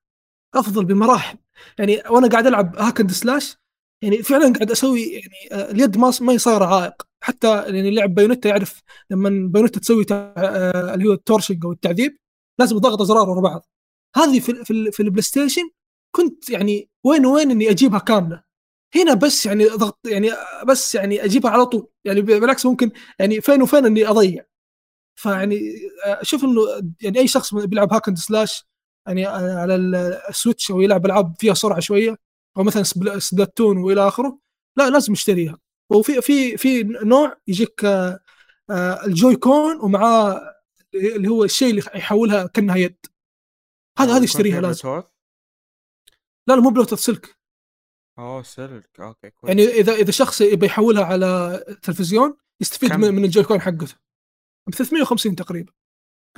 أفضل 0.54 0.84
بمراحل. 0.84 1.38
يعني 1.78 2.02
وأنا 2.10 2.28
قاعد 2.28 2.46
ألعب 2.46 2.76
hack 2.76 3.00
and 3.00 3.10
slash 3.12 3.56
يعني 4.02 4.22
فعلا 4.22 4.52
قاعد 4.52 4.70
أسوي 4.70 5.02
يعني 5.02 5.34
آه، 5.52 5.70
اليد 5.70 5.98
ما 5.98 6.12
ما 6.20 6.38
صايرة 6.38 6.64
عائق. 6.64 7.02
حتى 7.22 7.62
يعني 7.62 7.90
لعب 7.90 8.14
بايونيتا 8.14 8.48
يعرف 8.48 8.82
لما 9.10 9.48
بايونيتا 9.52 9.80
تسوي 9.80 10.04
آه، 10.10 10.94
اللي 10.94 11.08
هو 11.08 11.12
ال 11.12 11.17
torturing 11.17 11.64
أو 11.64 11.72
التعذيب 11.72 12.18
لازم 12.60 12.78
تضغط 12.78 13.00
أزرار 13.00 13.30
ورا 13.30 13.40
بعض. 13.40 13.66
هذه 14.16 14.40
في 14.40 14.64
في, 14.64 14.90
في 14.92 15.00
ال 15.02 15.22
PlayStation 15.22 15.70
كنت 16.16 16.50
يعني 16.50 16.90
وين 17.04 17.26
وين 17.26 17.50
إني 17.50 17.70
أجيبها 17.70 17.98
كاملة. 17.98 18.42
هنا 18.96 19.14
بس 19.14 19.46
يعني 19.46 19.66
ضغط 19.66 19.98
يعني 20.06 20.30
بس 20.66 20.94
يعني 20.94 21.24
أجيبها 21.24 21.50
على 21.50 21.66
طول. 21.66 21.88
يعني 22.04 22.20
بالعكس 22.20 22.66
ممكن 22.66 22.90
يعني 23.18 23.40
فين 23.40 23.62
وفين 23.62 23.86
إني 23.86 24.08
أضيع. 24.08 24.44
فيعني 25.14 25.58
آه، 26.06 26.20
أشوف 26.20 26.44
إنه 26.44 26.60
يعني 27.00 27.18
أي 27.18 27.28
شخص 27.28 27.54
بيلعب 27.54 27.92
hack 27.92 28.08
and 28.08 28.18
slash 28.18 28.64
يعني 29.06 29.28
آه، 29.28 29.54
على 29.60 29.74
ال- 29.74 29.94
ال 30.28 30.34
Switch 30.34 30.70
أو 30.70 30.80
يلعب 30.80 31.06
ألعاب 31.06 31.34
فيها 31.38 31.54
سرعة 31.54 31.80
شوية 31.80 32.16
أو 32.56 32.62
مثلا 32.62 32.82
Spl- 32.82 33.22
Splatoon 33.22 33.76
وإلى 33.78 34.08
آخره 34.08 34.38
لا 34.76 34.90
لازم 34.90 35.12
اشتريها 35.12 35.58
وفي 35.90 36.20
في 36.20 36.56
في 36.56 36.82
نوع 36.82 37.36
يجيك 37.48 37.84
آه، 37.84 38.20
آه، 38.70 39.04
ال 39.06 39.36
Joy-Con 39.36 39.80
ومعاه 39.80 40.40
اللي 40.94 41.28
هو 41.28 41.44
الشيء 41.44 41.70
اللي 41.70 41.82
يحولها 41.94 42.46
كأنها 42.46 42.76
يد. 42.76 42.96
هذا 43.98 44.06
هذا 44.08 44.14
يكون 44.14 44.24
يشتريها 44.24 44.60
لازم؟ 44.60 44.88
لا 46.48 46.54
لا 46.54 46.60
مو 46.60 46.70
بلوتوث 46.70 46.98
سلك 47.00 47.36
اوه 48.18 48.42
سلك 48.42 49.00
أوكي 49.00 49.30
كويس 49.30 49.48
يعني 49.48 49.64
إذا 49.72 49.92
إذا 49.92 50.10
شخص 50.10 50.40
يبي 50.40 50.66
يحولها 50.66 51.04
على 51.04 51.60
تلفزيون 51.82 52.36
يستفيد 52.60 52.90
كم؟ 52.90 53.00
من, 53.00 53.14
من 53.14 53.24
ال 53.24 53.44
Joy-Con 53.44 53.60
حقته. 53.60 53.94
ب 54.66 54.74
350 54.74 55.36
تقريبا. 55.36 55.72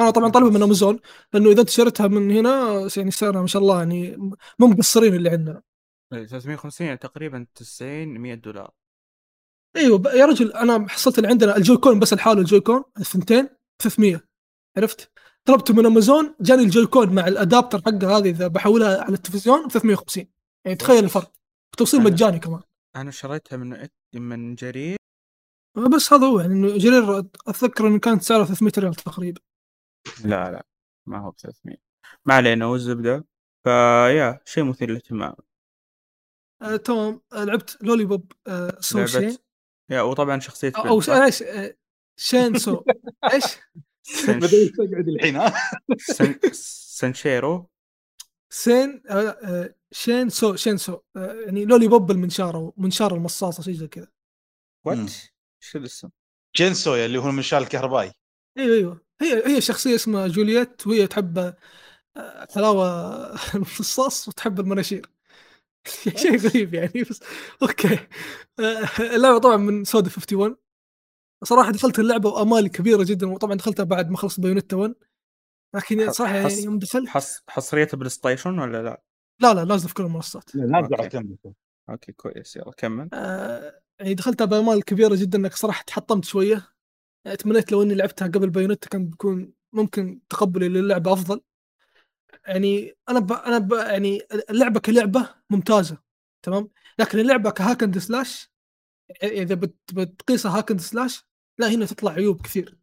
أنا 0.00 0.10
طبعا 0.10 0.28
طالبها 0.28 0.50
من 0.50 0.62
امازون 0.62 1.00
لأنه 1.32 1.50
إذا 1.50 1.60
أنت 1.60 1.68
شريتها 1.70 2.08
من 2.08 2.30
هنا 2.30 2.88
يعني 2.96 3.10
سعرها 3.10 3.40
ما 3.40 3.46
شاء 3.46 3.62
الله 3.62 3.78
يعني 3.78 4.16
مو 4.58 4.66
مقصرين 4.66 5.14
اللي 5.14 5.30
عندنا. 5.30 5.62
إيه، 6.12 6.26
350 6.26 6.86
يعني 6.86 6.98
تقريبا 6.98 7.46
90 7.54 8.08
100 8.20 8.34
دولار. 8.34 8.70
أيوه 9.76 9.98
ب- 9.98 10.06
يا 10.06 10.26
رجل 10.26 10.52
أنا 10.52 10.88
حصلت 10.88 11.18
اللي 11.18 11.28
عندنا 11.28 11.56
الجوي 11.56 11.76
كون 11.76 11.98
بس 11.98 12.12
الحال 12.12 12.38
الجوي 12.38 12.60
كون 12.60 12.84
الثنتين 12.98 13.48
300 13.82 14.20
عرفت؟ 14.76 15.10
طلبته 15.44 15.74
من 15.74 15.86
امازون 15.86 16.34
جاني 16.40 16.62
الجوي 16.62 16.86
كون 16.86 17.14
مع 17.14 17.26
الأدابتر 17.28 17.78
حقه 17.78 18.18
هذه 18.18 18.30
إذا 18.30 18.46
بحولها 18.46 19.02
على 19.02 19.14
التلفزيون 19.14 19.68
350 19.68 20.26
يعني 20.64 20.76
تخيل 20.76 21.04
الفرق. 21.04 21.32
توصيل 21.78 22.02
مجاني 22.02 22.38
كمان. 22.38 22.60
أنا 22.96 23.10
شريتها 23.10 23.56
من 23.56 23.88
من 24.14 24.54
جرير. 24.54 24.96
بس 25.76 26.12
هذا 26.12 26.26
هو 26.26 26.40
يعني 26.40 26.52
إنه 26.54 26.78
جرير 26.78 27.18
أتذكر 27.46 27.86
إنه 27.86 27.98
كانت 27.98 28.22
سعرها 28.22 28.44
300 28.44 28.72
ريال 28.78 28.94
تقريبا. 28.94 29.40
لا 30.24 30.50
لا 30.50 30.66
ما 31.06 31.18
هو 31.18 31.30
ب 31.30 31.36
300 31.38 31.76
ما 32.24 32.34
علينا 32.34 32.66
والزبده 32.66 33.24
فيا 33.64 34.40
شيء 34.44 34.64
مثير 34.64 34.90
للاهتمام. 34.90 35.34
آه 36.62 36.76
تمام. 36.76 37.20
آه 37.32 37.44
لعبت 37.44 37.78
لولي 37.82 38.04
بوب 38.04 38.32
آه 38.46 38.76
سو 38.80 39.06
شين. 39.06 39.36
يا 39.90 40.00
وطبعا 40.02 40.40
شخصية 40.40 40.72
أو, 40.76 40.82
أو؟ 40.84 41.22
إيش 41.24 41.42
آه 41.42 41.76
شين 42.16 42.58
سو. 42.58 42.84
إيش؟ 43.32 43.44
سن- 44.02 44.38
بدأت 44.38 44.70
تقعد 44.76 45.08
الحين 45.08 45.36
ها؟ 45.36 45.54
سن- 45.98 46.38
سانشيرو 46.52 47.70
سين 48.50 49.02
آه 49.10 49.74
شين 49.92 50.28
سو 50.28 50.56
شين 50.56 50.76
سو. 50.76 50.98
يعني 51.16 51.64
لولي 51.64 51.88
بوب 51.88 52.10
المنشار 52.10 52.72
منشار 52.76 53.14
المصاصة 53.14 53.62
شيء 53.62 53.74
زي 53.74 53.88
كذا. 53.88 54.08
what. 54.84 55.10
شو 55.66 55.78
الاسم؟ 55.78 56.08
chainsaw 56.56 57.01
يا 57.01 57.06
اللي 57.06 57.18
هو 57.18 57.28
المنشار 57.28 57.58
الكهربائي. 57.58 58.12
أيوه 58.58 58.76
أيوه. 58.76 59.00
هي 59.22 59.56
هي 59.56 59.60
شخصية 59.60 59.94
اسمها 59.94 60.26
Juliet 60.26 60.86
وهي 60.86 61.06
تحب 61.06 61.38
آه، 62.16 62.46
حلاوة 62.54 62.86
المصاص 63.54 64.28
وتحب 64.28 64.60
المناشير. 64.60 65.06
شيء 66.16 66.36
غريب 66.36 66.74
يعني 66.74 67.02
بس 67.10 67.20
okay. 67.62 67.98
آه، 68.60 68.88
اللعبة 69.00 69.38
طبعا 69.38 69.56
من 69.56 69.84
Suda 69.84 70.10
51 70.10 70.56
صراحة 71.44 71.70
دخلت 71.70 71.98
اللعبة 71.98 72.28
وأمالي 72.30 72.68
كبيرة 72.68 73.04
جدا 73.04 73.26
وطبعا 73.32 73.54
دخلتها 73.54 73.84
بعد 73.84 74.10
ما 74.10 74.16
خلصت 74.16 74.40
Bayonetta 74.40 74.76
1 74.76 74.94
لكن 75.74 76.12
صراحة 76.12 76.34
يعني 76.34 76.46
حص- 76.46 76.64
يوم 76.64 76.78
دخلت 76.78 77.08
حص... 77.08 77.42
حصريه 77.48 77.88
PlayStation 77.92 78.58
ولا 78.58 78.82
لا؟ 78.82 79.02
لا 79.40 79.54
لا 79.54 79.64
نازله 79.64 79.88
في 79.88 79.94
كل 79.94 80.02
المنصات. 80.04 80.50
على 80.56 81.08
كم 81.08 81.36
okay 81.90 82.12
كويس. 82.12 82.56
يلا 82.56 82.72
كمل. 82.76 83.08
آه، 83.12 83.80
يعني 84.00 84.14
دخلتها 84.14 84.44
بأمال 84.44 84.84
كبيرة 84.84 85.14
جدا 85.14 85.38
لكن 85.38 85.54
صراحة 85.54 85.84
تحطمت 85.84 86.24
شوية. 86.24 86.68
يعني 87.24 87.36
تمنيت 87.36 87.72
لو 87.72 87.82
إني 87.82 87.94
لعبتها 87.94 88.28
قبل 88.28 88.50
Bayonetta 88.50 88.88
كان 88.88 89.06
بيكون 89.06 89.52
ممكن 89.72 90.20
تقبلي 90.28 90.68
للعبة 90.68 91.12
أفضل. 91.12 91.40
يعني 92.46 92.96
أنا 93.08 93.20
ب... 93.20 93.32
أنا 93.32 93.58
ب... 93.58 93.72
يعني 93.72 94.22
اللعبة 94.50 94.80
كلعبة 94.80 95.34
ممتازة 95.50 95.98
تمام؟ 96.42 96.70
لكن 96.98 97.18
اللعبة 97.18 97.50
ك 97.50 97.57
hack 97.57 97.82
and 97.82 97.98
slash 97.98 98.50
إذا 99.22 99.54
بت... 99.54 99.76
بتقيسها 99.94 100.58
hack 100.58 100.70
and 100.70 100.80
slash 100.80 101.24
لا 101.58 101.68
هنا 101.68 101.86
تطلع 101.86 102.12
عيوب 102.12 102.42
كثير. 102.42 102.78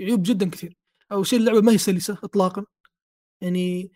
عيوب 0.00 0.22
جدا 0.22 0.50
كثير. 0.50 0.76
أول 1.12 1.26
شيء 1.26 1.38
اللعبة 1.38 1.60
ما 1.60 1.72
هي 1.72 1.78
سلسة 1.78 2.18
اطلاقا. 2.24 2.64
يعني 3.40 3.92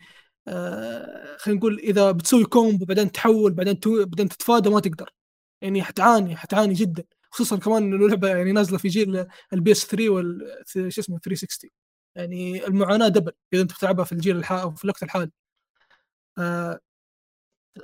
آه 0.47 1.37
خلينا 1.37 1.59
نقول 1.59 1.79
إذا 1.79 2.11
بتسوي 2.11 2.45
combo 2.45 2.85
بعدين 2.85 3.11
تحول 3.11 3.53
بعدين 3.53 3.79
تو... 3.79 4.05
بعدين 4.05 4.29
تتفادى 4.29 4.69
ما 4.69 4.79
تقدر. 4.79 5.13
يعني 5.61 5.83
حتعاني 5.83 6.35
حتعاني 6.35 6.73
جدا. 6.73 7.03
خصوصا 7.31 7.57
كمان 7.57 7.83
إنه 7.83 7.95
اللعبة 8.05 8.27
يعني 8.29 8.51
نازلة 8.51 8.77
في 8.77 8.87
جيل 8.87 9.25
ال 9.53 9.71
PS 9.71 9.85
3 9.87 10.09
وال 10.09 10.39
شو 10.67 11.01
اسمه 11.01 11.19
360 11.19 11.69
يعني 12.15 12.67
المعاناة 12.67 13.07
double 13.07 13.31
إذا 13.53 13.61
أنت 13.61 13.73
بتلعبها 13.73 14.05
في 14.05 14.11
الجيل 14.11 14.37
الحالي 14.37 14.61
أو 14.61 14.71
في 14.75 14.83
الوقت 14.85 15.03
الحالي. 15.03 15.31
آه 16.37 16.79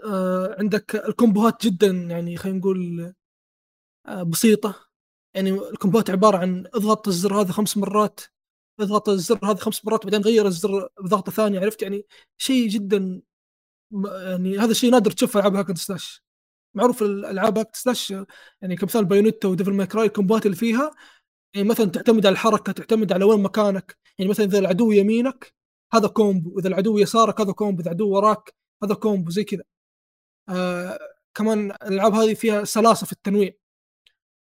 آه 0.06 0.56
عندك 0.60 0.96
ال 0.96 1.05
combo 1.05 1.48
هات 1.48 1.66
جدا 1.68 1.88
يعني 1.88 2.38
خلينا 2.38 2.58
نقول 2.60 3.14
آه 4.08 4.24
بسيطة. 4.24 4.76
يعني 5.36 5.52
ال 5.52 5.59
combo 5.59 5.95
هات 5.95 6.10
عبارة 6.10 6.38
عن 6.38 6.68
اضغط 6.76 7.08
الزر 7.08 7.42
هذا 7.42 7.52
خمس 7.54 7.78
مرات 7.78 8.22
اضغط 8.82 9.10
الزر 9.10 9.40
هذا 9.46 9.56
خمس 9.60 9.86
مرات 9.86 10.06
بعدين 10.06 10.22
غير 10.22 10.48
الزر 10.48 10.90
بضغطة 11.02 11.32
ثانية 11.32 11.60
عرفت؟ 11.62 11.82
يعني 11.84 12.06
شيء 12.38 12.70
جدا 12.70 13.22
يعني 14.28 14.60
هذا 14.60 14.72
الشيء 14.72 14.92
نادر 14.92 15.12
تشوفه 15.12 15.40
ألعاب 15.42 15.56
hack 15.56 15.78
slash 15.78 16.25
معروف 16.76 17.04
الألعاب 17.04 17.58
hack 17.58 17.76
slash 17.76 18.12
يعني 18.62 18.76
كمثال 18.76 19.06
Bayonetta 19.06 19.48
و 19.48 19.52
Devil 19.52 19.74
May 19.74 19.88
Cry 19.88 20.06
ال 20.06 20.11
combo 20.11 20.36
هات 20.36 20.46
اللي 20.46 20.58
فيها 20.58 20.92
يعني 21.54 21.70
مثلا 21.70 21.86
تعتمد 21.92 22.26
على 22.26 22.34
الحركة 22.34 22.72
تعتمد 22.74 23.14
على 23.14 23.26
وين 23.26 23.40
مكانك 23.44 23.98
يعني 24.20 24.32
مثلا 24.32 24.46
إذا 24.46 24.60
العدو 24.60 24.92
يمينك 24.92 25.54
هذا 25.94 26.08
combo 26.08 26.60
إذا 26.60 26.68
العدو 26.68 26.98
يسارك 26.98 27.42
هذا 27.42 27.52
combo 27.52 27.82
إذا 27.82 27.92
العدو 27.92 28.10
وراك 28.10 28.56
هذا 28.84 28.94
combo 28.96 29.32
زي 29.32 29.44
كذا. 29.44 29.64
آه 30.50 31.00
كمان 31.36 31.72
الألعاب 31.72 32.14
هذه 32.14 32.34
فيها 32.34 32.64
سلاسة 32.64 33.06
في 33.06 33.12
التنويع. 33.14 33.54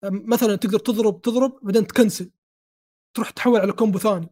آه 0.05 0.10
مثلا 0.10 0.56
تقدر 0.56 0.78
تضرب 0.78 1.22
تضرب 1.22 1.59
بعدين 1.62 1.86
تكنسل. 1.86 2.30
تروح 3.14 3.30
تحول 3.30 3.60
على 3.60 3.72
combo 3.73 3.98
ثاني. 3.98 4.30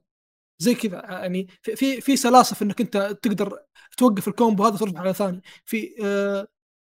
زي 0.59 0.75
كذا 0.75 0.97
يعني 1.11 1.49
في 1.63 2.01
في 2.01 2.17
سلاسة 2.17 2.57
في 2.57 2.65
إنك 2.65 2.81
أنت 2.81 2.97
تقدر 3.23 3.59
توقف 3.99 4.29
ال 4.29 4.35
combo 4.35 4.65
هذا 4.65 4.77
ترجع 4.77 5.01
على 5.01 5.15
ثاني. 5.15 5.43
في 5.65 5.97
آه 6.05 6.41
آه 6.41 6.49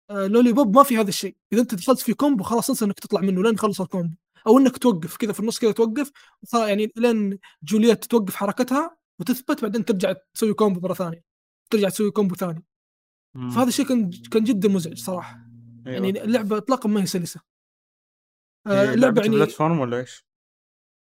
Lollipop 0.09 0.75
ما 0.77 0.83
في 0.83 0.97
هذا 0.97 1.09
الشيء 1.09 1.35
إذا 1.53 1.61
أنت 1.61 1.75
دخلت 1.75 1.99
في 1.99 2.13
combo 2.13 2.43
خلاص 2.43 2.69
أنسى 2.69 2.85
إنك 2.85 2.99
تطلع 2.99 3.21
منه 3.21 3.43
لين 3.43 3.53
يخلص 3.53 3.81
ال 3.81 3.87
combo 3.87 4.15
أو 4.47 4.57
إنك 4.57 4.77
توقف 4.77 5.17
كذا 5.17 5.33
في 5.33 5.39
النص 5.39 5.59
كذا 5.59 5.71
توقف 5.71 6.11
يعني 6.53 6.91
لين 6.95 7.39
Juliet 7.63 8.05
توقف 8.05 8.35
حركتها 8.35 8.97
وتثبت 9.19 9.61
بعدين 9.61 9.85
ترجع 9.85 10.13
تسوي 10.33 10.53
combo 10.53 10.79
مرة 10.79 10.93
ثانية 10.93 11.23
ترجع 11.69 11.89
تسوي 11.89 12.11
combo 12.11 12.35
ثاني 12.35 12.65
مم. 13.35 13.49
فهذا 13.49 13.67
الشيء 13.67 13.87
كان 13.87 14.11
كان 14.31 14.43
جدا 14.43 14.69
مزعج 14.69 14.97
صراحة 14.97 15.39
أيوة. 15.87 16.05
يعني 16.05 16.23
اللعبة 16.23 16.57
اطلاقا 16.57 16.89
ما 16.89 17.01
هي 17.01 17.05
سلسة 17.05 17.41
آه 18.67 18.69
هي 18.69 18.83
اللعبة 18.83 18.95
لعبة 18.95 19.21
يعني 19.21 19.35
platform 19.35 19.79
ولا 19.79 19.99
إيش؟ 19.99 20.25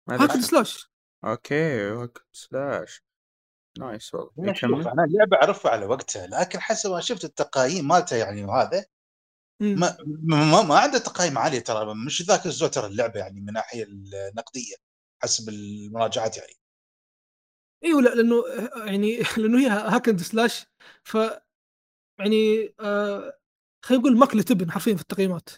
hack. 0.10 0.32
slash 0.32 0.92
okay 1.26 1.90
hack 1.90 2.20
slash 2.32 3.04
nice 3.80 4.14
والله 4.14 4.92
أنا 4.92 5.04
اللعبة 5.04 5.38
أعرفها 5.38 5.72
على 5.72 5.86
وقتها 5.86 6.28
لكن 6.28 6.60
حسب 6.60 6.92
ما 6.92 7.00
شفت 7.00 7.24
التقايم 7.26 7.88
مالتها 7.88 8.18
يعني 8.18 8.44
وهذا. 8.44 8.86
ما 9.60 9.98
ما, 10.06 10.62
ما 10.62 10.80
عنده 10.80 10.98
تقايم 10.98 11.38
عاليه 11.38 11.60
ترى 11.60 11.96
مش 12.06 12.22
ذاك 12.22 12.46
الزود 12.46 12.70
ترى 12.72 12.88
اللعبة 12.88 13.20
يعني 13.20 13.42
من 13.42 13.50
الناحيه 13.50 13.84
النقدية 13.84 14.76
حسب 15.24 15.50
المراجعات 15.50 16.38
يعني. 16.38 16.54
إيوه 17.84 18.02
لا 18.02 18.10
لأنه 18.10 18.44
يعني 18.86 19.20
لأنه 19.38 19.60
هي 19.60 19.68
hack 19.68 20.10
and 20.10 20.22
slash 20.22 20.66
ف 21.04 21.18
يعني 22.20 22.74
آه 22.80 23.40
خلينا 23.86 24.02
نقول 24.04 24.18
ماكلة 24.18 24.42
تبن 24.42 24.72
حرفيا 24.72 24.96
في 24.96 25.02
التقييمات. 25.02 25.50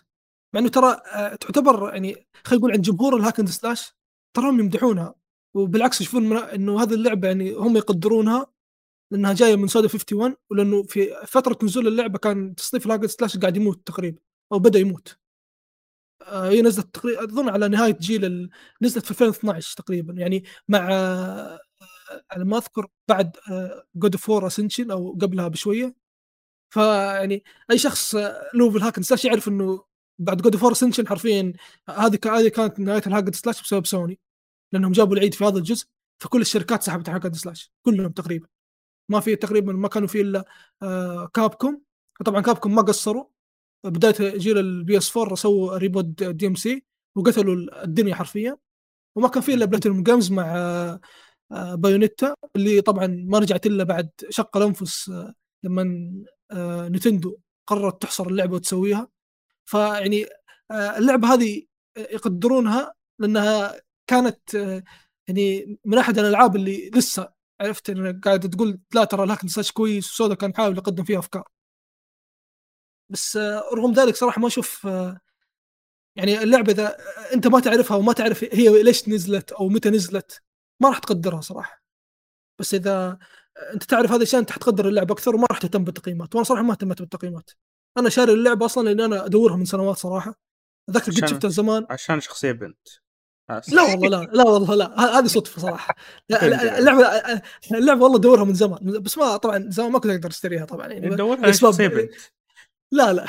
مع 0.55 0.59
إنه 0.61 0.69
ترى 0.69 1.01
آه 1.13 1.35
تعتبر 1.35 1.89
يعني 1.93 2.27
خلينا 2.45 2.59
نقول 2.59 2.71
عند 2.71 2.81
جمهور 2.81 3.17
ال 3.17 3.22
hack 3.22 3.39
and 3.39 3.49
slash 3.49 3.93
تراهم 4.35 4.59
يمدحونها. 4.59 5.15
وبالعكس 5.55 6.01
يشوفون 6.01 6.37
إنه 6.37 6.83
هذه 6.83 6.93
اللعبة 6.93 7.27
يعني 7.27 7.53
هم 7.53 7.77
يقدرونها 7.77 8.47
لأنها 9.11 9.33
جاية 9.33 9.55
من 9.55 9.67
Suda 9.67 9.87
51 9.87 10.35
ولأنه 10.49 10.83
في 10.83 11.25
فترة 11.27 11.57
نزول 11.63 11.87
اللعبة 11.87 12.19
كان 12.19 12.55
تصنيف 12.55 12.91
and 12.91 13.05
slash 13.05 13.37
قاعد 13.37 13.57
يموت 13.57 13.87
تقريبا 13.87 14.19
أو 14.51 14.59
بدأ 14.59 14.79
يموت. 14.79 15.17
آه، 16.21 16.49
هي 16.49 16.61
نزلت 16.61 16.95
تقريبا 16.95 17.23
أظن 17.23 17.49
على 17.49 17.67
نهاية 17.67 17.97
جيل 17.99 18.25
ال... 18.25 18.49
نزلت 18.81 19.05
في 19.05 19.11
2012 19.11 19.75
تقريبا 19.77 20.13
يعني 20.13 20.43
مع 20.67 20.89
آه، 20.91 21.59
على 22.31 22.45
ما 22.45 22.57
أذكر 22.57 22.87
بعد 23.07 23.37
God 23.95 24.13
of 24.15 24.31
Ascension 24.43 24.91
أو 24.91 25.11
قبلها 25.21 25.47
بشوية. 25.47 25.95
فيعني 26.69 27.43
أي 27.71 27.77
شخص 27.77 28.15
آه، 28.15 28.51
له 28.53 28.71
في 28.71 28.77
ال 28.77 28.82
hack 28.82 28.99
slash 29.01 29.25
يعرف 29.25 29.47
إنه 29.47 29.85
بعد 30.19 30.41
God 30.41 30.55
of 30.55 30.65
Ascension 30.71 31.07
حرفيا 31.07 31.53
هذه 31.89 32.19
هذه 32.25 32.47
كانت 32.47 32.79
نهاية 32.79 33.01
ال 33.07 33.13
hack 33.13 33.35
slash 33.35 33.61
بسبب 33.61 33.85
سوني 33.85 34.19
لأنهم 34.73 34.91
جابوا 34.91 35.15
العيد 35.15 35.33
في 35.33 35.45
هذا 35.45 35.57
الجزء 35.57 35.87
فكل 36.19 36.41
الشركات 36.41 36.83
سحبت 36.83 37.09
hack 37.09 37.35
slash 37.35 37.71
كلهم 37.85 38.11
تقريبا. 38.11 38.47
ما 39.09 39.19
في 39.19 39.35
تقريبا 39.35 39.73
ما 39.73 39.87
كانوا 39.87 40.07
في 40.07 40.21
إلا 40.21 40.45
آه، 40.83 41.27
Capcom. 41.33 41.81
طبعا 42.25 42.41
Capcom 42.41 42.75
ما 42.75 42.81
قصروا. 42.81 43.25
بداية 43.85 44.37
جيل 44.37 44.57
ال 44.57 44.97
PS 44.97 45.17
4 45.17 45.35
سووا 45.35 45.77
reboot 45.77 46.05
DMC 46.23 46.83
وقتلوا 47.15 47.83
الدنيا 47.83 48.15
حرفيا. 48.15 48.57
وما 49.15 49.27
كان 49.27 49.43
في 49.43 49.53
إلا 49.53 49.65
Platinum 49.65 50.03
Games 50.03 50.31
مع 50.31 50.55
آه، 50.57 50.99
آه، 51.51 51.75
Bayonetta 51.75 52.33
اللي 52.55 52.81
طبعا 52.81 53.07
ما 53.07 53.39
رجعت 53.39 53.65
إلا 53.65 53.83
بعد 53.83 54.09
شق 54.29 54.57
الأنفس 54.57 55.09
آه، 55.09 55.33
لما 55.63 56.11
آه، 56.51 56.89
Nintendo 56.89 57.37
قررت 57.67 58.01
تحصر 58.01 58.27
اللعبة 58.27 58.55
وتسويها. 58.55 59.07
فيعني 59.65 60.25
آه، 60.71 60.97
اللعبة 60.97 61.33
هذه 61.33 61.63
يقدرونها 61.97 62.93
لأنها 63.19 63.81
كانت 64.07 64.55
آه، 64.55 64.83
يعني 65.27 65.77
من 65.85 65.97
أحد 65.97 66.19
الألعاب 66.19 66.55
اللي 66.55 66.89
لسه 66.95 67.29
عرفت 67.61 67.89
انك 67.89 68.25
قاعد 68.25 68.49
تقول 68.49 68.79
لا 68.93 69.03
ترى 69.03 69.23
ال 69.23 69.28
hack 69.28 69.47
slash 69.47 69.71
كويس 69.71 70.11
و 70.11 70.16
Suda 70.16 70.35
كان 70.35 70.49
يحاول 70.49 70.77
يقدم 70.77 71.03
فيها 71.03 71.19
أفكار. 71.19 71.47
بس 73.09 73.37
آه، 73.37 73.63
رغم 73.73 73.93
ذلك 73.93 74.15
صراحة 74.15 74.41
ما 74.41 74.47
أشوف 74.47 74.87
آه، 74.87 75.19
يعني 76.15 76.43
اللعبة 76.43 76.71
إذا 76.71 76.97
أنت 77.33 77.47
ما 77.47 77.59
تعرفها 77.59 77.97
وما 77.97 78.13
تعرف 78.13 78.43
هي 78.43 78.83
ليش 78.83 79.09
نزلت 79.09 79.51
أو 79.51 79.69
متى 79.69 79.89
نزلت 79.89 80.41
ما 80.81 80.89
راح 80.89 80.99
تقدرها 80.99 81.41
صراحة. 81.41 81.83
بس 82.59 82.73
إذا 82.73 83.19
أنت 83.73 83.83
تعرف 83.83 84.11
هذه 84.11 84.17
الاشياء 84.17 84.41
أنت 84.41 84.51
حتقدر 84.51 84.87
اللعبه 84.87 85.13
أكثر 85.13 85.35
وما 85.35 85.47
راح 85.51 85.57
تهتم 85.57 85.83
بالتقييمات. 85.83 86.35
وأنا 86.35 86.43
صراحة 86.43 86.63
ما 86.63 86.71
اهتميت 86.71 86.99
بالتقييمات. 86.99 87.51
أنا 87.97 88.09
شاري 88.09 88.33
اللعبة 88.33 88.65
أصلا 88.65 88.89
لأن 88.89 89.01
أنا 89.01 89.25
أدورها 89.25 89.55
من 89.55 89.65
سنوات 89.65 89.97
صراحة. 89.97 90.39
أتذكر 90.89 91.11
قد 91.11 91.29
شفتها 91.29 91.49
زمان. 91.49 91.87
عشان 91.89 92.19
شخصية 92.21 92.51
بنت. 92.51 92.87
لا 93.49 93.81
والله 93.81 94.09
لا 94.09 94.29
لا 94.33 94.43
والله 94.43 94.75
لا. 94.75 95.19
هذه 95.19 95.25
صدفة 95.25 95.61
صراحة. 95.61 95.95
اللعبة 96.31 97.41
اللعبة 97.71 98.03
والله 98.03 98.17
ادورها 98.17 98.43
من 98.43 98.53
زمان. 98.53 98.79
بس 99.01 99.17
ما 99.17 99.37
طبعا 99.37 99.65
زمان 99.69 99.91
ما 99.91 99.99
كنت 99.99 100.11
أقدر 100.11 100.29
أشتريها 100.29 100.65
طبعا 100.65 100.87
يعني. 100.87 101.53
شخصيه 101.53 101.87
بنت 101.87 102.11
لا 102.91 103.13
لا. 103.13 103.25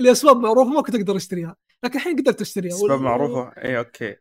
لأسباب 0.00 0.36
معروفة 0.36 0.70
ما 0.70 0.80
كنت 0.80 0.94
أقدر 0.94 1.16
أشتريها. 1.16 1.56
لكن 1.84 1.98
الحين 1.98 2.16
قدرت 2.16 2.40
أشتريها. 2.40 2.74
أسباب 2.74 3.00
معروفة. 3.00 3.52
إي 3.64 3.78
okay. 3.78 4.16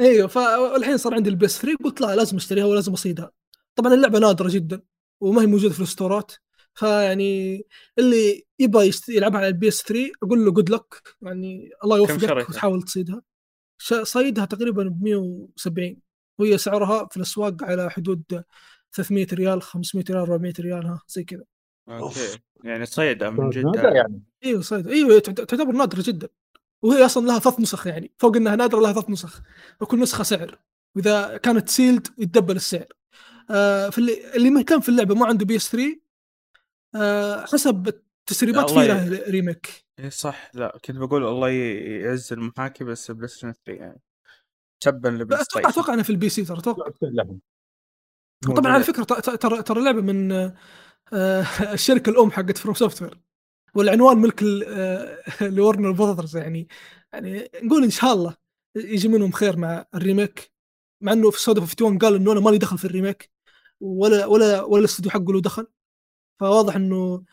إيوه. 0.00 0.28
فالحين 0.28 0.96
صار 0.96 1.14
عندي 1.14 1.30
ال 1.30 1.39
PS 1.39 1.58
3 1.60 1.76
قلت 1.84 2.00
لا 2.00 2.16
لازم 2.16 2.36
أشتريها 2.36 2.64
ولازم 2.64 2.92
أصيدها. 2.92 3.30
طبعا 3.74 3.94
اللعبة 3.94 4.18
نادرة 4.18 4.48
جدا 4.48 4.82
وما 5.20 5.42
هي 5.42 5.46
موجودة 5.46 5.74
في 5.74 5.80
ال 5.80 5.87
store 5.87 6.19
ات. 6.19 6.32
فيعني 6.74 7.62
اللي 7.98 8.44
يبغى 8.58 8.90
يلعبها 9.08 9.38
على 9.38 9.48
ال 9.48 9.68
PS 9.68 9.82
3 9.82 10.10
أقول 10.22 10.44
له 10.44 10.50
good 10.50 10.70
luck 10.70 11.02
يعني 11.22 11.70
الله 11.84 11.96
يوفقك؟ 11.96 12.48
وتحاول 12.48 12.82
تصيدها. 12.82 13.22
صيدها 14.02 14.44
تقريبا 14.44 14.82
ب 14.84 15.02
170 15.02 15.96
وهي 16.38 16.58
سعرها 16.58 17.06
في 17.10 17.16
الأسواق 17.16 17.64
على 17.64 17.90
حدود 17.90 18.42
300 18.92 19.26
ريال 19.32 19.62
500 19.62 20.04
ريال 20.10 20.20
400 20.20 20.52
ريال 20.60 20.86
ها 20.86 21.00
زي 21.08 21.24
كذا. 21.24 21.44
okay. 21.88 22.38
يعني 22.64 22.86
صيدة 22.86 23.30
من 23.30 23.36
موجودة 23.36 23.82
جد 23.90 23.94
يعني. 23.94 24.22
إيوه 24.44 24.60
صيد. 24.62 24.86
إيوه 24.88 25.18
تعت- 25.18 25.40
تعتبر 25.40 25.72
نادرة 25.72 26.02
جدا. 26.06 26.28
وهي 26.82 27.04
أصلا 27.04 27.26
لها 27.26 27.38
ثلاث 27.38 27.60
نسخ 27.60 27.86
يعني. 27.86 28.12
فوق 28.18 28.36
إنها 28.36 28.56
نادرة 28.56 28.80
لها 28.80 28.92
ثلاث 28.92 29.10
نسخ. 29.10 29.40
وكل 29.80 30.00
نسخة 30.00 30.24
سعر. 30.24 30.58
وإذا 30.96 31.36
كانت 31.36 31.68
sealed 31.68 32.06
يتدبل 32.18 32.56
السعر. 32.56 32.86
آه 33.50 33.88
في 33.90 33.98
اللي 33.98 34.34
اللي 34.36 34.50
ما 34.50 34.62
كان 34.62 34.80
في 34.80 34.88
اللعبة 34.88 35.14
ما 35.14 35.26
عنده 35.26 35.46
PS 35.46 35.70
3 35.70 36.00
آه 36.94 37.44
حسب 37.46 38.00
التسريبات 38.30 38.70
الله 38.70 38.98
في 39.04 39.06
ي- 39.06 39.08
له 39.10 39.30
remake. 39.30 39.84
اي 40.00 40.10
صح. 40.10 40.50
لا 40.54 40.78
كنت 40.84 40.96
بقول 40.96 41.24
الله 41.26 41.48
يعز 41.48 42.32
المحاكي 42.32 42.84
بس 42.84 43.10
PlayStation 43.10 43.52
3 43.66 43.72
يعني. 43.80 44.00
تبا 44.80 45.08
ل 45.08 45.14
Play 45.14 45.40
أتوقع 45.40 45.68
أتوقع 45.68 45.92
انها 45.94 46.02
في 46.04 46.10
ال 46.10 46.28
PC 46.28 46.44
ترى 46.44 46.58
أتوقع. 46.58 46.90
طبعا 48.56 48.72
على 48.72 48.84
فكرة 48.84 49.04
ترى 49.04 49.62
ترى 49.62 49.84
لعبة 49.84 50.00
من 50.00 50.32
آه، 50.32 50.54
آه، 51.12 51.42
الشركة 51.74 52.10
الأم 52.10 52.30
حقت 52.30 52.58
FromSoftware 52.58 53.20
والعنوان 53.74 54.18
ملك 54.18 54.42
ال- 54.42 54.64
آه، 54.68 55.22
Warner 55.56 55.90
Brothers 55.90 56.36
يعني. 56.36 56.68
يعني 57.12 57.50
نقول 57.62 57.84
إن 57.84 57.90
شاء 57.90 58.12
الله 58.12 58.36
يجي 58.76 59.08
منهم 59.08 59.32
خير 59.32 59.56
مع 59.56 59.84
ال 59.94 60.02
remake 60.02 60.52
مع 61.02 61.12
إنه 61.12 61.30
في 61.30 61.40
Suda 61.40 61.60
51 61.60 61.98
قال 61.98 62.14
إنه 62.14 62.32
أنا 62.32 62.40
مالي 62.40 62.58
دخل 62.58 62.78
في 62.78 62.84
ال 62.84 62.91
remake 62.91 63.30
ولا 63.80 64.26
ولا 64.26 64.62
ولا 64.62 64.80
الاستوديو 64.80 65.10
حقه 65.10 65.32
له 65.32 65.40
دخل. 65.40 65.66
فواضح 66.40 66.76
إنه 66.76 66.96
آه 66.96 67.24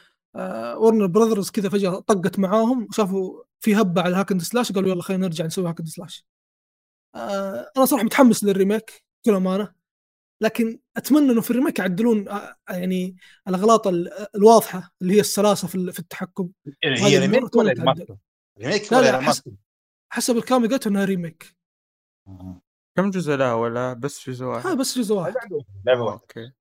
Warner 0.78 1.06
Brothers 1.06 1.50
كذا 1.52 1.70
فجأة 1.70 2.00
طقت 2.00 2.40
معاهم 2.40 2.84
وشافوا 2.90 3.44
في 3.60 3.76
هبة 3.76 4.02
على 4.02 4.16
hack 4.16 4.31
and 4.31 4.42
slash 4.42 4.72
قالوا 4.72 4.90
يلا 4.90 5.02
خلينا 5.02 5.28
نرجع 5.28 5.46
نسوي 5.46 5.70
hack 5.70 5.80
and 5.80 5.88
slash 5.88 6.26
آه 7.16 7.72
أنا 7.78 7.86
صراحة 7.86 8.04
متحمس 8.04 8.44
لل 8.44 8.59
remake 8.59 9.04
بكل 9.26 9.36
أمانة 9.36 9.74
لكن 10.42 10.80
أتمنى 10.98 11.32
إنه 11.32 11.42
في 11.42 11.52
ال 11.52 11.56
remake 11.56 11.80
يعدلون 11.80 12.30
آه، 12.30 12.56
يعني 12.70 13.16
الأغلاط 13.48 13.88
ال- 13.88 14.28
الواضحة 14.36 14.94
اللي 15.02 15.14
هي 15.14 15.20
السلاسة 15.20 15.68
في 15.68 15.76
ال- 15.76 15.94
في 15.94 16.00
التحكم. 16.00 16.50
يعني 16.84 17.02
هي 17.02 17.18
remake 17.20 17.56
ولا 17.56 17.72
remaster؟ 17.74 18.16
remake 18.60 18.94
لا 18.94 18.98
ولا 19.00 19.12
لا 19.12 19.20
remaster؟ 19.20 19.52
حسب, 19.52 19.58
حسب 20.14 20.38
الكلام 20.38 20.64
اللي 20.64 20.76
قلته 20.76 20.88
إنها 20.88 21.06
remake. 21.06 21.56
كم 22.98 23.10
جزء 23.10 23.36
لها 23.36 23.54
ولا 23.54 23.94
بس 23.94 24.30
جزء 24.30 24.46
ها 24.46 24.50
واحد؟ 24.50 24.78
بس 24.78 24.98
جزء 24.98 25.16
واحد. 25.16 25.34
لعبة 25.86 26.02
آه، 26.02 26.04
واحدة. 26.06 26.22
أوكي. 26.22 26.52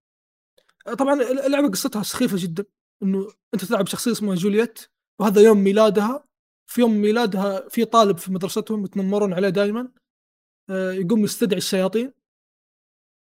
طبعا 0.99 1.15
اللعبة 1.47 1.69
قصتها 1.69 2.03
سخيفة 2.03 2.37
جدا. 2.41 2.65
إنه 3.03 3.29
أنت 3.55 3.65
تلعب 3.65 3.87
شخصيه 3.87 4.13
اسمها 4.13 4.35
جولييت 4.35 4.79
وهذا 5.21 5.41
يوم 5.41 5.59
ميلادها 5.59 6.25
في 6.67 6.81
يوم 6.81 6.93
ميلادها 6.93 7.69
في 7.69 7.85
طالب 7.85 8.19
في 8.19 8.33
مدرستهم 8.33 8.85
يتنمرون 8.85 9.33
عليه 9.33 9.49
دائما 9.49 9.93
يقوم 10.71 11.25
يستدعي 11.25 11.59
الشياطين. 11.59 12.13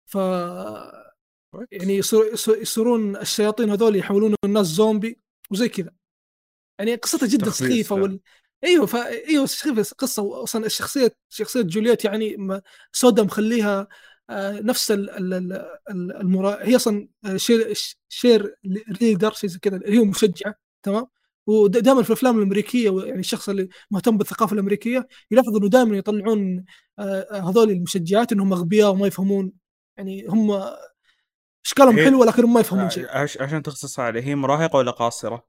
ف 0.06 0.14
يعني 1.72 1.96
يصير- 1.96 2.32
يصير- 2.32 2.56
يصيرون 2.62 3.16
الشياطين 3.16 3.70
هذول 3.70 3.96
يحولون 3.96 4.34
الناس 4.44 4.66
زومبي 4.66 5.20
وزي 5.50 5.68
كذا. 5.68 5.92
يعني 6.78 6.94
قصتها 6.94 7.26
جدا 7.26 7.50
سخيفة 7.50 7.96
ذا. 7.96 8.02
وال... 8.02 8.20
أيوه 8.64 8.86
فا 8.86 9.08
أيوه 9.08 9.46
سخيفة 9.46 9.94
قصة. 9.98 10.42
أصلا 10.42 10.66
الشخصيه 10.66 11.12
شخصية 11.28 11.62
جولييت 11.62 12.04
يعني 12.04 12.36
سودا 12.92 13.22
مخليها 13.22 13.80
آه، 13.80 13.88
نفس 14.62 14.90
ال 14.90 15.10
ال 15.10 15.34
ال 15.34 15.52
ال- 15.90 16.16
المرا... 16.16 16.58
هي 16.64 16.76
أصلا 16.76 17.08
آه، 17.24 17.36
cheer 17.36 17.72
cheer 18.08 18.54
ريدر 19.02 19.32
شيء 19.32 19.50
زي 19.50 19.58
كذا 19.58 19.80
هي 19.86 19.98
مشجعة 19.98 20.54
تمام؟ 20.82 21.06
ودائما 21.46 22.02
في 22.02 22.10
الأفلام 22.10 22.38
الأمريكية 22.38 23.02
يعني 23.04 23.20
الشخص 23.20 23.48
اللي 23.48 23.68
مهتم 23.90 24.16
بالثقافة 24.18 24.54
الأمريكية 24.54 25.08
يلاحظ 25.30 25.56
إنه 25.56 25.68
دائما 25.68 25.96
يطلعون 25.96 26.64
آه، 26.98 27.26
هذول 27.50 27.70
المشجعات 27.70 28.32
إنهم 28.32 28.52
أغبياء 28.52 28.90
وما 28.90 29.06
يفهمون 29.06 29.52
يعني 29.96 30.26
هم 30.28 30.50
أشكالهم 31.66 31.96
حلوة 31.96 32.26
لكن 32.26 32.46
ما 32.46 32.60
يفهمون 32.60 32.90
شيء. 32.90 33.06
عش... 33.08 33.38
عشان 33.38 33.62
تختصر 33.62 34.02
عليه 34.02 34.22
هي 34.22 34.34
مراهقة 34.34 34.76
ولا 34.76 34.90
قاصرة؟ 34.90 35.48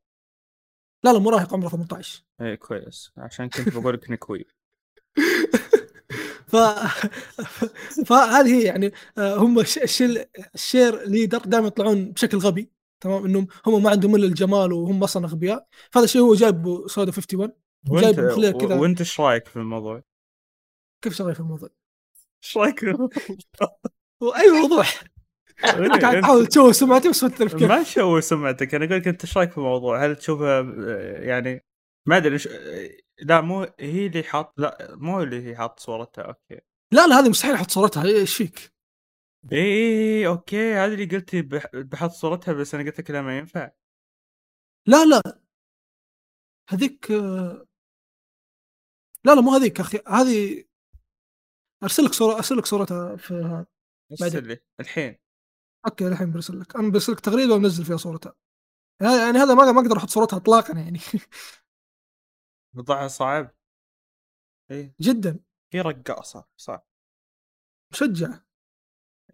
لا 1.04 1.14
لا 1.14 1.20
مراهق 1.20 1.54
عمره 1.54 1.70
18 1.70 2.24
اي 2.42 2.58
كويس. 2.58 3.12
عشان 3.18 3.50
كنت 3.50 3.78
بقول 3.78 3.94
لك 3.94 4.12
نكوي 4.12 4.46
ف... 6.52 6.56
فهذه 8.08 8.56
هي 8.56 8.64
يعني 8.64 8.92
آه، 9.18 9.36
هم 9.36 9.60
الش- 9.60 9.78
الشيل 9.78 10.26
الشير 10.56 11.08
ليدر 11.08 11.40
دائما 11.40 11.68
يطلعون 11.68 12.12
بشكل 12.12 12.38
غبي 12.38 12.70
تمام 13.02 13.26
إنهم 13.26 13.48
هم 13.66 13.84
ما 13.84 13.90
عندهم 13.90 14.16
إلا 14.16 14.26
الجمال 14.26 14.74
وهم 14.74 15.04
أصلا 15.04 15.26
أغبياء 15.26 15.68
فهذا 15.92 16.06
الشيء 16.06 16.22
هو 16.22 16.34
جايب 16.36 16.64
سودا 16.88 17.12
51 17.12 17.52
وأنت 17.90 18.20
كذا 18.60 18.76
وأنت 18.76 19.00
إيش 19.00 19.20
رأيك 19.20 19.48
في 19.48 19.56
الموضوع؟ 19.56 20.04
كيف 21.02 21.14
شغال 21.14 21.34
في 21.34 21.40
الموضوع؟ 21.40 21.70
إيش 22.44 22.58
رأيك 22.58 22.80
في 22.80 22.86
الموضوع؟ 22.86 23.10
أي 24.42 24.62
موضوح 24.62 25.04
قاعد 26.02 26.22
تحاول 26.22 26.48
تشوه 26.48 26.72
سمعتي 26.72 27.10
بس 27.10 27.24
ما 27.24 27.30
كيف 27.30 27.64
ما 27.64 27.84
شو 27.84 28.20
سمعتك 28.20 28.76
أنا 28.76 28.86
أقول 28.86 28.98
لك 28.98 29.08
أنت 29.08 29.24
إيش 29.24 29.38
رأيك 29.38 29.52
في 29.52 29.58
الموضوع؟ 29.58 30.06
هل 30.06 30.16
تشوفها 30.16 30.60
آه، 30.60 31.22
يعني 31.22 31.66
ما 32.06 32.18
أدري 32.18 32.36
آه، 32.36 32.90
لا 33.22 33.42
مو 33.42 33.62
هي 33.80 34.06
اللي 34.08 34.24
حاط 34.24 34.54
لا 34.58 34.96
مو 34.96 35.22
اللي 35.24 35.48
هي 35.50 35.56
حاط 35.56 35.80
صورتها 35.80 36.22
أوكي. 36.22 36.62
لا 36.94 37.08
لا 37.08 37.20
هذه 37.20 37.30
مستحيل 37.30 37.54
أحط 37.54 37.72
صورتها 37.72 38.04
إيش 38.06 38.36
فيك؟ 38.36 38.74
اي 39.52 39.58
اي 39.58 40.28
أوكي 40.28 40.74
هذه 40.74 40.94
اللي 40.94 41.06
قلتي 41.06 41.42
بح- 41.42 41.76
بحط 41.76 42.12
صورتها 42.12 42.54
بس 42.54 42.76
أنا 42.76 42.84
قلت 42.84 43.00
لك 43.00 43.12
لا 43.12 43.22
ما 43.22 43.38
ينفع. 43.38 43.72
لا 44.88 45.06
لا. 45.06 45.42
هذيك 46.70 47.12
لا 49.26 49.36
لا 49.36 49.42
مو 49.42 49.52
هذيك 49.52 49.80
أخي 49.80 50.00
هذه 50.08 50.64
أرسل 51.84 52.04
لك 52.04 52.14
صورة 52.14 52.36
أرسل 52.36 52.58
لك 52.58 52.66
صورتها 52.66 53.16
في 53.16 53.34
هذا. 53.34 53.66
ارسل 54.12 54.48
لي 54.48 54.60
الحين. 54.80 55.18
أوكي 55.86 56.08
الحين 56.08 56.32
برسل 56.32 56.60
لك. 56.60 56.76
أنا 56.76 56.92
برسل 56.92 57.14
لك 57.14 57.20
تغريدة 57.20 57.54
ومنزل 57.54 57.86
فيها 57.86 57.98
صورتها. 57.98 58.34
يعني 59.02 59.18
يعني 59.18 59.38
هذا 59.38 59.54
ما 59.54 59.72
ما 59.72 59.82
أقدر 59.82 59.98
أحط 59.98 60.10
صورتها 60.10 60.38
اطلاقا 60.38 60.74
يعني. 60.74 61.00
وضعها 62.76 63.08
صعب. 63.08 63.56
اي 64.72 64.94
جدا. 65.02 65.40
هي 65.74 65.82
رقاصة 65.82 66.46
صح. 66.58 66.88
مشجع. 67.92 68.40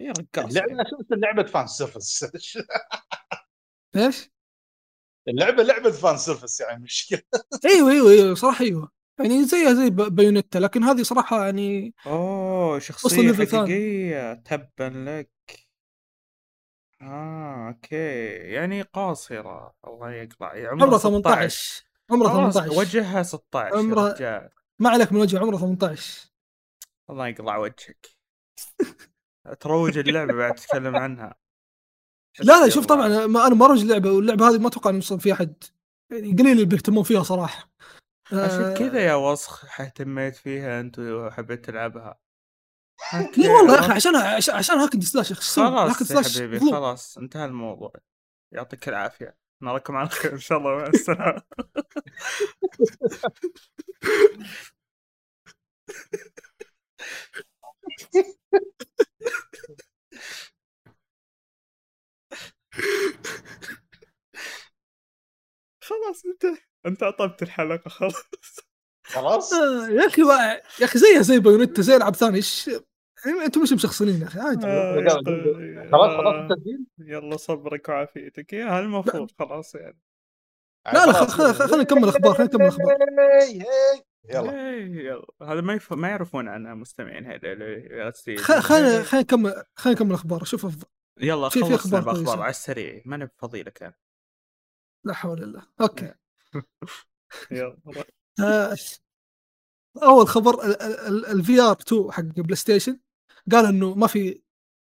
هي 0.01 0.09
رقاصة. 0.09 0.47
اللعبة 0.49 0.68
يعني. 0.69 0.81
أساسا 0.81 1.15
لعبه 1.15 1.43
fan 1.44 1.68
service؟ 1.68 2.23
إيش؟ 3.95 4.31
اللعبة 5.27 5.64
لعبة 5.64 5.91
fan 5.91 6.18
service 6.18 6.61
يعني 6.61 6.84
مشكلة. 6.84 7.22
أيوه 7.65 7.91
أيوه 7.91 8.11
أيوه 8.11 8.35
صراحة 8.35 8.65
أيوه. 8.65 8.91
يعني 9.19 9.45
زيها 9.45 9.73
زي 9.73 9.89
بايونيتا 9.89 10.57
لكن 10.57 10.84
هذه 10.84 11.03
صراحة 11.03 11.45
يعني 11.45 11.93
أوه 12.05 12.80
شخصية. 12.80 13.34
حقيقية 13.34 14.34
تبا 14.34 14.84
لك. 15.09 15.31
آه 17.01 17.68
أوكي. 17.68 17.95
يعني 18.53 18.81
قاصرة 18.81 19.76
الله 19.88 20.11
يقطع. 20.11 20.47
عمرها 20.69 20.69
عمره 20.69 20.97
16 20.97 21.22
18 21.22 21.86
عمره 22.11 22.27
خلاص 22.27 22.53
18 22.53 22.79
وجهها 22.79 23.23
16 23.23 23.73
يا 23.75 23.79
عمرها- 23.79 24.13
رجال. 24.13 24.49
ما 24.79 24.89
عليك 24.89 25.11
من 25.13 25.21
وجه 25.21 25.39
عمره 25.39 25.57
18 25.57 26.29
الله 27.09 27.27
يقطع 27.27 27.57
وجهك. 27.57 28.07
تروج 29.59 29.97
اللعبة 29.97 30.34
بعد 30.34 30.55
تتكلم 30.55 30.95
عنها. 30.95 31.35
لا 32.39 32.63
لا 32.63 32.69
شوف. 32.69 32.85
طبعا 32.85 33.07
ما 33.25 33.47
أنا 33.47 33.55
ما 33.55 33.67
روج 33.67 33.81
اللعبة 33.81 34.11
واللعبة 34.11 34.49
هذه 34.49 34.57
ما 34.57 34.67
أتوقع 34.67 34.89
إنه 34.89 34.99
في 34.99 35.34
أحد. 35.34 35.63
يعني 36.11 36.31
قليل 36.34 36.51
اللي 36.51 36.65
بيهتمون 36.65 37.03
فيها 37.03 37.23
صراحة. 37.23 37.69
عشان 38.31 38.73
كذا 38.73 38.97
آه، 38.99 39.01
يا 39.01 39.15
وسخ 39.15 39.81
اهتميت 39.81 40.35
فيها 40.35 40.79
انت 40.79 40.99
وحبيت 40.99 41.65
تلعبها. 41.65 42.19
لا 43.38 43.49
والله 43.49 43.73
يا 43.75 43.79
أخي 43.79 43.91
عشان 43.91 44.15
عشان, 44.55 44.77
هاكن 44.77 45.01
سلاش 45.01 45.34
خلاص 45.34 46.11
يا 46.11 46.21
حبيبي. 46.41 46.59
خلاص 46.59 47.17
انتهى 47.17 47.45
الموضوع. 47.45 47.93
يعطيك 48.53 48.89
العافية. 48.89 49.38
نراكم 49.61 49.95
على 49.95 50.09
خير 50.09 50.34
إن 50.34 50.39
شاء 50.39 50.57
الله 50.57 50.77
مع 50.77 50.88
السلامة. 50.88 51.41
خلاص 65.81 66.25
أنت 66.25 66.45
أنت 66.85 67.03
عطبت 67.03 67.43
الحلقة 67.43 67.89
خلاص. 67.89 68.13
خلاص. 69.05 69.53
آه، 69.53 69.88
يا 69.89 70.07
أخي 70.07 70.21
يا 70.81 70.85
أخي 70.85 70.99
زيها 70.99 71.21
زي 71.21 71.39
بايونيتا 71.39 71.81
زي 71.81 71.95
العاب 71.95 72.15
ثانية. 72.15 72.35
إيش؟ 72.38 72.69
أنتم 73.26 73.61
مش 73.61 73.73
مشخصنين 73.73 74.22
يا 74.22 74.27
أخي 74.27 74.39
عادي 74.39 74.65
آه، 74.68 75.10
خلاص 75.91 76.10
آه، 76.10 76.18
خلاص 76.18 76.52
التسجيل 76.52 76.85
يلا 76.99 77.38
صبرك 77.38 77.89
وعافيتك 77.89 78.53
يا 78.53 78.80
المفروض 78.80 79.31
خلاص 79.39 79.76
يعني 79.76 79.99
لا 80.94 81.06
لا 81.06 81.14
خل- 81.14 81.27
خل- 81.27 81.53
خل- 81.53 81.68
خلينا 81.68 81.84
نكمل 81.84 82.10
أخبار 82.10 82.34
خلينا 82.34 82.44
نكمل 82.53 82.65
أخبار. 82.68 82.95
يلا 84.30 84.52
إيه، 84.69 85.06
يلا 85.06 85.26
هذا 85.41 85.61
ما 85.61 85.73
يف... 85.73 85.94
ما 85.94 86.10
يعرفون 86.10 86.48
عنها 86.48 86.73
مستمعين 86.73 87.26
هذا 87.26 88.11
خ- 88.38 88.60
خلينا 88.60 89.03
خلينا 89.03 89.23
نكمل 89.23 89.64
خلينا 89.76 89.99
نكمل 89.99 90.14
أخبار 90.14 90.44
شوف 90.44 90.65
أفضل. 90.65 90.85
يلا 91.22 91.49
في- 91.49 91.64
في 91.64 91.69
باخبار 91.69 92.03
كويسة. 92.15 92.41
على 92.41 92.49
السريع 92.49 93.02
ما 93.06 93.18
نبي 93.18 93.31
فضيلك 93.38 93.84
أنا 93.84 93.94
لا 95.06 95.14
حول 95.14 95.44
الله 95.44 95.64
أوكي 95.81 96.14
يلا 97.52 97.77
آه، 98.39 98.76
اول 100.03 100.27
خبر 100.27 100.64
ال 101.31 101.60
VR 101.61 101.77
2 101.81 102.11
حق 102.11 102.22
بلاي 102.23 102.56
ستيشن 102.56 102.99
قال 103.52 103.65
إنه 103.65 103.95
ما 103.95 104.07
في 104.07 104.41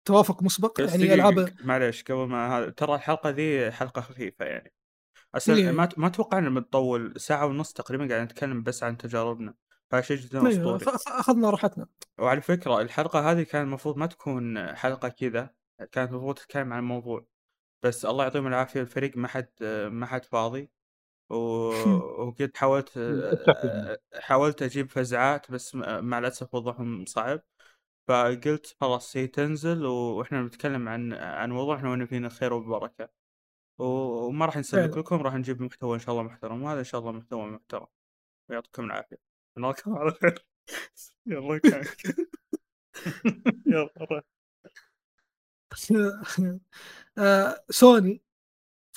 توافق 0.04 0.42
مسبق 0.42 0.80
يعني 0.80 1.14
العاب 1.14 1.54
معليش 1.64 2.02
قبل 2.02 2.26
ما 2.26 2.58
هذا 2.58 2.70
ترى 2.70 2.94
الحلقة 2.94 3.30
ذي 3.30 3.70
حلقة 3.70 4.00
خفيفة 4.00 4.44
يعني. 4.44 4.72
أصلا 5.34 5.56
إيه. 5.56 5.70
ما 5.70 5.88
ما 5.96 6.06
أتوقع 6.06 6.38
انها 6.38 6.60
بتطول 6.60 7.20
ساعة 7.20 7.46
ونص 7.46 7.72
تقريبا 7.72 8.08
قاعد 8.08 8.22
نتكلم 8.22 8.62
بس 8.62 8.82
عن 8.82 8.96
تجاربنا. 8.96 9.54
فهذا 9.90 10.02
شيء 10.02 10.16
جدا 10.16 10.46
أيوة، 10.46 10.76
أسطوري. 10.76 10.96
أخذنا 11.06 11.50
راحتنا. 11.50 11.86
وعلى 12.18 12.40
فكرة 12.40 12.80
الحلقة 12.80 13.30
هذه 13.30 13.42
كان 13.42 13.62
المفروض 13.62 13.96
ما 13.96 14.06
تكون 14.06 14.74
حلقة 14.76 15.08
كذا 15.08 15.50
كانت 15.92 16.10
المفروض 16.10 16.34
تتكلم 16.34 16.72
عن 16.72 16.78
الموضوع. 16.78 17.26
بس 17.82 18.04
الله 18.04 18.24
يعطيهم 18.24 18.46
العافية 18.46 18.80
الفريق 18.80 19.16
ما 19.16 19.28
حد 19.28 19.48
ما 19.90 20.06
حد 20.06 20.24
فاضي. 20.24 20.70
و... 21.30 21.36
وقد 22.26 22.50
حاولت 22.54 22.98
حاولت 24.14 24.62
أجيب 24.62 24.90
فزعات 24.90 25.50
بس 25.50 25.74
مع 25.74 26.18
الأسف 26.18 26.54
وضعهم 26.54 27.04
صعب. 27.04 27.42
فقلت 28.08 28.76
خلاص 28.80 29.16
هي 29.16 29.26
تنزل 29.26 29.86
وإحنا 29.86 30.42
بنتكلم 30.42 30.88
عن 30.88 31.12
عن 31.12 31.50
موضوع 31.52 31.76
إحنا 31.76 31.90
وين 31.90 32.06
فينا 32.06 32.26
الخير 32.26 32.52
والبركه 32.52 33.08
و- 33.78 33.84
وما 34.26 34.46
راح 34.46 34.56
نسلك 34.56 34.90
فعلا. 34.90 35.00
لكم 35.00 35.16
راح 35.16 35.34
نجيب 35.34 35.62
محتوى 35.62 35.94
إن 35.94 36.00
شاء 36.00 36.10
الله 36.10 36.22
محترم 36.22 36.62
وهذا 36.62 36.78
إن 36.78 36.84
شاء 36.84 37.00
الله 37.00 37.12
محتوى 37.12 37.46
محترم. 37.50 37.86
ويعطيكم 38.50 38.84
العافية. 38.84 39.16
نراكم 39.58 39.94
على 39.94 40.10
خير. 40.10 40.46
يلا 41.26 41.60
يلا 43.66 43.90
روح. 44.10 44.22
آه، 47.18 47.64
سوني 47.70 48.22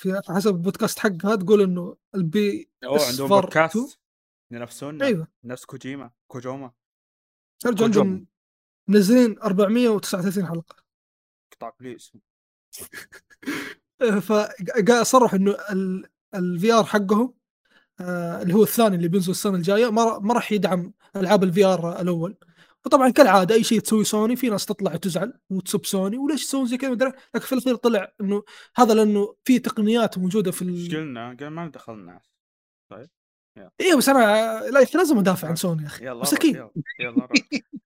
في 0.00 0.20
حسب 0.28 0.50
البودكاست 0.50 0.98
حقها 0.98 1.36
تقول 1.36 1.60
إنه 1.62 1.96
ال 2.14 2.70
PS 2.84 3.10
عندهم 3.10 3.28
فار 3.28 3.40
بودكاست. 3.40 4.00
ينافسونا 4.50 5.04
أيوه. 5.06 5.28
نفس 5.44 5.64
كوجيما 5.64 6.10
كوجوما. 6.26 6.72
ترجع. 7.60 7.84
عندهم 7.84 8.26
منزلين 8.88 9.38
439 9.38 10.46
حلقة. 10.46 10.76
قطع 11.52 11.72
please 11.80 12.12
فصرح 14.20 15.34
إنه 15.34 15.56
ال 16.34 16.72
VR 16.72 16.84
حقهم 16.84 17.34
آه، 18.00 18.42
اللي 18.42 18.54
هو 18.54 18.62
الثاني 18.62 18.96
اللي 18.96 19.08
بينزل 19.08 19.30
السنة 19.30 19.56
الجاية 19.56 19.90
ما 19.90 20.04
را- 20.04 20.18
ما 20.18 20.34
راح 20.34 20.52
يدعم 20.52 20.92
ألعاب 21.16 21.44
ال 21.44 21.64
VR 21.64 22.00
الأول. 22.00 22.36
وطبعا 22.86 23.10
كالعادة 23.10 23.54
أي 23.54 23.64
شيء 23.64 23.80
تسوي 23.80 24.04
سوني 24.04 24.36
في 24.36 24.48
ناس 24.48 24.66
تطلع 24.66 24.94
وتزعل 24.94 25.32
وتسب 25.50 25.84
سوني 25.86 26.18
وليش 26.18 26.42
يسوون 26.42 26.66
زي 26.66 26.76
كذا 26.76 26.90
مدري 26.90 27.12
لكن 27.34 27.46
في 27.46 27.52
الأخير 27.52 27.74
طلع 27.74 28.12
إنه 28.20 28.42
هذا 28.76 28.94
لأنه 28.94 29.34
في 29.44 29.58
تقنيات 29.58 30.18
موجودة 30.18 30.50
في 30.50 30.68
إيش 30.68 30.90
ال... 30.90 30.96
قلنا؟ 30.96 31.36
قال 31.40 31.48
ما 31.50 31.64
ندخل 31.66 31.92
الناس. 31.92 32.32
أيوه 33.80 33.98
بس 33.98 34.08
أنا 34.08 34.60
لا 34.70 34.86
لازم 34.94 35.18
أدافع 35.18 35.48
عن 35.48 35.56
سوني 35.56 35.82
يا 35.82 35.86
أخي. 35.86 36.04
يلا 36.06 36.24
يلا. 36.44 36.70
يلا 37.00 37.26
روح. 37.26 37.30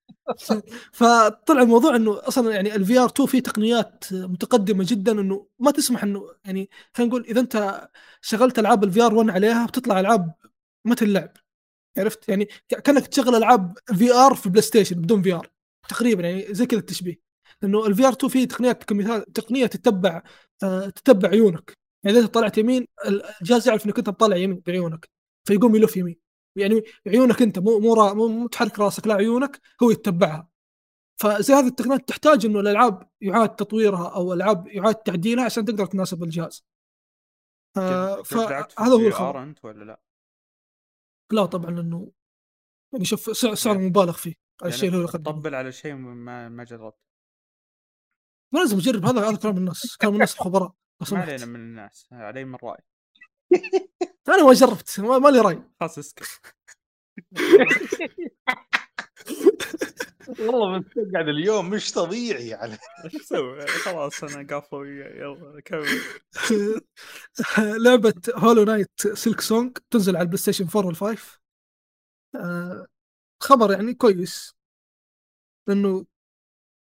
فطلع 0.93 1.63
الموضوع 1.63 1.97
إنه 1.97 2.21
أصلا 2.29 2.53
يعني 2.53 2.75
ال 2.77 2.99
VR 2.99 3.07
2 3.09 3.29
فيه 3.29 3.41
تقنيات 3.41 4.05
متقدمة 4.13 4.85
جدا 4.89 5.13
إنه 5.13 5.47
ما 5.59 5.71
تسمح 5.71 6.03
إنه 6.05 6.31
يعني 6.45 6.71
خلينا 6.95 7.11
نقول 7.11 7.25
إذا 7.25 7.41
أنت 7.41 7.89
شغلت 8.23 8.59
ألعاب 8.59 8.85
ال 8.85 9.03
VR 9.03 9.15
1 9.15 9.31
عليها 9.31 9.67
بتطلع 9.67 10.01
ألعاب 10.01 10.35
ما 10.85 10.95
تلعب 10.95 11.33
عرفت؟ 11.99 12.29
يعني 12.29 12.49
كأنك 12.69 13.07
تشغل 13.07 13.35
ألعاب 13.35 13.79
VR 13.99 14.35
في 14.35 14.49
بلاي 14.51 14.63
ستيشن 14.63 14.97
بدون 15.03 15.23
VR 15.23 15.51
تقريبا 15.89 16.23
يعني 16.23 16.55
زي 16.55 16.67
كذا 16.67 16.81
التشبيه. 16.81 17.17
لأنه 17.63 17.87
ال 17.87 18.07
VR 18.07 18.13
2 18.13 18.31
فيه 18.31 18.45
تقنيات 18.49 18.85
كمثال 18.85 19.33
تقنية 19.33 19.67
تتبع 19.67 20.23
آه 20.63 20.89
تتبع 20.91 21.29
عيونك. 21.29 21.73
يعني 22.05 22.19
إذا 22.19 22.27
طلعت 22.27 22.59
يمين 22.59 22.87
الجهاز 23.43 23.69
يعرف 23.69 23.87
إنك 23.87 23.99
أنت 23.99 24.09
مطلع 24.09 24.37
يمين 24.37 24.63
بعيونك 24.67 25.09
فيقوم 25.49 25.77
يلف 25.77 25.97
يمين. 25.97 26.28
يعني 26.59 26.83
عيونك 27.07 27.43
انت 27.43 27.59
مو 27.59 27.79
مو 27.79 28.15
مو 28.15 28.47
تحرك 28.47 28.79
راسك 28.79 29.07
لا 29.07 29.15
عيونك 29.15 29.61
هو 29.83 29.91
يتبعها 29.91 30.49
فزي 31.21 31.55
هذه 31.55 31.67
التقنيات 31.67 32.09
تحتاج 32.09 32.47
إنه 32.47 32.61
الألعاب 32.61 33.09
يعاد 33.21 33.57
تطويرها 33.57 34.15
أو 34.15 34.33
ألعاب 34.33 34.67
يعاد 34.67 34.95
تعديلها 34.95 35.45
عشان 35.45 35.65
تقدر 35.65 35.87
تناسب 35.87 36.23
الجهاز. 36.23 36.65
آه 37.77 38.23
فهذا 38.23 38.93
هو 38.93 39.07
الخبر 39.07 39.43
أنت 39.43 39.65
ولا 39.65 39.85
لا؟ 39.85 40.01
لا 41.33 41.47
طبعا 41.47 41.71
لأنه 41.71 42.13
يعني 42.93 43.05
شوف 43.05 43.37
سعر, 43.37 43.55
سعر 43.55 43.79
مبالغ 43.79 44.13
فيه 44.13 44.35
على 44.63 44.69
الشيء 44.69 44.89
اللي 44.89 45.01
هو 45.01 45.03
يقدمه 45.03 45.33
طبل 45.33 45.55
على 45.55 45.73
شيء 45.73 45.95
ما 45.95 46.49
ما 46.49 46.65
جربت 46.65 46.99
ما 48.53 48.59
لازم 48.59 48.79
تجرب 48.79 49.05
هذا 49.05 49.29
هذا 49.29 49.37
كلام 49.37 49.57
الناس 49.57 49.97
كلام 49.97 50.15
الناس 50.15 50.35
الخبراء 50.35 50.73
ما. 51.13 51.19
علينا 51.19 51.47
من 51.47 51.57
الناس 51.61 52.09
علي 52.13 52.45
من 52.45 52.59
رأي 52.63 52.83
أنا 54.29 54.45
ما 54.45 54.53
جربت 54.53 55.01
ما, 55.01 55.29
لي 55.29 55.41
رأي. 55.41 55.63
خلاص 55.81 55.99
اسكت. 55.99 56.41
والله 60.39 60.79
مستقعد 60.79 61.29
اليوم 61.29 61.71
مش 61.71 61.93
طبيعي 61.93 62.49
يعني. 62.49 62.79
إيش 63.05 63.17
أسوي؟ 63.17 63.67
خلاص 63.67 64.25
أنا 64.25 64.47
قافل 64.47 64.87
يلا 65.17 65.61
كمل. 65.65 65.87
لعبة 67.85 68.15
هولو 68.35 68.65
نايت 68.65 68.91
سلك 69.15 69.41
سونج 69.41 69.79
تنزل 69.91 70.17
على 70.17 70.23
البلاي 70.23 70.39
ستيشن 70.39 70.69
4 70.77 71.15
وال5 71.15 71.21
آه 72.35 72.87
خبر 73.43 73.73
يعني 73.73 73.95
كويس. 73.95 74.55
لأنه 75.69 76.07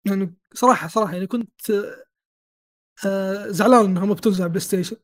يعني 0.05 0.35
صراحة 0.55 0.89
صراحة 0.89 1.13
يعني 1.13 1.27
كنت 1.27 1.71
آه 3.07 3.49
زعلان 3.49 3.85
انها 3.85 4.07
ما 4.07 4.15
بتنزل 4.15 4.37
على 4.43 4.47
البلاي 4.47 4.61
ستيشن 4.61 4.97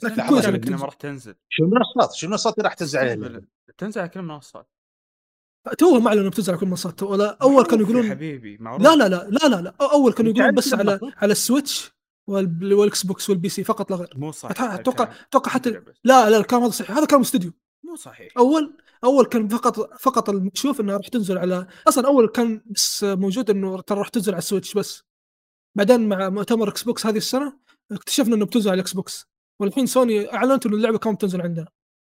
تنزل. 0.00 0.70
ما 0.76 0.84
راح 0.84 0.94
تنزل. 0.94 1.34
شو 1.48 1.64
المنصات 1.64 2.14
شو 2.14 2.26
المنصات 2.26 2.54
اللي 2.58 2.64
راح 2.64 2.74
تنزل 2.74 2.98
عليها؟ 2.98 3.40
تنزل 3.78 4.00
على 4.00 4.08
كل 4.10 4.20
المنصات 4.20 4.70
توهم 5.78 6.08
اعلنوا 6.08 6.30
بتنزل 6.30 6.50
على 6.52 6.60
كل 6.60 6.66
المنصات 6.66 7.02
ولا 7.02 7.38
أول 7.42 7.64
كانوا 7.66 7.86
يا 7.86 7.90
يقولون 7.90 8.10
حبيبي 8.10 8.58
معروف. 8.60 8.82
لا 8.82 8.96
لا 8.96 9.08
لا 9.08 9.28
لا 9.30 9.48
لا 9.48 9.60
لا. 9.62 9.74
أول 9.80 10.12
كانوا 10.12 10.32
يقولون 10.32 10.54
بس 10.54 10.74
على. 10.74 11.00
على 11.16 11.32
السويتش 11.32 11.92
وال- 12.26 12.74
والإكس 12.74 13.06
بوكس 13.06 13.30
وال 13.30 13.48
PC 13.48 13.64
فقط 13.64 13.90
لا 13.90 13.96
غير. 13.96 14.12
مو 14.16 14.32
صح 14.32 14.48
أتوقع- 14.52 14.60
أتوقع. 14.80 15.12
أتوقع 15.28 15.50
حتى. 15.50 15.70
لا 16.04 16.30
لا 16.30 16.36
الكلام 16.36 16.62
هذا 16.62 16.70
صحيح. 16.70 16.90
هذا 16.96 17.06
كلام 17.06 17.20
استوديو 17.20 17.52
مو 17.84 17.96
صحيح. 17.96 18.32
اول 18.38 18.76
أول 19.04 19.26
كان 19.26 19.48
فقط 19.48 20.00
فقط 20.00 20.30
المكشوف 20.30 20.80
إنها 20.80 20.96
راح 20.96 21.08
تنزل 21.08 21.38
على 21.38 21.66
أصلا 21.88 22.06
أول 22.06 22.28
كان 22.28 22.62
بس 22.66 23.04
موجود 23.04 23.50
إنه 23.50 23.80
ترى 23.80 23.98
راح 23.98 24.08
تنزل 24.08 24.32
على 24.32 24.38
السويتش 24.38 24.74
بس. 24.74 25.02
بعدين 25.74 26.08
مع 26.08 26.28
مؤتمر 26.28 26.68
إكس 26.68 26.82
بوكس 26.82 27.06
هذه 27.06 27.16
السنة 27.16 27.58
اكتشفنا 27.92 28.34
إنه 28.34 28.44
بتنزل 28.46 28.70
على 28.70 28.74
الإكس 28.76 28.92
بوكس. 28.92 29.28
والحين 29.60 29.86
سوني 29.86 30.34
اعلنت 30.34 30.66
انه 30.66 30.76
اللعبة 30.76 30.98
كانت 30.98 31.16
بتنزل 31.16 31.40
عندنا. 31.40 31.68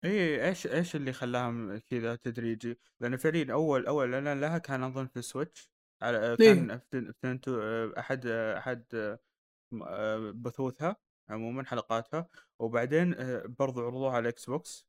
إي 0.05 0.47
إيش 0.47 0.67
إيش 0.67 0.95
اللي 0.95 1.13
خلاهم 1.13 1.77
كذا 1.77 2.15
تدريجي؟ 2.15 2.79
لأن 2.99 3.17
فعليا 3.17 3.53
أول 3.53 3.85
أول 3.87 4.13
اعلان 4.13 4.41
لها 4.41 4.57
كان 4.57 4.83
أظن 4.83 5.07
في 5.07 5.21
Switch 5.21 5.69
على 6.01 6.29
إيه. 6.29 6.35
كان 6.35 6.79
في 6.91 7.09
Nintendo 7.09 7.59
أحد 7.97 8.27
أحد 8.27 8.83
بثوثها 10.35 10.95
عموما 11.29 11.65
حلقاتها. 11.65 12.27
وبعدين 12.59 13.13
آه، 13.13 13.43
برضو 13.59 13.85
عرضوها 13.85 14.11
على 14.11 14.19
ال 14.19 14.45
Xbox 14.45 14.87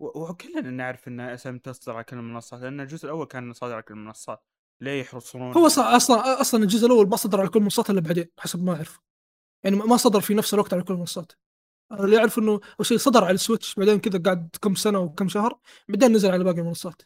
وكلنا 0.00 0.70
نعرف 0.70 1.08
ان 1.08 1.20
اس 1.20 1.46
إم 1.46 1.58
تصدر 1.58 1.94
على 1.94 2.04
كل 2.04 2.16
المنصات 2.16 2.60
لأن 2.60 2.80
الجزء 2.80 3.04
الأول 3.04 3.26
كان 3.26 3.52
صادر 3.52 3.74
على 3.74 3.82
كل 3.82 3.94
المنصات. 3.94 4.44
ليه 4.80 5.00
يحرصون 5.00 5.52
هو 5.52 5.66
أصلا 5.66 6.40
أصلا 6.40 6.62
الجزء 6.62 6.86
الأول 6.86 7.08
ما 7.08 7.16
صدر 7.16 7.40
على 7.40 7.48
كل 7.48 7.58
المنصات 7.58 7.90
إلا 7.90 8.00
بعدين 8.00 8.30
حسب 8.38 8.64
ما 8.64 8.74
أعرف. 8.74 9.00
يعني 9.64 9.76
ما 9.76 9.96
صدر 9.96 10.20
في 10.20 10.34
نفس 10.34 10.54
الوقت 10.54 10.74
على 10.74 10.82
كل 10.82 10.94
المنصات. 10.94 11.32
اللي 11.92 12.16
يعرف 12.16 12.38
إنه 12.38 12.52
أول 12.52 12.86
شيء 12.86 12.98
صدر 12.98 13.24
على 13.24 13.34
ال 13.34 13.40
Switch 13.40 13.74
بعدين 13.74 13.98
كذا 13.98 14.18
قعد 14.18 14.56
كم 14.62 14.74
سنة 14.74 14.98
وكم 14.98 15.28
شهر 15.28 15.58
بعدين 15.88 16.12
نزل 16.12 16.30
على 16.30 16.44
باقي 16.44 16.60
المنصات. 16.60 17.02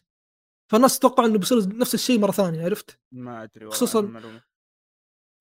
فالناس 0.71 0.99
تتوقع 0.99 1.25
إنه 1.25 1.37
بيصير 1.37 1.77
نفس 1.77 1.93
الشيء 1.93 2.19
مرة 2.19 2.31
ثانية 2.31 2.65
عرفت؟ 2.65 2.99
ما 3.11 3.43
أدري 3.43 3.69
خصوصاً-. 3.71 4.05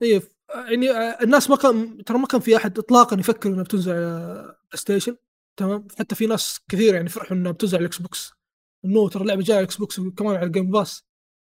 اي 0.02 0.22
يعني 0.54 0.90
آه، 0.90 1.22
الناس 1.22 1.50
ما 1.50 1.56
كان 1.56 2.04
ترى 2.04 2.18
ما 2.18 2.26
كان 2.26 2.40
في 2.40 2.56
أحد 2.56 2.78
اطلاقا 2.78 3.16
يفكر 3.20 3.48
إنها 3.48 3.62
بتنزل 3.62 3.92
على 3.92 4.42
PlayStation 4.42 5.16
تمام؟ 5.56 5.88
حتى 5.98 6.14
في 6.14 6.26
ناس 6.26 6.60
كثير 6.68 6.94
يعني 6.94 7.08
فرحوا 7.08 7.36
إنها 7.36 7.52
بتنزل 7.52 7.76
على 7.76 7.82
ال 7.82 7.98
Xbox 7.98 8.32
إنه 8.84 9.08
ترى 9.08 9.22
اللعبة 9.22 9.42
جاية 9.42 9.56
على 9.56 9.64
ال 9.64 9.76
Xbox 9.76 9.98
وكمان 9.98 10.36
على 10.36 10.46
ال 10.46 10.51
Game 10.51 10.70
Pass 10.70 11.04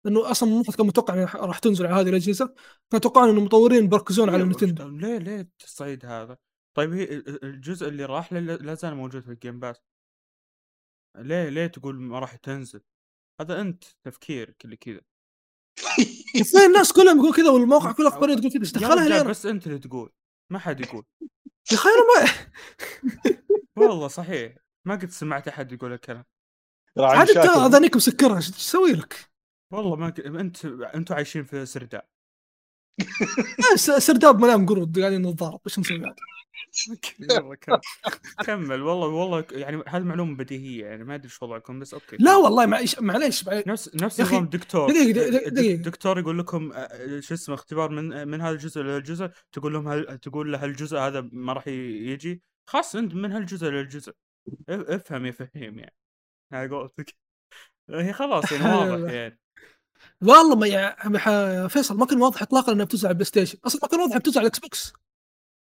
لأنه 0.05 0.31
أصلا 0.31 0.49
ما 0.49 0.63
كان 0.63 0.87
متوقع 0.87 1.15
إنها 1.15 1.37
راح 1.37 1.59
تنزل 1.59 1.87
على 1.87 2.01
هذه 2.01 2.09
الأجهزة. 2.09 2.47
كانوا 2.47 2.57
يتوقعون 2.95 3.29
إنه 3.29 3.39
المطورين 3.39 3.89
بيركزون 3.89 4.31
على 4.31 4.45
Nintendo 4.45 4.89
ليه 4.89 5.19
ليه 5.19 5.41
التصعيد 5.41 6.07
هذا؟ 6.07 6.37
طيب 6.79 6.93
هي 6.93 7.05
ال- 7.05 7.45
الجزء 7.45 7.89
اللي 7.89 8.05
راح 8.05 8.33
لا- 8.33 8.41
لا 8.57 8.75
زال 8.75 8.95
موجود 8.95 9.23
في 9.23 9.31
ال 9.31 9.37
Game 9.37 9.61
Pass 9.61 9.83
ليه 11.17 11.49
ليه 11.49 11.67
تقول 11.67 12.01
ما 12.01 12.19
راح 12.19 12.37
تنزل؟ 12.37 12.81
هذا 13.41 13.61
أنت 13.61 13.85
تفكيرك 14.05 14.65
اللي 14.65 14.77
كذا 14.77 15.01
في 16.45 16.67
الناس 16.67 16.93
كلهم 16.93 17.19
يقول 17.19 17.35
كذا 17.35 17.51
والمواقع 17.51 17.93
كلها 17.93 18.09
اخباريه 18.09 18.35
تقول 18.35 18.51
كذا 18.53 18.61
إيش 18.61 18.73
دخلها 18.73 18.95
لي 18.95 19.01
رجال 19.05 19.21
أنا 19.21 19.31
بس 19.31 19.47
أنت 19.47 19.67
اللي 19.67 19.79
تقول 19.79 20.13
ما 20.53 20.59
حد 20.59 20.81
يقول 20.81 21.05
يا 21.73 21.77
أخي 21.77 21.89
ما 21.89 22.31
والله 23.89 24.09
صحيح 24.09 24.57
ما 24.87 24.95
قد 24.95 25.11
سمعت 25.11 25.49
أحد 25.49 25.73
يقول 25.73 25.93
الكلام 25.93 26.25
عاد 26.99 27.29
انت. 27.31 27.39
اذانيك 27.39 27.97
مسكرها 27.97 28.37
إيش 28.37 28.51
تسوي 28.51 28.93
لك؟ 28.93 29.31
والله 29.73 29.97
ما 29.97 30.11
ك... 30.11 30.21
أنت 30.21 30.65
أنتوا 30.65 31.17
عايشين 31.17 31.45
في 31.45 31.67
سرداب 31.67 32.09
سرداب 33.77 34.41
منام 34.41 34.67
قرود 34.67 34.99
قاعدين 34.99 35.23
نتضارب 35.27 35.61
إيش 35.67 35.79
نسوي 35.79 36.07
عاد؟ 36.07 36.15
يلا 37.21 37.55
كمل 37.55 37.81
كمل. 38.47 38.83
والله 38.83 39.07
والله 39.07 39.45
يعني 39.53 39.83
هذه 39.89 40.03
معلومة 40.03 40.37
بديهية 40.37 40.85
يعني 40.87 41.05
ما 41.05 41.15
أدري 41.15 41.25
إيش 41.25 41.43
وضعكم 41.43 41.79
بس 41.79 41.95
okay. 41.95 42.17
لا 42.21 42.37
والله 42.37 42.67
معليش 42.67 42.99
معليش. 43.01 43.49
نفس 43.49 43.91
نفس 43.95 44.21
نظام 44.21 44.45
الدكتور 44.45 44.89
دقيقة- 44.89 44.93
دقيقة- 44.93 45.19
الد- 45.47 45.55
دقيقة. 45.55 45.75
الدكتور 45.75 46.19
يقول 46.19 46.39
لكم 46.39 46.73
آه، 46.73 47.21
شو 47.21 47.35
اسمه 47.35 47.55
اختبار 47.55 47.91
من 47.91 48.29
من 48.29 48.41
هذا 48.41 48.51
الجزء 48.53 48.83
لهالجزء 48.83 49.31
تقول 49.53 49.73
لهم 49.73 49.89
هل 49.89 50.19
تقول 50.19 50.53
له 50.53 50.65
هالجزء 50.65 50.97
هذا 50.99 51.29
ما 51.33 51.53
راح 51.53 51.69
يجي؟ 51.69 52.43
خلاص 52.67 52.97
انت 52.97 53.15
من 53.15 53.33
هالجزء 53.33 53.67
للجزء 53.67 54.13
إف- 54.13 54.55
افهم 54.71 55.27
يا 55.27 55.31
فهيم 55.33 55.79
يعني. 55.79 55.95
هاي 56.53 56.69
قولتك 56.69 57.15
هي 57.91 58.13
خلاص 58.13 58.53
يعني 58.53 58.75
واضح 58.75 59.13
يعني. 59.21 59.41
والله 60.23 60.57
ما 60.57 60.67
يا 60.67 61.69
فيصل 61.69 61.97
ما 61.97 62.07
كان 62.07 62.23
واضح 62.23 62.43
اطلاقا 62.43 62.73
إنها 62.73 62.85
بتنزل 62.85 63.07
على 63.07 63.13
ال 63.13 63.25
PlayStation. 63.25 63.59
أصلا 63.67 63.81
ما 63.83 63.89
كان 63.89 64.01
واضح 64.01 64.17
بتنزل 64.17 64.39
على 64.39 64.47
ال 64.47 64.59
Xbox. 64.59 64.93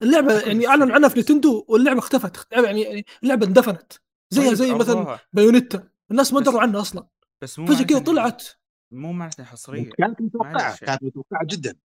اللعبة 0.01 0.39
يعني 0.39 0.67
اعلن 0.67 0.91
عنها 0.91 1.09
في 1.09 1.19
Nintendo 1.19 1.65
واللعبة 1.67 1.99
اختفت. 1.99 2.47
يعني 2.51 2.81
يعني 2.81 3.05
اللعبة 3.23 3.45
اندفنت. 3.45 3.93
زيها 4.29 4.53
زي 4.53 4.73
مثلا. 4.73 5.19
Bayonetta. 5.33 5.87
الناس 6.11 6.33
ما 6.33 6.41
دروا 6.41 6.61
عنها 6.61 6.81
أصلا. 6.81 7.07
بس 7.41 7.59
مو 7.59 7.67
فجأة 7.67 7.85
كذا 7.85 7.99
طلعت. 7.99 8.43
مو 8.91 9.11
معناته 9.11 9.43
حصرية. 9.43 9.89
كانت 9.97 10.21
متوقعة. 10.21 10.77
كانت 10.77 11.03
متوقعة 11.03 11.45
جدا. 11.45 11.75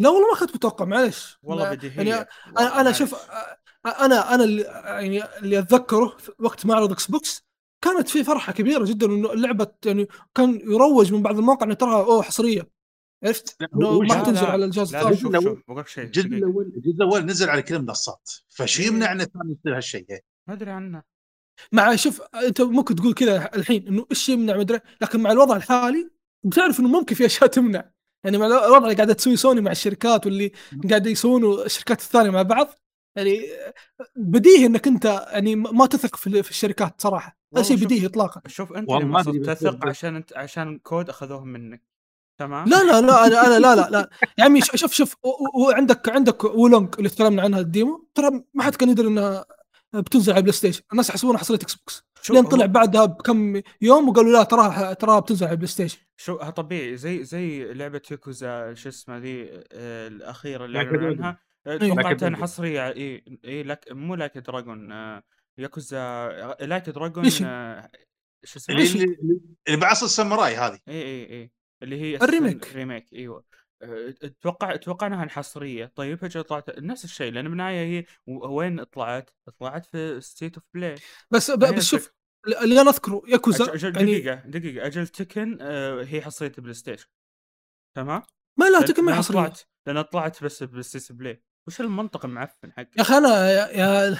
لا 0.00 0.08
والله 0.08 0.32
ما 0.32 0.40
كنت 0.40 0.54
متوقع 0.54 0.84
معلش. 0.84 1.38
والله 1.42 1.70
بديهيه 1.70 1.96
يعني 1.96 2.28
أنا 2.58 2.80
أنا. 2.80 2.92
شوف 2.92 3.14
أنا 3.86 4.34
أنا 4.34 4.44
اللي 4.44 4.62
يعني 4.62 5.24
اللي 5.38 5.58
أتذكره 5.58 6.16
في 6.18 6.32
وقت 6.38 6.66
معرض 6.66 6.92
Xbox 6.92 7.44
كانت 7.82 8.08
في 8.08 8.24
فرحة 8.24 8.52
كبيرة 8.52 8.84
جدا 8.84 9.06
إنه 9.06 9.32
اللعبة 9.32 9.66
يعني 9.86 10.08
كان 10.34 10.60
يروج 10.60 11.12
من 11.12 11.22
بعض 11.22 11.38
المواقع 11.38 11.66
إنه 11.66 11.74
تراها 11.74 12.04
أوه 12.04 12.22
حصرية. 12.22 12.68
عرفت؟ 13.24 13.56
إنه 13.74 14.00
ما 14.00 14.22
تنزل. 14.22 14.46
على 14.46 14.64
الجهاز 14.64 14.94
الثاني. 14.94 15.14
الجزء. 15.14 16.28
الأول 16.28 16.72
الجزء 16.76 16.96
الأول 16.96 17.26
نزل 17.26 17.50
على 17.50 17.62
كل 17.62 17.74
المنصات. 17.74 18.30
إيه. 18.60 18.86
يمنع 18.86 19.12
ان 19.12 19.20
الثاني 19.20 19.56
يصير 19.60 19.76
هالشيء. 19.76 20.06
ما 20.48 20.54
أدري 20.54 20.70
عنه. 20.70 21.02
مع 21.72 21.96
شوف 21.96 22.22
أنت 22.34 22.60
ممكن 22.60 22.94
تقول 22.94 23.14
كذا 23.14 23.50
الحين 23.54 23.86
إنه 23.86 24.06
إيش 24.10 24.28
يمنع 24.28 24.56
مدري 24.56 24.80
لكن 25.00 25.20
مع 25.20 25.32
الوضع 25.32 25.56
الحالي 25.56 26.10
بتعرف 26.44 26.80
إنه 26.80 26.88
ممكن 26.88 27.14
في 27.14 27.26
أشياء 27.26 27.46
تمنع. 27.46 27.90
يعني 28.24 28.38
مع 28.38 28.46
الوضع 28.46 28.84
اللي 28.84 28.94
قاعدة 28.94 29.12
تسوي 29.12 29.36
سوني 29.36 29.60
مع 29.60 29.70
الشركات 29.70 30.26
واللي 30.26 30.52
قاعدة 30.90 31.10
يسوونه 31.10 31.64
الشركات 31.64 32.00
الثانية 32.00 32.30
مع 32.30 32.42
بعض 32.42 32.68
يعني 33.16 33.40
بديهي 34.16 34.66
إنك 34.66 34.86
أنت 34.86 35.04
يعني 35.32 35.56
ما 35.56 35.86
تثق 35.86 36.16
في 36.16 36.42
في 36.42 36.50
الشركات 36.50 37.00
صراحة. 37.02 37.41
هذا 37.54 37.62
شيء 37.62 37.76
شوف- 37.76 37.84
بديهي 37.86 38.06
اطلاقا. 38.06 38.42
شوف 38.46 38.72
أنت 38.72 38.90
ما 38.90 39.22
تثق 39.22 39.86
عشان 39.86 40.16
انت 40.16 40.32
عشان 40.36 40.78
كود 40.78 41.08
اخذوه 41.08 41.44
منك 41.44 41.82
تمام؟ 42.38 42.68
لا 42.68 42.76
لا 42.84 43.00
لا 43.00 43.26
أنا 43.26 43.46
أنا 43.46 43.58
لا 43.58 43.74
لا 43.76 43.90
لا. 43.90 44.10
يا 44.38 44.44
عمي 44.44 44.60
ش- 44.60 44.70
شوف 44.74 44.92
شوف 44.92 45.16
وعندك 45.54 46.08
عندك 46.08 46.44
Wo 46.44 46.61
Long 46.61 46.94
اللي 46.98 47.08
تكلمنا 47.08 47.42
عنها 47.42 47.60
ال 47.60 47.70
demo 47.70 48.08
ترى 48.14 48.30
ما 48.54 48.62
حد 48.62 48.74
كان 48.74 48.88
يدري 48.88 49.08
إنها 49.08 49.44
بتنزل 49.94 50.32
على 50.32 50.38
ال 50.38 50.52
PlayStation 50.52 50.82
الناس 50.92 51.10
يحسبونها 51.10 51.38
حصرية 51.38 51.58
Xbox. 51.58 52.04
لين 52.30 52.44
طلع 52.44 52.66
بعدها 52.66 53.04
بكم 53.04 53.62
يوم 53.80 54.08
وقالوا 54.08 54.32
لا 54.32 54.42
تراها 54.42 54.92
تراها 54.92 55.20
بتنزل 55.20 55.46
على 55.46 55.52
ال 55.52 55.66
PlayStation 55.68 55.98
شو 56.16 56.36
طبيعي. 56.36 56.96
زي 56.96 57.24
زي 57.24 57.72
لعبة 57.74 58.02
يوكوزا 58.10 58.74
شو 58.74 58.88
اسمه 58.88 59.18
ذي 59.18 59.48
آه، 59.72 60.08
الأخيرة 60.08 60.64
اللي 60.64 60.78
أعلنوا. 60.78 61.06
عنها. 61.10 61.38
آه،. 61.66 61.76
توقعت 61.76 61.82
Like 61.82 62.04
انها 62.04 62.12
Dragon. 62.12 62.36
حصرية 62.36 62.88
اي 62.88 63.24
اي 63.44 63.62
لك 63.62 63.84
مو 63.90 64.14
Like 64.14 64.38
a 64.38 64.46
Dragon 64.46 64.92
آه، 64.92 65.22
Yakuza 65.58 66.56
Like 66.60 66.90
a 66.90 66.95
Dragon 66.95 67.24
إيش 67.24 67.42
هي؟ 67.42 67.46
آه، 67.48 67.90
شو 68.44 68.58
اسمه 68.58 68.76
اللي 68.76 68.88
هي؟ 68.88 69.04
اللي, 69.04 69.40
اللي 69.68 69.80
بعصر 69.80 70.06
الساموراي 70.06 70.56
هذه 70.56 70.78
اي 70.88 71.02
اي 71.02 71.30
اي 71.30 71.50
اللي 71.82 72.00
هي 72.00 72.16
ال 72.16 72.22
remake. 72.22 72.62
أساساً 72.62 72.78
remake 72.78 73.12
إيوه 73.12 73.44
أه، 73.82 74.14
أتوقع 74.22 74.74
أتوقع 74.74 75.06
إنها 75.06 75.26
حصرية 75.26 75.86
طيب 75.86 76.18
فجاه 76.18 76.42
طلعت 76.42 76.78
نفس 76.78 77.04
الشيء 77.04 77.32
لأن 77.32 77.48
بالنهاية 77.48 77.84
هي 77.84 78.04
وين 78.26 78.84
طلعت؟ 78.84 79.30
طلعت 79.58 79.86
في 79.86 80.20
State 80.20 80.54
of 80.54 80.64
Play 80.74 80.94
بس 81.30 81.50
هي 81.50 81.56
بس 81.56 81.84
شوف. 81.84 82.12
اللي 82.62 82.80
أنا 82.80 82.90
أذكره 82.90 83.22
ياكوزا 83.28 83.74
أجل 83.74 83.96
يعني 83.96 84.20
دقيقة 84.20 84.34
دقيقة 84.34 84.86
أجل 84.86 85.08
تكن 85.08 85.58
آه، 85.60 86.04
هي 86.04 86.22
حصرية 86.22 86.52
PlayStation 86.58 87.08
تمام؟ 87.96 88.22
ما 88.58 88.70
لا 88.70 88.80
تكن 88.80 89.04
ما 89.04 89.10
لأن 89.10 89.18
حصرية 89.18 89.38
طلعت 89.38 89.60
لأن 89.86 90.02
طلعت 90.02 90.44
بس 90.44 90.62
ب 90.62 90.70
State 90.70 91.12
of 91.12 91.22
Play 91.22 91.42
وش 91.66 91.80
المنطق 91.80 92.24
المعفن 92.24 92.72
حقك؟ 92.72 92.96
يا 92.96 93.02
أخي 93.02 93.14
أنا 93.18 93.50
يا 93.50 93.66
يا 93.68 94.18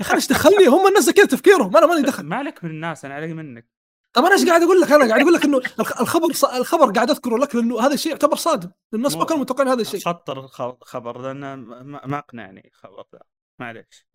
أخي 0.00 0.14
إيش 0.14 0.28
دخلني؟ 0.28 0.66
هم 0.66 0.86
الناس 0.88 1.10
كذا 1.10 1.26
تفكيرهم. 1.26 1.76
أنا 1.76 1.86
مالي 1.86 2.02
دخل. 2.02 2.22
ما 2.24 2.36
عليك 2.36 2.64
من 2.64 2.70
الناس؟ 2.70 3.04
أنا 3.04 3.14
علي 3.14 3.34
منك. 3.34 3.68
طب 4.12 4.24
أنا 4.24 4.34
إيش 4.34 4.44
قاعد 4.46 4.62
أقول 4.62 4.80
لك؟ 4.80 4.92
أنا 4.92 5.08
قاعد 5.08 5.20
أقول 5.20 5.32
لك 5.34 5.44
إنه 5.44 5.58
الخ- 5.58 6.00
الخبر 6.00 6.32
ص- 6.32 6.44
الخبر 6.44 6.92
قاعد 6.92 7.10
أذكره 7.10 7.36
لك 7.38 7.54
لأنه 7.54 7.80
هذا 7.80 7.94
الشيء 7.94 8.12
يعتبر 8.12 8.36
صادم. 8.36 8.70
الناس 8.94 9.16
ما 9.16 9.24
كانوا 9.24 9.42
متوقعين 9.42 9.68
هذا 9.68 9.80
الشيء. 9.80 10.00
شطب 10.00 10.40
الخ- 10.40 10.84
خبر 10.84 11.22
لأن 11.22 11.54
ما 11.54 12.06
ما 12.06 12.18
أقنعني 12.18 12.70
الخبر 12.74 13.04
ذا. 13.14 13.20
معليش. 13.60 14.06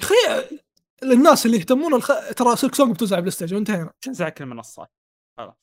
يا 0.00 0.06
أخي 0.38 0.58
الناس 1.02 1.46
اللي 1.46 1.56
يهتمون 1.56 1.94
الخ... 1.94 2.12
ترى 2.36 2.56
Silksong 2.56 2.94
بتنزل 2.94 3.18
PlayStation. 3.18 3.54
وانتهينا 3.56 3.92
تنزل 4.00 4.28
كل 4.28 4.44
المنصات 4.44 4.90
خلاص. 5.38 5.54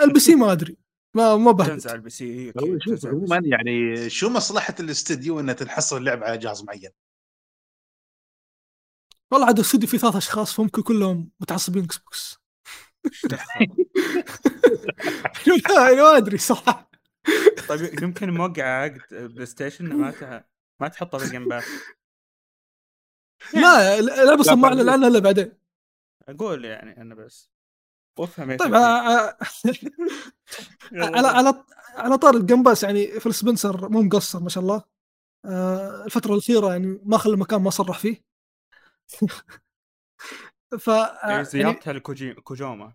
ال 0.00 0.20
PC 0.20 0.34
ما 0.34 0.52
أدري. 0.52 0.83
ما 1.14 1.36
ما 1.36 1.52
بهدد 1.52 1.70
تنزل 1.70 1.94
ال 1.94 2.10
PC 2.10 2.24
إيه، 2.24 2.52
شوف 2.52 2.64
تنزل 2.64 2.86
ال 2.86 2.96
PC. 2.96 3.08
عموما 3.08 3.42
يعني 3.48 4.10
شو 4.10 4.28
مصلحة 4.30 4.74
الاستديو 4.80 5.40
انها 5.40 5.54
تنحصر 5.54 5.96
اللعبه 5.96 6.26
على 6.26 6.38
جهاز 6.38 6.64
معين؟ 6.64 6.90
والله 9.30 9.46
عاد 9.46 9.58
الاستوديو 9.58 9.88
فيه 9.88 9.98
ثلاث 9.98 10.16
أشخاص 10.16 10.54
فممكن 10.54 10.82
كلهم 10.82 11.30
متعصبين 11.40 11.84
Xbox؟ 11.84 12.38
يعني 15.76 15.96
ما 15.96 16.16
أدري 16.16 16.38
صراحة. 16.38 16.90
طيب 17.68 18.02
يمكن 18.02 18.30
موقع 18.30 18.62
عقد 18.64 19.00
PlayStation 19.10 19.84
ما 19.96 20.10
ت- 20.10 20.44
ما 20.80 20.88
تحطه 20.88 21.18
في 21.18 21.24
ال 21.24 21.29
Game 21.29 21.48
Pass 21.48 21.64
لا 23.54 23.98
اللعبه 23.98 24.40
أصلا 24.40 24.54
ما 24.54 24.66
لا، 24.66 24.76
اعلن 24.76 24.88
عنها 24.88 25.08
إلا 25.08 25.18
بعدين. 25.18 25.52
أقول 26.28 26.64
يعني 26.64 27.00
أنا 27.00 27.14
بس. 27.14 27.53
وافهم 28.18 28.56
طيب 28.56 28.74
على 31.14 31.28
على 31.28 31.64
على 31.94 32.18
طاري 32.18 32.36
ال 32.36 32.41
Game 32.41 32.62
Pass 32.62 32.82
يعني 32.82 33.20
Phil 33.20 33.34
Spencer 33.34 33.88
مو 33.88 34.02
مقصر 34.02 34.40
ما 34.42 34.48
شاء 34.48 34.62
الله. 34.64 34.82
الفترة 36.04 36.32
الأخيرة 36.32 36.72
يعني 36.72 37.00
ما 37.04 37.18
خلى 37.18 37.36
مكان 37.36 37.62
ما 37.62 37.70
صرح 37.70 37.98
فيه. 37.98 38.24
ف 40.78 40.90
إيه، 40.90 41.30
يعني 41.30 41.44
زيارتها 41.44 41.92
لكوجي 41.92 42.34
كوجوما. 42.34 42.94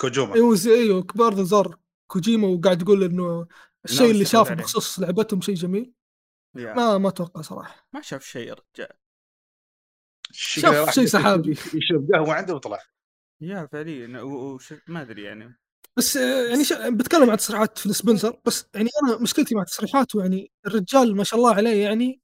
كوجوما. 0.00 0.34
إيوه 0.34 0.54
زي- 0.54 0.74
إيوه 0.74 1.02
كبار 1.02 1.42
زار. 1.44 1.78
كوجيما 2.06 2.48
وقاعد 2.48 2.82
يقول 2.82 3.04
إنه 3.04 3.46
الشيء 3.84 4.10
اللي 4.10 4.24
شافه. 4.24 4.54
بخصوص 4.54 5.00
لعبتهم 5.00 5.40
شيء 5.40 5.54
جميل. 5.54 5.92
ما 6.54 6.98
ما 6.98 7.08
أتوقع 7.08 7.40
صراحة. 7.40 7.86
ما 7.92 8.00
شاف 8.00 8.24
شيء 8.24 8.48
يا 8.48 8.54
رجال 8.54 8.88
شاف 10.32 10.90
شيء 10.94 11.06
سحابي. 11.06 11.50
يشرب 11.50 12.08
قهوة 12.14 12.34
عنده 12.34 12.54
وطلع. 12.54 12.78
يا 13.40 13.68
فعليا 13.72 14.20
و- 14.22 14.54
وش 14.54 14.74
ما 14.88 15.02
أدري 15.02 15.22
يعني. 15.22 15.56
بس 15.96 16.16
آه، 16.16 16.48
يعني 16.48 16.64
ش... 16.64 16.72
بتكلم 16.72 17.30
عن 17.30 17.36
تصريحات 17.36 17.78
في 17.78 17.92
سبنسر 17.92 18.40
بس 18.44 18.66
يعني 18.74 18.88
أنا 19.04 19.18
مشكلتي 19.18 19.54
مع 19.54 19.64
تصريحاته 19.64 20.20
يعني 20.20 20.52
الرجال 20.66 21.16
ما 21.16 21.24
شاء 21.24 21.40
الله 21.40 21.54
عليه 21.54 21.82
يعني 21.84 22.20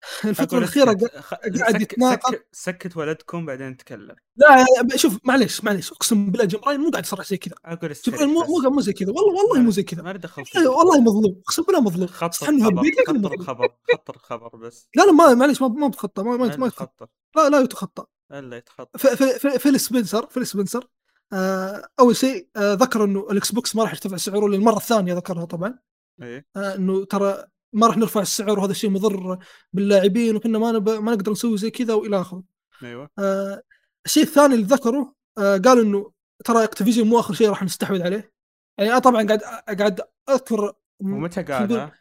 أقول. 0.40 0.66
قا- 0.66 1.20
خ- 1.20 1.34
قاعد 1.34 1.72
سك- 1.72 1.80
يتناقض. 1.82 2.32
سكت, 2.34 2.46
سكت 2.52 2.96
ولدكم 2.96 3.46
بعدين 3.46 3.68
نتكلم 3.68 4.16
لا 4.36 4.64
لا، 4.84 4.96
شوف 4.96 5.18
معليش 5.24 5.64
معليش 5.64 5.92
أقسم 5.92 6.30
بالله 6.30 6.44
جبرائيل 6.46 6.80
مو 6.80 6.90
قاعد 6.90 7.04
يصرح 7.04 7.26
زي 7.26 7.36
كذا. 7.36 7.54
أقول 7.64 7.92
جبرائيل 8.06 8.28
مو 8.28 8.42
استريح 8.42 8.64
مو 8.64 8.70
مو 8.70 8.80
زي 8.80 8.92
كذا. 8.92 9.08
والله 9.08 9.44
والله 9.44 9.60
مو 9.62 9.70
زي 9.70 9.82
كذا. 9.82 10.02
ما 10.02 10.12
دخل 10.12 10.42
إيه، 10.56 10.68
والله 10.68 11.00
مظلوم 11.00 11.40
أقسم 11.46 11.62
بالله 11.62 11.80
مظلوم. 11.80 12.06
خطر 12.06 12.28
استنى 12.28 12.56
الخبر 12.62 12.80
هبيك 12.80 12.94
لكن 12.98 13.04
خطر 13.06 13.18
مظلوم. 13.18 13.32
الخبر 13.40 13.68
خطر 13.92 14.16
الخبر 14.16 14.56
بس. 14.56 14.88
لا 14.96 15.02
لا 15.02 15.12
ما 15.12 15.34
معليش 15.34 15.62
ما 15.62 15.68
ما 15.68 15.88
بتخطى 15.88 16.22
ما 16.22 16.36
ما, 16.36 16.56
ما 16.56 16.66
يتخطى. 16.66 17.06
خطر 17.06 17.06
لا 17.36 17.48
لا 17.48 17.60
يتخطى. 17.60 18.04
ألا 18.32 18.56
يتخطى 18.56 18.98
ف- 18.98 19.06
ف- 19.06 19.46
ف- 19.46 19.56
فيل 19.58 19.80
سبنسر 19.80 20.26
فيل 20.26 20.46
سبنسر 20.46 20.88
آه 21.32 21.88
أول 22.00 22.16
شيء 22.16 22.48
آه 22.56 22.72
ذكر 22.74 23.04
إنه 23.04 23.26
الإكس 23.30 23.52
بوكس 23.52 23.76
ما 23.76 23.82
راح 23.82 23.92
يرتفع 23.92 24.16
سعره 24.16 24.48
للمرة 24.48 24.76
الثانية 24.76 25.14
ذكرها 25.14 25.44
طبعا 25.44 25.78
إيه 26.22 26.46
آه 26.56 26.74
إنه 26.74 27.04
ترى 27.04 27.44
ما 27.72 27.86
راح 27.86 27.96
نرفع 27.96 28.20
السعر 28.20 28.58
وهذا 28.58 28.70
الشيء 28.70 28.90
مضر 28.90 29.38
باللاعبين 29.72 30.36
وكنا 30.36 30.58
ما 30.58 30.72
نب... 30.72 30.88
ما 30.88 31.12
نقدر 31.14 31.32
نسوي 31.32 31.58
زي 31.58 31.70
كذا 31.70 31.94
وإلى 31.94 32.20
آخره. 32.20 32.42
أيوه 32.82 33.10
آه 33.18 33.62
الشيء 34.06 34.22
الثاني 34.22 34.54
اللي 34.54 34.66
ذكره 34.66 35.14
آه 35.38 35.56
قال 35.56 35.80
إنه 35.80 36.12
ترى 36.44 36.64
أكتيفيجن 36.64 37.06
مو 37.06 37.20
آخر 37.20 37.34
شيء 37.34 37.48
راح 37.48 37.62
نستحوذ 37.62 38.02
عليه. 38.02 38.32
يعني 38.78 38.90
أنا 38.90 38.98
طبعا 38.98 39.26
قاعد 39.26 39.42
قاعد 39.78 40.00
أذكر 40.28 40.72
ومتى 41.00 41.42
قالها؟ 41.42 41.92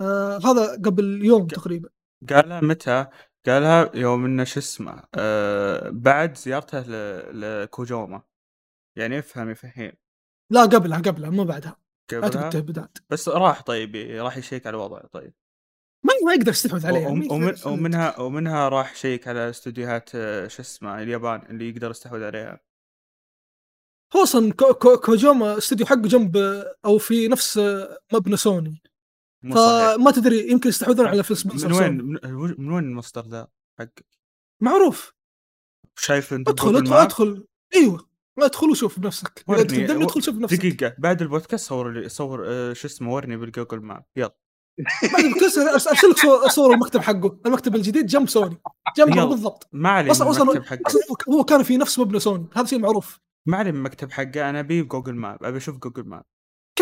آه 0.00 0.38
هذا 0.44 0.72
قبل 0.72 1.24
يوم 1.24 1.46
تقريبا 1.46 1.88
قالها 2.30 2.60
متى؟ 2.60 3.06
قالها 3.46 3.90
يوم 3.96 4.24
إنه 4.24 4.44
شو 4.44 4.60
اسمه 4.60 5.02
آه 5.14 5.90
بعد 5.92 6.36
زيارته 6.36 6.80
لكوجوما. 7.32 8.22
يعني 8.98 9.18
افهم 9.18 9.50
يفهم 9.50 9.92
لا 10.52 10.62
قبلها 10.62 10.98
قبلها 10.98 11.30
مو 11.30 11.44
بعدها. 11.44 11.76
قبلها؟ 12.12 12.50
تهبدات 12.50 12.98
بس 13.10 13.28
راح 13.28 13.62
طيب 13.62 13.96
راح 13.96 14.36
يشيك 14.36 14.66
على 14.66 14.76
الوضع 14.76 15.00
طيب. 15.00 15.34
ما 16.04 16.12
ما 16.26 16.32
يقدر 16.34 16.50
يستحوذ 16.50 16.86
عليه 16.86 16.98
يعني. 17.00 17.12
وم- 17.28 17.32
ومن 17.32 17.54
ومنها 17.66 18.20
ومنها 18.20 18.68
راح 18.68 18.92
يشيك 18.92 19.28
على 19.28 19.50
استوديوهات 19.50 20.10
آه، 20.14 20.46
شو 20.48 20.62
اسمه 20.62 21.02
اليابان 21.02 21.42
اللي 21.50 21.68
يقدر 21.70 21.90
يستحوذ 21.90 22.24
عليها. 22.24 22.60
هو 24.16 24.22
أصلا 24.22 24.52
كو 24.52 24.74
كو 24.74 24.96
كوجوما 24.96 25.58
استوديو 25.58 25.86
حقه 25.86 26.00
جنب 26.02 26.36
أو 26.84 26.98
في 26.98 27.28
نفس 27.28 27.60
مبنى 28.12 28.36
سوني. 28.36 28.82
فما 29.42 30.10
تدري 30.10 30.50
يمكن 30.50 30.68
يستحوذون 30.68 31.06
على 31.06 31.22
Phil 31.22 31.36
Spencer 31.36 31.68
من 31.68 31.74
وين. 31.74 32.18
من 32.58 32.72
وين 32.72 32.84
المصدر 32.84 33.26
ذا 33.28 33.48
حقك؟ 33.78 34.04
معروف. 34.62 35.12
شايف 35.98 36.32
أنت 36.32 36.48
أدخل 36.48 36.76
أدخل؟ 36.76 36.94
أدخل. 36.96 37.46
أيوه 37.74 38.08
أدخل 38.38 38.70
وشوف 38.70 39.00
بنفسك 39.00 39.28
تقدر 39.28 40.02
أدخل 40.02 40.22
شوف 40.22 40.34
بنفسك 40.34 40.56
دقيقة 40.66 40.94
بعد 40.98 41.22
البودكاست 41.22 41.68
صور 41.68 41.92
لي 41.92 42.08
صور 42.08 42.44
آه، 42.48 42.72
شو 42.72 42.88
اسمه 42.88 43.14
ورني 43.14 43.36
بال 43.36 43.47
Google 43.47 43.80
Maps. 43.80 44.04
يلا. 44.16 44.36
بعد 45.12 45.24
بكسر 45.24 45.60
أرسل 45.62 46.08
لك 46.10 46.16
صور, 46.50 46.74
المكتب 46.74 47.00
حقه 47.00 47.38
المكتب 47.46 47.74
الجديد 47.74 48.06
جنب 48.06 48.28
سوني. 48.28 48.56
جنبه. 48.96 49.24
بالضبط. 49.24 49.68
ما 49.72 49.88
علي 49.90 50.10
أصلا 50.10 50.30
أصلا 50.30 50.42
المكتب 50.42 50.64
حقه 50.64 50.80
أصلا 50.86 51.00
هو- 51.10 51.34
هو 51.38 51.44
كان 51.44 51.62
في 51.62 51.76
نفس 51.76 51.98
مبنى 51.98 52.20
سوني. 52.20 52.46
هذا 52.54 52.66
شيء 52.66 52.78
معروف. 52.78 53.18
ما 53.46 53.56
علي 53.56 53.72
من 53.72 53.78
المكتب 53.78 54.10
حقه 54.12 54.50
أنا 54.50 54.60
ابي 54.60 54.82
Google 54.82 55.14
Maps. 55.14 55.44
أبي 55.44 55.56
أشوف 55.56 55.76
Google 55.76 56.04
Maps. 56.08 56.24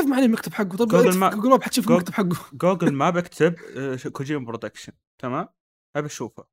كيف 0.01 0.07
يعني 0.06 0.24
المكتب 0.27 0.53
حقه؟ 0.55 0.77
طيب 0.77 0.89
Google 0.89 1.19
Maps- 1.19 1.35
Google 1.35 1.51
Maps 1.51 1.62
حتشوف 1.62 1.89
المكتب 1.91 2.15
حقه. 2.15 2.37
Google 2.52 2.93
Maps 2.93 3.16
اكتب 3.16 3.55
كوجيما 4.12 4.45
Productions 4.44 4.93
تمام؟ 5.19 5.49
أبي 5.97 6.07
أشوفه. 6.07 6.45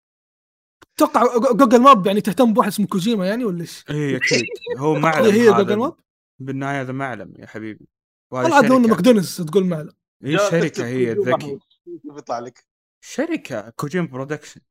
أتوقع 0.97 1.23
جو- 1.37 1.57
Google 1.57 1.81
Maps 1.81 2.07
يعني 2.07 2.21
تهتم 2.21 2.53
بواحد 2.53 2.67
اسمه 2.71 2.87
كوجيما 2.87 3.27
يعني 3.27 3.45
ولا 3.45 3.61
إيش؟ 3.61 3.85
اي 3.89 4.15
أكيد 4.15 4.45
هو 4.77 4.93
معلم 4.99 5.25
هي 5.31 5.41
هي 5.41 5.53
Google 5.53 5.75
Maps 5.75 5.95
بالنهاية 6.39 6.81
هذا 6.81 6.91
معلم 6.93 7.33
يا 7.39 7.45
حبيبي. 7.47 7.87
والله 8.31 8.55
عاد 8.55 8.71
ماكدونالدز 8.71 9.41
تقول 9.41 9.65
معلم. 9.65 9.93
هي 10.23 10.35
جاء 10.35 10.51
شركة 10.51 10.85
هي 10.85 11.15
كوجيما 11.15 11.37
ذكي. 11.37 11.59
شوف 12.07 12.17
يطلع 12.17 12.39
لك. 12.39 12.65
شركة 13.05 13.69
كوجيما 13.69 14.07
برودكشن 14.07 14.61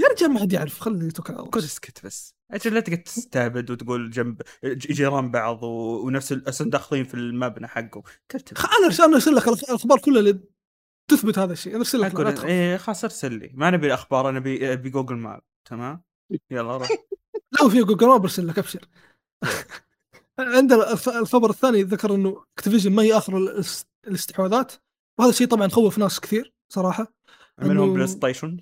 يا 0.00 0.08
رجال 0.08 0.30
ما 0.32 0.40
حد 0.40 0.52
يعرف 0.52 0.88
على 0.88 0.96
الله 0.96 1.12
قول 1.52 1.62
اسكت 1.64 2.06
بس. 2.06 2.34
أجل 2.50 2.74
لا 2.74 2.80
تقعد 2.80 3.02
تستهبد 3.02 3.70
وتقول 3.70 4.10
جنب 4.10 4.42
جيران 4.64 5.30
بعض 5.30 5.62
و... 5.62 6.06
ونفس 6.06 6.32
الاسم 6.32 6.70
داخلين 6.70 7.04
في 7.04 7.14
المبنى 7.14 7.66
حقه 7.68 8.02
كتب 8.28 8.56
أنا 8.58 9.06
أنا 9.06 9.14
أرسل 9.14 9.34
لك 9.34 9.48
الأخبار 9.48 9.98
كلها 9.98 10.18
اللي 10.20 10.40
تثبت 11.10 11.38
هذا 11.38 11.52
الشيء. 11.52 11.72
أنا 11.72 11.80
أرسل 11.80 12.00
لك. 12.00 12.44
إيه 12.44 12.76
خلاص 12.76 13.04
أرسل 13.04 13.32
لي. 13.32 13.50
ما 13.54 13.70
نبي 13.70 13.86
الاخبار 13.86 14.28
أنا 14.28 14.38
ابي 14.38 14.72
أبي 14.72 14.90
Google 14.90 15.14
Maps. 15.16 15.42
تمام؟ 15.64 16.02
يلا 16.50 16.76
روح. 16.76 16.88
لو 17.60 17.68
في 17.68 17.82
Google 17.82 18.06
Maps 18.06 18.22
أرسل 18.22 18.46
لك 18.48 18.58
أبشر. 18.58 18.88
عندنا 20.38 20.92
الخبر 20.92 21.50
الثاني 21.50 21.82
ذكر 21.82 22.14
إنه 22.14 22.44
اكتيفيجن 22.58 22.92
ما 22.92 23.02
هي 23.02 23.16
آخر 23.16 23.36
الاس- 23.36 23.86
الاستحواذات. 24.06 24.72
وهذا 25.18 25.30
الشيء 25.30 25.46
طبعا 25.46 25.68
خوف 25.68 25.98
ناس 25.98 26.20
كثير 26.20 26.54
صراحة. 26.72 27.14
منهم 27.62 27.94
بلاي 27.94 28.06
ستيشن؟ 28.06 28.60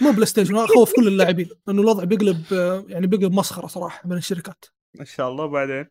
مو 0.00 0.10
بلاي 0.10 0.26
ستيشن 0.26 0.56
هذا 0.56 0.66
خوف 0.66 0.92
كل 0.96 1.08
اللاعبين 1.08 1.48
لأنه 1.66 1.82
الوضع 1.82 2.04
بيقلب 2.04 2.44
يعني 2.88 3.06
بيقلب 3.06 3.32
مسخرة 3.32 3.66
صراحة 3.66 4.08
بين 4.08 4.18
الشركات 4.18 4.64
إن 5.00 5.04
شاء 5.04 5.28
الله 5.28 5.46
بعدين 5.46 5.86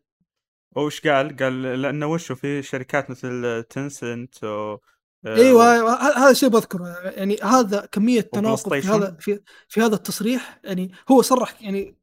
وش 0.76 1.08
قال؟ 1.08 1.36
قال 1.38 1.82
لأنه 1.82 2.06
وشو 2.08 2.36
في 2.36 2.62
شركات 2.64 3.10
مثل 3.10 3.64
تنسنت 3.70 4.44
و 4.44 4.78
آه، 5.26 5.36
أيوه 5.36 5.74
أيوة، 5.74 5.92
ه- 5.94 6.18
هذا 6.18 6.32
الشيء 6.32 6.50
بذكره 6.50 6.88
يعني 7.10 7.38
هذا 7.44 7.86
كمية 7.92 8.22
تناقض 8.22 8.80
في. 8.80 8.88
هذا 8.88 9.18
في, 9.20 9.40
في 9.68 9.82
هذا 9.82 9.96
التصريح 9.96 10.60
يعني 10.64 10.92
هو 11.12 11.22
صرح 11.22 11.62
يعني 11.62 11.98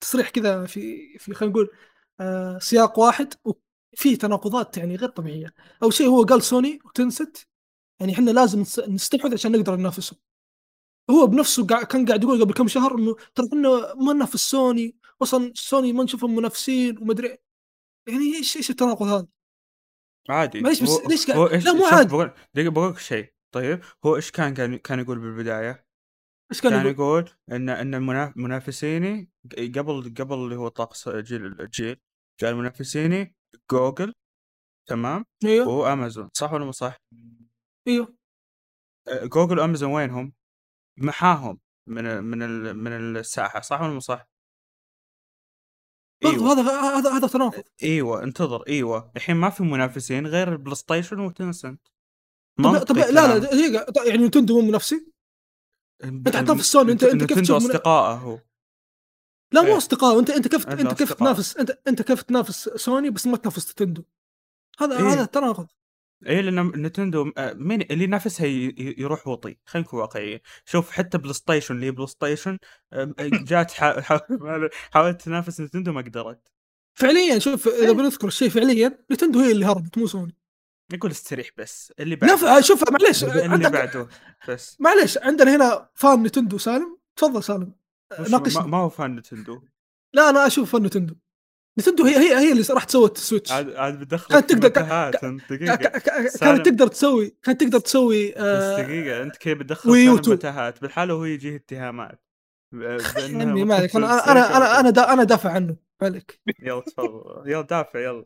تصريح 0.00 0.30
كذا 0.30 0.66
في 0.66 0.98
في 1.18 1.34
خلينا 1.34 1.52
نقول 1.52 1.70
آه 2.20 2.58
سياق 2.58 2.98
واحد 2.98 3.34
وفيه 3.44 4.18
تناقضات 4.18 4.76
يعني 4.76 4.96
غير 4.96 5.08
طبيعية 5.08 5.54
أول 5.82 5.92
شيء 5.92 6.06
هو 6.08 6.22
قال 6.22 6.42
سوني 6.42 6.78
وتنست 6.84 7.48
يعني 8.00 8.12
إحنا 8.12 8.30
لازم 8.30 8.64
نس- 8.64 8.88
نستحوذ 8.88 9.32
عشان 9.32 9.52
نقدر 9.52 9.76
ننافسهم 9.76 10.18
هو 11.10 11.26
بنفسه 11.26 11.66
قا- 11.66 11.84
كان 11.84 12.06
قاعد 12.06 12.22
يقول 12.22 12.40
قبل 12.44 12.52
كم 12.54 12.68
شهر 12.68 12.98
إنه 12.98 13.16
ترى 13.34 13.46
إحنا 13.46 13.94
ما 13.94 14.12
ننافس 14.12 14.50
سوني 14.50 14.96
أصلا 15.22 15.52
سوني 15.56 15.92
ما 15.92 16.04
نشوفهم 16.04 16.36
منافسين 16.36 16.98
ومدري 16.98 17.28
يعني 18.08 18.36
إيش 18.36 18.56
إيش 18.56 18.70
التناقض 18.70 19.06
هذا؟ 19.06 19.26
عادي 20.28 20.60
معليش 20.60 20.82
بس 20.82 20.88
هو- 20.90 21.08
ليش 21.08 21.30
قاعد- 21.30 21.64
لا، 21.64 21.72
مو 21.72 21.84
عادي. 21.86 22.08
بقول 22.08 22.30
دقيقة 22.54 22.70
بقول 22.70 22.90
لك 22.90 22.98
شيء 22.98 23.32
طيب 23.54 23.80
هو 24.06 24.16
إيش 24.16 24.30
كان 24.30 24.54
كان 24.54 24.76
كان 24.78 25.00
يقول 25.00 25.18
بالبداية؟ 25.18 25.86
إيش 26.52 26.60
كان 26.60 26.70
كان 26.72 26.80
يقول؟ 26.86 26.94
يقول 26.94 27.30
ان 27.52 27.68
إن 27.68 28.02
منافسيني 28.36 29.30
قبل 29.58 30.14
قبل 30.18 30.34
اللي 30.34 30.56
هو 30.56 30.68
طقس 30.68 31.08
جيل 31.08 31.46
الجيل 31.60 31.96
قال 32.42 32.56
منافسيني 32.56 33.34
جوجل 33.70 34.12
تمام 34.88 35.24
أيوه 35.44 35.68
وامازون 35.68 36.30
صح 36.34 36.52
ولا 36.52 36.64
مو 36.64 36.72
صح؟ 36.72 36.96
أيوه 37.88 38.14
آه، 39.08 39.24
جوجل 39.26 39.58
وأمازون 39.58 39.90
وينهم؟ 39.92 40.32
محاهم 40.96 41.60
من 41.86 42.24
من 42.24 42.38
من 42.76 42.92
الساحة 43.16 43.60
صح 43.60 43.80
ولا 43.80 43.92
مو 43.92 44.00
صح؟ 44.00 44.28
برضو 46.24 46.36
إيوه 46.36 46.52
هذا 46.52 46.98
هذا 46.98 47.10
هذا 47.10 47.28
تناقض 47.28 47.64
إيوه 47.82 48.22
انتظر 48.22 48.62
إيوه 48.68 49.12
الحين 49.16 49.36
ما 49.36 49.50
في 49.50 49.62
منافسين 49.62 50.26
غير 50.26 50.52
البلاي 50.52 50.74
ستيشن 50.74 51.20
وتنسنت 51.20 51.88
طب, 52.58 52.78
طب 52.78 52.96
لا 52.96 53.10
لا. 53.10 53.38
دقيقة 53.38 54.04
يعني 54.04 54.26
نتندو 54.26 54.60
مو 54.60 54.68
منافسي؟ 54.68 55.12
أنت 56.04 56.36
حتى 56.36 56.54
في 56.54 56.60
السوني 56.60 56.92
أنت 56.92 57.04
أنت 57.04 57.24
كيف 57.24 57.40
تشوف. 57.40 57.56
اصدقائه 57.56 58.14
هو 58.14 58.40
لا 59.52 59.62
مو 59.62 59.68
إيه. 59.68 59.76
اصدقاء 59.76 60.18
أنت 60.18 60.30
أنت 60.30 60.48
كيف 60.48 60.68
أنت 60.68 60.94
كيف. 60.94 61.12
تنافس 61.12 61.56
أنت 61.56 61.70
أنت 61.88 62.02
كيف 62.02 62.22
تنافس 62.22 62.68
سوني 62.68 63.10
بس 63.10 63.26
ما 63.26 63.36
تنافس 63.36 63.70
نتندو 63.70 64.02
هذا 64.78 64.98
إيه. 64.98 65.12
هذا 65.12 65.24
تناقض 65.24 65.66
اي 66.28 66.42
لأن 66.42 66.66
نتندو 66.66 67.32
آه، 67.38 67.52
مين 67.52 67.82
اللي 67.82 68.04
ينافسها 68.04 68.46
يروح 68.98 69.28
وطي. 69.28 69.56
خلينا 69.66 69.86
نكون 69.88 70.00
واقعيين. 70.00 70.40
شوف 70.64 70.90
حتى 70.90 71.18
بلاي 71.18 71.32
ستيشن 71.34 71.74
اللي 71.74 71.90
بلاي 71.90 72.06
ستيشن 72.06 72.58
آم، 72.92 73.14
جات 73.50 73.70
حا- 73.72 74.00
حا- 74.00 74.20
حاولت 74.90 75.22
تنافس 75.22 75.60
نتندو 75.60 75.92
ما 75.92 76.00
قدرت. 76.00 76.48
فعليا 76.98 77.38
شوف 77.38 77.68
إذا 77.68 77.86
إيه. 77.86 77.92
بنذكر 77.92 78.26
الشيء 78.28 78.48
فعليا 78.48 79.04
نتندو 79.12 79.40
هي 79.40 79.52
اللي 79.52 79.66
هربت 79.66 79.98
مو 79.98 80.06
سوني. 80.06 80.36
يقول 80.92 81.10
استريح 81.10 81.50
بس 81.58 81.92
اللي 82.00 82.16
بعده. 82.16 82.34
نفع 82.34 82.60
شوف 82.60 82.90
معليش 82.90 83.24
اللي 83.24 83.70
بعده 83.70 84.08
بس. 84.48 84.76
معليش 84.80 85.18
عندنا 85.18 85.56
هنا 85.56 85.90
fan 85.94 86.22
نتندو 86.22 86.58
سالم. 86.58 86.98
تفضل 87.16 87.42
سالم. 87.44 87.74
ناقشني. 88.30 88.62
ما, 88.62 88.66
ما 88.68 88.76
هو 88.78 88.88
fan 88.88 89.16
نتندو. 89.16 89.62
لا 90.14 90.30
أنا 90.30 90.46
أشوف 90.46 90.72
fan 90.72 90.82
نتندو. 90.82 91.14
نتندو 91.78 92.04
هي 92.04 92.16
هي 92.16 92.36
هي 92.36 92.52
اللي 92.52 92.64
راح 92.70 92.84
تسوي 92.84 93.10
ال 93.10 93.15
Switch. 93.15 93.52
عاد 93.52 93.74
عاد 93.74 94.00
بتدخل 94.00 94.28
كانت 94.34 94.52
تقدر- 94.52 94.68
دقيقة. 94.68 95.88
كانت 96.40 96.66
تقدر 96.68 96.86
تسوي 96.86 97.36
كانت 97.42 97.60
تقدر 97.60 97.78
تسوي 97.78 98.28
بس 98.30 98.36
آه 98.38 98.82
دقيقة 98.82 99.22
أنت 99.22 99.36
كيف 99.36 99.58
بتدخل. 99.58 99.90
متاهات 100.32 100.80
بالحالة 100.82 101.14
وهو 101.14 101.24
يجيه 101.24 101.56
اتهامات. 101.56 102.20
ب- 102.72 102.78
بأنها 102.78 103.50
عني 103.50 103.64
ما 103.64 103.74
عليك. 103.74 103.96
أنا 103.96 104.32
أنا 104.32 104.56
أنا. 104.56 104.80
أنا 104.80 104.90
دا 104.90 105.12
أنا 105.12 105.24
دافع 105.24 105.50
عنه. 105.50 105.76
ما 106.02 106.06
عليك. 106.08 106.40
يلا 106.62 106.80
تفضل. 106.80 107.42
يلا 107.50 107.60
دافع 107.62 108.00
يلا. 108.00 108.24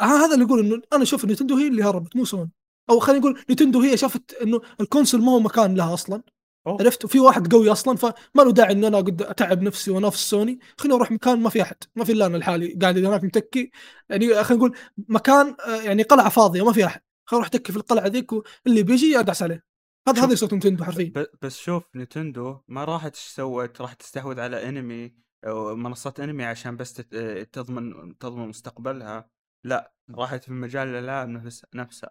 ه- 0.00 0.04
هذا 0.24 0.34
اللي 0.34 0.44
يقول 0.44 0.60
انه 0.60 0.82
أنا 0.92 1.02
أشوف 1.02 1.24
نتندو 1.24 1.56
هي 1.56 1.68
اللي 1.68 1.82
هربت 1.82 2.16
مو 2.16 2.24
سوني. 2.24 2.50
أو 2.90 2.98
خلينا 2.98 3.20
نقول 3.20 3.40
نتندو 3.50 3.80
هي 3.80 3.96
شافت 3.96 4.34
إنه 4.42 4.60
ال 4.80 4.85
console 4.85 5.22
ما 5.22 5.32
هو 5.32 5.40
مكان 5.40 5.74
لها 5.74 5.94
أصلا. 5.94 6.22
أوه. 6.66 6.76
عرفت؟ 6.80 7.04
وفي 7.04 7.20
واحد 7.20 7.52
قوي 7.52 7.72
أصلا 7.72 7.96
فما 7.96 8.12
له 8.36 8.52
داعي 8.52 8.72
ان 8.72 8.84
أنا 8.84 8.98
أقعد 8.98 9.22
أتعب 9.22 9.62
نفسي 9.62 9.90
وأنافس 9.90 10.30
سوني. 10.30 10.58
خليني 10.78 10.96
أروح 10.96 11.10
مكان 11.10 11.40
ما 11.40 11.50
في 11.50 11.62
أحد 11.62 11.76
ما 11.96 12.04
في 12.04 12.12
إلا 12.12 12.26
أنا 12.26 12.36
لحالي 12.36 12.78
قاعد 12.82 12.98
هناك 12.98 13.24
متكي. 13.24 13.70
يعني 14.08 14.44
خلينا 14.44 14.64
نقول 14.64 14.76
مكان 15.08 15.56
آه، 15.66 15.82
يعني 15.82 16.02
قلعة 16.02 16.28
فاضية 16.28 16.64
ما 16.64 16.72
في 16.72 16.86
أحد. 16.86 17.00
خليني 17.26 17.40
أروح 17.42 17.46
أتكي 17.46 17.72
في 17.72 17.78
القلعة 17.78 18.06
ذيك 18.06 18.32
واللي 18.32 18.82
بيجي 18.82 19.18
ادعس 19.18 19.42
عليه. 19.42 19.64
هذا 20.08 20.24
هذا 20.24 20.32
يسوي 20.32 20.48
نتندو 20.52 20.84
حرفيا. 20.84 21.12
بس 21.42 21.58
شوف 21.58 21.84
نتندو 21.96 22.58
ما 22.68 22.84
راحت 22.84 23.14
إيش 23.14 23.24
سوت 23.24 23.80
راح 23.80 23.92
تستحوذ 23.92 24.40
على 24.40 24.68
انمي 24.68 25.14
أو 25.46 25.76
منصات 25.76 26.20
انمي 26.20 26.44
عشان 26.44 26.76
بس 26.76 27.02
آه، 27.12 27.42
تضمن 27.42 28.18
تضمن 28.18 28.48
مستقبلها. 28.48 29.30
لا 29.64 29.92
راحت 30.10 30.44
في 30.44 30.52
مجال 30.52 30.88
الالعاب 30.88 31.28
نفس 31.28 31.66
نفسها. 31.74 32.10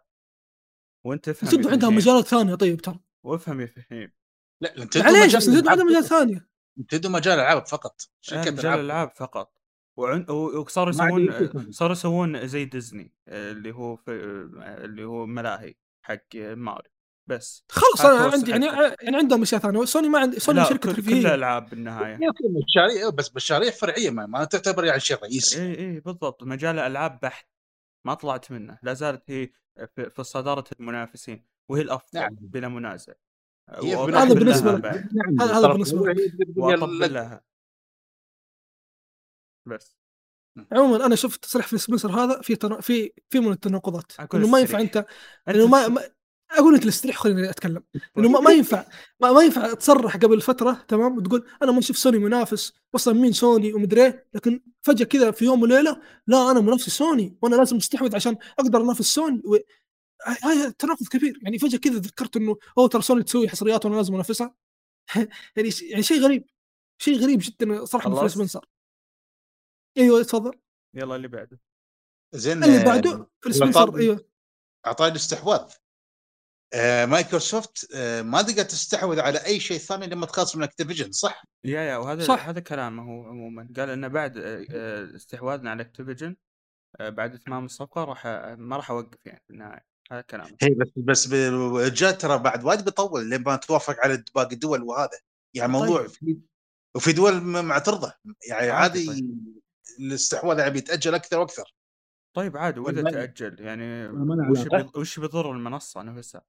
وأنت 1.03 1.30
افهم 1.30 1.49
نتندو 1.49 1.69
عندها 1.69 1.90
مجالات 1.90 2.27
ثانية 2.27 2.56
طيب 2.56 2.82
ترى. 2.82 2.99
وافهم 3.23 3.61
يا 3.61 3.65
فهيم. 3.65 4.11
لا 4.61 4.73
معليش 4.95 5.36
مجال 5.36 5.38
بس 5.38 5.48
الألعاب 5.48 5.80
مجالات 5.80 6.03
فقط. 6.06 6.19
ثانية 6.19 6.48
نتندو 6.80 7.10
مجال 7.10 7.40
العاب 7.40 7.68
فقط 7.68 8.02
شركه 8.22 8.52
مجال 8.52 8.80
العاب؟ 8.80 9.11
فقط. 9.15 9.61
وعن... 9.98 10.26
وصاروا 10.30 10.90
يسوون 10.90 11.32
ثاني. 11.32 11.72
صاروا 11.72 11.91
يسوون 11.91 12.48
زي 12.48 12.65
ديزني 12.65 13.14
اللي 13.27 13.72
هو 13.72 13.95
في 13.95 14.11
اللي 14.65 15.03
هو 15.03 15.26
ملاهي 15.26 15.76
حق 16.02 16.36
ماريو. 16.36 16.91
بس 17.27 17.65
خلص 17.69 18.02
هذا 18.02 18.26
أنا 18.26 18.32
عندي 18.34 18.52
يعني. 18.52 18.65
يعني 19.02 19.18
عندها 19.18 19.38
مشاريع 19.38 19.64
ثانية 19.64 19.86
سوني 19.86 20.10
ما 20.10 20.19
عندي 20.19 20.40
سوني 20.40 20.60
لا 20.60 20.69
شركة 20.69 20.94
ترفيهيه 20.94 21.22
الالعاب 21.22 21.69
بالنهاية. 21.69 22.14
يمكن 22.14 22.53
مشاريع 22.65 23.10
بس 23.10 23.36
مشاريع 23.36 23.72
فرعية 23.72 24.10
ما, 24.10 24.26
ما 24.26 24.44
تعتبر 24.44 24.86
يعني 24.86 24.99
شيء 24.99 25.18
رئيسي. 25.18 25.61
اي 25.61 25.80
اي 25.80 25.99
بالضبط. 25.99 26.44
مجال 26.44 26.80
الألعاب 26.80 27.19
بحت. 27.22 27.48
ما 28.06 28.14
طلعت 28.14 28.52
منه. 28.52 28.80
لا 28.84 28.94
زالت 28.94 29.23
هي 29.32 29.49
في, 29.95 30.10
في 30.10 30.23
صدارة 30.23 30.65
المنافسين 30.80 31.45
وهي 31.69 31.82
الأفضل 31.82 32.19
نعم. 32.19 32.36
بلا 32.40 32.68
منازع. 32.68 33.14
هذا. 34.70 34.80
بعد. 34.80 35.10
نعم 35.14 35.42
هذا- 35.42 35.68
لك. 36.84 37.12
لها 37.12 37.42
بس 39.66 39.98
عموما 40.72 41.06
أنا 41.06 41.16
شفت 41.16 41.44
تصريح 41.44 41.68
فيل 41.68 41.78
سبنسر 41.78 42.12
هذا 42.12 42.42
في 42.42 42.56
تنا... 42.56 42.82
في 42.82 43.12
في 43.30 43.40
من 43.40 43.52
التناقضات 43.52 44.12
إنه 44.34 44.48
ما 44.48 44.60
ينفع. 44.60 44.80
أنت 44.80 44.98
أنت 44.98 45.08
إنه 45.50 45.68
ما, 45.68 45.88
ما 45.88 46.02
أقول 46.52 46.74
انت 46.74 46.82
اللي 46.82 46.90
استريح 46.90 47.18
خليني 47.18 47.50
أتكلم 47.50 47.84
إنه 48.18 48.30
ما, 48.30 48.40
ما 48.40 48.52
ينفع 48.52 48.86
ما, 49.20 49.32
ما 49.32 49.44
ينفع 49.44 49.74
تصرح 49.74 50.18
قبل 50.18 50.42
فترة 50.42 50.86
تمام 50.88 51.18
وتقول 51.18 51.48
أنا 51.64 51.72
ما 51.72 51.80
أشوف 51.80 51.98
سوني 51.98 52.18
منافس 52.18 52.74
أصلا 52.96 53.14
مين 53.14 53.32
سوني 53.32 53.74
ومدري 53.74 54.06
إيه، 54.06 54.28
لكن 54.34 54.62
فجأة 54.82 55.06
كذا 55.06 55.32
في 55.32 55.46
يوم 55.46 55.62
وليلة 55.62 56.02
لا 56.28 56.52
أنا 56.52 56.60
منافس 56.62 56.90
سوني 56.90 57.38
وأنا 57.42 57.56
لازم 57.56 57.78
أستحوذ 57.78 58.16
عشان 58.16 58.38
أقدر 58.60 58.82
أنافس 58.82 59.06
سوني 59.06 59.42
و... 59.46 59.58
هاي- 60.26 60.38
هاي 60.44 60.72
تناقض 60.72 61.08
كبير. 61.08 61.40
يعني 61.44 61.60
فجأة 61.60 61.78
كذا 61.80 61.94
ذكرت 62.00 62.38
إنه 62.38 62.58
أوه 62.78 62.88
ترى 62.88 63.02
سوني 63.02 63.24
تسوي 63.24 63.50
حصريات 63.50 63.86
وأنا 63.86 63.96
لازم 63.96 64.14
أنافسها. 64.14 64.56
يعني 65.56 65.72
ش- 65.72 65.82
يعني 65.82 66.04
شيء 66.04 66.20
غريب. 66.22 66.46
شيء 67.02 67.18
غريب 67.20 67.40
جدا 67.44 67.86
صراحة 67.86 68.10
من؟ 68.22 68.28
سبنسر 68.28 68.66
أيوه 69.98 70.24
تفضل. 70.24 70.60
يلا 70.96 71.16
اللي 71.16 71.28
بعده. 71.28 71.60
زين 72.34 72.64
اللي 72.64 72.82
آه، 72.82 72.86
بعده 72.86 73.30
سبنسر 73.52 73.98
أيوه. 73.98 74.30
أعطاني 74.88 75.12
الاستحواذ 75.12 75.74
آه 76.74 77.06
مايكروسوفت 77.06 77.88
آه 77.96 78.22
ما 78.22 78.42
تقدر 78.42 78.64
تستحوذ 78.64 79.20
على 79.20 79.46
أي 79.46 79.60
شيء 79.60 79.78
ثاني 79.78 80.08
لما 80.08 80.26
تخلص 80.26 80.56
من 80.56 80.64
اكتيفيجن 80.64 81.12
صح؟ 81.12 81.44
يا 81.64 81.82
يا 81.82 81.98
وهذا 81.98 82.24
صح. 82.24 82.48
هذا 82.48 82.60
كلامه 82.60 83.04
هو 83.04 83.26
عموما. 83.26 83.70
قال 83.78 83.90
إنه 83.90 84.08
بعد 84.08 84.38
آه، 84.38 84.66
آه، 84.72 85.16
استحواذنا 85.16 85.72
على 85.72 85.82
اكتيفيجن 85.84 86.36
بعد 87.00 87.34
إتمام 87.34 87.66
الصفقة 87.66 88.04
راح 88.04 88.28
ما 88.58 88.76
راح 88.78 88.92
أوقف 88.92 89.26
يعني 89.26 89.44
في 89.48 89.54
النهاية. 89.54 89.86
هذا 90.11 90.22
كلامه 90.22 90.57
هي 90.61 90.69
بس 90.69 90.90
بس 90.98 91.27
جاء 91.94 92.11
ترى 92.11 92.38
بعد 92.38 92.64
وايد 92.64 92.86
بيطول 92.86 93.30
لما 93.30 93.56
توافق 93.56 93.99
على 93.99 94.23
باقي 94.36 94.53
الدول 94.53 94.84
وهذا. 94.84 95.19
يعني 95.53 95.72
موضوع 95.72 96.02
طيب. 96.02 96.10
في 96.10 96.38
وفي 96.95 97.14
دول 97.14 97.41
معترضة. 97.41 98.14
يعني 98.49 98.69
عادي 98.69 99.10
عادي 99.10 99.36
الاستحواذ 99.99 100.60
يعني 100.60 100.72
بيتأجل 100.72 101.15
أكثر 101.15 101.40
وأكثر. 101.40 101.73
طيب 102.36 102.57
عادي 102.57 102.80
وإذا 102.80 103.11
تأجل 103.11 103.61
يعني 103.61 104.07
ما 104.07 104.52
وش 104.52 104.95
وش 104.95 105.19
بيضر 105.19 105.52
المنصة 105.52 106.02
نفسها 106.02 106.41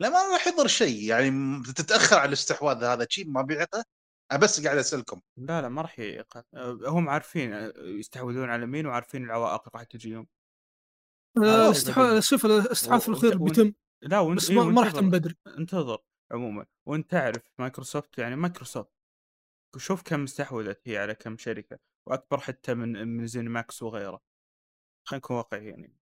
لا 0.00 0.08
ما 0.08 0.32
راح 0.32 0.46
يضر 0.46 0.66
شيء. 0.66 1.02
يعني 1.02 1.62
تتأخر 1.62 2.16
على 2.16 2.28
الاستحواذ 2.28 2.84
هذا 2.84 3.06
شيء 3.10 3.28
ما 3.30 3.46
أنا 4.32 4.40
بس 4.40 4.64
قاعد 4.64 4.78
أسألكم. 4.78 5.20
لا 5.36 5.62
لا 5.62 5.68
ما 5.68 5.82
راح 5.82 5.98
يعيق 5.98 6.36
أه، 6.36 6.78
هم 6.86 7.08
عارفين 7.08 7.72
يستحوذون 7.76 8.50
على 8.50 8.66
مين 8.66 8.86
وعارفين 8.86 9.24
العوائق 9.24 9.68
راح 9.74 9.82
تجيهم. 9.82 10.26
آه، 11.38 11.68
آه، 11.68 11.70
بدري. 11.70 12.22
شوف 12.22 12.46
الاستحواذ 12.46 13.04
الاخير 13.08 13.38
بيتم. 13.38 13.72
لا 14.02 14.20
وانت 14.20 14.38
بس 14.38 14.50
إيه 14.50 14.64
ما, 14.64 14.82
راح 14.82 14.88
يتم 14.88 15.10
بدري 15.10 15.34
انتظر 15.58 15.98
عموما. 16.32 16.66
وانت 16.86 17.10
تعرف 17.10 17.42
مايكروسوفت 17.58 18.18
يعني 18.18 18.36
مايكروسوفت 18.36 18.90
شوف 19.76 20.02
كم 20.02 20.22
استحوذت 20.22 20.80
هي 20.84 20.98
على 20.98 21.14
كم 21.14 21.36
شركة 21.36 21.78
وأكبر 22.08 22.38
حتى 22.38 22.74
من 22.74 23.08
من 23.08 23.26
زين 23.26 23.48
ماكس 23.48 23.82
وغيره. 23.82 24.20
خلينا 25.08 25.18
نكون 25.24 25.36
واقعيين 25.36 25.80
يعني. 25.80 25.96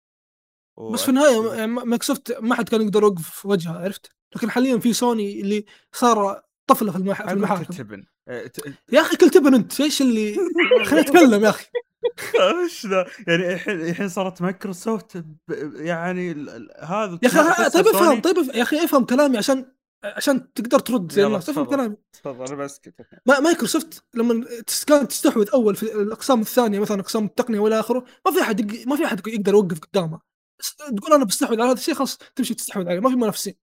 بس 0.92 1.02
في 1.02 1.08
النهاية 1.08 1.66
مايكروسوفت 1.66 2.32
ما 2.32 2.54
حد 2.54 2.68
كان 2.68 2.82
يقدر 2.82 3.02
يوقف 3.02 3.30
في 3.30 3.48
وجهها 3.48 3.78
عرفت؟ 3.78 4.12
لكن 4.36 4.50
حاليا 4.50 4.78
في 4.78 4.92
سوني 4.92 5.40
اللي 5.40 5.64
صار 5.92 6.42
طفلة 6.66 6.92
في, 6.92 6.98
المح... 6.98 7.16
في 7.16 7.24
أقول 7.24 7.36
المحاكم. 7.36 7.74
تبن. 7.74 8.04
أه، 8.28 8.50
يا 8.92 9.00
أخي 9.00 9.16
كل 9.16 9.30
تبن 9.30 9.54
أنت 9.54 9.80
إيش 9.80 10.02
اللي 10.02 10.36
خليني 10.84 11.08
اتكلم 11.08 11.44
يا 11.44 11.50
أخي. 11.50 11.66
إيش 12.62 12.86
ذا؟ 12.86 13.06
يعني 13.26 13.52
الحين 13.52 13.80
الحين 13.80 14.08
صارت 14.08 14.42
مايكروسوفت 14.42 15.16
ب- 15.16 15.24
يعني 15.74 16.32
هذا 16.82 17.18
يا 17.22 17.28
أخي 17.28 17.70
طيب 17.70 17.86
افهم. 17.86 18.20
طيب 18.20 18.36
يا 18.54 18.62
أخي 18.62 18.84
افهم 18.84 19.04
كلامي 19.04 19.38
عشان 19.38 19.72
عشان 20.04 20.52
تقدر 20.52 20.78
ترد 20.78 21.12
زي 21.12 21.20
يلا 21.20 21.28
الناس 21.28 21.46
تفضل. 21.46 21.66
كلامي. 21.66 21.96
تفضل 22.12 22.46
أنا 22.46 22.64
بسكت. 22.64 22.94
ما 23.26 23.40
مايكروسوفت 23.40 24.04
لما 24.14 24.44
كانت 24.86 25.10
تستحوذ 25.10 25.48
أول 25.54 25.76
في 25.76 25.82
الأقسام 25.94 26.40
الثانية 26.40 26.78
مثلا 26.80 27.00
أقسام 27.00 27.24
التقنية 27.24 27.60
والى 27.60 27.80
آخره 27.80 28.04
ما 28.26 28.32
في 28.32 28.40
أحد 28.40 28.86
ما 28.88 28.96
في 28.96 29.04
أحد 29.04 29.26
يقدر 29.26 29.52
يوقف 29.52 29.78
قدامها 29.78 30.20
تقول 30.96 31.12
أنا 31.12 31.24
بستحوذ 31.24 31.60
على 31.60 31.70
هذا 31.70 31.78
الشيء 31.78 31.94
خلاص 31.94 32.18
تمشي 32.36 32.54
تستحوذ 32.54 32.88
عليه 32.88 33.00
ما 33.00 33.10
في 33.10 33.16
منافسين. 33.16 33.54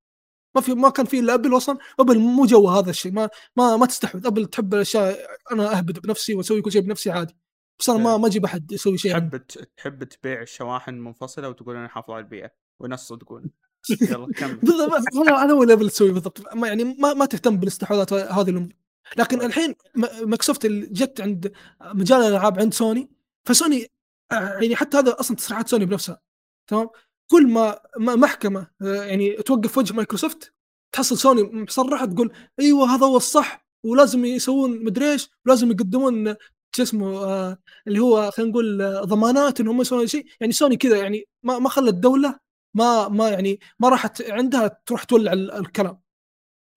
ما 0.55 0.61
في 0.61 0.73
ما 0.73 0.89
كان 0.89 1.05
في 1.05 1.19
إلا 1.19 1.33
أبل 1.33 1.57
أصلا. 1.57 1.77
أبل 1.99 2.19
مو 2.19 2.45
جو 2.45 2.67
هذا 2.67 2.89
الشيء 2.89 3.11
ما 3.11 3.29
ما 3.55 3.77
ما 3.77 3.85
تستحوذ. 3.85 4.27
أبل 4.27 4.45
تحب 4.45 4.73
الأشياء 4.73 5.19
أنا 5.51 5.77
أهبد 5.77 5.99
بنفسي 5.99 6.35
وأسوي 6.35 6.61
كل 6.61 6.71
شيء 6.71 6.81
بنفسي 6.81 7.11
عادي. 7.11 7.35
بس 7.79 7.89
أنا 7.89 7.99
ما 7.99 8.17
ما 8.17 8.27
أجيب 8.27 8.45
أحد 8.45 8.71
يسوي 8.71 8.97
شيء. 8.97 9.11
تحب 9.11 9.37
تحب 9.77 10.03
تبيع 10.03 10.41
الشواحن 10.41 10.93
منفصلة 10.93 11.49
وتقول 11.49 11.75
أنا 11.75 11.87
حافظ 11.87 12.11
على 12.11 12.23
البيئة 12.23 12.51
وناس 12.79 13.03
يصدقون 13.03 13.51
يلا 14.01 14.33
كمل. 14.33 14.55
بالضبط 14.55 15.15
هو 15.51 15.63
اللي 15.63 15.73
ابل 15.73 15.89
تسويه 15.89 16.11
بالضبط؟ 16.11 16.55
ما 16.55 16.67
يعني 16.67 16.83
ما, 16.83 17.13
ما 17.13 17.25
تهتم 17.25 17.57
بالاستحواذات 17.57 18.13
هذه 18.13 18.49
الأمور. 18.49 18.69
لكن 19.17 19.41
الحين 19.41 19.75
م- 19.95 20.01
مايكروسوفت 20.29 20.65
جت 20.65 21.21
عند 21.21 21.51
مجال 21.93 22.21
الألعاب 22.21 22.59
عند 22.59 22.73
سوني 22.73 23.09
فسوني 23.45 23.87
آه، 24.31 24.35
يعني 24.35 24.75
حتى 24.75 24.97
هذا 24.97 25.19
أصلا 25.19 25.37
تصريحات 25.37 25.67
سوني 25.67 25.85
بنفسها 25.85 26.21
تمام؟ 26.67 26.89
كل 27.31 27.47
ما 27.47 27.79
ما 27.99 28.15
محكمة 28.15 28.67
آه، 28.81 29.03
يعني 29.03 29.33
توقف 29.35 29.77
وجه 29.77 29.93
مايكروسوفت 29.93 30.53
تحصل 30.91 31.17
سوني 31.17 31.43
مصرحة 31.63 32.05
تقول 32.05 32.31
أيوه 32.59 32.95
هذا 32.95 33.05
هو 33.05 33.17
الصح 33.17 33.65
ولازم 33.85 34.25
يسوون 34.25 34.83
مدري 34.83 35.11
إيش 35.11 35.29
ولازم 35.45 35.71
يقدمون 35.71 36.35
شو 36.75 36.83
اسمه 36.83 37.17
آه 37.25 37.57
اللي 37.87 37.99
هو 37.99 38.31
خلينا 38.31 38.51
نقول 38.51 38.81
آه، 38.81 39.01
ضمانات 39.03 39.59
إنهم 39.59 39.81
يسوون 39.81 40.07
شيء 40.07 40.25
يعني 40.39 40.53
سوني 40.53 40.77
كذا 40.77 40.97
يعني 40.97 41.25
ما 41.43 41.59
ما 41.59 41.69
خلت 41.69 41.93
الدولة 41.93 42.39
ما 42.73 43.07
ما 43.07 43.29
يعني 43.29 43.59
ما 43.79 43.89
راحت 43.89 44.21
عندها 44.21 44.79
تروح 44.85 45.03
تولع 45.03 45.33
ال- 45.33 45.51
الكلام. 45.51 45.99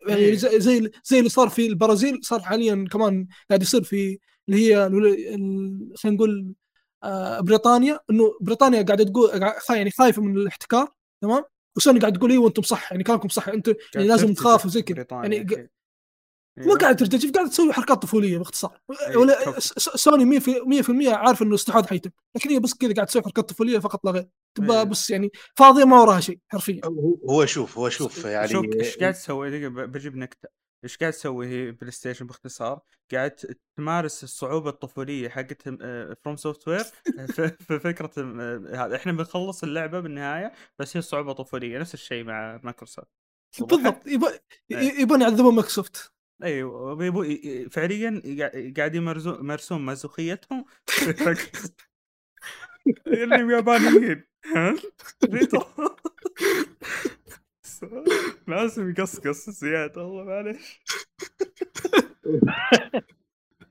يعني 0.09 0.20
إيه. 0.20 0.35
زي 0.35 0.60
زي 0.60 0.90
زي 1.05 1.19
اللي 1.19 1.28
صار 1.31 1.48
في 1.48 1.66
البرازيل 1.66 2.19
صار 2.23 2.40
حاليا 2.40 2.85
كمان 2.93 3.27
قاعد 3.51 3.62
يصير 3.62 3.82
في 3.82 4.19
اللي 4.48 4.74
هي 4.74 4.77
خلينا 5.97 6.16
نقول 6.16 6.55
آه، 7.02 7.40
بريطانيا. 7.40 7.98
إنه 8.10 8.32
بريطانيا 8.40 8.82
قاعدة 8.82 9.05
تقول 9.05 9.31
يعني 9.70 9.90
خايفة 9.90 10.23
من 10.23 10.36
الاحتكار 10.36 10.89
تمام؟ 11.23 11.44
وسوني 11.77 12.01
قاعد 12.01 12.12
تقول 12.12 12.31
أيوه 12.31 12.48
أنتم 12.48 12.62
صح 12.62 12.93
يعني 12.93 13.05
كلامكم 13.05 13.28
صح 13.28 13.48
أنتم 13.48 13.74
يعني 13.94 14.06
لازم 14.06 14.35
تخافوا 14.35 14.70
زي 14.70 14.82
كذا. 14.82 15.06
يعني 15.10 15.69
مو 16.58 16.64
أيوة. 16.64 16.78
قاعد 16.78 16.96
ترتجف 16.96 17.30
قاعد 17.30 17.48
تسوي 17.48 17.72
حركات 17.72 18.02
طفولية 18.02 18.38
باختصار. 18.38 18.80
إيه، 19.08 19.16
ولا 19.16 19.58
سوني 19.78 20.40
100% 20.66 21.08
عارف 21.14 21.42
إنه 21.42 21.54
استحواذ 21.54 21.86
حيتم. 21.86 22.10
لكن 22.36 22.50
هي 22.50 22.58
بس 22.58 22.74
كذا 22.74 22.94
قاعد 22.94 23.06
تسوي 23.06 23.22
حركات 23.22 23.48
طفولية 23.48 23.78
فقط 23.78 24.04
لا 24.04 24.10
غير. 24.10 24.22
إيه. 24.22 24.30
تبقى 24.54 24.88
بس 24.88 25.10
يعني 25.10 25.30
فاضية 25.56 25.84
ما 25.84 26.00
وراها 26.00 26.20
شيء 26.20 26.38
حرفيا. 26.48 26.80
هو 26.84 27.18
هو 27.30 27.46
شوف 27.46 27.78
هو 27.78 27.88
شوف 27.88 28.24
يعني 28.24 28.48
شوف 28.48 28.64
إيش 28.64 28.98
قاعد 28.98 29.14
تسوي 29.14 29.68
بجيب 29.68 30.16
نكتة 30.16 30.48
إيش 30.84 30.96
قاعد 30.96 31.12
تسوي 31.12 31.46
هي 31.46 31.70
بلاي 31.70 31.90
ستيشن 31.90 32.26
باختصار؟ 32.26 32.80
قاعد 33.12 33.56
تمارس 33.76 34.24
الصعوبة 34.24 34.70
الطفولية 34.70 35.28
حقت 35.28 35.62
FromSoftware 36.24 36.84
في 37.68 37.78
فكرة 37.78 38.10
آه، 38.18 38.84
هذا. 38.86 38.96
إحنا 38.96 39.12
بنخلص 39.12 39.62
اللعبة 39.62 40.00
بالنهاية 40.00 40.52
بس 40.78 40.96
هي 40.96 41.02
صعوبة 41.02 41.32
طفولية. 41.32 41.78
نفس 41.78 41.94
الشيء 41.94 42.24
مع 42.24 42.60
مايكروسوفت؟ 42.62 43.08
بالضبط. 43.60 44.06
يبغى 44.06 44.38
إيه. 44.70 45.00
يبغون 45.00 45.20
يعذبون 45.20 45.54
مايكروسوفت. 45.54 46.12
أيوه 46.43 46.94
فعليا 47.69 48.23
قاعد- 48.77 48.94
يمارسون 48.94 49.81
مازوخيتهم 49.81 50.64
اللي 53.06 53.55
يابانيين 53.55 54.24
ها. 54.56 54.74
لازم 58.48 58.90
يقصقص 58.90 59.51
زيادة 59.51 60.02
والله 60.05 60.24
معلش 60.24 60.81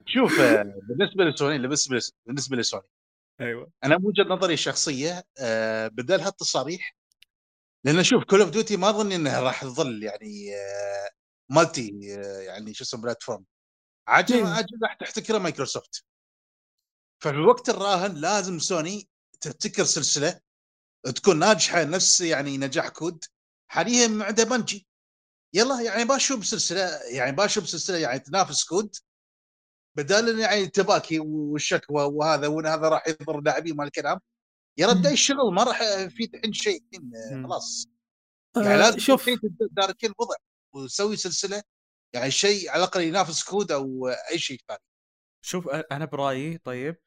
شوف 0.06 0.40
آه، 0.40 0.64
بالنسبة 0.84 1.24
لسوني 1.24 1.56
بالنسبة 1.68 2.00
بالنسبة 2.26 2.58
لسوني. 2.58 2.84
أيوه. 3.42 3.72
أنا 3.84 3.98
من 3.98 4.06
وجهة 4.06 4.24
نظري 4.24 4.54
الشخصيه 4.54 5.24
آه، 5.40 5.88
بدل 5.88 6.20
هالتصاريح 6.22 6.96
لأن 7.86 8.04
شوف 8.04 8.24
Call 8.24 8.42
of 8.42 8.50
Duty 8.50 8.78
ما 8.78 8.90
أظن 8.90 9.12
إنها 9.12 9.42
راح 9.42 9.62
تظل 9.64 10.04
يعني 10.04 10.56
آه، 10.56 11.10
multi 11.52 12.00
يعني 12.46 12.74
شو 12.74 12.84
اسمه 12.84 13.02
platform. 13.02 13.46
عجل 14.08 14.36
إيه. 14.36 14.46
عجل 14.46 14.80
راح 14.84 14.94
تحتكره 14.94 15.38
مايكروسوفت. 15.38 16.06
ففي 17.24 17.36
الوقت 17.36 17.70
الراهن 17.70 18.16
لازم 18.16 18.60
سوني 18.60 19.10
تبتكر 19.42 19.84
سلسلة 19.84 20.40
تكون 21.16 21.40
ناجحة 21.40 21.84
نفس 21.84 22.22
يعني 22.22 22.58
نجاح 22.58 22.90
COD. 22.90 23.24
حاليا 23.72 24.24
عنده 24.24 24.44
Bungie. 24.44 24.88
يلا 25.54 25.82
يعني 25.82 26.06
باشوف 26.06 26.46
سلسلة 26.46 27.00
يعني 27.04 27.36
باشوف 27.36 27.70
سلسلة 27.70 27.98
يعني 27.98 28.20
تنافس 28.20 28.64
COD. 28.64 28.96
بدال 29.98 30.30
إن 30.30 30.40
يعني 30.40 30.62
التباكي 30.64 31.20
والشكوى 31.20 32.04
وهذا 32.04 32.48
وإن 32.48 32.66
هذا 32.66 32.90
راح 32.90 33.08
يضر 33.08 33.40
اللاعبين 33.40 33.76
مال 33.76 33.86
الكلام 33.86 34.20
ابدا 34.80 35.10
مم. 35.10 35.14
الشغل 35.14 35.54
ما 35.54 35.64
راح 35.64 35.80
في 36.08 36.30
الحين 36.34 36.54
شيء. 36.54 36.84
خلاص. 37.44 37.88
آه، 38.58 38.64
يعني 38.64 38.78
لازم 38.78 39.00
شوف. 39.00 39.30
تدارك 39.60 40.06
الوضع 40.06 40.36
وتسوي 40.76 41.16
سلسلة 41.16 41.64
يعني 42.16 42.32
شيء 42.32 42.70
على 42.70 42.84
الأقل 42.84 43.02
ينافس 43.02 43.44
COD 43.44 43.72
أو 43.72 44.08
أي 44.08 44.40
شيء 44.40 44.60
ثاني. 44.68 44.80
شوف 45.46 45.68
أنا 45.70 46.06
برأيي 46.06 46.58
طيب 46.58 46.98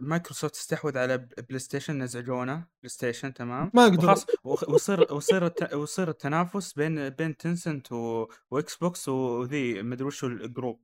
مايكروسوفت 0.00 0.54
تستحوذ 0.54 0.98
على 0.98 1.18
بلاي 1.18 1.58
ستيشن 1.58 2.02
نزعجونه 2.02 2.54
بلاي 2.54 2.88
ستيشن 2.88 3.34
تمام؟ 3.34 3.70
ما 3.74 3.86
يقدروا. 3.86 4.02
وخلاص 4.12 4.26
وخ- 4.44 4.68
ويصير 4.68 5.12
ويصير 5.14 5.46
الت- 5.46 5.74
ويصير 5.74 6.08
التنافس 6.10 6.72
بين 6.72 7.08
بين 7.08 7.36
Tencent 7.36 7.92
و... 7.92 8.28
و 8.50 8.76
Xbox 8.76 9.08
وذي 9.08 9.82
مدري 9.82 10.04
وشو 10.04 10.26
ال 10.26 10.35
group 10.35 10.82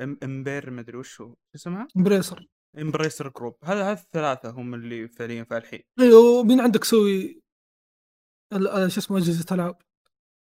Em... 0.00 0.18
Ember 0.22 0.70
مدري 0.70 0.96
وشو 0.98 1.28
شو 1.28 1.36
اسمها؟ 1.54 1.88
Embracer 1.96 2.46
Embracer 2.78 3.28
Group 3.28 3.56
هذا 3.64 3.82
هذا 3.92 4.00
الثلاثة 4.00 4.50
هم 4.50 4.74
اللي 4.74 5.08
فعليا 5.08 5.44
فالحين. 5.44 5.82
أيوه 6.00 6.42
مين 6.42 6.60
عندك 6.60 6.84
سوي 6.84 7.42
ال- 8.52 8.92
شو 8.92 9.00
اسمه 9.00 9.18
أجهزة 9.18 9.54
ألعاب؟ 9.54 9.82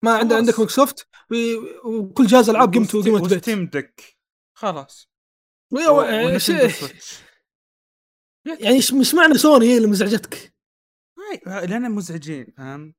ما 0.03 0.11
عند 0.11 0.29
خلاص. 0.29 0.37
عندك 0.37 0.59
مايكروسوفت 0.59 0.99
سوفت 0.99 1.85
وكل 1.85 2.27
جهاز 2.27 2.49
ألعاب 2.49 2.73
قيمته 2.73 3.03
قيمة 3.03 3.21
بيت. 3.21 3.31
و 3.31 3.37
Steam 3.37 3.65
Deck 3.65 4.17
خلاص 4.53 5.09
يعني 8.45 8.77
مش 8.93 9.13
معنى 9.13 9.37
سوني 9.37 9.65
هي 9.65 9.77
اللي 9.77 9.87
مزعجتك. 9.87 10.53
لأن 11.45 11.91
مزعجين 11.91 12.53
فاهم؟ 12.57 12.93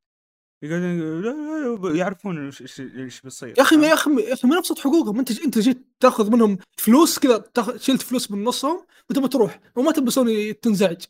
يقعدون 0.62 1.96
يعرفون 1.96 2.44
إيش 2.46 2.80
إيش 2.80 3.20
بيصير 3.20 3.54
يا 3.58 3.62
أخي؟ 3.62 3.76
يا 3.76 3.94
أخي 3.94 4.10
يا 4.10 4.32
أخي 4.32 4.48
من 4.48 4.56
ابسط 4.56 4.78
حقوقهم. 4.78 5.18
أنت 5.18 5.40
أنت 5.40 5.58
جيت 5.58 5.86
تأخذ 6.00 6.30
منهم 6.30 6.58
فلوس 6.76 7.18
كذا 7.18 7.44
شلت 7.76 8.02
فلوس 8.02 8.30
من 8.30 8.44
نصهم 8.44 8.86
وتبى 9.10 9.28
تروح 9.28 9.60
وما 9.76 9.92
تبي 9.92 10.10
سوني 10.10 10.52
تنزعج. 10.52 11.02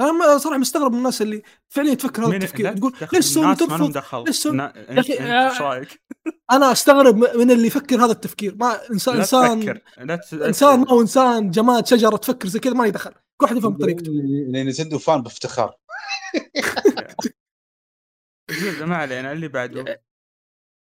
أنا 0.00 0.12
ما- 0.12 0.38
صراحة 0.38 0.58
مستغرب 0.58 0.92
من 0.92 0.98
الناس 0.98 1.22
اللي 1.22 1.42
فعليا 1.68 1.94
تفكر 1.94 2.26
هذا 2.26 2.36
التفكير. 2.36 2.72
تقول 2.76 2.92
ليش 3.12 3.24
سوني 3.24 3.56
ترفض 3.56 3.96
ليش 4.26 4.36
سوني- 4.36 4.62
يا 4.62 4.90
انت 4.90 4.90
إنت 4.90 5.10
إيش 5.10 5.20
آه، 5.20 5.62
رأيك؟ 5.62 6.00
أنا 6.50 6.72
أستغرب 6.72 7.16
من 7.36 7.50
اللي 7.50 7.66
يفكر 7.66 8.04
هذا 8.04 8.12
التفكير. 8.12 8.56
ما 8.60 8.90
انسان 8.90 9.14
لا 9.14 9.20
إنسان. 9.20 9.80
انسان 10.32 10.80
ما 10.80 10.90
هو 10.90 11.00
إنسان 11.00 11.50
جماد 11.50 11.86
شجرة 11.86 12.16
تفكر 12.16 12.48
زي 12.48 12.58
كذا 12.58 12.72
ما 12.72 12.86
يدخل 12.86 13.10
كل 13.10 13.18
واحد 13.44 13.56
يفهم 13.56 13.72
بطريقته 13.72 14.12
لأن 14.48 14.66
Nintendo 14.68 14.98
fan 14.98 15.22
بافتخار. 15.22 15.76
ما 18.80 18.96
علينا 18.96 19.32
اللي 19.32 19.48
بعده؟ 19.48 20.02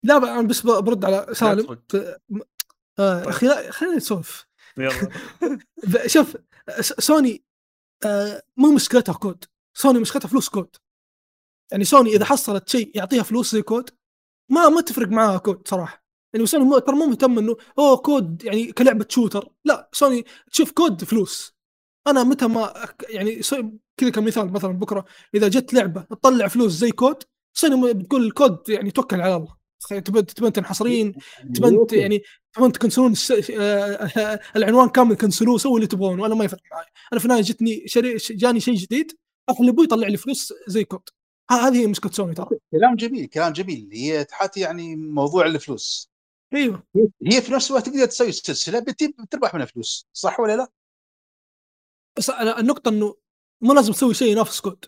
لا 0.03 0.17
بقى 0.17 0.39
أنا 0.39 0.47
بس 0.47 0.61
برد 0.61 1.05
على 1.05 1.27
سالم. 1.33 1.79
ف- 1.89 1.95
آه، 2.99 3.29
أخي 3.29 3.47
لا 3.47 3.71
خلينا 3.71 3.95
نسولف. 3.95 4.47
يلا. 4.77 5.09
شوف 6.07 6.35
سوني 6.79 7.43
آه، 8.05 8.41
مو 8.57 8.71
مشكلتها 8.71 9.13
COD. 9.13 9.43
سوني 9.73 9.99
مشكلتها 9.99 10.27
فلوس 10.29 10.49
COD. 10.49 10.75
يعني 11.71 11.83
سوني 11.83 12.09
إذا 12.15 12.25
حصلت 12.25 12.69
شيء 12.69 12.91
يعطيها 12.95 13.23
فلوس 13.23 13.51
زي 13.51 13.61
COD 13.61 13.89
ما 14.49 14.69
ما 14.69 14.81
تفرق 14.81 15.07
معاها 15.07 15.37
COD 15.37 15.67
صراحة. 15.67 16.05
يعني 16.33 16.45
سوني 16.45 16.81
ترى 16.81 16.95
مو 16.95 17.05
مهتم 17.05 17.39
إنه 17.39 17.55
أوه 17.79 17.97
COD 17.97 18.43
يعني 18.43 18.71
كلعبة 18.71 19.05
shooter. 19.09 19.49
لا 19.65 19.89
سوني 19.93 20.25
تشوف 20.51 20.71
COD 20.71 21.03
فلوس. 21.03 21.55
أنا 22.07 22.23
متى 22.23 22.47
ما 22.47 22.73
يعني 23.09 23.41
كذا 23.97 24.09
كمثال 24.09 24.51
مثلا 24.53 24.71
بكرة 24.71 25.05
إذا 25.35 25.47
جت 25.47 25.73
لعبة 25.73 26.01
تطلع 26.01 26.47
فلوس 26.47 26.71
زي 26.71 26.91
COD 26.91 27.23
سوني 27.53 27.93
بتقول 27.93 28.23
ال 28.25 28.36
COD 28.36 28.69
يعني 28.69 28.91
توكل 28.91 29.21
على 29.21 29.35
الله. 29.35 29.61
تبون 30.05 30.25
تبون 30.25 30.53
تنحصرين 30.53 31.15
تبون 31.55 31.87
ت- 31.87 31.93
يعني 31.93 32.21
تبون 32.53 32.71
تكنسلون 32.71 33.11
الس- 33.11 33.51
آه، 33.51 34.39
العنوان 34.55 34.89
كامل 34.89 35.15
كنسلوه 35.15 35.57
سووا 35.57 35.75
اللي 35.75 35.87
تبغون 35.87 36.19
وأنا 36.19 36.35
ما 36.35 36.45
يفرق 36.45 36.61
معي. 36.71 36.85
أنا 37.11 37.19
في 37.19 37.25
النهاية 37.25 37.41
جتني 37.41 37.87
شري 37.87 38.15
جاني 38.17 38.59
شيء 38.59 38.75
جديد 38.75 39.17
لابوي 39.59 39.85
يطلع 39.85 40.07
لي 40.07 40.17
فلوس 40.17 40.53
زي 40.67 40.83
COD. 40.83 41.09
هذه 41.51 41.81
هي 41.81 41.87
مشكله 41.87 42.11
سوني 42.11 42.33
ترى. 42.33 42.47
كلام 42.71 42.95
جميل 42.95 43.25
كلام 43.25 43.53
جميل. 43.53 43.89
هي 43.93 44.23
تحاتي 44.23 44.59
يعني 44.59 44.95
موضوع 44.95 45.45
الفلوس. 45.45 46.11
أيوه. 46.53 46.83
هي 47.31 47.41
في 47.41 47.51
نفس 47.53 47.71
الوقت 47.71 47.89
تقدر 47.89 48.05
تسوي 48.05 48.31
سلسلة 48.31 48.79
بت- 48.79 49.21
بتربح 49.21 49.53
منها 49.53 49.65
فلوس. 49.65 50.07
صح 50.13 50.39
ولا 50.39 50.55
لا؟ 50.57 50.71
بس 52.17 52.29
أنا 52.29 52.59
النقطة 52.59 52.89
إنه 52.89 53.15
مو 53.61 53.73
لازم 53.73 53.93
تسوي 53.93 54.13
شيء 54.13 54.31
ينافس 54.31 54.59
COD. 54.59 54.85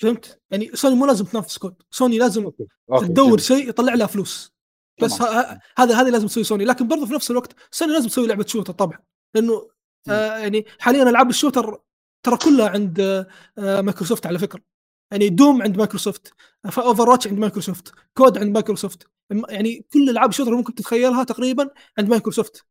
فهمت؟ 0.00 0.40
يعني 0.50 0.76
سوني 0.76 0.94
مو 0.94 1.06
لازم 1.06 1.24
تنافس 1.24 1.58
COD. 1.58 1.82
سوني 1.90 2.18
لازم 2.18 2.44
okay، 2.44 2.66
تدور 3.00 3.26
جميل. 3.26 3.40
شيء 3.40 3.68
يطلع 3.68 3.94
لها 3.94 4.06
فلوس. 4.06 4.51
بس 5.02 5.22
هذا 5.78 5.94
هذا 5.94 6.10
لازم 6.10 6.26
تسوي 6.26 6.44
سوني. 6.44 6.64
لكن 6.64 6.88
برضه 6.88 7.06
في 7.06 7.14
نفس 7.14 7.30
الوقت 7.30 7.54
سوني 7.70 7.92
لازم 7.92 8.08
تسوي 8.08 8.26
لعبة 8.26 8.46
shooter 8.46 8.72
طبعا. 8.72 8.98
لأنه 9.34 9.68
آه 10.08 10.38
يعني 10.38 10.66
حاليا 10.78 11.02
ألعاب 11.02 11.30
ال 11.30 11.36
shooter 11.36 11.80
ترى 12.22 12.36
كلها 12.36 12.68
عند 12.68 13.00
آه 13.58 13.80
مايكروسوفت 13.80 14.26
على 14.26 14.38
فكرة. 14.38 14.60
يعني 15.10 15.28
Doom 15.28 15.62
عند 15.62 15.76
مايكروسوفت 15.76 16.32
Overwatch 16.78 17.26
عند 17.26 17.38
مايكروسوفت 17.38 17.92
COD 18.14 18.38
عند 18.38 18.54
مايكروسوفت. 18.54 19.06
يعني 19.48 19.86
كل 19.92 20.10
ألعاب 20.10 20.30
ال 20.30 20.33
shooter 20.33 20.56
ممكن 20.56 20.74
تتخيلها 20.74 21.24
تقريبا 21.24 21.70
عند 21.98 22.08
مايكروسوفت. 22.08 22.64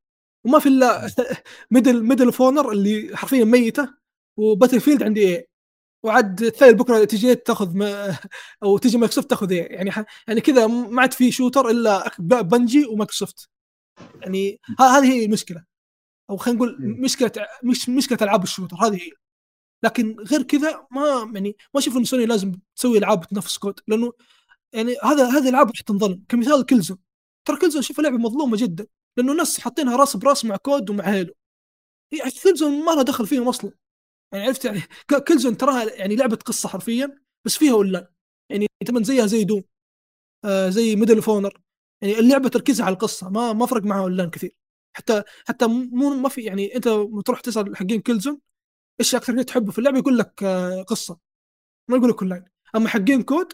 وما 0.46 0.60
في 0.60 0.70
إلا 0.70 1.10
Medal 1.72 2.04
Medal 2.04 2.34
of 2.34 2.45
Honor 2.45 2.72
اللي 2.72 3.18
حرفيا 3.18 3.44
ميتة 3.44 3.90
و 4.38 4.80
Battlefield 4.80 5.04
عند 5.04 5.22
EA؟ 5.22 5.51
وعد 6.04 6.52
تخيل 6.52 6.76
بكرة 6.76 7.04
تجي 7.06 7.36
تاخذ 7.36 7.78
ما 7.78 8.18
أو 8.64 8.78
تجي 8.78 8.98
مايكروسوفت 8.98 9.30
تاخذ 9.30 9.52
EA. 9.52 9.64
يعني 9.76 9.92
ح... 9.92 10.04
يعني 10.28 10.42
كذا 10.42 10.68
ما 10.68 11.02
عاد 11.02 11.14
في 11.14 11.32
shooter 11.32 11.70
إلا 11.70 12.12
Bungie 12.20 12.86
ومايكروسوفت. 12.86 13.50
يعني 14.22 14.60
ه- 14.80 14.84
هذه 14.84 15.14
هي 15.14 15.26
المشكلة. 15.26 15.64
أو 16.30 16.38
خلينا 16.38 16.58
نقول. 16.58 16.78
مشكلة 16.82 17.32
مش 17.64 17.90
مشكلة 17.90 18.18
ألعاب 18.22 18.44
ال 18.44 18.48
shooter 18.48 18.78
هذه 18.78 18.96
هي. 18.96 19.12
لكن 19.84 20.16
غير 20.20 20.44
كذا 20.44 20.88
ما 20.92 21.32
يعني 21.36 21.56
ما 21.74 21.80
أشوف 21.80 21.98
إن 21.98 22.04
سوني 22.04 22.26
لازم 22.26 22.52
تسوي 22.76 22.98
ألعاب 22.98 23.28
تنافس 23.28 23.58
COD 23.58 23.80
لأنه 23.88 24.14
يعني 24.74 24.96
هذا 25.04 25.30
هذه 25.30 25.44
الالعاب 25.44 25.68
راح 25.68 25.82
تنظلم 25.82 26.24
كمثال 26.30 26.66
Killzone. 26.66 26.98
ترى 27.46 27.58
Killzone 27.58 27.82
شوف 27.82 28.00
لعبة 28.02 28.18
مظلومة 28.18 28.58
جدا 28.58 28.88
لأنه 29.18 29.32
الناس 29.32 29.60
حاطينها 29.60 29.98
راس 29.98 30.18
براس 30.18 30.46
مع 30.46 30.58
COD 30.58 30.90
ومع 30.90 31.04
Halo. 31.10 31.34
يعني 32.12 32.32
Killzone 32.44 32.86
ما 32.86 32.92
لها 32.92 33.04
دخل 33.04 33.28
فيهم 33.28 33.48
أصلا. 33.48 33.72
يعني 34.34 34.46
عرفت 34.46 34.66
يعني 34.66 34.82
K- 35.08 35.24
Killzone 35.28 35.58
تراها 35.58 35.84
يعني 35.96 36.16
لعبة 36.16 36.36
قصة 36.36 36.70
حرفيا 36.70 37.20
بس 37.46 37.58
فيها 37.58 37.74
اونلاين 37.74 38.06
يعني 38.50 38.68
تمن 38.88 39.04
زيها 39.04 39.26
زي 39.26 39.44
Doom 39.44 39.64
آه 40.46 40.70
زي 40.70 40.96
Medal 40.96 41.16
of 41.16 41.30
Honor. 41.30 41.62
يعني 42.02 42.20
اللعبة 42.20 42.50
تركيزها 42.50 42.86
على 42.86 42.94
القصة 42.94 43.30
ما 43.30 43.54
ما 43.54 43.66
فرق 43.66 43.84
معها 43.84 44.02
اونلاين 44.02 44.30
كثير. 44.30 44.56
حتى 44.98 45.24
حتى 45.48 45.68
مو 45.68 46.10
ما 46.10 46.30
في 46.30 46.42
يعني 46.42 46.76
أنت 46.76 46.88
تروح 47.26 47.42
تسأل 47.42 47.78
حقين 47.78 48.02
Killzone 48.02 48.40
إيش 49.00 49.16
أكثر 49.16 49.34
شيء 49.36 49.44
تحبه 49.44 49.72
في 49.72 49.80
اللعبة؟ 49.80 50.00
يقول 50.00 50.18
لك 50.18 50.44
آه 50.44 50.84
قصة. 50.84 51.20
ما 51.90 51.98
يقول 51.98 52.10
لك 52.10 52.22
اونلاين 52.22 52.46
أما 52.76 52.90
حقين 52.90 53.24
COD 53.24 53.54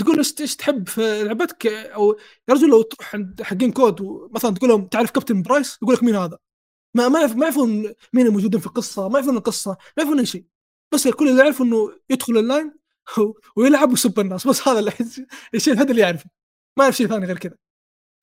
تقول 0.00 0.16
إيش 0.40 0.56
تحب 0.56 0.88
في 0.88 1.24
لعبتك؟ 1.24 1.66
أو 1.66 2.12
يا 2.48 2.54
رجل 2.54 2.68
لو 2.70 2.82
تروح 2.82 3.14
عند 3.14 3.42
حقين 3.42 3.72
COD 3.72 4.00
ومثلا 4.00 4.54
تقول 4.54 4.70
لهم 4.70 4.86
تعرف 4.88 5.10
Captain 5.10 5.42
Price؟ 5.42 5.78
يقول 5.82 5.94
لك 5.96 6.02
مين 6.04 6.16
هذا؟ 6.16 6.38
ما 6.94 7.08
ما 7.08 7.26
ما 7.26 7.42
يعرفون 7.44 7.94
مين 8.12 8.26
الموجودين 8.26 8.60
في 8.60 8.66
القصة 8.66 9.08
ما 9.08 9.14
يعرفون 9.18 9.36
القصة 9.36 9.70
ما 9.70 9.76
يعرفون 10.02 10.18
أي 10.18 10.26
شيء. 10.26 10.44
بس 10.94 11.08
كل 11.08 11.28
اللي 11.28 11.42
يعرف 11.42 11.62
إنه 11.62 11.92
يدخل 12.10 12.38
اللاين 12.38 12.74
ويلعب 13.56 13.90
ويسب 13.90 14.20
الناس 14.20 14.46
بس 14.46 14.68
هذا 14.68 14.78
اللي 14.78 14.92
الشيء 15.54 15.74
هذا 15.74 15.90
اللي 15.90 16.02
يعرفه. 16.02 16.30
ما 16.78 16.84
يعرف 16.84 16.96
شيء 16.96 17.06
ثاني 17.06 17.26
غير 17.26 17.38
كذا. 17.38 17.56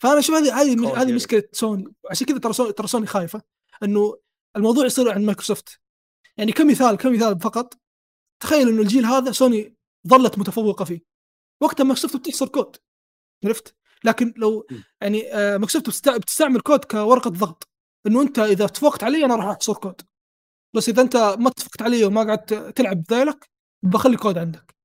فأنا 0.03 0.19
أشوف 0.19 0.35
هذه 0.35 0.61
هذه 0.61 1.01
هذه 1.01 1.05
جدا. 1.05 1.15
مشكلة 1.15 1.43
سوني. 1.51 1.93
عشان 2.11 2.27
كذا 2.27 2.37
ترى 2.37 2.53
سوني 2.53 2.71
ترى 2.73 2.87
سوني 2.87 3.05
خايفة. 3.07 3.41
إنه 3.83 4.17
الموضوع 4.55 4.85
يصير 4.85 5.11
عند 5.11 5.25
مايكروسوفت. 5.25 5.79
يعني 6.37 6.51
كمثال 6.51 6.95
كمثال 6.97 7.39
فقط. 7.39 7.73
تخيل 8.39 8.69
إنه 8.69 8.81
الجيل 8.81 9.05
هذا 9.05 9.31
سوني 9.31 9.77
ظلت 10.07 10.39
متفوقة 10.39 10.85
فيه. 10.85 10.99
وقتها 11.61 11.83
مايكروسوفت 11.83 12.15
بتحصر 12.15 12.47
كود. 12.47 12.75
عرفت؟ 13.45 13.75
لكن 14.03 14.33
لو. 14.37 14.67
يعني 15.01 15.33
آه، 15.33 15.57
مايكروسوفت 15.57 15.89
بتست- 15.89 16.09
بتستعمل 16.09 16.61
كود 16.61 16.85
كورقة 16.85 17.29
ضغط. 17.29 17.69
إنه 18.07 18.21
أنت 18.21 18.39
إذا 18.39 18.67
تفوقت 18.67 19.03
علي 19.03 19.25
أنا 19.25 19.35
راح 19.35 19.45
أحصر 19.45 19.73
كود. 19.73 20.01
بس 20.75 20.89
إذا 20.89 21.01
أنت 21.01 21.17
ما 21.17 21.47
تفوقت 21.47 21.81
علي 21.81 22.05
وما 22.05 22.23
قعدت 22.23 22.53
تلعب 22.53 23.03
بذيلك 23.03 23.49
بخلي 23.83 24.17
كود 24.17 24.37
عندك. 24.37 24.75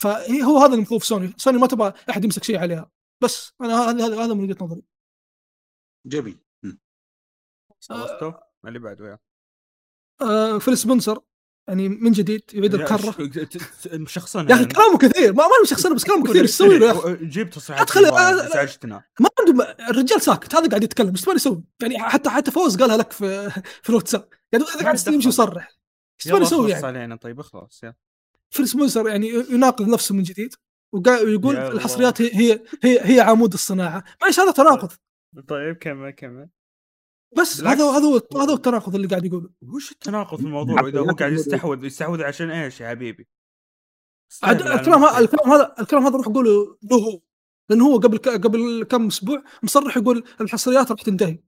فهي 0.00 0.42
هو 0.42 0.58
هذا 0.58 0.74
المخوف 0.74 1.04
سوني. 1.04 1.34
سوني 1.36 1.58
ما 1.58 1.66
تبغى 1.66 1.92
أحد 2.10 2.24
يمسك 2.24 2.44
شيء 2.44 2.58
عليها. 2.58 2.90
بس 3.22 3.52
أنا 3.60 3.74
هذا 3.74 4.06
هذا 4.06 4.24
هذا 4.24 4.34
من 4.34 4.44
وجهة 4.44 4.64
نظري. 4.64 4.82
جميل. 6.06 6.38
مم. 6.62 6.78
خلصتوا؟ 7.80 8.32
اللي 8.64 8.78
بعده 8.78 9.08
يا 9.08 9.18
آه 10.20 10.58
فيل 10.58 10.78
سبنسر. 10.78 11.20
يعني 11.68 11.88
من 11.88 12.12
جديد 12.12 12.42
يعيد 12.52 12.74
الكرة. 12.74 12.96
ش- 12.96 13.14
ت- 13.16 13.56
ت- 13.88 13.94
مشخصنها 13.94 14.48
يا 14.50 14.54
أخي 14.54 14.62
أنت. 14.62 14.72
كلامه 14.76 14.98
كثير. 14.98 15.32
ما 15.32 15.42
ما 15.42 15.52
له 15.60 15.64
شخصنه 15.64 15.94
بس 15.94 16.04
كلامه 16.04 16.24
كثير. 16.24 16.42
إيش 16.42 16.62
له 16.62 16.86
يا 16.86 16.92
أخي. 16.92 17.16
جيب 17.26 17.50
تصريحات 17.50 17.96
ازعجتنا 17.96 19.02
ما 19.20 19.28
عنده 19.40 19.76
الرجال 19.90 20.22
ساكت. 20.22 20.54
هذا 20.54 20.68
قاعد 20.68 20.82
يتكلم 20.82 21.10
إيش 21.10 21.20
تبغى 21.22 21.34
يسوي؟ 21.36 21.62
يعني 21.82 21.98
حتى 21.98 22.30
حتى 22.30 22.50
فوز 22.50 22.76
قالها 22.76 22.96
لك 22.96 23.12
في 23.12 23.50
في 23.82 23.90
الواتساب. 23.90 24.28
يعني 24.52 24.64
هذا 24.64 24.82
قاعد. 24.82 25.08
يمشي 25.08 25.28
يصرح. 25.28 25.68
إيش 25.68 26.24
تبغى 26.32 26.42
يسوي 26.42 26.70
يعني؟ 26.70 26.86
علينا. 26.86 27.16
طيب 27.16 27.40
اخلص 27.40 27.82
يلا. 27.82 27.94
فيل 28.50 28.68
سبنسر 28.68 29.08
يعني 29.08 29.28
يناقض 29.50 29.88
نفسه 29.88 30.14
من 30.14 30.22
جديد. 30.22 30.54
ويقول 30.92 31.54
يا 31.54 31.68
الحصريات 31.68 32.22
هي 32.22 32.30
هي 32.34 32.60
هي, 32.84 33.00
هي 33.16 33.20
عمود 33.20 33.52
الصناعة. 33.52 34.04
معلش 34.22 34.40
هذا 34.40 34.50
تناقض. 34.50 34.92
طيب 35.48 35.76
كمل 35.76 36.10
كمل. 36.10 36.48
بس. 37.36 37.60
هذا 37.60 37.84
هو- 37.84 37.90
هذا 37.90 38.04
هو 38.04 38.40
هذا 38.42 38.50
هو 38.50 38.56
التناقض 38.56 38.94
اللي 38.94 39.08
قاعد 39.08 39.24
يقوله 39.24 39.50
وش 39.62 39.92
التناقض 39.92 40.38
في 40.38 40.44
الموضوع 40.44 40.88
إذا 40.88 41.00
هو 41.00 41.04
قاعد 41.10 41.32
يستحوذ 41.32 41.84
يستحوذ 41.84 42.22
عشان 42.22 42.50
إيش 42.50 42.80
يا 42.80 42.88
حبيبي؟ 42.88 43.28
الكلام 44.44 45.04
هذا. 45.04 45.18
الكلام 45.18 45.50
هذا 45.52 45.74
الكلام 45.80 46.06
هذا 46.06 46.16
روح 46.16 46.26
قوله 46.26 46.78
له 46.82 46.96
هو 46.96 47.20
لأنه 47.70 47.86
هو 47.86 47.96
قبل 47.98 48.18
قبل 48.18 48.84
كم 48.90 49.06
أسبوع 49.06 49.42
مصرح 49.62 49.96
يقول 49.96 50.24
الحصريات 50.40 50.90
راح 50.90 51.02
تنتهي 51.02 51.38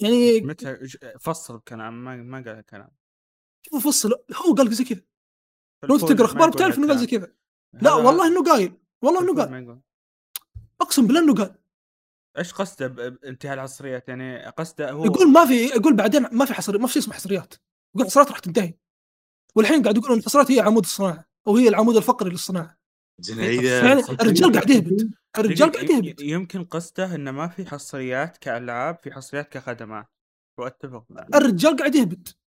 يعني 0.00 0.40
متى 0.40 0.78
فصل 1.20 1.56
الكلام 1.56 2.04
ما 2.04 2.16
ما 2.16 2.42
قال 2.46 2.60
كلام 2.66 2.90
كيف 3.62 3.86
فصل 3.86 4.12
هو 4.46 4.54
قال 4.54 4.74
زي 4.74 4.84
كذا 4.84 5.00
لو 5.82 5.98
تقرأ 5.98 6.24
أخبار 6.24 6.50
بتعرف 6.50 6.78
إنه 6.78 6.88
قال 6.88 6.98
زي. 6.98 7.06
كذا 7.06 7.34
لا 7.72 7.94
والله 7.94 8.26
إنه 8.26 8.42
قايل 8.44 8.72
والله 9.02 9.20
إنه 9.22 9.34
قال. 9.42 9.80
أقسم 10.80 11.06
بالله 11.06 11.20
إنه 11.20 11.34
قال 11.34 11.54
إيش 12.38 12.52
قصده 12.52 12.86
ب- 12.86 12.94
بانتهاء 13.20 13.54
الحصريات 13.54 14.08
يعني 14.08 14.46
قصده 14.46 14.90
هو 14.90 15.04
يقول 15.04 15.32
ما 15.32 15.46
في 15.46 15.66
يقول 15.66 15.96
بعدين 15.96 16.22
ما 16.32 16.44
في 16.44 16.54
حصري 16.54 16.78
ما 16.78 16.86
في 16.86 16.92
شيء 16.92 17.02
اسمه 17.02 17.14
حصريات. 17.14 17.54
يقول 17.94 18.06
الحصريات 18.06 18.30
راح 18.30 18.38
تنتهي. 18.38 18.74
والحين 19.56 19.82
قاعد 19.82 19.96
يقولون 19.96 20.18
الحصريات 20.18 20.50
هي 20.50 20.60
عمود 20.60 20.84
الصناعة 20.84 21.24
أو 21.46 21.56
هي 21.56 21.68
العمود 21.68 21.96
الفقري 21.96 22.30
للصناعة. 22.30 22.78
يعني. 23.28 24.00
الرجال 24.20 24.52
قاعد 24.52 24.70
يهبط 24.70 25.06
الرجال 25.38 25.72
قاعد 25.72 25.90
يهبط 25.90 26.20
يمكن 26.20 26.64
قصده 26.64 27.14
إنه 27.14 27.30
ما 27.30 27.48
في 27.48 27.66
حصريات 27.66 28.36
كألعاب 28.36 28.98
في 29.02 29.12
حصريات 29.12 29.48
كخدمات. 29.52 30.06
وأتفق 30.58 31.06
معه 31.10 31.26
الرجال 31.34 31.76
قاعد 31.76 31.94
يهبط 31.94 32.38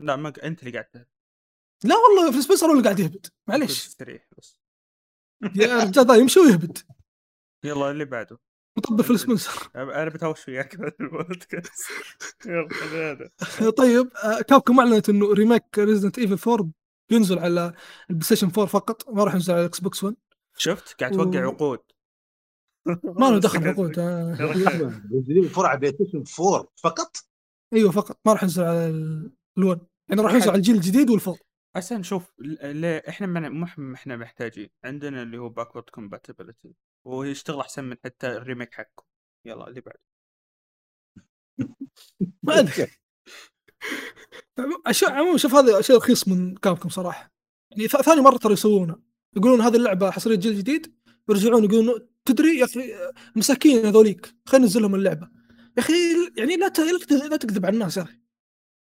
لا 0.00 0.16
ما 0.16 0.32
أنت 0.42 0.60
اللي 0.60 0.72
قاعد 0.72 0.84
تهبط. 0.84 1.08
لا 1.84 1.94
والله 1.96 2.32
فيل 2.32 2.42
سبنسر 2.42 2.66
هو 2.66 2.72
اللي 2.72 2.82
قاعد 2.84 2.98
يهبط 3.00 3.32
معليش. 3.48 3.86
استريح 3.86 4.28
بس. 4.38 4.60
يا 5.56 5.82
الرجال 5.82 6.06
ذا 6.06 6.14
يمشي 6.14 6.40
ويهبط 6.40 6.84
يلا 7.64 7.90
اللي 7.90 8.04
بعده. 8.04 8.38
مطبل 8.76 9.04
فيل 9.04 9.16
سبنسر 9.16 9.70
أنا 9.76 10.08
بتهوش 10.10 10.48
وياك 10.48 10.76
بعد 10.76 10.92
البودكاست. 11.00 11.82
يلا 12.46 13.70
طيب 13.78 14.10
آه، 14.24 14.40
كابكوم 14.40 14.80
أعلنت 14.80 15.08
إنه 15.08 15.32
remake 15.32 15.78
ريزدنت 15.78 16.18
ايفل 16.18 16.50
4 16.50 16.70
بينزل 17.10 17.38
على 17.38 17.72
البلاي 18.10 18.24
ستيشن 18.24 18.46
4 18.48 18.66
فقط 18.66 19.08
ما 19.08 19.24
راح 19.24 19.34
ينزل 19.34 19.52
على 19.52 19.60
الاكس 19.60 19.80
بوكس 19.80 20.04
1 20.04 20.16
شفت؟ 20.56 21.00
قاعد 21.00 21.12
توقع 21.12 21.44
و- 21.46 21.50
عقود. 21.50 21.78
ما 23.20 23.26
له 23.30 23.38
دخل 23.38 23.68
عقود 23.68 23.98
آه، 23.98 24.34
فرع 25.48 25.74
بلاي 25.74 25.92
ستيشن 25.92 26.24
4 26.44 26.68
فقط؟ 26.82 27.16
أيوه 27.72 27.90
فقط. 27.90 28.18
ما 28.26 28.32
راح 28.32 28.42
ينزل 28.42 28.62
على 28.62 28.86
ال- 28.88 29.32
ال1 29.60 29.78
يعني 30.08 30.22
راح 30.22 30.32
ينزل 30.34 30.48
على 30.50 30.56
الجيل 30.58 30.74
الجديد 30.74 31.10
والفور 31.10 31.38
هسه 31.76 31.96
نشوف 31.98 32.32
ليه 32.38 33.02
إحنا 33.08 33.48
مو 33.48 33.66
إحنا 33.94 34.16
محتاجين. 34.16 34.68
عندنا 34.84 35.22
اللي 35.22 35.38
هو 35.38 35.48
backward 35.48 35.84
compatibility 35.90 36.74
ويشتغل 37.04 37.60
أحسن 37.60 37.84
من 37.84 37.96
حتى 38.04 38.26
ال 38.26 38.33
remake 38.33 38.74
حقه. 38.74 39.04
يلا 39.44 39.68
اللي 39.68 39.80
بعد 39.80 39.96
ما 42.42 42.58
ادري 42.58 42.86
عموما 45.02 45.36
شوف 45.38 45.54
هذا 45.54 45.80
شيء 45.80 45.96
رخيص 45.96 46.28
من 46.28 46.54
كابكم 46.54 46.88
صراحة. 46.88 47.34
يعني 47.70 47.88
ثاني 47.88 48.20
مرة 48.20 48.36
ترى 48.36 48.52
يسوونه. 48.52 48.96
يقولون 49.36 49.60
هذه 49.60 49.76
اللعبة 49.76 50.10
حصرية 50.10 50.36
جيل 50.36 50.58
جديد 50.58 50.94
يرجعون 51.28 51.64
يقولون 51.64 52.08
تدري 52.24 52.58
يا 52.58 52.64
أخي 52.64 52.94
مساكين 53.36 53.86
هذوليك 53.86 54.34
خلينا 54.46 54.64
ننزل 54.66 54.82
لهم 54.82 54.94
اللعبة. 54.94 55.30
يا 55.76 55.82
أخي 55.82 55.92
يعني 56.36 56.56
لا 56.56 56.72
لا 57.28 57.36
تكذب- 57.36 57.66
على 57.66 57.74
الناس 57.74 57.96
يا 57.96 58.02
أخي. 58.02 58.18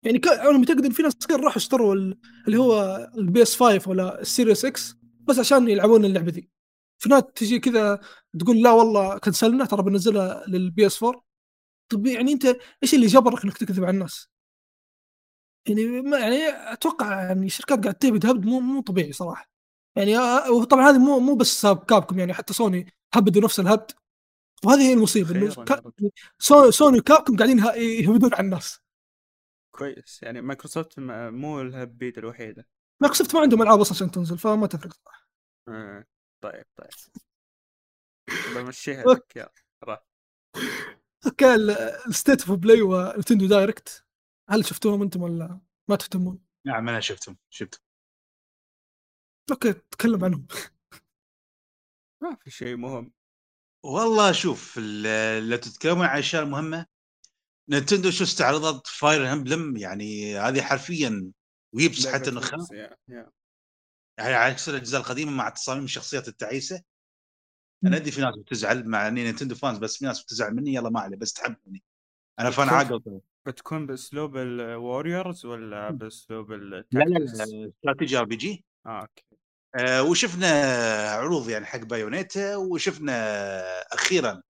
يعني 0.05 0.21
أنا 0.29 0.59
متاكد 0.59 0.85
ان 0.85 0.91
في 0.93 1.03
ناس 1.03 1.17
كثير 1.17 1.41
راحوا 1.41 1.57
اشتروا 1.57 1.95
ال- 1.95 2.19
اللي 2.47 2.59
هو 2.59 2.97
البي 3.19 3.43
اس 3.43 3.57
5 3.57 3.89
ولا 3.89 4.21
السيريس 4.21 4.65
إكس 4.65 4.97
بس 5.21 5.39
عشان 5.39 5.69
يلعبون 5.69 6.05
اللعبة 6.05 6.31
ذي 6.33 6.51
في 7.01 7.09
ناس 7.09 7.23
تجي 7.35 7.59
كذا 7.59 8.01
تقول 8.41 8.63
لا 8.63 8.71
والله 8.73 9.19
كنسلنا 9.19 9.65
ترى 9.65 9.83
بنزلها 9.83 10.45
للبي 10.49 10.87
إس 10.87 11.03
4 11.03 11.25
طب 11.89 12.07
يعني 12.07 12.33
أنت 12.33 12.45
إيش 12.83 12.95
اللي 12.95 13.07
جبرك 13.07 13.45
إنك 13.45 13.59
تكذب 13.59 13.85
على 13.85 13.91
الناس؟ 13.95 14.29
يعني 15.69 15.85
ما 16.03 16.19
يعني 16.19 16.37
أتوقع 16.73 17.23
يعني 17.23 17.47
الشركات 17.47 17.83
قاعد 17.83 17.95
تهبد 17.95 18.27
هبد 18.27 18.45
مو 18.47 18.61
مو 18.61 18.81
طبيعي 18.83 19.13
صراحة. 19.13 19.51
يعني 19.97 20.19
آه، 20.19 20.51
وطبعا 20.53 20.91
هذه 20.91 20.99
مو 20.99 21.19
مو 21.19 21.35
بس 21.35 21.67
كابكم 21.67 22.19
يعني 22.19 22.35
حتى 22.35 22.53
سوني 22.55 22.93
هبدوا 23.15 23.43
نفس 23.43 23.61
الهبد. 23.61 23.91
وهذه 24.65 24.81
هي 24.89 24.93
المصيبة 24.93 25.31
إنه. 25.31 25.55
سوني 26.39 26.73
سوني 26.73 26.99
وكابكم 26.99 27.37
قاعدين 27.37 27.59
يه- 27.59 27.73
يهبدون 27.75 28.35
على 28.35 28.45
الناس. 28.45 28.81
كويس. 29.75 30.23
يعني 30.23 30.43
مايكروسوفت 30.43 31.01
مو 31.01 31.61
الهبيد 31.61 32.19
الوحيدة. 32.19 32.67
مايكروسوفت 33.01 33.35
ما 33.35 33.41
عندهم 33.41 33.63
ألعاب 33.63 33.81
أصلا 33.81 33.97
عشان 33.97 34.11
تنزل 34.11 34.39
فما 34.39 34.67
تفرق 34.67 34.93
صراحة. 34.93 35.29
آه. 35.69 36.05
طيب 36.41 36.65
طيب. 36.77 36.91
بمشيها. 38.55 39.05
لك 39.05 39.37
يلا 39.37 39.53
راح. 39.85 40.07
okay 41.27 41.55
ال 42.09 42.16
State 42.16 42.49
of 42.49 42.59
Play 42.59 42.83
ونتندو 42.83 43.47
دايركت 43.47 44.05
هل 44.51 44.65
شفتوهم 44.65 45.03
أنتم 45.03 45.23
ولا 45.23 45.61
ما 45.89 45.97
تهتمون؟ 45.97 46.45
نعم 46.67 46.89
أنا 46.89 47.01
شفتهم 47.01 47.39
شفتهم. 47.51 47.83
okay 49.51 49.73
تكلم 49.73 50.25
عنهم. 50.25 50.47
ما 52.23 52.37
في 52.41 52.51
شيء 52.51 52.77
مهم. 52.77 53.13
والله 53.85 54.33
شوف 54.33 54.75
ال- 54.79 55.51
لو 55.51 55.57
تتكلمون 55.57 56.07
عن 56.07 56.13
الاشياء 56.15 56.43
المهمه 56.43 56.87
نينتندو 57.71 58.11
شو 58.11 58.25
استعرضت؟ 58.25 58.87
فاير 58.87 59.33
امبلم 59.33 59.77
يعني 59.77 60.39
هذه 60.39 60.63
حرفيا 60.63 61.33
weebs 61.75 62.07
حتى 62.07 62.31
النخاع 62.31 62.59
يعني 64.21 64.35
عكس 64.35 64.69
الأجزاء 64.69 65.01
القديمة 65.01 65.33
مع 65.33 65.49
تصاميم 65.49 65.85
الشخصيات 65.85 66.29
التعيسة. 66.29 66.83
أنا 67.87 67.97
ادري 67.97 68.11
في 68.11 68.21
ناس 68.21 68.37
بتزعل 68.37 68.89
مع 68.89 69.09
إني 69.09 69.25
نينتندو 69.25 69.55
fans 69.55 69.79
بس 69.79 69.97
في 69.97 70.05
ناس 70.05 70.23
بتزعل 70.23 70.55
مني 70.55 70.75
يلا 70.75 70.91
ما 70.91 71.01
عليه 71.01 71.17
بس 71.17 71.33
تحبني 71.33 71.83
أنا 72.41 72.51
fan. 72.51 72.69
عاقل 72.69 73.21
بتكون 73.47 73.87
بأسلوب 73.87 74.37
الواريورز 74.37 75.47
ولا 75.47 75.91
بأسلوب 75.91 76.53
لا 76.53 76.85
لا 76.93 77.05
لا 77.05 77.69
استراتيجي 77.69 78.19
RPG 78.19 78.65
آه 78.87 79.01
okay. 79.01 79.25
آه، 79.75 80.03
وشفنا 80.03 80.47
عروض 81.11 81.49
يعني 81.49 81.67
حق 81.67 81.79
بايونيتا 81.79 82.57
وشفنا 82.57 83.13
أخيرا 83.95 84.43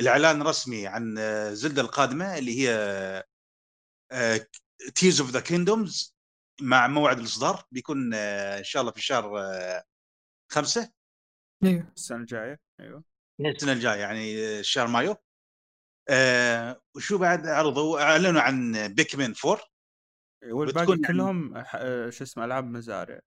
الإعلان 0.00 0.42
رسمي 0.42 0.86
عن 0.86 1.14
زلدة 1.54 1.82
القادمة 1.82 2.38
اللي 2.38 2.60
هي 2.60 3.24
تيرز 4.94 5.20
اوف 5.20 5.30
ذا 5.30 5.40
كيندومز 5.40 6.13
مع 6.60 6.86
موعد 6.86 7.18
الإصدار 7.18 7.64
بيكون 7.72 8.14
آه، 8.14 8.58
إن 8.58 8.64
شاء 8.64 8.80
الله 8.80 8.92
في 8.92 9.02
شهر 9.02 9.38
آه، 9.40 9.84
خمسة. 10.52 10.92
إيه. 11.64 11.92
السنة 11.96 12.18
الجاية 12.18 12.60
أيوه. 12.80 13.04
السنة 13.40 13.72
الجاية 13.72 14.00
يعني 14.00 14.46
آه، 14.58 14.62
شهر 14.62 14.86
مايو. 14.86 15.16
آه، 16.08 16.80
وشو 16.96 17.18
بعد؟ 17.18 17.46
عرضوا 17.46 18.00
أعلنوا 18.02 18.40
عن 18.40 18.88
بيكمن 18.88 19.34
4 19.44 19.60
والباقي 20.50 20.86
بتكون 20.86 21.06
كلهم 21.06 21.58
ح- 21.64 21.76
شو 22.10 22.24
اسمه 22.24 22.44
ألعاب 22.44 22.64
مزارع. 22.64 23.20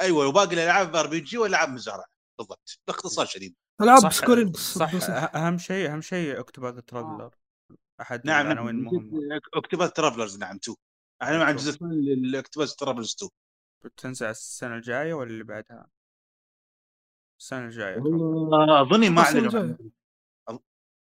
أيوه 0.00 0.26
وباقي 0.26 0.54
الألعاب 0.54 0.96
RPG 0.96 1.38
وألعاب 1.38 1.68
مزارع. 1.68 2.04
بالضبط. 2.38 2.80
باختصار 2.86 3.26
شديد. 3.26 3.54
ألعاب 3.80 3.98
صح 4.00 4.12
سكوير 4.12 4.41
إنكس 4.41 4.58
صح 4.60 4.90
أه- 4.92 5.36
أهم 5.36 5.58
شيء 5.58 5.92
أهم 5.92 6.00
شيء 6.00 6.40
اكتوباث 6.40 6.84
ترافلر. 6.84 7.34
أحد 8.00 8.26
نعم 8.26 8.46
العناوين 8.46 8.74
المهمة. 8.74 9.40
اكتوباث 9.54 9.92
ترافلرز 9.92 10.38
نعم 10.38 10.56
2 10.56 10.76
اعلنوا 11.22 11.44
عن 11.44 11.56
جزء 11.56 11.72
ثاني 11.78 12.14
للاكتوباث 12.14 12.74
ترافلرز 12.74 13.14
2 13.14 13.30
بتنزل 13.84 14.26
السنة 14.26 14.74
الجاية 14.76 15.14
ولا 15.14 15.30
اللي 15.30 15.44
بعدها؟ 15.44 15.90
السنة 17.40 17.64
الجاية 17.64 17.96
أظني 18.82 19.10
ما 19.10 19.22
السنة 19.22 19.50
أعلنوا 19.54 19.76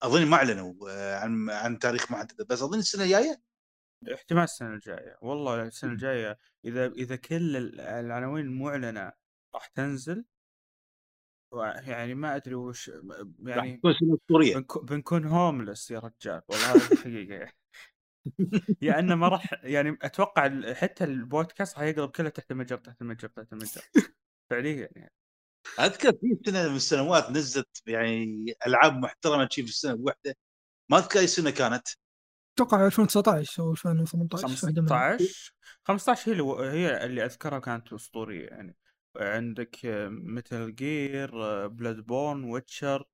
أظني 0.04 0.26
ما 0.26 0.38
أعلنوا 0.38 0.90
آه، 0.90 1.16
عن 1.20 1.50
عن 1.50 1.80
تاريخ 1.80 2.12
محدد. 2.12 2.48
بس 2.48 2.62
اظن 2.62 2.80
السنة 2.80 3.04
الجاية؟ 3.04 3.42
احتمال 4.14 4.44
السنة 4.44 4.74
الجاية. 4.74 5.18
والله 5.22 5.64
السنة 5.64 5.92
الجاية 5.92 6.38
اذا 6.66 6.86
إذا 6.88 7.16
كل 7.16 7.58
ال- 7.58 7.80
العناوين 7.82 8.46
المعلنة 8.46 9.12
راح 9.56 9.68
تنزل 9.68 10.26
يعني 11.84 12.14
ما 12.16 12.36
أدري 12.36 12.56
وش 12.56 12.92
يعني 13.46 13.82
بنكون, 14.56 14.86
بنكون 14.86 15.26
هوملس 15.26 15.92
يا 15.92 16.00
رجال. 16.00 16.42
والله 16.48 16.72
هذه 16.76 16.92
الحقيقة 16.92 17.34
يعني 17.36 17.56
يا 18.82 19.00
إنه 19.00 19.16
ما 19.16 19.28
راح 19.28 19.54
يعني 19.64 19.98
أتوقع 20.02 20.74
حتى 20.74 21.04
البودكاست 21.04 21.78
راح 21.78 21.84
يقلب 21.84 22.10
كله 22.10 22.30
تحت 22.30 22.52
المجر 22.52 22.78
تحت 22.78 23.02
المجر 23.02 23.28
تحت 23.28 23.54
المجر 23.54 23.82
فعليا 24.50 24.90
يعني. 24.96 25.14
أذكر 25.80 26.12
في 26.12 26.38
سنة 26.46 26.70
من 26.70 26.76
السنوات 26.76 27.32
نزلت 27.32 27.82
يعني 27.88 28.56
ألعاب 28.68 28.94
محترمة 28.94 29.46
تجي 29.46 29.64
في 29.64 29.70
السنة 29.70 29.94
الواحده 29.94 30.36
ما 30.92 30.98
أذكر 30.98 31.20
أي 31.20 31.28
سنة 31.28 31.50
كانت. 31.50 31.88
أتوقع 32.56 32.86
2019 32.86 33.64
أو 33.64 33.72
2018 33.72 34.48
واحدة 34.48 34.82
منهم. 34.82 35.18
15 35.18 35.54
15 35.84 36.32
هي 36.32 36.34
اللي 36.34 36.80
هي 36.80 37.06
اللي 37.06 37.26
أذكرها 37.26 37.60
كانت 37.60 37.94
أسطورية 37.94 38.48
يعني. 38.48 38.78
عندك 39.18 39.80
متل 40.10 40.76
جير 40.76 41.32
بلاد 41.68 42.00
بورن 42.00 42.44
ويتشر 42.44 43.06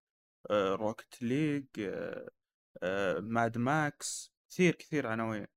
روكت 0.51 1.21
ليج 1.21 1.65
ماد 3.19 3.57
ماكس 3.57 4.36
كثير 4.49 4.75
كثير 4.75 5.07
عناوين. 5.07 5.47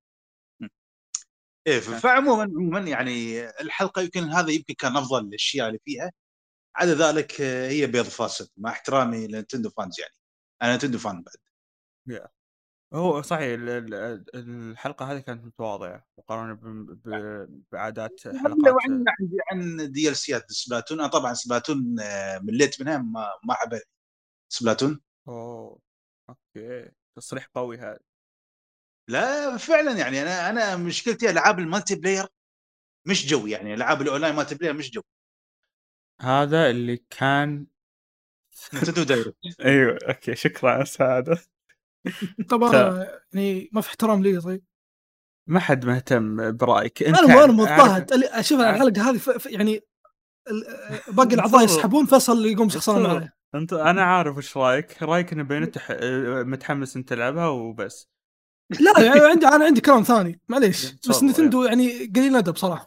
إيه 1.67 1.81
ف- 1.81 1.91
فعموما 1.91 2.43
عموما 2.43 2.81
يعني 2.81 3.49
الحلقة 3.61 4.03
يمكن 4.03 4.23
هذا 4.23 4.51
يمكن 4.51 4.75
كان 4.75 4.97
أفضل 4.97 5.25
الأشياء 5.29 5.69
اللي 5.69 5.79
فيها. 5.85 6.13
عدا 6.77 6.95
ذلك 6.95 7.41
هي 7.41 7.87
بيض 7.87 8.05
فاسد 8.05 8.49
مع 8.57 8.71
احترامي 8.71 9.27
لنتندو 9.27 9.71
fans 9.71 10.01
يعني. 10.01 10.15
أنا 10.63 10.77
نتندو 10.77 10.99
fan 10.99 11.23
بعد. 11.23 11.37
هو 12.95 13.23
صحيح 13.23 13.45
ال- 13.45 13.69
ال- 13.95 14.25
الحلقة 14.71 15.13
هذه 15.13 15.19
كانت 15.19 15.45
متواضعة 15.45 16.07
مقارنة 16.19 16.55
بعادات 17.73 18.27
لو 18.27 18.39
حلقات. 18.39 18.75
عن 18.91 19.05
عن 19.51 19.93
دي 19.93 20.09
ال 20.09 20.17
سيات 20.17 20.53
سبلاتون. 20.53 21.01
أنا 21.01 21.09
طبعا 21.09 21.35
سبلاتون 21.35 22.01
آه، 22.01 22.39
مليت 22.39 22.81
منها 22.81 22.99
ما 22.99 23.31
ما 23.45 23.55
احب 23.55 23.81
سبلاتون؟ 24.49 25.01
أوه 25.29 25.81
أوكي. 26.29 26.91
تصريح 27.17 27.47
قوي 27.55 27.79
هذا. 27.79 27.99
لا 29.11 29.57
فعلا 29.57 29.93
يعني 29.99 30.23
أنا 30.23 30.51
أنا 30.51 30.77
مشكلتي 30.77 31.31
ألعاب 31.31 31.59
المالتي 31.59 31.95
بلاير 31.95 32.27
مش 33.07 33.27
جو 33.27 33.47
يعني 33.47 33.75
ألعاب 33.75 34.03
الأونلاين 34.03 34.35
مالتي 34.35 34.55
بلاير 34.55 34.75
مش 34.75 34.91
جو. 34.91 35.03
هذا 36.21 36.71
اللي 36.71 37.05
كان 37.11 37.67
نتندو 38.75 39.03
دايركت 39.03 39.37
أيوه 39.65 39.99
أوكي 40.09 40.35
شكرا 40.35 40.71
على 40.71 40.83
السعاده 40.83 41.39
طبعا 42.49 43.07
يعني 43.33 43.71
ما 43.73 43.81
في 43.81 43.89
احترام 43.89 44.23
لي 44.23 44.41
طيب. 44.41 44.65
ما 45.47 45.61
حد 45.61 45.87
مهتم 45.87 46.57
برأيك 46.57 47.03
انت 47.03 47.19
أنا 47.19 47.45
أنا 47.45 47.53
مضطهد. 47.53 48.41
شوف 48.41 48.61
الحلقة 48.61 49.11
هذه 49.11 49.21
يعني 49.47 49.81
باقي 51.09 51.35
الأعضاء. 51.35 51.65
يسحبون 51.65 52.07
فيصل 52.07 52.33
اللي 52.33 52.53
يقوم 52.53 52.69
شخصنا 52.69 53.33
انت 53.55 53.73
أنا 53.73 54.03
عارف 54.03 54.37
وش 54.37 54.57
رأيك. 54.57 55.03
رأيك 55.03 55.33
ان 55.33 55.43
بينت 55.43 55.79
متحمس 56.47 56.97
إنت 56.97 57.09
تلعبها 57.09 57.49
وبس. 57.49 58.09
لا 58.81 59.01
يعني 59.01 59.21
عندي 59.21 59.47
أنا 59.47 59.65
عندي 59.65 59.81
كلام 59.81 60.03
ثاني 60.03 60.41
معليش. 60.49 60.93
بس 61.09 61.23
نتندو 61.23 61.63
يعني 61.65 62.07
قليل 62.17 62.37
أدب 62.37 62.57
صراحة. 62.57 62.87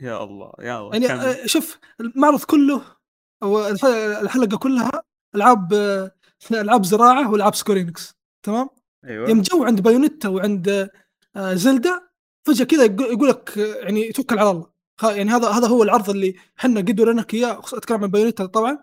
يا 0.00 0.24
الله 0.24 0.52
يا 0.60 0.80
الله. 0.80 0.92
يعني 0.92 1.08
كمل. 1.08 1.18
آه، 1.20 1.46
شوف 1.46 1.78
المعرض 2.00 2.44
كله 2.44 2.82
أو 3.42 3.68
الح- 3.68 3.84
الحلقة 4.22 4.56
كلها 4.56 5.02
ألعاب 5.34 5.72
آه، 5.72 6.10
ألعاب 6.50 6.84
زراعة 6.84 7.30
وألعاب 7.30 7.54
سكورينكس 7.54 8.14
تمام؟ 8.46 8.68
أيوه. 9.04 9.28
يوم 9.28 9.42
جو 9.42 9.64
عند 9.64 9.80
بايونيتا 9.80 10.28
وعند 10.28 10.90
آه، 11.36 11.54
زلدا 11.54 12.00
فجأة 12.46 12.64
كذا 12.64 12.84
يقو- 12.86 13.12
يقول 13.12 13.28
لك 13.28 13.58
آه، 13.58 13.74
يعني 13.74 14.12
توكل 14.12 14.38
على 14.38 14.50
الله. 14.50 14.66
يعني 15.02 15.30
هذا 15.30 15.48
هذا 15.48 15.66
هو 15.68 15.82
العرض 15.82 16.10
اللي 16.10 16.34
إحنا 16.58 16.80
قدوا 16.80 17.12
لنا 17.12 17.24
إياه 17.34 17.58
أتكلم 17.72 18.04
عن 18.04 18.10
بايونيتا 18.10 18.46
طبعا. 18.46 18.78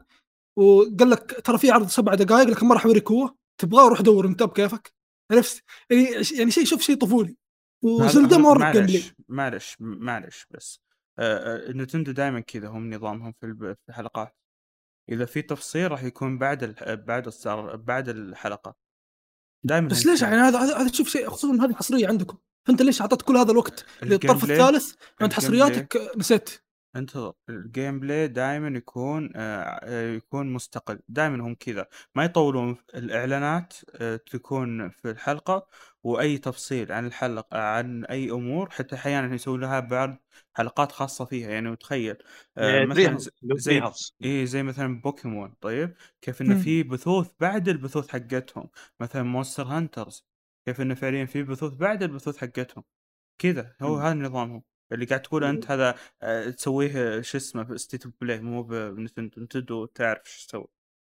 وقال 0.58 1.10
لك 1.10 1.42
ترى 1.46 1.58
في 1.58 1.72
عرض 1.72 1.88
سبع 1.88 2.16
دقائق 2.16 2.48
لكن 2.50 2.68
ما 2.68 2.74
راح 2.74 2.86
اوريك 2.86 3.12
هو. 3.12 3.30
تبغاه 3.58 3.88
روح 3.88 4.02
دور 4.02 4.26
انت 4.26 4.44
بكيفك 4.44 4.94
عرفت؟ 5.32 5.64
يعني 5.90 6.04
يعني 6.38 6.52
شيء 6.52 6.66
شوف 6.66 6.82
شيء 6.82 6.96
طفولي. 6.96 7.38
ورك 7.82 8.10
جيم 8.28 8.46
بلاي 8.72 9.04
معلش 9.30 9.76
معلش 9.80 10.48
بس. 10.52 10.80
آه، 11.20 11.70
آه، 11.70 11.72
Nintendo 11.72 12.12
دائما 12.12 12.40
كذا 12.40 12.68
هم 12.68 12.94
نظامهم 12.94 13.34
في 13.42 13.76
الحلقات. 13.90 14.38
إذا 15.10 15.26
في 15.26 15.42
تفصيل 15.42 15.92
راح 15.92 16.04
يكون 16.04 16.38
بعد 16.38 16.64
ال- 16.64 16.98
بعد 16.98 17.30
بعد 17.74 18.10
الحلقة. 18.10 18.76
دائما 19.64 19.88
بس 19.88 20.06
ليش؟ 20.06 20.22
يعني 20.22 20.36
هذا 20.36 20.60
هذا 20.60 20.78
هذا 20.78 20.92
شوف 20.92 21.10
شيء 21.10 21.30
خصوصا 21.30 21.66
هذه 21.66 21.74
حصرية 21.74 22.08
عندكم. 22.08 22.38
فأنت 22.68 22.82
ليش 22.82 23.02
اعطيت 23.02 23.22
كل 23.22 23.38
هذا 23.38 23.52
الوقت 23.52 23.86
للطرف 24.04 24.44
الثالث؟ 24.52 24.94
عند 25.22 25.34
حصرياتك 25.34 26.12
نسيت. 26.18 26.61
انتظر 26.96 27.34
ال 27.50 28.00
gameplay 28.00 28.28
دائما 28.28 28.78
يكون 28.78 29.32
آه، 29.36 29.62
آه، 29.84 30.12
يكون 30.16 30.54
مستقل 30.54 31.00
دائما 31.08 31.44
هم 31.48 31.56
كذا. 31.56 31.88
ما 32.16 32.24
يطولون 32.26 32.78
الإعلانات 32.96 33.74
آه، 33.96 34.16
تكون 34.16 34.90
في 34.90 35.10
الحلقة 35.12 35.68
وأي 36.04 36.38
تفصيل 36.38 36.92
عن 36.92 37.06
الحلقة 37.08 37.58
عن 37.60 38.06
أي 38.06 38.32
أمور. 38.32 38.70
حتى 38.70 38.96
أحيانا 38.96 39.36
يسوون 39.36 39.62
لها 39.62 39.80
بعض 39.80 40.18
حلقات 40.54 40.92
خاصة 40.92 41.26
فيها 41.26 41.50
يعني 41.50 41.76
تخيل 41.76 42.16
آه، 42.58 42.86
مثلا 42.86 43.18
ز- 43.18 43.30
زي 43.44 43.82
إيه 44.24 44.46
زي 44.46 44.64
مثلا 44.64 45.02
بوكيمون 45.02 45.54
طيب؟ 45.62 45.94
كيف 46.22 46.42
إنه. 46.42 46.62
في 46.62 46.84
بثوث 46.84 47.32
بعد 47.40 47.70
البثوث 47.70 48.08
حقتهم. 48.10 48.70
مثلا 49.00 49.24
Monster 49.24 49.64
Hunters 49.64 50.26
كيف 50.66 50.82
إنه 50.82 50.94
فعليا 50.96 51.26
في 51.26 51.44
بثوث 51.44 51.74
بعد 51.74 52.04
البثوث 52.04 52.38
حقتهم. 52.38 52.84
كذا 53.42 53.76
هو. 53.82 53.98
هذا 53.98 54.14
نظامهم. 54.14 54.71
اللي 54.92 55.06
قاعد 55.06 55.22
تقول 55.22 55.44
أنت 55.44 55.72
هذا 55.72 55.96
آه، 56.22 56.50
تسويه 56.50 56.92
آه، 56.96 57.22
شو 57.22 57.38
اسمه 57.38 57.64
في 57.64 57.78
State 57.78 58.06
of 58.06 58.14
Play 58.22 58.40
مو 58.40 58.64
ب 58.64 58.72
Nintendo 58.72 59.42
Nintendo 59.42 59.86
تعرف 59.86 60.22
شو 60.26 60.48
تسوي. 60.48 60.68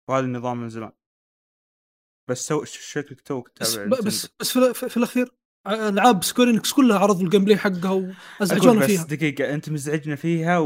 وهذا 0.09 0.25
النظام 0.25 0.61
من 0.61 0.69
زمان. 0.69 0.93
بس 2.31 2.47
so 2.47 2.65
شكلك 2.65 3.21
توك 3.21 3.51
بس 3.61 3.73
تتابع 3.73 3.99
بس 3.99 4.25
Nintendo. 4.25 4.35
بس 4.41 4.53
في, 4.53 4.89
في, 4.89 4.97
الأخير 4.97 5.35
آه، 5.67 5.89
ألعاب 5.89 6.25
Square 6.25 6.54
Enix 6.54 6.73
كلها 6.73 6.99
عرضوا 6.99 7.23
ال 7.23 7.45
gameplay 7.45 7.57
حقها 7.57 8.15
وأزعجونا 8.41 8.81
بس 8.81 8.87
فيها. 8.87 9.05
دقيقة 9.05 9.55
أنت 9.55 9.71
مزعجنا 9.71 10.17
فيها 10.17 10.59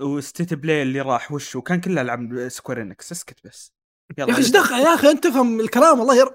و 0.00 0.09
State 0.09 0.54
Play 0.54 0.82
اللي 0.82 1.00
راح 1.00 1.32
وش 1.32 1.56
وكان 1.56 1.80
كلها 1.80 2.02
ألعاب 2.02 2.48
Square 2.48 2.86
Enix 2.86 3.12
اسكت 3.12 3.46
بس. 3.46 3.72
يا 4.18 4.24
أخي 4.24 4.36
إيش 4.36 4.50
دخل؟ 4.50 4.74
يا 4.74 4.94
أخي 4.94 5.10
أنت 5.10 5.24
تفهم 5.24 5.60
الكلام 5.60 6.00
الله 6.00 6.16
ير 6.16 6.30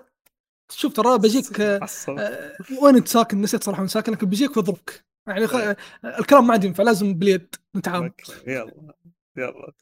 شوف 0.72 0.94
ترى 0.94 1.18
بجيك. 1.18 1.62
آه، 1.62 1.82
وين 2.82 2.96
أنت 2.96 3.08
ساكن؟ 3.08 3.42
نسيت 3.42 3.64
صراحة 3.64 3.80
وين 3.80 3.88
ساكن 3.88 4.12
لكن 4.12 4.28
بجيك 4.28 4.58
واضربك 4.58 5.06
يعني 5.28 5.48
خ... 5.48 5.56
آه، 5.56 5.76
الكلام 6.20 6.48
ما 6.48 6.54
عاد 6.54 6.64
ينفع 6.64 6.84
لازم 6.84 7.14
باليد 7.14 7.56
نتعامل 7.76 8.12
يلا 8.48 8.94
يلا 9.38 9.74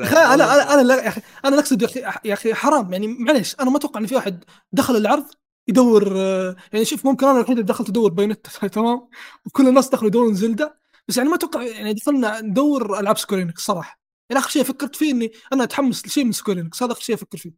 أخي 0.00 0.16
أنا 0.16 0.34
أنا 0.34 0.74
أنا 0.74 0.82
لا- 0.82 1.02
يا 1.04 1.08
أخي 1.08 1.20
أنا 1.44 1.58
أقصد 1.58 1.82
يا 1.82 1.86
أخي 1.88 2.00
يا 2.24 2.32
أخي 2.32 2.54
حرام. 2.54 2.92
يعني 2.92 3.06
معليش 3.06 3.54
أنا 3.60 3.70
ما 3.70 3.76
أتوقع 3.76 4.00
إن 4.00 4.06
في 4.06 4.14
واحد 4.14 4.44
دخل 4.72 4.96
العرض 4.96 5.24
يدور 5.68 6.12
آه، 6.16 6.56
يعني 6.72 6.84
شوف 6.84 7.06
ممكن 7.06 7.26
أنا 7.26 7.36
الوحيد 7.36 7.58
اللي 7.58 7.62
دخلت 7.62 7.88
أدور 7.88 8.10
Bayonetta 8.12 8.68
تمام؟ 8.68 9.08
وكل 9.46 9.68
الناس 9.68 9.88
دخلوا 9.88 10.08
يدورون 10.08 10.34
Zelda 10.34 10.74
بس 11.08 11.16
يعني 11.16 11.28
ما 11.28 11.34
أتوقع 11.34 11.62
يعني 11.62 11.92
دخلنا 11.94 12.40
ندور 12.40 13.00
ألعاب 13.00 13.18
Square 13.18 13.44
Enix 13.44 13.62
صراحة. 13.62 14.00
يعني 14.30 14.40
آخر 14.40 14.50
شيء 14.50 14.62
فكرت 14.62 14.96
فيه 14.96 15.12
إني 15.12 15.32
أنا 15.52 15.64
أتحمس 15.64 16.06
لشيء 16.06 16.24
من 16.24 16.32
Square 16.32 16.62
Enix 16.62 16.82
هذا 16.82 16.92
آخر 16.92 17.00
شيء 17.00 17.14
أفكر 17.14 17.38
فيه. 17.38 17.52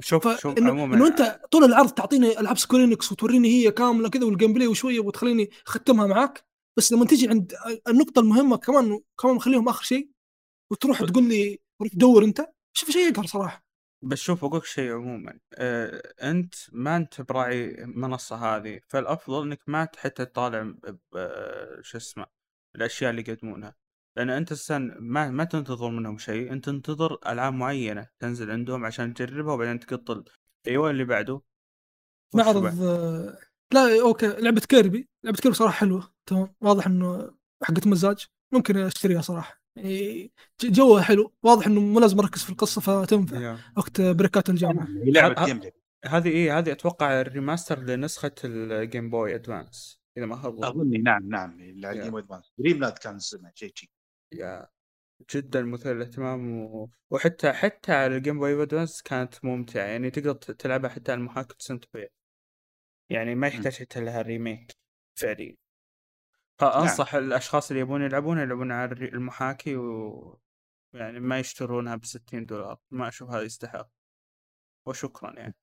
شوف 0.00 0.40
شوف 0.40 0.58
عموما 0.58 0.96
إنه 0.96 1.06
أنت 1.06 1.40
طول 1.50 1.64
العرض 1.64 1.90
تعطيني 1.90 2.40
ألعاب 2.40 2.58
Square 2.58 2.90
Enix 2.90 3.12
وتوريني 3.12 3.48
هي 3.48 3.70
كاملة 3.70 4.08
كذا 4.08 4.24
وال 4.24 4.52
gameplay 4.52 4.66
وشوية 4.66 5.00
وتخليني 5.00 5.50
أختمها 5.66 6.06
معاك. 6.06 6.44
بس 6.78 6.92
لما 6.92 7.06
تيجي 7.06 7.28
عند 7.28 7.54
النقطة 7.88 8.20
المهمة 8.20 8.56
كمان 8.56 9.00
كمان 9.20 9.34
مخليهم 9.34 9.68
آخر 9.68 9.82
شيء 9.82 10.10
وتروح 10.72 11.04
تقول 11.04 11.28
لي 11.28 11.58
روح 11.82 11.90
دور 11.94 12.24
أنت. 12.24 12.46
شوف 12.72 12.90
شيء 12.90 13.08
يقهر 13.08 13.26
صراحة. 13.26 13.66
بس 14.02 14.18
شوف 14.18 14.44
أقول 14.44 14.66
شيء 14.66 14.92
عموما. 14.92 15.38
آه، 15.54 16.12
أنت 16.22 16.54
ما 16.72 16.96
أنت 16.96 17.20
براعي 17.20 17.84
المنصة 17.84 18.36
هذه 18.36 18.80
فالأفضل 18.88 19.42
إنك 19.42 19.60
ما 19.66 19.88
حتى 19.96 20.24
تطالع 20.24 20.74
شو 21.80 21.98
اسمه 21.98 22.26
الأشياء 22.76 23.10
اللي 23.10 23.24
يقدمونها. 23.28 23.76
لأن 24.16 24.30
أنت 24.30 24.52
أصلا 24.52 24.94
ما 24.98 25.30
ما 25.30 25.44
تنتظر 25.44 25.90
منهم 25.90 26.18
شيء 26.18 26.52
أنت 26.52 26.64
تنتظر 26.64 27.18
ألعاب 27.26 27.52
معينة 27.54 28.08
تنزل 28.18 28.50
عندهم 28.50 28.84
عشان 28.84 29.14
تجربها 29.14 29.54
وبعدين 29.54 29.80
تقط 29.80 30.24
أيوه 30.66 30.90
اللي 30.90 31.04
بعده؟ 31.04 31.40
معرض 32.34 32.64
لا 33.74 34.00
أوكي. 34.02 34.26
لعبة 34.26 34.60
Kirby. 34.60 35.08
لعبة 35.24 35.36
Kirby 35.36 35.56
صراحة 35.56 35.72
حلوة. 35.72 36.12
تمام. 36.26 36.54
واضح 36.60 36.86
إنه 36.86 37.34
حقت 37.62 37.86
مزاج. 37.86 38.26
ممكن 38.52 38.76
أشتريها 38.76 39.20
صراحة. 39.20 39.62
يعني 39.76 40.32
ج- 40.60 40.72
جوها 40.72 41.02
حلو. 41.02 41.32
واضح 41.42 41.66
إنه 41.66 41.80
مو 41.80 42.00
لازم 42.00 42.18
أركز 42.18 42.42
في 42.42 42.50
القصة 42.50 42.80
فتنفع. 42.80 43.58
وقت 43.76 44.00
بريكات 44.00 44.50
الجامعة. 44.50 44.86
لعبة 44.88 45.44
Game 45.44 45.60
هذه 46.06 46.28
إيه 46.28 46.58
هذه 46.58 46.72
أتوقع 46.72 47.20
ال 47.20 47.26
remaster 47.26 47.78
لنسخة 47.78 48.34
ال 48.44 48.57
Game 48.57 49.10
Boy 49.10 49.34
Advance 49.34 50.00
إذا 50.18 50.26
ما 50.26 50.36
خاب 50.36 50.56
ظني. 50.56 50.68
أظني 50.68 50.98
نعم 50.98 51.28
نعم 51.28 51.60
ال 51.60 51.68
Game. 51.68 52.10
Boy 52.10 52.20
Advance 52.20 52.52
Dream 52.58 52.80
Land 52.80 52.98
كان 52.98 53.16
اسمه 53.16 53.52
شيء 53.54 53.72
شيء. 53.74 53.90
Yeah. 54.32 54.66
جدا 55.34 55.62
مثير 55.62 55.94
للاهتمام 55.94 56.60
و... 56.60 56.90
وحتى 57.10 57.52
حتى 57.52 57.92
على 57.92 58.16
ال 58.16 58.20
Game 58.20 58.38
Boy 58.38 58.62
Advance 58.62 59.02
كانت 59.02 59.44
ممتعة. 59.44 59.84
يعني 59.84 60.10
تقدر 60.10 60.32
تلعبها 60.34 60.90
حتى 60.90 61.12
على 61.12 61.18
المحاكي 61.18 61.54
وتستمتع 61.54 61.88
فيها 61.92 62.08
يعني 63.10 63.34
ما 63.34 63.46
يحتاج 63.46 63.74
حتى 63.74 64.00
لها 64.00 64.22
remake 64.22 64.72
فعليا. 65.18 65.56
فأنصح 66.58 67.14
الأشخاص 67.14 67.70
اللي 67.70 67.80
يبون 67.80 68.02
يلعبون 68.02 68.38
يلعبون 68.38 68.72
على 68.72 68.92
المحاكي 68.92 69.76
و 69.76 70.40
يعني 70.94 71.20
ما 71.20 71.38
يشترونها 71.38 71.96
ب 71.96 72.04
60 72.04 72.46
دولار 72.46 72.78
ما 72.90 73.08
أشوف 73.08 73.30
هذا 73.30 73.42
يستحق. 73.42 73.88
وشكرا 74.86 75.32
يعني. 75.32 75.54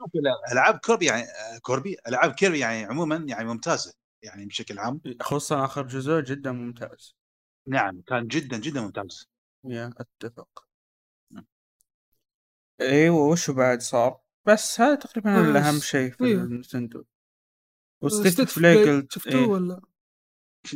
ألعاب 0.51 0.77
كوربي 0.77 1.05
يعني 1.05 1.27
كوربي 1.61 1.97
ألعاب 2.07 2.31
كيربي 2.31 2.59
يعني 2.59 2.83
عموما 2.83 3.15
يعني 3.15 3.45
ممتازة 3.45 3.93
يعني 4.23 4.45
بشكل 4.45 4.79
عام. 4.79 5.01
خصوصا 5.21 5.65
آخر 5.65 5.87
جزء 5.87 6.19
جدا 6.19 6.51
ممتاز. 6.51 7.15
نعم 7.67 8.01
كان 8.07 8.27
جدا 8.27 8.57
جدا 8.57 8.81
ممتاز. 8.81 9.29
يا 9.65 9.93
أتفق. 9.97 10.67
أيوه 12.81 13.15
وشو 13.15 13.53
بعد 13.53 13.81
صار؟ 13.81 14.19
بس 14.47 14.81
هذا 14.81 14.95
تقريبا 14.95 15.51
الأهم 15.51 15.79
شيء 15.79 16.11
في. 16.11 16.33
النتندو. 16.33 17.03
وستيت 18.03 18.41
قلت 18.41 19.13
شفتوه 19.13 19.33
إيه. 19.41 19.45
ولا؟ 19.47 19.81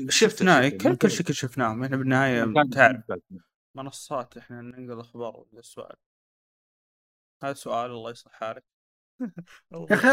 شفناه. 0.09 0.69
كل 0.69 0.95
كل 0.95 1.11
شكل 1.11 1.33
شفناهم 1.33 1.83
إحنا 1.83 1.97
بالنهايه 1.97 2.53
تعرف. 2.73 3.03
منصات 3.75 4.37
إحنا 4.37 4.61
ننقل 4.61 4.99
أخبار 4.99 5.45
السؤال 5.57 5.95
هذا 7.43 7.53
سؤال 7.53 7.91
الله 7.91 8.11
يصلح 8.11 8.33
حالك. 8.33 8.63
يا 9.71 9.93
أخي 9.93 10.07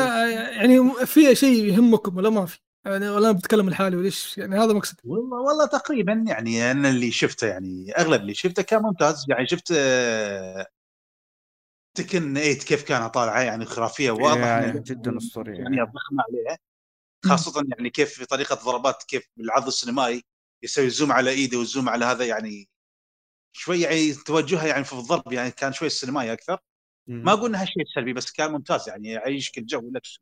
يعني 0.59 0.91
في 1.07 1.35
شيء 1.35 1.65
يهمكم 1.65 2.16
ولا 2.16 2.31
ما 2.31 2.47
في؟ 2.47 2.59
يعني 2.86 3.09
ولا 3.09 3.32
بتكلم 3.32 3.70
لحالي 3.70 3.97
وليش؟ 3.97 4.39
يعني 4.39 4.57
هذا 4.59 4.73
مقصد 4.73 4.97
والله 5.05 5.41
والله 5.41 5.66
تقريبا 5.66 6.24
يعني 6.28 6.70
أنا 6.70 6.89
اللي 6.91 7.11
شفته 7.11 7.47
يعني 7.47 7.93
أغلب 7.93 8.20
اللي 8.20 8.35
شفته 8.35 8.62
كان 8.62 8.82
ممتاز. 8.82 9.24
يعني 9.28 9.47
شفت 9.47 9.73
آه، 9.77 10.66
Tekken 11.97 12.19
8 12.35 12.55
كيف 12.55 12.82
كانت 12.89 13.15
طالعة 13.15 13.41
يعني 13.41 13.65
خرافية 13.65 14.11
واضح 14.11 14.39
يا- 14.41 14.70
إن 14.70 14.82
جدا 14.82 15.16
أسطورية. 15.19 15.59
يعني 15.59 15.77
ضخمه 15.82 16.23
عليها. 16.28 16.59
خاصة 17.28 17.64
يعني 17.68 17.90
كيف 17.90 18.14
في 18.14 18.26
طريقة 18.26 18.55
ضربات 18.55 19.02
كيف 19.02 19.28
بالعرض 19.36 19.66
السينمائي 19.66 20.24
يسوي 20.62 20.90
zoom 20.90 21.12
على 21.12 21.30
إيده 21.30 21.59
وال 21.59 21.69
zoom 21.69 21.89
على 21.88 22.05
هذا 22.05 22.26
يعني 22.26 22.68
شوي 23.52 23.80
يعني 23.80 24.14
توجهها 24.14 24.66
يعني 24.66 24.84
في 24.84 24.92
الضرب 24.92 25.32
يعني 25.32 25.51
كان 25.51 25.72
شوي 25.72 25.88
سينمائي 25.88 26.32
أكثر. 26.32 26.59
ما 27.06 27.32
أقول 27.32 27.48
انها 27.51 27.64
شيء 27.64 27.84
سلبي 27.94 28.12
بس 28.12 28.32
كان 28.32 28.52
ممتاز 28.52 28.88
يعني 28.88 29.09
يعيشك 29.09 29.59
الجو 29.59 29.86
والاكشن 29.86 30.20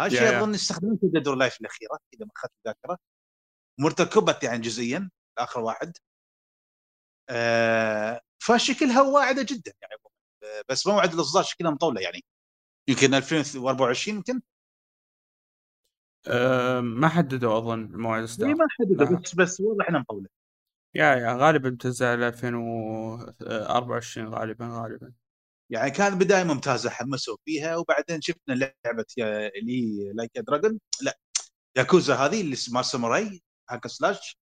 هذا 0.00 0.06
الشيء. 0.06 0.38
أظن 0.38 0.54
استخدمته 0.54 1.10
في 1.12 1.20
Dead 1.20 1.29
or 1.29 1.34
Alive 1.34 1.60
الأخيرة 1.60 1.98
إذا 2.14 2.24
ما 2.24 2.30
خانت 2.36 2.52
الذاكرة 2.66 2.98
مرتكبت 3.78 4.42
يعني 4.42 4.58
جزئيا 4.58 5.10
اخر 5.38 5.60
واحد. 5.60 5.96
آه 7.28 8.20
فشكلها 8.38 9.02
واعدة 9.02 9.42
جدا 9.42 9.72
يعني. 9.82 9.94
بس 10.68 10.86
موعد 10.86 11.14
الأصدار 11.14 11.42
شكلها 11.42 11.70
مطولة 11.70 12.00
يعني. 12.00 12.24
يمكن 12.88 13.14
2024 13.14 14.16
يمكن. 14.16 14.40
أه 16.28 16.80
ما 16.80 17.08
حددوا 17.08 17.58
أظن 17.58 17.88
موعد 17.92 18.18
إيه 18.18 18.24
اصدار 18.24 18.54
ما 18.54 18.66
حددوا. 18.70 19.16
بس 19.18 19.34
بس 19.34 19.60
واضح 19.60 19.88
انها 19.88 20.00
مطوله 20.00 20.26
yeah 20.94 21.14
yeah 21.14 21.36
غالبا 21.36 21.68
بتنزل 21.70 22.06
2024 22.06 24.28
غالبا 24.34 24.68
غالبا. 24.82 25.12
يعني 25.70 25.90
كان 25.90 26.18
بداية 26.18 26.44
ممتازة 26.44 26.90
حمسوا 26.90 27.36
فيها 27.44 27.76
وبعدين 27.76 28.20
شفنا 28.20 28.54
لعبة 28.54 29.04
يا- 29.16 29.48
اللي 29.58 30.12
Like 30.14 30.38
a 30.38 30.44
Dragon 30.44 30.78
لا 31.02 31.18
ياكوزا 31.76 32.14
هذه 32.14 32.40
اللي 32.40 32.52
اسمها 32.52 32.82
ساموراي 32.82 33.42
hack 33.70 33.86
slash 33.86 34.38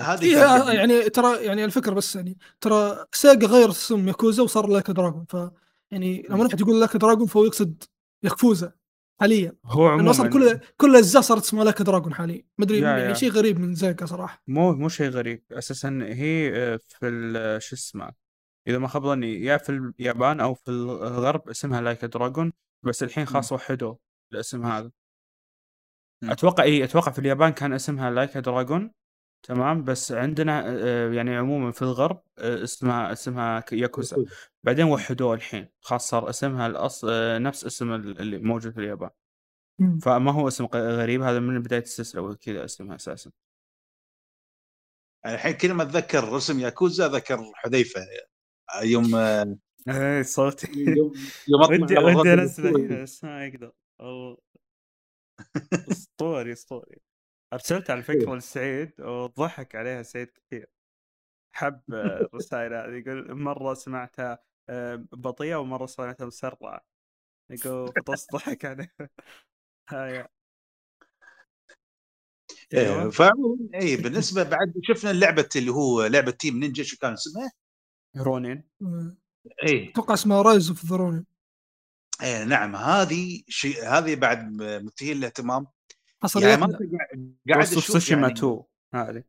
هذه 0.00 0.24
إيه 0.24 0.34
جميلة. 0.64 0.72
يعني 0.72 1.10
ترى 1.10 1.44
يعني 1.44 1.64
الفكرة 1.64 1.94
بس 1.94 2.16
يعني 2.16 2.38
ترى 2.60 3.06
Sega 3.12 3.46
غير 3.46 3.70
اسم 3.70 4.08
ياكوزا 4.08 4.42
وصار 4.42 4.66
Like 4.68 4.90
a 4.90 4.95
Dragon 4.95 5.24
ف 5.24 5.36
يعني 5.90 6.22
لما 6.30 6.44
واحد 6.44 6.60
يقول 6.60 6.80
Like 6.80 6.96
a 6.96 7.00
Dragon 7.00 7.26
فهو 7.26 7.44
يقصد 7.44 7.84
ياكوزا 8.22 8.72
حاليا. 9.22 9.52
هو 9.64 9.94
لأنه 9.96 10.10
أصلا 10.10 10.26
عموما 10.26 10.52
كل 10.54 10.60
كل 10.76 10.90
الاجزاء 10.90 11.22
صارت 11.22 11.42
اسمها 11.42 11.64
Like 11.64 11.82
a 11.82 11.87
Dragon 11.87 12.14
حاليا. 12.14 12.42
ما 12.58 12.64
أدري 12.64 12.78
يعني. 12.80 13.14
شيء 13.14 13.30
غريب 13.30 13.60
من 13.60 13.74
Sega 13.74 14.06
صراحة. 14.06 14.42
مو 14.46 14.72
مو 14.72 14.88
شيء 14.88 15.08
غريب. 15.08 15.44
أساسا 15.52 16.00
هي 16.02 16.52
آه، 16.56 16.80
في 16.88 17.08
ال- 17.08 17.62
شو 17.62 17.76
اسمه 17.76 18.12
إذا 18.68 18.78
ما 18.78 18.88
خاب 18.88 19.02
ظني 19.06 19.44
يا 19.44 19.56
في 19.56 19.92
اليابان 19.98 20.40
أو 20.40 20.54
في 20.54 20.70
الغرب 20.70 21.48
اسمها 21.48 21.80
Like 21.80 22.04
a 22.04 22.11
Dragon 22.11 22.52
بس 22.82 23.02
الحين 23.02 23.26
خلاص 23.26 23.52
وحدوا 23.52 23.94
الاسم 24.32 24.64
هذا. 24.66 24.90
أتوقع 26.24 26.62
إي 26.64 26.84
أتوقع 26.84 27.12
في 27.12 27.18
اليابان 27.18 27.50
كان 27.52 27.72
اسمها 27.72 28.10
Like 28.10 28.36
a 28.38 28.45
Dragon 28.45 28.90
تمام؟ 29.42 29.84
بس 29.84 30.12
عندنا 30.12 30.64
آه، 30.66 31.12
يعني 31.12 31.36
عموما 31.36 31.70
في 31.70 31.82
الغرب 31.82 32.22
آه، 32.38 32.62
اسمها 32.62 33.12
اسمها 33.12 33.64
ياكوزا. 33.72 34.24
بعدين 34.62 34.84
وحدوه 34.84 35.34
الحين. 35.34 35.68
خلاص 35.80 36.10
صار 36.10 36.30
اسمها 36.30 36.66
الأص... 36.66 37.04
آه، 37.04 37.38
نفس 37.38 37.64
اسم 37.64 37.92
ال- 37.92 38.20
اللي 38.20 38.38
موجود 38.38 38.72
في 38.72 38.80
اليابان. 38.80 39.10
مم. 39.78 39.98
فما 39.98 40.32
هو 40.32 40.48
اسم 40.48 40.64
غريب 40.74 41.22
هذا 41.22 41.40
من 41.40 41.62
بداية 41.62 41.82
السلسلة 41.82 42.22
وكذا 42.22 42.64
اسمها 42.64 42.96
أساسا. 42.96 43.30
الحين 45.26 45.52
كل 45.52 45.72
ما 45.72 45.82
اتذكر 45.82 46.32
رسم 46.32 46.60
ياكوزا 46.60 47.08
ذكر 47.08 47.52
حذيفة. 47.54 48.00
يوم 48.82 49.14
اي 49.88 50.24
صوتي. 50.24 50.68
يوم 51.48 51.82
ودي 51.82 51.98
ودي 51.98 52.32
انزله 52.32 53.02
بس 53.02 53.24
ما 53.24 53.46
أقدر 53.46 53.72
أسطوري 55.90 56.52
أسطوري. 56.52 57.00
ارسلت 57.52 57.90
على 57.90 58.02
فكرة 58.02 58.34
لسعيد 58.34 59.00
وضحك 59.00 59.74
عليها 59.74 60.02
سعيد 60.02 60.28
كثير. 60.28 60.66
حب 61.54 61.82
الرسائل 62.32 62.74
هذه 62.74 62.94
يقول 63.06 63.34
مرة 63.34 63.74
سمعتها 63.74 64.38
آه، 64.68 65.06
بطيئة 65.12 65.56
ومرة 65.56 65.86
سمعتها 65.86 66.26
مسرعة. 66.26 66.86
يقول 67.50 67.92
فطس 68.06 68.26
ضحك 68.32 68.64
عليه 68.70 68.94
هاي. 69.90 70.28
إيه، 72.72 72.78
أيوه. 72.78 73.10
فعموما 73.10 73.68
اي 73.74 73.96
بالنسبة 73.96 74.42
بعد 74.42 74.72
شفنا 74.82 75.12
لعبة 75.12 75.48
اللي 75.56 75.70
هو 75.70 76.06
لعبة 76.06 76.30
تيم 76.30 76.58
نينجا 76.58 76.82
شو 76.82 76.96
كان 76.96 77.12
اسمها؟ 77.12 77.52
Ronin. 78.16 78.68
اي 79.66 79.90
أتوقع 79.90 80.14
اسمها 80.14 80.42
Rise 80.42 80.68
of 80.68 80.84
the 80.84 81.00
Ronin 81.00 81.26
إيه 82.22 82.44
نعم 82.44 82.76
هذه 82.76 83.42
شيء 83.48 83.84
هذه 83.84 84.14
بعد 84.14 84.52
مثير 84.62 85.16
للاهتمام. 85.16 85.66
حصل 86.22 86.42
يعني 86.42 86.62
يعني 86.92 87.34
قاعد- 87.48 87.62
أشوف 87.66 87.84
سوشيما 87.84 88.20
يعني. 88.28 88.32
2 88.38 88.62
هذه 88.94 89.24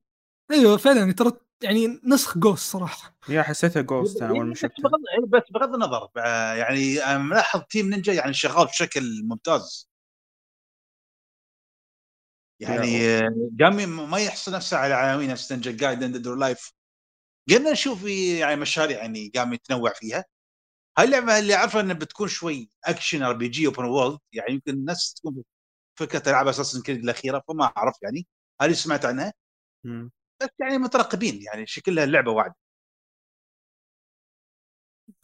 أيوه 0.51 0.77
فعلا 0.77 1.11
ترى 1.13 1.31
يعني 1.63 2.01
نسخ 2.03 2.37
Ghost 2.37 2.71
صراحة. 2.71 3.17
yeah 3.29 3.41
حسيتها 3.41 3.81
جوست 3.81 4.21
أنا 4.21 4.29
أول 4.31 4.45
ما 4.45 4.51
بس 4.53 4.57
شفتها. 4.59 4.83
بغض 4.83 4.99
إيه، 5.19 5.25
بس 5.41 5.51
بغض 5.51 5.73
النظر 5.73 6.09
يعني 6.57 6.99
ملاحظ 7.23 7.61
Team 7.69 7.89
Ninja 7.89 8.13
يعني 8.13 8.33
شغال 8.33 8.65
بشكل 8.67 9.23
ممتاز. 9.23 9.89
يعني 12.61 13.07
آه، 13.07 13.49
قام 13.61 14.09
ما 14.11 14.17
يحصل 14.17 14.51
نفسه 14.51 14.77
على 14.77 14.93
عناوين 14.93 15.29
نفس 15.29 15.51
Ninja 15.51 15.71
Gaiden 15.71 16.11
Dead 16.11 16.27
or 16.27 16.40
Alive 16.40 16.73
قمنا 17.49 17.71
نشوف 17.71 18.01
في 18.03 18.37
يعني 18.39 18.55
مشاريع 18.61 18.97
يعني 18.97 19.31
قام 19.35 19.53
يتنوع 19.53 19.93
فيها. 19.93 20.25
هاي 20.97 21.05
اللعبة 21.05 21.39
اللي 21.39 21.55
أعرفها 21.55 21.81
إنها 21.81 21.93
بتكون 21.95 22.27
شوي 22.27 22.69
action 22.85 23.23
RPG 23.23 23.67
open 23.67 23.85
world 23.85 24.19
يعني 24.33 24.51
يمكن 24.53 24.71
الناس 24.73 25.13
تكون 25.13 25.43
فكرة 25.95 26.29
ألعاب 26.29 26.47
Assassin's 26.47 26.81
Creed 26.83 27.03
الأخيرة 27.03 27.43
فما 27.47 27.71
أعرف 27.77 27.95
يعني 28.01 28.27
هذه 28.61 28.71
سمعت 28.73 29.05
عنها؟ 29.05 29.33
مم. 29.83 30.11
بس 30.41 30.49
يعني 30.59 30.77
مترقبين 30.77 31.41
يعني 31.41 31.65
شكلها 31.67 32.03
اللعبه 32.03 32.31
واعدة 32.31 32.53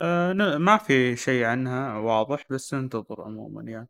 آه 0.02 0.34
ن- 0.34 0.56
ما 0.56 0.78
في 0.78 1.16
شيء 1.16 1.44
عنها 1.44 1.98
واضح 1.98 2.46
بس 2.50 2.74
ننتظر 2.74 3.22
عموما 3.22 3.62
يعني. 3.72 3.88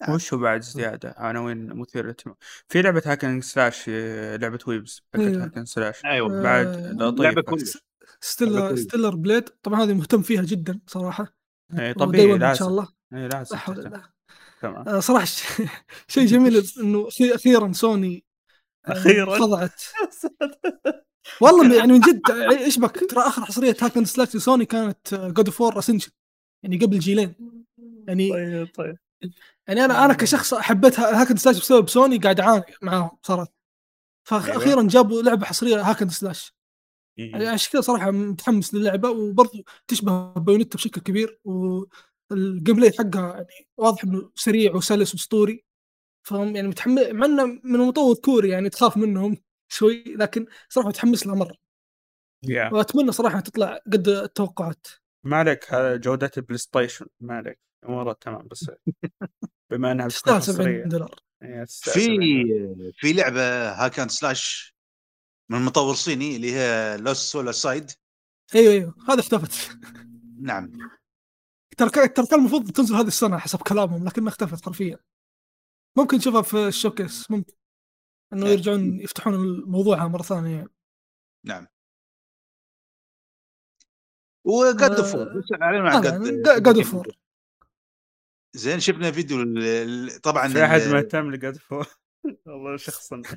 نعم. 0.00 0.14
وش 0.14 0.34
هو 0.34 0.40
بعد 0.40 0.60
زيادة؟ 0.60 1.14
عناوين 1.16 1.66
مثيرة 1.76 2.02
للاهتمام. 2.02 2.36
في 2.68 2.82
لعبة 2.82 3.02
hack 3.06 3.25
and 3.25 3.40
slash 3.40 3.84
آه، 3.88 4.36
لعبة 4.36 4.58
ويبز 4.66 5.02
حقت 5.14 5.22
إيه. 5.22 5.44
hack 5.44 5.55
and 5.55 5.64
slash 5.64 6.04
أيوه. 6.04 6.42
بعد 6.42 6.66
آه، 6.66 6.92
لطيفة 6.92 7.22
لعبة 7.24 7.42
كويسة. 7.42 7.80
Stellar 8.20 8.68
كويس. 8.68 8.80
Stellar 8.80 9.14
Blade 9.16 9.48
طبعا 9.62 9.82
هذه 9.84 9.94
مهتم 9.94 10.22
فيها 10.22 10.42
جدا 10.42 10.80
صراحة. 10.86 11.34
اي 11.78 11.94
طبيعي 11.94 12.26
ون 12.32 12.42
إن 12.42 12.54
شاء 12.54 12.68
لازم 12.68 12.68
الله 12.68 12.88
اي 13.14 13.28
لازم 13.28 13.56
تمام. 14.62 14.88
آه، 14.88 15.00
صراحة 15.00 15.24
شيء 16.08 16.26
جميل 16.26 16.64
إنه 16.80 17.08
أخيرا 17.34 17.72
سوني 17.72 18.24
آه، 18.88 18.92
أخيراً. 18.92 19.38
خضعت 19.38 19.82
والله 21.40 21.76
يعني 21.76 21.92
من 21.92 22.00
جد 22.00 22.20
آه، 22.30 22.50
إيش 22.50 22.78
بك؟ 22.78 23.10
ترى 23.10 23.20
آخر 23.20 23.44
حصريه 23.44 23.76
hack 23.82 23.95
and 23.95 24.04
slash 24.04 24.36
لسوني 24.36 24.64
كانت 24.64 25.14
God 25.14 25.46
of 25.48 25.60
War 25.60 25.78
Ascension 25.78 26.10
يعني 26.62 26.76
قبل 26.78 26.98
جيلين 26.98 27.34
يعني 28.08 28.30
طيب 28.30 28.68
طيب. 28.74 28.96
يعني 29.68 29.84
أنا 29.84 30.04
أنا 30.04 30.14
كشخص 30.14 30.54
حبيت 30.54 31.00
ها- 31.00 31.22
hack 31.22 31.30
and 31.30 31.36
slash 31.36 31.58
بسبب 31.58 31.88
سوني 31.88 32.16
قاعد 32.18 32.40
أعاني 32.40 32.64
معاهم 32.82 33.10
صارت 33.22 33.52
فاخيرا 34.24 34.82
جابوا 34.82 35.22
لعبة 35.22 35.46
حصرية 35.46 35.80
hack 35.90 36.00
and 36.00 36.08
slash 36.08 36.54
يعني 37.18 37.42
إيه. 37.44 37.48
عشان 37.48 37.72
كذا 37.72 37.80
صراحة 37.80 38.10
متحمس 38.10 38.74
للعبة 38.74 39.10
وبرضه 39.10 39.64
تشبه 39.88 40.32
Bayonetta 40.32 40.76
بشكل 40.76 41.00
كبير 41.00 41.40
وال 42.30 42.76
gameplay 42.76 42.92
حقها 42.98 43.34
يعني 43.34 43.68
واضح 43.76 44.04
إنه 44.04 44.30
سريع 44.34 44.74
وسلس 44.74 45.14
وأسطوري. 45.14 45.64
فهم 46.22 46.56
يعني 46.56 46.68
متحمس 46.68 47.02
مع 47.06 47.26
إنه 47.26 47.46
من 47.64 47.78
مطور 47.78 48.16
كوري 48.16 48.48
يعني 48.48 48.68
تخاف 48.68 48.96
منهم 48.96 49.36
شوي 49.76 50.04
لكن 50.06 50.46
صراحة 50.68 50.88
متحمس 50.88 51.26
لها 51.26 51.34
مرة. 51.34 51.56
يا 52.42 52.70
وأتمنى 52.72 53.12
صراحة 53.12 53.40
تطلع 53.40 53.80
قد 53.92 54.08
التوقعات. 54.08 54.86
ما 55.24 55.36
عليك 55.36 55.74
هذا 55.74 55.96
جودة 55.96 56.30
البلاي 56.36 56.58
ستيشن 56.58 57.06
ما 57.20 57.34
عليك. 57.34 57.58
امورها 57.84 58.12
تمام 58.12 58.48
بس 58.48 58.70
بما 59.70 59.92
إنها 59.92 60.08
تستاهل 60.08 60.42
70 60.42 60.60
حصرية 60.60 60.84
دولار. 60.84 61.20
إيه، 61.42 61.64
تستاهل 61.64 61.94
في 61.94 62.00
70. 62.00 62.92
في 62.96 63.12
لعبة 63.12 63.70
hack 63.70 63.92
and 63.92 64.08
slash 64.08 64.74
من 65.50 65.62
مطور 65.62 65.94
صيني 65.94 66.36
اللي 66.36 66.52
هي 66.52 66.96
Lost 66.96 67.18
Soul 67.32 67.52
Aside 67.52 67.90
أيوه 68.54 68.72
أيوه. 68.72 68.94
هذا 69.08 69.20
اختفت. 69.20 69.78
نعم. 70.40 70.70
ترى 71.78 72.08
ترى 72.08 72.26
كان 72.26 72.38
المفروض 72.40 72.70
تنزل 72.70 72.94
هذه 72.94 73.06
السنة 73.06 73.38
حسب 73.38 73.58
كلامهم 73.62 74.04
لكنها 74.04 74.28
اختفت 74.28 74.64
حرفيا 74.64 74.98
ممكن 75.96 76.16
نشوفها 76.16 76.42
في 76.42 76.68
ال 76.68 76.75
showcase 76.75 77.30
ممكن 77.30 77.52
إنه 78.32 78.46
إيه. 78.46 78.52
يرجعون 78.52 79.00
يفتحون 79.00 79.34
الموضوع 79.34 80.06
مرة 80.06 80.22
ثانية 80.22 80.56
يعني. 80.56 80.68
نعم 81.46 81.66
آه، 85.84 85.88
عن 85.88 85.96
آه، 85.96 86.58
جاد 86.58 86.78
God 86.78 86.86
of 86.86 86.92
War. 86.92 87.16
زين 88.56 88.80
شفنا 88.80 89.10
فيديو 89.10 89.42
ال- 89.42 90.20
طبعا 90.20 90.48
في 90.48 90.64
أحد 90.64 90.80
مهتم 90.80 91.30
ل 91.30 91.36
God 91.36 91.56
of 91.56 91.68
War 91.68 91.86
والله 92.46 92.76
شخصا 92.76 93.22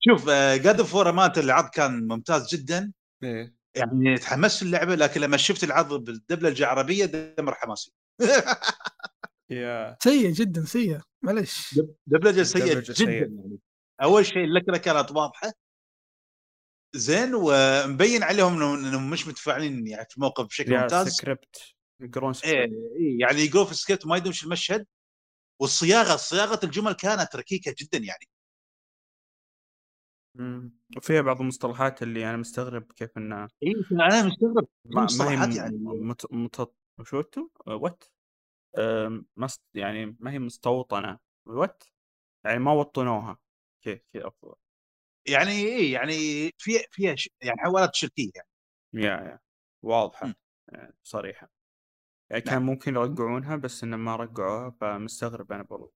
شوف 0.00 0.26
God 0.30 0.80
of 0.80 0.94
War 0.94 1.08
أمانة 1.10 1.32
العرض 1.36 1.68
كان 1.68 2.08
ممتاز 2.08 2.54
جدا 2.54 2.92
إيه. 3.22 3.55
يعني 3.76 4.18
تحمست 4.18 4.62
اللعبة 4.62 4.94
لكن 4.94 5.20
لما 5.20 5.36
شفت 5.36 5.64
العرض 5.64 6.04
بالدبلجه 6.04 6.62
العربيه 6.62 7.04
دمر 7.04 7.54
حماسي. 7.54 7.92
يا. 9.50 9.96
سيء 10.02 10.32
جدا 10.32 10.64
سيء. 10.64 10.98
معلش 11.22 11.80
دبلجه 12.06 12.42
سيئه 12.42 12.64
دبلجة 12.64 12.80
جدا 12.84 12.94
سيئة. 12.94 13.10
يعني. 13.20 13.58
أول 14.02 14.26
شيء 14.26 14.44
اللكنه 14.44 14.76
كانت 14.78 15.10
واضحة. 15.10 15.52
زين 16.94 17.34
ومبين 17.34 18.22
عليهم 18.22 18.58
إنه- 18.58 18.86
إنهم 18.86 19.10
مش 19.10 19.26
متفاعلين 19.28 19.86
يعني 19.86 20.06
في 20.10 20.16
الموقف 20.16 20.44
بشكل 20.46 20.78
ممتاز. 20.78 21.08
سكريبت. 21.08 21.56
يقرون 22.02 22.28
إيه 22.28 22.32
سكريبت. 22.32 22.72
إيه 22.96 23.20
يعني 23.20 23.40
يقولوا 23.40 23.64
في 23.64 23.72
السكريبت 23.72 24.06
ما 24.06 24.16
يدومش 24.16 24.44
المشهد. 24.44 24.86
والصياغة 25.60 26.16
صياغة 26.16 26.60
الجمل 26.64 26.92
كانت 26.92 27.36
ركيكة 27.36 27.74
جدا 27.78 27.98
يعني. 27.98 28.28
وفيها 30.96 31.20
بعض 31.22 31.40
المصطلحات 31.40 32.02
اللي 32.02 32.28
أنا 32.30 32.36
مستغرب 32.36 32.92
كيف 32.92 33.18
انها 33.18 33.48
اي 33.62 33.72
أنا 33.92 34.22
مستغرب. 34.26 34.68
ما 34.84 34.94
ما 34.94 35.00
هي 35.00 35.04
مصطلحات 35.04 35.48
م- 35.48 35.52
يعني. 35.52 35.76
مت... 35.78 36.32
مت... 36.32 36.72
وات؟ 37.66 38.04
أم، 38.78 39.26
مست... 39.36 39.62
يعني 39.74 40.16
ما 40.20 40.32
هي 40.32 40.38
مستوطنة. 40.38 41.18
وات؟ 41.46 41.84
يعني 42.44 42.58
ما 42.58 42.72
وطنوها. 42.72 43.38
كيف 43.84 44.02
كيف 44.12 44.24
افضل 44.26 44.54
يعني 45.28 45.50
إيه 45.50 45.92
يعني 45.92 46.14
في 46.58 46.72
فيها 46.90 47.16
ش... 47.16 47.30
يعني 47.40 47.60
حوارات 47.60 47.94
شركية 47.94 48.30
يعني. 48.34 48.48
يا 48.94 49.10
يا. 49.30 49.38
واضحة. 49.82 50.34
يعني 50.72 50.94
صريحة. 51.02 51.50
يعني 52.30 52.42
نعم. 52.46 52.54
كان 52.54 52.62
ممكن 52.62 52.94
يرقعونها 52.94 53.56
بس 53.56 53.84
انه 53.84 53.96
ما 53.96 54.16
رقعوها 54.16 54.70
فمستغرب 54.70 55.52
أنا 55.52 55.62
برضو. 55.62 55.94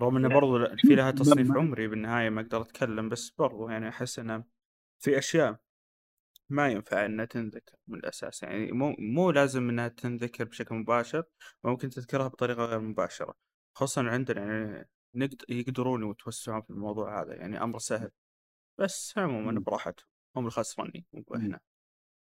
رغم 0.00 0.16
إنه. 0.16 0.28
برضو 0.40 0.76
في 0.76 0.94
لها 0.94 1.10
تصنيف 1.20 1.50
عمري 1.52 1.88
بالنهاية 1.88 2.30
ما 2.30 2.40
أقدر 2.40 2.62
أتكلم 2.62 3.08
بس 3.08 3.30
برضو 3.30 3.68
يعني 3.68 3.88
أحس 3.88 4.18
إنه 4.18 4.44
في 5.02 5.18
أشياء 5.18 5.60
ما 6.48 6.68
ينفع 6.68 7.06
إنها 7.06 7.24
تنذكر 7.24 7.76
من 7.88 7.98
الأساس 7.98 8.42
يعني 8.42 8.72
مو 8.72 8.96
مو 8.98 9.30
لازم 9.30 9.68
إنها 9.68 9.88
تنذكر 9.88 10.44
بشكل 10.44 10.74
مباشر 10.74 11.24
ممكن 11.64 11.90
تذكرها 11.90 12.28
بطريقة 12.28 12.64
غير 12.64 12.80
مباشرة 12.80 13.34
خصوصا 13.76 14.02
عندنا 14.08 14.42
يعني 15.14 15.30
يقدرون 15.48 16.10
يتوسعون 16.10 16.62
في 16.62 16.70
الموضوع 16.70 17.22
هذا 17.22 17.34
يعني 17.34 17.62
أمر 17.62 17.78
سهل 17.78 18.10
بس 18.80 19.18
عموما. 19.18 19.60
براحتهم 19.60 20.06
هم 20.36 20.46
الخسرانين 20.46 21.04
مو 21.12 21.24
إحنا 21.36 21.60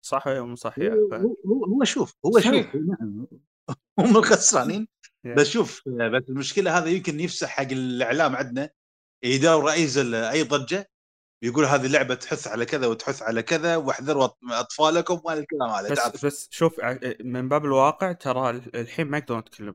صح 0.05 0.27
ولا 0.27 0.43
مو 0.43 0.55
صح 0.55 0.78
هو 0.78 0.85
يا؟ 0.85 0.95
هو 0.95 1.65
هو 1.78 1.85
شوف 1.85 2.16
هو 2.27 2.31
صحيح. 2.41 2.73
شوف 2.73 2.82
نعم 2.82 3.27
هم 3.99 4.16
الخسرانين. 4.16 4.89
بس 5.26 5.46
شوف 5.48 5.82
بس 5.88 6.22
المشكلة 6.28 6.78
هذا 6.78 6.86
يمكن 6.90 7.20
يفسح 7.20 7.48
حق 7.48 7.62
الإعلام 7.72 8.36
عندنا 8.36 8.70
يداور 9.22 9.64
رئيس 9.64 9.98
ال- 9.98 10.14
أي 10.14 10.42
ضجة 10.42 10.90
يقول 11.42 11.64
هذه 11.64 11.86
لعبه 11.86 12.14
تحث 12.14 12.46
على 12.48 12.66
كذا 12.66 12.86
وتحث 12.86 13.22
على 13.22 13.42
كذا 13.42 13.76
واحذروا 13.76 14.28
أطفالكم 14.51 15.20
والكلام 15.24 15.70
هذا 15.70 15.94
تعرف 15.94 16.14
بس 16.14 16.24
بس 16.24 16.48
شوف 16.51 16.80
من 17.20 17.48
باب 17.48 17.64
الواقع 17.64 18.12
ترى 18.12 18.51
الحين 18.51 19.06
ما 19.06 19.18
يقدرون 19.18 19.38
يتكلمون. 19.40 19.74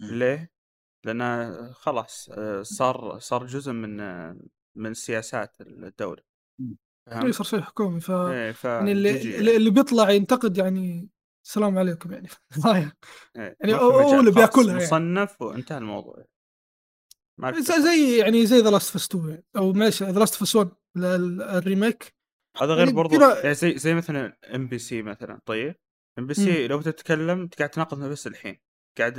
ليه؟ 0.00 0.50
لأن 1.04 1.54
خلاص 1.72 2.28
آه، 2.32 2.62
صار 2.62 3.18
صار 3.18 3.46
جزء 3.46 3.72
من 3.72 3.96
من 4.76 4.94
سياسات 4.94 5.56
الدولة 5.60 6.22
مم. 6.60 6.76
اي؟ 7.08 7.32
صار 7.32 7.46
شيء 7.46 7.60
حكومي 7.60 8.00
ف 8.00 8.10
إيه 8.10 8.52
ف 8.52 8.64
يعني 8.64 8.92
اللي 8.92 9.56
اللي 9.56 9.70
بيطلع 9.70 10.10
ينتقد 10.10 10.58
يعني 10.58 11.08
السلام 11.46 11.78
عليكم 11.78 12.12
يعني. 12.12 12.28
إيه. 12.66 12.94
يعني 13.60 13.74
هو-. 13.74 14.20
اللي 14.20 14.30
بياكلها 14.30 14.72
يعني. 14.72 14.84
مصنف 14.84 15.42
وانتهى 15.42 15.78
الموضوع. 15.78 16.24
زي, 17.58 18.18
يعني 18.18 18.46
زي 18.46 18.56
The 18.58 18.70
Last 18.70 18.92
of 18.94 19.04
2 19.04 19.28
يعني. 19.28 19.44
أو 19.56 19.72
معلش 19.72 20.02
The 20.02 20.18
Last 20.18 20.40
of 20.40 20.56
1 20.56 20.70
ال 21.56 21.63
remake. 21.63 22.14
هذا 22.56 22.74
غير 22.74 22.84
يعني 22.84 22.92
برضو 22.96 23.20
يعني 23.20 23.54
زي 23.54 23.78
زي 23.78 23.94
مثلا 23.94 24.36
MBC 24.54 25.02
مثلا. 25.02 25.40
طيب. 25.46 25.74
MBC 26.18 26.68
لو 26.68 26.80
تتكلم 26.82 27.48
قاعد 27.58 27.70
تناقض 27.70 28.04
بس 28.04 28.26
الحين. 28.26 28.60
قاعد 28.98 29.14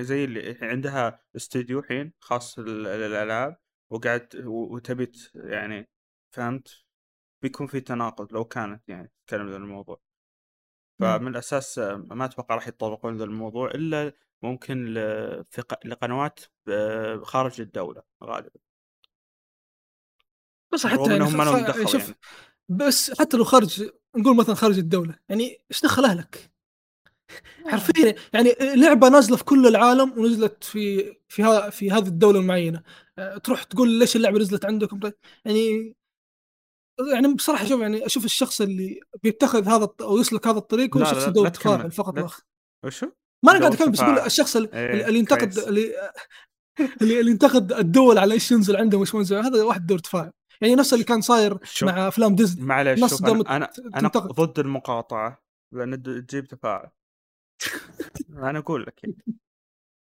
زي 0.00 0.24
اللي 0.24 0.58
عندها 0.62 1.22
استوديو 1.36 1.78
الحين 1.78 2.12
خاص 2.20 2.58
لل- 2.58 2.82
للالعاب 2.82 3.56
وقاعد 3.92 4.28
وتبي 4.46 5.12
يعني 5.34 5.88
فهمت؟ 6.34 6.84
بيكون 7.42 7.66
في 7.66 7.80
تناقض 7.80 8.32
لو 8.32 8.44
كانت 8.44 8.82
يعني 8.88 9.12
تتكلم 9.26 9.50
ذا 9.50 9.56
الموضوع. 9.56 10.00
فمن 11.00 11.28
الأساس 11.28 11.78
آه، 11.78 11.96
ما 12.10 12.24
أتوقع 12.24 12.54
راح 12.54 12.68
يتطرقون 12.68 13.16
ذا 13.16 13.24
الموضوع 13.24 13.70
إلا 13.70 14.12
ممكن 14.42 14.94
لقنوات 15.84 16.40
آه، 16.68 17.16
خارج 17.24 17.60
الدولة 17.60 18.02
غالبا. 18.24 18.60
بس 20.72 20.86
حتى 20.86 21.02
يعني 21.02 21.18
لهم 21.18 21.72
خ- 21.72 21.90
شوف 21.92 22.02
يعني. 22.02 22.18
بس 22.68 23.20
حتى 23.20 23.36
لو 23.36 23.44
خارج 23.44 23.90
نقول 24.16 24.36
مثلا 24.36 24.54
خارج 24.54 24.78
الدولة 24.78 25.18
يعني 25.28 25.58
إيش 25.70 25.82
دخل 25.82 26.04
أهلك؟ 26.04 26.50
حرفيا 27.66 28.14
يعني 28.32 28.54
لعبة 28.60 29.08
نازلة 29.08 29.36
في 29.36 29.44
كل 29.44 29.66
العالم 29.66 30.18
ونزلت 30.18 30.64
في 30.64 31.14
في 31.28 31.42
ها 31.42 31.70
في 31.70 31.90
هذه 31.90 32.06
الدولة 32.08 32.40
المعينة. 32.40 32.82
أه، 33.18 33.38
تروح 33.38 33.62
تقول 33.62 33.90
ليش 33.98 34.16
اللعبة 34.16 34.38
نزلت 34.38 34.64
عندكم؟ 34.64 35.00
طيب 35.00 35.14
يعني 35.44 35.94
يعني 37.12 37.34
بصراحة 37.34 37.64
شوف 37.64 37.80
يعني 37.80 38.06
أشوف 38.06 38.24
الشخص 38.24 38.60
اللي 38.60 39.00
بيتخذ 39.22 39.68
هذا 39.68 39.84
الط- 39.84 40.02
أو 40.02 40.18
يسلك 40.18 40.46
هذا 40.46 40.58
الطريق 40.58 40.96
هو 40.96 41.04
شخص 41.04 41.24
تكمل. 41.24 41.50
تفاعل 41.52 41.90
فقط 41.90 42.18
لا 42.18 42.28
وشو؟ 42.84 43.06
ما 43.44 43.52
أنا 43.52 43.60
قاعد 43.60 43.72
أتكلم 43.72 43.92
بس 43.92 44.00
أقول. 44.00 44.18
الشخص 44.18 44.56
اللي, 44.56 44.68
إيه، 44.72 45.06
اللي 45.06 45.18
ينتقد. 45.18 45.58
اللي 45.68 45.92
اللي, 47.02 47.30
ينتقد 47.30 47.72
الدول 47.72 48.18
على 48.18 48.34
إيش 48.34 48.52
ينزل 48.52 48.76
عندهم 48.76 49.00
وإيش 49.00 49.14
ما 49.14 49.20
ينزل 49.20 49.36
هذا 49.36 49.62
واحد 49.64 49.86
دور 49.86 49.98
تفاعل 49.98 50.32
يعني 50.60 50.74
نفس 50.74 50.92
اللي 50.92 51.04
كان 51.04 51.20
صاير 51.20 51.58
شوف. 51.64 51.88
مع 51.88 52.08
أفلام 52.08 52.34
ديزني 52.34 52.64
معلش 52.64 53.22
أنا 53.22 53.56
أنا, 53.56 53.70
أنا. 53.96 54.08
ضد 54.08 54.58
المقاطعة 54.58 55.42
لأن 55.74 56.02
تجيب 56.02 56.46
تفاعل 56.46 56.90
أنا 58.30 58.58
أقول 58.58 58.82
لك 58.82 59.04
يعني 59.04 59.16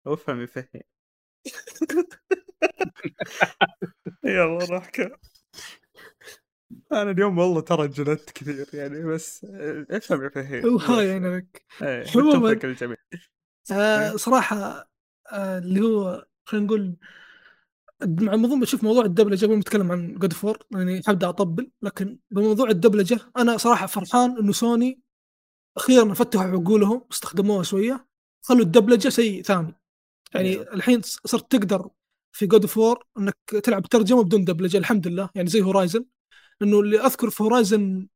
أفهم 0.08 0.42
يفهم 0.42 0.66
يلا 4.24 4.78
نحكي 4.78 5.10
أنا 6.92 7.12
اليوم 7.12 7.38
والله 7.38 7.62
ترى 7.62 7.88
جلدت 7.88 8.32
كثير 8.32 8.66
يعني 8.74 9.04
بس 9.04 9.46
افهم 9.92 10.24
يا 10.24 10.30
فهيم 10.30 10.74
وهاي 10.76 11.08
يعني 11.08 11.38
لك 11.38 11.64
عموماً. 12.32 12.50
آه 13.72 14.16
صراحة 14.16 14.90
آه 15.32 15.58
اللي 15.58 15.82
هو 15.82 16.28
خلينا 16.46 16.66
نقول 16.66 16.96
مع 18.04 18.36
موضوع 18.36 18.60
بشوف 18.60 18.84
موضوع 18.84 19.06
الدبلجة 19.06 19.46
قبل 19.46 19.54
ما 19.54 19.60
نتكلم 19.60 19.92
عن 19.92 20.14
God 20.16 20.34
of 20.34 20.43
War 20.43 20.58
يعني 20.72 21.02
حبدا 21.08 21.30
أطبل 21.30 21.72
لكن 21.82 22.20
بموضوع 22.32 22.70
الدبلجة 22.70 23.20
أنا 23.38 23.58
صراحة 23.58 23.86
فرحان 23.88 24.38
إنه 24.38 24.52
سوني 24.52 25.02
أخيرا 25.78 26.14
فتحوا 26.14 26.44
عقولهم 26.46 27.06
واستخدموها 27.10 27.64
شوية 27.64 28.08
خلوا 28.42 28.62
الدبلجة 28.62 29.10
شيء 29.10 29.44
ثاني. 29.44 29.76
يعني 30.36 30.50
أيوه. 30.50 30.74
الحين 30.74 31.02
صرت 31.04 31.52
تقدر 31.52 31.90
في 32.32 32.46
God 32.48 32.66
of 32.66 32.81
War 32.81 33.04
إنك 33.18 33.38
تلعب 33.64 33.86
ترجمة 33.86 34.24
بدون 34.24 34.44
دبلجة 34.46 34.78
الحمد 34.78 35.08
لله 35.08 35.30
يعني 35.36 35.50
زي 35.50 35.62
Horizon 35.62 36.06
إنه 36.62 36.80
اللي 36.80 37.00
أذكر 37.00 37.30
في 37.30 37.44
Horizon 37.44 38.08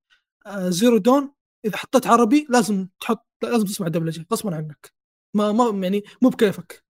Zero 0.57 0.97
Dawn 0.97 1.33
إذا 1.65 1.77
حطيت 1.77 2.07
عربي 2.07 2.47
لازم 2.49 2.87
تحط 2.99 3.27
لازم 3.43 3.65
تسمع 3.65 3.87
دبلجه 3.87 4.25
غصبا 4.33 4.55
عنك. 4.55 4.93
ما 5.35 5.51
ما 5.51 5.87
يعني 5.87 6.03
مو 6.21 6.29
بكيفك. 6.29 6.83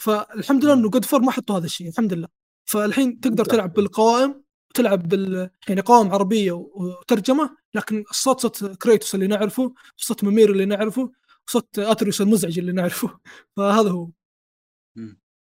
فالحمد 0.00 0.64
لله 0.64 0.74
إنه 0.74 0.90
God 0.90 1.04
of 1.04 1.10
War 1.10 1.20
ما 1.20 1.30
حطوا 1.30 1.56
هذا 1.58 1.66
الشيء 1.66 1.88
الحمد 1.88 2.12
لله. 2.12 2.28
فالحين 2.64 3.20
تقدر 3.20 3.44
تلعب 3.44 3.72
بالقوائم 3.72 4.42
تلعب 4.74 5.08
بال 5.08 5.50
يعني 5.68 5.80
قوائم 5.80 6.12
عربية 6.12 6.52
وترجمة 6.52 7.56
لكن 7.74 8.04
الصوت 8.10 8.40
صوت 8.40 8.82
Kratos 8.82 9.14
اللي 9.14 9.26
نعرفه 9.26 9.74
صوت 9.96 10.24
Mimir 10.24 10.50
اللي 10.50 10.64
نعرفه 10.64 11.12
صوت 11.46 11.78
اتريوس 11.78 12.20
المزعج 12.20 12.58
اللي 12.58 12.72
نعرفه. 12.72 13.20
فهذا 13.56 13.90
هو. 13.90 14.10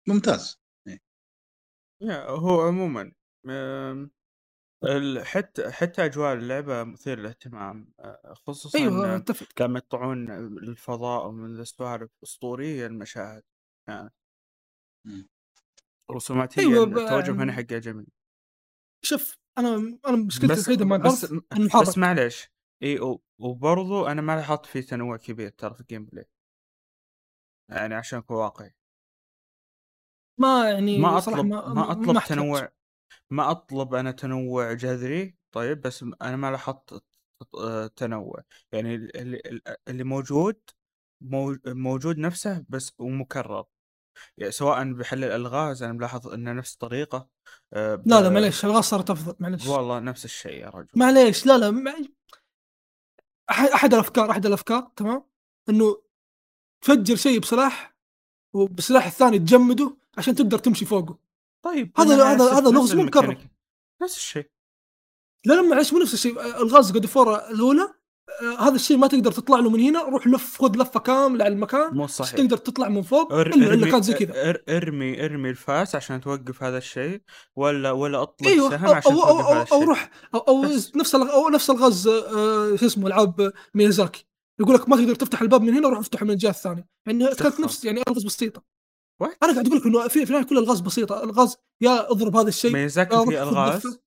ممتاز. 0.08 0.58
يا 2.02 2.28
هو 2.30 2.60
عموما 2.60 3.12
ال- 4.84 5.26
حتى 5.26 5.70
حتى 5.72 6.04
أجواء 6.04 6.34
اللعبة 6.34 6.84
مثير 6.84 7.18
للاهتمام 7.18 7.92
خصوصا 8.46 8.78
أيوه 8.78 9.14
أه، 9.14 9.16
أتفق. 9.16 9.62
لما 9.62 9.78
يطلعون 9.78 10.30
للفضاء 10.58 11.26
ومن 11.26 11.60
السوالف 11.60 12.10
أسطورية 12.22 12.86
المشاهد 12.86 13.42
يعني 13.88 14.10
مم. 15.06 15.28
رسوماتيا 16.10 16.62
أيوة، 16.62 16.86
ب- 16.86 16.98
التوجه 16.98 17.30
هنا 17.32 17.52
حقه 17.52 17.62
جميل. 17.78 18.06
شوف 19.04 19.38
أنا 19.58 19.98
أنا 20.06 20.16
مشكلتي 20.26 20.52
بس 20.52 20.58
الوحيدة 20.68 20.84
مع 20.84 20.96
بس 20.96 21.24
العرض 21.52 21.88
بس 21.88 21.98
معلش 21.98 22.48
إي 22.82 23.00
و- 23.00 23.22
وبرضو 23.40 24.06
أنا 24.06 24.22
ما 24.22 24.36
لاحظت 24.36 24.66
في 24.66 24.82
تنوع 24.82 25.16
كبير 25.16 25.48
ترى 25.50 25.74
في 25.74 25.80
ال 25.80 26.04
gameplay 26.04 26.24
يعني 27.70 27.94
عشان 27.94 28.18
أكون 28.18 28.36
واقعي. 28.36 28.74
ما 30.40 30.70
يعني 30.70 30.98
ما 30.98 31.18
أطلب 31.18 31.46
ما, 31.46 31.68
ما 31.74 31.92
أطلب 31.92 32.16
احتاج. 32.16 32.36
تنوع 32.38 32.68
ما 33.30 33.50
أطلب 33.50 33.94
أنا 33.94 34.10
تنوع 34.10 34.72
جذري 34.72 35.36
طيب 35.52 35.80
بس 35.80 36.04
أنا 36.22 36.36
ما 36.36 36.50
لاحظت 36.50 37.02
آه، 37.54 37.86
تنوع. 37.86 38.42
يعني 38.72 38.94
ال- 38.94 39.62
اللي, 39.88 40.04
موجود 40.04 40.60
مو- 41.20 41.58
موجود 41.66 42.18
نفسه 42.18 42.64
بس 42.68 42.92
ومكرر. 42.98 43.64
يعني 44.38 44.52
سواء 44.52 44.92
بحل 44.92 45.24
الألغاز 45.24 45.82
أنا 45.82 45.92
ملاحظ 45.92 46.28
انه 46.28 46.52
نفس 46.52 46.72
الطريقة 46.72 47.28
آه، 47.72 47.94
ب- 47.94 48.08
لا 48.08 48.20
لا 48.20 48.28
معليش 48.28 48.64
الغاز 48.64 48.84
صارت 48.84 49.10
أفضل 49.10 49.34
معليش. 49.40 49.66
والله 49.66 49.98
نفس 49.98 50.24
الشيء 50.24 50.60
يا 50.60 50.68
رجل. 50.68 50.88
معليش 50.96 51.46
لا 51.46 51.58
لا. 51.58 51.94
أح- 53.52 53.74
أحد 53.74 53.94
الأفكار 53.94 54.30
أحد 54.30 54.46
الأفكار 54.46 54.90
تمام؟ 54.96 55.24
إنه 55.68 56.02
تفجر 56.84 57.16
شيء 57.16 57.38
بسلاح 57.40 57.96
وبسلاح 58.54 59.06
الثاني 59.06 59.38
تجمده 59.38 59.96
عشان 60.18 60.34
تقدر 60.34 60.58
تمشي 60.58 60.84
فوقه. 60.84 61.18
طيب 61.64 61.92
هذا- 61.98 62.24
هذا- 62.24 62.52
هذا 62.52 62.70
لغز 62.70 62.94
مو 62.94 63.02
مكرر. 63.02 63.36
نفس 64.02 64.16
الشيء. 64.16 64.46
لا 65.46 65.54
لا 65.54 65.62
معلش 65.62 65.92
مو 65.92 65.98
نفس 65.98 66.14
الشيء. 66.14 66.40
الغاز 66.62 66.92
قد 66.92 67.06
فور 67.06 67.36
الأولى 67.50 67.94
آه، 68.42 68.60
هذا 68.60 68.74
الشيء 68.74 68.96
ما 68.96 69.06
تقدر 69.06 69.32
تطلع 69.32 69.58
له 69.58 69.70
من 69.70 69.80
هنا. 69.80 70.02
روح 70.02 70.26
لف 70.26 70.58
خذ 70.62 70.76
لفة 70.76 71.00
كاملة 71.00 71.44
على 71.44 71.54
المكان. 71.54 71.94
مو 71.94 72.06
صحيح. 72.06 72.32
تقدر 72.36 72.56
تطلع 72.56 72.88
من 72.88 73.02
فوق. 73.02 73.28
إر- 73.28 73.32
الا 73.34 73.54
إلا 73.54 73.72
ارمي 73.72 73.90
كان 73.90 74.02
زي 74.02 74.14
كذا. 74.14 74.52
إر- 74.52 74.58
ارمي 74.68 75.24
إرمي 75.24 75.50
الفاس 75.50 75.94
عشان 75.94 76.20
توقف 76.20 76.62
هذا 76.62 76.78
الشيء 76.78 77.22
ولا 77.56 77.90
ولا 77.90 78.22
أطلق 78.22 78.48
أيوه 78.48 78.70
سهم 78.70 78.86
عشان 78.86 79.12
أو, 79.12 79.18
توقف 79.20 79.30
أو, 79.30 79.38
هذا 79.38 79.48
أو, 79.48 79.56
أو 79.56 79.62
الشيء. 79.62 79.88
روح. 79.88 80.10
أو, 80.34 80.38
أو. 80.40 80.62
نفس 80.96 81.14
أو 81.14 81.48
نفس 81.48 81.70
الغاز 81.70 82.08
آه، 82.08 82.76
شو 82.76 82.86
اسمه 82.86 83.06
العاب 83.06 83.52
ميازاكي. 83.74 84.26
يقول 84.60 84.74
لك 84.74 84.88
ما 84.88 84.96
تقدر 84.96 85.14
تفتح 85.14 85.42
الباب 85.42 85.62
من 85.62 85.74
هنا 85.74 85.88
روح 85.88 85.98
افتحه 85.98 86.24
من 86.24 86.30
الجهة 86.30 86.50
الثانية. 86.50 86.88
يعني 87.06 87.34
كانت. 87.34 87.60
نفس 87.60 87.84
يعني 87.84 88.02
الغاز 88.08 88.24
بسيطة. 88.24 88.77
What؟ 89.22 89.36
أنا 89.42 89.52
قاعد 89.52 89.66
أقول 89.66 89.78
لك 89.78 89.86
إنه 89.86 90.08
في 90.08 90.26
في 90.26 90.44
كل 90.44 90.58
الغاز 90.58 90.80
بسيطة. 90.80 91.24
الغاز 91.24 91.56
يا 91.80 92.10
أضرب 92.10 92.36
هذا 92.36 92.48
الشيء 92.48 92.72
ميزاكي 92.72 93.24
في 93.26 93.42
الغاز. 93.42 94.00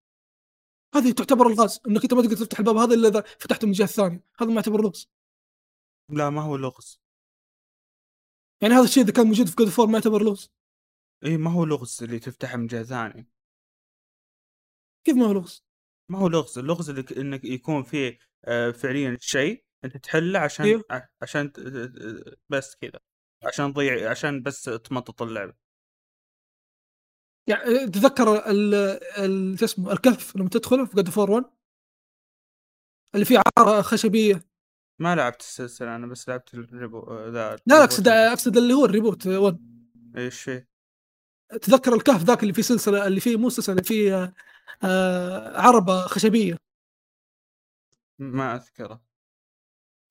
هذه 0.95 1.11
تعتبر 1.11 1.47
الغاز 1.47 1.79
إنك 1.87 2.03
أنت 2.03 2.13
ما 2.13 2.21
تقدر 2.21 2.35
تفتح 2.35 2.59
الباب 2.59 2.75
هذا 2.75 2.93
الا 2.93 3.07
إذا 3.07 3.21
فتحته 3.21 3.65
من 3.65 3.71
الجهه 3.71 3.85
الثانية 3.85 4.23
هذا 4.39 4.49
ما 4.49 4.55
يعتبر 4.55 4.81
لغز. 4.81 5.09
لا 6.09 6.29
ما 6.29 6.41
هو 6.41 6.55
لغز. 6.55 7.01
يعني 8.61 8.73
هذا 8.73 8.83
الشيء 8.83 9.03
إذا 9.03 9.11
كان 9.11 9.27
موجود 9.27 9.47
في 9.47 9.55
God 9.55 9.69
of 9.69 9.76
War 9.76 9.87
ما 9.87 9.93
يعتبر 9.93 10.23
لغز. 10.23 10.49
اي 11.25 11.37
ما 11.37 11.51
هو 11.51 11.65
لغز 11.65 12.03
اللي 12.03 12.19
تفتحه 12.19 12.57
من 12.57 12.67
جهة 12.67 12.83
ثانية. 12.83 13.31
كيف 15.05 15.15
ما 15.15 15.25
هو 15.25 15.31
لغز؟ 15.31 15.65
ما 16.11 16.19
هو 16.19 16.27
لغز. 16.27 16.57
اللغز 16.57 16.89
اللي 16.89 17.05
إنك 17.17 17.45
يكون 17.45 17.83
فيه 17.83 18.17
آه، 18.45 18.71
فعليا 18.71 19.17
شيء 19.21 19.65
أنت 19.85 19.97
تحله 19.97 20.39
عشان. 20.39 20.83
ع- 20.91 21.07
عشان 21.21 21.51
بس 22.49 22.75
كذا. 22.75 22.99
عشان 23.43 23.73
تضيع 23.73 24.09
عشان 24.09 24.41
بس 24.43 24.63
تمطط 24.63 25.21
اللعبة. 25.21 25.53
يعني 27.47 27.85
تذكر 27.89 28.49
ال 28.49 28.73
ال- 29.17 29.59
شو 29.59 29.65
اسمه 29.65 29.91
الكهف 29.91 30.35
لما 30.35 30.49
تدخله 30.49 30.85
في 30.85 30.95
God 30.95 31.09
of 31.09 31.18
War 31.18 31.31
1 31.31 31.45
اللي 33.15 33.25
فيه 33.25 33.41
عربة 33.57 33.81
خشبية. 33.81 34.45
ما 34.99 35.15
لعبت 35.15 35.39
السلسلة 35.41 35.95
أنا 35.95 36.07
بس 36.07 36.29
لعبت 36.29 36.53
ال 36.53 36.60
reboot 36.60 36.99
آه، 36.99 37.29
ذا 37.29 37.55
لا 37.65 37.83
أقصد 37.83 38.07
أقصد 38.07 38.57
اللي 38.57 38.73
هو 38.73 38.85
ال 38.85 38.91
reboot 38.91 39.27
1 39.27 39.59
إيش 40.17 40.41
فيه؟ 40.41 40.67
تذكر 41.61 41.93
الكهف 41.95 42.23
ذاك 42.23 42.41
اللي 42.43 42.53
فيه 42.53 42.61
سلسلة 42.61 43.07
اللي 43.07 43.19
فيه 43.19 43.37
مو 43.37 43.49
سلسلة 43.49 43.73
اللي 43.75 43.83
فيه 43.87 44.33
آه 44.83 45.61
عربة 45.61 46.01
خشبية. 46.01 46.57
ما 48.19 48.55
أذكره. 48.55 49.01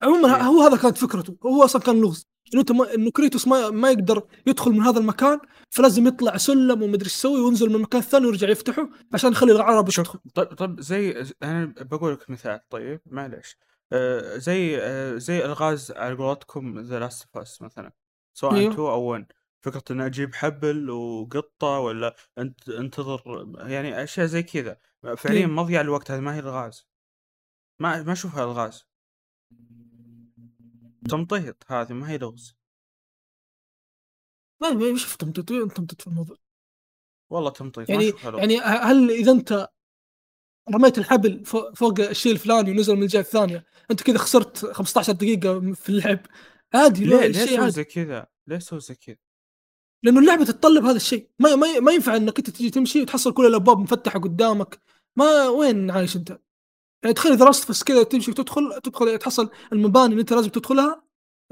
عموما 0.03 0.35
إيه. 0.35 0.41
هو 0.41 0.61
هذا 0.61 0.81
كانت 0.81 0.97
فكرته 0.97 1.37
هو 1.45 1.63
أصلا 1.65 1.81
كان 1.81 2.01
لغز. 2.01 2.27
إنه 2.53 2.61
انت 2.61 2.71
ما 2.71 2.93
إنه 2.93 3.11
Kratos 3.11 3.47
ما, 3.47 3.69
ما 3.69 3.89
يقدر 3.91 4.23
يدخل 4.47 4.71
من 4.71 4.81
هذا 4.81 4.99
المكان 4.99 5.39
فلازم 5.69 6.07
يطلع 6.07 6.37
سلم 6.37 6.81
ومدري 6.81 7.05
إيش 7.05 7.13
يسوي 7.15 7.41
وينزل 7.41 7.69
من 7.69 7.75
المكان 7.75 8.01
الثاني 8.01 8.25
ويرجع 8.25 8.49
يفتحه 8.49 8.89
عشان 9.13 9.31
يخلي 9.31 9.51
العربه 9.51 9.91
تدخل 9.91 10.19
طيب 10.35 10.53
طيب 10.53 10.81
زي 10.81 11.25
أنا 11.43 11.73
بقول 11.81 12.13
لك 12.13 12.29
مثال 12.29 12.69
طيب 12.69 13.01
معلش 13.05 13.57
آه 13.93 14.37
زي 14.37 14.77
آه 14.81 15.17
زي 15.17 15.45
الغاز 15.45 15.91
على 15.91 16.15
قولتكم 16.15 16.79
The 16.79 16.99
Last 16.99 17.27
of 17.35 17.61
مثلا. 17.61 17.91
سواء 18.33 18.53
أيوه. 18.53 18.73
2 18.73 18.87
أو 18.87 19.01
1 19.01 19.25
فكرة 19.61 19.83
اني 19.91 20.05
أجيب 20.05 20.35
حبل 20.35 20.89
وأحطه 20.89 21.67
ولا 21.79 22.15
انت 22.37 22.69
أنتظر 22.69 23.47
يعني 23.57 24.03
أشياء 24.03 24.25
زي 24.25 24.43
كذا. 24.43 24.77
فعليا 25.17 25.39
أيوه. 25.39 25.51
مضيع 25.51 25.81
الوقت 25.81 26.11
هذه 26.11 26.19
ما 26.19 26.35
هي 26.35 26.39
الغاز. 26.39 26.87
ما 27.79 28.03
ما 28.03 28.11
أشوفها 28.11 28.43
الغاز. 28.43 28.90
تمطيط 31.09 31.63
هذه 31.67 31.93
ما 31.93 32.09
هي 32.09 32.17
لغز. 32.17 32.55
ما 34.61 34.69
ما 34.69 34.97
شفت 34.97 35.21
تمتد 35.21 35.71
تمتد 35.75 36.01
في 36.01 36.07
الموضوع. 36.07 36.37
والله 37.29 37.49
تمطيط 37.49 37.89
يعني 37.89 38.13
يعني 38.25 38.59
هل 38.59 39.11
إذا 39.11 39.31
أنت 39.31 39.67
رميت 40.73 40.97
الحبل 40.97 41.45
فوق, 41.75 41.99
الشيء 41.99 42.31
الفلاني 42.31 42.71
ونزل 42.71 42.95
من 42.95 43.03
الجهة 43.03 43.19
الثانية 43.19 43.65
أنت 43.91 44.03
كذا 44.03 44.17
خسرت 44.17 44.65
15 44.65 45.13
دقيقة 45.13 45.73
في 45.73 45.89
اللعب؟ 45.89 46.19
عادي 46.73 47.05
ليه؟ 47.05 47.31
شيء 47.31 47.59
سوي 47.59 47.71
زي 47.71 47.83
كذا؟ 47.83 48.27
ليه 48.47 48.59
سوي 48.59 48.79
زي 48.79 48.95
كذا؟ 48.95 49.17
لأنه 50.03 50.19
اللعبة 50.19 50.45
تتطلب 50.45 50.85
هذا 50.85 50.95
الشيء. 50.95 51.29
ما 51.39 51.55
ما, 51.55 51.79
ما 51.79 51.91
ينفع 51.91 52.15
إنك 52.15 52.37
أنت 52.37 52.49
تجي 52.49 52.69
تمشي 52.69 53.01
وتحصل 53.01 53.33
كل 53.33 53.45
الأبواب 53.45 53.79
مفتحة 53.79 54.19
قدامك. 54.19 54.81
ما 55.15 55.47
وين 55.49 55.91
عايش 55.91 56.15
أنت؟ 56.15 56.39
يعني 57.03 57.13
تخيل 57.13 57.31
إذا 57.31 57.45
رصفس 57.45 57.83
كذا 57.83 58.03
تمشي 58.03 58.31
وتدخل 58.31 58.81
تدخل 58.83 59.17
تحصل 59.17 59.49
المباني 59.73 60.11
اللي 60.11 60.21
أنت 60.21 60.33
لازم 60.33 60.49
تدخلها 60.49 61.03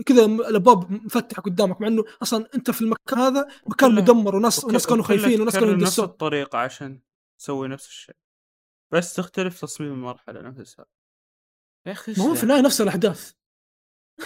كذا 0.06 0.26
الأبواب 0.26 0.92
مفتحة 0.92 1.42
قدامك 1.42 1.82
مع 1.82 1.88
إنه 1.88 2.03
أصلا 2.22 2.50
أنت 2.56 2.72
في 2.72 2.82
المكان 2.82 3.19
هذا 3.19 3.48
مكان 3.68 3.95
مدمر 3.95 4.36
وناس 4.36 4.66
وناس 4.66 4.88
كانوا 4.88 5.03
خايفين 5.03 5.42
وناس 5.42 5.53
كانوا 5.53 5.74
نفس 5.74 6.00
الطريقة 6.00 6.58
عشان 6.58 7.00
تسوي 7.40 7.68
نفس 7.68 7.88
الشيء. 7.88 8.16
بس 8.94 9.14
تختلف 9.14 9.61
تصميم 9.61 9.92
المرحلة 9.92 10.42
نفسها 10.42 10.86
يا 11.88 11.92
أخي 11.92 12.14
ما 12.18 12.24
هو 12.24 12.36
في 12.36 12.44
النهاية 12.44 12.61
نفس 12.61 12.82
الأحداث. 12.82 13.34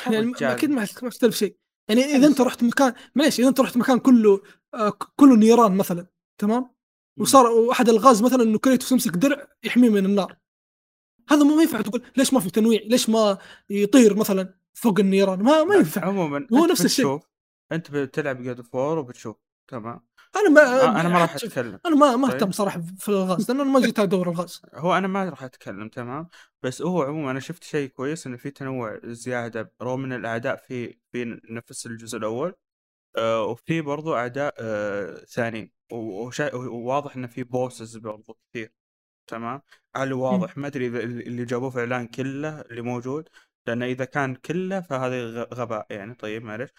يعني. 0.08 0.34
أكيد 0.42 0.70
ما 0.70 0.84
اختلف 0.84 1.36
شيء. 1.36 1.58
يعني 1.90 2.02
إذا 2.02 2.28
أنت 2.28 2.42
رحت 2.42 2.64
مكان 2.64 2.94
معليش 3.16 3.40
إذا 3.40 3.50
أنت 3.50 3.60
رحت 3.60 3.78
مكان 3.78 4.00
كله 4.00 4.42
آه، 4.74 4.90
كله 5.16 5.36
نيران 5.36 5.78
مثلا 5.78 6.08
تمام؟ 6.38 6.76
وصار 7.20 7.46
وأحد 7.46 7.90
الغاز 7.90 8.24
مثلا 8.24 8.44
إنه 8.44 8.60
كريتوس 8.60 8.92
يمسك 8.92 9.12
درع 9.12 9.48
يحميه 9.64 9.90
من 9.90 10.06
النار. 10.06 10.38
هذا 11.30 11.44
ما 11.44 11.62
ينفع 11.62 11.82
تقول 11.82 12.02
ليش 12.18 12.34
ما 12.34 12.40
في 12.40 12.50
تنويع؟ 12.50 12.82
ليش 12.86 13.10
ما 13.10 13.38
يطير 13.70 14.16
مثلا 14.16 14.54
فوق 14.74 15.00
النيران؟ 15.00 15.44
ما 15.44 15.64
ما 15.64 15.76
ينفع. 15.76 16.06
عموما 16.06 16.48
هو 16.54 16.66
نفس 16.66 16.86
الشيء. 16.86 17.20
أنت 17.72 17.92
بتلعب 17.92 18.44
God 18.44 18.62
of 18.62 18.76
War 18.76 18.98
وبتشوف 18.98 19.36
تمام؟ 19.68 20.02
أنا 20.36 20.50
ما 20.50 21.02
أنا 21.02 21.10
ما 21.10 21.20
راح 21.20 21.36
أتكلم. 21.36 21.80
أنا 21.86 21.96
ما 21.96 22.16
ما 22.16 22.28
طيب. 22.28 22.36
أهتم 22.36 22.52
صراحة 22.52 22.82
في 22.98 23.10
الغاز 23.10 23.52
لأن 23.52 23.62
أنا 23.62 23.72
ما 23.72 23.80
جيت 23.80 24.00
أدور 24.00 24.30
الغاز. 24.30 24.62
هو 24.74 24.98
أنا 24.98 25.08
ما 25.08 25.30
راح 25.30 25.44
أتكلم 25.44 25.90
تمام؟ 25.90 26.30
بس 26.64 26.82
هو 26.82 27.02
عموما 27.02 27.32
أنا 27.32 27.40
شفت 27.40 27.64
شيء 27.64 27.90
كويس 27.90 28.28
إنه 28.28 28.38
في 28.38 28.52
تنوع 28.52 29.00
زيادة 29.04 29.74
رغم 29.82 30.04
إن 30.04 30.14
الأعداء 30.14 30.56
في 30.56 30.98
في 31.12 31.40
نفس 31.50 31.86
الجزء 31.86 32.18
الأول 32.18 32.54
آه 33.18 33.46
وفي 33.46 33.82
برضو 33.82 34.16
أعداء 34.16 34.54
آه 34.60 35.26
ثانيين. 35.30 35.72
وواضح 36.54 37.16
إنه 37.16 37.28
في 37.28 37.44
bosses 37.44 37.98
برضو 37.98 38.38
كثير. 38.50 38.74
تمام؟ 39.28 39.62
هل 39.96 40.14
واضح 40.14 40.58
ما 40.58 40.68
أدري 40.68 40.88
اللي 41.04 41.46
جابوه 41.46 41.70
في 41.70 41.84
الاعلان 41.84 42.08
كله 42.08 42.62
اللي 42.62 42.82
موجود 42.82 43.30
لأن 43.68 43.84
إذا 43.84 44.06
كان 44.06 44.36
كله 44.36 44.82
فهذا 44.82 45.44
غباء 45.54 45.88
يعني 45.90 46.16
طيب 46.16 46.44
معلش 46.44 46.72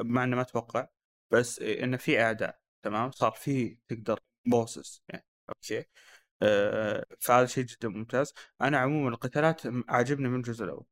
مع 0.00 0.24
إنه 0.24 0.36
ما 0.36 0.42
أتوقع 0.42 0.88
بس 1.30 1.58
إنه 1.60 1.96
في 1.96 2.20
أعداء 2.22 2.60
تمام؟ 2.82 3.10
صار 3.10 3.32
في 3.32 3.78
تقدر 3.88 4.20
bosses 4.46 5.02
يعني 5.08 5.26
okay؟ 5.48 5.84
آه 6.42 7.06
فهذا 7.20 7.46
شيء 7.46 7.64
جدا 7.64 7.88
ممتاز. 7.88 8.34
أنا 8.60 8.78
عموما 8.78 9.08
القتالات 9.08 9.62
عاجبني 9.88 10.28
من 10.28 10.36
الجزء 10.36 10.64
الأول. 10.64 10.86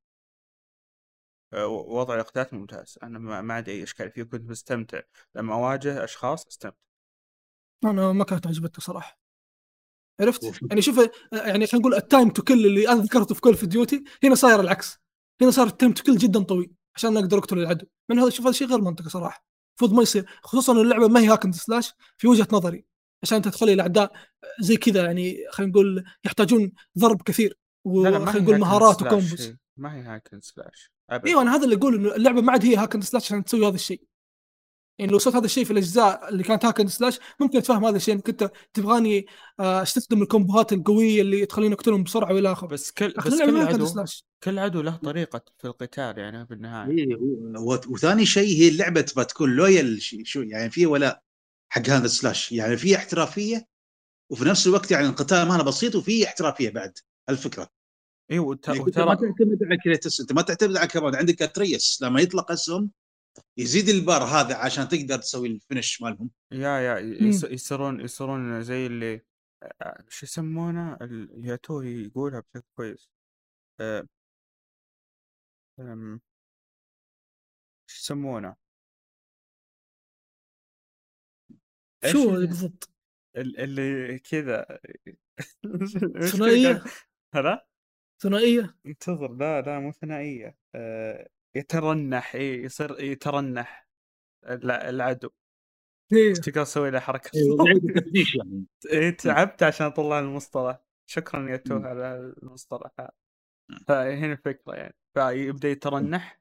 آه، 1.52 1.66
وضع 1.66 2.14
القتالات 2.14 2.54
ممتاز. 2.54 2.98
أنا 3.02 3.18
ما 3.18 3.40
ما 3.42 3.54
عندي 3.54 3.70
أي 3.72 3.82
إشكال 3.82 4.10
فيه 4.10 4.22
كنت 4.22 4.50
مستمتع. 4.50 5.00
لما 5.34 5.54
أواجه 5.54 6.04
أشخاص 6.04 6.46
استمتع. 6.46 6.76
أنا 7.84 8.12
ما 8.12 8.24
كانت 8.24 8.46
عجبتني 8.46 8.84
صراحة. 8.84 9.19
عرفت؟ 10.20 10.62
يعني 10.70 10.82
شوف 10.82 10.98
يعني 11.32 11.66
خلينا 11.66 11.82
نقول 11.82 11.94
ال 11.94 12.01
time 12.01 12.30
to 12.30 12.42
kill 12.42 12.66
اللي 12.66 12.88
أنا 12.88 13.02
ذكرته 13.02 13.34
في 13.34 13.40
Call 13.40 13.54
of 13.54 13.66
Duty 13.66 14.04
هنا 14.24 14.34
صاير 14.34 14.60
العكس. 14.60 14.98
هنا 15.42 15.50
صار 15.50 15.66
ال 15.66 15.71
time 15.71 15.92
to 15.92 16.02
kill 16.02 16.16
جدا 16.16 16.42
طويل 16.42 16.72
عشان 16.96 17.16
أقدر 17.16 17.38
اقتل 17.38 17.58
العدو. 17.58 17.86
من 18.10 18.18
هذا 18.18 18.30
شوف 18.30 18.46
هذا 18.46 18.52
شيء 18.52 18.68
غير 18.68 18.80
منطقي 18.80 19.10
صراحة. 19.10 19.44
المفروض 19.70 19.96
ما 19.96 20.02
يصير 20.02 20.26
خصوصا 20.42 20.72
اللعبة 20.72 21.08
ما 21.08 21.20
هي 21.20 21.26
hack 21.26 21.41
and 21.41 21.52
slash 21.52 21.92
في 22.18 22.28
وجهة 22.28 22.48
نظري 22.52 22.84
عشان 23.22 23.42
تدخلي 23.42 23.72
الاعداء 23.72 24.12
زي 24.60 24.76
كذا 24.76 25.04
يعني 25.04 25.44
خلينا 25.50 25.72
نقول 25.72 26.04
يحتاجون 26.24 26.72
ضرب 26.98 27.22
كثير 27.22 27.58
وخلينا 27.84 28.38
نقول 28.40 28.58
مهارات 28.58 29.02
و 29.02 29.09
combos. 29.09 29.54
ما 29.76 29.96
هي 29.96 30.00
hack 30.00 30.23
and 30.23 30.40
slash 30.40 30.92
إيوه 31.26 31.42
أنا 31.42 31.56
هذا 31.56 31.64
اللي 31.64 31.76
أقول 31.76 31.94
إنه 31.94 32.14
اللعبة 32.14 32.40
ما 32.40 32.52
عاد 32.52 32.64
هي 32.64 32.76
hack 32.76 32.90
and 32.90 33.00
slash 33.00 33.24
عشان 33.24 33.44
تسوي 33.44 33.66
هذا 33.66 33.74
الشيء. 33.74 34.02
يعني 35.00 35.12
لو 35.12 35.18
صرت 35.18 35.34
هذا 35.34 35.44
الشيء 35.44 35.64
في 35.64 35.70
الأجزاء 35.70 36.28
اللي 36.28 36.42
كانت 36.42 36.64
hack 36.64 36.78
and 36.78 36.88
slash 36.88 37.18
ممكن 37.40 37.58
اتفهم 37.58 37.84
هذا 37.84 37.96
الشيء. 37.96 38.14
انك 38.14 38.28
انت 38.28 38.50
تبغاني 38.74 39.26
آه، 39.60 39.82
أستخدم 39.82 40.22
الكومبوهات 40.22 40.72
القوية 40.72 41.20
اللي 41.22 41.46
تخليني 41.46 41.74
أقتلهم 41.74 42.02
بسرعة 42.02 42.32
وإلى 42.34 42.52
آخره. 42.52 42.66
بس 42.68 42.90
كل 42.90 43.14
بس 43.26 43.38
كل 43.42 43.56
عدو 43.56 43.86
سلاش. 43.86 44.24
كل 44.44 44.58
عدو 44.58 44.80
له 44.80 44.96
طريقة 44.96 45.42
في 45.58 45.64
القتال 45.66 46.18
يعني 46.18 46.44
بالنهاية. 46.44 46.90
إيه، 46.90 47.16
و- 47.16 47.72
و- 47.72 47.80
وثاني 47.88 48.26
شيء 48.26 48.58
هي 48.62 48.68
اللعبه 48.68 49.00
تبغى 49.00 49.24
تكون 49.24 49.50
لويال 49.56 50.02
شي- 50.02 50.24
شو 50.24 50.42
يعني 50.42 50.70
في 50.70 50.86
ولاء 50.86 51.22
حق 51.72 51.88
هذا 51.88 52.04
السلاش 52.04 52.52
يعني 52.52 52.76
في 52.76 52.96
احترافية 52.96 53.66
وفي 54.30 54.44
نفس 54.44 54.66
الوقت 54.66 54.90
يعني 54.90 55.06
القتال 55.06 55.48
ماله 55.48 55.62
بسيط 55.64 55.94
وفي 55.94 56.24
احترافية 56.26 56.70
بعد. 56.70 56.92
الفكرة 57.28 57.68
اي 58.30 58.38
وت- 58.38 58.68
يعني 58.68 58.80
انت 58.80 58.98
ما 58.98 59.04
وترى 59.04 59.16
تعتمد 59.28 59.58
على 59.64 59.76
كريتس 59.84 60.20
أنت 60.20 60.32
ما 60.32 60.42
تعتمد 60.42 60.76
على 60.76 60.86
كمان 60.88 61.14
عندك 61.14 61.42
أتريس 61.42 61.98
لما 62.02 62.20
يطلق 62.20 62.52
اسهم 62.52 62.90
يزيد 63.56 63.88
البار 63.88 64.22
هذا 64.24 64.56
عشان 64.56 64.88
تقدر 64.88 65.18
تسوي 65.18 65.48
الفينش 65.48 66.02
مالهم. 66.02 66.30
يا 66.52 66.78
يا 66.80 66.98
يس- 66.98 67.44
يصيرون 67.44 68.00
يصيرون 68.00 68.62
زي 68.62 68.86
اللي 68.86 69.20
آه، 69.82 70.04
شو 70.08 70.26
يسمونه؟ 70.26 70.94
ال- 71.02 71.44
يا 71.48 71.56
تو 71.56 71.80
يقولها 71.82 72.40
بشكل 72.40 72.62
كويس. 72.76 73.10
آه، 73.80 74.06
أم، 75.80 76.20
شو 77.86 77.96
يسمونه؟ 78.02 78.56
شو 82.12 82.30
بالضبط؟ 82.30 82.90
ال- 83.36 83.60
اللي 83.60 84.18
كذا. 84.18 84.66
ثنائية. 86.32 86.84
هلا 87.34 87.66
ثنائية. 88.22 88.76
انتظر 88.86 89.32
لا 89.36 89.60
لا 89.60 89.78
مو 89.80 89.92
ثنائية. 89.92 90.56
آه، 90.74 91.28
يترنح 91.54 92.34
إي 92.34 92.62
يصير 92.62 93.00
يترنح 93.00 93.88
الع- 94.46 94.88
العدو. 94.88 95.30
إيه. 96.12 96.34
تقدر 96.34 96.64
تسوي 96.64 96.90
له 96.90 97.02
يعيد 97.34 97.84
التفتيش 97.90 98.34
يعني. 98.34 98.64
إيه، 98.92 99.10
تعبت 99.16 99.62
عشان 99.62 99.86
اطلع 99.86 100.18
المصطلح. 100.18 100.78
شكرا 101.06 101.50
يا 101.50 101.56
تو 101.56 101.78
مم. 101.78 101.86
على 101.86 102.34
المصطلح 102.42 102.90
هذا. 103.00 103.10
فهنا 103.88 104.32
الفكرة 104.32 104.74
يعني. 104.74 104.94
فيبدأ 105.14 105.68
يترنح 105.68 106.40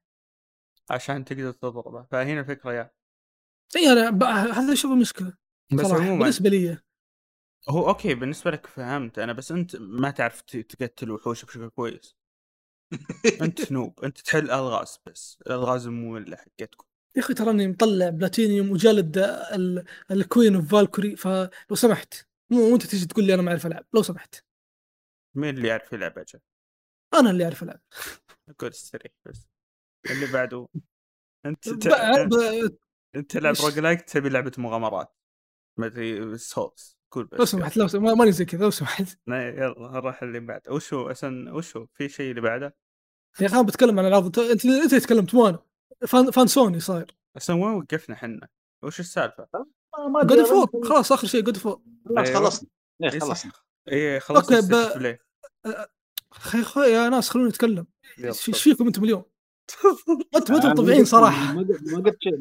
عشان 0.89 1.25
تقدر 1.25 1.51
تضربه. 1.51 2.03
فهنا 2.03 2.39
الفكرة 2.39 2.73
يا. 2.73 2.91
إي 3.75 3.91
أنا 3.91 4.09
ب- 4.09 4.23
هذا 4.23 4.75
شوف 4.75 4.91
المشكلة 4.91 5.33
بس 5.73 5.85
عموما 5.85 6.19
بالنسبة 6.19 6.49
لي. 6.49 6.77
هو 7.69 7.87
okay 7.89 8.15
بالنسبة 8.15 8.51
لك 8.51 8.65
فهمت. 8.67 9.19
أنا 9.19 9.33
بس 9.33 9.51
أنت 9.51 9.75
ما 9.75 10.11
تعرف 10.11 10.41
تقتل 10.41 11.11
وحوش 11.11 11.45
بشكل 11.45 11.69
كويس. 11.69 12.15
أنت 13.41 13.71
noob 13.71 13.99
أنت 14.05 14.17
تحل 14.19 14.51
الغاز 14.51 14.99
بس 15.05 15.37
الألغاز 15.47 15.87
المملة 15.87 16.37
حقتكم. 16.37 16.85
يا 17.15 17.21
أخي 17.21 17.33
تراني 17.33 17.67
مطلع 17.67 18.09
بلاتينيوم 18.09 18.71
وجالد 18.71 19.17
ال- 19.53 19.85
ال 20.11 20.18
Queen 20.18 20.55
of 20.55 20.71
Valkyrie 20.71 21.15
فلو 21.15 21.49
سمحت 21.75 22.13
مو 22.49 22.73
أنت 22.75 22.85
تجي 22.85 23.05
تقول 23.05 23.25
لي 23.25 23.33
أنا 23.33 23.41
ما 23.41 23.49
أعرف 23.51 23.65
ألعب 23.65 23.85
لو 23.93 24.01
سمحت. 24.01 24.35
مين 25.35 25.57
اللي 25.57 25.67
يعرف 25.67 25.93
يلعب 25.93 26.17
أجل 26.19 26.39
أنا 27.13 27.29
اللي 27.31 27.43
أعرف 27.43 27.63
ألعب. 27.63 27.81
أقول 28.49 28.69
استريح 28.69 29.11
بس. 29.25 29.49
اللي 30.11 30.33
بعده 30.33 30.67
أنت 31.45 31.69
ت... 31.69 31.87
ب- 31.87 32.29
ب- 32.29 32.77
أنت 33.15 33.31
تلعب؟ 33.31 33.55
roguelike 33.63 34.01
تبي 34.01 34.29
لعبة 34.29 34.51
مغامرات 34.57 35.15
ما 35.77 35.85
أدري 35.85 36.37
Souls 36.37 36.98
قول 37.11 37.25
بس 37.25 37.39
لو 37.39 37.45
سمحت 37.45 37.77
لو 37.77 37.87
سمحت 37.87 38.13
ماني 38.13 38.31
زي 38.31 38.45
كذا 38.45 38.63
لو 38.63 38.69
سمحت. 38.71 39.17
يلا 39.27 39.91
نروح 39.93 40.23
اللي 40.23 40.39
بعده 40.39 40.71
وش 40.73 40.93
هو 40.93 41.11
أصلا 41.11 41.53
وش 41.53 41.77
هو 41.77 41.85
في 41.93 42.09
شيء 42.09 42.29
اللي 42.29 42.41
بعده؟ 42.41 42.75
يا 43.41 43.45
أخي 43.45 43.55
أنا 43.55 43.61
بتكلم 43.67 43.99
عن 43.99 44.05
العرض 44.05 44.39
أنت 44.39 44.65
أنت 44.65 44.95
تكلمت؟ 44.95 45.35
مو 45.35 45.47
أنا 45.47 45.59
فان, 46.07 46.31
فان 46.31 46.47
سوني 46.47 46.79
صاير. 46.79 47.15
أصلا 47.37 47.55
وين 47.55 47.73
وقفنا 47.75 48.15
حنا 48.15 48.47
وش 48.83 48.99
السالفة؟ 48.99 49.47
ما- 49.53 50.07
ما 50.07 50.23
God 50.23 50.43
of 50.43 50.59
War 50.59 50.83
خلاص 50.89 51.11
آخر 51.11 51.27
شيء 51.27 51.41
God 51.41 51.57
of 51.57 51.67
War 51.67 51.81
خلاص. 52.07 52.29
خلصنا. 52.29 52.69
اي 53.03 53.19
خلصنا. 53.19 53.51
صح. 53.51 53.65
اي 53.91 54.19
خلصنا 54.19 54.57
okay، 54.57 54.97
ب- 54.99 55.17
أخي 56.33 56.79
يا 56.93 57.09
ناس 57.09 57.29
خلوني 57.29 57.49
أتكلم. 57.49 57.87
إيش 58.23 58.63
فيكم 58.63 58.87
أنتم 58.87 59.03
اليوم؟ 59.03 59.23
أنتم 60.35 60.53
أنتم 60.55 60.67
ما 60.69 60.73
طبيعيين 60.75 61.05
صراحة. 61.05 61.53
ما 61.53 61.61
قلت- 61.61 61.93
ما 61.93 61.99
قلت 61.99 62.17
شيء 62.21 62.39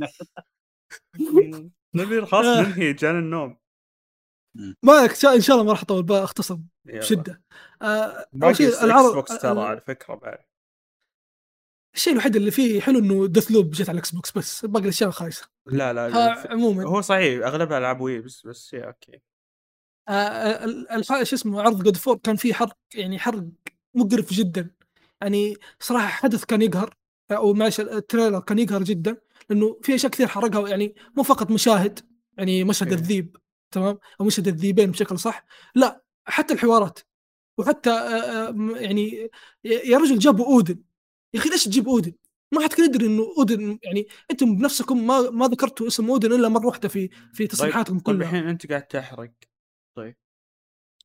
نبي 1.94 2.26
خلاص 2.26 2.44
آه. 2.46 2.62
ننهي 2.62 2.92
جانا 2.92 3.18
النوم. 3.18 3.58
ما 4.82 5.04
إن 5.04 5.40
شاء 5.40 5.54
الله 5.54 5.64
ما 5.64 5.72
راح 5.72 5.82
أطول 5.82 6.12
اختصر. 6.12 6.58
بشدة. 6.84 7.42
آه، 7.82 8.26
باقي 8.32 8.84
عرض 8.84 9.14
Xbox 9.14 9.38
ترى 9.38 9.52
ال- 9.52 9.58
على 9.58 9.80
فكرة 9.80 10.14
بعد. 10.14 10.38
الشيء 11.94 12.12
الوحيد 12.12 12.36
اللي 12.36 12.50
فيه 12.50 12.80
حلو 12.80 12.98
إنه 12.98 13.26
Deathloop 13.26 13.70
جت 13.70 13.88
على 13.88 13.92
ال 13.96 14.10
Xbox 14.10 14.32
بس 14.32 14.64
باقي 14.64 14.82
الأشياء 14.84 15.10
خايسة. 15.10 15.48
لا 15.66 15.92
لا 15.92 16.46
عموما. 16.50 16.84
هو 16.84 17.00
صحيح 17.00 17.46
أغلبها 17.46 17.78
ألعاب 17.78 18.00
وي 18.00 18.20
بس 18.20 18.46
بس 18.46 18.72
يا 18.72 18.86
okay. 18.86 19.20
آه، 20.08 21.00
شو 21.02 21.14
اسمه 21.36 21.62
عرض 21.62 21.82
God 21.82 21.96
of 21.96 22.04
War 22.04 22.16
كان 22.16 22.36
فيه 22.36 22.52
حرق 22.54 22.76
يعني 22.94 23.18
حرق 23.18 23.44
مقرف 23.94 24.32
جدا. 24.32 24.70
يعني 25.20 25.56
صراحة 25.80 26.06
حدث 26.06 26.44
كان 26.44 26.62
يقهر 26.62 26.94
أو 27.30 27.54
معلش 27.54 27.80
ال 27.80 27.88
trailer 27.88 28.40
كان 28.40 28.58
يقهر 28.58 28.82
جدا 28.82 29.16
لأنه 29.50 29.78
في 29.82 29.94
أشياء 29.94 30.12
كثير 30.12 30.26
حرقها 30.26 30.68
يعني 30.68 30.94
مو 31.16 31.22
فقط 31.22 31.50
مشاهد 31.50 32.00
يعني 32.38 32.64
مشهد 32.64 32.86
إيه. 32.88 32.94
الذيب. 32.94 33.36
تمام؟ 33.70 33.98
أو 34.20 34.24
مشهد 34.24 34.48
الذيبين 34.48 34.90
بشكل 34.90 35.18
صح. 35.18 35.44
لا 35.74 36.02
حتى 36.24 36.54
الحوارات. 36.54 36.98
وحتى 37.58 37.90
يعني 38.76 39.30
يا 39.64 39.98
رجل 39.98 40.18
جابوا 40.18 40.46
أودن. 40.46 40.82
يا 41.34 41.40
أخي 41.40 41.48
ليش 41.48 41.64
تجيب 41.64 41.88
أودن؟ 41.88 42.12
ما 42.52 42.62
حد 42.62 42.72
كان 42.72 42.84
يدري 42.84 43.06
إنه 43.06 43.34
أودن 43.38 43.78
يعني 43.82 44.08
أنتم 44.30 44.56
بنفسكم 44.56 45.06
ما 45.06 45.30
ما 45.30 45.46
ذكرتوا 45.46 45.86
اسم 45.86 46.10
أودن 46.10 46.32
إلا 46.32 46.48
مرة 46.48 46.66
واحدة 46.66 46.88
في 46.88 47.08
في 47.08 47.36
طيب 47.38 47.48
تصريحاتكم 47.48 47.98
طيب 47.98 48.16
كلها. 48.16 48.28
الحين 48.28 48.48
أنت 48.48 48.66
قاعد 48.66 48.86
تحرق. 48.86 49.32
طيب. 49.96 50.16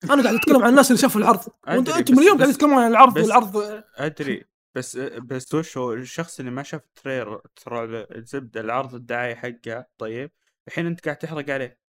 أنا 0.04 0.24
قاعد 0.24 0.36
أتكلم 0.36 0.64
عن 0.64 0.70
الناس 0.70 0.92
اللي 0.92 1.02
شافوا 1.02 1.22
العرض. 1.22 1.40
وأنتم 1.68 1.94
أنتم 1.94 2.20
اليوم 2.20 2.38
قاعدين 2.38 2.56
تتكلمون 2.56 2.84
عن 2.84 2.92
العرض 2.92 3.18
والعرض. 3.18 3.84
أدري 3.96 4.44
بس 4.76 4.98
بس 4.98 5.54
وش 5.54 5.78
هو 5.78 5.94
الشخص 5.94 6.40
اللي 6.40 6.52
ما 6.52 6.64
شاف 6.64 6.82
التريلر 6.84 7.42
ترى 7.56 8.08
الزبدة 8.16 8.62
العرض 8.62 8.96
الدعاية 8.96 9.36
حقه. 9.36 9.86
طيب. 9.98 10.32
الحين 10.68 10.86
أنت 10.86 11.06
قاعد 11.06 11.18
تحرق 11.18 11.50
عليه. 11.50 11.83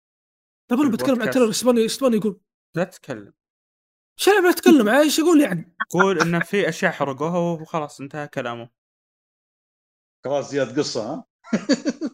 طيب 0.67 0.79
أنا 0.79 0.91
بتكلم 0.91 1.21
عن. 1.21 1.27
ال 1.27 1.30
trailer 1.30 1.47
إيش 1.47 1.63
باني 1.63 1.81
إيش 1.81 1.99
باني 1.99 2.17
يقول؟ 2.17 2.41
لا 2.75 2.83
تتكلم 2.83 3.33
شو 4.19 4.31
أنا 4.31 4.51
بتكلم 4.51 4.89
عن 4.89 4.95
إيش 4.95 5.19
أقول 5.19 5.41
يعني؟ 5.41 5.75
قول 5.89 6.21
إنه 6.21 6.39
في 6.39 6.69
أشياء 6.69 6.91
حرقوها 6.91 7.37
وخلاص 7.37 8.01
انتهى 8.01 8.27
كلامه 8.27 8.69
خلاص 10.25 10.51
زياد 10.51 10.79
قصة 10.79 11.13
ها 11.13 11.25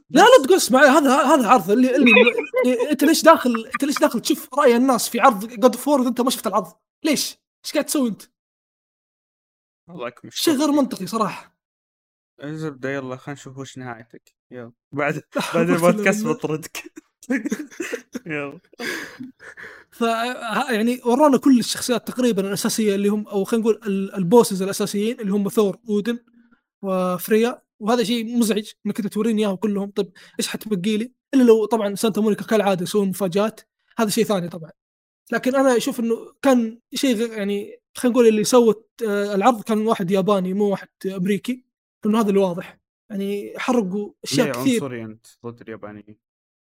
لا 0.09 0.21
لا 0.21 0.47
تقص 0.47 0.71
معي 0.71 0.87
هذا 0.87 1.23
هذا 1.23 1.47
عرض 1.49 1.71
اللي 1.71 1.95
اللي 1.95 2.11
أنت 2.91 3.03
ليش 3.03 3.23
داخل 3.23 3.65
أنت 3.73 3.83
ليش 3.83 3.99
داخل 3.99 4.21
تشوف 4.21 4.53
رأي 4.53 4.75
الناس 4.75 5.09
في 5.09 5.19
عرض 5.19 5.45
God 5.45 5.75
of 5.75 5.86
War 5.86 6.01
وأنت 6.01 6.21
ما 6.21 6.29
شفت 6.29 6.47
العرض؟ 6.47 6.73
ليش؟ 7.03 7.37
إيش 7.65 7.73
قاعد 7.73 7.85
تسوي 7.85 8.09
أنت؟ 8.09 8.21
الله 9.89 10.07
يكون 10.07 10.29
شيء 10.29 10.53
غير 10.53 10.71
منطقي 10.71 11.07
صراحة 11.07 11.59
الزبده 12.43 12.89
يلا 12.89 13.15
خلينا 13.15 13.39
نشوف 13.39 13.57
وش 13.57 13.77
نهايتك 13.77 14.35
يلا 14.51 14.71
بعد 14.91 15.23
بعد 15.55 15.69
البودكاست 15.69 16.25
بطردك 16.25 16.83
ف 19.91 20.01
يعني 20.69 21.01
ورانا 21.05 21.37
كل 21.37 21.59
الشخصيات 21.59 22.07
تقريبا 22.07 22.47
الأساسية 22.47 22.95
اللي 22.95 23.07
هم 23.09 23.27
أو 23.27 23.43
خلينا 23.43 23.63
نقول 23.63 23.79
ال- 23.87 24.15
bosses 24.15 24.61
الأساسيين 24.61 25.19
اللي 25.19 25.31
هم 25.33 25.49
ثور 25.49 25.77
أودن 25.89 26.19
وفريا. 26.81 27.61
وهذا 27.79 28.03
شيء 28.03 28.37
مزعج 28.37 28.71
إنك 28.85 28.99
أنت 28.99 29.07
توريني 29.13 29.41
إياهم 29.41 29.55
كلهم. 29.55 29.91
طيب 29.91 30.11
إيش 30.39 30.47
حتبقي 30.47 30.97
لي؟ 30.97 31.11
إلا 31.33 31.43
لو 31.43 31.65
طبعا 31.65 31.95
سانتا 31.95 32.21
مونيكا 32.21 32.45
كالعادة 32.45 32.83
يسوون 32.83 33.07
مفاجآت. 33.09 33.61
هذا 33.97 34.09
شيء 34.09 34.23
ثاني 34.23 34.49
طبعا. 34.49 34.71
لكن 35.31 35.55
أنا 35.55 35.77
أشوف 35.77 35.99
إنه 35.99 36.33
كان 36.41 36.79
شيء 36.93 37.31
يعني 37.31 37.79
خلينا 37.95 38.13
نقول 38.13 38.27
اللي 38.27 38.43
سوت 38.43 38.89
آه، 39.07 39.35
العرض 39.35 39.61
كان 39.63 39.87
واحد 39.87 40.11
ياباني 40.11 40.53
مو 40.53 40.69
واحد 40.69 40.87
أمريكي. 41.05 41.65
لأنه 42.05 42.19
هذا 42.19 42.29
اللي 42.29 42.39
واضح. 42.39 42.79
يعني 43.09 43.53
حرقوا 43.57 44.11
أشياء 44.23 44.51
كثير. 44.51 44.83
عنصري 44.83 45.03
أنت 45.03 45.25
ضد 45.45 45.61
اليابانيين؟ 45.61 46.28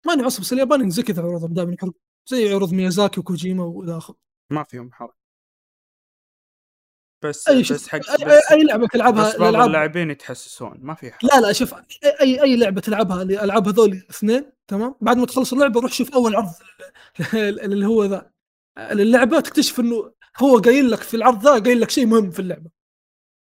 ماني 0.07 0.23
عصب 0.23 0.41
بس 0.41 0.53
الياباني 0.53 0.91
زي 0.91 1.03
كذا 1.03 1.23
عروضهم 1.23 1.55
دائما 1.55 1.73
يحرقوا 1.75 2.01
زي 2.27 2.55
عروض 2.55 2.73
ميازاكي 2.73 3.21
وكوجيما 3.21 3.65
والى 3.65 3.97
اخره 3.97 4.17
ما 4.51 4.65
فيهم 4.65 4.93
حرق. 4.93 5.15
بس 7.23 7.49
أي 7.49 7.63
بس 7.63 7.89
حق 7.89 8.11
أي, 8.11 8.25
بس, 8.25 8.53
أي 8.53 8.65
لعبة 8.65 8.87
تلعبها 8.87 9.29
بس 9.29 9.37
بعض 9.37 9.43
الالعاب 9.43 9.67
اللاعبين 9.67 10.11
يتحسسون 10.11 10.79
ما 10.81 10.95
في 10.95 11.13
حرق. 11.13 11.25
لا 11.25 11.41
لا 11.41 11.53
شوف 11.53 11.75
اي 12.21 12.43
أي 12.43 12.57
لعبة 12.57 12.81
تلعبها 12.81 13.23
الالعاب 13.23 13.69
هذول 13.69 13.93
الاثنين 13.93 14.53
تمام؟ 14.69 14.95
بعد 15.01 15.17
ما 15.17 15.27
تخلص 15.27 15.53
اللعبة 15.53 15.81
روح 15.81 15.93
شوف 15.93 16.15
أول 16.15 16.37
عرض 16.37 16.51
اللي 17.65 17.87
هو 17.87 18.05
ذا. 18.05 18.31
اللعبه 18.79 19.41
تكتشف 19.41 19.81
إنه 19.81 20.13
هو 20.39 20.59
قايل 20.59 20.91
لك 20.91 21.01
في 21.01 21.15
العرض 21.15 21.43
ذا 21.43 21.59
قايل 21.59 21.81
لك 21.81 21.91
شيء 21.91 22.07
مهم 22.07 22.31
في 22.31 22.39
اللعبة. 22.39 22.71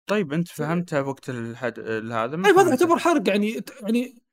طيب 0.07 0.33
أنت 0.33 0.47
فهمتها 0.47 1.01
وقت 1.01 1.29
الحد... 1.29 1.79
هذا 1.79 2.35
ما 2.37 2.43
طيب 2.49 2.59
هذا. 2.59 2.69
يعتبر 2.69 2.97
حرق 2.99 3.29
يعني 3.29 3.61
يعني 3.81 4.24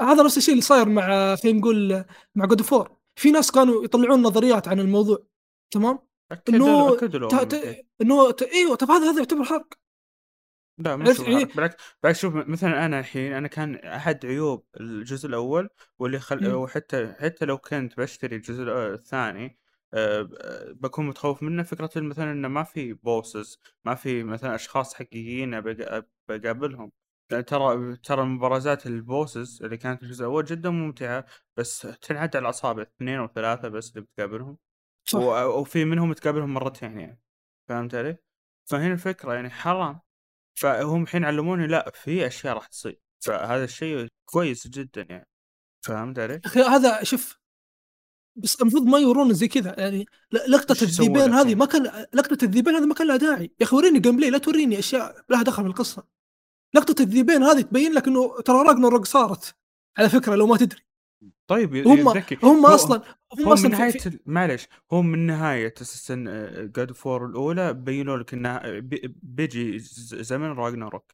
هذا 0.00 0.22
نفس 0.22 0.38
الشيء 0.38 0.52
اللي 0.54 0.62
صاير 0.62 0.88
مع 0.88 1.36
خلينا 1.36 1.58
نقول 1.58 2.04
مع 2.34 2.44
God 2.46 2.62
of 2.62 2.76
War 2.76 2.96
في 3.16 3.30
ناس 3.30 3.50
كانوا 3.50 3.84
يطلعون 3.84 4.22
نظريات 4.22 4.68
عن 4.68 4.80
الموضوع 4.80 5.18
تمام؟ 5.70 5.98
إنه 6.48 6.96
ت- 6.96 7.82
إنه 8.02 8.34
إيوه 8.54 8.74
طب 8.76 8.90
هذا 8.90 9.10
هذا 9.10 9.18
يعتبر 9.18 9.44
حرق. 9.44 9.74
لا 10.78 10.96
ما 10.96 11.04
حرق. 11.14 11.54
بالعكس 11.56 11.76
بالعكس 12.02 12.20
شوف 12.20 12.34
مثلا 12.34 12.86
أنا 12.86 12.98
الحين 13.00 13.32
أنا 13.32 13.48
كان 13.48 13.74
أحد 13.74 14.26
عيوب 14.26 14.64
الجزء 14.80 15.28
الأول 15.28 15.68
واللي 15.98 16.18
خل... 16.18 16.48
مم. 16.48 16.54
وحتى 16.54 17.12
حتى 17.20 17.44
لو 17.44 17.58
كنت 17.58 17.96
بشتري 17.96 18.36
الجزء 18.36 18.62
الثاني 18.68 19.58
أه 19.94 20.22
ب- 20.22 20.80
بكون 20.80 21.06
متخوف 21.06 21.42
منه 21.42 21.62
فكرة 21.62 21.90
مثلا 21.96 22.32
إنه 22.32 22.48
ما 22.48 22.62
في 22.62 22.92
بوسز 22.92 23.58
ما 23.84 23.94
في 23.94 24.22
مثلا 24.22 24.54
أشخاص 24.54 24.94
حقيقيين 24.94 25.60
بق- 25.60 26.04
بقابلهم 26.28 26.92
ترى 27.30 27.96
ترى 27.96 28.24
مبارزات 28.24 28.86
البوسز 28.86 29.62
اللي 29.62 29.76
كانت 29.76 30.02
الجزء 30.02 30.20
الأول 30.20 30.44
جدا 30.44 30.70
ممتعة 30.70 31.24
بس 31.56 31.80
تنعد 31.80 32.36
على 32.36 32.42
الأصابع 32.42 32.82
اثنين 32.82 33.18
أو 33.18 33.28
ثلاثة 33.34 33.68
بس 33.68 33.90
اللي 33.90 34.00
بتقابلهم. 34.00 34.58
صح. 35.04 35.18
وفي 35.18 35.84
منهم 35.84 36.12
تقابلهم 36.12 36.54
مرتين 36.54 37.00
يعني 37.00 37.20
فهمت 37.68 37.94
علي؟ 37.94 38.16
فهنا 38.70 38.92
الفكرة 38.92 39.34
يعني 39.34 39.50
حرام. 39.50 40.00
فهم 40.54 41.02
الحين 41.02 41.24
علموني 41.24 41.66
لا 41.66 41.92
في 41.94 42.26
أشياء 42.26 42.54
راح 42.54 42.66
تصير 42.66 43.00
فهذا 43.24 43.64
الشيء 43.64 44.08
كويس 44.24 44.68
جدا 44.68 45.06
يعني. 45.10 45.28
فهمت 45.86 46.18
علي؟ 46.18 46.40
أخي 46.44 46.60
هذا 46.60 47.02
شوف 47.02 47.40
بس 48.36 48.60
المفروض 48.60 48.82
ما 48.82 48.98
يورون 48.98 49.34
زي 49.34 49.48
كذا. 49.48 49.80
يعني 49.80 50.06
لقطة 50.32 50.74
لك 50.84 51.18
هذه؟ 51.18 51.54
ما 51.54 51.66
كان 51.66 52.06
لقطة 52.14 52.44
الذيبين 52.44 52.74
هذه 52.74 52.86
ما 52.86 52.94
كان 52.94 53.06
لها 53.06 53.16
داعي. 53.16 53.54
يا 53.60 53.66
أخي 53.66 53.76
وريني 53.76 54.00
gameplay 54.00 54.30
لا 54.30 54.38
توريني 54.38 54.78
أشياء 54.78 55.24
لها 55.30 55.42
دخل 55.42 55.62
في 55.62 55.68
القصة. 55.68 56.19
لقطة 56.74 57.02
الذيبين 57.02 57.42
هذه 57.42 57.60
تبين 57.60 57.92
لك 57.92 58.08
إنه 58.08 58.40
ترى 58.40 58.56
راجنروك 58.68 59.04
صارت. 59.06 59.56
على 59.98 60.08
فكرة 60.08 60.34
لو 60.34 60.46
ما 60.46 60.56
تدري. 60.56 60.80
طيب 61.46 61.76
هم 61.86 62.08
هم 62.42 62.66
أصلا 62.66 63.02
هم 63.38 63.48
أصلا 63.48 63.68
من 63.68 63.74
نهاية 63.74 63.90
في- 63.90 64.18
معلش 64.26 64.68
هو 64.92 65.02
من 65.02 65.26
نهاية 65.26 65.74
أساسا 65.82 66.14
God 66.76 66.92
of 66.92 67.06
War 67.06 67.26
الأولى 67.26 67.72
بينوا 67.74 68.16
لك 68.16 68.34
انه 68.34 68.78
بي- 68.78 69.14
بيجي 69.22 69.78
زمن 70.22 70.46
راجناروك 70.52 71.12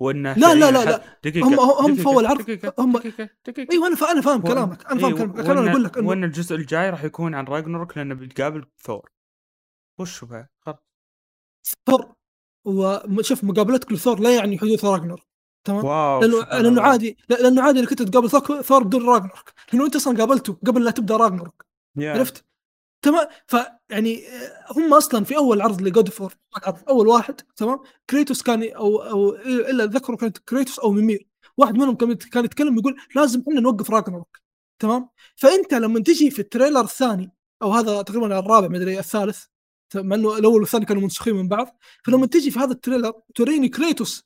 وانه 0.00 0.32
لا 0.34 0.54
لا 0.54 0.70
لا 0.70 0.80
حد- 0.92 1.02
دقيقة 1.24 1.48
هم- 1.48 1.60
هم 1.60 1.94
دقيقة، 1.94 2.02
في 2.02 2.06
أول 2.06 2.26
عرض 2.26 2.40
هم- 2.78 2.98
دقيقة 2.98 3.72
إيوه 3.72 3.86
أنا 3.86 3.96
فا- 3.96 4.12
أنا 4.12 4.20
فاهم 4.20 4.40
و- 4.40 4.42
كلامك 4.42 4.86
أنا 4.86 5.00
فاهم 5.00 5.10
إيه، 5.16 5.24
كلامك. 5.26 5.46
أنا 5.58 5.70
أقول 5.70 5.84
لك 5.84 5.98
انه 5.98 6.08
وإن 6.08 6.24
الجزء 6.24 6.56
الجاي 6.56 6.90
راح 6.90 7.04
يكون 7.04 7.34
عن 7.34 7.44
راجناروك 7.44 7.98
لأنه 7.98 8.14
بيتقابل 8.14 8.64
ثور. 8.78 9.10
وش 10.00 10.24
هو 10.24 10.46
خلاص. 10.60 10.78
ثور. 11.86 12.14
وشوف 12.64 13.44
مقابلتك 13.44 13.92
لثور 13.92 14.20
لا 14.20 14.34
يعني 14.34 14.58
حدوث 14.58 14.84
راجنر 14.84 15.24
تمام 15.64 15.84
واو 15.84 16.20
لأنه 16.20 16.40
لأنه. 16.62 16.82
عادي 16.82 17.16
لا- 17.28 17.36
لأنه 17.36 17.62
عادي 17.62 17.80
إنك 17.80 17.90
أنت 17.90 18.02
تقابل 18.02 18.30
ثور- 18.62 18.82
بدون 18.82 19.06
راجنروك 19.06 19.52
لأنه 19.72 19.86
أنت 19.86 19.96
أصلا 19.96 20.18
قابلته 20.18 20.56
قبل 20.66 20.84
لا 20.84 20.90
تبدأ 20.90 21.16
راجنروك 21.16 21.66
يا. 21.96 22.12
عرفت؟ 22.12 22.44
تمام 23.04 23.26
فيعني 23.46 24.28
آه، 24.28 24.72
هم 24.76 24.94
أصلا 24.94 25.24
في 25.24 25.36
أول 25.36 25.60
عرض 25.62 25.82
ل 25.82 25.89
God 25.89 26.08
of 26.08 26.18
War 26.18 26.34
أول 26.88 27.08
واحد 27.08 27.40
تمام 27.56 27.80
كريتوس 28.10 28.42
كان 28.42 28.62
أو 28.72 29.02
أو 29.02 29.30
إلا 29.46 29.84
اتذكر 29.84 30.14
كانت 30.16 30.38
كريتوس 30.38 30.78
أو 30.78 30.90
ميمير 30.92 31.26
واحد 31.56 31.74
منهم 31.74 31.94
كان 31.94 32.44
يتكلم 32.44 32.78
يقول 32.78 32.96
لازم 33.16 33.42
إحنا 33.48 33.60
نوقف 33.60 33.90
راجنروك 33.90 34.38
تمام 34.78 35.08
فأنت 35.36 35.74
لما 35.74 36.00
تجي 36.00 36.30
في 36.30 36.38
ال 36.38 36.43
trailer 36.43 36.80
الثاني 36.80 37.32
أو 37.62 37.72
هذا 37.72 38.02
تقريبا 38.02 38.38
الرابع 38.38 38.68
مدري 38.68 38.98
الثالث 38.98 39.44
مع 39.96 40.16
إنه 40.16 40.38
الأول 40.38 40.60
والثاني 40.60 40.84
كانوا 40.84 41.02
منسوخين 41.02 41.34
من 41.34 41.48
بعض 41.48 41.78
فلما 42.04 42.26
تجي 42.26 42.50
في 42.50 42.58
هذا 42.58 42.72
ال 42.72 42.77
trailer 42.77 43.12
توريني 43.34 43.68
كريتوس 43.68 44.24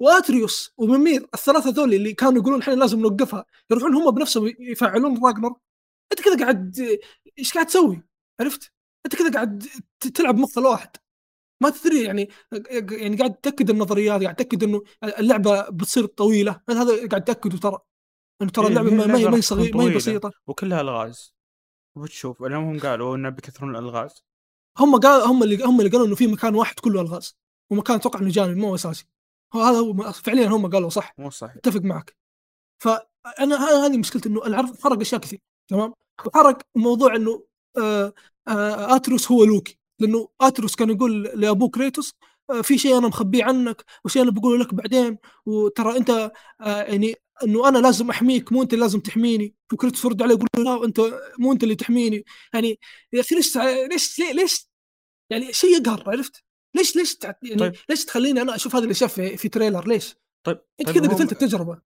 وأتريوس 0.00 0.72
وميمير 0.76 1.26
الثلاثة 1.34 1.70
ذول 1.70 1.94
اللي 1.94 2.12
كانوا 2.12 2.42
يقولون 2.42 2.60
إحنا 2.60 2.72
لازم 2.72 3.00
نوقفها 3.00 3.44
يروحون 3.70 3.94
هم 3.94 4.10
بنفسهم 4.10 4.54
يفعلون 4.58 5.24
راجنر. 5.24 5.54
أنت 6.12 6.20
كذا 6.20 6.38
قاعد 6.38 7.00
إيش 7.38 7.54
قاعد 7.54 7.66
تسوي؟ 7.66 8.02
عرفت؟ 8.40 8.72
أنت 9.06 9.16
كذا 9.16 9.32
قاعد 9.32 9.66
تلعب 10.14 10.38
مخ 10.38 10.58
الواحد 10.58 10.90
ما 11.62 11.70
تدري 11.70 12.02
يعني 12.02 12.28
يعني 12.90 13.16
قاعد 13.16 13.34
تأكد 13.34 13.70
النظريات 13.70 14.22
قاعد 14.22 14.36
تأكد 14.36 14.62
إنه 14.62 14.82
اللعبة 15.04 15.70
بتصير 15.70 16.06
طويلة. 16.06 16.60
هذا 16.70 17.08
قاعد 17.08 17.24
تاكده 17.24 17.58
ترى 17.58 17.78
إنه 18.42 18.50
ترى 18.50 18.66
اللعبة 18.66 18.90
ما 18.90 19.18
هي 19.18 19.28
ما 19.28 19.36
هي 19.36 19.42
صغيره 19.42 19.76
ما 19.76 19.84
هي. 19.84 19.94
بسيطة. 19.94 20.30
وكلها 20.46 20.80
ألغاز. 20.80 21.34
وتشوف 21.96 22.40
لانهم 22.40 22.64
هم 22.64 22.80
قالوا 22.80 23.16
إنه 23.16 23.28
بيكثرون 23.28 23.76
الألغاز. 23.76 24.24
هم 24.78 24.96
قال 25.00 25.22
هم 25.22 25.42
اللي 25.42 25.64
هم 25.64 25.80
اللي 25.80 25.90
قالوا 25.90 26.06
إنه 26.06 26.14
في 26.14 26.26
مكان 26.26 26.54
واحد 26.54 26.80
كله 26.80 27.00
الغاز. 27.00 27.36
ومكان 27.70 27.96
أتوقع 27.96 28.20
إنه 28.20 28.30
جانبي 28.30 28.60
مو 28.60 28.74
أساسي. 28.74 29.06
هذا 29.54 29.78
هو 29.78 30.12
فعليا 30.12 30.46
هم 30.48 30.70
قالوا 30.70 30.88
صح. 30.90 31.14
مو 31.18 31.30
صحيح. 31.30 31.56
أتفق 31.56 31.80
معك. 31.80 32.16
فانا 32.82 33.56
هذه 33.86 33.98
مشكلتي 33.98 34.28
إنه 34.28 34.46
العرض 34.46 34.80
حرق 34.80 35.00
أشياء 35.00 35.20
كثير 35.20 35.40
تمام؟ 35.68 35.94
وحرق 36.26 36.58
موضوع 36.74 37.16
إنه 37.16 37.44
آه 37.78 38.12
آه 38.48 38.96
آتروس 38.96 39.32
هو 39.32 39.44
لوكي. 39.44 39.78
لأنه 40.00 40.28
آتروس 40.40 40.76
كان 40.76 40.90
يقول 40.90 41.22
لأبوه 41.22 41.68
كريتوس 41.70 42.14
آه 42.50 42.60
في 42.62 42.78
شيء 42.78 42.98
أنا 42.98 43.08
مخبيه 43.08 43.44
عنك 43.44 43.84
وشيء 44.04 44.22
أنا 44.22 44.30
بقوله 44.30 44.58
لك 44.64 44.74
بعدين 44.74 45.18
وترى 45.46 45.96
أنت 45.96 46.10
آه 46.60 46.82
يعني 46.82 47.16
إنه 47.44 47.68
أنا 47.68 47.78
لازم 47.78 48.10
أحميك 48.10 48.52
مو 48.52 48.62
أنت 48.62 48.72
اللي 48.72 48.82
لازم 48.84 49.00
تحميني 49.00 49.54
وكريتوس 49.72 50.04
يرد 50.04 50.22
عليه 50.22 50.34
يقول 50.34 50.48
له 50.58 50.64
لا 50.64 50.84
أنت 50.84 51.00
مو 51.38 51.52
أنت 51.52 51.62
اللي 51.62 51.74
تحميني 51.74 52.24
يعني 52.54 52.78
يا 53.12 53.20
أخي 53.20 53.34
ليش 53.34 53.56
ليش 53.90 54.18
ليش 54.34 54.68
يعني 55.30 55.52
شيء 55.52 55.70
يقهر 55.80 56.04
عرفت؟ 56.10 56.44
ليش 56.76 56.96
ليش 56.96 57.16
تع- 57.16 57.34
يعني 57.42 57.56
طيب. 57.56 57.72
ليش 57.88 58.04
تخليني 58.04 58.40
أنا 58.42 58.54
أشوف 58.54 58.76
هذه 58.76 58.84
الاشياء 58.84 59.10
في, 59.10 59.36
في 59.36 59.48
trailer 59.48 59.88
ليش؟ 59.88 60.14
طيب 60.46 60.58
أنت 60.80 60.88
طيب 60.90 60.98
كذا 61.06 61.14
قتلت 61.14 61.32
التجربة 61.32 61.80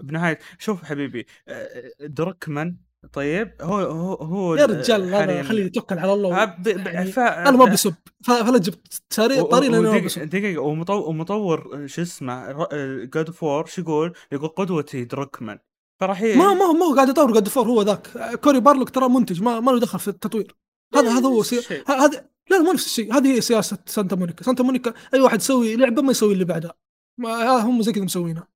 بنهاية 0.00 0.38
شوف 0.58 0.84
حبيبي 0.84 1.26
آه، 1.48 1.92
دروكمان 2.00 2.76
طيب 3.12 3.52
هو 3.60 3.78
هو 3.78 4.14
هو 4.14 4.54
يا 4.54 4.66
رجال 4.66 5.14
هذا 5.14 5.42
حالياً- 5.42 5.46
خليه 5.46 5.64
يتوكل 5.64 5.98
على 5.98 6.12
الله. 6.12 6.56
يعني 6.66 7.12
ف- 7.12 7.18
أنا 7.18 7.56
ما 7.56 7.64
بسب. 7.64 7.94
فلا 8.24 8.58
جبت 8.58 9.02
طريق 9.16 9.52
لأني 9.52 9.78
ما 9.80 9.98
بسب. 9.98 10.22
دقيقة. 10.22 10.62
ومطور, 10.62 11.08
ومطور 11.08 11.86
شو 11.86 12.02
اسمه 12.02 12.68
God 13.04 13.30
of 13.30 13.44
War 13.44 13.66
شو 13.66 13.82
يقول؟ 13.82 14.12
يقول 14.32 14.48
قدوتي 14.48 15.04
دروكمان 15.04 15.58
فراح 16.00 16.22
ي... 16.22 16.36
ما 16.36 16.54
ما 16.54 16.64
هو 16.64 16.72
ما 16.72 16.86
هو 16.86 16.94
قاعد 16.94 17.08
يطور 17.08 17.30
God 17.30 17.48
of 17.48 17.55
War 17.55 17.66
هو 17.66 17.82
ذاك. 17.82 18.08
كوري 18.40 18.60
بارلوك 18.60 18.90
ترى 18.90 19.08
منتج 19.08 19.42
ما 19.42 19.60
ما 19.60 19.70
له 19.70 19.80
دخل 19.80 19.98
في 19.98 20.08
التطوير. 20.08 20.56
هذا 20.94 21.10
هذا 21.18 21.26
هو 21.26 21.42
سي... 21.42 21.82
هذا 21.86 22.28
لا 22.50 22.58
مو 22.58 22.72
نفس 22.72 22.86
الشيء. 22.86 23.14
هذه 23.16 23.36
هي 23.36 23.40
سياسة 23.40 23.78
سانتا 23.86 24.16
مونيكا. 24.16 24.44
سانتا 24.44 24.62
مونيكا 24.62 24.94
أي 25.14 25.20
واحد 25.20 25.40
يسوي 25.40 25.76
لعبة 25.76 26.02
ما 26.02 26.10
يسوي 26.10 26.32
اللي 26.32 26.44
بعدها. 26.44 26.74
ما 27.20 27.56
هم 27.60 27.82
زي 27.82 27.92
كذا 27.92 28.04
مسوينها. 28.04 28.48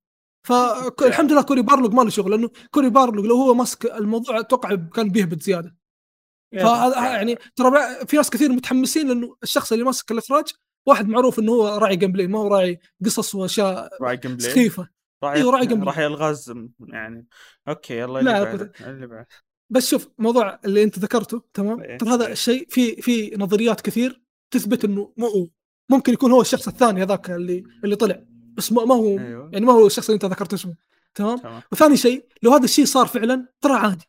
فالحمد 0.43 1.33
لله 1.33 1.43
كوري 1.43 1.63
بارلوك 1.63 1.95
ما 1.95 2.03
له 2.03 2.11
شغل 2.11 2.31
لأنه 2.31 2.51
كوري 2.71 2.91
بارلوك 2.91 3.25
لو 3.25 3.37
هو 3.37 3.55
ماسك 3.55 3.87
الموضوع 3.87 4.41
أتوقع 4.41 4.75
كان 4.75 5.09
بيهبط 5.09 5.43
زياده 5.43 5.77
فهذا 6.53 7.17
يعني 7.17 7.39
ترى 7.57 8.07
في 8.07 8.17
ناس 8.17 8.31
كثير 8.31 8.53
متحمسين 8.53 9.09
لأنه 9.09 9.37
الشخص 9.43 9.73
اللي 9.73 9.85
ماسك 9.85 10.11
الإخراج 10.11 10.45
واحد 10.87 11.09
معروف 11.09 11.39
إنه 11.39 11.53
هو 11.53 11.79
راعي 11.79 11.97
gameplay 11.97 12.27
ما 12.27 12.39
هو 12.39 12.49
راعي 12.49 12.81
قصص 13.05 13.35
وأشياء 13.35 13.89
راعي 14.03 14.17
gameplay 14.17 14.51
سخيفة. 14.51 14.89
راح 15.25 15.33
أيوه، 15.33 15.53
راعي 15.53 15.67
gameplay. 15.67 15.87
راعي 15.87 15.99
ألغاز 15.99 16.55
يعني. 16.81 17.27
أوكي 17.69 17.99
يلا 17.99 18.19
لا، 18.19 18.43
اللي 18.43 18.59
بعد 18.59 18.73
اللي 18.81 19.07
بعد. 19.07 19.27
بس 19.71 19.91
شوف 19.91 20.09
موضوع 20.19 20.61
اللي 20.65 20.83
أنت 20.83 20.99
ذكرته 20.99 21.43
تمام؟ 21.55 21.81
إيه، 21.81 21.99
ترى 21.99 22.11
هذا 22.11 22.27
إيه. 22.27 22.33
الشيء 22.33 22.67
في 22.69 23.03
في 23.03 23.37
نظريات 23.37 23.81
كثير 23.81 24.23
تثبت 24.51 24.85
إنه 24.85 25.13
مو 25.17 25.51
ممكن 25.91 26.13
يكون 26.13 26.33
هو 26.33 26.41
الشخص 26.41 26.69
الثاني 26.69 27.03
هذاك 27.03 27.31
اللي 27.31 27.65
اللي 27.85 27.97
طلع. 27.97 28.25
بس 28.61 28.73
ما 28.73 28.95
هو 28.95 29.19
أيوه. 29.19 29.51
يعني 29.53 29.67
ما 29.67 29.73
هو 29.73 29.87
الشخص 29.87 30.11
اللي 30.11 30.15
أنت 30.15 30.25
ذكرت 30.33 30.53
اسمه. 30.53 30.75
تمام؟ 31.15 31.39
تمام. 31.39 31.63
وثاني 31.73 31.97
شيء 31.97 32.27
لو 32.43 32.53
هذا 32.53 32.65
الشيء 32.65 32.85
صار 32.85 33.07
فعلا 33.07 33.49
ترى 33.61 33.73
عادي. 33.73 34.05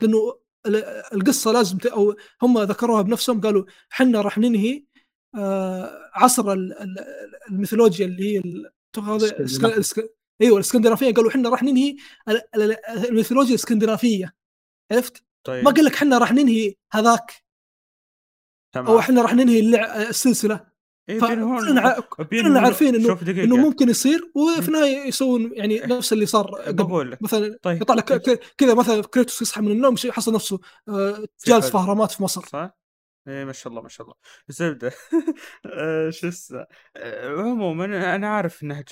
لأنه 0.00 0.38
ال- 0.66 0.84
القصة 1.14 1.52
لازم 1.52 1.78
ت... 1.78 1.86
أو 1.86 2.16
هم 2.42 2.58
ذكروها 2.58 3.02
بنفسهم 3.02 3.40
قالوا 3.40 3.64
حنا 3.90 4.20
راح 4.20 4.38
ننهي 4.38 4.84
آه 5.34 6.10
عصر 6.14 6.52
ال- 6.52 6.72
ال- 6.80 6.98
الميثولوجيا 7.50 8.06
اللي 8.06 8.32
هي 8.34 8.38
ال- 8.38 8.72
هذا؟ 8.98 9.26
الاسكندنافية. 9.26 9.76
الاسك- 9.76 9.98
الإسك- 9.98 10.08
أيوه 10.42 10.54
الإسكندنافية. 10.56 11.14
قالوا 11.14 11.30
حنا 11.30 11.48
راح 11.48 11.62
ننهي 11.62 11.96
ال- 12.28 12.42
ال- 12.62 12.86
الميثولوجيا 13.08 13.50
الإسكندنافية. 13.50 14.34
عرفت؟ 14.92 15.24
طيب. 15.44 15.64
ما 15.64 15.70
قال 15.70 15.84
لك 15.84 15.96
حنا 15.96 16.18
راح 16.18 16.32
ننهي 16.32 16.74
هذاك. 16.92 17.32
تمام. 18.72 18.86
أو 18.86 18.98
إحنا 18.98 19.22
راح 19.22 19.34
ننهي 19.34 19.60
اللع... 19.60 20.02
السلسلة. 20.02 20.71
إيه، 21.08 21.20
كلنا 22.30 22.60
عارفين 22.60 22.94
انه 22.94 23.18
إنه 23.44 23.56
ممكن 23.56 23.88
يصير 23.88 24.30
وفي 24.34 24.68
النهاية 24.68 24.96
يسوون 25.08 25.50
يعني 25.54 25.78
نفس 25.78 26.12
اللي 26.12 26.26
صار 26.26 26.54
قبل. 26.54 27.16
مثلا 27.20 27.58
طيب 27.62 27.82
يطلع 27.82 27.94
لك 27.94 28.40
كذا 28.58 28.74
مثلا 28.74 29.02
كريتوس 29.02 29.42
يصحى 29.42 29.60
من 29.60 29.70
النوم 29.70 29.96
شيء 29.96 30.12
حصل 30.12 30.34
نفسه 30.34 30.60
آه، 30.88 31.24
جالس 31.46 31.70
في. 31.70 31.76
اهرامات 31.76 32.10
في 32.10 32.22
مصر. 32.22 32.42
صح؟ 32.46 32.70
إيه 33.28 33.44
ما 33.44 33.52
شاء 33.52 33.70
الله 33.70 33.82
ما 33.82 33.88
شاء 33.88 34.06
الله. 34.06 34.16
زبدة. 34.48 34.92
آه، 35.66 36.10
شو 36.10 36.28
اسمه؟ 36.28 36.66
آه، 36.96 37.28
عموما 37.28 38.14
أنا 38.14 38.28
عارف 38.28 38.62
نهج 38.62 38.86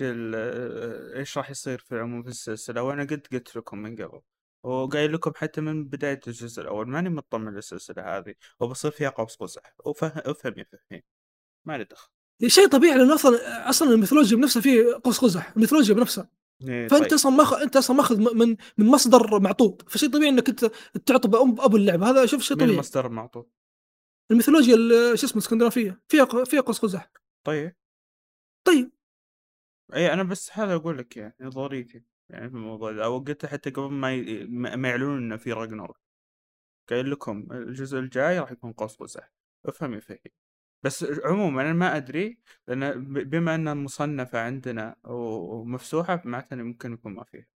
إيش 1.16 1.39
راح 1.39 1.50
يصير 1.50 1.78
في 1.78 1.94
العموم 1.94 2.22
في 2.22 2.28
السلسلة 2.28 2.82
وأنا 2.82 3.02
قد 3.02 3.26
قلت 3.32 3.56
لكم 3.56 3.78
من 3.78 3.97
قبل. 3.97 4.20
وقايل 4.62 5.12
لكم 5.12 5.32
حتى 5.36 5.60
من 5.60 5.84
بداية 5.84 6.20
الجزء 6.26 6.62
الأول 6.62 6.89
ماني 6.89 7.08
مطمن 7.08 7.55
للسلسلة 7.55 8.18
هذه. 8.18 8.34
وبصير 8.60 8.90
فيها 8.90 9.08
قوس 9.08 9.36
قزح. 9.36 9.74
وفهم 9.84 10.12
أفهم 10.16 10.55
يا 10.56 10.64
فهمي 10.64 11.02
ما 11.66 11.78
لي 11.78 11.84
دخل. 11.84 12.10
شيء 12.47 12.66
طبيعي 12.68 12.98
لأنه 12.98 13.14
أصلا 13.14 13.68
أصلا 13.68 13.90
الميثولوجيا 13.90 14.36
بنفسها 14.36 14.62
فيه 14.62 15.00
قوس 15.05 15.18
قزح 15.18 15.52
الميثولوجيا 15.56 15.94
بنفسها. 15.94 16.30
إيه، 16.68 16.89
فأنت 16.89 17.02
طيب. 17.05 17.12
أصلا 17.12 17.32
ماخذ 17.32 17.56
أنت 17.56 17.76
أصلا 17.76 17.97
ماخذ 17.97 18.34
من 18.34 18.56
من 18.78 18.86
مصدر 18.86 19.40
معطوب 19.40 19.82
فشيء 19.89 20.10
طبيعي 20.10 20.28
إنك 20.28 20.48
أنت 20.48 20.64
تعطي 21.06 21.28
أبو 21.64 21.76
اللعبة. 21.76 22.10
هذا 22.10 22.26
شوف 22.26 22.42
شيء 22.42 22.56
طبيعي. 22.56 22.70
المصدر 22.72 23.06
المعطوب 23.06 23.50
الميثولوجيا 24.30 24.74
ال- 24.74 25.18
شو 25.18 25.26
اسمه 25.26 25.32
الإسكندنافية. 25.32 26.02
فيها 26.08 26.44
فيها 26.44 26.60
قوس 26.60 26.78
قزح. 26.78 27.10
طيب. 27.47 27.76
طيب. 28.66 28.92
اي 29.94 30.12
أنا 30.12 30.22
بس 30.22 30.50
هذا 30.52 30.74
أقول 30.74 30.98
لك 30.98 31.16
يعني 31.16 31.36
نظريتي 31.40 32.05
يعني 32.30 32.50
في 32.50 32.56
الموضوع 32.56 32.92
ده. 32.92 33.05
أو 33.05 33.18
قلت 33.18 33.47
حتى 33.47 33.70
قبل 33.70 33.90
ما 33.92 34.14
ي... 34.14 34.47
ما 34.47 34.89
يعلنون 34.89 35.18
إنه 35.18 35.36
في 35.36 35.52
راجنور 35.52 35.98
قايل 36.90 37.10
لكم 37.10 37.47
الجزء 37.52 37.98
الجاي 37.98 38.39
راح 38.39 38.52
يكون 38.52 38.72
قوس 38.72 38.97
قزح. 38.97 39.32
افهم 39.66 39.94
يا 39.94 40.00
فهي 40.00 40.18
بس 40.83 41.07
عموما 41.25 41.62
أنا 41.62 41.73
ما 41.73 41.97
أدري 41.97 42.39
لأن 42.68 43.05
بما 43.05 43.55
أنها 43.55 43.75
مصنفة 43.75 44.39
عندنا 44.41 44.97
و- 45.05 45.55
ومفسوحه 45.60 46.23
معناته 46.25 46.57
ممكن 46.57 46.92
يكون 46.92 47.12
ما 47.15 47.25
فيها 47.25 47.47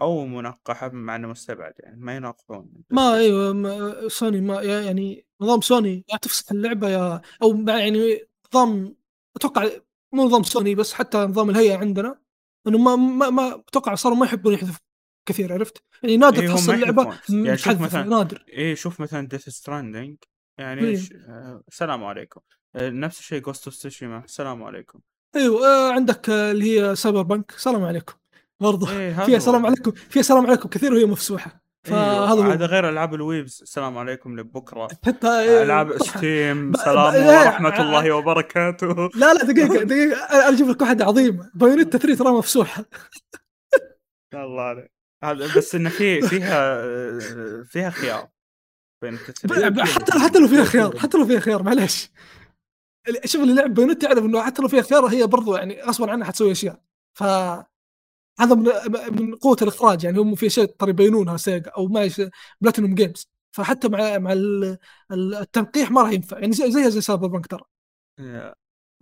أو 0.00 0.26
منقحة 0.26 0.88
مع 0.88 1.16
أنه 1.16 1.28
مستبعد 1.28 1.72
يعني 1.78 2.00
ما 2.00 2.16
يناقضون 2.16 2.70
ما 2.90 3.14
أيوه 3.16 3.52
ما 3.52 4.08
سوني 4.08 4.40
ما 4.40 4.62
يعني 4.62 5.26
نظام 5.40 5.60
سوني 5.60 6.04
يا 6.12 6.16
تفسح 6.16 6.50
اللعبة 6.52 6.88
يا 6.88 7.20
أو 7.42 7.64
يعني 7.68 8.20
نظام 8.54 8.96
أتوقع 9.36 9.68
مو 10.12 10.24
نظام 10.24 10.42
سوني 10.42 10.74
بس 10.74 10.92
حتى 10.92 11.18
نظام 11.18 11.50
الهيئة 11.50 11.76
عندنا 11.78 12.20
إنه 12.66 12.78
ما 12.78 12.96
ما, 12.96 13.30
ما 13.30 13.54
أتوقع 13.68 13.94
صاروا 13.94 14.16
ما 14.18 14.26
يحبون 14.26 14.54
يحذفوا 14.54 14.80
كثير 15.28 15.52
عرفت؟ 15.52 15.82
يعني 16.02 16.16
نادر 16.16 16.42
إيه، 16.42 16.48
تحصل 16.48 16.72
لعبه 16.74 17.02
يحذفون. 17.02 17.44
يعني 17.46 17.58
شوف 17.58 17.88
مثلاً- 17.90 17.94
نادر 17.96 18.44
إيه 18.48 18.74
شوف 18.74 19.00
مثلا 19.00 19.28
Death 19.28 19.48
Stranding 19.48 20.16
يعني 20.58 20.80
إيه. 20.80 20.96
ش... 20.96 21.12
آه 21.28 21.62
السلام 21.68 22.04
عليكم. 22.04 22.40
آه 22.76 22.90
نفس 22.90 23.18
الشيء 23.18 23.40
Ghost 23.42 23.66
of 23.66 23.76
Tsushima 23.76 24.24
السلام 24.24 24.62
عليكم. 24.64 24.98
أيوه 25.36 25.66
آه 25.66 25.92
عندك 25.92 26.30
آه 26.30 26.50
اللي 26.52 26.80
هي 26.80 26.96
Cyberpunk 26.96 27.50
سلام 27.50 27.84
عليكم 27.84 28.14
برضه 28.60 28.88
هذا 28.90 29.24
فيها. 29.24 29.38
سلام 29.38 29.66
عليكم. 29.66 29.90
فيها 29.90 30.22
سلام 30.22 30.46
عليكم 30.46 30.68
كثير 30.68 30.92
وهي 30.94 31.04
مفسوحة. 31.04 31.66
إيه، 31.86 31.92
فهذا 31.92 32.42
هو. 32.42 32.50
هذا 32.50 32.66
غير 32.66 32.88
ألعاب 32.88 33.14
ال 33.14 33.20
weebs. 33.20 33.58
السلام 33.62 33.98
عليكم 33.98 34.40
لبكرة. 34.40 34.88
حتى 35.06 35.26
آه، 35.28 35.62
ألعاب. 35.62 35.98
Steam 36.02 36.72
سلام 36.74 37.12
ب- 37.12 37.14
إيه، 37.14 37.26
ورحمه 37.40 37.80
الله 37.82 38.12
وبركاته. 38.12 38.86
لا 39.20 39.34
لا 39.34 39.44
دقيقة 39.44 39.82
دقيقة. 39.84 40.16
أنا 40.16 40.48
أجيب 40.48 40.68
لك 40.68 40.82
واحدة 40.82 41.04
عظيمة. 41.04 41.50
Bayonetta 41.54 41.98
3 41.98 42.18
ترى 42.24 42.32
مفسوحة. 42.32 42.84
الله 44.34 44.62
عليك. 44.62 44.92
هذا 45.24 45.56
بس 45.56 45.74
انه 45.74 45.90
في 45.90 46.22
فيها 46.22 46.82
فيها 47.64 47.90
خيار 47.90 48.18
بين 48.20 48.22
ب- 48.22 48.24
التثريب 48.24 48.28
ب- 48.28 48.30
حتى 49.84 50.12
حتى 50.18 50.38
لو 50.38 50.48
فيها 50.48 50.64
خيار 50.64 50.98
حتى 50.98 51.18
لو 51.18 51.26
فيها 51.26 51.40
خيار 51.40 51.62
معليش. 51.62 52.10
اللي- 53.08 53.20
شوف 53.24 53.42
اللي 53.42 53.54
لعب 53.54 53.74
Bayonetta 53.74 54.06
يعرف 54.06 54.24
إنه 54.24 54.42
حتى 54.42 54.62
لو 54.62 54.68
فيها 54.68 54.82
خيار 54.82 55.06
هي 55.06 55.26
برضو 55.26 55.56
يعني 55.56 55.82
غصبا 55.82 56.10
عنها 56.10 56.26
حتسوي 56.26 56.52
أشياء. 56.52 56.80
ف 57.18 57.22
هذا 58.40 58.54
من 58.54 58.64
من 59.22 59.34
قوة 59.34 59.56
الإخراج 59.62 60.04
يعني 60.04 60.18
هم 60.18 60.34
في 60.34 60.46
أشياء 60.46 60.66
ترى 60.66 60.90
يبينونها 60.90 61.36
Sega 61.36 61.70
أو 61.70 61.86
ما 61.86 62.10
Platinum 62.60 62.94
Games 62.94 63.28
فحتى 63.56 63.88
مع 63.88 64.18
مع 64.18 64.32
ال- 64.32 64.78
ال- 65.12 65.34
التنقيح 65.34 65.90
ما 65.90 66.02
راح 66.02 66.10
ينفع. 66.10 66.38
يعني 66.38 66.52
زي 66.52 66.70
زيها 66.70 66.88
زي 66.88 67.00
Cyberpunk 67.00 67.46
ترى. 67.46 67.64
يا. 68.20 68.54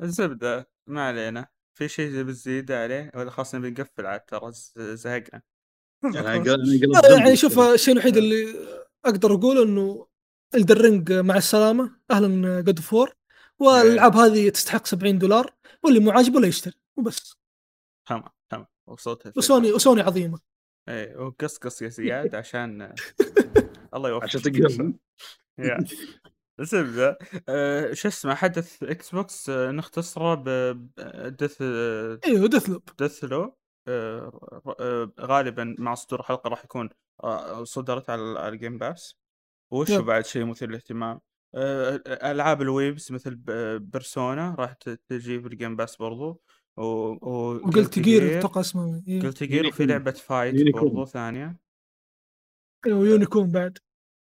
الزبدة 0.03 0.69
ما 0.89 1.07
علينا. 1.07 1.47
في 1.79 1.89
شيء 1.89 2.23
بالزيادة 2.23 2.83
عليه 2.83 3.11
ولا 3.15 3.31
خلاص 3.31 3.55
نبي 3.55 3.71
نقفل 3.71 4.07
عاد 4.07 4.21
ترى 4.21 4.53
زهقنا. 4.77 5.43
يعني. 6.15 6.45
يعني 7.19 7.37
شوف 7.37 7.59
الشيء 7.59 7.95
الوحيد 7.95 8.17
اللي 8.17 8.55
أقدر 9.05 9.35
اقوله 9.35 9.63
إنه 9.63 10.07
Elden 10.55 10.87
Ring 10.87 11.13
مع 11.13 11.37
السلامة 11.37 11.97
أهلا 12.11 12.61
God 12.61 12.79
of 12.81 12.94
War 12.94 13.15
والألعاب 13.59 14.17
هذه 14.17 14.49
تستحق 14.49 14.87
70 14.87 15.19
دولار 15.19 15.51
واللي 15.83 16.01
مو 16.01 16.11
عاجبه 16.11 16.41
لا 16.41 16.47
يشتري 16.47 16.75
وبس. 16.97 17.37
تمام 18.09 18.25
تمام. 18.51 18.67
وصوتها 18.87 19.31
في 19.33 19.39
وسوني 19.39 19.73
وسوني 19.73 20.01
عظيمة. 20.01 20.39
إيه 20.89 21.17
وقصقص 21.17 21.83
يا 21.83 21.89
زياد 21.89 22.35
عشان 22.45 22.95
الله 23.95 24.09
يوفقك. 24.09 24.25
عشان 24.25 24.43
تقهر 24.43 24.93
يا. 25.59 25.79
زبده 26.61 27.19
آه، 27.49 27.93
شو 27.93 28.09
اسمه 28.09 28.35
حدث 28.35 28.83
إكس 28.83 29.11
بوكس 29.11 29.51
آه، 29.51 29.71
نختصره 29.71 30.35
بدث 30.35 31.63
إيوه 31.63 32.49
ديث 32.49 32.69
لوب 32.69 32.83
دث 32.99 33.25
لو 33.25 33.57
آه، 33.89 35.13
غالبا 35.21 35.77
مع 35.79 35.95
صدور 35.95 36.23
حلقه 36.23 36.49
راح 36.49 36.65
يكون 36.65 36.87
آه، 36.87 36.95
صدرت 37.63 38.11
على 38.11 38.39
على 38.39 38.49
الجيم 38.49 38.79
باس 38.79 39.17
وش 39.71 39.91
يب. 39.91 40.05
بعد 40.05 40.27
شيء 40.27 40.45
مثير 40.45 40.69
للاهتمام 40.69 41.21
آه، 41.55 42.03
ألعاب 42.07 42.63
الويبز 42.63 43.13
مثل 43.13 43.35
بيرسونا 43.79 44.55
راح 44.59 44.73
تجي 45.09 45.41
في 45.41 45.47
الجيم 45.47 45.77
باس 45.77 45.97
برضو 45.97 46.41
و... 46.77 46.83
و... 46.83 47.55
وقلت 47.55 47.99
جير 47.99 48.39
أتوقع 48.39 48.61
اسمه 48.61 49.03
إيه. 49.09 49.23
قلت 49.23 49.43
جير 49.43 49.67
وفي 49.67 49.83
يونيكورن. 49.83 49.89
لعبة 49.89 50.11
فايت. 50.11 50.75
برضو 50.75 51.05
ثانية 51.05 51.57
أيوه 52.87 53.07
Unicorn 53.07 53.51
بعد 53.51 53.79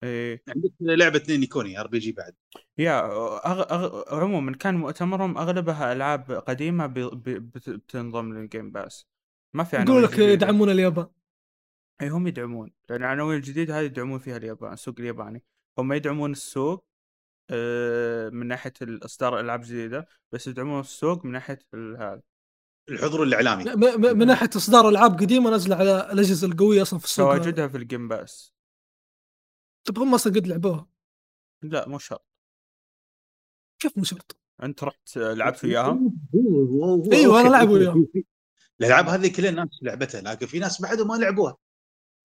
إيه 0.03 0.43
عندك 0.49 0.73
لعبة 0.81 1.23
Ni 1.29 1.81
no 1.81 1.87
Kuni 1.87 1.99
RPG 1.99 2.13
بعد 2.13 2.35
يا 2.79 3.07
أغ... 3.47 3.61
أغ... 3.61 4.03
عموما 4.23 4.53
كان 4.53 4.75
مؤتمرهم 4.75 5.39
أغلبها 5.39 5.93
ألعاب 5.93 6.33
قديمة 6.33 6.87
ب... 6.87 6.95
ب... 6.95 7.23
بت... 7.29 7.71
بتنضم 7.71 8.33
لل 8.33 8.45
Game 8.45 8.71
Pass 8.71 9.07
ما 9.55 9.65
في 9.65 9.77
يقول 9.77 9.89
عناوين 9.89 10.05
لك. 10.05 10.19
يدعمون 10.19 10.71
اليابان 10.71 11.07
أي 12.03 12.09
هم 12.09 12.27
يدعمون. 12.27 12.73
لأن 12.89 13.01
العناوين 13.01 13.37
الجديده 13.37 13.79
هذه 13.81 13.85
يدعمون 13.85 14.19
فيها 14.19 14.37
اليابان 14.37 14.73
السوق 14.73 14.95
الياباني. 14.99 15.43
هم 15.79 15.93
يدعمون 15.93 16.33
السوق 16.33 16.85
آه، 17.51 18.29
من 18.29 18.47
ناحية 18.47 18.73
اصدار 18.83 19.41
ألعاب 19.41 19.61
جديدة 19.61 20.09
بس 20.33 20.47
يدعمون 20.47 20.81
السوق 20.81 21.25
من 21.25 21.33
ناحية 21.33 21.59
هذا. 21.75 22.23
الحضور 22.89 23.23
الإعلامي. 23.23 23.65
م- 23.65 23.79
م- 23.79 24.19
من 24.19 24.27
ناحية 24.27 24.51
إصدار 24.57 24.89
ألعاب 24.89 25.13
قديمة 25.21 25.51
نازله 25.51 25.77
على 25.77 26.13
الأجهزة 26.13 26.47
القوية 26.47 26.83
أصلا 26.83 26.99
في 26.99 27.05
السوق. 27.05 27.37
تواجدها 27.37 27.69
في 27.69 27.77
ال 27.77 27.83
Game 27.83 28.09
Pass 28.09 28.55
طب 29.85 29.99
هم 29.99 30.15
أصلا 30.15 30.33
قد 30.33 30.47
لعبوها؟ 30.47 30.89
لا 31.63 31.89
مو 31.89 31.99
شرط. 31.99 32.27
كيف 33.83 33.99
مو 33.99 34.05
شرط؟ 34.05 34.37
أنت 34.63 34.85
رحت 34.85 35.17
لعبت 35.17 35.65
وياها 35.65 35.99
أيوة، 37.13 37.41
أنا 37.41 37.49
لعب 37.49 37.69
وياهم. 37.69 38.09
الألعاب 38.81 39.09
هذه 39.09 39.33
كل 39.37 39.47
الناس 39.47 39.69
لعبتها 39.83 40.21
لكن 40.21 40.47
في 40.47 40.59
ناس 40.59 40.83
بعدهم 40.83 41.09
ما 41.09 41.15
لعبوها. 41.15 41.57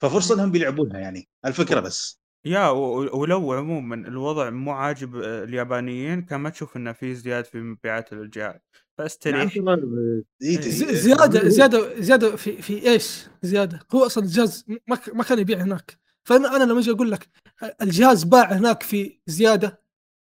ففرصة 0.02 0.36
إنهم 0.36 0.52
بيلعبونها 0.52 1.00
يعني. 1.00 1.30
الفكرة 1.46 1.80
بس. 1.80 2.20
يا 2.46 2.70
ولو 2.70 3.54
عموما 3.54 3.96
الوضع 3.96 4.50
مو 4.50 4.72
عاجب 4.72 5.16
آه، 5.16 5.44
اليابانيين 5.44 6.22
كان 6.22 6.40
ما 6.40 6.50
تشوف 6.50 6.78
إنه 6.78 6.92
في 6.94 7.16
زياده 7.16 7.48
في 7.48 7.58
مبيعات 7.58 8.14
الجهاز 8.14 8.54
نعم 8.54 8.60
فاستريح. 8.98 9.54
إيه، 10.42 10.62
ز- 10.62 10.84
إيه، 10.84 10.94
زيادة 10.96 11.50
زيادة 11.50 12.02
زيادة 12.02 12.36
في 12.36 12.62
في 12.62 12.90
إيش؟ 12.92 13.26
زيادة. 13.42 13.80
هو 13.96 14.06
أصلا 14.06 14.24
الجهاز 14.24 14.66
ما 15.14 15.24
كان 15.24 15.40
يبيع 15.40 15.58
هناك. 15.62 16.00
فأنا 16.24 16.56
أنا 16.56 16.64
لما 16.64 16.80
أجي 16.80 16.92
أقول 16.92 17.12
لك 17.12 17.28
الجهاز 17.82 18.24
باع 18.24 18.52
هناك 18.54 18.84
في 18.84 19.20
زيادة 19.28 19.82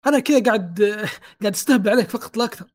أنا 0.05 0.19
كذا 0.19 0.43
قاعد 0.43 0.81
قاعد 1.41 1.53
أستهبل 1.53 1.89
عليك 1.89 2.09
فقط 2.09 2.37
لا 2.37 2.43
أكثر. 2.45 2.65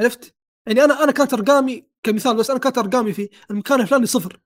عرفت؟ 0.00 0.34
يعني 0.66 0.84
أنا 0.84 1.04
أنا 1.04 1.12
كانت 1.12 1.34
ارقامي 1.34 1.86
كمثال 2.02 2.36
بس 2.36 2.50
أنا 2.50 2.58
كانت 2.58 2.78
ارقامي 2.78 3.12
في 3.12 3.28
المكان 3.50 3.80
الفلاني 3.80 4.06
صفر. 4.06 4.40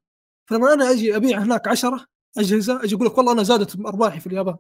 فلما 0.49 0.75
أنا 0.75 0.91
أجي 0.91 1.17
أبيع 1.17 1.39
هناك 1.39 1.69
10 1.69 2.07
أجهزة 2.39 2.85
أجي 2.85 2.95
أقول 2.95 3.07
لك 3.07 3.19
والله 3.19 3.33
أنا 3.33 3.43
زادت 3.43 3.81
أرباحي 3.87 4.21
في 4.21 4.27
اليابان 4.27 4.57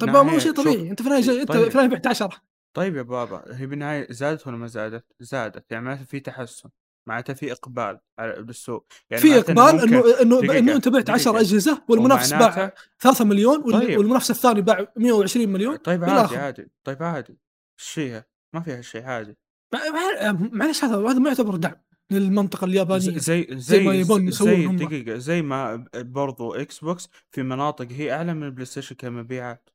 طب 0.00 0.08
ما 0.08 0.22
مو 0.22 0.38
شيء 0.38 0.52
طبيعي 0.52 0.74
شوف، 0.78 0.90
أنت 0.90 1.02
في 1.02 1.06
النهاية 1.08 1.22
جاي- 1.22 1.40
أنت 1.42 1.48
طيب. 1.52 1.62
في 1.62 1.70
النهاية 1.70 1.88
بعت 1.88 2.06
10 2.06 2.30
طيب 2.76 2.96
يا 2.96 3.02
بابا 3.02 3.42
هي 3.50 3.66
بالنهاية 3.66 4.06
زادت 4.10 4.46
ولا 4.46 4.56
ما 4.56 4.66
زادت؟ 4.66 5.04
زادت 5.20 5.72
يعني 5.72 5.84
معناته 5.84 6.04
في 6.04 6.20
تحسن 6.20 6.68
معناته 7.08 7.34
في 7.34 7.52
إقبال 7.52 7.98
على 8.18 8.42
بالسوق 8.42 8.86
يعني 9.10 9.22
في 9.22 9.38
إقبال 9.38 9.58
انه 9.80 10.20
انه 10.22 10.58
إنه 10.58 10.74
أنت 10.76 10.88
بعت 10.88 11.02
دقيقة. 11.02 11.14
10 11.14 11.40
أجهزة 11.40 11.82
والمنافس 11.88 12.30
باع 12.32 12.40
ومعناته 12.54 12.72
3 13.00 13.24
مليون 13.24 13.72
طيب. 13.72 13.98
والمنافس 13.98 14.30
الثاني 14.30 14.60
باع 14.60 14.86
120 14.96 15.48
مليون 15.48 15.76
طيب 15.76 16.04
عادي 16.04 16.24
آخره. 16.24 16.38
عادي 16.38 16.70
طيب 16.84 17.02
عادي 17.02 17.32
إيش 17.80 17.88
فيها؟ 17.90 18.26
ما 18.54 18.60
فيها 18.60 18.80
شيء 18.80 19.02
عادي 19.04 19.36
مع- 19.74 19.80
مع- 19.90 20.38
معلش 20.52 20.84
هذا 20.84 20.96
هذا 20.96 21.18
ما 21.18 21.28
يعتبر 21.28 21.56
دعم 21.56 21.74
للمنطقة 22.10 22.64
اليابانية 22.64 23.00
زي 23.00 23.18
زي 23.18 23.46
زي 23.50 23.84
ما 23.84 23.92
زي, 23.92 24.00
يبون 24.00 24.28
يسوون. 24.28 24.76
دقيقة 24.76 25.18
زي 25.18 25.42
ما 25.42 25.84
برضو 25.94 26.54
إكس 26.54 26.78
بوكس 26.78 27.08
في 27.30 27.42
مناطق 27.42 27.86
هي 27.92 28.12
أعلى 28.12 28.34
من 28.34 28.42
البلاي 28.42 28.64
ستيشن 28.66 28.94
كمبيعات. 28.96 29.70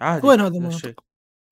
عادي 0.00 0.26
وين 0.26 0.40
هذا 0.40 0.48
المناطق؟ 0.48 0.74
الشيء 0.74 0.94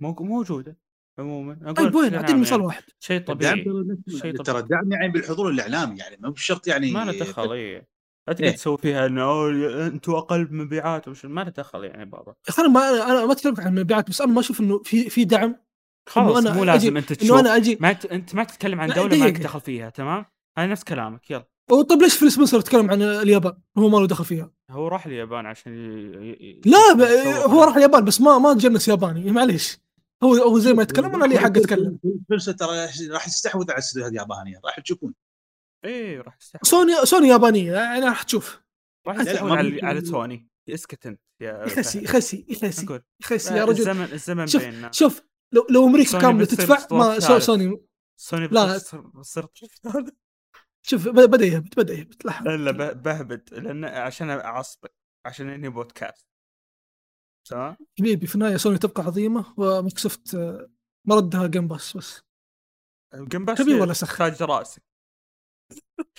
مو- 0.00 0.16
موجودة 0.20 0.76
عموما. 1.18 1.58
أقول 1.62 1.74
طيب 1.74 1.94
وين؟ 1.94 2.14
أعطيني 2.14 2.40
مثال 2.40 2.52
يعني. 2.52 2.62
واحد. 2.66 2.82
شيء 3.00 3.20
طبيعي. 3.20 3.64
ترى 3.64 3.96
شيء 4.08 4.32
ترى 4.32 4.44
طبيعي. 4.44 4.58
الدعم 4.60 4.92
يعني 4.92 5.08
بالحضور 5.12 5.50
الإعلامي 5.50 5.98
يعني 5.98 6.16
مو 6.20 6.30
بشرط 6.30 6.66
يعني 6.66 6.92
ما 6.92 7.04
له 7.04 7.18
دخل 7.20 7.52
إيه 7.52 7.88
لا 8.28 8.34
تقعد 8.34 8.42
إيه. 8.48 8.56
تسوي 8.56 8.78
فيها 8.78 9.06
إنه 9.06 9.48
أنتوا 9.86 10.18
أقل 10.18 10.48
مبيعات. 10.54 11.08
وش 11.08 11.24
ما 11.26 11.40
له 11.40 11.50
دخل 11.50 11.84
يعني 11.84 12.04
بابا. 12.04 12.30
يا 12.32 12.34
أخي 12.48 12.62
أنا 12.62 12.68
ما 12.70 12.90
أنا 13.10 13.26
ما 13.26 13.32
أتكلم 13.32 13.54
عن 13.58 13.76
المبيعات 13.78 14.08
بس 14.10 14.20
أنا 14.20 14.32
ما 14.32 14.40
أشوف 14.40 14.60
إنه 14.60 14.78
في 14.82 15.10
في 15.10 15.24
دعم 15.24 15.56
خلاص 16.08 16.36
أنا 16.36 16.52
مو 16.54 16.62
أجي- 16.62 16.66
لازم 16.66 16.96
انت 16.96 17.12
تشوف. 17.12 17.38
أنا 17.38 17.56
أجي 17.56 17.78
ما 17.80 17.92
ت... 17.92 18.06
أنت 18.06 18.34
ما 18.34 18.44
تتكلم 18.44 18.80
عن 18.80 18.88
دولة 18.88 19.16
ما 19.18 19.24
لك. 19.24 19.38
دخل 19.38 19.60
فيها 19.60 19.90
تمام؟ 19.90 20.24
هاي 20.58 20.66
نفس 20.66 20.84
كلامك 20.84 21.30
يلا. 21.30 21.46
طيب 21.88 22.02
ليش 22.02 22.16
فيل 22.16 22.32
سبنسر 22.32 22.58
يتكلم 22.58 22.90
عن 22.90 23.02
اليابان؟ 23.02 23.52
هو 23.78 23.88
ما 23.88 23.98
له 23.98 24.06
دخل 24.06 24.24
فيها. 24.24 24.50
هو 24.70 24.88
راح 24.88 25.06
اليابان 25.06 25.46
عشان 25.46 25.72
ي... 25.72 26.28
ي... 26.30 26.60
لا 26.64 26.92
ب... 26.94 27.00
هو. 27.50 27.64
راح 27.64 27.76
اليابان 27.76 28.04
بس 28.04 28.20
ما 28.20 28.38
ما 28.38 28.54
تجنس 28.54 28.88
ياباني 28.88 29.30
معليش. 29.30 29.78
هو 30.22 30.34
هو 30.34 30.58
زي 30.58 30.72
ما 30.72 30.82
يتكلم 30.82 31.14
أنا 31.14 31.24
لي 31.24 31.38
حق 31.38 31.46
أتكلم؟ 31.46 31.98
فرصه 32.30 32.52
ترى 32.52 32.88
راح 33.10 33.26
تستحوذ 33.26 33.64
على 33.64 33.72
الاستديوهات 33.72 34.12
اليابانية 34.12 34.60
راح 34.64 34.80
تشوفون. 34.80 35.14
إيه 35.84 36.20
راح 36.20 36.36
يستحوذ. 36.40 36.70
سوني 36.70 37.06
سوني 37.06 37.28
يابانية 37.28 37.72
يعني 37.72 38.04
راح 38.04 38.22
تشوف. 38.22 38.60
راح 39.06 39.16
يستحوذ 39.16 39.50
على 39.50 39.80
على 39.82 40.04
سوني. 40.04 40.48
اسكت 40.68 41.06
أنت 41.06 41.20
يا 41.40 41.64
يخسي 41.66 42.46
أقول. 42.84 43.02
يخسي 43.20 43.50
لا، 43.50 43.56
يا 43.56 43.64
رجل. 43.64 43.80
الزمن 43.80 44.08
الزمن 44.12 44.46
شوف 44.46 44.64
بيننا. 44.64 44.90
شوف 44.92 45.22
لو 45.52 45.66
لو 45.70 45.86
أمريكا 45.86 46.20
كاملة 46.20 46.44
تدفع 46.44 46.96
ما 46.96 47.20
سو-. 47.20 47.38
سوني 47.38 47.80
سوني 48.16 48.46
لا. 48.46 48.78
ثالث. 48.78 48.94
شوف 50.82 51.08
بدا 51.08 51.46
يهبط 51.46 51.76
بدا 51.76 51.94
يهبط 51.94 52.24
لحظه 52.24 52.54
الا 52.54 52.70
ب- 52.70 53.02
بهبد 53.02 53.54
لأن 53.54 53.84
عشان 53.84 54.30
اعصبك 54.30 54.94
عشان 55.26 55.48
انهي 55.50 55.68
بودكاست 55.70 56.26
تمام 57.48 57.76
حبيبي 57.98 58.26
في 58.26 58.34
النهاية 58.34 58.56
سوني 58.56 58.78
تبقى 58.78 59.02
عظيمة 59.02 59.54
ومايكروسوفت 59.56 60.34
آه، 60.34 60.70
مردها 61.04 61.46
Game 61.46 61.68
Pass 61.68 61.96
بس 61.96 62.22
Game 63.14 63.50
Pass 63.50 63.62
كبير 63.62 63.80
ولا 63.80 63.92
سخ؟ 63.92 64.18
تاج 64.18 64.42
رأسك 64.42 64.82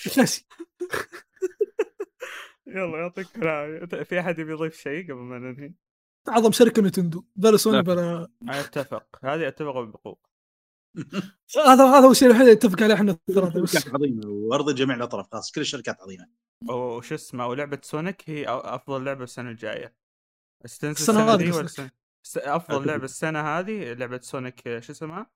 يخسي 0.06 0.45
يلا 2.68 2.98
يعطيك 2.98 3.28
العافية 3.36 4.03
في 4.03 4.20
أحد 4.20 4.40
يبي 4.40 4.52
يضيف 4.52 4.76
شيء 4.78 5.03
قبل 5.03 5.22
ما 5.22 5.40
ننهي؟ 5.40 5.74
أعظم 6.30 6.52
شركة 6.52 6.82
نينتندو 6.82 7.24
بلا 7.35 7.58
سوني 7.58 7.77
لا. 7.77 7.82
بلا 7.84 8.30
أنا 8.43 8.60
أتفق. 8.60 9.06
هذه 9.24 9.48
أتفق 9.48 9.80
بقوه 9.82 10.18
هذا 11.68 11.85
هذا 11.85 12.06
هو 12.08 12.11
الشيء 12.11 12.27
الوحيد 12.27 12.42
اللي 12.42 12.53
أتفق 12.53 12.84
عليه 12.84 12.93
إحنا 12.95 13.11
الثلاثة 13.11 13.61
بس 13.61 13.74
شركات 13.74 13.93
عظيمة 13.95 14.22
وارضي 14.27 14.74
جميع 14.74 14.95
الأطراف 14.95 15.27
خلاص 15.32 15.52
كل 15.52 15.61
الشركات 15.61 16.02
عظيمة. 16.02 16.27
وش 16.69 17.14
اسمه 17.14 17.48
ولعبه 17.48 17.80
سونيك 17.84 18.30
هي 18.30 18.45
أ- 18.45 18.50
أفضل 18.50 19.06
لعبة 19.06 19.24
السنة 19.24 19.50
الجاية. 19.50 19.95
السنة 20.66 21.19
هذه 21.34 21.56
ولا؟ 21.58 21.68
السنة- 21.68 21.90
أفضل 22.38 22.88
لعبة 22.88 23.03
السنة 23.06 23.40
هذه 23.60 23.93
لعبة 23.93 24.19
سونيك 24.24 24.80
شو 24.80 24.92
اسمها؟ 24.92 25.32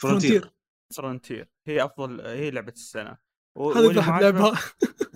Frontier. 0.00 0.54
Frontier. 0.96 1.48
هي 1.66 1.84
أفضل 1.84 2.20
هي 2.20 2.50
لعبة 2.50 2.72
السنة. 2.72 3.18
و- 3.56 3.62
واللي 3.68 3.82
مو 3.88 3.92
لعبها. 3.92 4.12
عاجبه 4.12 4.58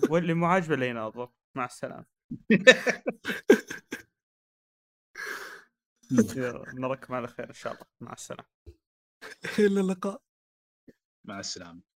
واللي 0.09 0.33
مو 0.33 0.45
عاجبه 0.45 0.75
لا 0.75 0.85
يناظر 0.85 1.29
مع 1.57 1.65
السلامة. 1.65 2.05
نراكم 6.73 7.13
على 7.13 7.27
خير 7.27 7.49
إن 7.49 7.53
شاء 7.53 7.73
الله. 7.73 7.85
مع 8.01 8.13
السلامة. 8.13 8.45
إلى 9.59 9.79
اللقاء. 9.79 10.21
مع 11.23 11.39
السلامة. 11.39 11.90